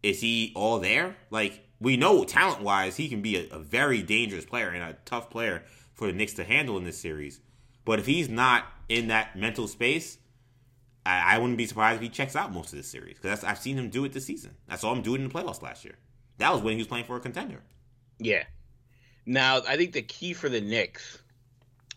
is 0.03 0.21
he 0.21 0.51
all 0.55 0.79
there? 0.79 1.15
Like 1.31 1.64
we 1.79 1.97
know, 1.97 2.23
talent 2.23 2.61
wise, 2.61 2.97
he 2.97 3.09
can 3.09 3.21
be 3.21 3.37
a, 3.37 3.55
a 3.55 3.59
very 3.59 4.01
dangerous 4.01 4.45
player 4.45 4.69
and 4.69 4.83
a 4.83 4.97
tough 5.05 5.29
player 5.29 5.63
for 5.93 6.07
the 6.07 6.13
Knicks 6.13 6.33
to 6.33 6.43
handle 6.43 6.77
in 6.77 6.83
this 6.83 6.97
series. 6.97 7.39
But 7.83 7.99
if 7.99 8.05
he's 8.05 8.29
not 8.29 8.65
in 8.89 9.07
that 9.07 9.35
mental 9.35 9.67
space, 9.67 10.17
I, 11.05 11.35
I 11.35 11.37
wouldn't 11.37 11.57
be 11.57 11.65
surprised 11.65 11.97
if 11.97 12.01
he 12.01 12.09
checks 12.09 12.35
out 12.35 12.53
most 12.53 12.71
of 12.71 12.77
this 12.77 12.87
series 12.87 13.17
because 13.19 13.43
I've 13.43 13.59
seen 13.59 13.77
him 13.77 13.89
do 13.89 14.05
it 14.05 14.13
this 14.13 14.25
season. 14.25 14.55
I 14.67 14.75
saw 14.75 14.93
him 14.93 15.01
do 15.01 15.15
it 15.15 15.21
in 15.21 15.27
the 15.27 15.33
playoffs 15.33 15.61
last 15.61 15.85
year. 15.85 15.95
That 16.37 16.51
was 16.51 16.61
when 16.61 16.73
he 16.73 16.79
was 16.79 16.87
playing 16.87 17.05
for 17.05 17.15
a 17.15 17.19
contender. 17.19 17.61
Yeah. 18.19 18.43
Now 19.25 19.61
I 19.67 19.77
think 19.77 19.93
the 19.93 20.01
key 20.01 20.33
for 20.33 20.49
the 20.49 20.61
Knicks, 20.61 21.19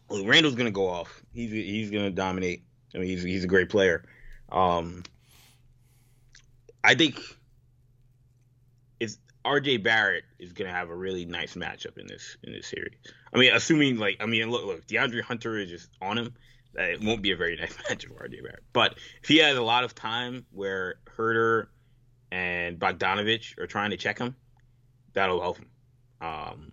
well, 0.08 0.24
Randle's 0.24 0.54
going 0.54 0.66
to 0.66 0.72
go 0.72 0.86
off. 0.86 1.22
He's 1.32 1.50
he's 1.50 1.90
going 1.90 2.04
to 2.04 2.10
dominate. 2.10 2.64
I 2.94 2.98
mean, 2.98 3.08
he's 3.08 3.22
he's 3.22 3.44
a 3.44 3.48
great 3.48 3.68
player. 3.68 4.04
Um, 4.50 5.02
I 6.82 6.94
think 6.94 7.20
R.J. 9.44 9.78
Barrett 9.78 10.24
is 10.38 10.52
going 10.52 10.68
to 10.68 10.74
have 10.74 10.90
a 10.90 10.96
really 10.96 11.24
nice 11.24 11.54
matchup 11.54 11.96
in 11.98 12.06
this 12.06 12.36
in 12.42 12.52
this 12.52 12.66
series. 12.66 12.94
I 13.32 13.38
mean, 13.38 13.52
assuming 13.54 13.98
like 13.98 14.16
I 14.20 14.26
mean, 14.26 14.50
look, 14.50 14.64
look, 14.64 14.86
DeAndre 14.86 15.22
Hunter 15.22 15.58
is 15.58 15.70
just 15.70 15.90
on 16.02 16.18
him. 16.18 16.34
It 16.74 17.02
won't 17.02 17.22
be 17.22 17.32
a 17.32 17.36
very 17.36 17.56
nice 17.60 17.74
matchup 17.88 18.08
for 18.08 18.22
R.J. 18.22 18.40
Barrett. 18.40 18.62
But 18.72 18.98
if 19.22 19.28
he 19.28 19.38
has 19.38 19.56
a 19.56 19.62
lot 19.62 19.84
of 19.84 19.94
time 19.94 20.44
where 20.52 20.96
Huerter 21.16 21.66
and 22.30 22.78
Bogdanovic 22.78 23.58
are 23.58 23.66
trying 23.66 23.90
to 23.90 23.96
check 23.96 24.18
him, 24.18 24.36
that'll 25.14 25.40
help 25.40 25.58
him. 25.58 25.70
Um, 26.20 26.72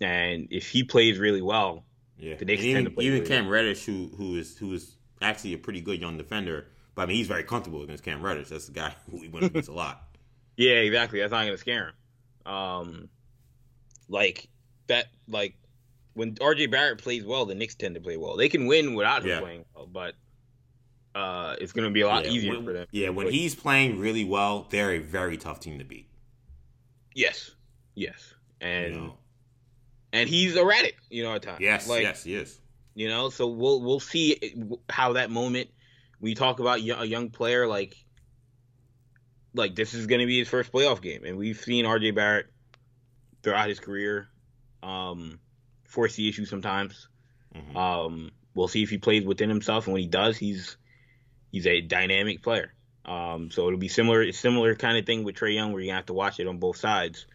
and 0.00 0.48
if 0.50 0.68
he 0.68 0.82
plays 0.84 1.18
really 1.18 1.42
well, 1.42 1.84
Yeah, 2.16 2.36
The 2.36 2.44
Knicks 2.44 2.62
even, 2.62 2.84
to 2.84 2.90
play 2.90 3.04
even 3.04 3.18
really 3.18 3.28
Cam 3.28 3.48
Reddish, 3.48 3.84
who 3.84 4.10
who 4.16 4.36
is 4.36 4.56
who 4.56 4.72
is 4.72 4.96
actually 5.20 5.54
a 5.54 5.58
pretty 5.58 5.80
good 5.80 6.00
young 6.00 6.16
defender, 6.16 6.66
but 6.94 7.02
I 7.02 7.06
mean 7.06 7.16
he's 7.16 7.28
very 7.28 7.44
comfortable 7.44 7.82
against 7.82 8.02
Cam 8.04 8.22
Reddish. 8.22 8.48
That's 8.48 8.66
the 8.66 8.72
guy 8.72 8.94
who 9.10 9.20
we 9.20 9.28
went 9.28 9.46
against 9.46 9.68
a 9.68 9.72
lot. 9.72 10.08
Yeah, 10.56 10.72
exactly. 10.74 11.20
That's 11.20 11.32
not 11.32 11.44
gonna 11.44 11.56
scare 11.58 11.88
him. 12.44 12.52
Um, 12.52 13.08
like 14.08 14.48
that, 14.88 15.06
like 15.28 15.56
when 16.14 16.34
RJ 16.34 16.70
Barrett 16.70 16.98
plays 16.98 17.24
well, 17.24 17.46
the 17.46 17.54
Knicks 17.54 17.74
tend 17.74 17.94
to 17.94 18.00
play 18.00 18.16
well. 18.16 18.36
They 18.36 18.48
can 18.48 18.66
win 18.66 18.94
without 18.94 19.22
him 19.22 19.28
Yeah. 19.28 19.40
playing 19.40 19.64
well, 19.74 19.86
but 19.86 20.14
uh, 21.14 21.56
it's 21.60 21.72
gonna 21.72 21.90
be 21.90 22.00
a 22.02 22.08
lot 22.08 22.24
yeah, 22.24 22.30
easier 22.32 22.52
when, 22.54 22.64
for 22.64 22.72
them. 22.72 22.86
Yeah, 22.90 23.10
when 23.10 23.28
he's 23.28 23.54
playing 23.54 23.98
really 23.98 24.24
well, 24.24 24.66
they're 24.70 24.92
a 24.92 24.98
very 24.98 25.36
tough 25.36 25.60
team 25.60 25.78
to 25.78 25.84
beat. 25.84 26.08
yes, 27.14 27.50
yes, 27.94 28.34
and 28.60 28.94
You 28.94 29.00
know? 29.00 29.18
and 30.12 30.28
he's 30.28 30.56
erratic, 30.56 30.96
you 31.10 31.22
know, 31.22 31.34
at 31.34 31.42
times. 31.42 31.60
Yes, 31.60 31.88
like, 31.88 32.02
yes, 32.02 32.24
he 32.24 32.34
is. 32.34 32.58
You 32.94 33.08
know, 33.08 33.30
so 33.30 33.46
we'll 33.48 33.80
we'll 33.80 34.00
see 34.00 34.54
how 34.90 35.14
that 35.14 35.30
moment 35.30 35.70
we 36.20 36.34
talk 36.34 36.60
about 36.60 36.78
a 36.78 37.06
young 37.06 37.30
player 37.30 37.66
like 37.66 37.96
like 39.54 39.74
this 39.74 39.94
is 39.94 40.06
going 40.06 40.20
to 40.20 40.26
be 40.26 40.38
his 40.38 40.48
first 40.48 40.72
playoff 40.72 41.00
game, 41.00 41.24
and 41.24 41.36
we've 41.36 41.60
seen 41.60 41.84
RJ 41.84 42.14
Barrett 42.14 42.46
throughout 43.42 43.68
his 43.68 43.80
career 43.80 44.28
um, 44.82 45.38
force 45.84 46.16
the 46.16 46.28
issue 46.28 46.44
sometimes. 46.44 47.08
Mhm. 47.54 47.76
Um, 47.76 48.30
we'll 48.54 48.68
see 48.68 48.82
if 48.82 48.90
he 48.90 48.98
plays 48.98 49.24
within 49.24 49.48
himself, 49.48 49.86
and 49.86 49.92
when 49.92 50.02
he 50.02 50.08
does, 50.08 50.36
he's 50.36 50.76
he's 51.50 51.66
a 51.66 51.80
dynamic 51.80 52.42
player. 52.42 52.72
Um, 53.04 53.50
so 53.50 53.66
it'll 53.66 53.78
be 53.78 53.88
similar, 53.88 54.30
similar 54.32 54.74
kind 54.74 54.96
of 54.96 55.04
thing 55.06 55.24
with 55.24 55.34
Trae 55.34 55.54
Young, 55.54 55.72
where 55.72 55.82
you 55.82 55.92
have 55.92 56.06
to 56.06 56.12
watch 56.12 56.38
it 56.38 56.46
on 56.46 56.58
both 56.58 56.76
sides. 56.76 57.26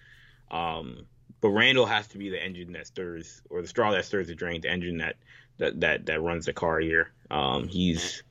Um, 0.49 1.05
but 1.41 1.49
Randle 1.49 1.85
has 1.85 2.07
to 2.09 2.17
be 2.17 2.29
the 2.29 2.43
engine 2.43 2.71
that 2.73 2.87
stirs, 2.87 3.41
or 3.49 3.61
the 3.61 3.67
straw 3.67 3.91
that 3.91 4.05
stirs 4.05 4.27
the 4.27 4.35
drink, 4.35 4.63
the 4.63 4.71
engine 4.71 4.99
that 4.99 5.17
that 5.57 5.79
that, 5.81 6.05
that 6.05 6.21
runs 6.21 6.45
the 6.45 6.53
car 6.53 6.79
here. 6.79 7.11
Um, 7.29 7.67
he's, 7.67 8.23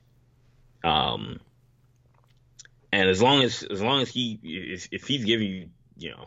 um, 0.83 1.39
and 2.91 3.09
as 3.09 3.21
long 3.21 3.43
as 3.43 3.63
as 3.63 3.81
long 3.81 4.01
as 4.01 4.09
he 4.09 4.39
if 4.43 5.07
he's 5.07 5.25
giving 5.25 5.47
you 5.47 5.69
you 5.97 6.11
know 6.11 6.25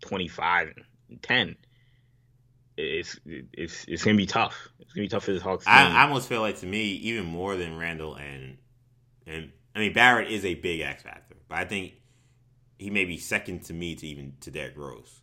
twenty 0.00 0.28
five 0.28 0.72
and 1.08 1.22
ten, 1.22 1.56
it's 2.76 3.18
it's 3.24 3.84
it's 3.86 4.04
gonna 4.04 4.16
be 4.16 4.26
tough. 4.26 4.68
It's 4.80 4.92
gonna 4.92 5.04
be 5.04 5.08
tough 5.08 5.24
for 5.24 5.32
the 5.32 5.40
Hawks. 5.40 5.66
I, 5.66 5.88
I, 5.90 6.02
almost 6.02 6.28
feel 6.28 6.40
like 6.40 6.58
to 6.58 6.66
me, 6.66 6.92
even 6.92 7.26
more 7.26 7.56
than 7.56 7.76
Randle 7.78 8.14
and 8.14 8.58
and 9.26 9.52
I 9.74 9.80
mean 9.80 9.92
Barrett 9.92 10.30
is 10.30 10.44
a 10.44 10.54
big 10.54 10.80
X 10.80 11.02
factor, 11.02 11.36
but 11.48 11.58
I 11.58 11.64
think 11.64 11.94
he 12.78 12.90
may 12.90 13.04
be 13.04 13.18
second 13.18 13.64
to 13.64 13.74
me 13.74 13.94
to 13.94 14.06
even 14.06 14.34
to 14.40 14.50
Derrick 14.50 14.76
Rose 14.76 15.20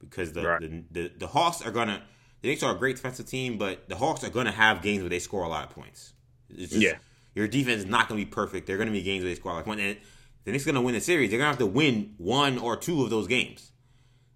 because 0.00 0.32
the 0.32 0.46
right. 0.46 0.60
the, 0.60 0.84
the, 0.90 1.12
the 1.18 1.26
Hawks 1.26 1.62
are 1.62 1.70
gonna 1.70 2.02
the 2.42 2.48
Knicks 2.48 2.62
are 2.62 2.74
a 2.74 2.78
great 2.78 2.96
defensive 2.96 3.26
team, 3.26 3.58
but 3.58 3.88
the 3.88 3.96
Hawks 3.96 4.24
are 4.24 4.30
gonna 4.30 4.52
have 4.52 4.82
games 4.82 5.02
where 5.02 5.10
they 5.10 5.18
score 5.18 5.44
a 5.44 5.48
lot 5.48 5.64
of 5.64 5.70
points. 5.70 6.12
Just, 6.54 6.74
yeah, 6.74 6.96
your 7.38 7.46
defense 7.48 7.82
is 7.82 7.86
not 7.86 8.08
gonna 8.08 8.18
be 8.18 8.26
perfect. 8.26 8.66
They're 8.66 8.78
gonna 8.78 8.90
be 8.90 9.02
games 9.02 9.22
where 9.22 9.30
they 9.30 9.36
score 9.36 9.56
of 9.56 9.64
points. 9.64 9.80
And 9.80 9.96
the 10.44 10.50
Knicks 10.50 10.64
are 10.64 10.72
gonna 10.72 10.82
win 10.82 10.94
the 10.94 11.00
series. 11.00 11.30
They're 11.30 11.38
gonna 11.38 11.50
have 11.50 11.58
to 11.58 11.66
win 11.66 12.14
one 12.18 12.58
or 12.58 12.76
two 12.76 13.02
of 13.04 13.10
those 13.10 13.28
games, 13.28 13.70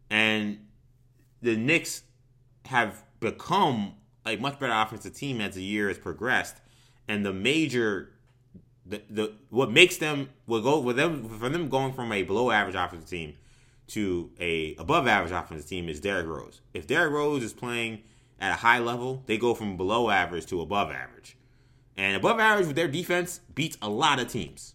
and 0.09 0.66
the 1.41 1.57
Knicks 1.57 2.05
have 2.66 3.03
become 3.19 3.95
a 4.24 4.37
much 4.37 4.61
better 4.61 4.73
offensive 4.73 5.15
team 5.15 5.41
as 5.41 5.57
the 5.57 5.62
year 5.62 5.89
has 5.89 5.99
progressed, 5.99 6.59
and 7.09 7.27
the 7.27 7.33
major 7.33 8.11
the, 8.87 9.03
the 9.11 9.33
what 9.51 9.70
makes 9.70 9.97
them 9.97 10.29
will 10.47 10.62
go 10.62 10.79
with 10.79 10.97
them 10.97 11.29
for 11.29 11.49
them 11.49 11.69
going 11.69 11.93
from 11.93 12.12
a 12.12 12.23
below 12.23 12.51
average 12.51 12.77
offensive 12.77 13.11
team 13.11 13.35
to 13.89 14.31
a 14.39 14.77
above 14.77 15.09
average 15.09 15.33
offensive 15.33 15.69
team 15.69 15.89
is 15.89 15.99
Derrick 15.99 16.27
Rose. 16.27 16.61
If 16.73 16.87
Derrick 16.87 17.12
Rose 17.12 17.43
is 17.43 17.53
playing 17.53 18.03
at 18.41 18.53
a 18.53 18.57
high 18.57 18.79
level, 18.79 19.24
they 19.27 19.39
go 19.39 19.55
from 19.55 19.77
below 19.77 20.09
average 20.09 20.47
to 20.47 20.61
above 20.61 20.91
average. 20.91 21.37
And 22.03 22.16
above 22.16 22.41
average 22.41 22.66
with 22.66 22.74
their 22.74 22.89
defense 22.89 23.41
beats 23.55 23.79
a 23.81 23.89
lot 23.89 24.19
of 24.19 24.27
teams. 24.27 24.74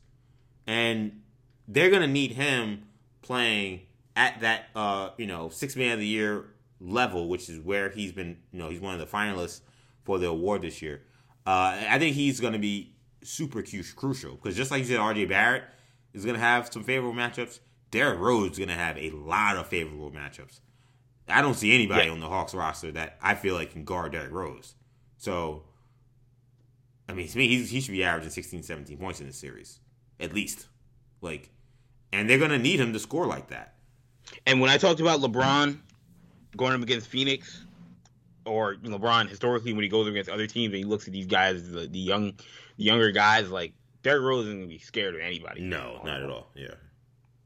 And 0.65 1.23
they're 1.67 1.89
gonna 1.89 2.07
need 2.07 2.31
him 2.31 2.83
playing 3.21 3.81
at 4.15 4.39
that 4.39 4.69
uh, 4.73 5.09
you 5.17 5.27
know, 5.27 5.49
six 5.49 5.75
man 5.75 5.91
of 5.91 5.99
the 5.99 6.07
year 6.07 6.45
level, 6.79 7.27
which 7.27 7.49
is 7.49 7.59
where 7.59 7.89
he's 7.89 8.13
been, 8.13 8.37
you 8.53 8.59
know, 8.59 8.69
he's 8.69 8.79
one 8.79 8.93
of 8.93 9.01
the 9.01 9.05
finalists 9.05 9.59
for 10.05 10.17
the 10.19 10.27
award 10.27 10.61
this 10.61 10.81
year. 10.81 11.01
Uh, 11.45 11.77
I 11.89 11.99
think 11.99 12.15
he's 12.15 12.39
going 12.39 12.53
to 12.53 12.59
be 12.59 12.95
super 13.23 13.61
crucial 13.97 14.35
because 14.35 14.55
just 14.55 14.71
like 14.71 14.79
you 14.79 14.85
said, 14.85 14.99
RJ 14.99 15.27
Barrett 15.27 15.65
is 16.13 16.23
going 16.23 16.35
to 16.35 16.41
have 16.41 16.71
some 16.71 16.85
favorable 16.85 17.13
matchups. 17.13 17.59
Derrick 17.91 18.19
Rose 18.19 18.51
is 18.51 18.57
going 18.57 18.69
to 18.69 18.75
have 18.75 18.97
a 18.97 19.09
lot 19.09 19.57
of 19.57 19.67
favorable 19.67 20.11
matchups. 20.11 20.61
I 21.27 21.41
don't 21.41 21.55
see 21.55 21.75
anybody 21.75 22.05
yeah. 22.05 22.13
on 22.13 22.21
the 22.21 22.29
Hawks 22.29 22.53
roster 22.53 22.93
that 22.93 23.17
I 23.21 23.35
feel 23.35 23.55
like 23.55 23.73
can 23.73 23.83
guard 23.83 24.13
Derrick 24.13 24.31
Rose. 24.31 24.75
So, 25.17 25.63
I 27.09 27.13
mean, 27.13 27.27
to 27.27 27.37
me, 27.37 27.63
he 27.63 27.81
should 27.81 27.91
be 27.91 28.03
averaging 28.03 28.31
16, 28.31 28.63
17 28.63 28.97
points 28.97 29.21
in 29.21 29.27
this 29.27 29.37
series, 29.37 29.79
at 30.19 30.33
least. 30.33 30.67
Like, 31.21 31.51
and 32.11 32.29
they're 32.29 32.37
going 32.37 32.51
to 32.51 32.59
need 32.59 32.79
him 32.79 32.93
to 32.93 32.99
score 32.99 33.25
like 33.25 33.47
that. 33.49 33.75
And 34.45 34.59
when 34.59 34.69
I 34.69 34.77
talked 34.77 34.99
about 34.99 35.21
LeBron 35.21 35.77
going 36.55 36.73
up 36.73 36.81
against 36.81 37.07
Phoenix 37.07 37.63
or 38.45 38.75
LeBron 38.75 39.29
historically 39.29 39.73
when 39.73 39.83
he 39.83 39.89
goes 39.89 40.07
against 40.07 40.29
other 40.29 40.47
teams 40.47 40.73
and 40.73 40.77
he 40.77 40.83
looks 40.83 41.07
at 41.07 41.13
these 41.13 41.27
guys, 41.27 41.71
the, 41.71 41.87
the 41.87 41.99
young, 41.99 42.33
the 42.77 42.83
younger 42.83 43.11
guys, 43.11 43.49
like 43.49 43.73
Derrick 44.03 44.23
Rose 44.23 44.45
isn't 44.45 44.59
gonna 44.59 44.67
be 44.67 44.79
scared 44.79 45.15
of 45.15 45.21
anybody. 45.21 45.61
No, 45.61 46.01
not 46.03 46.21
at 46.21 46.29
all. 46.29 46.47
Yeah, 46.55 46.75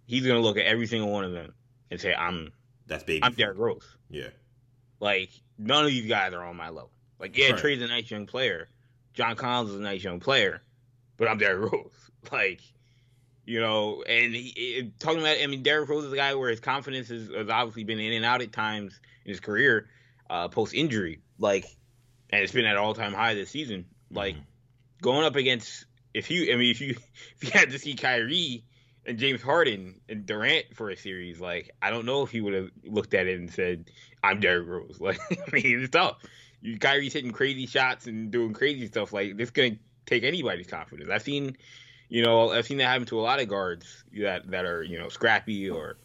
he's 0.06 0.26
gonna 0.26 0.40
look 0.42 0.58
at 0.58 0.66
every 0.66 0.86
single 0.86 1.12
one 1.12 1.24
of 1.24 1.32
them 1.32 1.54
and 1.90 2.00
say, 2.00 2.14
"I'm 2.14 2.52
that's 2.88 3.04
baby. 3.04 3.24
I'm 3.24 3.34
Derrick 3.34 3.58
Rose." 3.58 3.98
Yeah, 4.10 4.30
like 5.00 5.30
none 5.58 5.86
of 5.86 5.90
these 5.90 6.08
guys 6.08 6.34
are 6.34 6.44
on 6.44 6.56
my 6.56 6.70
level. 6.70 6.92
Like, 7.20 7.38
yeah, 7.38 7.52
right. 7.52 7.58
Trae's 7.58 7.82
a 7.82 7.88
nice 7.88 8.12
young 8.12 8.28
player. 8.28 8.68
John 9.14 9.36
Collins 9.36 9.72
is 9.72 9.76
a 9.78 9.82
nice 9.82 10.04
young 10.04 10.20
player, 10.20 10.62
but 11.18 11.28
I'm 11.28 11.38
Derrick 11.38 11.72
Rose. 11.72 11.92
Like, 12.32 12.62
you 13.46 13.60
know, 13.60 14.04
and 14.04 14.36
he, 14.36 14.50
it, 14.50 15.00
talking 15.00 15.22
about, 15.22 15.38
I 15.42 15.48
mean, 15.48 15.64
Derrick 15.64 15.90
Rose 15.90 16.06
is 16.06 16.14
a 16.14 16.16
guy 16.16 16.36
where 16.36 16.52
his 16.52 16.60
confidence 16.60 17.10
has, 17.10 17.30
has 17.30 17.50
obviously 17.50 17.84
been 17.84 18.00
in 18.00 18.14
and 18.14 18.24
out 18.24 18.44
at 18.44 18.52
times 18.52 19.00
in 19.26 19.32
his 19.32 19.40
career, 19.40 19.90
uh, 20.30 20.50
post 20.50 20.76
injury, 20.76 21.20
like, 21.40 21.66
and 22.30 22.44
it's 22.44 22.54
been 22.54 22.66
at 22.66 22.78
all 22.78 22.94
time 22.94 23.12
high 23.12 23.34
this 23.34 23.50
season. 23.50 23.86
Like, 24.12 24.36
mm-hmm. 24.36 24.44
going 25.02 25.26
up 25.26 25.36
against, 25.36 25.86
if 26.14 26.30
you, 26.30 26.54
I 26.54 26.58
mean, 26.58 26.70
if 26.70 26.80
you, 26.80 26.92
if 27.38 27.44
you 27.44 27.50
had 27.50 27.72
to 27.72 27.80
see 27.80 27.96
Kyrie 27.96 28.64
and 29.08 29.18
James 29.18 29.42
Harden 29.42 30.00
and 30.08 30.28
Durant 30.28 30.76
for 30.76 30.92
a 30.92 30.96
series, 30.96 31.42
like, 31.42 31.72
I 31.82 31.90
don't 31.90 32.06
know 32.06 32.22
if 32.22 32.30
he 32.30 32.40
would 32.40 32.54
have 32.54 32.70
looked 32.84 33.16
at 33.16 33.26
it 33.26 33.40
and 33.40 33.52
said, 33.52 33.90
I'm 34.24 34.40
Derrick 34.40 34.68
Rose. 34.68 34.98
Like, 35.02 35.20
I 35.32 35.52
mean, 35.52 35.82
it's 35.82 35.90
tough. 35.90 36.18
You, 36.62 36.78
Kyrie's 36.78 37.14
hitting 37.14 37.32
crazy 37.32 37.66
shots 37.66 38.08
and 38.08 38.32
doing 38.32 38.54
crazy 38.54 38.88
stuff. 38.88 39.14
Like, 39.14 39.38
this 39.38 39.50
going 39.50 39.74
to 39.74 39.80
take 40.06 40.24
anybody's 40.24 40.68
confidence. 40.68 41.10
I've 41.12 41.24
seen 41.24 41.58
you 42.12 42.22
know, 42.22 42.52
I've 42.52 42.66
seen 42.66 42.78
that 42.80 42.88
happen 42.88 43.06
to 43.08 43.20
a 43.20 43.24
lot 43.24 43.40
of 43.40 43.48
guards 43.48 44.04
that 44.20 44.52
that 44.52 44.66
are 44.66 44.84
you 44.84 45.00
know 45.00 45.08
scrappy 45.08 45.70
or 45.70 45.96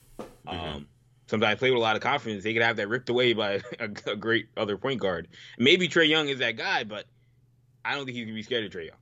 um, 0.46 0.56
mm-hmm. 0.56 0.82
sometimes 1.26 1.58
play 1.58 1.72
with 1.72 1.78
a 1.78 1.82
lot 1.82 1.96
of 1.96 2.02
confidence. 2.02 2.44
They 2.44 2.52
could 2.52 2.62
have 2.62 2.76
that 2.76 2.88
ripped 2.88 3.08
away 3.08 3.32
by 3.32 3.54
a, 3.80 3.90
a 4.06 4.16
great 4.16 4.46
other 4.56 4.78
point 4.78 5.00
guard. 5.00 5.26
Maybe 5.58 5.88
Trae 5.88 6.08
Young 6.08 6.28
is 6.28 6.38
that 6.38 6.56
guy, 6.56 6.84
but 6.84 7.06
I 7.84 7.96
don't 7.96 8.04
think 8.04 8.16
he's 8.16 8.24
gonna 8.24 8.36
be 8.36 8.44
scared 8.44 8.64
of 8.64 8.70
Trae 8.70 8.86
Young. 8.86 8.96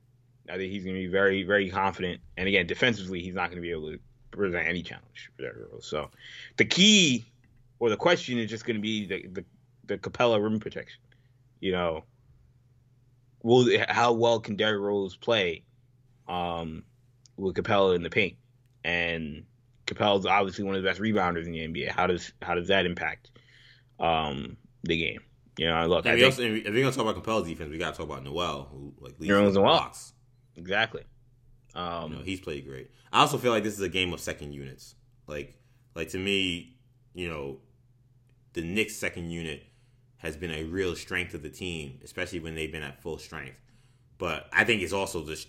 I 0.49 0.57
think 0.57 0.71
he's 0.71 0.83
gonna 0.83 0.97
be 0.97 1.05
very 1.05 1.43
very 1.43 1.69
confident. 1.69 2.21
And 2.37 2.47
again, 2.47 2.65
defensively, 2.65 3.21
he's 3.21 3.35
not 3.35 3.51
gonna 3.51 3.61
be 3.61 3.71
able 3.71 3.91
to 3.91 3.99
present 4.31 4.67
any 4.67 4.81
challenge 4.81 5.29
for 5.35 5.43
that 5.43 5.53
girl. 5.53 5.81
So 5.81 6.09
the 6.57 6.65
key 6.65 7.23
or 7.77 7.91
the 7.91 7.97
question 7.97 8.39
is 8.39 8.49
just 8.49 8.65
gonna 8.65 8.79
be 8.79 9.05
the 9.05 9.27
the, 9.27 9.45
the 9.85 9.97
Capela 9.99 10.41
rim 10.41 10.59
protection. 10.59 11.01
You 11.59 11.71
know, 11.71 12.03
will 13.43 13.67
how 13.87 14.13
well 14.13 14.39
can 14.39 14.55
Derrick 14.55 14.81
Rose 14.81 15.15
play? 15.15 15.63
Um, 16.27 16.83
with 17.37 17.55
Capela 17.55 17.95
in 17.95 18.03
the 18.03 18.09
paint, 18.09 18.37
and 18.83 19.43
Capela's 19.87 20.25
obviously 20.25 20.63
one 20.63 20.75
of 20.75 20.81
the 20.81 20.89
best 20.89 20.99
rebounders 20.99 21.45
in 21.45 21.51
the 21.51 21.59
NBA. 21.59 21.89
How 21.89 22.07
does 22.07 22.31
how 22.41 22.55
does 22.55 22.69
that 22.69 22.85
impact 22.85 23.31
um, 23.99 24.57
the 24.83 24.97
game? 24.97 25.21
You 25.57 25.69
know, 25.69 25.87
look. 25.87 26.03
Think, 26.03 26.23
also, 26.23 26.41
if 26.41 26.63
you're 26.63 26.73
gonna 26.73 26.91
talk 26.91 27.05
about 27.05 27.23
Capela's 27.23 27.47
defense, 27.47 27.69
we 27.69 27.77
gotta 27.77 27.95
talk 27.95 28.05
about 28.05 28.23
Noel, 28.23 28.67
who 28.71 28.93
like 28.99 29.19
leads 29.19 29.53
the 29.53 29.59
blocks. 29.59 30.13
Exactly. 30.55 31.03
Um, 31.75 32.11
you 32.11 32.17
know, 32.17 32.23
he's 32.23 32.39
played 32.39 32.65
great. 32.65 32.89
I 33.11 33.21
also 33.21 33.37
feel 33.37 33.51
like 33.51 33.63
this 33.63 33.73
is 33.73 33.81
a 33.81 33.89
game 33.89 34.13
of 34.13 34.19
second 34.19 34.53
units. 34.53 34.95
Like, 35.27 35.57
like 35.93 36.09
to 36.09 36.17
me, 36.17 36.77
you 37.13 37.29
know, 37.29 37.59
the 38.53 38.61
Knicks' 38.61 38.95
second 38.95 39.29
unit 39.29 39.63
has 40.25 40.35
been 40.35 40.51
a 40.51 40.63
real 40.63 40.95
strength 40.95 41.33
of 41.35 41.43
the 41.43 41.49
team, 41.49 41.99
especially 42.03 42.39
when 42.39 42.55
they've 42.55 42.71
been 42.71 42.83
at 42.83 43.01
full 43.01 43.19
strength. 43.19 43.57
But 44.17 44.49
I 44.51 44.63
think 44.63 44.81
it's 44.81 44.93
also 44.93 45.23
just 45.23 45.47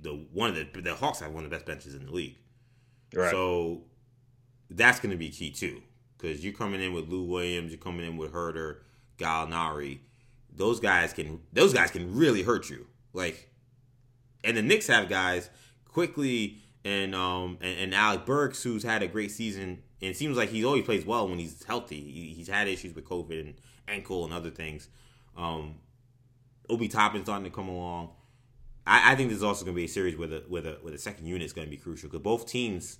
the 0.00 0.12
one 0.32 0.50
of 0.50 0.54
the 0.56 0.80
the 0.80 0.94
Hawks 0.94 1.20
have 1.20 1.32
one 1.32 1.44
of 1.44 1.50
the 1.50 1.56
best 1.56 1.66
benches 1.66 1.94
in 1.94 2.06
the 2.06 2.12
league. 2.12 2.36
Right. 3.12 3.30
So 3.30 3.82
that's 4.70 5.00
going 5.00 5.10
to 5.10 5.18
be 5.18 5.28
key 5.28 5.50
too, 5.50 5.82
because 6.16 6.44
you're 6.44 6.54
coming 6.54 6.80
in 6.80 6.92
with 6.92 7.08
Lou 7.08 7.24
Williams, 7.24 7.72
you're 7.72 7.80
coming 7.80 8.06
in 8.06 8.16
with 8.16 8.32
Huerter, 8.32 8.78
Gallinari. 9.18 9.98
Those 10.54 10.78
guys 10.78 11.12
can 11.12 11.40
those 11.52 11.74
guys 11.74 11.90
can 11.90 12.14
really 12.14 12.42
hurt 12.42 12.70
you. 12.70 12.86
Like, 13.12 13.50
and 14.44 14.56
the 14.56 14.62
Knicks 14.62 14.86
have 14.86 15.08
guys 15.08 15.50
Quickley 15.86 16.58
and 16.84 17.14
um 17.14 17.58
and, 17.60 17.78
and 17.78 17.94
Alec 17.94 18.24
Burks 18.24 18.62
who's 18.62 18.84
had 18.84 19.02
a 19.02 19.08
great 19.08 19.30
season 19.30 19.82
and 20.00 20.10
it 20.10 20.16
seems 20.16 20.36
like 20.36 20.50
he 20.50 20.64
always 20.64 20.84
plays 20.84 21.06
well 21.06 21.28
when 21.28 21.38
he's 21.38 21.62
healthy. 21.64 22.00
He, 22.00 22.34
he's 22.34 22.48
had 22.48 22.68
issues 22.68 22.94
with 22.94 23.04
COVID 23.04 23.40
and 23.40 23.54
ankle 23.88 24.24
and 24.24 24.32
other 24.32 24.50
things. 24.50 24.88
Um, 25.36 25.76
Obi 26.68 26.88
Toppin's 26.88 27.24
starting 27.24 27.44
to 27.44 27.50
come 27.50 27.68
along. 27.68 28.10
I, 28.86 29.12
I 29.12 29.14
think 29.14 29.28
this 29.28 29.38
is 29.38 29.44
also 29.44 29.64
going 29.64 29.74
to 29.74 29.80
be 29.80 29.84
a 29.84 29.88
series 29.88 30.16
where 30.16 30.28
the 30.28 30.44
where 30.48 30.62
the 30.62 30.78
where 30.80 30.92
the 30.92 30.98
second 30.98 31.26
unit 31.26 31.42
is 31.42 31.52
going 31.52 31.66
to 31.66 31.70
be 31.70 31.76
crucial 31.76 32.08
because 32.08 32.22
both 32.22 32.46
teams 32.46 32.98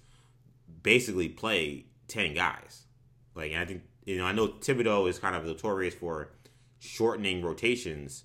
basically 0.83 1.29
play 1.29 1.87
ten 2.09 2.35
guys. 2.35 2.87
Like 3.35 3.53
I 3.53 3.65
think 3.65 3.83
you 4.05 4.19
know 4.19 4.27
I 4.27 4.33
know 4.33 4.49
Thibodeau 4.49 5.09
is 5.09 5.19
kind 5.19 5.35
of 5.35 5.45
notorious 5.45 5.95
for 5.95 6.31
shortening 6.79 7.43
rotations, 7.43 8.25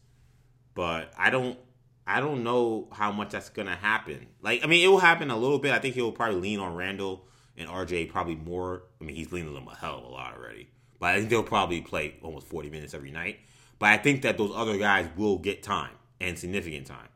but 0.74 1.14
I 1.18 1.30
don't 1.30 1.58
I 2.06 2.20
don't 2.20 2.44
know 2.44 2.88
how 2.92 3.12
much 3.12 3.32
that's 3.32 3.50
gonna 3.50 3.76
happen. 3.76 4.28
Like 4.42 4.64
I 4.64 4.68
mean 4.68 4.84
it 4.84 4.88
will 4.88 5.00
happen 5.00 5.32
a 5.32 5.38
little 5.38 5.60
bit. 5.60 5.74
I 5.74 5.80
think 5.80 5.96
he'll 5.96 6.12
probably 6.12 6.40
lean 6.40 6.60
on 6.60 6.76
Randle 6.76 7.26
and 7.56 7.70
RJ 7.70 8.10
probably 8.10 8.36
more. 8.36 8.84
I 9.02 9.04
mean 9.04 9.16
he's 9.16 9.32
leaning 9.32 9.50
on 9.50 9.56
them 9.56 9.68
a 9.68 9.76
hell 9.76 10.00
of 10.00 10.04
a 10.04 10.08
lot 10.08 10.36
already, 10.38 10.70
but 11.00 11.08
I 11.08 11.18
think 11.18 11.30
they'll 11.30 11.44
probably 11.44 11.82
play 11.82 12.16
almost 12.22 12.48
forty 12.48 12.70
minutes 12.70 12.94
every 12.94 13.12
night. 13.12 13.40
But 13.80 13.90
I 13.90 13.98
think 13.98 14.24
that 14.24 14.38
those 14.38 14.52
other 14.56 14.78
guys 14.78 15.08
will 15.16 15.38
get 15.38 15.62
time 15.62 15.92
and 16.20 16.38
significant 16.38 16.88
time. 16.88 17.10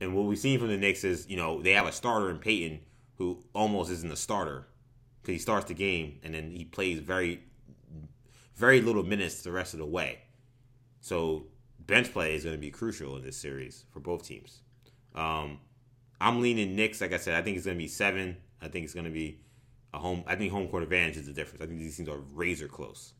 And 0.00 0.14
what 0.14 0.26
we've 0.26 0.38
seen 0.38 0.58
from 0.58 0.68
the 0.68 0.76
Knicks 0.76 1.04
is, 1.04 1.26
you 1.28 1.36
know, 1.36 1.62
they 1.62 1.72
have 1.72 1.86
a 1.86 1.92
starter 1.92 2.30
in 2.30 2.38
Payton 2.38 2.80
who 3.16 3.42
almost 3.54 3.90
isn't 3.90 4.12
a 4.12 4.16
starter 4.16 4.66
because 5.22 5.32
he 5.32 5.38
starts 5.38 5.66
the 5.66 5.74
game 5.74 6.18
and 6.22 6.34
then 6.34 6.50
he 6.50 6.64
plays 6.64 6.98
very, 6.98 7.40
very 8.56 8.82
little 8.82 9.04
minutes 9.04 9.42
the 9.42 9.52
rest 9.52 9.72
of 9.72 9.78
the 9.78 9.86
way. 9.86 10.18
So 11.00 11.46
bench 11.78 12.12
play 12.12 12.34
is 12.34 12.44
going 12.44 12.56
to 12.56 12.60
be 12.60 12.70
crucial 12.70 13.16
in 13.16 13.22
this 13.22 13.36
series 13.36 13.84
for 13.90 14.00
both 14.00 14.24
teams. 14.24 14.60
Um, 15.14 15.60
I'm 16.20 16.42
leaning 16.42 16.76
Knicks. 16.76 17.00
Like 17.00 17.12
I 17.12 17.18
said, 17.18 17.34
I 17.34 17.42
think 17.42 17.56
it's 17.56 17.64
going 17.64 17.78
to 17.78 17.82
be 17.82 17.88
seven. 17.88 18.36
I 18.60 18.68
think 18.68 18.84
it's 18.84 18.94
going 18.94 19.06
to 19.06 19.10
be 19.10 19.40
a 19.94 19.98
home. 19.98 20.24
I 20.26 20.34
think 20.36 20.52
home 20.52 20.68
court 20.68 20.82
advantage 20.82 21.16
is 21.16 21.26
the 21.26 21.32
difference. 21.32 21.62
I 21.62 21.66
think 21.66 21.78
these 21.78 21.96
teams 21.96 22.08
are 22.08 22.18
razor 22.34 22.68
close. 22.68 23.14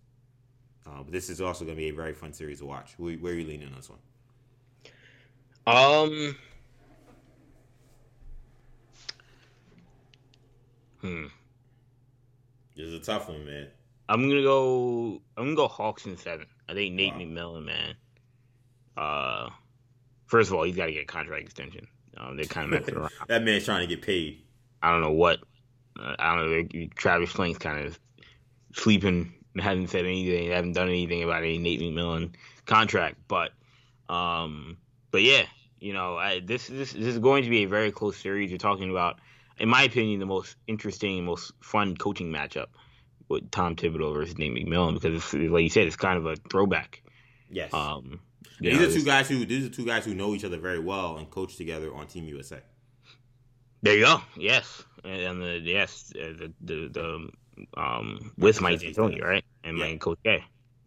Uh, 0.86 1.02
but 1.02 1.12
this 1.12 1.30
is 1.30 1.40
also 1.40 1.64
going 1.64 1.76
to 1.76 1.82
be 1.82 1.88
a 1.88 1.94
very 1.94 2.12
fun 2.12 2.32
series 2.32 2.58
to 2.58 2.66
watch. 2.66 2.94
Where, 2.98 3.14
where 3.14 3.32
are 3.32 3.36
you 3.36 3.46
leaning 3.46 3.68
on 3.68 3.74
this 3.76 3.88
one? 3.88 3.98
Um. 5.66 6.36
Hmm. 11.00 11.26
This 12.76 12.88
is 12.88 12.94
a 12.94 12.98
tough 12.98 13.28
one, 13.28 13.46
man. 13.46 13.68
I'm 14.08 14.28
gonna 14.28 14.42
go. 14.42 15.22
I'm 15.36 15.44
gonna 15.44 15.56
go 15.56 15.68
Hawks 15.68 16.04
in 16.04 16.18
seven. 16.18 16.46
I 16.68 16.74
think 16.74 16.94
Nate 16.94 17.14
wow. 17.14 17.20
McMillan, 17.20 17.64
man. 17.64 17.94
Uh, 18.96 19.50
first 20.26 20.50
of 20.50 20.56
all, 20.56 20.64
he's 20.64 20.76
got 20.76 20.86
to 20.86 20.92
get 20.92 21.02
a 21.02 21.06
contract 21.06 21.44
extension. 21.44 21.86
Um, 22.16 22.36
they're 22.36 22.44
kind 22.44 22.72
of 22.72 22.80
messing 22.80 22.94
around. 22.98 23.10
that 23.28 23.42
man's 23.42 23.64
trying 23.64 23.88
to 23.88 23.94
get 23.94 24.04
paid. 24.04 24.42
I 24.82 24.90
don't 24.90 25.00
know 25.00 25.12
what. 25.12 25.40
I 25.98 26.36
don't 26.36 26.74
know. 26.74 26.86
Travis 26.94 27.32
Schlenk's 27.32 27.58
kind 27.58 27.86
of 27.86 27.98
sleeping 28.72 29.32
and 29.54 29.62
hasn't 29.62 29.90
said 29.90 30.04
anything, 30.04 30.50
haven't 30.50 30.72
done 30.72 30.88
anything 30.88 31.22
about 31.22 31.42
any 31.42 31.58
Nate 31.58 31.80
McMillan 31.80 32.34
contract. 32.66 33.16
But, 33.28 33.52
um, 34.08 34.78
but 35.10 35.22
yeah, 35.22 35.44
you 35.78 35.92
know, 35.92 36.16
I, 36.16 36.40
this 36.40 36.66
this 36.66 36.92
this 36.92 37.06
is 37.06 37.18
going 37.18 37.44
to 37.44 37.50
be 37.50 37.64
a 37.64 37.68
very 37.68 37.92
close 37.92 38.16
series. 38.16 38.50
You're 38.50 38.58
talking 38.58 38.90
about, 38.90 39.20
in 39.58 39.68
my 39.68 39.82
opinion, 39.82 40.18
the 40.18 40.26
most 40.26 40.56
interesting, 40.66 41.24
most 41.24 41.52
fun 41.60 41.96
coaching 41.96 42.32
matchup 42.32 42.66
with 43.28 43.50
Tom 43.50 43.76
Thibodeau 43.76 44.14
versus 44.14 44.36
Nate 44.36 44.52
McMillan 44.52 44.94
because, 44.94 45.32
it's, 45.32 45.34
like 45.34 45.62
you 45.62 45.70
said, 45.70 45.86
it's 45.86 45.96
kind 45.96 46.18
of 46.18 46.26
a 46.26 46.36
throwback. 46.50 47.02
Yes. 47.50 47.72
Um, 47.72 48.20
these 48.60 48.78
know, 48.78 48.88
are 48.88 48.92
two 48.92 49.04
guys 49.04 49.28
who 49.28 49.44
these 49.44 49.66
are 49.66 49.70
two 49.70 49.84
guys 49.84 50.04
who 50.04 50.14
know 50.14 50.34
each 50.34 50.44
other 50.44 50.58
very 50.58 50.78
well 50.78 51.16
and 51.16 51.30
coach 51.30 51.56
together 51.56 51.94
on 51.94 52.06
Team 52.06 52.24
USA. 52.24 52.60
There 53.82 53.96
you 53.96 54.04
go. 54.04 54.22
Yes, 54.36 54.82
and 55.04 55.42
the 55.42 55.60
yes 55.62 56.12
the 56.14 56.52
the, 56.60 56.88
the 56.88 57.28
um, 57.76 58.32
with 58.36 58.60
Mike 58.60 58.80
D'Antoni, 58.80 59.22
right, 59.22 59.44
and 59.62 59.78
yeah. 59.78 59.96
Coach 59.96 60.18
K. 60.24 60.44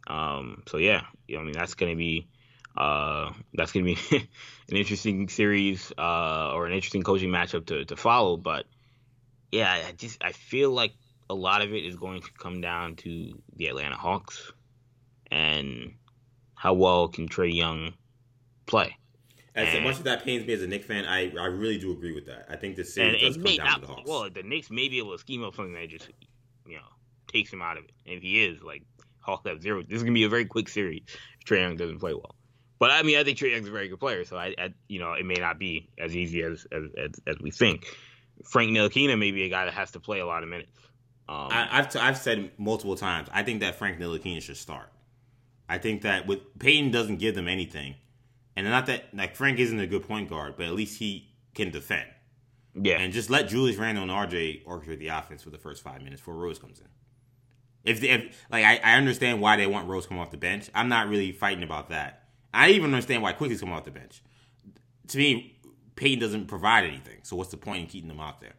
Um, 0.07 0.63
so 0.67 0.77
yeah, 0.77 1.03
you 1.27 1.35
know, 1.35 1.41
I 1.41 1.45
mean 1.45 1.53
that's 1.53 1.75
gonna 1.75 1.95
be 1.95 2.27
uh, 2.75 3.31
that's 3.53 3.71
gonna 3.71 3.85
be 3.85 3.97
an 4.11 4.75
interesting 4.75 5.29
series 5.29 5.91
uh, 5.97 6.51
or 6.53 6.65
an 6.65 6.73
interesting 6.73 7.03
coaching 7.03 7.29
matchup 7.29 7.65
to, 7.67 7.85
to 7.85 7.95
follow. 7.95 8.37
But 8.37 8.65
yeah, 9.51 9.71
I 9.87 9.91
just 9.91 10.23
I 10.23 10.31
feel 10.31 10.71
like 10.71 10.93
a 11.29 11.35
lot 11.35 11.61
of 11.61 11.73
it 11.73 11.85
is 11.85 11.95
going 11.95 12.21
to 12.21 12.31
come 12.31 12.61
down 12.61 12.95
to 12.97 13.41
the 13.55 13.67
Atlanta 13.67 13.97
Hawks 13.97 14.51
and 15.29 15.93
how 16.55 16.73
well 16.73 17.07
can 17.09 17.27
Trae 17.27 17.53
Young 17.53 17.93
play. 18.65 18.97
As 19.57 19.83
much 19.83 19.95
as 19.95 20.03
that 20.03 20.23
pains 20.23 20.45
me 20.45 20.53
as 20.53 20.61
a 20.61 20.67
Knicks 20.67 20.85
fan, 20.85 21.05
I, 21.05 21.31
I 21.35 21.45
really 21.47 21.79
do 21.79 21.91
agree 21.91 22.13
with 22.13 22.27
that. 22.27 22.45
I 22.47 22.55
think 22.55 22.75
the 22.75 22.85
series 22.85 23.21
does 23.21 23.37
come 23.37 23.55
down 23.55 23.65
not, 23.65 23.75
to 23.75 23.81
the 23.81 23.87
Hawks. 23.87 24.09
Well, 24.09 24.29
the 24.29 24.43
Knicks 24.43 24.69
may 24.69 24.87
be 24.87 24.99
able 24.99 25.13
to 25.13 25.17
scheme 25.17 25.43
up 25.43 25.55
something 25.55 25.73
that 25.73 25.89
just 25.89 26.09
you 26.65 26.75
know 26.75 26.83
takes 27.27 27.51
him 27.51 27.61
out 27.61 27.77
of 27.77 27.85
it. 27.85 27.91
And 28.05 28.15
if 28.15 28.21
he 28.21 28.45
is, 28.45 28.61
like 28.61 28.83
Hawks 29.19 29.47
have 29.47 29.61
zero. 29.61 29.81
This 29.81 29.97
is 29.97 30.03
gonna 30.03 30.13
be 30.13 30.25
a 30.25 30.29
very 30.29 30.45
quick 30.45 30.69
series 30.69 31.01
if 31.07 31.47
Trae 31.47 31.61
Young 31.61 31.75
doesn't 31.75 31.99
play 31.99 32.13
well. 32.13 32.35
But 32.79 32.91
I 32.91 33.01
mean, 33.01 33.17
I 33.17 33.23
think 33.23 33.39
Trae 33.39 33.51
Young's 33.51 33.67
a 33.67 33.71
very 33.71 33.87
good 33.87 33.99
player, 33.99 34.23
so 34.23 34.37
I, 34.37 34.53
I 34.57 34.73
you 34.87 34.99
know, 34.99 35.13
it 35.13 35.25
may 35.25 35.35
not 35.35 35.57
be 35.57 35.89
as 35.97 36.15
easy 36.15 36.43
as 36.43 36.67
as, 36.71 36.83
as, 36.97 37.11
as 37.25 37.39
we 37.39 37.51
think. 37.51 37.87
Frank 38.45 38.69
Ntilikina 38.71 39.17
may 39.17 39.31
be 39.31 39.43
a 39.43 39.49
guy 39.49 39.65
that 39.65 39.73
has 39.73 39.91
to 39.91 39.99
play 39.99 40.19
a 40.19 40.25
lot 40.25 40.43
of 40.43 40.49
minutes. 40.49 40.71
Um, 41.27 41.47
I, 41.51 41.77
have 41.77 41.89
t- 41.89 41.99
I've 41.99 42.17
said 42.17 42.51
multiple 42.57 42.95
times. 42.95 43.27
I 43.33 43.43
think 43.43 43.61
that 43.61 43.75
Frank 43.75 43.99
Ntilikina 43.99 44.41
should 44.41 44.57
start. 44.57 44.91
I 45.67 45.77
think 45.77 46.03
that 46.03 46.27
with 46.27 46.39
Payton 46.59 46.91
doesn't 46.91 47.17
give 47.17 47.35
them 47.35 47.47
anything, 47.47 47.95
and 48.57 48.67
not 48.67 48.87
that 48.87 49.13
like 49.13 49.35
Frank 49.35 49.59
isn't 49.59 49.79
a 49.79 49.85
good 49.85 50.07
point 50.07 50.29
guard, 50.29 50.55
but 50.57 50.65
at 50.65 50.73
least 50.73 50.97
he 50.97 51.29
can 51.53 51.69
defend. 51.69 52.07
Yeah, 52.73 52.97
and 52.97 53.13
just 53.13 53.29
let 53.29 53.47
Julius 53.47 53.77
Randle 53.77 54.03
and 54.03 54.11
RJ 54.11 54.65
orchestrate 54.65 54.99
the 54.99 55.09
offense 55.09 55.43
for 55.43 55.51
the 55.51 55.57
first 55.59 55.83
five 55.83 56.01
minutes 56.01 56.21
before 56.21 56.35
Rose 56.35 56.57
comes 56.57 56.79
in. 56.79 56.87
If, 57.83 58.03
if 58.03 58.45
like 58.51 58.65
I, 58.65 58.77
I 58.83 58.97
understand 58.97 59.41
why 59.41 59.57
they 59.57 59.67
want 59.67 59.87
Rose 59.87 60.07
come 60.07 60.17
off 60.17 60.31
the 60.31 60.37
bench, 60.37 60.69
I'm 60.73 60.89
not 60.89 61.07
really 61.07 61.31
fighting 61.31 61.63
about 61.63 61.89
that. 61.89 62.23
I 62.51 62.69
even 62.69 62.93
understand 62.93 63.21
why 63.21 63.33
Quickley's 63.33 63.61
come 63.61 63.71
off 63.71 63.85
the 63.85 63.91
bench. 63.91 64.23
To 65.09 65.17
me, 65.19 65.59
Payton 65.95 66.19
doesn't 66.19 66.47
provide 66.47 66.83
anything, 66.83 67.19
so 67.21 67.35
what's 67.35 67.51
the 67.51 67.57
point 67.57 67.81
in 67.81 67.87
keeping 67.87 68.09
them 68.09 68.19
out 68.19 68.41
there? 68.41 68.55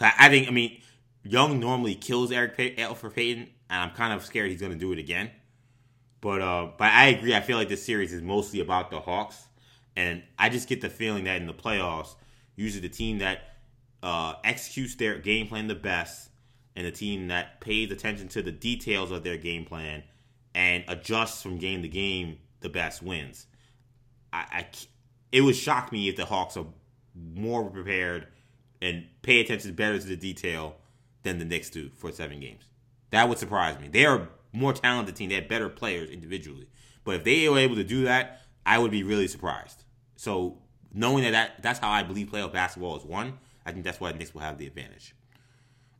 I, 0.00 0.12
I 0.18 0.28
think 0.30 0.48
I 0.48 0.50
mean 0.50 0.80
Young 1.24 1.60
normally 1.60 1.94
kills 1.94 2.32
Eric 2.32 2.56
Pay- 2.56 2.76
Elfrid 2.76 3.14
Payton, 3.14 3.48
and 3.68 3.82
I'm 3.82 3.90
kind 3.90 4.14
of 4.14 4.24
scared 4.24 4.50
he's 4.50 4.60
going 4.60 4.72
to 4.72 4.78
do 4.78 4.92
it 4.92 4.98
again. 4.98 5.30
But 6.22 6.40
uh, 6.40 6.68
but 6.78 6.86
I 6.86 7.08
agree. 7.08 7.34
I 7.34 7.40
feel 7.40 7.58
like 7.58 7.68
this 7.68 7.84
series 7.84 8.14
is 8.14 8.22
mostly 8.22 8.60
about 8.60 8.90
the 8.90 9.00
Hawks, 9.00 9.48
and 9.96 10.22
I 10.38 10.48
just 10.48 10.68
get 10.68 10.80
the 10.80 10.88
feeling 10.88 11.24
that 11.24 11.40
in 11.40 11.46
the 11.46 11.52
playoffs, 11.52 12.14
usually 12.54 12.80
the 12.80 12.94
team 12.94 13.18
that 13.18 13.56
uh, 14.02 14.34
executes 14.44 14.94
their 14.94 15.18
game 15.18 15.48
plan 15.48 15.66
the 15.66 15.74
best 15.74 16.30
and 16.76 16.86
the 16.86 16.92
team 16.92 17.28
that 17.28 17.60
pays 17.60 17.90
attention 17.90 18.28
to 18.28 18.40
the 18.40 18.52
details 18.52 19.10
of 19.10 19.24
their 19.24 19.36
game 19.36 19.64
plan 19.64 20.04
and 20.54 20.84
adjusts 20.88 21.42
from 21.42 21.58
game 21.58 21.82
to 21.82 21.88
game 21.88 22.38
the 22.60 22.68
best 22.68 23.02
wins. 23.02 23.46
I, 24.32 24.44
I 24.52 24.66
it 25.32 25.40
would 25.40 25.56
shock 25.56 25.90
me 25.90 26.08
if 26.08 26.14
the 26.14 26.24
Hawks 26.24 26.56
are 26.56 26.66
more 27.34 27.68
prepared 27.68 28.28
and 28.80 29.06
pay 29.22 29.40
attention 29.40 29.74
better 29.74 29.98
to 29.98 30.06
the 30.06 30.16
detail 30.16 30.76
than 31.24 31.40
the 31.40 31.44
Knicks 31.44 31.68
do 31.68 31.90
for 31.96 32.12
seven 32.12 32.38
games. 32.38 32.62
That 33.10 33.28
would 33.28 33.38
surprise 33.38 33.78
me. 33.80 33.88
They 33.88 34.06
are 34.06 34.28
more 34.52 34.72
talented 34.72 35.16
team. 35.16 35.28
They 35.28 35.36
have 35.36 35.48
better 35.48 35.68
players 35.68 36.10
individually. 36.10 36.68
But 37.04 37.16
if 37.16 37.24
they 37.24 37.48
were 37.48 37.58
able 37.58 37.76
to 37.76 37.84
do 37.84 38.04
that, 38.04 38.42
I 38.64 38.78
would 38.78 38.90
be 38.90 39.02
really 39.02 39.28
surprised. 39.28 39.84
So 40.16 40.58
knowing 40.92 41.24
that, 41.24 41.30
that 41.32 41.62
that's 41.62 41.78
how 41.78 41.90
I 41.90 42.02
believe 42.02 42.28
playoff 42.28 42.52
basketball 42.52 42.96
is 42.96 43.04
won, 43.04 43.38
I 43.64 43.72
think 43.72 43.84
that's 43.84 44.00
why 44.00 44.12
the 44.12 44.18
Knicks 44.18 44.34
will 44.34 44.42
have 44.42 44.58
the 44.58 44.66
advantage. 44.66 45.14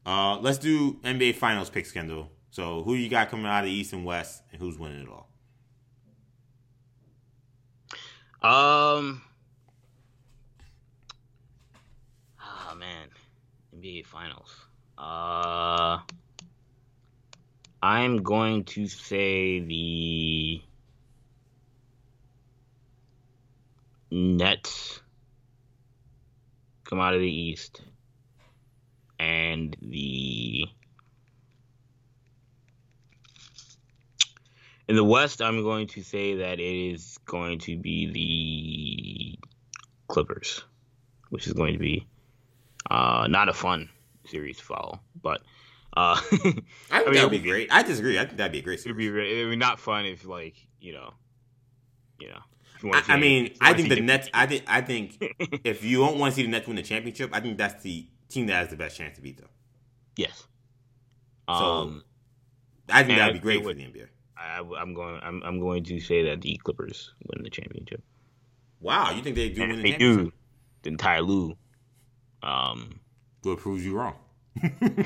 Uh, 0.04 0.38
let's 0.38 0.58
do 0.58 0.94
NBA 1.04 1.36
Finals 1.36 1.70
picks, 1.70 1.92
Kendall. 1.92 2.30
So 2.50 2.82
who 2.82 2.94
you 2.94 3.08
got 3.08 3.30
coming 3.30 3.46
out 3.46 3.60
of 3.60 3.66
the 3.66 3.72
East 3.72 3.92
and 3.92 4.04
West, 4.04 4.42
and 4.52 4.60
who's 4.60 4.78
winning 4.78 5.00
it 5.00 5.08
all? 5.08 5.28
Um. 8.42 9.22
Oh 12.40 12.74
man, 12.76 13.08
NBA 13.76 14.04
Finals. 14.04 14.54
Uh, 14.98 16.00
I'm 17.82 18.22
going 18.22 18.64
to 18.64 18.86
say 18.86 19.58
the 19.58 20.62
Nets 24.10 25.00
come 26.84 27.00
out 27.00 27.14
of 27.14 27.20
the 27.20 27.26
East 27.26 27.80
and 29.18 29.76
the 29.82 30.66
in 34.86 34.96
the 34.96 35.04
West, 35.04 35.42
I'm 35.42 35.62
going 35.62 35.88
to 35.88 36.02
say 36.02 36.36
that 36.36 36.60
it 36.60 36.92
is 36.92 37.18
going 37.24 37.58
to 37.60 37.76
be 37.76 38.12
the 38.12 39.48
Clippers, 40.06 40.62
which 41.30 41.46
is 41.46 41.52
going 41.52 41.72
to 41.72 41.78
be 41.78 42.06
uh, 42.90 43.26
not 43.28 43.48
a 43.48 43.52
fun 43.52 43.88
series 44.26 44.58
to 44.58 44.64
follow, 44.64 45.00
but 45.20 45.40
uh, 45.96 46.20
I 46.32 46.38
think 46.38 46.64
I 46.90 47.04
mean, 47.04 47.14
that'd 47.14 47.30
be 47.30 47.38
great. 47.38 47.68
I 47.70 47.82
disagree. 47.82 48.18
I 48.18 48.24
think 48.24 48.38
that'd 48.38 48.52
be 48.52 48.58
a 48.60 48.62
great 48.62 48.80
series. 48.80 48.96
It'd 48.96 49.14
be 49.14 49.40
it'd 49.40 49.50
be 49.50 49.56
not 49.56 49.78
fun 49.78 50.06
if 50.06 50.26
like 50.26 50.54
you 50.80 50.92
know, 50.92 51.14
you 52.20 52.28
know. 52.28 52.40
I, 52.84 53.02
I, 53.10 53.16
mean, 53.16 53.54
I 53.60 53.74
think 53.74 53.90
the 53.90 54.00
Nets. 54.00 54.28
I 54.34 54.46
think 54.46 54.64
I 54.66 54.80
think 54.80 55.16
if 55.64 55.84
you 55.84 55.98
don't 55.98 56.18
want 56.18 56.32
to 56.32 56.36
see 56.36 56.42
the 56.42 56.50
Nets 56.50 56.66
win 56.66 56.76
the 56.76 56.82
championship, 56.82 57.30
I 57.32 57.40
think 57.40 57.56
that's 57.58 57.82
the 57.82 58.06
team 58.28 58.46
that 58.46 58.54
has 58.54 58.68
the 58.68 58.76
best 58.76 58.96
chance 58.96 59.16
to 59.16 59.22
beat 59.22 59.38
them. 59.38 59.48
Yes. 60.16 60.46
So 61.48 61.54
um, 61.54 62.04
I 62.88 63.04
think 63.04 63.18
that'd 63.18 63.34
be 63.34 63.40
great 63.40 63.62
for 63.62 63.74
the 63.74 63.82
NBA. 63.82 64.06
I, 64.36 64.58
am 64.80 64.94
going. 64.94 65.20
I'm, 65.22 65.42
I'm 65.44 65.60
going 65.60 65.84
to 65.84 66.00
say 66.00 66.24
that 66.24 66.40
the 66.40 66.56
Clippers 66.64 67.12
win 67.26 67.42
the 67.44 67.50
championship. 67.50 68.02
Wow, 68.80 69.12
you 69.12 69.22
think 69.22 69.36
they 69.36 69.50
do 69.50 69.62
and 69.62 69.72
win 69.72 69.82
the 69.82 69.84
they 69.84 69.90
championship? 69.90 70.24
Do, 70.24 70.32
the 70.82 70.88
entire 70.88 71.22
Lou. 71.22 71.56
Um, 72.42 73.00
well, 73.44 73.56
proves 73.56 73.84
you 73.84 73.96
wrong. 73.96 74.14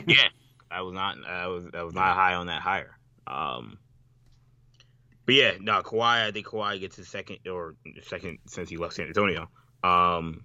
yeah, 0.06 0.28
I 0.70 0.82
was 0.82 0.94
not. 0.94 1.16
I 1.26 1.46
was. 1.46 1.64
I 1.74 1.82
was 1.82 1.94
not 1.94 2.14
high 2.16 2.34
on 2.34 2.46
that 2.46 2.62
higher. 2.62 2.96
Um, 3.26 3.78
but 5.26 5.34
yeah, 5.34 5.52
no, 5.60 5.82
Kawhi. 5.82 6.26
I 6.26 6.32
think 6.32 6.46
Kawhi 6.46 6.80
gets 6.80 6.96
his 6.96 7.08
second 7.08 7.38
or 7.50 7.74
second 8.04 8.38
since 8.46 8.68
he 8.68 8.76
left 8.76 8.94
San 8.94 9.06
Antonio. 9.06 9.48
Um, 9.82 10.44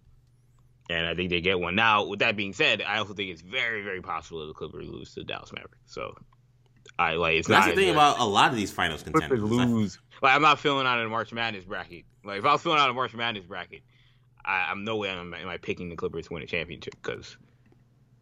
and 0.90 1.08
I 1.08 1.16
think 1.16 1.30
they 1.30 1.42
get 1.42 1.60
one. 1.60 1.76
Now, 1.76 2.06
with 2.06 2.20
that 2.20 2.36
being 2.36 2.54
said, 2.54 2.82
I 2.82 2.98
also 2.98 3.14
think 3.14 3.32
it's 3.32 3.42
very, 3.42 3.84
very 3.84 4.02
possible 4.02 4.42
that 4.42 4.48
the 4.48 4.54
Clippers 4.54 4.90
lose 4.90 5.14
to 5.14 5.22
the 5.22 5.26
Dallas 5.26 5.54
Mavericks. 5.54 5.78
So, 5.86 6.16
I 7.00 7.14
like. 7.14 7.36
It's 7.36 7.48
That's 7.48 7.68
the 7.68 7.76
thing 7.76 7.92
about 7.92 8.20
a 8.20 8.26
lot 8.26 8.50
of 8.50 8.58
these 8.58 8.72
finals 8.72 9.04
contenders. 9.04 9.42
Lose. 9.42 10.00
Like, 10.22 10.36
I'm 10.36 10.42
not 10.42 10.60
filling 10.60 10.86
out 10.86 11.00
a 11.00 11.08
March 11.08 11.32
Madness 11.32 11.66
bracket. 11.66 12.06
Like, 12.24 12.40
if 12.40 12.46
I 12.46 12.52
was 12.52 12.62
filling 12.62 12.80
out 12.80 12.90
a 12.90 12.94
March 12.94 13.14
Madness 13.14 13.46
bracket, 13.46 13.82
I, 14.44 14.72
am 14.72 14.84
no 14.84 14.98
way 14.98 15.10
am, 15.10 15.34
am 15.34 15.48
I 15.48 15.58
picking 15.58 15.90
the 15.90 15.96
Clippers 15.96 16.28
to 16.28 16.34
win 16.34 16.44
a 16.44 16.48
championship 16.48 16.96
because 17.02 17.38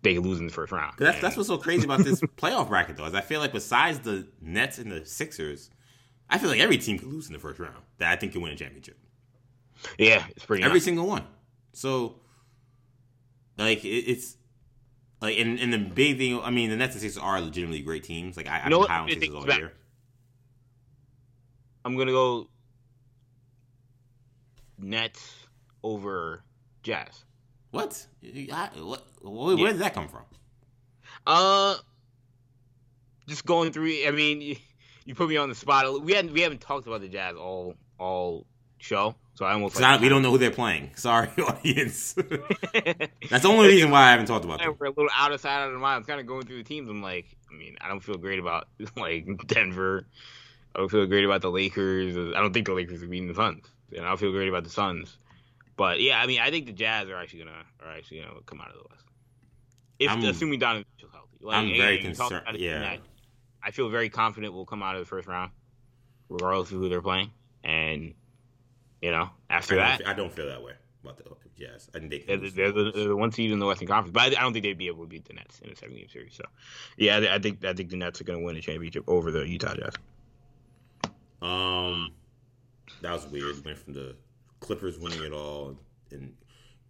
they 0.02 0.18
lose 0.18 0.40
in 0.40 0.48
the 0.48 0.54
first 0.54 0.72
round. 0.72 0.96
That's 0.98 1.20
that's 1.20 1.36
what's 1.36 1.50
so 1.50 1.58
crazy 1.58 1.84
about 1.86 2.04
this 2.04 2.22
playoff 2.38 2.70
bracket, 2.70 2.98
though. 2.98 3.06
Is 3.06 3.14
I 3.14 3.22
feel 3.22 3.40
like 3.40 3.52
besides 3.52 4.00
the 4.00 4.28
Nets 4.42 4.78
and 4.78 4.92
the 4.92 5.06
Sixers, 5.06 5.70
I 6.30 6.38
feel 6.38 6.50
like 6.50 6.60
every 6.60 6.78
team 6.78 6.98
could 6.98 7.10
lose 7.10 7.28
in 7.28 7.34
the 7.34 7.40
first 7.40 7.60
round 7.60 7.84
that 7.98 8.12
I 8.12 8.16
think 8.16 8.32
can 8.32 8.42
win 8.42 8.52
a 8.52 8.56
championship. 8.56 8.98
Yeah, 9.98 10.26
it's 10.30 10.46
pretty. 10.46 10.64
Every 10.64 10.80
nice. 10.80 10.86
single 10.86 11.08
one. 11.08 11.24
So 11.74 12.16
like 13.58 13.84
it, 13.84 13.90
it's 13.90 14.38
like 15.22 15.38
and, 15.38 15.60
and 15.60 15.74
the 15.74 15.78
big 15.78 16.18
thing. 16.18 16.40
I 16.42 16.50
mean, 16.50 16.70
the 16.70 16.78
Nets 16.78 16.94
and 16.96 17.02
Sixers 17.02 17.22
are 17.22 17.42
legitimately 17.42 17.82
great 17.82 18.04
teams. 18.04 18.38
Like 18.38 18.48
I, 18.48 18.62
I've 18.64 18.70
know 18.70 18.78
been 18.78 18.80
what? 18.80 18.90
high 18.90 19.00
on 19.00 19.10
Sixers 19.10 19.36
all 19.36 19.44
it's 19.44 19.58
year. 19.58 19.74
I'm 21.84 21.98
gonna 21.98 22.12
go 22.12 22.48
Nets 24.78 25.48
over 25.84 26.44
Jazz. 26.84 27.26
What? 27.72 28.06
I, 28.52 28.70
what? 28.82 29.04
Where, 29.22 29.58
Yeah. 29.58 29.68
did 29.74 29.80
that 29.82 29.94
come 29.94 30.08
from? 30.08 30.24
Uh, 31.28 31.76
just 33.28 33.46
going 33.46 33.72
through. 33.72 34.06
I 34.08 34.12
mean, 34.12 34.41
you, 34.41 34.56
you 35.06 35.16
put 35.16 35.30
me 35.30 35.38
on 35.38 35.50
the 35.50 35.56
spot. 35.56 36.02
We 36.04 36.14
hadn't 36.14 36.34
we 36.34 36.41
haven't 36.41 36.62
talked 36.62 36.88
about 36.88 37.02
the 37.02 37.08
Jazz 37.10 37.36
all 37.36 37.76
all 38.00 38.46
show, 38.80 39.16
so 39.36 39.46
I 39.46 39.54
almost 39.54 39.76
like, 39.80 39.84
I- 40.00 40.02
we 40.02 40.10
don't 40.10 40.22
know 40.22 40.32
who 40.32 40.38
they're 40.38 40.50
playing. 40.52 40.91
Sorry, 40.96 41.28
audience. 41.48 42.14
That's 43.30 43.44
the 43.44 43.50
only 43.50 43.68
reason 43.68 43.91
why 43.91 44.08
I 44.08 44.12
haven't 44.12 44.26
talked 44.28 44.46
about 44.46 44.60
them. 44.60 44.76
We're 44.80 44.88
a 44.88 44.90
little 44.90 45.10
out 45.16 45.32
of 45.32 45.40
sight, 45.41 45.62
out 45.62 45.72
of 45.72 45.80
mind. 45.80 45.98
I'm 45.98 46.04
kind 46.06 46.20
of 46.20 46.26
going 46.26 46.46
through 46.48 46.58
the 46.58 46.64
teams. 46.64 46.90
I'm 46.90 47.04
like, 47.04 47.26
I 47.52 47.56
mean, 47.56 47.78
I 47.82 47.88
don't 47.88 48.00
feel 48.02 48.18
great 48.18 48.40
about 48.40 48.68
like 48.98 49.28
Denver. 49.48 50.08
I 50.76 50.80
don't 50.80 50.90
feel 50.90 51.06
great 51.06 51.26
about 51.26 51.41
the 51.41 51.52
Lakers. 51.52 52.16
I 52.36 52.40
don't 52.40 52.54
think 52.54 52.66
the 52.68 52.74
Lakers 52.74 53.04
are 53.04 53.08
beating 53.08 53.28
the 53.28 53.36
Suns, 53.36 53.66
and 53.96 54.06
I 54.06 54.08
don't 54.10 54.20
feel 54.20 54.32
great 54.32 54.50
about 54.50 54.64
the 54.64 54.70
Suns. 54.72 55.18
But 55.80 56.01
yeah, 56.01 56.19
I 56.22 56.27
mean, 56.27 56.41
I 56.41 56.51
think 56.51 56.65
the 56.65 56.73
Jazz 56.73 57.07
are 57.07 57.15
actually 57.15 57.39
gonna 57.45 57.64
are 57.81 57.95
actually 57.97 58.19
gonna 58.19 58.41
come 58.45 58.60
out 58.60 58.68
of 58.68 58.73
the 58.73 58.84
West, 58.89 59.06
if 59.97 60.10
I'm- 60.11 60.22
assuming 60.26 60.60
Donovan 60.60 60.84
Mitchell's 60.93 61.14
healthy. 61.14 61.38
Like, 61.39 61.56
I'm 61.56 61.77
very 61.77 61.99
concerned- 61.99 62.57
yeah. 62.60 62.80
that 62.80 62.99
I 63.64 63.72
feel 63.72 63.88
very 63.88 64.10
confident 64.10 64.53
we'll 64.53 64.65
come 64.65 64.84
out 64.84 64.95
of 64.95 64.99
the 64.99 65.06
first 65.06 65.26
round, 65.26 65.51
regardless 66.27 66.69
of 66.73 66.80
who 66.80 66.89
they're 66.89 67.01
playing, 67.01 67.31
and 67.64 68.14
you 69.01 69.11
know, 69.11 69.30
after 69.49 69.76
I 69.80 69.97
that, 69.97 70.06
I 70.10 70.14
don't 70.14 70.34
feel 70.34 70.47
that 70.47 70.61
way 70.61 70.73
about 71.01 71.15
the 71.15 71.23
Jazz. 71.57 71.89
I 71.95 71.99
think 71.99 72.11
they 72.11 72.19
they're, 72.19 72.38
can 72.38 72.43
the- 72.45 72.51
they're, 72.51 72.72
the, 72.73 72.91
they're 72.91 73.07
the 73.07 73.15
one 73.15 73.31
seed 73.31 73.49
in 73.51 73.60
the 73.60 73.65
Western 73.65 73.88
Conference, 73.88 74.14
but 74.14 74.38
I, 74.38 74.41
don't 74.41 74.51
think 74.51 74.64
they'd 74.64 74.77
be 74.77 74.88
able 74.88 75.03
to 75.06 75.10
beat 75.10 75.23
the 75.30 75.34
Nets 75.34 75.60
in 75.61 75.69
a 75.69 75.76
seven 75.77 75.95
game 75.95 76.10
series. 76.10 76.35
So, 76.35 76.43
yeah, 76.97 77.18
I, 77.19 77.35
I 77.35 77.39
think 77.39 77.64
I 77.64 77.72
think 77.72 77.89
the 77.89 77.95
Nets 77.95 78.19
are 78.19 78.26
going 78.26 78.39
to 78.39 78.43
win 78.45 78.57
a 78.57 78.61
championship 78.61 79.06
over 79.07 79.31
the 79.31 79.47
Utah 79.47 79.76
Jazz. 79.76 79.93
Um, 81.41 82.11
that 83.01 83.14
was 83.14 83.26
weird. 83.27 83.64
Went 83.64 83.77
from 83.77 83.93
the 83.93 84.15
Clippers 84.60 84.98
winning 84.99 85.23
it 85.23 85.31
all 85.34 85.76
and 86.11 86.34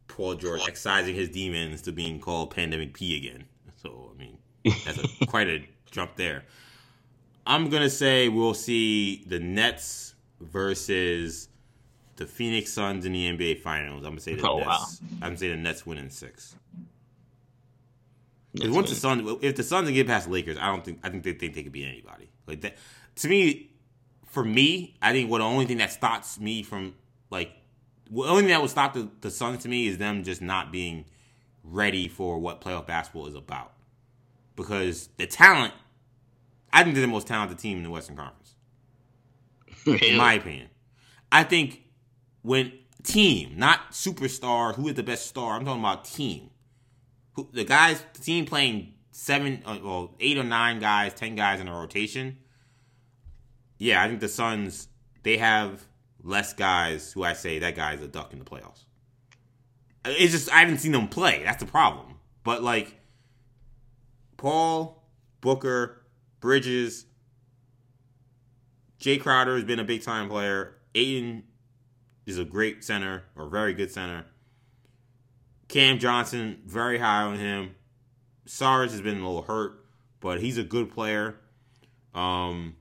Paul 0.07 0.35
George 0.35 0.61
excising 0.67 1.13
his 1.15 1.29
demons 1.29 1.81
to 1.83 1.91
being 1.91 2.19
called 2.19 2.51
Pandemic 2.51 2.93
P 2.93 3.15
again. 3.17 3.45
So 3.81 4.11
I 4.13 4.17
mean, 4.17 4.37
that's 4.85 4.97
a, 4.97 5.25
quite 5.27 5.47
a 5.47 5.63
jump 5.91 6.15
there. 6.15 6.45
I'm 7.45 7.69
gonna 7.69 7.89
say 7.89 8.27
we'll 8.29 8.53
see 8.53 9.23
the 9.25 9.39
Nets 9.39 10.15
versus 10.41 11.49
the 12.15 12.25
Phoenix 12.25 12.71
Suns 12.73 13.05
in 13.05 13.13
the 13.13 13.29
NBA 13.31 13.61
Finals. 13.61 13.99
I'm 14.03 14.11
gonna 14.11 14.19
say 14.21 14.35
the 14.35 14.47
Oh, 14.47 14.57
Nets. 14.57 14.67
wow. 14.67 14.85
I'm 15.13 15.19
gonna 15.19 15.37
say 15.37 15.49
the 15.49 15.55
Nets 15.57 15.85
win 15.85 15.97
in 15.97 16.09
six. 16.09 16.55
Because 18.53 18.71
once 18.71 18.89
the 18.89 18.95
Suns, 18.95 19.37
if 19.41 19.55
the 19.55 19.63
Suns 19.63 19.87
can 19.87 19.93
get 19.93 20.07
past 20.07 20.25
the 20.25 20.33
Lakers, 20.33 20.57
I 20.57 20.67
don't 20.67 20.83
think 20.83 20.99
I 21.03 21.09
think 21.09 21.23
they 21.23 21.33
think 21.33 21.53
they 21.53 21.63
could 21.63 21.71
beat 21.71 21.85
anybody. 21.87 22.29
Like 22.47 22.61
that, 22.61 22.77
to 23.17 23.27
me, 23.27 23.69
for 24.25 24.43
me, 24.43 24.95
I 25.01 25.11
think 25.11 25.29
what 25.29 25.37
the 25.37 25.43
only 25.45 25.65
thing 25.65 25.77
that 25.77 25.91
stops 25.91 26.39
me 26.39 26.63
from 26.63 26.95
like, 27.29 27.51
the 28.09 28.23
only 28.23 28.41
thing 28.41 28.49
that 28.49 28.61
would 28.61 28.71
stop 28.71 28.93
the, 28.93 29.09
the 29.21 29.31
Suns 29.31 29.63
to 29.63 29.69
me 29.69 29.87
is 29.87 29.97
them 29.97 30.23
just 30.23 30.41
not 30.41 30.71
being 30.71 31.05
ready 31.63 32.07
for 32.07 32.39
what 32.39 32.61
playoff 32.61 32.87
basketball 32.87 33.27
is 33.27 33.35
about. 33.35 33.73
Because 34.55 35.09
the 35.17 35.27
talent, 35.27 35.73
I 36.73 36.83
think 36.83 36.95
they're 36.95 37.01
the 37.01 37.07
most 37.07 37.27
talented 37.27 37.59
team 37.59 37.77
in 37.77 37.83
the 37.83 37.89
Western 37.89 38.15
Conference, 38.15 38.55
in 40.03 40.17
my 40.17 40.33
opinion. 40.33 40.69
I 41.31 41.43
think 41.43 41.83
when 42.41 42.73
team, 43.03 43.53
not 43.55 43.91
superstar, 43.91 44.75
who 44.75 44.87
is 44.87 44.95
the 44.95 45.03
best 45.03 45.27
star? 45.27 45.55
I'm 45.55 45.65
talking 45.65 45.81
about 45.81 46.05
team. 46.05 46.49
Who 47.33 47.47
the 47.53 47.63
guys, 47.63 48.03
the 48.13 48.21
team 48.21 48.45
playing 48.45 48.93
seven, 49.11 49.61
uh, 49.65 49.77
well, 49.83 50.15
eight 50.19 50.37
or 50.37 50.43
nine 50.43 50.79
guys, 50.79 51.13
ten 51.13 51.35
guys 51.35 51.59
in 51.59 51.67
a 51.67 51.73
rotation. 51.73 52.37
Yeah, 53.77 54.03
I 54.03 54.07
think 54.07 54.19
the 54.19 54.27
Suns 54.27 54.87
they 55.23 55.37
have 55.37 55.85
less 56.23 56.53
guys 56.53 57.11
who 57.13 57.23
I 57.23 57.33
say 57.33 57.59
that 57.59 57.75
guy's 57.75 58.01
a 58.01 58.07
duck 58.07 58.33
in 58.33 58.39
the 58.39 58.45
playoffs. 58.45 58.83
It's 60.05 60.31
just 60.31 60.51
I 60.51 60.59
haven't 60.59 60.79
seen 60.79 60.91
them 60.91 61.07
play. 61.07 61.43
That's 61.43 61.61
the 61.61 61.69
problem. 61.69 62.15
But 62.43 62.63
like 62.63 62.99
Paul, 64.37 65.03
Booker, 65.41 66.01
Bridges, 66.39 67.05
Jae 68.99 69.19
Crowder 69.19 69.55
has 69.55 69.63
been 69.63 69.79
a 69.79 69.83
big 69.83 70.03
time 70.03 70.29
player. 70.29 70.75
Ayton 70.95 71.43
is 72.25 72.37
a 72.37 72.45
great 72.45 72.83
center 72.83 73.23
or 73.35 73.49
very 73.49 73.73
good 73.73 73.91
center. 73.91 74.25
Cam 75.67 75.99
Johnson, 75.99 76.61
very 76.65 76.97
high 76.97 77.23
on 77.23 77.37
him. 77.37 77.75
Sars 78.45 78.91
has 78.91 79.01
been 79.01 79.19
a 79.19 79.25
little 79.25 79.43
hurt, 79.43 79.85
but 80.19 80.41
he's 80.41 80.57
a 80.57 80.63
good 80.63 80.91
player. 80.91 81.35
Um, 82.15 82.75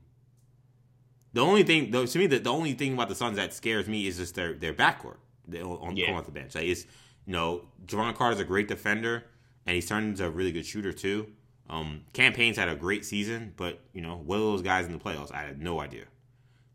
the 1.33 1.41
only 1.41 1.63
thing, 1.63 1.91
though, 1.91 2.05
to 2.05 2.19
me, 2.19 2.27
the, 2.27 2.39
the 2.39 2.51
only 2.51 2.73
thing 2.73 2.93
about 2.93 3.09
the 3.09 3.15
Suns 3.15 3.37
that 3.37 3.53
scares 3.53 3.87
me 3.87 4.07
is 4.07 4.17
just 4.17 4.35
their 4.35 4.53
their 4.53 4.73
backcourt 4.73 5.17
on 5.53 5.95
Yeah. 5.97 6.11
off 6.13 6.25
the 6.25 6.31
bench. 6.31 6.55
Like 6.55 6.65
it's, 6.65 6.85
you 7.25 7.33
know, 7.33 7.65
Jevon 7.85 8.15
Carter's 8.15 8.39
a 8.39 8.45
great 8.45 8.67
defender, 8.67 9.23
and 9.65 9.75
he's 9.75 9.87
turned 9.87 10.09
into 10.09 10.25
a 10.25 10.29
really 10.29 10.51
good 10.51 10.65
shooter 10.65 10.91
too. 10.93 11.27
Um, 11.69 12.01
Cam 12.13 12.33
Payne's 12.33 12.57
had 12.57 12.67
a 12.69 12.75
great 12.75 13.05
season, 13.05 13.53
but 13.55 13.79
you 13.93 14.01
know, 14.01 14.17
what 14.17 14.37
are 14.37 14.39
those 14.39 14.61
guys 14.63 14.85
in 14.87 14.91
the 14.91 14.97
playoffs? 14.97 15.31
I 15.31 15.41
had 15.43 15.61
no 15.61 15.79
idea. 15.79 16.05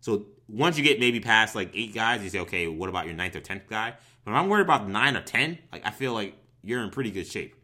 So 0.01 0.27
once 0.49 0.77
you 0.79 0.85
get 0.85 1.01
maybe 1.01 1.19
past 1.19 1.55
like 1.55 1.71
eight 1.75 1.95
guys, 1.95 2.23
you 2.23 2.31
say, 2.31 2.39
okay, 2.41 2.69
what 2.69 2.89
about 2.89 3.07
your 3.07 3.15
ninth 3.15 3.35
or 3.35 3.41
tenth 3.41 3.67
guy? 3.69 3.95
But 4.25 4.31
if 4.33 4.37
I'm 4.37 4.49
worried 4.49 4.63
about 4.63 4.89
nine 4.89 5.17
or 5.17 5.23
ten, 5.23 5.59
like 5.73 5.85
I 5.85 5.91
feel 5.91 6.13
like 6.13 6.37
you're 6.63 6.83
in 6.83 6.91
pretty 6.91 7.11
good 7.11 7.27
shape. 7.27 7.57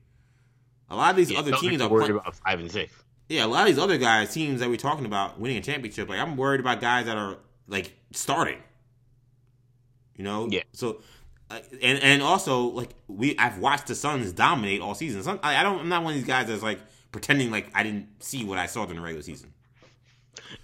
A 0.89 0.97
lot 0.97 1.11
of 1.11 1.17
these 1.17 1.31
Yeah, 1.31 1.39
other 1.39 1.53
teams 1.53 1.81
are 1.81 1.89
worried 1.89 2.07
playing. 2.07 2.19
about 2.19 2.35
five 2.37 2.59
and 2.59 2.71
six. 2.71 2.93
Yeah, 3.31 3.45
a 3.45 3.47
lot 3.47 3.61
of 3.61 3.69
these 3.69 3.79
other 3.79 3.97
guys, 3.97 4.35
teams 4.35 4.59
that 4.59 4.69
we're 4.69 4.77
talking 4.77 5.07
about 5.07 5.39
winning 5.39 5.57
a 5.57 5.61
championship, 5.61 6.09
like 6.09 6.19
I'm 6.19 6.37
worried 6.37 6.59
about 6.59 6.81
guys 6.81 7.07
that 7.07 7.17
are 7.17 7.37
like 7.69 7.97
starting. 8.11 8.59
You 10.17 10.25
know, 10.25 10.49
Yeah. 10.51 10.65
So, 10.73 11.01
uh, 11.49 11.61
and 11.81 12.03
and 12.03 12.23
also 12.23 12.63
like 12.63 12.91
we, 13.07 13.39
I've 13.39 13.59
watched 13.59 13.87
the 13.87 13.95
Suns 13.95 14.33
dominate 14.33 14.81
all 14.81 14.97
season. 14.97 15.23
Some, 15.23 15.39
I, 15.45 15.59
I 15.59 15.63
don't, 15.63 15.79
I'm 15.79 15.89
not 15.89 16.03
one 16.03 16.13
of 16.13 16.19
these 16.19 16.27
guys 16.27 16.49
that's 16.49 16.63
like 16.65 16.81
pretending 17.13 17.53
like 17.53 17.71
I 17.73 17.85
didn't 17.85 18.09
see 18.19 18.45
what 18.45 18.59
I 18.59 18.67
saw 18.67 18.85
during 18.85 18.97
the 18.97 19.03
regular 19.03 19.23
season. 19.23 19.55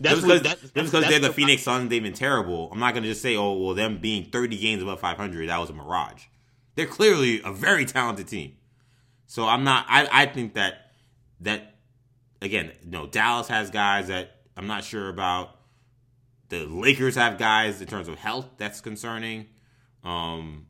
That's 0.00 0.20
because, 0.20 0.42
that, 0.42 0.60
just 0.60 0.74
because 0.74 0.90
that's 0.90 1.08
they're 1.08 1.20
the 1.20 1.32
Phoenix 1.32 1.62
Suns, 1.62 1.88
they've 1.88 2.02
been 2.02 2.14
terrible. 2.14 2.68
I'm 2.72 2.80
not 2.80 2.94
gonna 2.94 3.06
just 3.06 3.22
say, 3.22 3.36
oh 3.36 3.52
well, 3.52 3.74
them 3.74 3.98
being 3.98 4.24
30 4.24 4.58
games 4.58 4.82
above 4.82 4.98
500, 4.98 5.48
that 5.48 5.60
was 5.60 5.70
a 5.70 5.72
mirage. 5.72 6.24
They're 6.74 6.86
clearly 6.86 7.40
a 7.44 7.52
very 7.52 7.84
talented 7.84 8.26
team. 8.26 8.56
So 9.28 9.46
I'm 9.46 9.62
not. 9.62 9.86
I 9.88 10.08
I 10.10 10.26
think 10.26 10.54
that 10.54 10.90
that 11.40 11.75
again, 12.46 12.72
know, 12.84 13.06
Dallas 13.06 13.48
has 13.48 13.70
guys 13.70 14.08
that 14.08 14.30
I'm 14.56 14.66
not 14.66 14.84
sure 14.84 15.08
about. 15.08 15.50
The 16.48 16.64
Lakers 16.64 17.16
have 17.16 17.38
guys 17.38 17.80
in 17.80 17.88
terms 17.88 18.08
of 18.08 18.18
health 18.18 18.48
that's 18.56 18.80
concerning. 18.80 19.46
Um, 20.04 20.66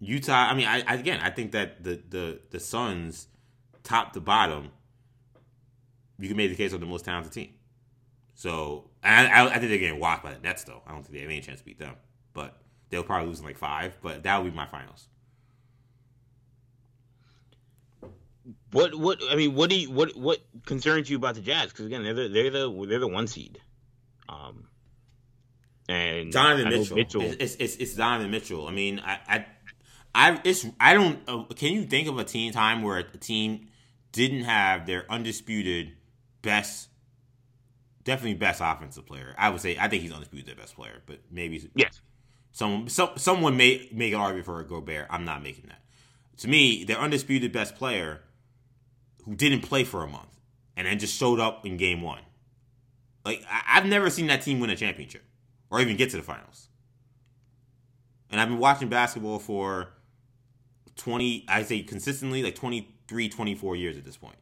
Utah. 0.00 0.48
I 0.50 0.54
mean, 0.54 0.66
I, 0.66 0.82
I 0.86 0.94
again, 0.94 1.20
I 1.22 1.30
think 1.30 1.52
that 1.52 1.84
the 1.84 2.02
the 2.08 2.40
the 2.50 2.60
Suns, 2.60 3.28
top 3.82 4.12
to 4.14 4.20
bottom, 4.20 4.70
you 6.18 6.28
can 6.28 6.36
make 6.36 6.50
the 6.50 6.56
case 6.56 6.72
of 6.72 6.80
the 6.80 6.86
most 6.86 7.04
talented 7.04 7.32
team. 7.32 7.54
So 8.34 8.90
I, 9.02 9.26
I, 9.26 9.46
I 9.46 9.58
think 9.58 9.68
they're 9.68 9.78
getting 9.78 10.00
walked 10.00 10.24
by 10.24 10.32
the 10.32 10.40
Nets, 10.40 10.64
though. 10.64 10.82
I 10.86 10.92
don't 10.92 11.02
think 11.02 11.14
they 11.14 11.20
have 11.20 11.30
any 11.30 11.40
chance 11.40 11.60
to 11.60 11.64
beat 11.64 11.78
them, 11.78 11.94
but 12.32 12.58
they'll 12.90 13.04
probably 13.04 13.28
lose 13.28 13.38
in 13.38 13.44
like 13.44 13.58
five. 13.58 13.96
But 14.02 14.24
that 14.24 14.42
would 14.42 14.50
be 14.50 14.56
my 14.56 14.66
finals. 14.66 15.08
What 18.74 18.94
what 18.94 19.20
I 19.30 19.36
mean, 19.36 19.54
what 19.54 19.70
do 19.70 19.76
you 19.76 19.90
what 19.90 20.16
what 20.16 20.40
concerns 20.66 21.08
you 21.08 21.16
about 21.16 21.36
the 21.36 21.40
Jazz? 21.40 21.68
Because 21.68 21.86
again, 21.86 22.02
they're 22.02 22.14
the 22.14 22.28
they're 22.28 22.50
the 22.50 22.86
they're 22.88 22.98
the 22.98 23.08
one 23.08 23.26
seed. 23.26 23.60
Um, 24.28 24.68
and 25.88 26.32
Donovan 26.32 26.70
know 26.70 26.84
Mitchell. 26.94 27.22
It's, 27.22 27.56
it's, 27.56 27.76
it's 27.76 27.94
Donovan 27.94 28.30
Mitchell. 28.30 28.66
I 28.66 28.72
mean, 28.72 29.00
I, 29.04 29.18
I, 29.28 29.46
I, 30.14 30.40
it's 30.44 30.66
I 30.80 30.94
don't. 30.94 31.20
Uh, 31.28 31.44
can 31.54 31.72
you 31.72 31.84
think 31.84 32.08
of 32.08 32.18
a 32.18 32.24
team 32.24 32.52
time 32.52 32.82
where 32.82 32.98
a 32.98 33.04
team 33.04 33.68
didn't 34.12 34.44
have 34.44 34.86
their 34.86 35.04
undisputed 35.10 35.92
best, 36.42 36.88
definitely 38.02 38.34
best 38.34 38.60
offensive 38.64 39.06
player? 39.06 39.34
I 39.38 39.50
would 39.50 39.60
say 39.60 39.76
I 39.78 39.88
think 39.88 40.02
he's 40.02 40.12
undisputed 40.12 40.46
their 40.46 40.56
best 40.56 40.74
player, 40.74 41.02
but 41.06 41.20
maybe 41.30 41.70
yes, 41.74 42.00
Someone, 42.54 42.88
some, 42.88 43.10
someone 43.16 43.56
may 43.56 43.88
make 43.92 44.12
an 44.14 44.20
argument 44.20 44.46
for 44.46 44.60
a 44.60 44.64
Gobert. 44.64 45.08
I'm 45.10 45.24
not 45.24 45.42
making 45.42 45.64
that. 45.66 45.80
To 46.38 46.48
me, 46.48 46.84
their 46.84 46.98
undisputed 46.98 47.50
best 47.50 47.74
player, 47.74 48.20
who 49.24 49.34
didn't 49.34 49.62
play 49.62 49.84
for 49.84 50.02
a 50.02 50.06
month 50.06 50.40
and 50.76 50.86
then 50.86 50.98
just 50.98 51.16
showed 51.16 51.40
up 51.40 51.64
in 51.64 51.76
game 51.76 52.02
one. 52.02 52.22
Like 53.24 53.44
I, 53.50 53.78
I've 53.78 53.86
never 53.86 54.10
seen 54.10 54.26
that 54.28 54.42
team 54.42 54.60
win 54.60 54.70
a 54.70 54.76
championship 54.76 55.22
or 55.70 55.80
even 55.80 55.96
get 55.96 56.10
to 56.10 56.16
the 56.16 56.22
finals. 56.22 56.68
And 58.30 58.40
I've 58.40 58.48
been 58.48 58.58
watching 58.58 58.88
basketball 58.88 59.38
for 59.38 59.88
20, 60.96 61.44
I 61.48 61.62
say 61.62 61.82
consistently, 61.82 62.42
like 62.42 62.54
23, 62.54 63.28
24 63.28 63.76
years 63.76 63.96
at 63.96 64.04
this 64.04 64.16
point. 64.16 64.36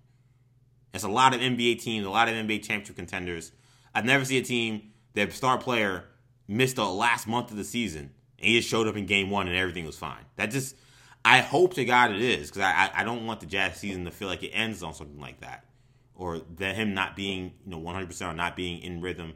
It's 0.94 1.04
a 1.04 1.08
lot 1.08 1.34
of 1.34 1.40
NBA 1.40 1.82
teams, 1.82 2.06
a 2.06 2.10
lot 2.10 2.28
of 2.28 2.34
NBA 2.34 2.62
championship 2.62 2.96
contenders. 2.96 3.52
I've 3.94 4.04
never 4.04 4.24
seen 4.24 4.42
a 4.42 4.44
team, 4.44 4.92
their 5.14 5.30
star 5.30 5.58
player 5.58 6.04
missed 6.48 6.76
the 6.76 6.84
last 6.84 7.26
month 7.26 7.50
of 7.50 7.56
the 7.56 7.64
season 7.64 8.10
and 8.38 8.48
he 8.48 8.58
just 8.58 8.68
showed 8.68 8.86
up 8.86 8.96
in 8.96 9.06
game 9.06 9.30
one 9.30 9.46
and 9.46 9.56
everything 9.56 9.86
was 9.86 9.96
fine. 9.96 10.24
That 10.36 10.50
just 10.50 10.76
I 11.24 11.40
hope 11.40 11.74
to 11.74 11.84
God 11.84 12.10
it 12.12 12.20
is 12.20 12.48
because 12.48 12.62
I, 12.62 12.90
I 12.94 13.04
don't 13.04 13.26
want 13.26 13.40
the 13.40 13.46
Jazz 13.46 13.76
season 13.76 14.04
to 14.04 14.10
feel 14.10 14.28
like 14.28 14.42
it 14.42 14.50
ends 14.50 14.82
on 14.82 14.94
something 14.94 15.20
like 15.20 15.40
that, 15.40 15.64
or 16.14 16.40
that 16.56 16.74
him 16.74 16.94
not 16.94 17.14
being 17.14 17.52
you 17.64 17.70
know 17.70 17.78
100 17.78 18.06
percent 18.06 18.32
or 18.32 18.34
not 18.34 18.56
being 18.56 18.82
in 18.82 19.00
rhythm. 19.00 19.34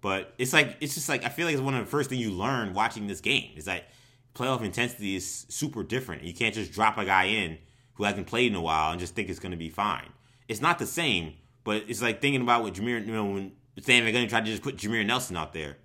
But 0.00 0.34
it's 0.38 0.52
like 0.52 0.76
it's 0.80 0.94
just 0.94 1.08
like 1.08 1.24
I 1.24 1.28
feel 1.28 1.46
like 1.46 1.54
it's 1.54 1.62
one 1.62 1.74
of 1.74 1.84
the 1.84 1.90
first 1.90 2.10
things 2.10 2.22
you 2.22 2.32
learn 2.32 2.74
watching 2.74 3.06
this 3.06 3.20
game. 3.20 3.52
Is 3.56 3.66
that 3.66 3.88
playoff 4.34 4.62
intensity 4.62 5.16
is 5.16 5.46
super 5.48 5.82
different. 5.82 6.22
You 6.22 6.34
can't 6.34 6.54
just 6.54 6.72
drop 6.72 6.98
a 6.98 7.04
guy 7.04 7.24
in 7.24 7.58
who 7.94 8.04
hasn't 8.04 8.26
played 8.26 8.52
in 8.52 8.56
a 8.56 8.60
while 8.60 8.92
and 8.92 9.00
just 9.00 9.14
think 9.14 9.28
it's 9.28 9.40
going 9.40 9.50
to 9.50 9.58
be 9.58 9.68
fine. 9.68 10.08
It's 10.46 10.60
not 10.60 10.78
the 10.78 10.86
same, 10.86 11.34
but 11.64 11.84
it's 11.88 12.00
like 12.00 12.20
thinking 12.20 12.40
about 12.40 12.62
what 12.62 12.74
Jameer, 12.74 13.04
you 13.04 13.12
know, 13.12 13.24
when 13.24 13.52
they're 13.74 14.12
going 14.12 14.28
to 14.28 14.40
just 14.42 14.62
put 14.62 14.76
Jameer 14.76 15.04
Nelson 15.04 15.36
out 15.36 15.52
there, 15.52 15.76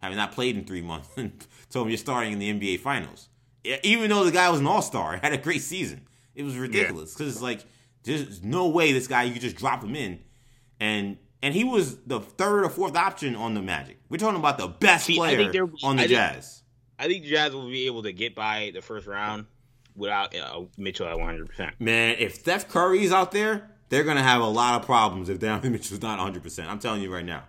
having 0.00 0.18
not 0.18 0.32
played 0.32 0.56
in 0.56 0.64
three 0.64 0.82
months, 0.82 1.08
and 1.16 1.44
told 1.70 1.86
him 1.86 1.90
you're 1.90 1.98
starting 1.98 2.34
in 2.34 2.38
the 2.38 2.52
NBA 2.52 2.80
Finals. 2.80 3.28
Even 3.64 4.10
though 4.10 4.24
the 4.24 4.32
guy 4.32 4.50
was 4.50 4.60
an 4.60 4.66
All 4.66 4.82
Star, 4.82 5.16
had 5.16 5.32
a 5.32 5.38
great 5.38 5.62
season, 5.62 6.06
it 6.34 6.42
was 6.42 6.56
ridiculous 6.56 7.12
because 7.12 7.26
yeah. 7.26 7.32
it's 7.32 7.42
like 7.42 7.64
there's 8.04 8.42
no 8.42 8.68
way 8.68 8.92
this 8.92 9.06
guy 9.06 9.22
you 9.24 9.32
could 9.32 9.42
just 9.42 9.56
drop 9.56 9.82
him 9.84 9.94
in, 9.94 10.20
and 10.80 11.16
and 11.42 11.54
he 11.54 11.64
was 11.64 11.98
the 11.98 12.20
third 12.20 12.64
or 12.64 12.70
fourth 12.70 12.96
option 12.96 13.34
on 13.34 13.54
the 13.54 13.62
Magic. 13.62 13.98
We're 14.08 14.18
talking 14.18 14.38
about 14.38 14.58
the 14.58 14.68
best 14.68 15.06
See, 15.06 15.16
player 15.16 15.68
on 15.82 15.96
the 15.96 16.04
I 16.04 16.06
Jazz. 16.06 16.62
Think, 16.98 17.10
I 17.10 17.12
think 17.12 17.24
Jazz 17.24 17.52
will 17.52 17.68
be 17.68 17.86
able 17.86 18.04
to 18.04 18.12
get 18.12 18.34
by 18.34 18.70
the 18.74 18.80
first 18.80 19.06
round 19.06 19.46
without 19.96 20.34
uh, 20.36 20.62
Mitchell 20.76 21.06
at 21.06 21.18
100. 21.18 21.48
percent 21.48 21.74
Man, 21.80 22.16
if 22.18 22.36
Steph 22.36 22.68
Curry's 22.68 23.12
out 23.12 23.32
there, 23.32 23.70
they're 23.88 24.04
gonna 24.04 24.22
have 24.22 24.40
a 24.40 24.46
lot 24.46 24.80
of 24.80 24.86
problems 24.86 25.28
if 25.28 25.38
Donovan 25.38 25.72
Mitchell's 25.72 26.02
not 26.02 26.18
100. 26.18 26.42
percent 26.42 26.68
I'm 26.68 26.78
telling 26.78 27.02
you 27.02 27.12
right 27.12 27.24
now. 27.24 27.44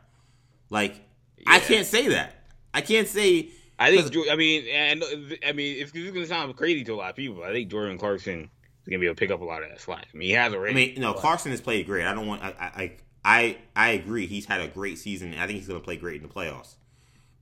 Like, 0.70 0.96
yeah. 1.38 1.46
I 1.48 1.60
can't 1.60 1.86
say 1.86 2.10
that. 2.10 2.36
I 2.74 2.82
can't 2.82 3.08
say. 3.08 3.50
I 3.84 3.96
think. 3.96 4.30
I 4.30 4.36
mean, 4.36 4.66
and 4.68 5.04
I 5.46 5.52
mean, 5.52 5.78
it's, 5.82 5.92
it's 5.94 6.12
gonna 6.12 6.26
sound 6.26 6.56
crazy 6.56 6.84
to 6.86 6.94
a 6.94 6.96
lot 6.96 7.10
of 7.10 7.16
people. 7.16 7.44
I 7.44 7.52
think 7.52 7.70
Jordan 7.70 7.98
Clarkson 7.98 8.42
is 8.44 8.50
gonna 8.88 9.00
be 9.00 9.06
able 9.06 9.16
to 9.16 9.20
pick 9.20 9.32
up 9.32 9.42
a 9.42 9.46
lot 9.46 9.64
of 9.64 9.70
that 9.70 9.82
slack. 9.82 10.08
I 10.14 10.18
mean, 10.18 10.30
he 10.30 10.34
has 10.34 10.54
already. 10.54 10.72
I 10.72 10.76
mean, 10.76 11.02
no, 11.02 11.14
Clarkson 11.14 11.52
has 11.52 11.62
played 11.62 11.86
great. 11.86 12.06
I 12.06 12.14
don't 12.14 12.28
want. 12.28 12.42
I, 12.44 12.54
I 12.60 12.92
I 13.26 13.58
I 13.76 13.90
agree. 13.90 14.26
He's 14.26 14.46
had 14.46 14.62
a 14.62 14.68
great 14.68 14.98
season. 15.00 15.34
I 15.34 15.48
think 15.48 15.60
he's 15.60 15.68
gonna 15.68 15.80
play 15.80 15.98
great 15.98 16.22
in 16.22 16.28
the 16.28 16.34
playoffs. 16.34 16.76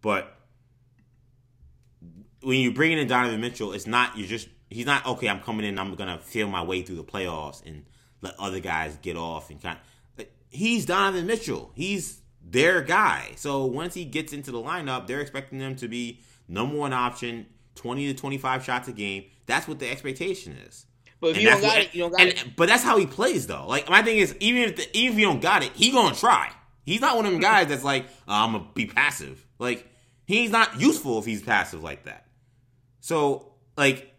But 0.02 0.36
when 2.42 2.60
you 2.60 2.74
bring 2.74 2.92
in 2.92 3.08
Donovan 3.08 3.40
Mitchell, 3.40 3.74
it's 3.74 3.88
not 3.88 4.18
you're 4.18 4.28
just 4.28 4.48
he's 4.70 4.86
not 4.86 5.06
okay. 5.06 5.30
I'm 5.30 5.42
coming 5.42 5.66
in. 5.66 5.78
I'm 5.78 5.94
gonna 5.96 6.20
feel 6.20 6.48
my 6.48 6.64
way 6.64 6.82
through 6.82 6.98
the 6.98 7.04
playoffs 7.04 7.66
and 7.66 7.86
let 8.22 8.36
other 8.40 8.60
guys 8.60 8.98
get 9.02 9.16
off 9.16 9.50
and 9.50 9.62
kind. 9.62 9.78
Of, 10.18 10.26
he's 10.50 10.86
Donovan 10.86 11.28
Mitchell. 11.28 11.72
He's 11.76 12.22
their 12.44 12.82
guy. 12.82 13.32
So 13.36 13.66
once 13.66 13.94
he 13.94 14.06
gets 14.06 14.34
into 14.34 14.52
the 14.52 14.60
lineup, 14.60 15.08
they're 15.08 15.22
expecting 15.22 15.60
them 15.60 15.76
to 15.78 15.88
be 15.88 16.22
number 16.52 16.76
one 16.76 16.94
option, 16.94 17.48
twenty 17.76 18.08
to 18.08 18.14
twenty 18.14 18.38
five 18.38 18.64
shots 18.64 18.88
a 18.88 18.92
game. 18.92 19.26
That's 19.48 19.68
what 19.68 19.80
the 19.80 19.90
expectation 19.90 20.56
is. 20.68 20.86
But 21.20 21.32
if 21.32 21.36
and 21.38 21.44
you 21.44 21.50
don't 21.50 21.62
got 21.62 21.68
what, 21.68 21.78
it, 21.80 21.96
you 21.96 22.02
don't 22.02 22.12
got 22.12 22.22
and, 22.22 22.30
it. 22.30 22.56
But 22.56 22.68
that's 22.68 22.84
how 22.84 22.98
he 22.98 23.06
plays, 23.06 23.48
though. 23.48 23.66
Like 23.68 23.90
my 23.90 24.02
thing 24.02 24.18
is, 24.18 24.36
even 24.40 24.64
if 24.64 24.76
the, 24.76 24.98
even 24.98 25.14
if 25.14 25.20
you 25.20 25.26
don't 25.26 25.42
got 25.42 25.64
it, 25.64 25.72
he 25.74 25.92
gonna 25.92 26.16
try. 26.16 26.52
He's 26.84 27.02
not 27.02 27.16
one 27.16 27.26
of 27.26 27.32
them 27.32 27.40
hmm. 27.40 27.44
guys 27.44 27.68
that's 27.68 27.84
like, 27.84 28.06
oh, 28.28 28.34
I'm 28.34 28.52
gonna 28.54 28.68
be 28.74 28.86
passive. 28.86 29.46
Like 29.60 29.88
he's 30.26 30.52
not 30.52 30.80
useful 30.80 31.20
if 31.20 31.26
he's 31.26 31.42
passive 31.42 31.84
like 31.84 32.04
that. 32.04 32.28
So 33.00 33.54
like 33.78 34.14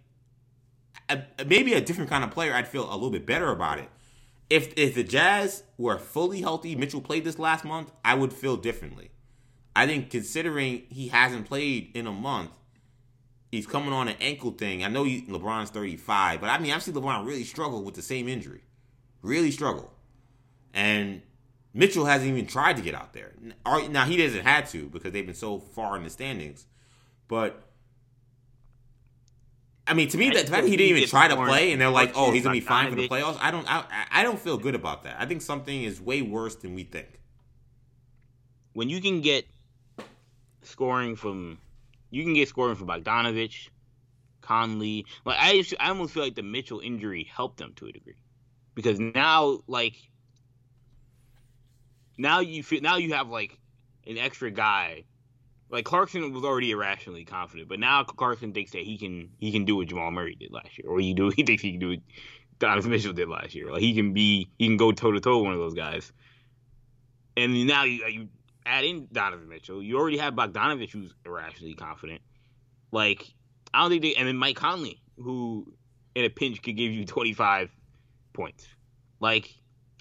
a, 1.08 1.22
maybe 1.46 1.74
a 1.74 1.80
different 1.80 2.10
kind 2.10 2.24
of 2.24 2.30
player, 2.30 2.54
I'd 2.54 2.68
feel 2.68 2.88
a 2.90 2.94
little 2.94 3.10
bit 3.10 3.26
better 3.26 3.50
about 3.50 3.78
it. 3.78 3.88
If 4.50 4.74
if 4.76 4.94
the 4.94 5.04
Jazz 5.04 5.62
were 5.78 5.98
fully 5.98 6.40
healthy, 6.40 6.76
Mitchell 6.76 7.00
played 7.00 7.24
this 7.24 7.38
last 7.38 7.64
month, 7.64 7.90
I 8.04 8.14
would 8.14 8.32
feel 8.32 8.56
differently. 8.56 9.11
I 9.74 9.86
think 9.86 10.10
considering 10.10 10.82
he 10.88 11.08
hasn't 11.08 11.46
played 11.46 11.92
in 11.94 12.06
a 12.06 12.12
month, 12.12 12.50
he's 13.50 13.66
coming 13.66 13.92
on 13.92 14.08
an 14.08 14.16
ankle 14.20 14.50
thing. 14.50 14.84
I 14.84 14.88
know 14.88 15.04
he, 15.04 15.22
LeBron's 15.22 15.70
35, 15.70 16.40
but 16.40 16.50
I 16.50 16.58
mean 16.58 16.72
I've 16.72 16.82
seen 16.82 16.94
LeBron 16.94 17.26
really 17.26 17.44
struggle 17.44 17.82
with 17.82 17.94
the 17.94 18.02
same 18.02 18.28
injury, 18.28 18.62
really 19.22 19.50
struggle, 19.50 19.92
and 20.74 21.22
Mitchell 21.74 22.04
hasn't 22.04 22.30
even 22.30 22.46
tried 22.46 22.76
to 22.76 22.82
get 22.82 22.94
out 22.94 23.12
there. 23.12 23.32
Now 23.64 24.04
he 24.04 24.16
doesn't 24.16 24.44
have 24.44 24.70
to 24.72 24.88
because 24.88 25.12
they've 25.12 25.24
been 25.26 25.34
so 25.34 25.58
far 25.58 25.96
in 25.96 26.04
the 26.04 26.10
standings, 26.10 26.66
but 27.28 27.68
I 29.86 29.94
mean, 29.94 30.08
to 30.08 30.18
me, 30.18 30.30
that 30.30 30.46
the 30.46 30.50
fact 30.50 30.62
that 30.62 30.68
he 30.70 30.76
didn't 30.76 30.96
even 30.96 31.08
try 31.08 31.28
to 31.28 31.36
play, 31.36 31.72
and 31.72 31.80
they're 31.80 31.90
like, 31.90 32.12
"Oh, 32.14 32.30
he's 32.30 32.44
gonna 32.44 32.54
be 32.54 32.60
fine 32.60 32.88
for 32.88 32.94
the 32.94 33.08
playoffs," 33.08 33.36
I 33.40 33.50
don't, 33.50 33.66
I, 33.68 33.84
I 34.10 34.22
don't 34.22 34.38
feel 34.38 34.56
good 34.56 34.74
about 34.74 35.02
that. 35.04 35.16
I 35.18 35.26
think 35.26 35.42
something 35.42 35.82
is 35.82 36.00
way 36.00 36.22
worse 36.22 36.54
than 36.54 36.74
we 36.74 36.84
think. 36.84 37.20
When 38.74 38.88
you 38.88 39.00
can 39.00 39.20
get 39.20 39.44
scoring 40.62 41.16
from, 41.16 41.58
you 42.10 42.24
can 42.24 42.34
get 42.34 42.48
scoring 42.48 42.76
from 42.76 42.88
Bogdanovic, 42.88 43.68
Conley. 44.40 45.06
Like 45.24 45.38
I, 45.38 45.56
just, 45.58 45.74
I 45.80 45.88
almost 45.88 46.14
feel 46.14 46.22
like 46.22 46.34
the 46.34 46.42
Mitchell 46.42 46.80
injury 46.80 47.24
helped 47.24 47.58
them 47.58 47.72
to 47.76 47.86
a 47.86 47.92
degree, 47.92 48.16
because 48.74 48.98
now, 48.98 49.60
like, 49.66 49.96
now 52.18 52.40
you 52.40 52.62
feel, 52.62 52.80
now 52.80 52.96
you 52.96 53.14
have 53.14 53.28
like 53.28 53.58
an 54.06 54.18
extra 54.18 54.50
guy 54.50 55.04
like 55.72 55.86
Clarkson 55.86 56.32
was 56.32 56.44
already 56.44 56.70
irrationally 56.70 57.24
confident, 57.24 57.68
but 57.68 57.80
now 57.80 58.04
Clarkson 58.04 58.52
thinks 58.52 58.72
that 58.72 58.82
he 58.82 58.98
can 58.98 59.30
he 59.38 59.50
can 59.50 59.64
do 59.64 59.76
what 59.76 59.88
Jamal 59.88 60.10
Murray 60.10 60.36
did 60.38 60.52
last 60.52 60.78
year, 60.78 60.86
or 60.86 61.00
he 61.00 61.14
do 61.14 61.30
he 61.36 61.42
thinks 61.42 61.62
he 61.62 61.72
can 61.72 61.80
do 61.80 61.88
what 61.88 61.98
Donovan 62.58 62.90
Mitchell 62.90 63.14
did 63.14 63.28
last 63.28 63.54
year. 63.54 63.72
Like 63.72 63.80
he 63.80 63.94
can 63.94 64.12
be 64.12 64.50
he 64.58 64.66
can 64.66 64.76
go 64.76 64.92
toe 64.92 65.10
to 65.10 65.20
toe 65.20 65.38
with 65.38 65.46
one 65.46 65.54
of 65.54 65.58
those 65.58 65.74
guys. 65.74 66.12
And 67.38 67.66
now 67.66 67.84
you, 67.84 68.06
you 68.06 68.28
add 68.66 68.84
in 68.84 69.08
Donovan 69.12 69.48
Mitchell, 69.48 69.82
you 69.82 69.98
already 69.98 70.18
have 70.18 70.34
Bogdanovic 70.34 70.90
who's 70.90 71.14
irrationally 71.24 71.74
confident. 71.74 72.20
Like 72.90 73.32
I 73.72 73.80
don't 73.80 73.90
think 73.90 74.02
they 74.02 74.14
and 74.14 74.28
then 74.28 74.36
Mike 74.36 74.56
Conley 74.56 75.00
who 75.16 75.72
in 76.14 76.24
a 76.24 76.30
pinch 76.30 76.62
could 76.62 76.76
give 76.76 76.92
you 76.92 77.04
25 77.06 77.70
points. 78.32 78.66
Like 79.20 79.54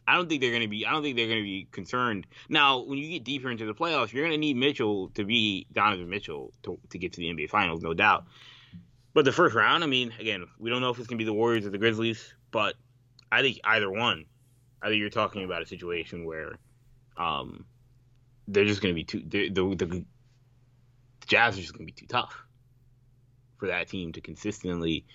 I 0.07 0.15
don't 0.15 0.27
think 0.27 0.41
they're 0.41 0.51
going 0.51 0.63
to 0.63 0.67
be. 0.67 0.85
I 0.85 0.91
don't 0.91 1.03
think 1.03 1.15
they're 1.15 1.27
going 1.27 1.39
to 1.39 1.43
be 1.43 1.67
concerned. 1.71 2.25
Now, 2.49 2.79
when 2.79 2.97
you 2.97 3.07
get 3.07 3.23
deeper 3.23 3.51
into 3.51 3.65
the 3.65 3.73
playoffs, 3.73 4.11
you're 4.11 4.23
going 4.23 4.33
to 4.33 4.37
need 4.37 4.57
Mitchell 4.57 5.09
to 5.09 5.23
be 5.23 5.67
Donovan 5.71 6.09
Mitchell 6.09 6.51
to, 6.63 6.77
to 6.89 6.97
get 6.97 7.13
to 7.13 7.19
the 7.19 7.27
NBA 7.27 7.49
Finals, 7.49 7.81
no 7.81 7.93
doubt. 7.93 8.25
But 9.13 9.25
the 9.25 9.31
first 9.31 9.55
round, 9.55 9.83
I 9.83 9.87
mean, 9.87 10.11
again, 10.19 10.45
we 10.59 10.69
don't 10.69 10.81
know 10.81 10.89
if 10.89 10.97
it's 10.97 11.07
going 11.07 11.17
to 11.17 11.21
be 11.23 11.25
the 11.25 11.33
Warriors 11.33 11.65
or 11.65 11.69
the 11.69 11.77
Grizzlies, 11.77 12.33
but 12.51 12.75
I 13.31 13.41
think 13.41 13.59
either 13.63 13.89
one. 13.89 14.25
I 14.81 14.87
think 14.87 14.99
you're 14.99 15.09
talking 15.09 15.43
about 15.43 15.61
a 15.61 15.65
situation 15.65 16.25
where 16.25 16.57
um, 17.15 17.65
they're 18.51 18.65
just 18.65 18.81
going 18.81 18.93
to 18.93 18.95
be 18.95 19.03
too. 19.03 19.23
The, 19.25 19.49
the, 19.49 19.85
the 19.85 20.05
Jazz 21.27 21.57
are 21.57 21.61
just 21.61 21.73
going 21.73 21.87
to 21.87 21.93
be 21.93 21.97
too 21.97 22.07
tough 22.07 22.45
for 23.57 23.67
that 23.67 23.87
team 23.87 24.11
to 24.13 24.21
consistently 24.21 25.05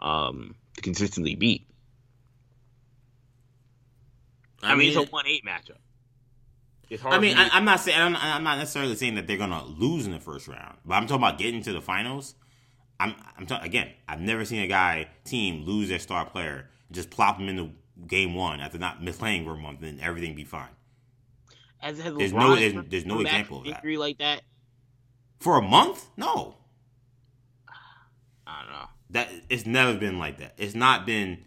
um, 0.00 0.54
to 0.74 0.82
consistently 0.82 1.34
beat. 1.34 1.66
I, 4.62 4.66
I 4.66 4.70
mean, 4.70 4.78
mean, 4.78 4.98
it's 4.98 5.08
a 5.08 5.12
one 5.12 5.26
eight 5.26 5.44
matchup. 5.44 5.78
I 7.04 7.18
mean, 7.18 7.36
I, 7.36 7.56
am 7.56 7.64
not 7.64 7.80
saying 7.80 7.98
I'm, 7.98 8.14
I'm, 8.14 8.44
not 8.44 8.58
necessarily 8.58 8.94
saying 8.94 9.16
that 9.16 9.26
they're 9.26 9.38
gonna 9.38 9.64
lose 9.64 10.06
in 10.06 10.12
the 10.12 10.20
first 10.20 10.46
round, 10.46 10.76
but 10.84 10.94
I'm 10.94 11.06
talking 11.06 11.22
about 11.22 11.38
getting 11.38 11.62
to 11.62 11.72
the 11.72 11.80
finals. 11.80 12.34
I'm, 13.00 13.14
I'm 13.36 13.46
talking 13.46 13.66
again. 13.66 13.90
I've 14.06 14.20
never 14.20 14.44
seen 14.44 14.62
a 14.62 14.68
guy 14.68 15.08
team 15.24 15.64
lose 15.64 15.88
their 15.88 15.98
star 15.98 16.24
player, 16.24 16.70
just 16.92 17.10
plop 17.10 17.38
them 17.38 17.48
into 17.48 17.70
game 18.06 18.34
one 18.34 18.60
after 18.60 18.78
not 18.78 19.04
playing 19.04 19.44
for 19.44 19.52
a 19.52 19.56
month, 19.56 19.82
and 19.82 20.00
everything 20.00 20.34
be 20.34 20.44
fine. 20.44 20.68
As 21.84 22.00
has 22.00 22.14
there's 22.14 22.32
no 22.32 22.56
there's, 22.56 22.74
there's 22.88 23.06
no 23.06 23.20
example 23.20 23.58
of 23.58 23.64
that. 23.66 23.76
Injury 23.76 23.98
like 23.98 24.18
that 24.18 24.42
for 25.38 25.58
a 25.58 25.62
month? 25.62 26.06
No. 26.16 26.56
I 28.46 28.62
don't 28.62 28.72
know. 28.72 28.88
That 29.10 29.30
it's 29.50 29.66
never 29.66 29.96
been 29.98 30.18
like 30.18 30.38
that. 30.38 30.54
It's 30.56 30.74
not 30.74 31.04
been 31.04 31.44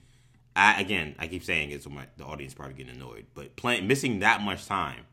I, 0.55 0.79
again, 0.81 1.15
I 1.19 1.27
keep 1.27 1.43
saying 1.43 1.69
it, 1.69 1.83
so 1.83 1.91
my, 1.91 2.07
the 2.17 2.23
audience 2.23 2.55
probably 2.55 2.73
getting 2.75 2.95
annoyed. 2.95 3.27
But 3.35 3.55
playing, 3.55 3.87
missing 3.87 4.19
that 4.19 4.41
much 4.41 4.65
time, 4.65 5.05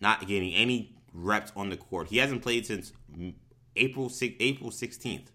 not 0.00 0.26
getting 0.26 0.52
any 0.54 0.96
reps 1.12 1.52
on 1.56 1.70
the 1.70 1.76
court. 1.76 2.08
He 2.08 2.18
hasn't 2.18 2.42
played 2.42 2.66
since 2.66 2.92
April 3.76 4.08
6, 4.08 4.34
April 4.40 4.70
sixteenth 4.72 5.30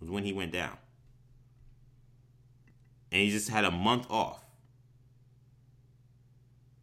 was 0.00 0.10
when 0.10 0.24
he 0.24 0.32
went 0.32 0.52
down, 0.52 0.76
and 3.12 3.22
he 3.22 3.30
just 3.30 3.48
had 3.48 3.64
a 3.64 3.70
month 3.70 4.10
off. 4.10 4.43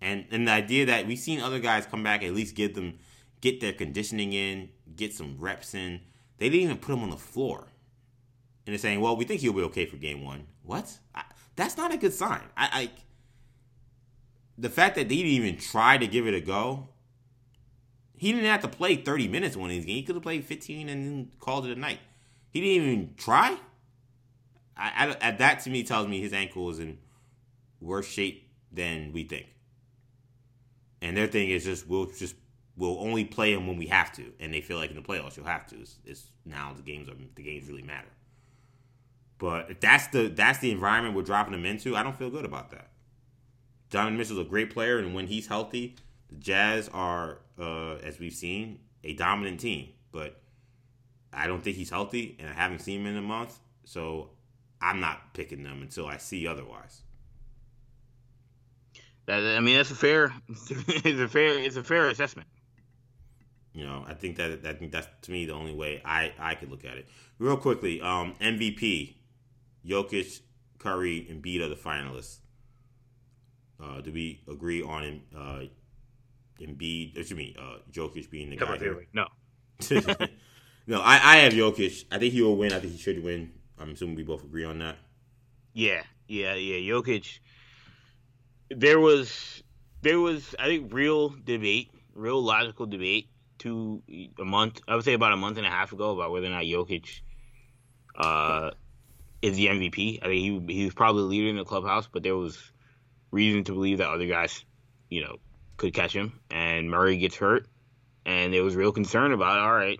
And 0.01 0.25
and 0.31 0.47
the 0.47 0.51
idea 0.51 0.87
that 0.87 1.05
we've 1.05 1.19
seen 1.19 1.39
other 1.39 1.59
guys 1.59 1.85
come 1.85 2.03
back 2.03 2.23
at 2.23 2.33
least 2.33 2.55
get 2.55 2.73
them 2.73 2.97
get 3.39 3.59
their 3.59 3.73
conditioning 3.73 4.33
in, 4.33 4.69
get 4.95 5.13
some 5.13 5.37
reps 5.39 5.73
in. 5.73 6.01
They 6.37 6.49
didn't 6.49 6.63
even 6.63 6.77
put 6.77 6.93
him 6.93 7.03
on 7.03 7.09
the 7.09 7.17
floor. 7.17 7.67
And 8.65 8.73
they're 8.73 8.79
saying, 8.79 9.01
well, 9.01 9.15
we 9.15 9.25
think 9.25 9.41
he'll 9.41 9.53
be 9.53 9.61
okay 9.63 9.85
for 9.85 9.97
game 9.97 10.23
one. 10.23 10.47
What? 10.63 10.97
I, 11.13 11.23
that's 11.55 11.77
not 11.77 11.93
a 11.93 11.97
good 11.97 12.13
sign. 12.13 12.41
I, 12.55 12.69
I 12.73 12.91
the 14.57 14.69
fact 14.69 14.95
that 14.95 15.09
they 15.09 15.15
didn't 15.15 15.31
even 15.31 15.57
try 15.57 15.97
to 15.97 16.07
give 16.07 16.27
it 16.27 16.33
a 16.33 16.41
go. 16.41 16.89
He 18.15 18.31
didn't 18.31 18.45
have 18.45 18.61
to 18.61 18.67
play 18.67 18.95
30 18.95 19.27
minutes 19.27 19.57
one 19.57 19.71
of 19.71 19.75
these 19.75 19.85
games. 19.85 19.97
He 19.97 20.03
could 20.03 20.15
have 20.15 20.23
played 20.23 20.45
15 20.45 20.89
and 20.89 21.05
then 21.05 21.31
called 21.39 21.65
it 21.65 21.75
a 21.75 21.79
night. 21.79 21.99
He 22.51 22.61
didn't 22.61 22.83
even 22.83 23.13
try. 23.17 23.57
I, 24.77 25.15
I, 25.21 25.31
that 25.31 25.61
to 25.61 25.69
me 25.69 25.83
tells 25.83 26.07
me 26.07 26.21
his 26.21 26.33
ankle 26.33 26.69
is 26.69 26.79
in 26.79 26.99
worse 27.79 28.07
shape 28.07 28.47
than 28.71 29.11
we 29.11 29.23
think. 29.23 29.47
And 31.01 31.17
their 31.17 31.27
thing 31.27 31.49
is 31.49 31.63
just 31.63 31.87
we'll 31.87 32.07
just 32.07 32.35
we'll 32.77 32.99
only 32.99 33.25
play 33.25 33.53
him 33.53 33.67
when 33.67 33.77
we 33.77 33.87
have 33.87 34.11
to, 34.13 34.31
and 34.39 34.53
they 34.53 34.61
feel 34.61 34.77
like 34.77 34.89
in 34.89 34.95
the 34.95 35.01
playoffs 35.01 35.35
you'll 35.35 35.45
have 35.45 35.67
to. 35.67 35.79
It's, 35.79 35.97
it's 36.05 36.27
now 36.45 36.73
the 36.75 36.81
games 36.81 37.09
are 37.09 37.15
the 37.35 37.43
games 37.43 37.67
really 37.67 37.81
matter. 37.81 38.09
But 39.37 39.71
if 39.71 39.79
that's 39.79 40.07
the 40.07 40.27
that's 40.27 40.59
the 40.59 40.71
environment 40.71 41.15
we're 41.15 41.23
dropping 41.23 41.53
him 41.53 41.65
into, 41.65 41.95
I 41.95 42.03
don't 42.03 42.15
feel 42.15 42.29
good 42.29 42.45
about 42.45 42.71
that. 42.71 42.89
Donovan 43.89 44.17
Mitchell's 44.17 44.39
a 44.39 44.43
great 44.43 44.71
player, 44.71 44.99
and 44.99 45.13
when 45.13 45.27
he's 45.27 45.47
healthy, 45.47 45.95
the 46.29 46.35
Jazz 46.35 46.89
are, 46.93 47.39
uh, 47.59 47.95
as 47.95 48.19
we've 48.19 48.33
seen, 48.33 48.79
a 49.03 49.13
dominant 49.13 49.59
team. 49.59 49.89
But 50.11 50.39
I 51.33 51.47
don't 51.47 51.61
think 51.61 51.75
he's 51.75 51.89
healthy, 51.89 52.37
and 52.39 52.49
I 52.49 52.53
haven't 52.53 52.79
seen 52.79 53.01
him 53.01 53.07
in 53.07 53.17
a 53.17 53.21
month, 53.21 53.59
so 53.83 54.29
I'm 54.81 54.99
not 54.99 55.33
picking 55.33 55.63
them 55.63 55.81
until 55.81 56.07
I 56.07 56.17
see 56.17 56.47
otherwise. 56.47 57.01
That, 59.27 59.57
I 59.57 59.59
mean, 59.59 59.77
that's 59.77 59.91
a 59.91 59.95
fair, 59.95 60.33
it's 60.49 61.19
a 61.19 61.27
fair, 61.27 61.59
it's 61.59 61.75
a 61.75 61.83
fair 61.83 62.09
assessment. 62.09 62.47
You 63.73 63.85
know, 63.85 64.03
I 64.05 64.13
think 64.13 64.35
that 64.37 64.65
I 64.65 64.73
think 64.73 64.91
that's 64.91 65.07
to 65.21 65.31
me 65.31 65.45
the 65.45 65.53
only 65.53 65.73
way 65.73 66.01
I 66.03 66.33
I 66.37 66.55
could 66.55 66.69
look 66.69 66.83
at 66.83 66.97
it. 66.97 67.07
Real 67.39 67.55
quickly, 67.55 68.01
um, 68.01 68.35
MVP, 68.41 69.15
Jokic, 69.85 70.41
Curry, 70.77 71.27
and 71.29 71.41
Embiid 71.41 71.61
are 71.61 71.69
the 71.69 71.75
finalists. 71.75 72.39
Uh, 73.81 74.01
do 74.01 74.11
we 74.11 74.41
agree 74.49 74.81
on 74.83 75.21
uh, 75.35 75.61
Embiid? 76.59 77.17
Excuse 77.17 77.37
me, 77.37 77.55
uh, 77.57 77.77
Jokic 77.91 78.29
being 78.29 78.49
the 78.49 78.57
guy 78.57 78.77
here? 78.77 79.05
No. 79.13 79.27
no, 80.87 80.99
I, 81.01 81.19
I 81.23 81.37
have 81.37 81.53
Jokic. 81.53 82.05
I 82.11 82.19
think 82.19 82.33
he 82.33 82.41
will 82.41 82.57
win. 82.57 82.73
I 82.73 82.79
think 82.79 82.91
he 82.91 82.99
should 82.99 83.23
win. 83.23 83.53
I'm 83.79 83.91
assuming 83.91 84.15
we 84.15 84.23
both 84.23 84.43
agree 84.43 84.65
on 84.65 84.79
that. 84.79 84.97
Yeah, 85.73 86.03
yeah, 86.27 86.55
yeah. 86.55 86.93
Jokic. 86.93 87.39
There 88.75 88.99
was, 88.99 89.63
there 90.01 90.19
was, 90.19 90.55
I 90.57 90.65
think, 90.65 90.93
real 90.93 91.29
debate, 91.29 91.91
real 92.13 92.41
logical 92.41 92.85
debate, 92.85 93.27
two 93.57 94.01
a 94.39 94.45
month. 94.45 94.81
I 94.87 94.95
would 94.95 95.05
say 95.05 95.13
about 95.13 95.33
a 95.33 95.37
month 95.37 95.57
and 95.57 95.67
a 95.67 95.69
half 95.69 95.91
ago 95.91 96.11
about 96.11 96.31
whether 96.31 96.47
or 96.47 96.51
not 96.51 96.63
Jokic, 96.63 97.21
uh, 98.15 98.71
is 99.41 99.57
the 99.57 99.67
MVP. 99.67 100.19
I 100.21 100.25
think 100.25 100.67
he 100.67 100.73
he 100.73 100.85
was 100.85 100.93
probably 100.93 101.23
the 101.23 101.27
leader 101.27 101.49
in 101.49 101.57
the 101.57 101.65
clubhouse, 101.65 102.07
but 102.11 102.23
there 102.23 102.35
was 102.35 102.71
reason 103.31 103.63
to 103.65 103.73
believe 103.73 103.97
that 103.99 104.09
other 104.09 104.27
guys, 104.27 104.63
you 105.09 105.23
know, 105.23 105.37
could 105.77 105.93
catch 105.93 106.13
him. 106.13 106.39
And 106.49 106.89
Murray 106.89 107.17
gets 107.17 107.35
hurt, 107.35 107.67
and 108.25 108.53
there 108.53 108.63
was 108.63 108.75
real 108.75 108.91
concern 108.91 109.31
about 109.31 109.59
all 109.59 109.73
right, 109.73 109.99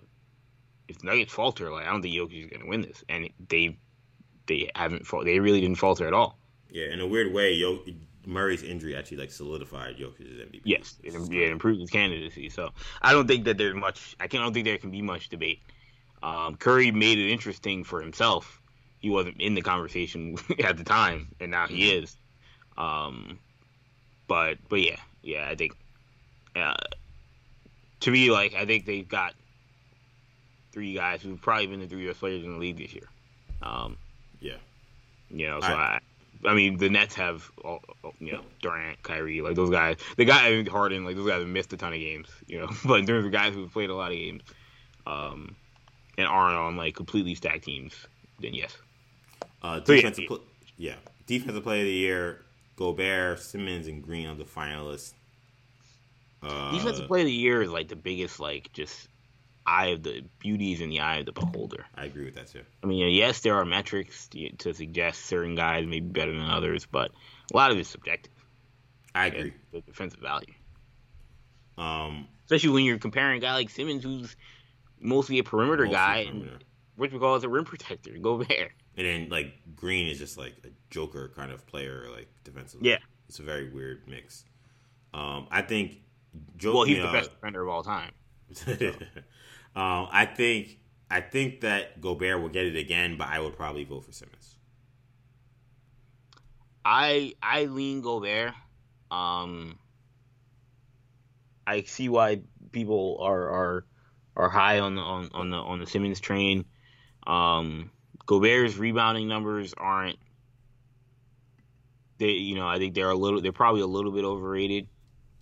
if 0.88 1.02
Nuggets 1.02 1.32
falter, 1.32 1.72
like 1.72 1.86
I 1.86 1.90
don't 1.90 2.02
think 2.02 2.14
Jokic 2.14 2.44
is 2.44 2.50
going 2.50 2.62
to 2.62 2.68
win 2.68 2.82
this, 2.82 3.02
and 3.08 3.28
they 3.48 3.78
they 4.46 4.70
haven't 4.74 5.06
they 5.24 5.40
really 5.40 5.60
didn't 5.60 5.78
falter 5.78 6.06
at 6.06 6.14
all. 6.14 6.38
Yeah, 6.70 6.86
in 6.92 7.00
a 7.00 7.06
weird 7.06 7.32
way, 7.32 7.52
Yo, 7.52 7.80
Murray's 8.26 8.62
injury 8.62 8.96
actually 8.96 9.18
like 9.18 9.30
solidified 9.30 9.96
Jokic's 9.96 10.40
MVP. 10.40 10.60
Yes, 10.64 10.96
it, 11.02 11.12
yeah, 11.30 11.46
it 11.46 11.52
improved 11.52 11.80
his 11.80 11.90
candidacy. 11.90 12.48
So 12.48 12.70
I 13.00 13.12
don't 13.12 13.26
think 13.26 13.44
that 13.44 13.58
there's 13.58 13.74
much. 13.74 14.16
I 14.20 14.28
can't. 14.28 14.42
I 14.42 14.46
don't 14.46 14.54
think 14.54 14.66
there 14.66 14.78
can 14.78 14.90
be 14.90 15.02
much 15.02 15.28
debate. 15.28 15.60
Um, 16.22 16.56
Curry 16.56 16.92
made 16.92 17.18
it 17.18 17.30
interesting 17.30 17.84
for 17.84 18.00
himself. 18.00 18.60
He 19.00 19.10
wasn't 19.10 19.40
in 19.40 19.54
the 19.54 19.62
conversation 19.62 20.36
at 20.64 20.76
the 20.76 20.84
time, 20.84 21.28
and 21.40 21.50
now 21.50 21.66
he 21.66 21.88
mm-hmm. 21.88 22.04
is. 22.04 22.16
Um, 22.78 23.38
but 24.28 24.58
but 24.68 24.80
yeah, 24.80 25.00
yeah, 25.22 25.48
I 25.48 25.56
think 25.56 25.74
uh, 26.54 26.74
to 28.00 28.10
me, 28.10 28.30
like 28.30 28.54
I 28.54 28.64
think 28.66 28.86
they've 28.86 29.08
got 29.08 29.34
three 30.72 30.94
guys 30.94 31.22
who've 31.22 31.40
probably 31.40 31.66
been 31.66 31.80
the 31.80 31.86
three 31.86 32.06
best 32.06 32.20
players 32.20 32.44
in 32.44 32.52
the 32.52 32.58
league 32.58 32.78
this 32.78 32.94
year. 32.94 33.08
Um, 33.62 33.96
yeah, 34.40 34.56
you 35.30 35.46
know, 35.46 35.60
so 35.60 35.66
I, 35.66 35.72
I 35.72 36.00
mean, 36.54 36.76
the 36.78 36.88
Nets 36.88 37.14
have, 37.14 37.50
all, 37.64 37.82
you 38.18 38.32
know, 38.32 38.42
Durant, 38.60 39.02
Kyrie, 39.02 39.42
like 39.42 39.54
those 39.54 39.70
guys. 39.70 39.96
The 40.16 40.24
guy 40.24 40.64
Harden, 40.64 41.04
like 41.04 41.16
those 41.16 41.28
guys 41.28 41.40
have 41.40 41.48
missed 41.48 41.72
a 41.72 41.76
ton 41.76 41.92
of 41.92 41.98
games, 42.00 42.28
you 42.46 42.58
know. 42.58 42.68
But 42.84 43.00
in 43.00 43.06
terms 43.06 43.24
of 43.24 43.32
guys 43.32 43.54
who've 43.54 43.72
played 43.72 43.90
a 43.90 43.94
lot 43.94 44.10
of 44.12 44.18
games, 44.18 44.42
um, 45.06 45.54
and 46.18 46.26
aren't 46.26 46.56
on 46.56 46.76
like 46.76 46.94
completely 46.94 47.34
stacked 47.34 47.64
teams, 47.64 47.94
then 48.40 48.54
yes. 48.54 48.76
Uh, 49.62 49.80
defensive, 49.80 50.14
so, 50.16 50.22
yeah, 50.22 50.28
pl- 50.28 50.44
yeah, 50.76 50.94
defensive 51.26 51.62
player 51.62 51.80
of 51.80 51.86
the 51.86 51.92
year. 51.92 52.44
Gobert, 52.76 53.38
Simmons, 53.38 53.86
and 53.86 54.02
Green 54.02 54.26
are 54.26 54.34
the 54.34 54.44
finalists. 54.44 55.12
Uh, 56.42 56.72
Defensive 56.72 57.06
player 57.06 57.20
of 57.20 57.26
the 57.26 57.32
year 57.32 57.62
is 57.62 57.70
like 57.70 57.88
the 57.88 57.96
biggest, 57.96 58.40
like 58.40 58.72
just 58.72 59.08
eye 59.66 59.88
of 59.88 60.02
the 60.02 60.24
beauty 60.38 60.72
is 60.72 60.80
in 60.80 60.90
the 60.90 61.00
eye 61.00 61.18
of 61.18 61.26
the 61.26 61.32
beholder. 61.32 61.86
I 61.94 62.04
agree 62.04 62.24
with 62.24 62.34
that 62.34 62.48
too. 62.48 62.62
I 62.82 62.86
mean, 62.86 63.12
yes, 63.14 63.40
there 63.40 63.54
are 63.56 63.64
metrics 63.64 64.28
to, 64.28 64.74
suggest 64.74 65.26
certain 65.26 65.54
guys 65.54 65.86
may 65.86 66.00
be 66.00 66.08
better 66.08 66.32
than 66.32 66.48
others, 66.48 66.86
but 66.86 67.12
a 67.52 67.56
lot 67.56 67.70
of 67.70 67.78
it's 67.78 67.88
subjective. 67.88 68.32
I 69.14 69.26
agree. 69.26 69.52
The 69.72 69.80
defensive 69.82 70.20
value. 70.20 70.52
Um, 71.78 72.28
especially 72.44 72.70
when 72.70 72.84
you're 72.84 72.98
comparing 72.98 73.38
a 73.38 73.40
guy 73.40 73.54
like 73.54 73.70
Simmons, 73.70 74.04
who's 74.04 74.36
mostly 75.00 75.38
a 75.38 75.44
perimeter 75.44 75.84
mostly 75.84 75.96
guy, 75.96 76.24
perimeter. 76.24 76.52
and 76.52 76.64
which 76.96 77.12
we 77.12 77.18
call 77.18 77.34
as 77.34 77.44
a 77.44 77.48
rim 77.48 77.64
protector. 77.64 78.16
Go 78.18 78.42
there. 78.42 78.70
And 78.96 79.06
then 79.06 79.28
like 79.30 79.54
Green 79.74 80.08
is 80.08 80.18
just 80.18 80.36
like 80.38 80.54
a 80.64 80.68
Joker 80.90 81.32
kind 81.34 81.50
of 81.50 81.66
player, 81.66 82.06
like 82.14 82.28
defensively. 82.44 82.90
Yeah, 82.90 82.98
it's 83.28 83.38
a 83.38 83.42
very 83.42 83.70
weird 83.70 84.06
mix. 84.06 84.44
Um, 85.14 85.46
I 85.50 85.62
think. 85.62 85.98
Joe, 86.56 86.72
well, 86.74 86.84
he's 86.84 87.02
the 87.02 87.12
best 87.12 87.30
defender 87.30 87.62
of 87.62 87.68
all 87.68 87.82
time. 87.82 88.12
So. 88.54 88.72
um, 89.76 90.08
I 90.10 90.26
think 90.26 90.78
I 91.10 91.20
think 91.20 91.60
that 91.60 92.00
Gobert 92.00 92.40
will 92.40 92.48
get 92.48 92.66
it 92.66 92.76
again, 92.76 93.16
but 93.16 93.28
I 93.28 93.40
would 93.40 93.56
probably 93.56 93.84
vote 93.84 94.04
for 94.04 94.12
Simmons. 94.12 94.56
I 96.84 97.34
I 97.42 97.66
lean 97.66 98.00
Gobert. 98.00 98.54
Um, 99.10 99.78
I 101.66 101.82
see 101.82 102.08
why 102.08 102.40
people 102.72 103.18
are 103.20 103.48
are 103.48 103.86
are 104.36 104.48
high 104.48 104.80
on 104.80 104.94
the 104.94 105.02
on, 105.02 105.28
on 105.32 105.50
the 105.50 105.56
on 105.56 105.80
the 105.80 105.86
Simmons 105.86 106.20
train. 106.20 106.64
Um, 107.26 107.90
Gobert's 108.26 108.76
rebounding 108.76 109.28
numbers 109.28 109.74
aren't 109.76 110.18
they 112.18 112.30
you 112.30 112.54
know 112.54 112.66
I 112.66 112.78
think 112.78 112.94
they're 112.94 113.10
a 113.10 113.14
little 113.14 113.40
they're 113.40 113.52
probably 113.52 113.82
a 113.82 113.86
little 113.86 114.12
bit 114.12 114.24
overrated, 114.24 114.88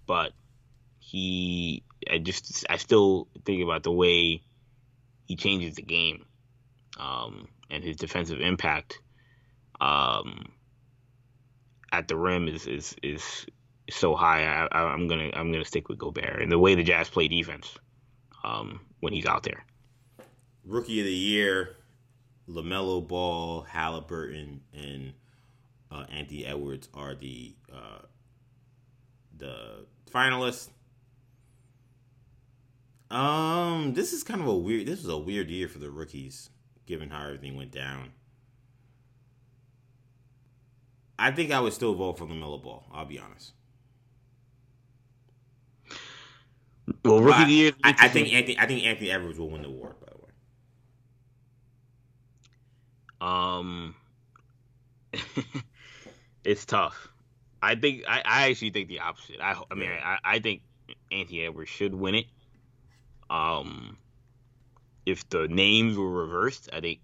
but 0.06 0.32
he 0.98 1.82
I 2.08 2.18
just 2.18 2.66
I 2.70 2.76
still 2.76 3.28
think 3.44 3.62
about 3.62 3.82
the 3.82 3.92
way 3.92 4.42
he 5.26 5.36
changes 5.36 5.76
the 5.76 5.82
game, 5.82 6.24
um, 6.98 7.48
and 7.70 7.84
his 7.84 7.96
defensive 7.96 8.40
impact, 8.40 9.00
um, 9.80 10.52
at 11.92 12.08
the 12.08 12.16
rim 12.16 12.48
is 12.48 12.66
is 12.66 12.96
is 13.02 13.46
so 13.90 14.14
high. 14.14 14.44
I, 14.44 14.92
am 14.94 15.08
gonna 15.08 15.30
I'm 15.34 15.52
gonna 15.52 15.64
stick 15.64 15.88
with 15.88 15.98
Gobert 15.98 16.40
and 16.40 16.50
the 16.50 16.58
way 16.58 16.74
the 16.74 16.84
Jazz 16.84 17.08
play 17.08 17.28
defense, 17.28 17.76
um, 18.44 18.80
when 19.00 19.12
he's 19.12 19.26
out 19.26 19.42
there. 19.42 19.64
Rookie 20.64 21.00
of 21.00 21.06
the 21.06 21.12
year, 21.12 21.76
LaMelo 22.48 23.06
Ball, 23.06 23.62
Halliburton, 23.62 24.60
and 24.74 25.12
uh, 25.90 26.04
Anthony 26.10 26.44
Edwards 26.46 26.88
are 26.94 27.14
the 27.14 27.54
uh, 27.72 28.02
the 29.36 29.86
finalists. 30.10 30.68
Um, 33.10 33.94
this 33.94 34.12
is 34.12 34.22
kind 34.22 34.40
of 34.40 34.46
a 34.46 34.54
weird. 34.54 34.86
This 34.86 35.02
was 35.02 35.08
a 35.08 35.18
weird 35.18 35.50
year 35.50 35.68
for 35.68 35.78
the 35.78 35.90
rookies, 35.90 36.50
given 36.86 37.10
how 37.10 37.24
everything 37.24 37.56
went 37.56 37.72
down. 37.72 38.12
I 41.18 41.32
think 41.32 41.50
I 41.50 41.60
would 41.60 41.72
still 41.72 41.94
vote 41.94 42.18
for 42.18 42.26
LaMelo 42.26 42.62
Ball. 42.62 42.84
I'll 42.92 43.04
be 43.04 43.18
honest. 43.18 43.52
Well, 47.04 47.20
rookie 47.20 47.42
of 47.42 47.48
year. 47.48 47.72
I, 47.84 47.94
I, 47.98 48.08
think 48.08 48.32
Anthony. 48.32 48.58
I 48.58 48.66
think 48.66 48.84
Anthony 48.84 49.10
Edwards 49.10 49.38
will 49.38 49.50
win 49.50 49.62
the 49.62 49.68
award. 49.68 49.96
By 50.00 50.06
the 50.12 50.18
way. 53.22 53.32
Um, 53.32 53.94
it's 56.44 56.64
tough. 56.64 57.08
I 57.62 57.74
think 57.74 58.04
I, 58.08 58.22
I 58.24 58.48
actually 58.50 58.70
think 58.70 58.88
the 58.88 59.00
opposite. 59.00 59.40
I 59.40 59.60
I 59.70 59.74
mean 59.74 59.90
I, 59.90 60.18
I 60.24 60.38
think 60.38 60.62
Anthony 61.12 61.44
Edwards 61.44 61.70
should 61.70 61.94
win 61.94 62.14
it. 62.14 62.26
Um, 63.30 63.96
if 65.06 65.28
the 65.30 65.48
names 65.48 65.96
were 65.96 66.10
reversed, 66.10 66.68
I 66.72 66.80
think 66.80 67.00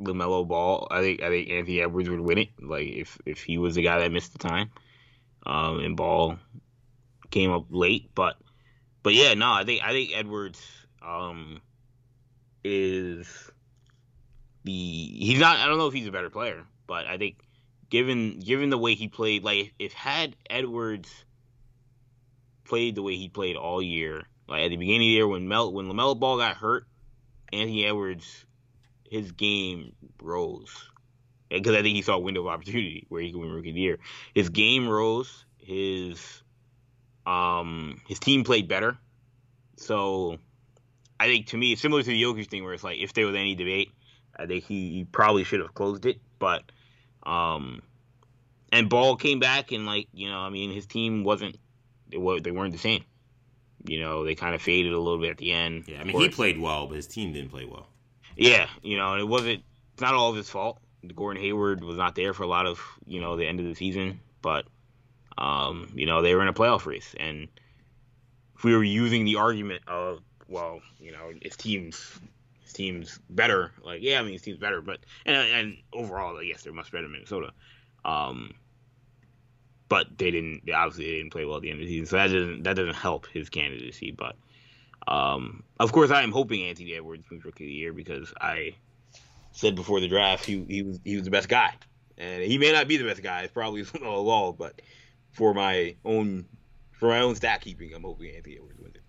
LaMelo 0.00 0.46
Ball. 0.46 0.88
I 0.90 1.00
think 1.00 1.22
I 1.22 1.28
think 1.28 1.50
Anthony 1.50 1.80
Edwards 1.80 2.10
would 2.10 2.20
win 2.20 2.38
it. 2.38 2.48
Like 2.60 2.88
if 2.88 3.18
if 3.24 3.42
he 3.42 3.58
was 3.58 3.76
the 3.76 3.82
guy 3.82 4.00
that 4.00 4.12
missed 4.12 4.32
the 4.32 4.38
time, 4.38 4.70
um, 5.46 5.80
and 5.80 5.96
Ball 5.96 6.36
came 7.30 7.50
up 7.50 7.66
late, 7.70 8.10
but 8.14 8.36
but 9.02 9.14
yeah, 9.14 9.34
no, 9.34 9.52
I 9.52 9.64
think 9.64 9.82
I 9.82 9.92
think 9.92 10.10
Edwards 10.14 10.60
um 11.00 11.60
is 12.64 13.50
the 14.64 14.72
he's 14.72 15.38
not. 15.38 15.58
I 15.58 15.66
don't 15.66 15.78
know 15.78 15.86
if 15.86 15.94
he's 15.94 16.08
a 16.08 16.12
better 16.12 16.30
player, 16.30 16.64
but 16.86 17.06
I 17.06 17.18
think 17.18 17.36
given 17.88 18.40
given 18.40 18.70
the 18.70 18.78
way 18.78 18.94
he 18.94 19.08
played, 19.08 19.44
like 19.44 19.74
if 19.78 19.92
had 19.92 20.34
Edwards 20.50 21.24
played 22.64 22.94
the 22.94 23.02
way 23.02 23.16
he 23.16 23.28
played 23.28 23.56
all 23.56 23.82
year, 23.82 24.24
like 24.48 24.62
at 24.62 24.68
the 24.68 24.76
beginning 24.76 25.00
of 25.00 25.02
the 25.02 25.06
year 25.06 25.28
when 25.28 25.48
Mel 25.48 25.72
when 25.72 25.86
Lamelo 25.86 26.18
Ball 26.18 26.38
got 26.38 26.56
hurt, 26.56 26.86
Anthony 27.52 27.86
Edwards 27.86 28.44
his 29.10 29.32
game 29.32 29.92
rose 30.20 30.90
because 31.48 31.74
I 31.74 31.82
think 31.82 31.94
he 31.94 32.02
saw 32.02 32.14
a 32.14 32.18
window 32.18 32.40
of 32.40 32.46
opportunity 32.48 33.06
where 33.08 33.22
he 33.22 33.30
could 33.30 33.40
win 33.40 33.50
Rookie 33.50 33.68
of 33.68 33.74
the 33.74 33.80
Year. 33.80 33.98
His 34.34 34.48
game 34.48 34.88
rose. 34.88 35.44
His 35.58 36.42
um 37.26 38.00
his 38.06 38.18
team 38.18 38.44
played 38.44 38.68
better. 38.68 38.98
So 39.76 40.38
I 41.18 41.26
think 41.26 41.46
to 41.48 41.56
me 41.56 41.72
it's 41.72 41.80
similar 41.80 42.02
to 42.02 42.08
the 42.08 42.22
Jokic 42.22 42.48
thing 42.48 42.64
where 42.64 42.74
it's 42.74 42.84
like 42.84 42.98
if 42.98 43.14
there 43.14 43.26
was 43.26 43.36
any 43.36 43.54
debate, 43.54 43.92
I 44.36 44.46
think 44.46 44.64
he, 44.64 44.90
he 44.90 45.04
probably 45.04 45.44
should 45.44 45.60
have 45.60 45.74
closed 45.74 46.06
it, 46.06 46.20
but 46.38 46.64
um, 47.22 47.80
and 48.72 48.90
Ball 48.90 49.16
came 49.16 49.38
back 49.38 49.72
and 49.72 49.86
like 49.86 50.08
you 50.12 50.28
know, 50.28 50.38
I 50.38 50.50
mean, 50.50 50.72
his 50.72 50.86
team 50.86 51.24
wasn't 51.24 51.56
they 52.10 52.18
were 52.18 52.40
they 52.40 52.50
weren't 52.50 52.72
the 52.72 52.78
same. 52.78 53.04
You 53.84 54.00
know, 54.00 54.24
they 54.24 54.34
kind 54.34 54.54
of 54.54 54.62
faded 54.62 54.92
a 54.92 54.98
little 54.98 55.18
bit 55.18 55.30
at 55.30 55.36
the 55.36 55.52
end. 55.52 55.84
Yeah, 55.86 56.00
I 56.00 56.04
mean, 56.04 56.18
he 56.18 56.28
played 56.28 56.58
well, 56.58 56.86
but 56.86 56.96
his 56.96 57.06
team 57.06 57.32
didn't 57.32 57.50
play 57.50 57.66
well. 57.66 57.86
Yeah, 58.36 58.66
you 58.82 58.96
know, 58.96 59.12
and 59.12 59.20
it 59.20 59.28
wasn't 59.28 59.62
it's 59.92 60.02
not 60.02 60.14
all 60.14 60.30
of 60.30 60.36
his 60.36 60.48
fault. 60.48 60.80
Gordon 61.14 61.42
Hayward 61.42 61.84
was 61.84 61.96
not 61.96 62.14
there 62.14 62.32
for 62.32 62.44
a 62.44 62.48
lot 62.48 62.66
of 62.66 62.80
you 63.06 63.20
know 63.20 63.36
the 63.36 63.46
end 63.46 63.60
of 63.60 63.66
the 63.66 63.74
season, 63.74 64.20
but 64.42 64.66
um, 65.36 65.92
you 65.94 66.06
know 66.06 66.22
they 66.22 66.34
were 66.34 66.42
in 66.42 66.48
a 66.48 66.54
playoff 66.54 66.86
race, 66.86 67.14
and 67.18 67.48
if 68.56 68.64
we 68.64 68.74
were 68.74 68.84
using 68.84 69.24
the 69.24 69.36
argument 69.36 69.82
of 69.86 70.20
well, 70.48 70.80
you 70.98 71.12
know, 71.12 71.32
his 71.42 71.56
team's 71.56 72.18
his 72.62 72.72
team's 72.72 73.18
better, 73.30 73.72
like 73.82 74.02
yeah, 74.02 74.20
I 74.20 74.22
mean 74.22 74.32
his 74.32 74.42
team's 74.42 74.58
better, 74.58 74.80
but 74.80 75.00
and 75.26 75.36
and 75.36 75.76
overall, 75.92 76.36
I 76.38 76.44
guess 76.44 76.62
they're 76.62 76.72
much 76.72 76.90
better 76.90 77.02
than 77.02 77.12
Minnesota. 77.12 77.52
Um, 78.04 78.54
but 79.88 80.18
they 80.18 80.30
didn't 80.30 80.62
obviously 80.72 81.06
they 81.06 81.16
didn't 81.18 81.32
play 81.32 81.44
well 81.44 81.56
at 81.56 81.62
the 81.62 81.70
end 81.70 81.80
of 81.80 81.86
the 81.86 81.92
season, 81.92 82.06
so 82.06 82.16
that 82.16 82.26
doesn't 82.28 82.62
that 82.64 82.76
doesn't 82.76 82.94
help 82.94 83.26
his 83.26 83.48
candidacy. 83.48 84.10
But 84.10 84.36
um, 85.06 85.62
of 85.78 85.92
course, 85.92 86.10
I 86.10 86.22
am 86.22 86.32
hoping 86.32 86.62
Anthony 86.64 86.94
Edwards 86.94 87.28
wins 87.30 87.44
Rookie 87.44 87.64
of 87.64 87.68
the 87.68 87.74
Year 87.74 87.92
because 87.92 88.32
I 88.40 88.74
said 89.52 89.74
before 89.74 90.00
the 90.00 90.08
draft 90.08 90.44
he 90.44 90.64
he 90.68 90.82
was 90.82 91.00
he 91.04 91.16
was 91.16 91.24
the 91.24 91.30
best 91.30 91.48
guy, 91.48 91.74
and 92.16 92.42
he 92.42 92.58
may 92.58 92.72
not 92.72 92.88
be 92.88 92.96
the 92.96 93.04
best 93.04 93.22
guy. 93.22 93.42
It's 93.42 93.52
probably 93.52 93.84
all 94.04 94.20
along, 94.20 94.56
but 94.58 94.80
for 95.32 95.52
my 95.52 95.96
own 96.04 96.46
for 96.92 97.08
my 97.08 97.20
own 97.20 97.34
stat 97.34 97.60
keeping, 97.60 97.92
I'm 97.94 98.02
hoping 98.02 98.34
Anthony 98.34 98.56
Edwards 98.56 98.80
wins 98.80 98.96
it. 98.96 99.02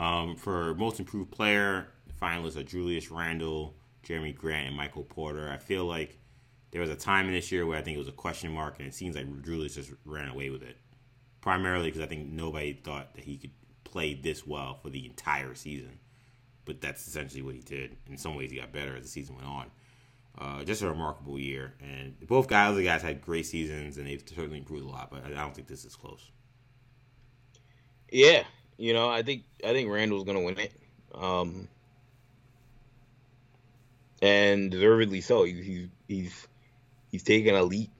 Um, 0.00 0.36
for 0.36 0.74
most 0.74 1.00
improved 1.00 1.30
player, 1.30 1.88
finalists 2.20 2.56
are 2.56 2.62
Julius 2.62 3.10
Randle, 3.10 3.74
Jerami 4.06 4.36
Grant, 4.36 4.68
and 4.68 4.76
Michael 4.76 5.04
Porter. 5.04 5.50
I 5.50 5.56
feel 5.56 5.86
like 5.86 6.18
there 6.70 6.80
was 6.80 6.90
a 6.90 6.96
time 6.96 7.26
in 7.26 7.32
this 7.32 7.50
year 7.52 7.66
where 7.66 7.78
I 7.78 7.82
think 7.82 7.96
it 7.96 8.00
was 8.00 8.08
a 8.08 8.12
question 8.12 8.52
mark, 8.52 8.78
and 8.78 8.88
it 8.88 8.94
seems 8.94 9.16
like 9.16 9.42
Julius 9.42 9.74
just 9.74 9.92
ran 10.04 10.28
away 10.28 10.50
with 10.50 10.62
it. 10.62 10.76
Primarily 11.40 11.86
because 11.86 12.00
I 12.00 12.06
think 12.06 12.28
nobody 12.28 12.72
thought 12.72 13.14
that 13.14 13.24
he 13.24 13.36
could 13.36 13.52
play 13.84 14.14
this 14.14 14.46
well 14.46 14.78
for 14.82 14.90
the 14.90 15.06
entire 15.06 15.54
season. 15.54 15.98
But 16.64 16.80
that's 16.80 17.06
essentially 17.06 17.42
what 17.42 17.54
he 17.54 17.60
did. 17.60 17.96
In 18.10 18.18
some 18.18 18.34
ways, 18.34 18.50
he 18.50 18.58
got 18.58 18.72
better 18.72 18.96
as 18.96 19.04
the 19.04 19.08
season 19.08 19.36
went 19.36 19.46
on. 19.46 19.70
Uh, 20.38 20.64
just 20.64 20.82
a 20.82 20.88
remarkable 20.88 21.38
year, 21.38 21.72
and 21.80 22.14
both 22.26 22.46
guys, 22.46 22.76
the 22.76 22.84
guys 22.84 23.00
had 23.00 23.22
great 23.22 23.46
seasons, 23.46 23.96
and 23.96 24.06
they've 24.06 24.22
certainly 24.26 24.58
improved 24.58 24.84
a 24.84 24.88
lot. 24.88 25.10
But 25.10 25.24
I 25.24 25.30
don't 25.30 25.54
think 25.54 25.66
this 25.66 25.86
is 25.86 25.96
close. 25.96 26.30
Yeah, 28.10 28.44
you 28.76 28.92
know, 28.92 29.08
I 29.08 29.22
think 29.22 29.44
I 29.64 29.72
think 29.72 29.90
Randle's 29.90 30.24
gonna 30.24 30.42
win 30.42 30.58
it, 30.58 30.72
um, 31.14 31.68
and 34.20 34.70
deservedly 34.70 35.22
so. 35.22 35.44
He's 35.44 35.64
he's 35.64 35.88
he's 36.06 36.46
taken 37.22 37.54
a 37.54 37.62
leap 37.62 37.90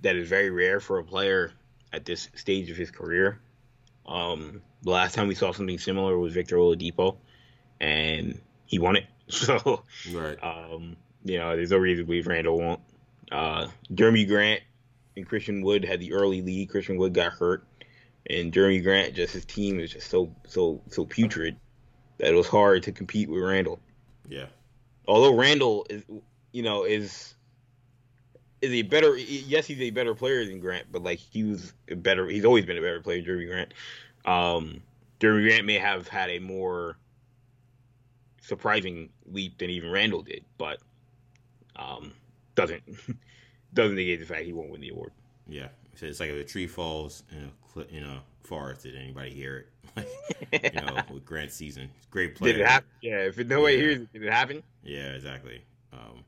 that 0.00 0.16
is 0.16 0.28
very 0.28 0.50
rare 0.50 0.80
for 0.80 0.98
a 0.98 1.04
player 1.04 1.52
at 1.92 2.04
this 2.04 2.28
stage 2.34 2.70
of 2.70 2.76
his 2.76 2.90
career. 2.90 3.40
Um, 4.06 4.60
the 4.82 4.90
last 4.90 5.14
time 5.14 5.28
we 5.28 5.34
saw 5.34 5.52
something 5.52 5.78
similar 5.78 6.18
was 6.18 6.34
Victor 6.34 6.56
Oladipo, 6.56 7.16
and 7.80 8.40
he 8.66 8.78
won 8.78 8.96
it. 8.96 9.06
So, 9.26 9.82
right. 10.12 10.36
um, 10.42 10.96
you 11.24 11.38
know, 11.38 11.56
there's 11.56 11.70
no 11.70 11.78
reason 11.78 12.04
to 12.04 12.06
believe 12.06 12.26
Randle 12.26 12.58
won't. 12.58 12.80
Uh, 13.32 13.68
Jerami 13.90 14.28
Grant 14.28 14.60
and 15.16 15.26
Christian 15.26 15.62
Wood 15.62 15.82
had 15.82 15.98
the 15.98 16.12
early 16.12 16.42
lead. 16.42 16.68
Christian 16.68 16.98
Wood 16.98 17.14
got 17.14 17.32
hurt, 17.32 17.66
and 18.28 18.52
Jerami 18.52 18.82
Grant, 18.82 19.14
just 19.14 19.32
his 19.32 19.46
team 19.46 19.80
is 19.80 19.90
just 19.90 20.10
so 20.10 20.30
so 20.46 20.82
so 20.90 21.06
putrid 21.06 21.56
that 22.18 22.28
it 22.28 22.34
was 22.34 22.46
hard 22.46 22.82
to 22.82 22.92
compete 22.92 23.30
with 23.30 23.42
Randle. 23.42 23.80
Yeah. 24.28 24.46
Although 25.08 25.34
Randle 25.34 25.86
is, 25.88 26.04
you 26.52 26.62
know, 26.62 26.84
is 26.84 27.34
is 28.64 28.72
a 28.72 28.82
better. 28.82 29.16
Yes, 29.16 29.66
he's 29.66 29.80
a 29.80 29.90
better 29.90 30.14
player 30.14 30.44
than 30.44 30.60
Grant, 30.60 30.86
but 30.90 31.02
like 31.02 31.18
he 31.18 31.44
was 31.44 31.72
better. 31.88 32.26
He's 32.26 32.44
always 32.44 32.64
been 32.64 32.78
a 32.78 32.80
better 32.80 33.00
player, 33.00 33.22
Jerami 33.22 33.48
Grant. 33.48 33.74
Um, 34.24 34.82
Jerami 35.20 35.46
Grant 35.48 35.66
may 35.66 35.78
have 35.78 36.08
had 36.08 36.30
a 36.30 36.38
more 36.38 36.96
surprising 38.40 39.08
leap 39.26 39.58
than 39.58 39.70
even 39.70 39.90
Randle 39.90 40.22
did, 40.22 40.44
but 40.58 40.78
um, 41.76 42.12
doesn't 42.54 42.82
doesn't 43.74 43.96
negate 43.96 44.20
the 44.20 44.26
fact 44.26 44.44
he 44.44 44.52
won't 44.52 44.70
win 44.70 44.80
the 44.80 44.90
award. 44.90 45.12
Yeah, 45.46 45.68
so 45.94 46.06
it's 46.06 46.20
like 46.20 46.30
if 46.30 46.40
a 46.40 46.44
tree 46.44 46.66
falls 46.66 47.22
in 47.30 47.50
a 47.76 47.96
in 47.96 48.04
a 48.04 48.22
forest, 48.42 48.82
did 48.82 48.96
anybody 48.96 49.32
hear 49.32 49.66
it? 49.96 50.08
you 50.74 50.80
know, 50.80 50.96
with 51.12 51.24
Grant's 51.24 51.54
season, 51.54 51.90
great 52.10 52.34
player. 52.34 52.52
Did 52.52 52.62
it 52.62 52.66
happen? 52.66 52.88
Yeah, 53.00 53.18
if 53.18 53.38
nobody 53.38 53.76
yeah. 53.76 53.82
hears 53.82 54.00
it, 54.00 54.12
did 54.12 54.22
it 54.24 54.32
happen? 54.32 54.62
Yeah, 54.82 55.12
exactly. 55.12 55.62
Um, 55.92 56.24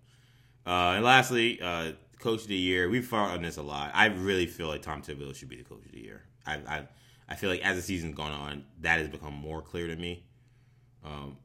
uh, 0.67 0.95
and 0.97 1.05
lastly, 1.05 1.61
uh, 1.61 1.93
coach 2.19 2.43
of 2.43 2.49
the 2.49 2.57
year. 2.57 2.89
We've 2.89 3.07
fought 3.07 3.31
on 3.31 3.43
this 3.43 3.57
a 3.57 3.63
lot. 3.63 3.91
I 3.95 4.07
really 4.07 4.47
feel 4.47 4.69
like 4.69 4.83
Tom 4.83 5.03
Thibodeau 5.03 5.35
should 5.35 5.49
be 5.49 5.57
the 5.57 5.65
coach 5.65 5.85
of 5.85 5.93
the 5.93 6.01
year. 6.01 6.23
I, 6.47 6.55
I, 6.55 6.89
I 7.29 7.35
feel 7.35 7.51
like 7.51 7.61
as 7.61 7.77
the 7.77 7.83
season's 7.83 8.15
gone 8.15 8.33
on, 8.33 8.65
that 8.81 8.99
has 8.99 9.09
become 9.09 9.35
more 9.35 9.63
clear 9.63 9.87
to 9.87 9.97
me. 9.97 10.25
Um, 11.05 11.37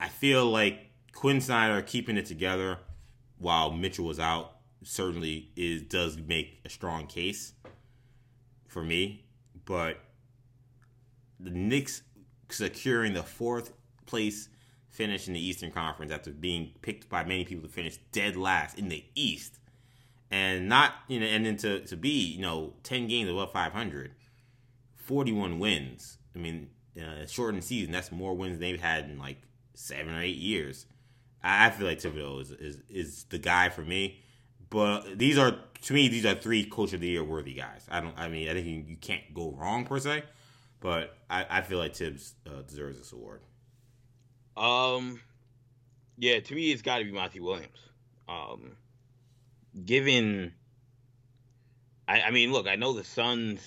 I 0.00 0.08
feel 0.08 0.46
like 0.46 0.90
Quin 1.12 1.40
Snyder 1.40 1.80
keeping 1.82 2.16
it 2.16 2.26
together 2.26 2.78
while 3.38 3.70
Mitchell 3.70 4.04
was 4.04 4.20
out 4.20 4.56
certainly 4.82 5.50
is 5.56 5.82
does 5.82 6.18
make 6.18 6.60
a 6.64 6.68
strong 6.68 7.06
case 7.06 7.52
for 8.68 8.82
me, 8.82 9.24
but 9.64 9.98
the 11.40 11.50
Knicks 11.50 12.02
securing 12.50 13.14
the 13.14 13.22
fourth 13.22 13.72
place 14.06 14.48
finish 14.90 15.26
in 15.26 15.34
the 15.34 15.44
Eastern 15.44 15.70
Conference 15.70 16.12
after 16.12 16.30
being 16.30 16.72
picked 16.82 17.08
by 17.08 17.24
many 17.24 17.44
people 17.44 17.66
to 17.66 17.72
finish 17.72 17.98
dead 18.12 18.36
last 18.36 18.78
in 18.78 18.88
the 18.88 19.04
East, 19.14 19.58
and 20.34 20.68
not 20.68 20.94
you 21.06 21.20
know, 21.20 21.26
and 21.26 21.46
then 21.46 21.56
to 21.58 21.80
to 21.86 21.96
be 21.96 22.24
you 22.24 22.42
know 22.42 22.72
ten 22.82 23.06
games 23.06 23.30
above 23.30 23.52
five 23.52 23.72
hundred, 23.72 24.10
41 24.96 25.60
wins. 25.60 26.18
I 26.34 26.38
mean, 26.40 26.70
uh, 27.00 27.24
shortened 27.26 27.62
season. 27.62 27.92
That's 27.92 28.10
more 28.10 28.34
wins 28.34 28.58
they've 28.58 28.80
had 28.80 29.04
in 29.04 29.18
like 29.18 29.38
seven 29.74 30.12
or 30.12 30.20
eight 30.20 30.36
years. 30.36 30.86
I 31.40 31.70
feel 31.70 31.86
like 31.86 32.00
Thibodeau 32.00 32.40
is, 32.40 32.50
is 32.50 32.82
is 32.88 33.24
the 33.24 33.38
guy 33.38 33.68
for 33.68 33.82
me. 33.82 34.18
But 34.70 35.18
these 35.18 35.38
are 35.38 35.54
to 35.82 35.94
me 35.94 36.08
these 36.08 36.26
are 36.26 36.34
three 36.34 36.64
coach 36.64 36.92
of 36.92 37.00
the 37.00 37.06
year 37.06 37.22
worthy 37.22 37.54
guys. 37.54 37.86
I 37.88 38.00
don't. 38.00 38.18
I 38.18 38.28
mean, 38.28 38.48
I 38.48 38.54
think 38.54 38.66
you, 38.66 38.84
you 38.88 38.96
can't 38.96 39.22
go 39.34 39.52
wrong 39.52 39.84
per 39.84 40.00
se. 40.00 40.24
But 40.80 41.16
I, 41.30 41.46
I 41.48 41.60
feel 41.62 41.78
like 41.78 41.94
Tibbs 41.94 42.34
uh, 42.44 42.62
deserves 42.62 42.98
this 42.98 43.12
award. 43.12 43.40
Um, 44.56 45.20
yeah, 46.18 46.40
to 46.40 46.54
me 46.54 46.72
it's 46.72 46.82
got 46.82 46.98
to 46.98 47.04
be 47.04 47.12
Monty 47.12 47.38
Williams. 47.38 47.78
Um, 48.28 48.72
given, 49.82 50.52
I, 52.06 52.22
I 52.22 52.30
mean, 52.30 52.52
look, 52.52 52.66
I 52.66 52.76
know 52.76 52.92
the 52.92 53.04
Suns 53.04 53.60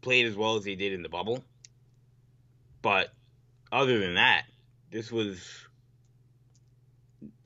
played 0.00 0.26
as 0.26 0.36
well 0.36 0.56
as 0.56 0.64
they 0.64 0.74
did 0.74 0.92
in 0.92 1.02
the 1.02 1.08
bubble, 1.08 1.44
but 2.82 3.12
other 3.70 3.98
than 3.98 4.14
that, 4.14 4.44
this 4.90 5.10
was 5.10 5.40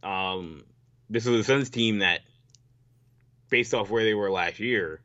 um 0.03 0.65
this 1.09 1.25
was 1.27 1.39
the 1.39 1.45
Suns 1.45 1.71
team 1.71 2.01
that 2.01 2.21
based 3.49 3.75
off 3.75 3.91
where 3.91 4.05
they 4.05 4.15
were 4.15 4.31
last 4.31 4.59
year 4.59 5.01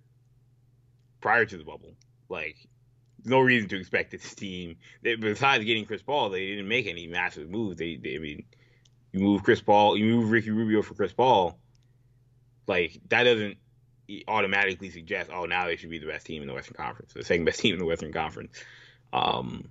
prior 1.20 1.46
to 1.46 1.58
the 1.58 1.64
bubble, 1.64 1.94
like 2.30 2.56
no 3.24 3.40
reason 3.40 3.70
to 3.70 3.80
expect 3.80 4.12
this 4.12 4.34
team. 4.34 4.78
They, 5.04 5.16
besides 5.16 5.64
getting 5.64 5.86
Chris 5.86 6.02
Paul, 6.02 6.30
they 6.30 6.48
didn't 6.48 6.68
make 6.68 6.88
any 6.88 7.06
massive 7.06 7.50
moves. 7.50 7.78
They, 7.78 7.98
they, 7.98 8.16
I 8.16 8.20
mean, 8.20 8.46
you 9.12 9.20
move 9.20 9.44
Chris 9.44 9.62
Paul, 9.62 9.98
you 9.98 10.06
move 10.06 10.32
Ricky 10.32 10.50
Rubio 10.50 10.82
for 10.82 10.96
Chris 10.96 11.14
Paul. 11.14 11.60
Like 12.72 13.02
that 13.10 13.24
doesn't 13.24 13.58
automatically 14.30 14.92
suggest, 14.92 15.30
oh, 15.30 15.44
now 15.44 15.66
they 15.66 15.76
should 15.76 15.90
be 15.90 16.00
the 16.00 16.06
best 16.06 16.26
team 16.26 16.42
in 16.42 16.48
the 16.48 16.54
Western 16.54 16.76
Conference, 16.76 17.12
the 17.12 17.22
second 17.22 17.44
best 17.44 17.60
team 17.60 17.74
in 17.74 17.80
the 17.80 17.86
Western 17.86 18.14
Conference. 18.14 18.58
Um, 19.12 19.68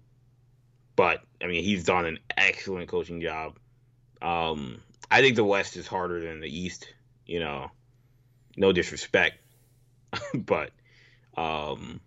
but 0.96 1.22
I 1.42 1.46
mean, 1.46 1.64
he's 1.64 1.84
done 1.84 2.04
an 2.04 2.18
excellent 2.36 2.90
coaching 2.90 3.22
job. 3.22 3.58
Um, 4.20 4.82
I 5.10 5.22
think 5.22 5.36
the 5.36 5.44
West 5.44 5.78
is 5.78 5.86
harder 5.86 6.20
than 6.20 6.40
the 6.40 6.54
East. 6.54 6.92
You 7.24 7.40
know, 7.40 7.70
no 8.58 8.70
disrespect, 8.70 9.38
but 10.34 10.70
um, 11.38 12.02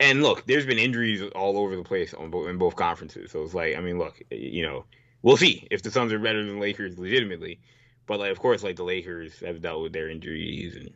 and 0.00 0.20
look, 0.24 0.48
there's 0.48 0.66
been 0.66 0.80
injuries 0.80 1.22
all 1.36 1.58
over 1.58 1.76
the 1.76 1.84
place 1.84 2.12
on 2.12 2.30
both, 2.30 2.48
in 2.48 2.58
both 2.58 2.74
conferences. 2.74 3.30
So 3.30 3.44
it's 3.44 3.54
like, 3.54 3.76
I 3.76 3.80
mean, 3.80 3.98
look, 3.98 4.20
you 4.32 4.66
know, 4.66 4.84
we'll 5.22 5.36
see 5.36 5.68
if 5.70 5.82
the 5.82 5.92
Suns 5.92 6.12
are 6.12 6.18
better 6.18 6.44
than 6.44 6.54
the 6.54 6.60
Lakers 6.60 6.98
legitimately. 6.98 7.60
But 8.06 8.20
like, 8.20 8.30
of 8.30 8.38
course, 8.38 8.62
like 8.62 8.76
the 8.76 8.84
Lakers 8.84 9.40
have 9.40 9.60
dealt 9.60 9.82
with 9.82 9.92
their 9.92 10.08
injuries 10.08 10.76
and 10.76 10.90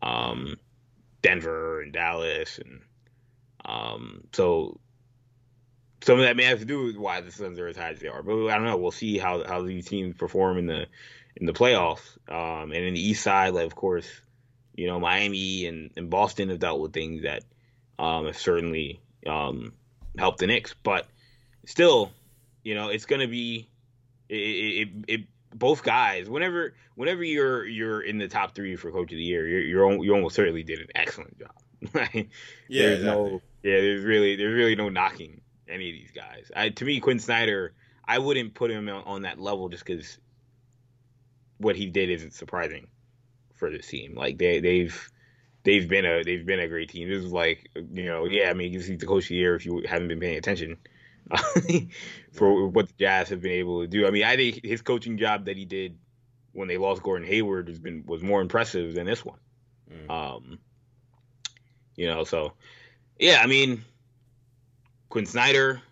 um, 0.00 0.56
Denver 1.22 1.82
and 1.82 1.92
Dallas 1.92 2.58
and 2.58 2.80
um, 3.64 4.24
so 4.32 4.78
some 6.02 6.18
of 6.18 6.24
that 6.24 6.36
may 6.36 6.44
have 6.44 6.60
to 6.60 6.64
do 6.64 6.84
with 6.84 6.96
why 6.96 7.20
the 7.20 7.32
Suns 7.32 7.58
are 7.58 7.66
as 7.66 7.76
high 7.76 7.90
as 7.90 7.98
they 7.98 8.08
are. 8.08 8.22
But 8.22 8.46
I 8.46 8.54
don't 8.54 8.64
know. 8.64 8.76
We'll 8.76 8.90
see 8.90 9.18
how 9.18 9.44
how 9.44 9.62
these 9.62 9.86
teams 9.86 10.16
perform 10.16 10.58
in 10.58 10.66
the 10.66 10.86
in 11.36 11.46
the 11.46 11.52
playoffs. 11.52 12.16
Um, 12.28 12.72
and 12.72 12.84
in 12.84 12.94
the 12.94 13.00
East 13.00 13.22
side, 13.22 13.54
like 13.54 13.66
of 13.66 13.74
course, 13.74 14.08
you 14.74 14.86
know 14.86 15.00
Miami 15.00 15.66
and, 15.66 15.90
and 15.96 16.10
Boston 16.10 16.50
have 16.50 16.60
dealt 16.60 16.80
with 16.80 16.92
things 16.92 17.22
that 17.22 17.44
um, 17.98 18.26
have 18.26 18.38
certainly 18.38 19.00
um, 19.26 19.72
helped 20.16 20.38
the 20.38 20.46
Knicks. 20.46 20.74
But 20.82 21.06
still, 21.66 22.12
you 22.62 22.74
know, 22.74 22.88
it's 22.88 23.06
gonna 23.06 23.28
be 23.28 23.68
it, 24.28 24.34
it, 24.34 24.88
it, 25.08 25.20
both 25.54 25.82
guys. 25.82 26.28
Whenever 26.28 26.74
whenever 26.94 27.24
you're 27.24 27.66
you're 27.66 28.00
in 28.00 28.18
the 28.18 28.28
top 28.28 28.54
three 28.54 28.76
for 28.76 28.90
coach 28.90 29.12
of 29.12 29.16
the 29.16 29.22
year, 29.22 29.46
you're 29.46 29.60
you're 29.60 30.04
you 30.04 30.14
almost 30.14 30.34
certainly 30.34 30.62
did 30.62 30.80
an 30.80 30.88
excellent 30.94 31.38
job. 31.38 31.52
yeah, 31.82 32.22
there's 32.68 32.98
exactly. 33.00 33.04
no 33.04 33.42
yeah, 33.62 33.80
there's 33.80 34.04
really 34.04 34.36
there's 34.36 34.54
really 34.54 34.76
no 34.76 34.88
knocking 34.88 35.40
any 35.68 35.90
of 35.90 35.96
these 35.96 36.10
guys. 36.10 36.50
I, 36.54 36.70
to 36.70 36.84
me, 36.84 37.00
Quin 37.00 37.18
Snyder, 37.18 37.74
I 38.06 38.18
wouldn't 38.18 38.54
put 38.54 38.70
him 38.70 38.88
on, 38.88 39.02
on 39.04 39.22
that 39.22 39.38
level 39.38 39.68
just 39.68 39.84
because 39.84 40.18
what 41.58 41.76
he 41.76 41.86
did 41.86 42.10
isn't 42.10 42.34
surprising 42.34 42.88
for 43.56 43.70
this 43.70 43.86
team. 43.86 44.14
Like 44.14 44.38
they 44.38 44.60
they've 44.60 45.10
they've 45.64 45.88
been 45.88 46.04
a 46.04 46.22
they've 46.24 46.46
been 46.46 46.60
a 46.60 46.68
great 46.68 46.90
team. 46.90 47.08
This 47.08 47.24
is 47.24 47.32
like 47.32 47.68
you 47.74 48.06
know 48.06 48.24
yeah 48.24 48.50
I 48.50 48.54
mean 48.54 48.72
you 48.72 48.80
see 48.80 48.96
the 48.96 49.06
coach 49.06 49.24
of 49.24 49.28
the 49.28 49.36
year 49.36 49.54
if 49.54 49.66
you 49.66 49.82
haven't 49.88 50.08
been 50.08 50.20
paying 50.20 50.38
attention 50.38 50.78
for 52.32 52.68
what 52.68 52.88
the 52.88 52.94
Jazz 52.98 53.28
have 53.28 53.40
been 53.40 53.52
able 53.52 53.80
to 53.82 53.86
do. 53.86 54.06
I 54.06 54.10
mean 54.10 54.24
I 54.24 54.36
think 54.36 54.64
his 54.64 54.82
coaching 54.82 55.18
job 55.18 55.46
that 55.46 55.56
he 55.56 55.64
did 55.64 55.98
when 56.52 56.68
they 56.68 56.78
lost 56.78 57.02
Gordon 57.02 57.26
Hayward 57.26 57.68
has 57.68 57.78
been 57.78 58.04
was 58.06 58.22
more 58.22 58.40
impressive 58.40 58.94
than 58.94 59.06
this 59.06 59.24
one. 59.24 59.38
Mm. 59.90 60.10
Um, 60.10 60.58
you 61.96 62.06
know 62.06 62.24
so 62.24 62.52
yeah 63.18 63.40
I 63.42 63.46
mean 63.46 63.84
Quin 65.08 65.26
Snyder. 65.26 65.82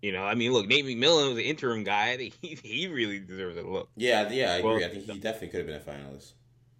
You 0.00 0.10
know, 0.10 0.24
I 0.24 0.34
mean, 0.34 0.52
look, 0.52 0.66
Nate 0.66 0.84
McMillan 0.84 1.28
was 1.28 1.38
an 1.38 1.44
interim 1.44 1.84
guy. 1.84 2.16
He, 2.42 2.58
he 2.60 2.88
really 2.88 3.20
deserves 3.20 3.56
a 3.56 3.62
look. 3.62 3.88
Yeah, 3.96 4.28
yeah, 4.30 4.52
I 4.52 4.56
agree. 4.56 4.70
Well, 4.70 4.84
I 4.84 4.88
think 4.88 5.04
he 5.04 5.18
definitely 5.18 5.48
could 5.48 5.58
have 5.58 5.66
been 5.68 5.76
a 5.76 5.98
finalist. 5.98 6.32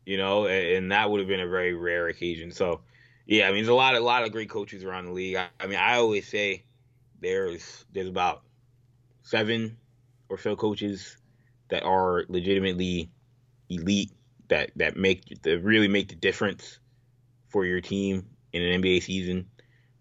you 0.05 0.17
know, 0.17 0.47
and, 0.47 0.77
and 0.77 0.93
that 0.93 1.11
would 1.11 1.21
have 1.21 1.29
been 1.29 1.41
a 1.41 1.47
very 1.47 1.75
rare 1.75 2.09
occasion. 2.09 2.51
So, 2.51 2.81
yeah, 3.27 3.45
I 3.45 3.49
mean, 3.49 3.59
there's 3.59 3.69
a 3.69 3.75
lot, 3.75 3.95
a 3.95 4.01
lot 4.01 4.25
of 4.25 4.33
great 4.33 4.51
coaches 4.51 4.83
around 4.85 5.07
the 5.07 5.13
league. 5.13 5.37
I, 5.37 5.47
I 5.61 5.67
mean, 5.67 5.79
I 5.79 5.97
always 5.97 6.27
say 6.27 6.65
there's 7.23 7.85
there's 7.93 8.09
about 8.09 8.43
seven 9.23 9.79
or 10.29 10.37
so 10.37 10.57
coaches 10.57 11.17
that 11.71 11.85
are 11.85 12.25
legitimately 12.29 13.11
elite 13.71 14.13
that 14.49 14.71
that 14.77 14.97
make 14.97 15.43
that 15.43 15.61
really 15.61 15.89
make 15.89 16.09
the 16.09 16.15
difference 16.15 16.79
for 17.49 17.65
your 17.65 17.81
team 17.81 18.27
in 18.53 18.63
an 18.63 18.83
NBA 18.83 19.03
season. 19.03 19.49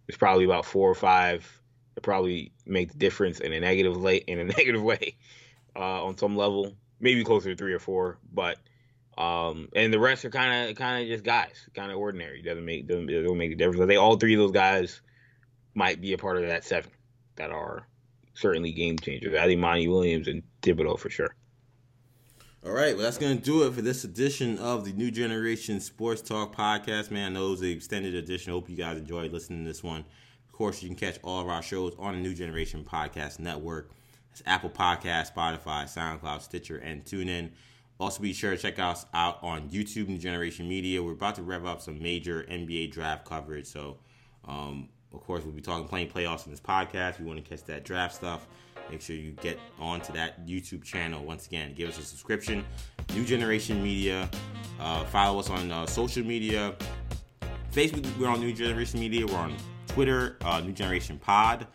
There's 0.08 0.18
probably 0.18 0.46
about 0.46 0.66
four 0.66 0.90
or 0.90 0.96
five 0.96 1.48
that 1.96 2.02
probably 2.02 2.52
make 2.66 2.92
the 2.92 2.98
difference 2.98 3.40
in 3.40 3.54
a 3.54 3.60
negative 3.60 3.96
way 3.96 4.18
in 4.18 4.40
a 4.40 4.44
negative 4.58 4.82
way 4.82 5.16
uh, 5.76 6.04
on 6.04 6.18
some 6.18 6.36
level. 6.36 6.74
Maybe 7.00 7.24
closer 7.24 7.52
to 7.52 7.56
three 7.56 7.74
or 7.74 7.80
four, 7.80 8.20
but 8.32 8.58
um, 9.18 9.70
and 9.76 9.92
the 9.94 10.00
rest 10.00 10.26
are 10.26 10.30
kind 10.30 10.70
of 10.70 10.76
kind 10.76 11.04
of 11.04 11.08
just 11.08 11.24
guys, 11.24 11.68
kind 11.74 11.92
of 11.92 11.98
ordinary. 11.98 12.42
Doesn't 12.42 12.66
make 12.66 12.88
doesn't, 12.88 13.08
doesn't 13.08 13.38
make 13.38 13.52
a 13.52 13.56
difference. 13.56 13.82
I 13.82 13.88
think 13.88 14.00
all 14.00 14.18
three 14.18 14.34
of 14.34 14.40
those 14.40 14.52
guys 14.52 15.02
might 15.74 16.02
be 16.02 16.14
a 16.14 16.18
part 16.18 16.38
of 16.38 16.48
that 16.48 16.64
seven 16.64 16.92
that 17.42 17.50
are 17.50 17.88
certainly 18.36 18.72
game 18.72 19.00
changers. 19.00 19.36
I 19.36 19.46
think 19.46 19.60
Monty 19.60 19.88
Williams 19.88 20.28
and 20.28 20.44
Thibodeau 20.62 21.00
for 21.00 21.10
sure. 21.10 21.36
All 22.64 22.72
right, 22.72 22.96
well, 22.96 23.04
that's 23.04 23.18
going 23.18 23.36
to 23.36 23.44
do 23.44 23.64
it 23.64 23.74
for 23.74 23.82
this 23.82 24.04
edition 24.04 24.60
of 24.60 24.86
the 24.86 24.92
New 24.92 25.10
Generation 25.10 25.80
Sports 25.80 26.22
Talk 26.22 26.56
podcast. 26.56 27.10
Man, 27.10 27.32
I 27.32 27.34
know 27.34 27.48
it 27.48 27.52
was 27.52 27.62
an 27.62 27.70
extended 27.70 28.14
edition. 28.14 28.54
Hope 28.54 28.70
you 28.70 28.78
guys 28.78 28.98
enjoyed 28.98 29.32
listening 29.32 29.64
to 29.64 29.68
this 29.68 29.82
one. 29.82 30.02
Of 30.46 30.52
course, 30.52 30.84
you 30.84 30.90
can 30.90 30.96
catch 30.96 31.18
all 31.24 31.42
of 31.42 31.48
our 31.48 31.64
shows 31.64 31.96
on 31.98 32.14
the 32.14 32.20
New 32.20 32.36
Generation 32.36 32.86
Podcast 32.88 33.40
Network. 33.40 33.90
It's 34.32 34.44
Apple 34.46 34.70
Podcast, 34.70 35.34
Spotify, 35.34 35.86
SoundCloud, 35.86 36.44
Stitcher, 36.44 36.78
and 36.78 37.04
TuneIn. 37.04 37.50
Also, 38.00 38.22
be 38.22 38.34
sure 38.34 38.52
to 38.52 38.58
check 38.58 38.78
us 38.78 39.08
out 39.16 39.40
on 39.42 39.68
YouTube, 39.70 40.08
New 40.08 40.20
Generation 40.20 40.70
Media. 40.70 41.02
We're 41.02 41.14
about 41.14 41.36
to 41.36 41.42
rev 41.42 41.66
up 41.66 41.82
some 41.82 42.00
major 42.00 42.44
NBA 42.44 42.92
draft 42.92 43.26
coverage. 43.26 43.66
So, 43.66 43.98
um, 44.48 44.90
of 45.14 45.22
course, 45.26 45.44
we'll 45.44 45.54
be 45.54 45.62
talking 45.62 45.88
playing 45.88 46.10
playoffs 46.10 46.46
in 46.46 46.52
this 46.52 46.60
podcast. 46.60 47.20
We 47.20 47.26
want 47.26 47.44
to 47.44 47.50
catch 47.50 47.64
that 47.66 47.84
draft 47.84 48.16
stuff. 48.16 48.48
Make 48.90 49.02
sure 49.02 49.16
you 49.16 49.32
get 49.32 49.60
onto 49.80 50.12
that 50.14 50.46
YouTube 50.46 50.84
channel. 50.84 51.24
Once 51.24 51.48
again, 51.48 51.74
give 51.74 51.90
us 51.90 51.98
a 51.98 52.04
subscription. 52.04 52.66
New 53.14 53.24
Generation 53.24 53.82
Media. 53.82 54.30
Uh, 54.80 55.06
follow 55.06 55.40
us 55.40 55.50
on 55.50 55.72
uh, 55.72 55.86
social 55.86 56.26
media. 56.26 56.76
Facebook, 57.72 58.06
we're 58.18 58.28
on 58.28 58.40
New 58.42 58.54
Generation 58.54 59.00
Media. 59.00 59.26
We're 59.26 59.38
on 59.38 59.56
Twitter, 59.88 60.38
uh, 60.44 60.60
New 60.60 60.74
Generation 60.74 61.18
Pod, 61.20 61.68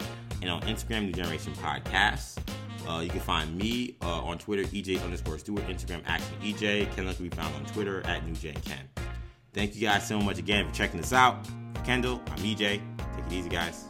and 0.42 0.50
on 0.50 0.60
Instagram, 0.62 1.06
New 1.06 1.12
Generation 1.12 1.54
Podcast. 1.54 2.38
Uh, 2.86 3.00
you 3.00 3.08
can 3.10 3.20
find 3.20 3.56
me 3.56 3.96
uh, 4.02 4.22
on 4.22 4.38
Twitter, 4.38 4.62
EJ 4.64 5.02
underscore 5.02 5.38
Stewart, 5.38 5.66
Instagram, 5.68 6.02
Action 6.06 6.36
EJ. 6.42 6.94
Ken 6.94 7.12
can 7.12 7.22
be 7.22 7.34
found 7.34 7.54
on 7.54 7.64
Twitter 7.66 8.06
at 8.06 8.24
NewJenKen. 8.26 9.15
Thank 9.56 9.74
you 9.74 9.80
guys 9.80 10.06
so 10.06 10.20
much 10.20 10.38
again 10.38 10.68
for 10.68 10.74
checking 10.74 11.00
us 11.00 11.14
out. 11.14 11.48
Kendall, 11.82 12.20
I'm 12.26 12.38
EJ. 12.40 12.58
Take 12.58 13.26
it 13.26 13.32
easy, 13.32 13.48
guys. 13.48 13.86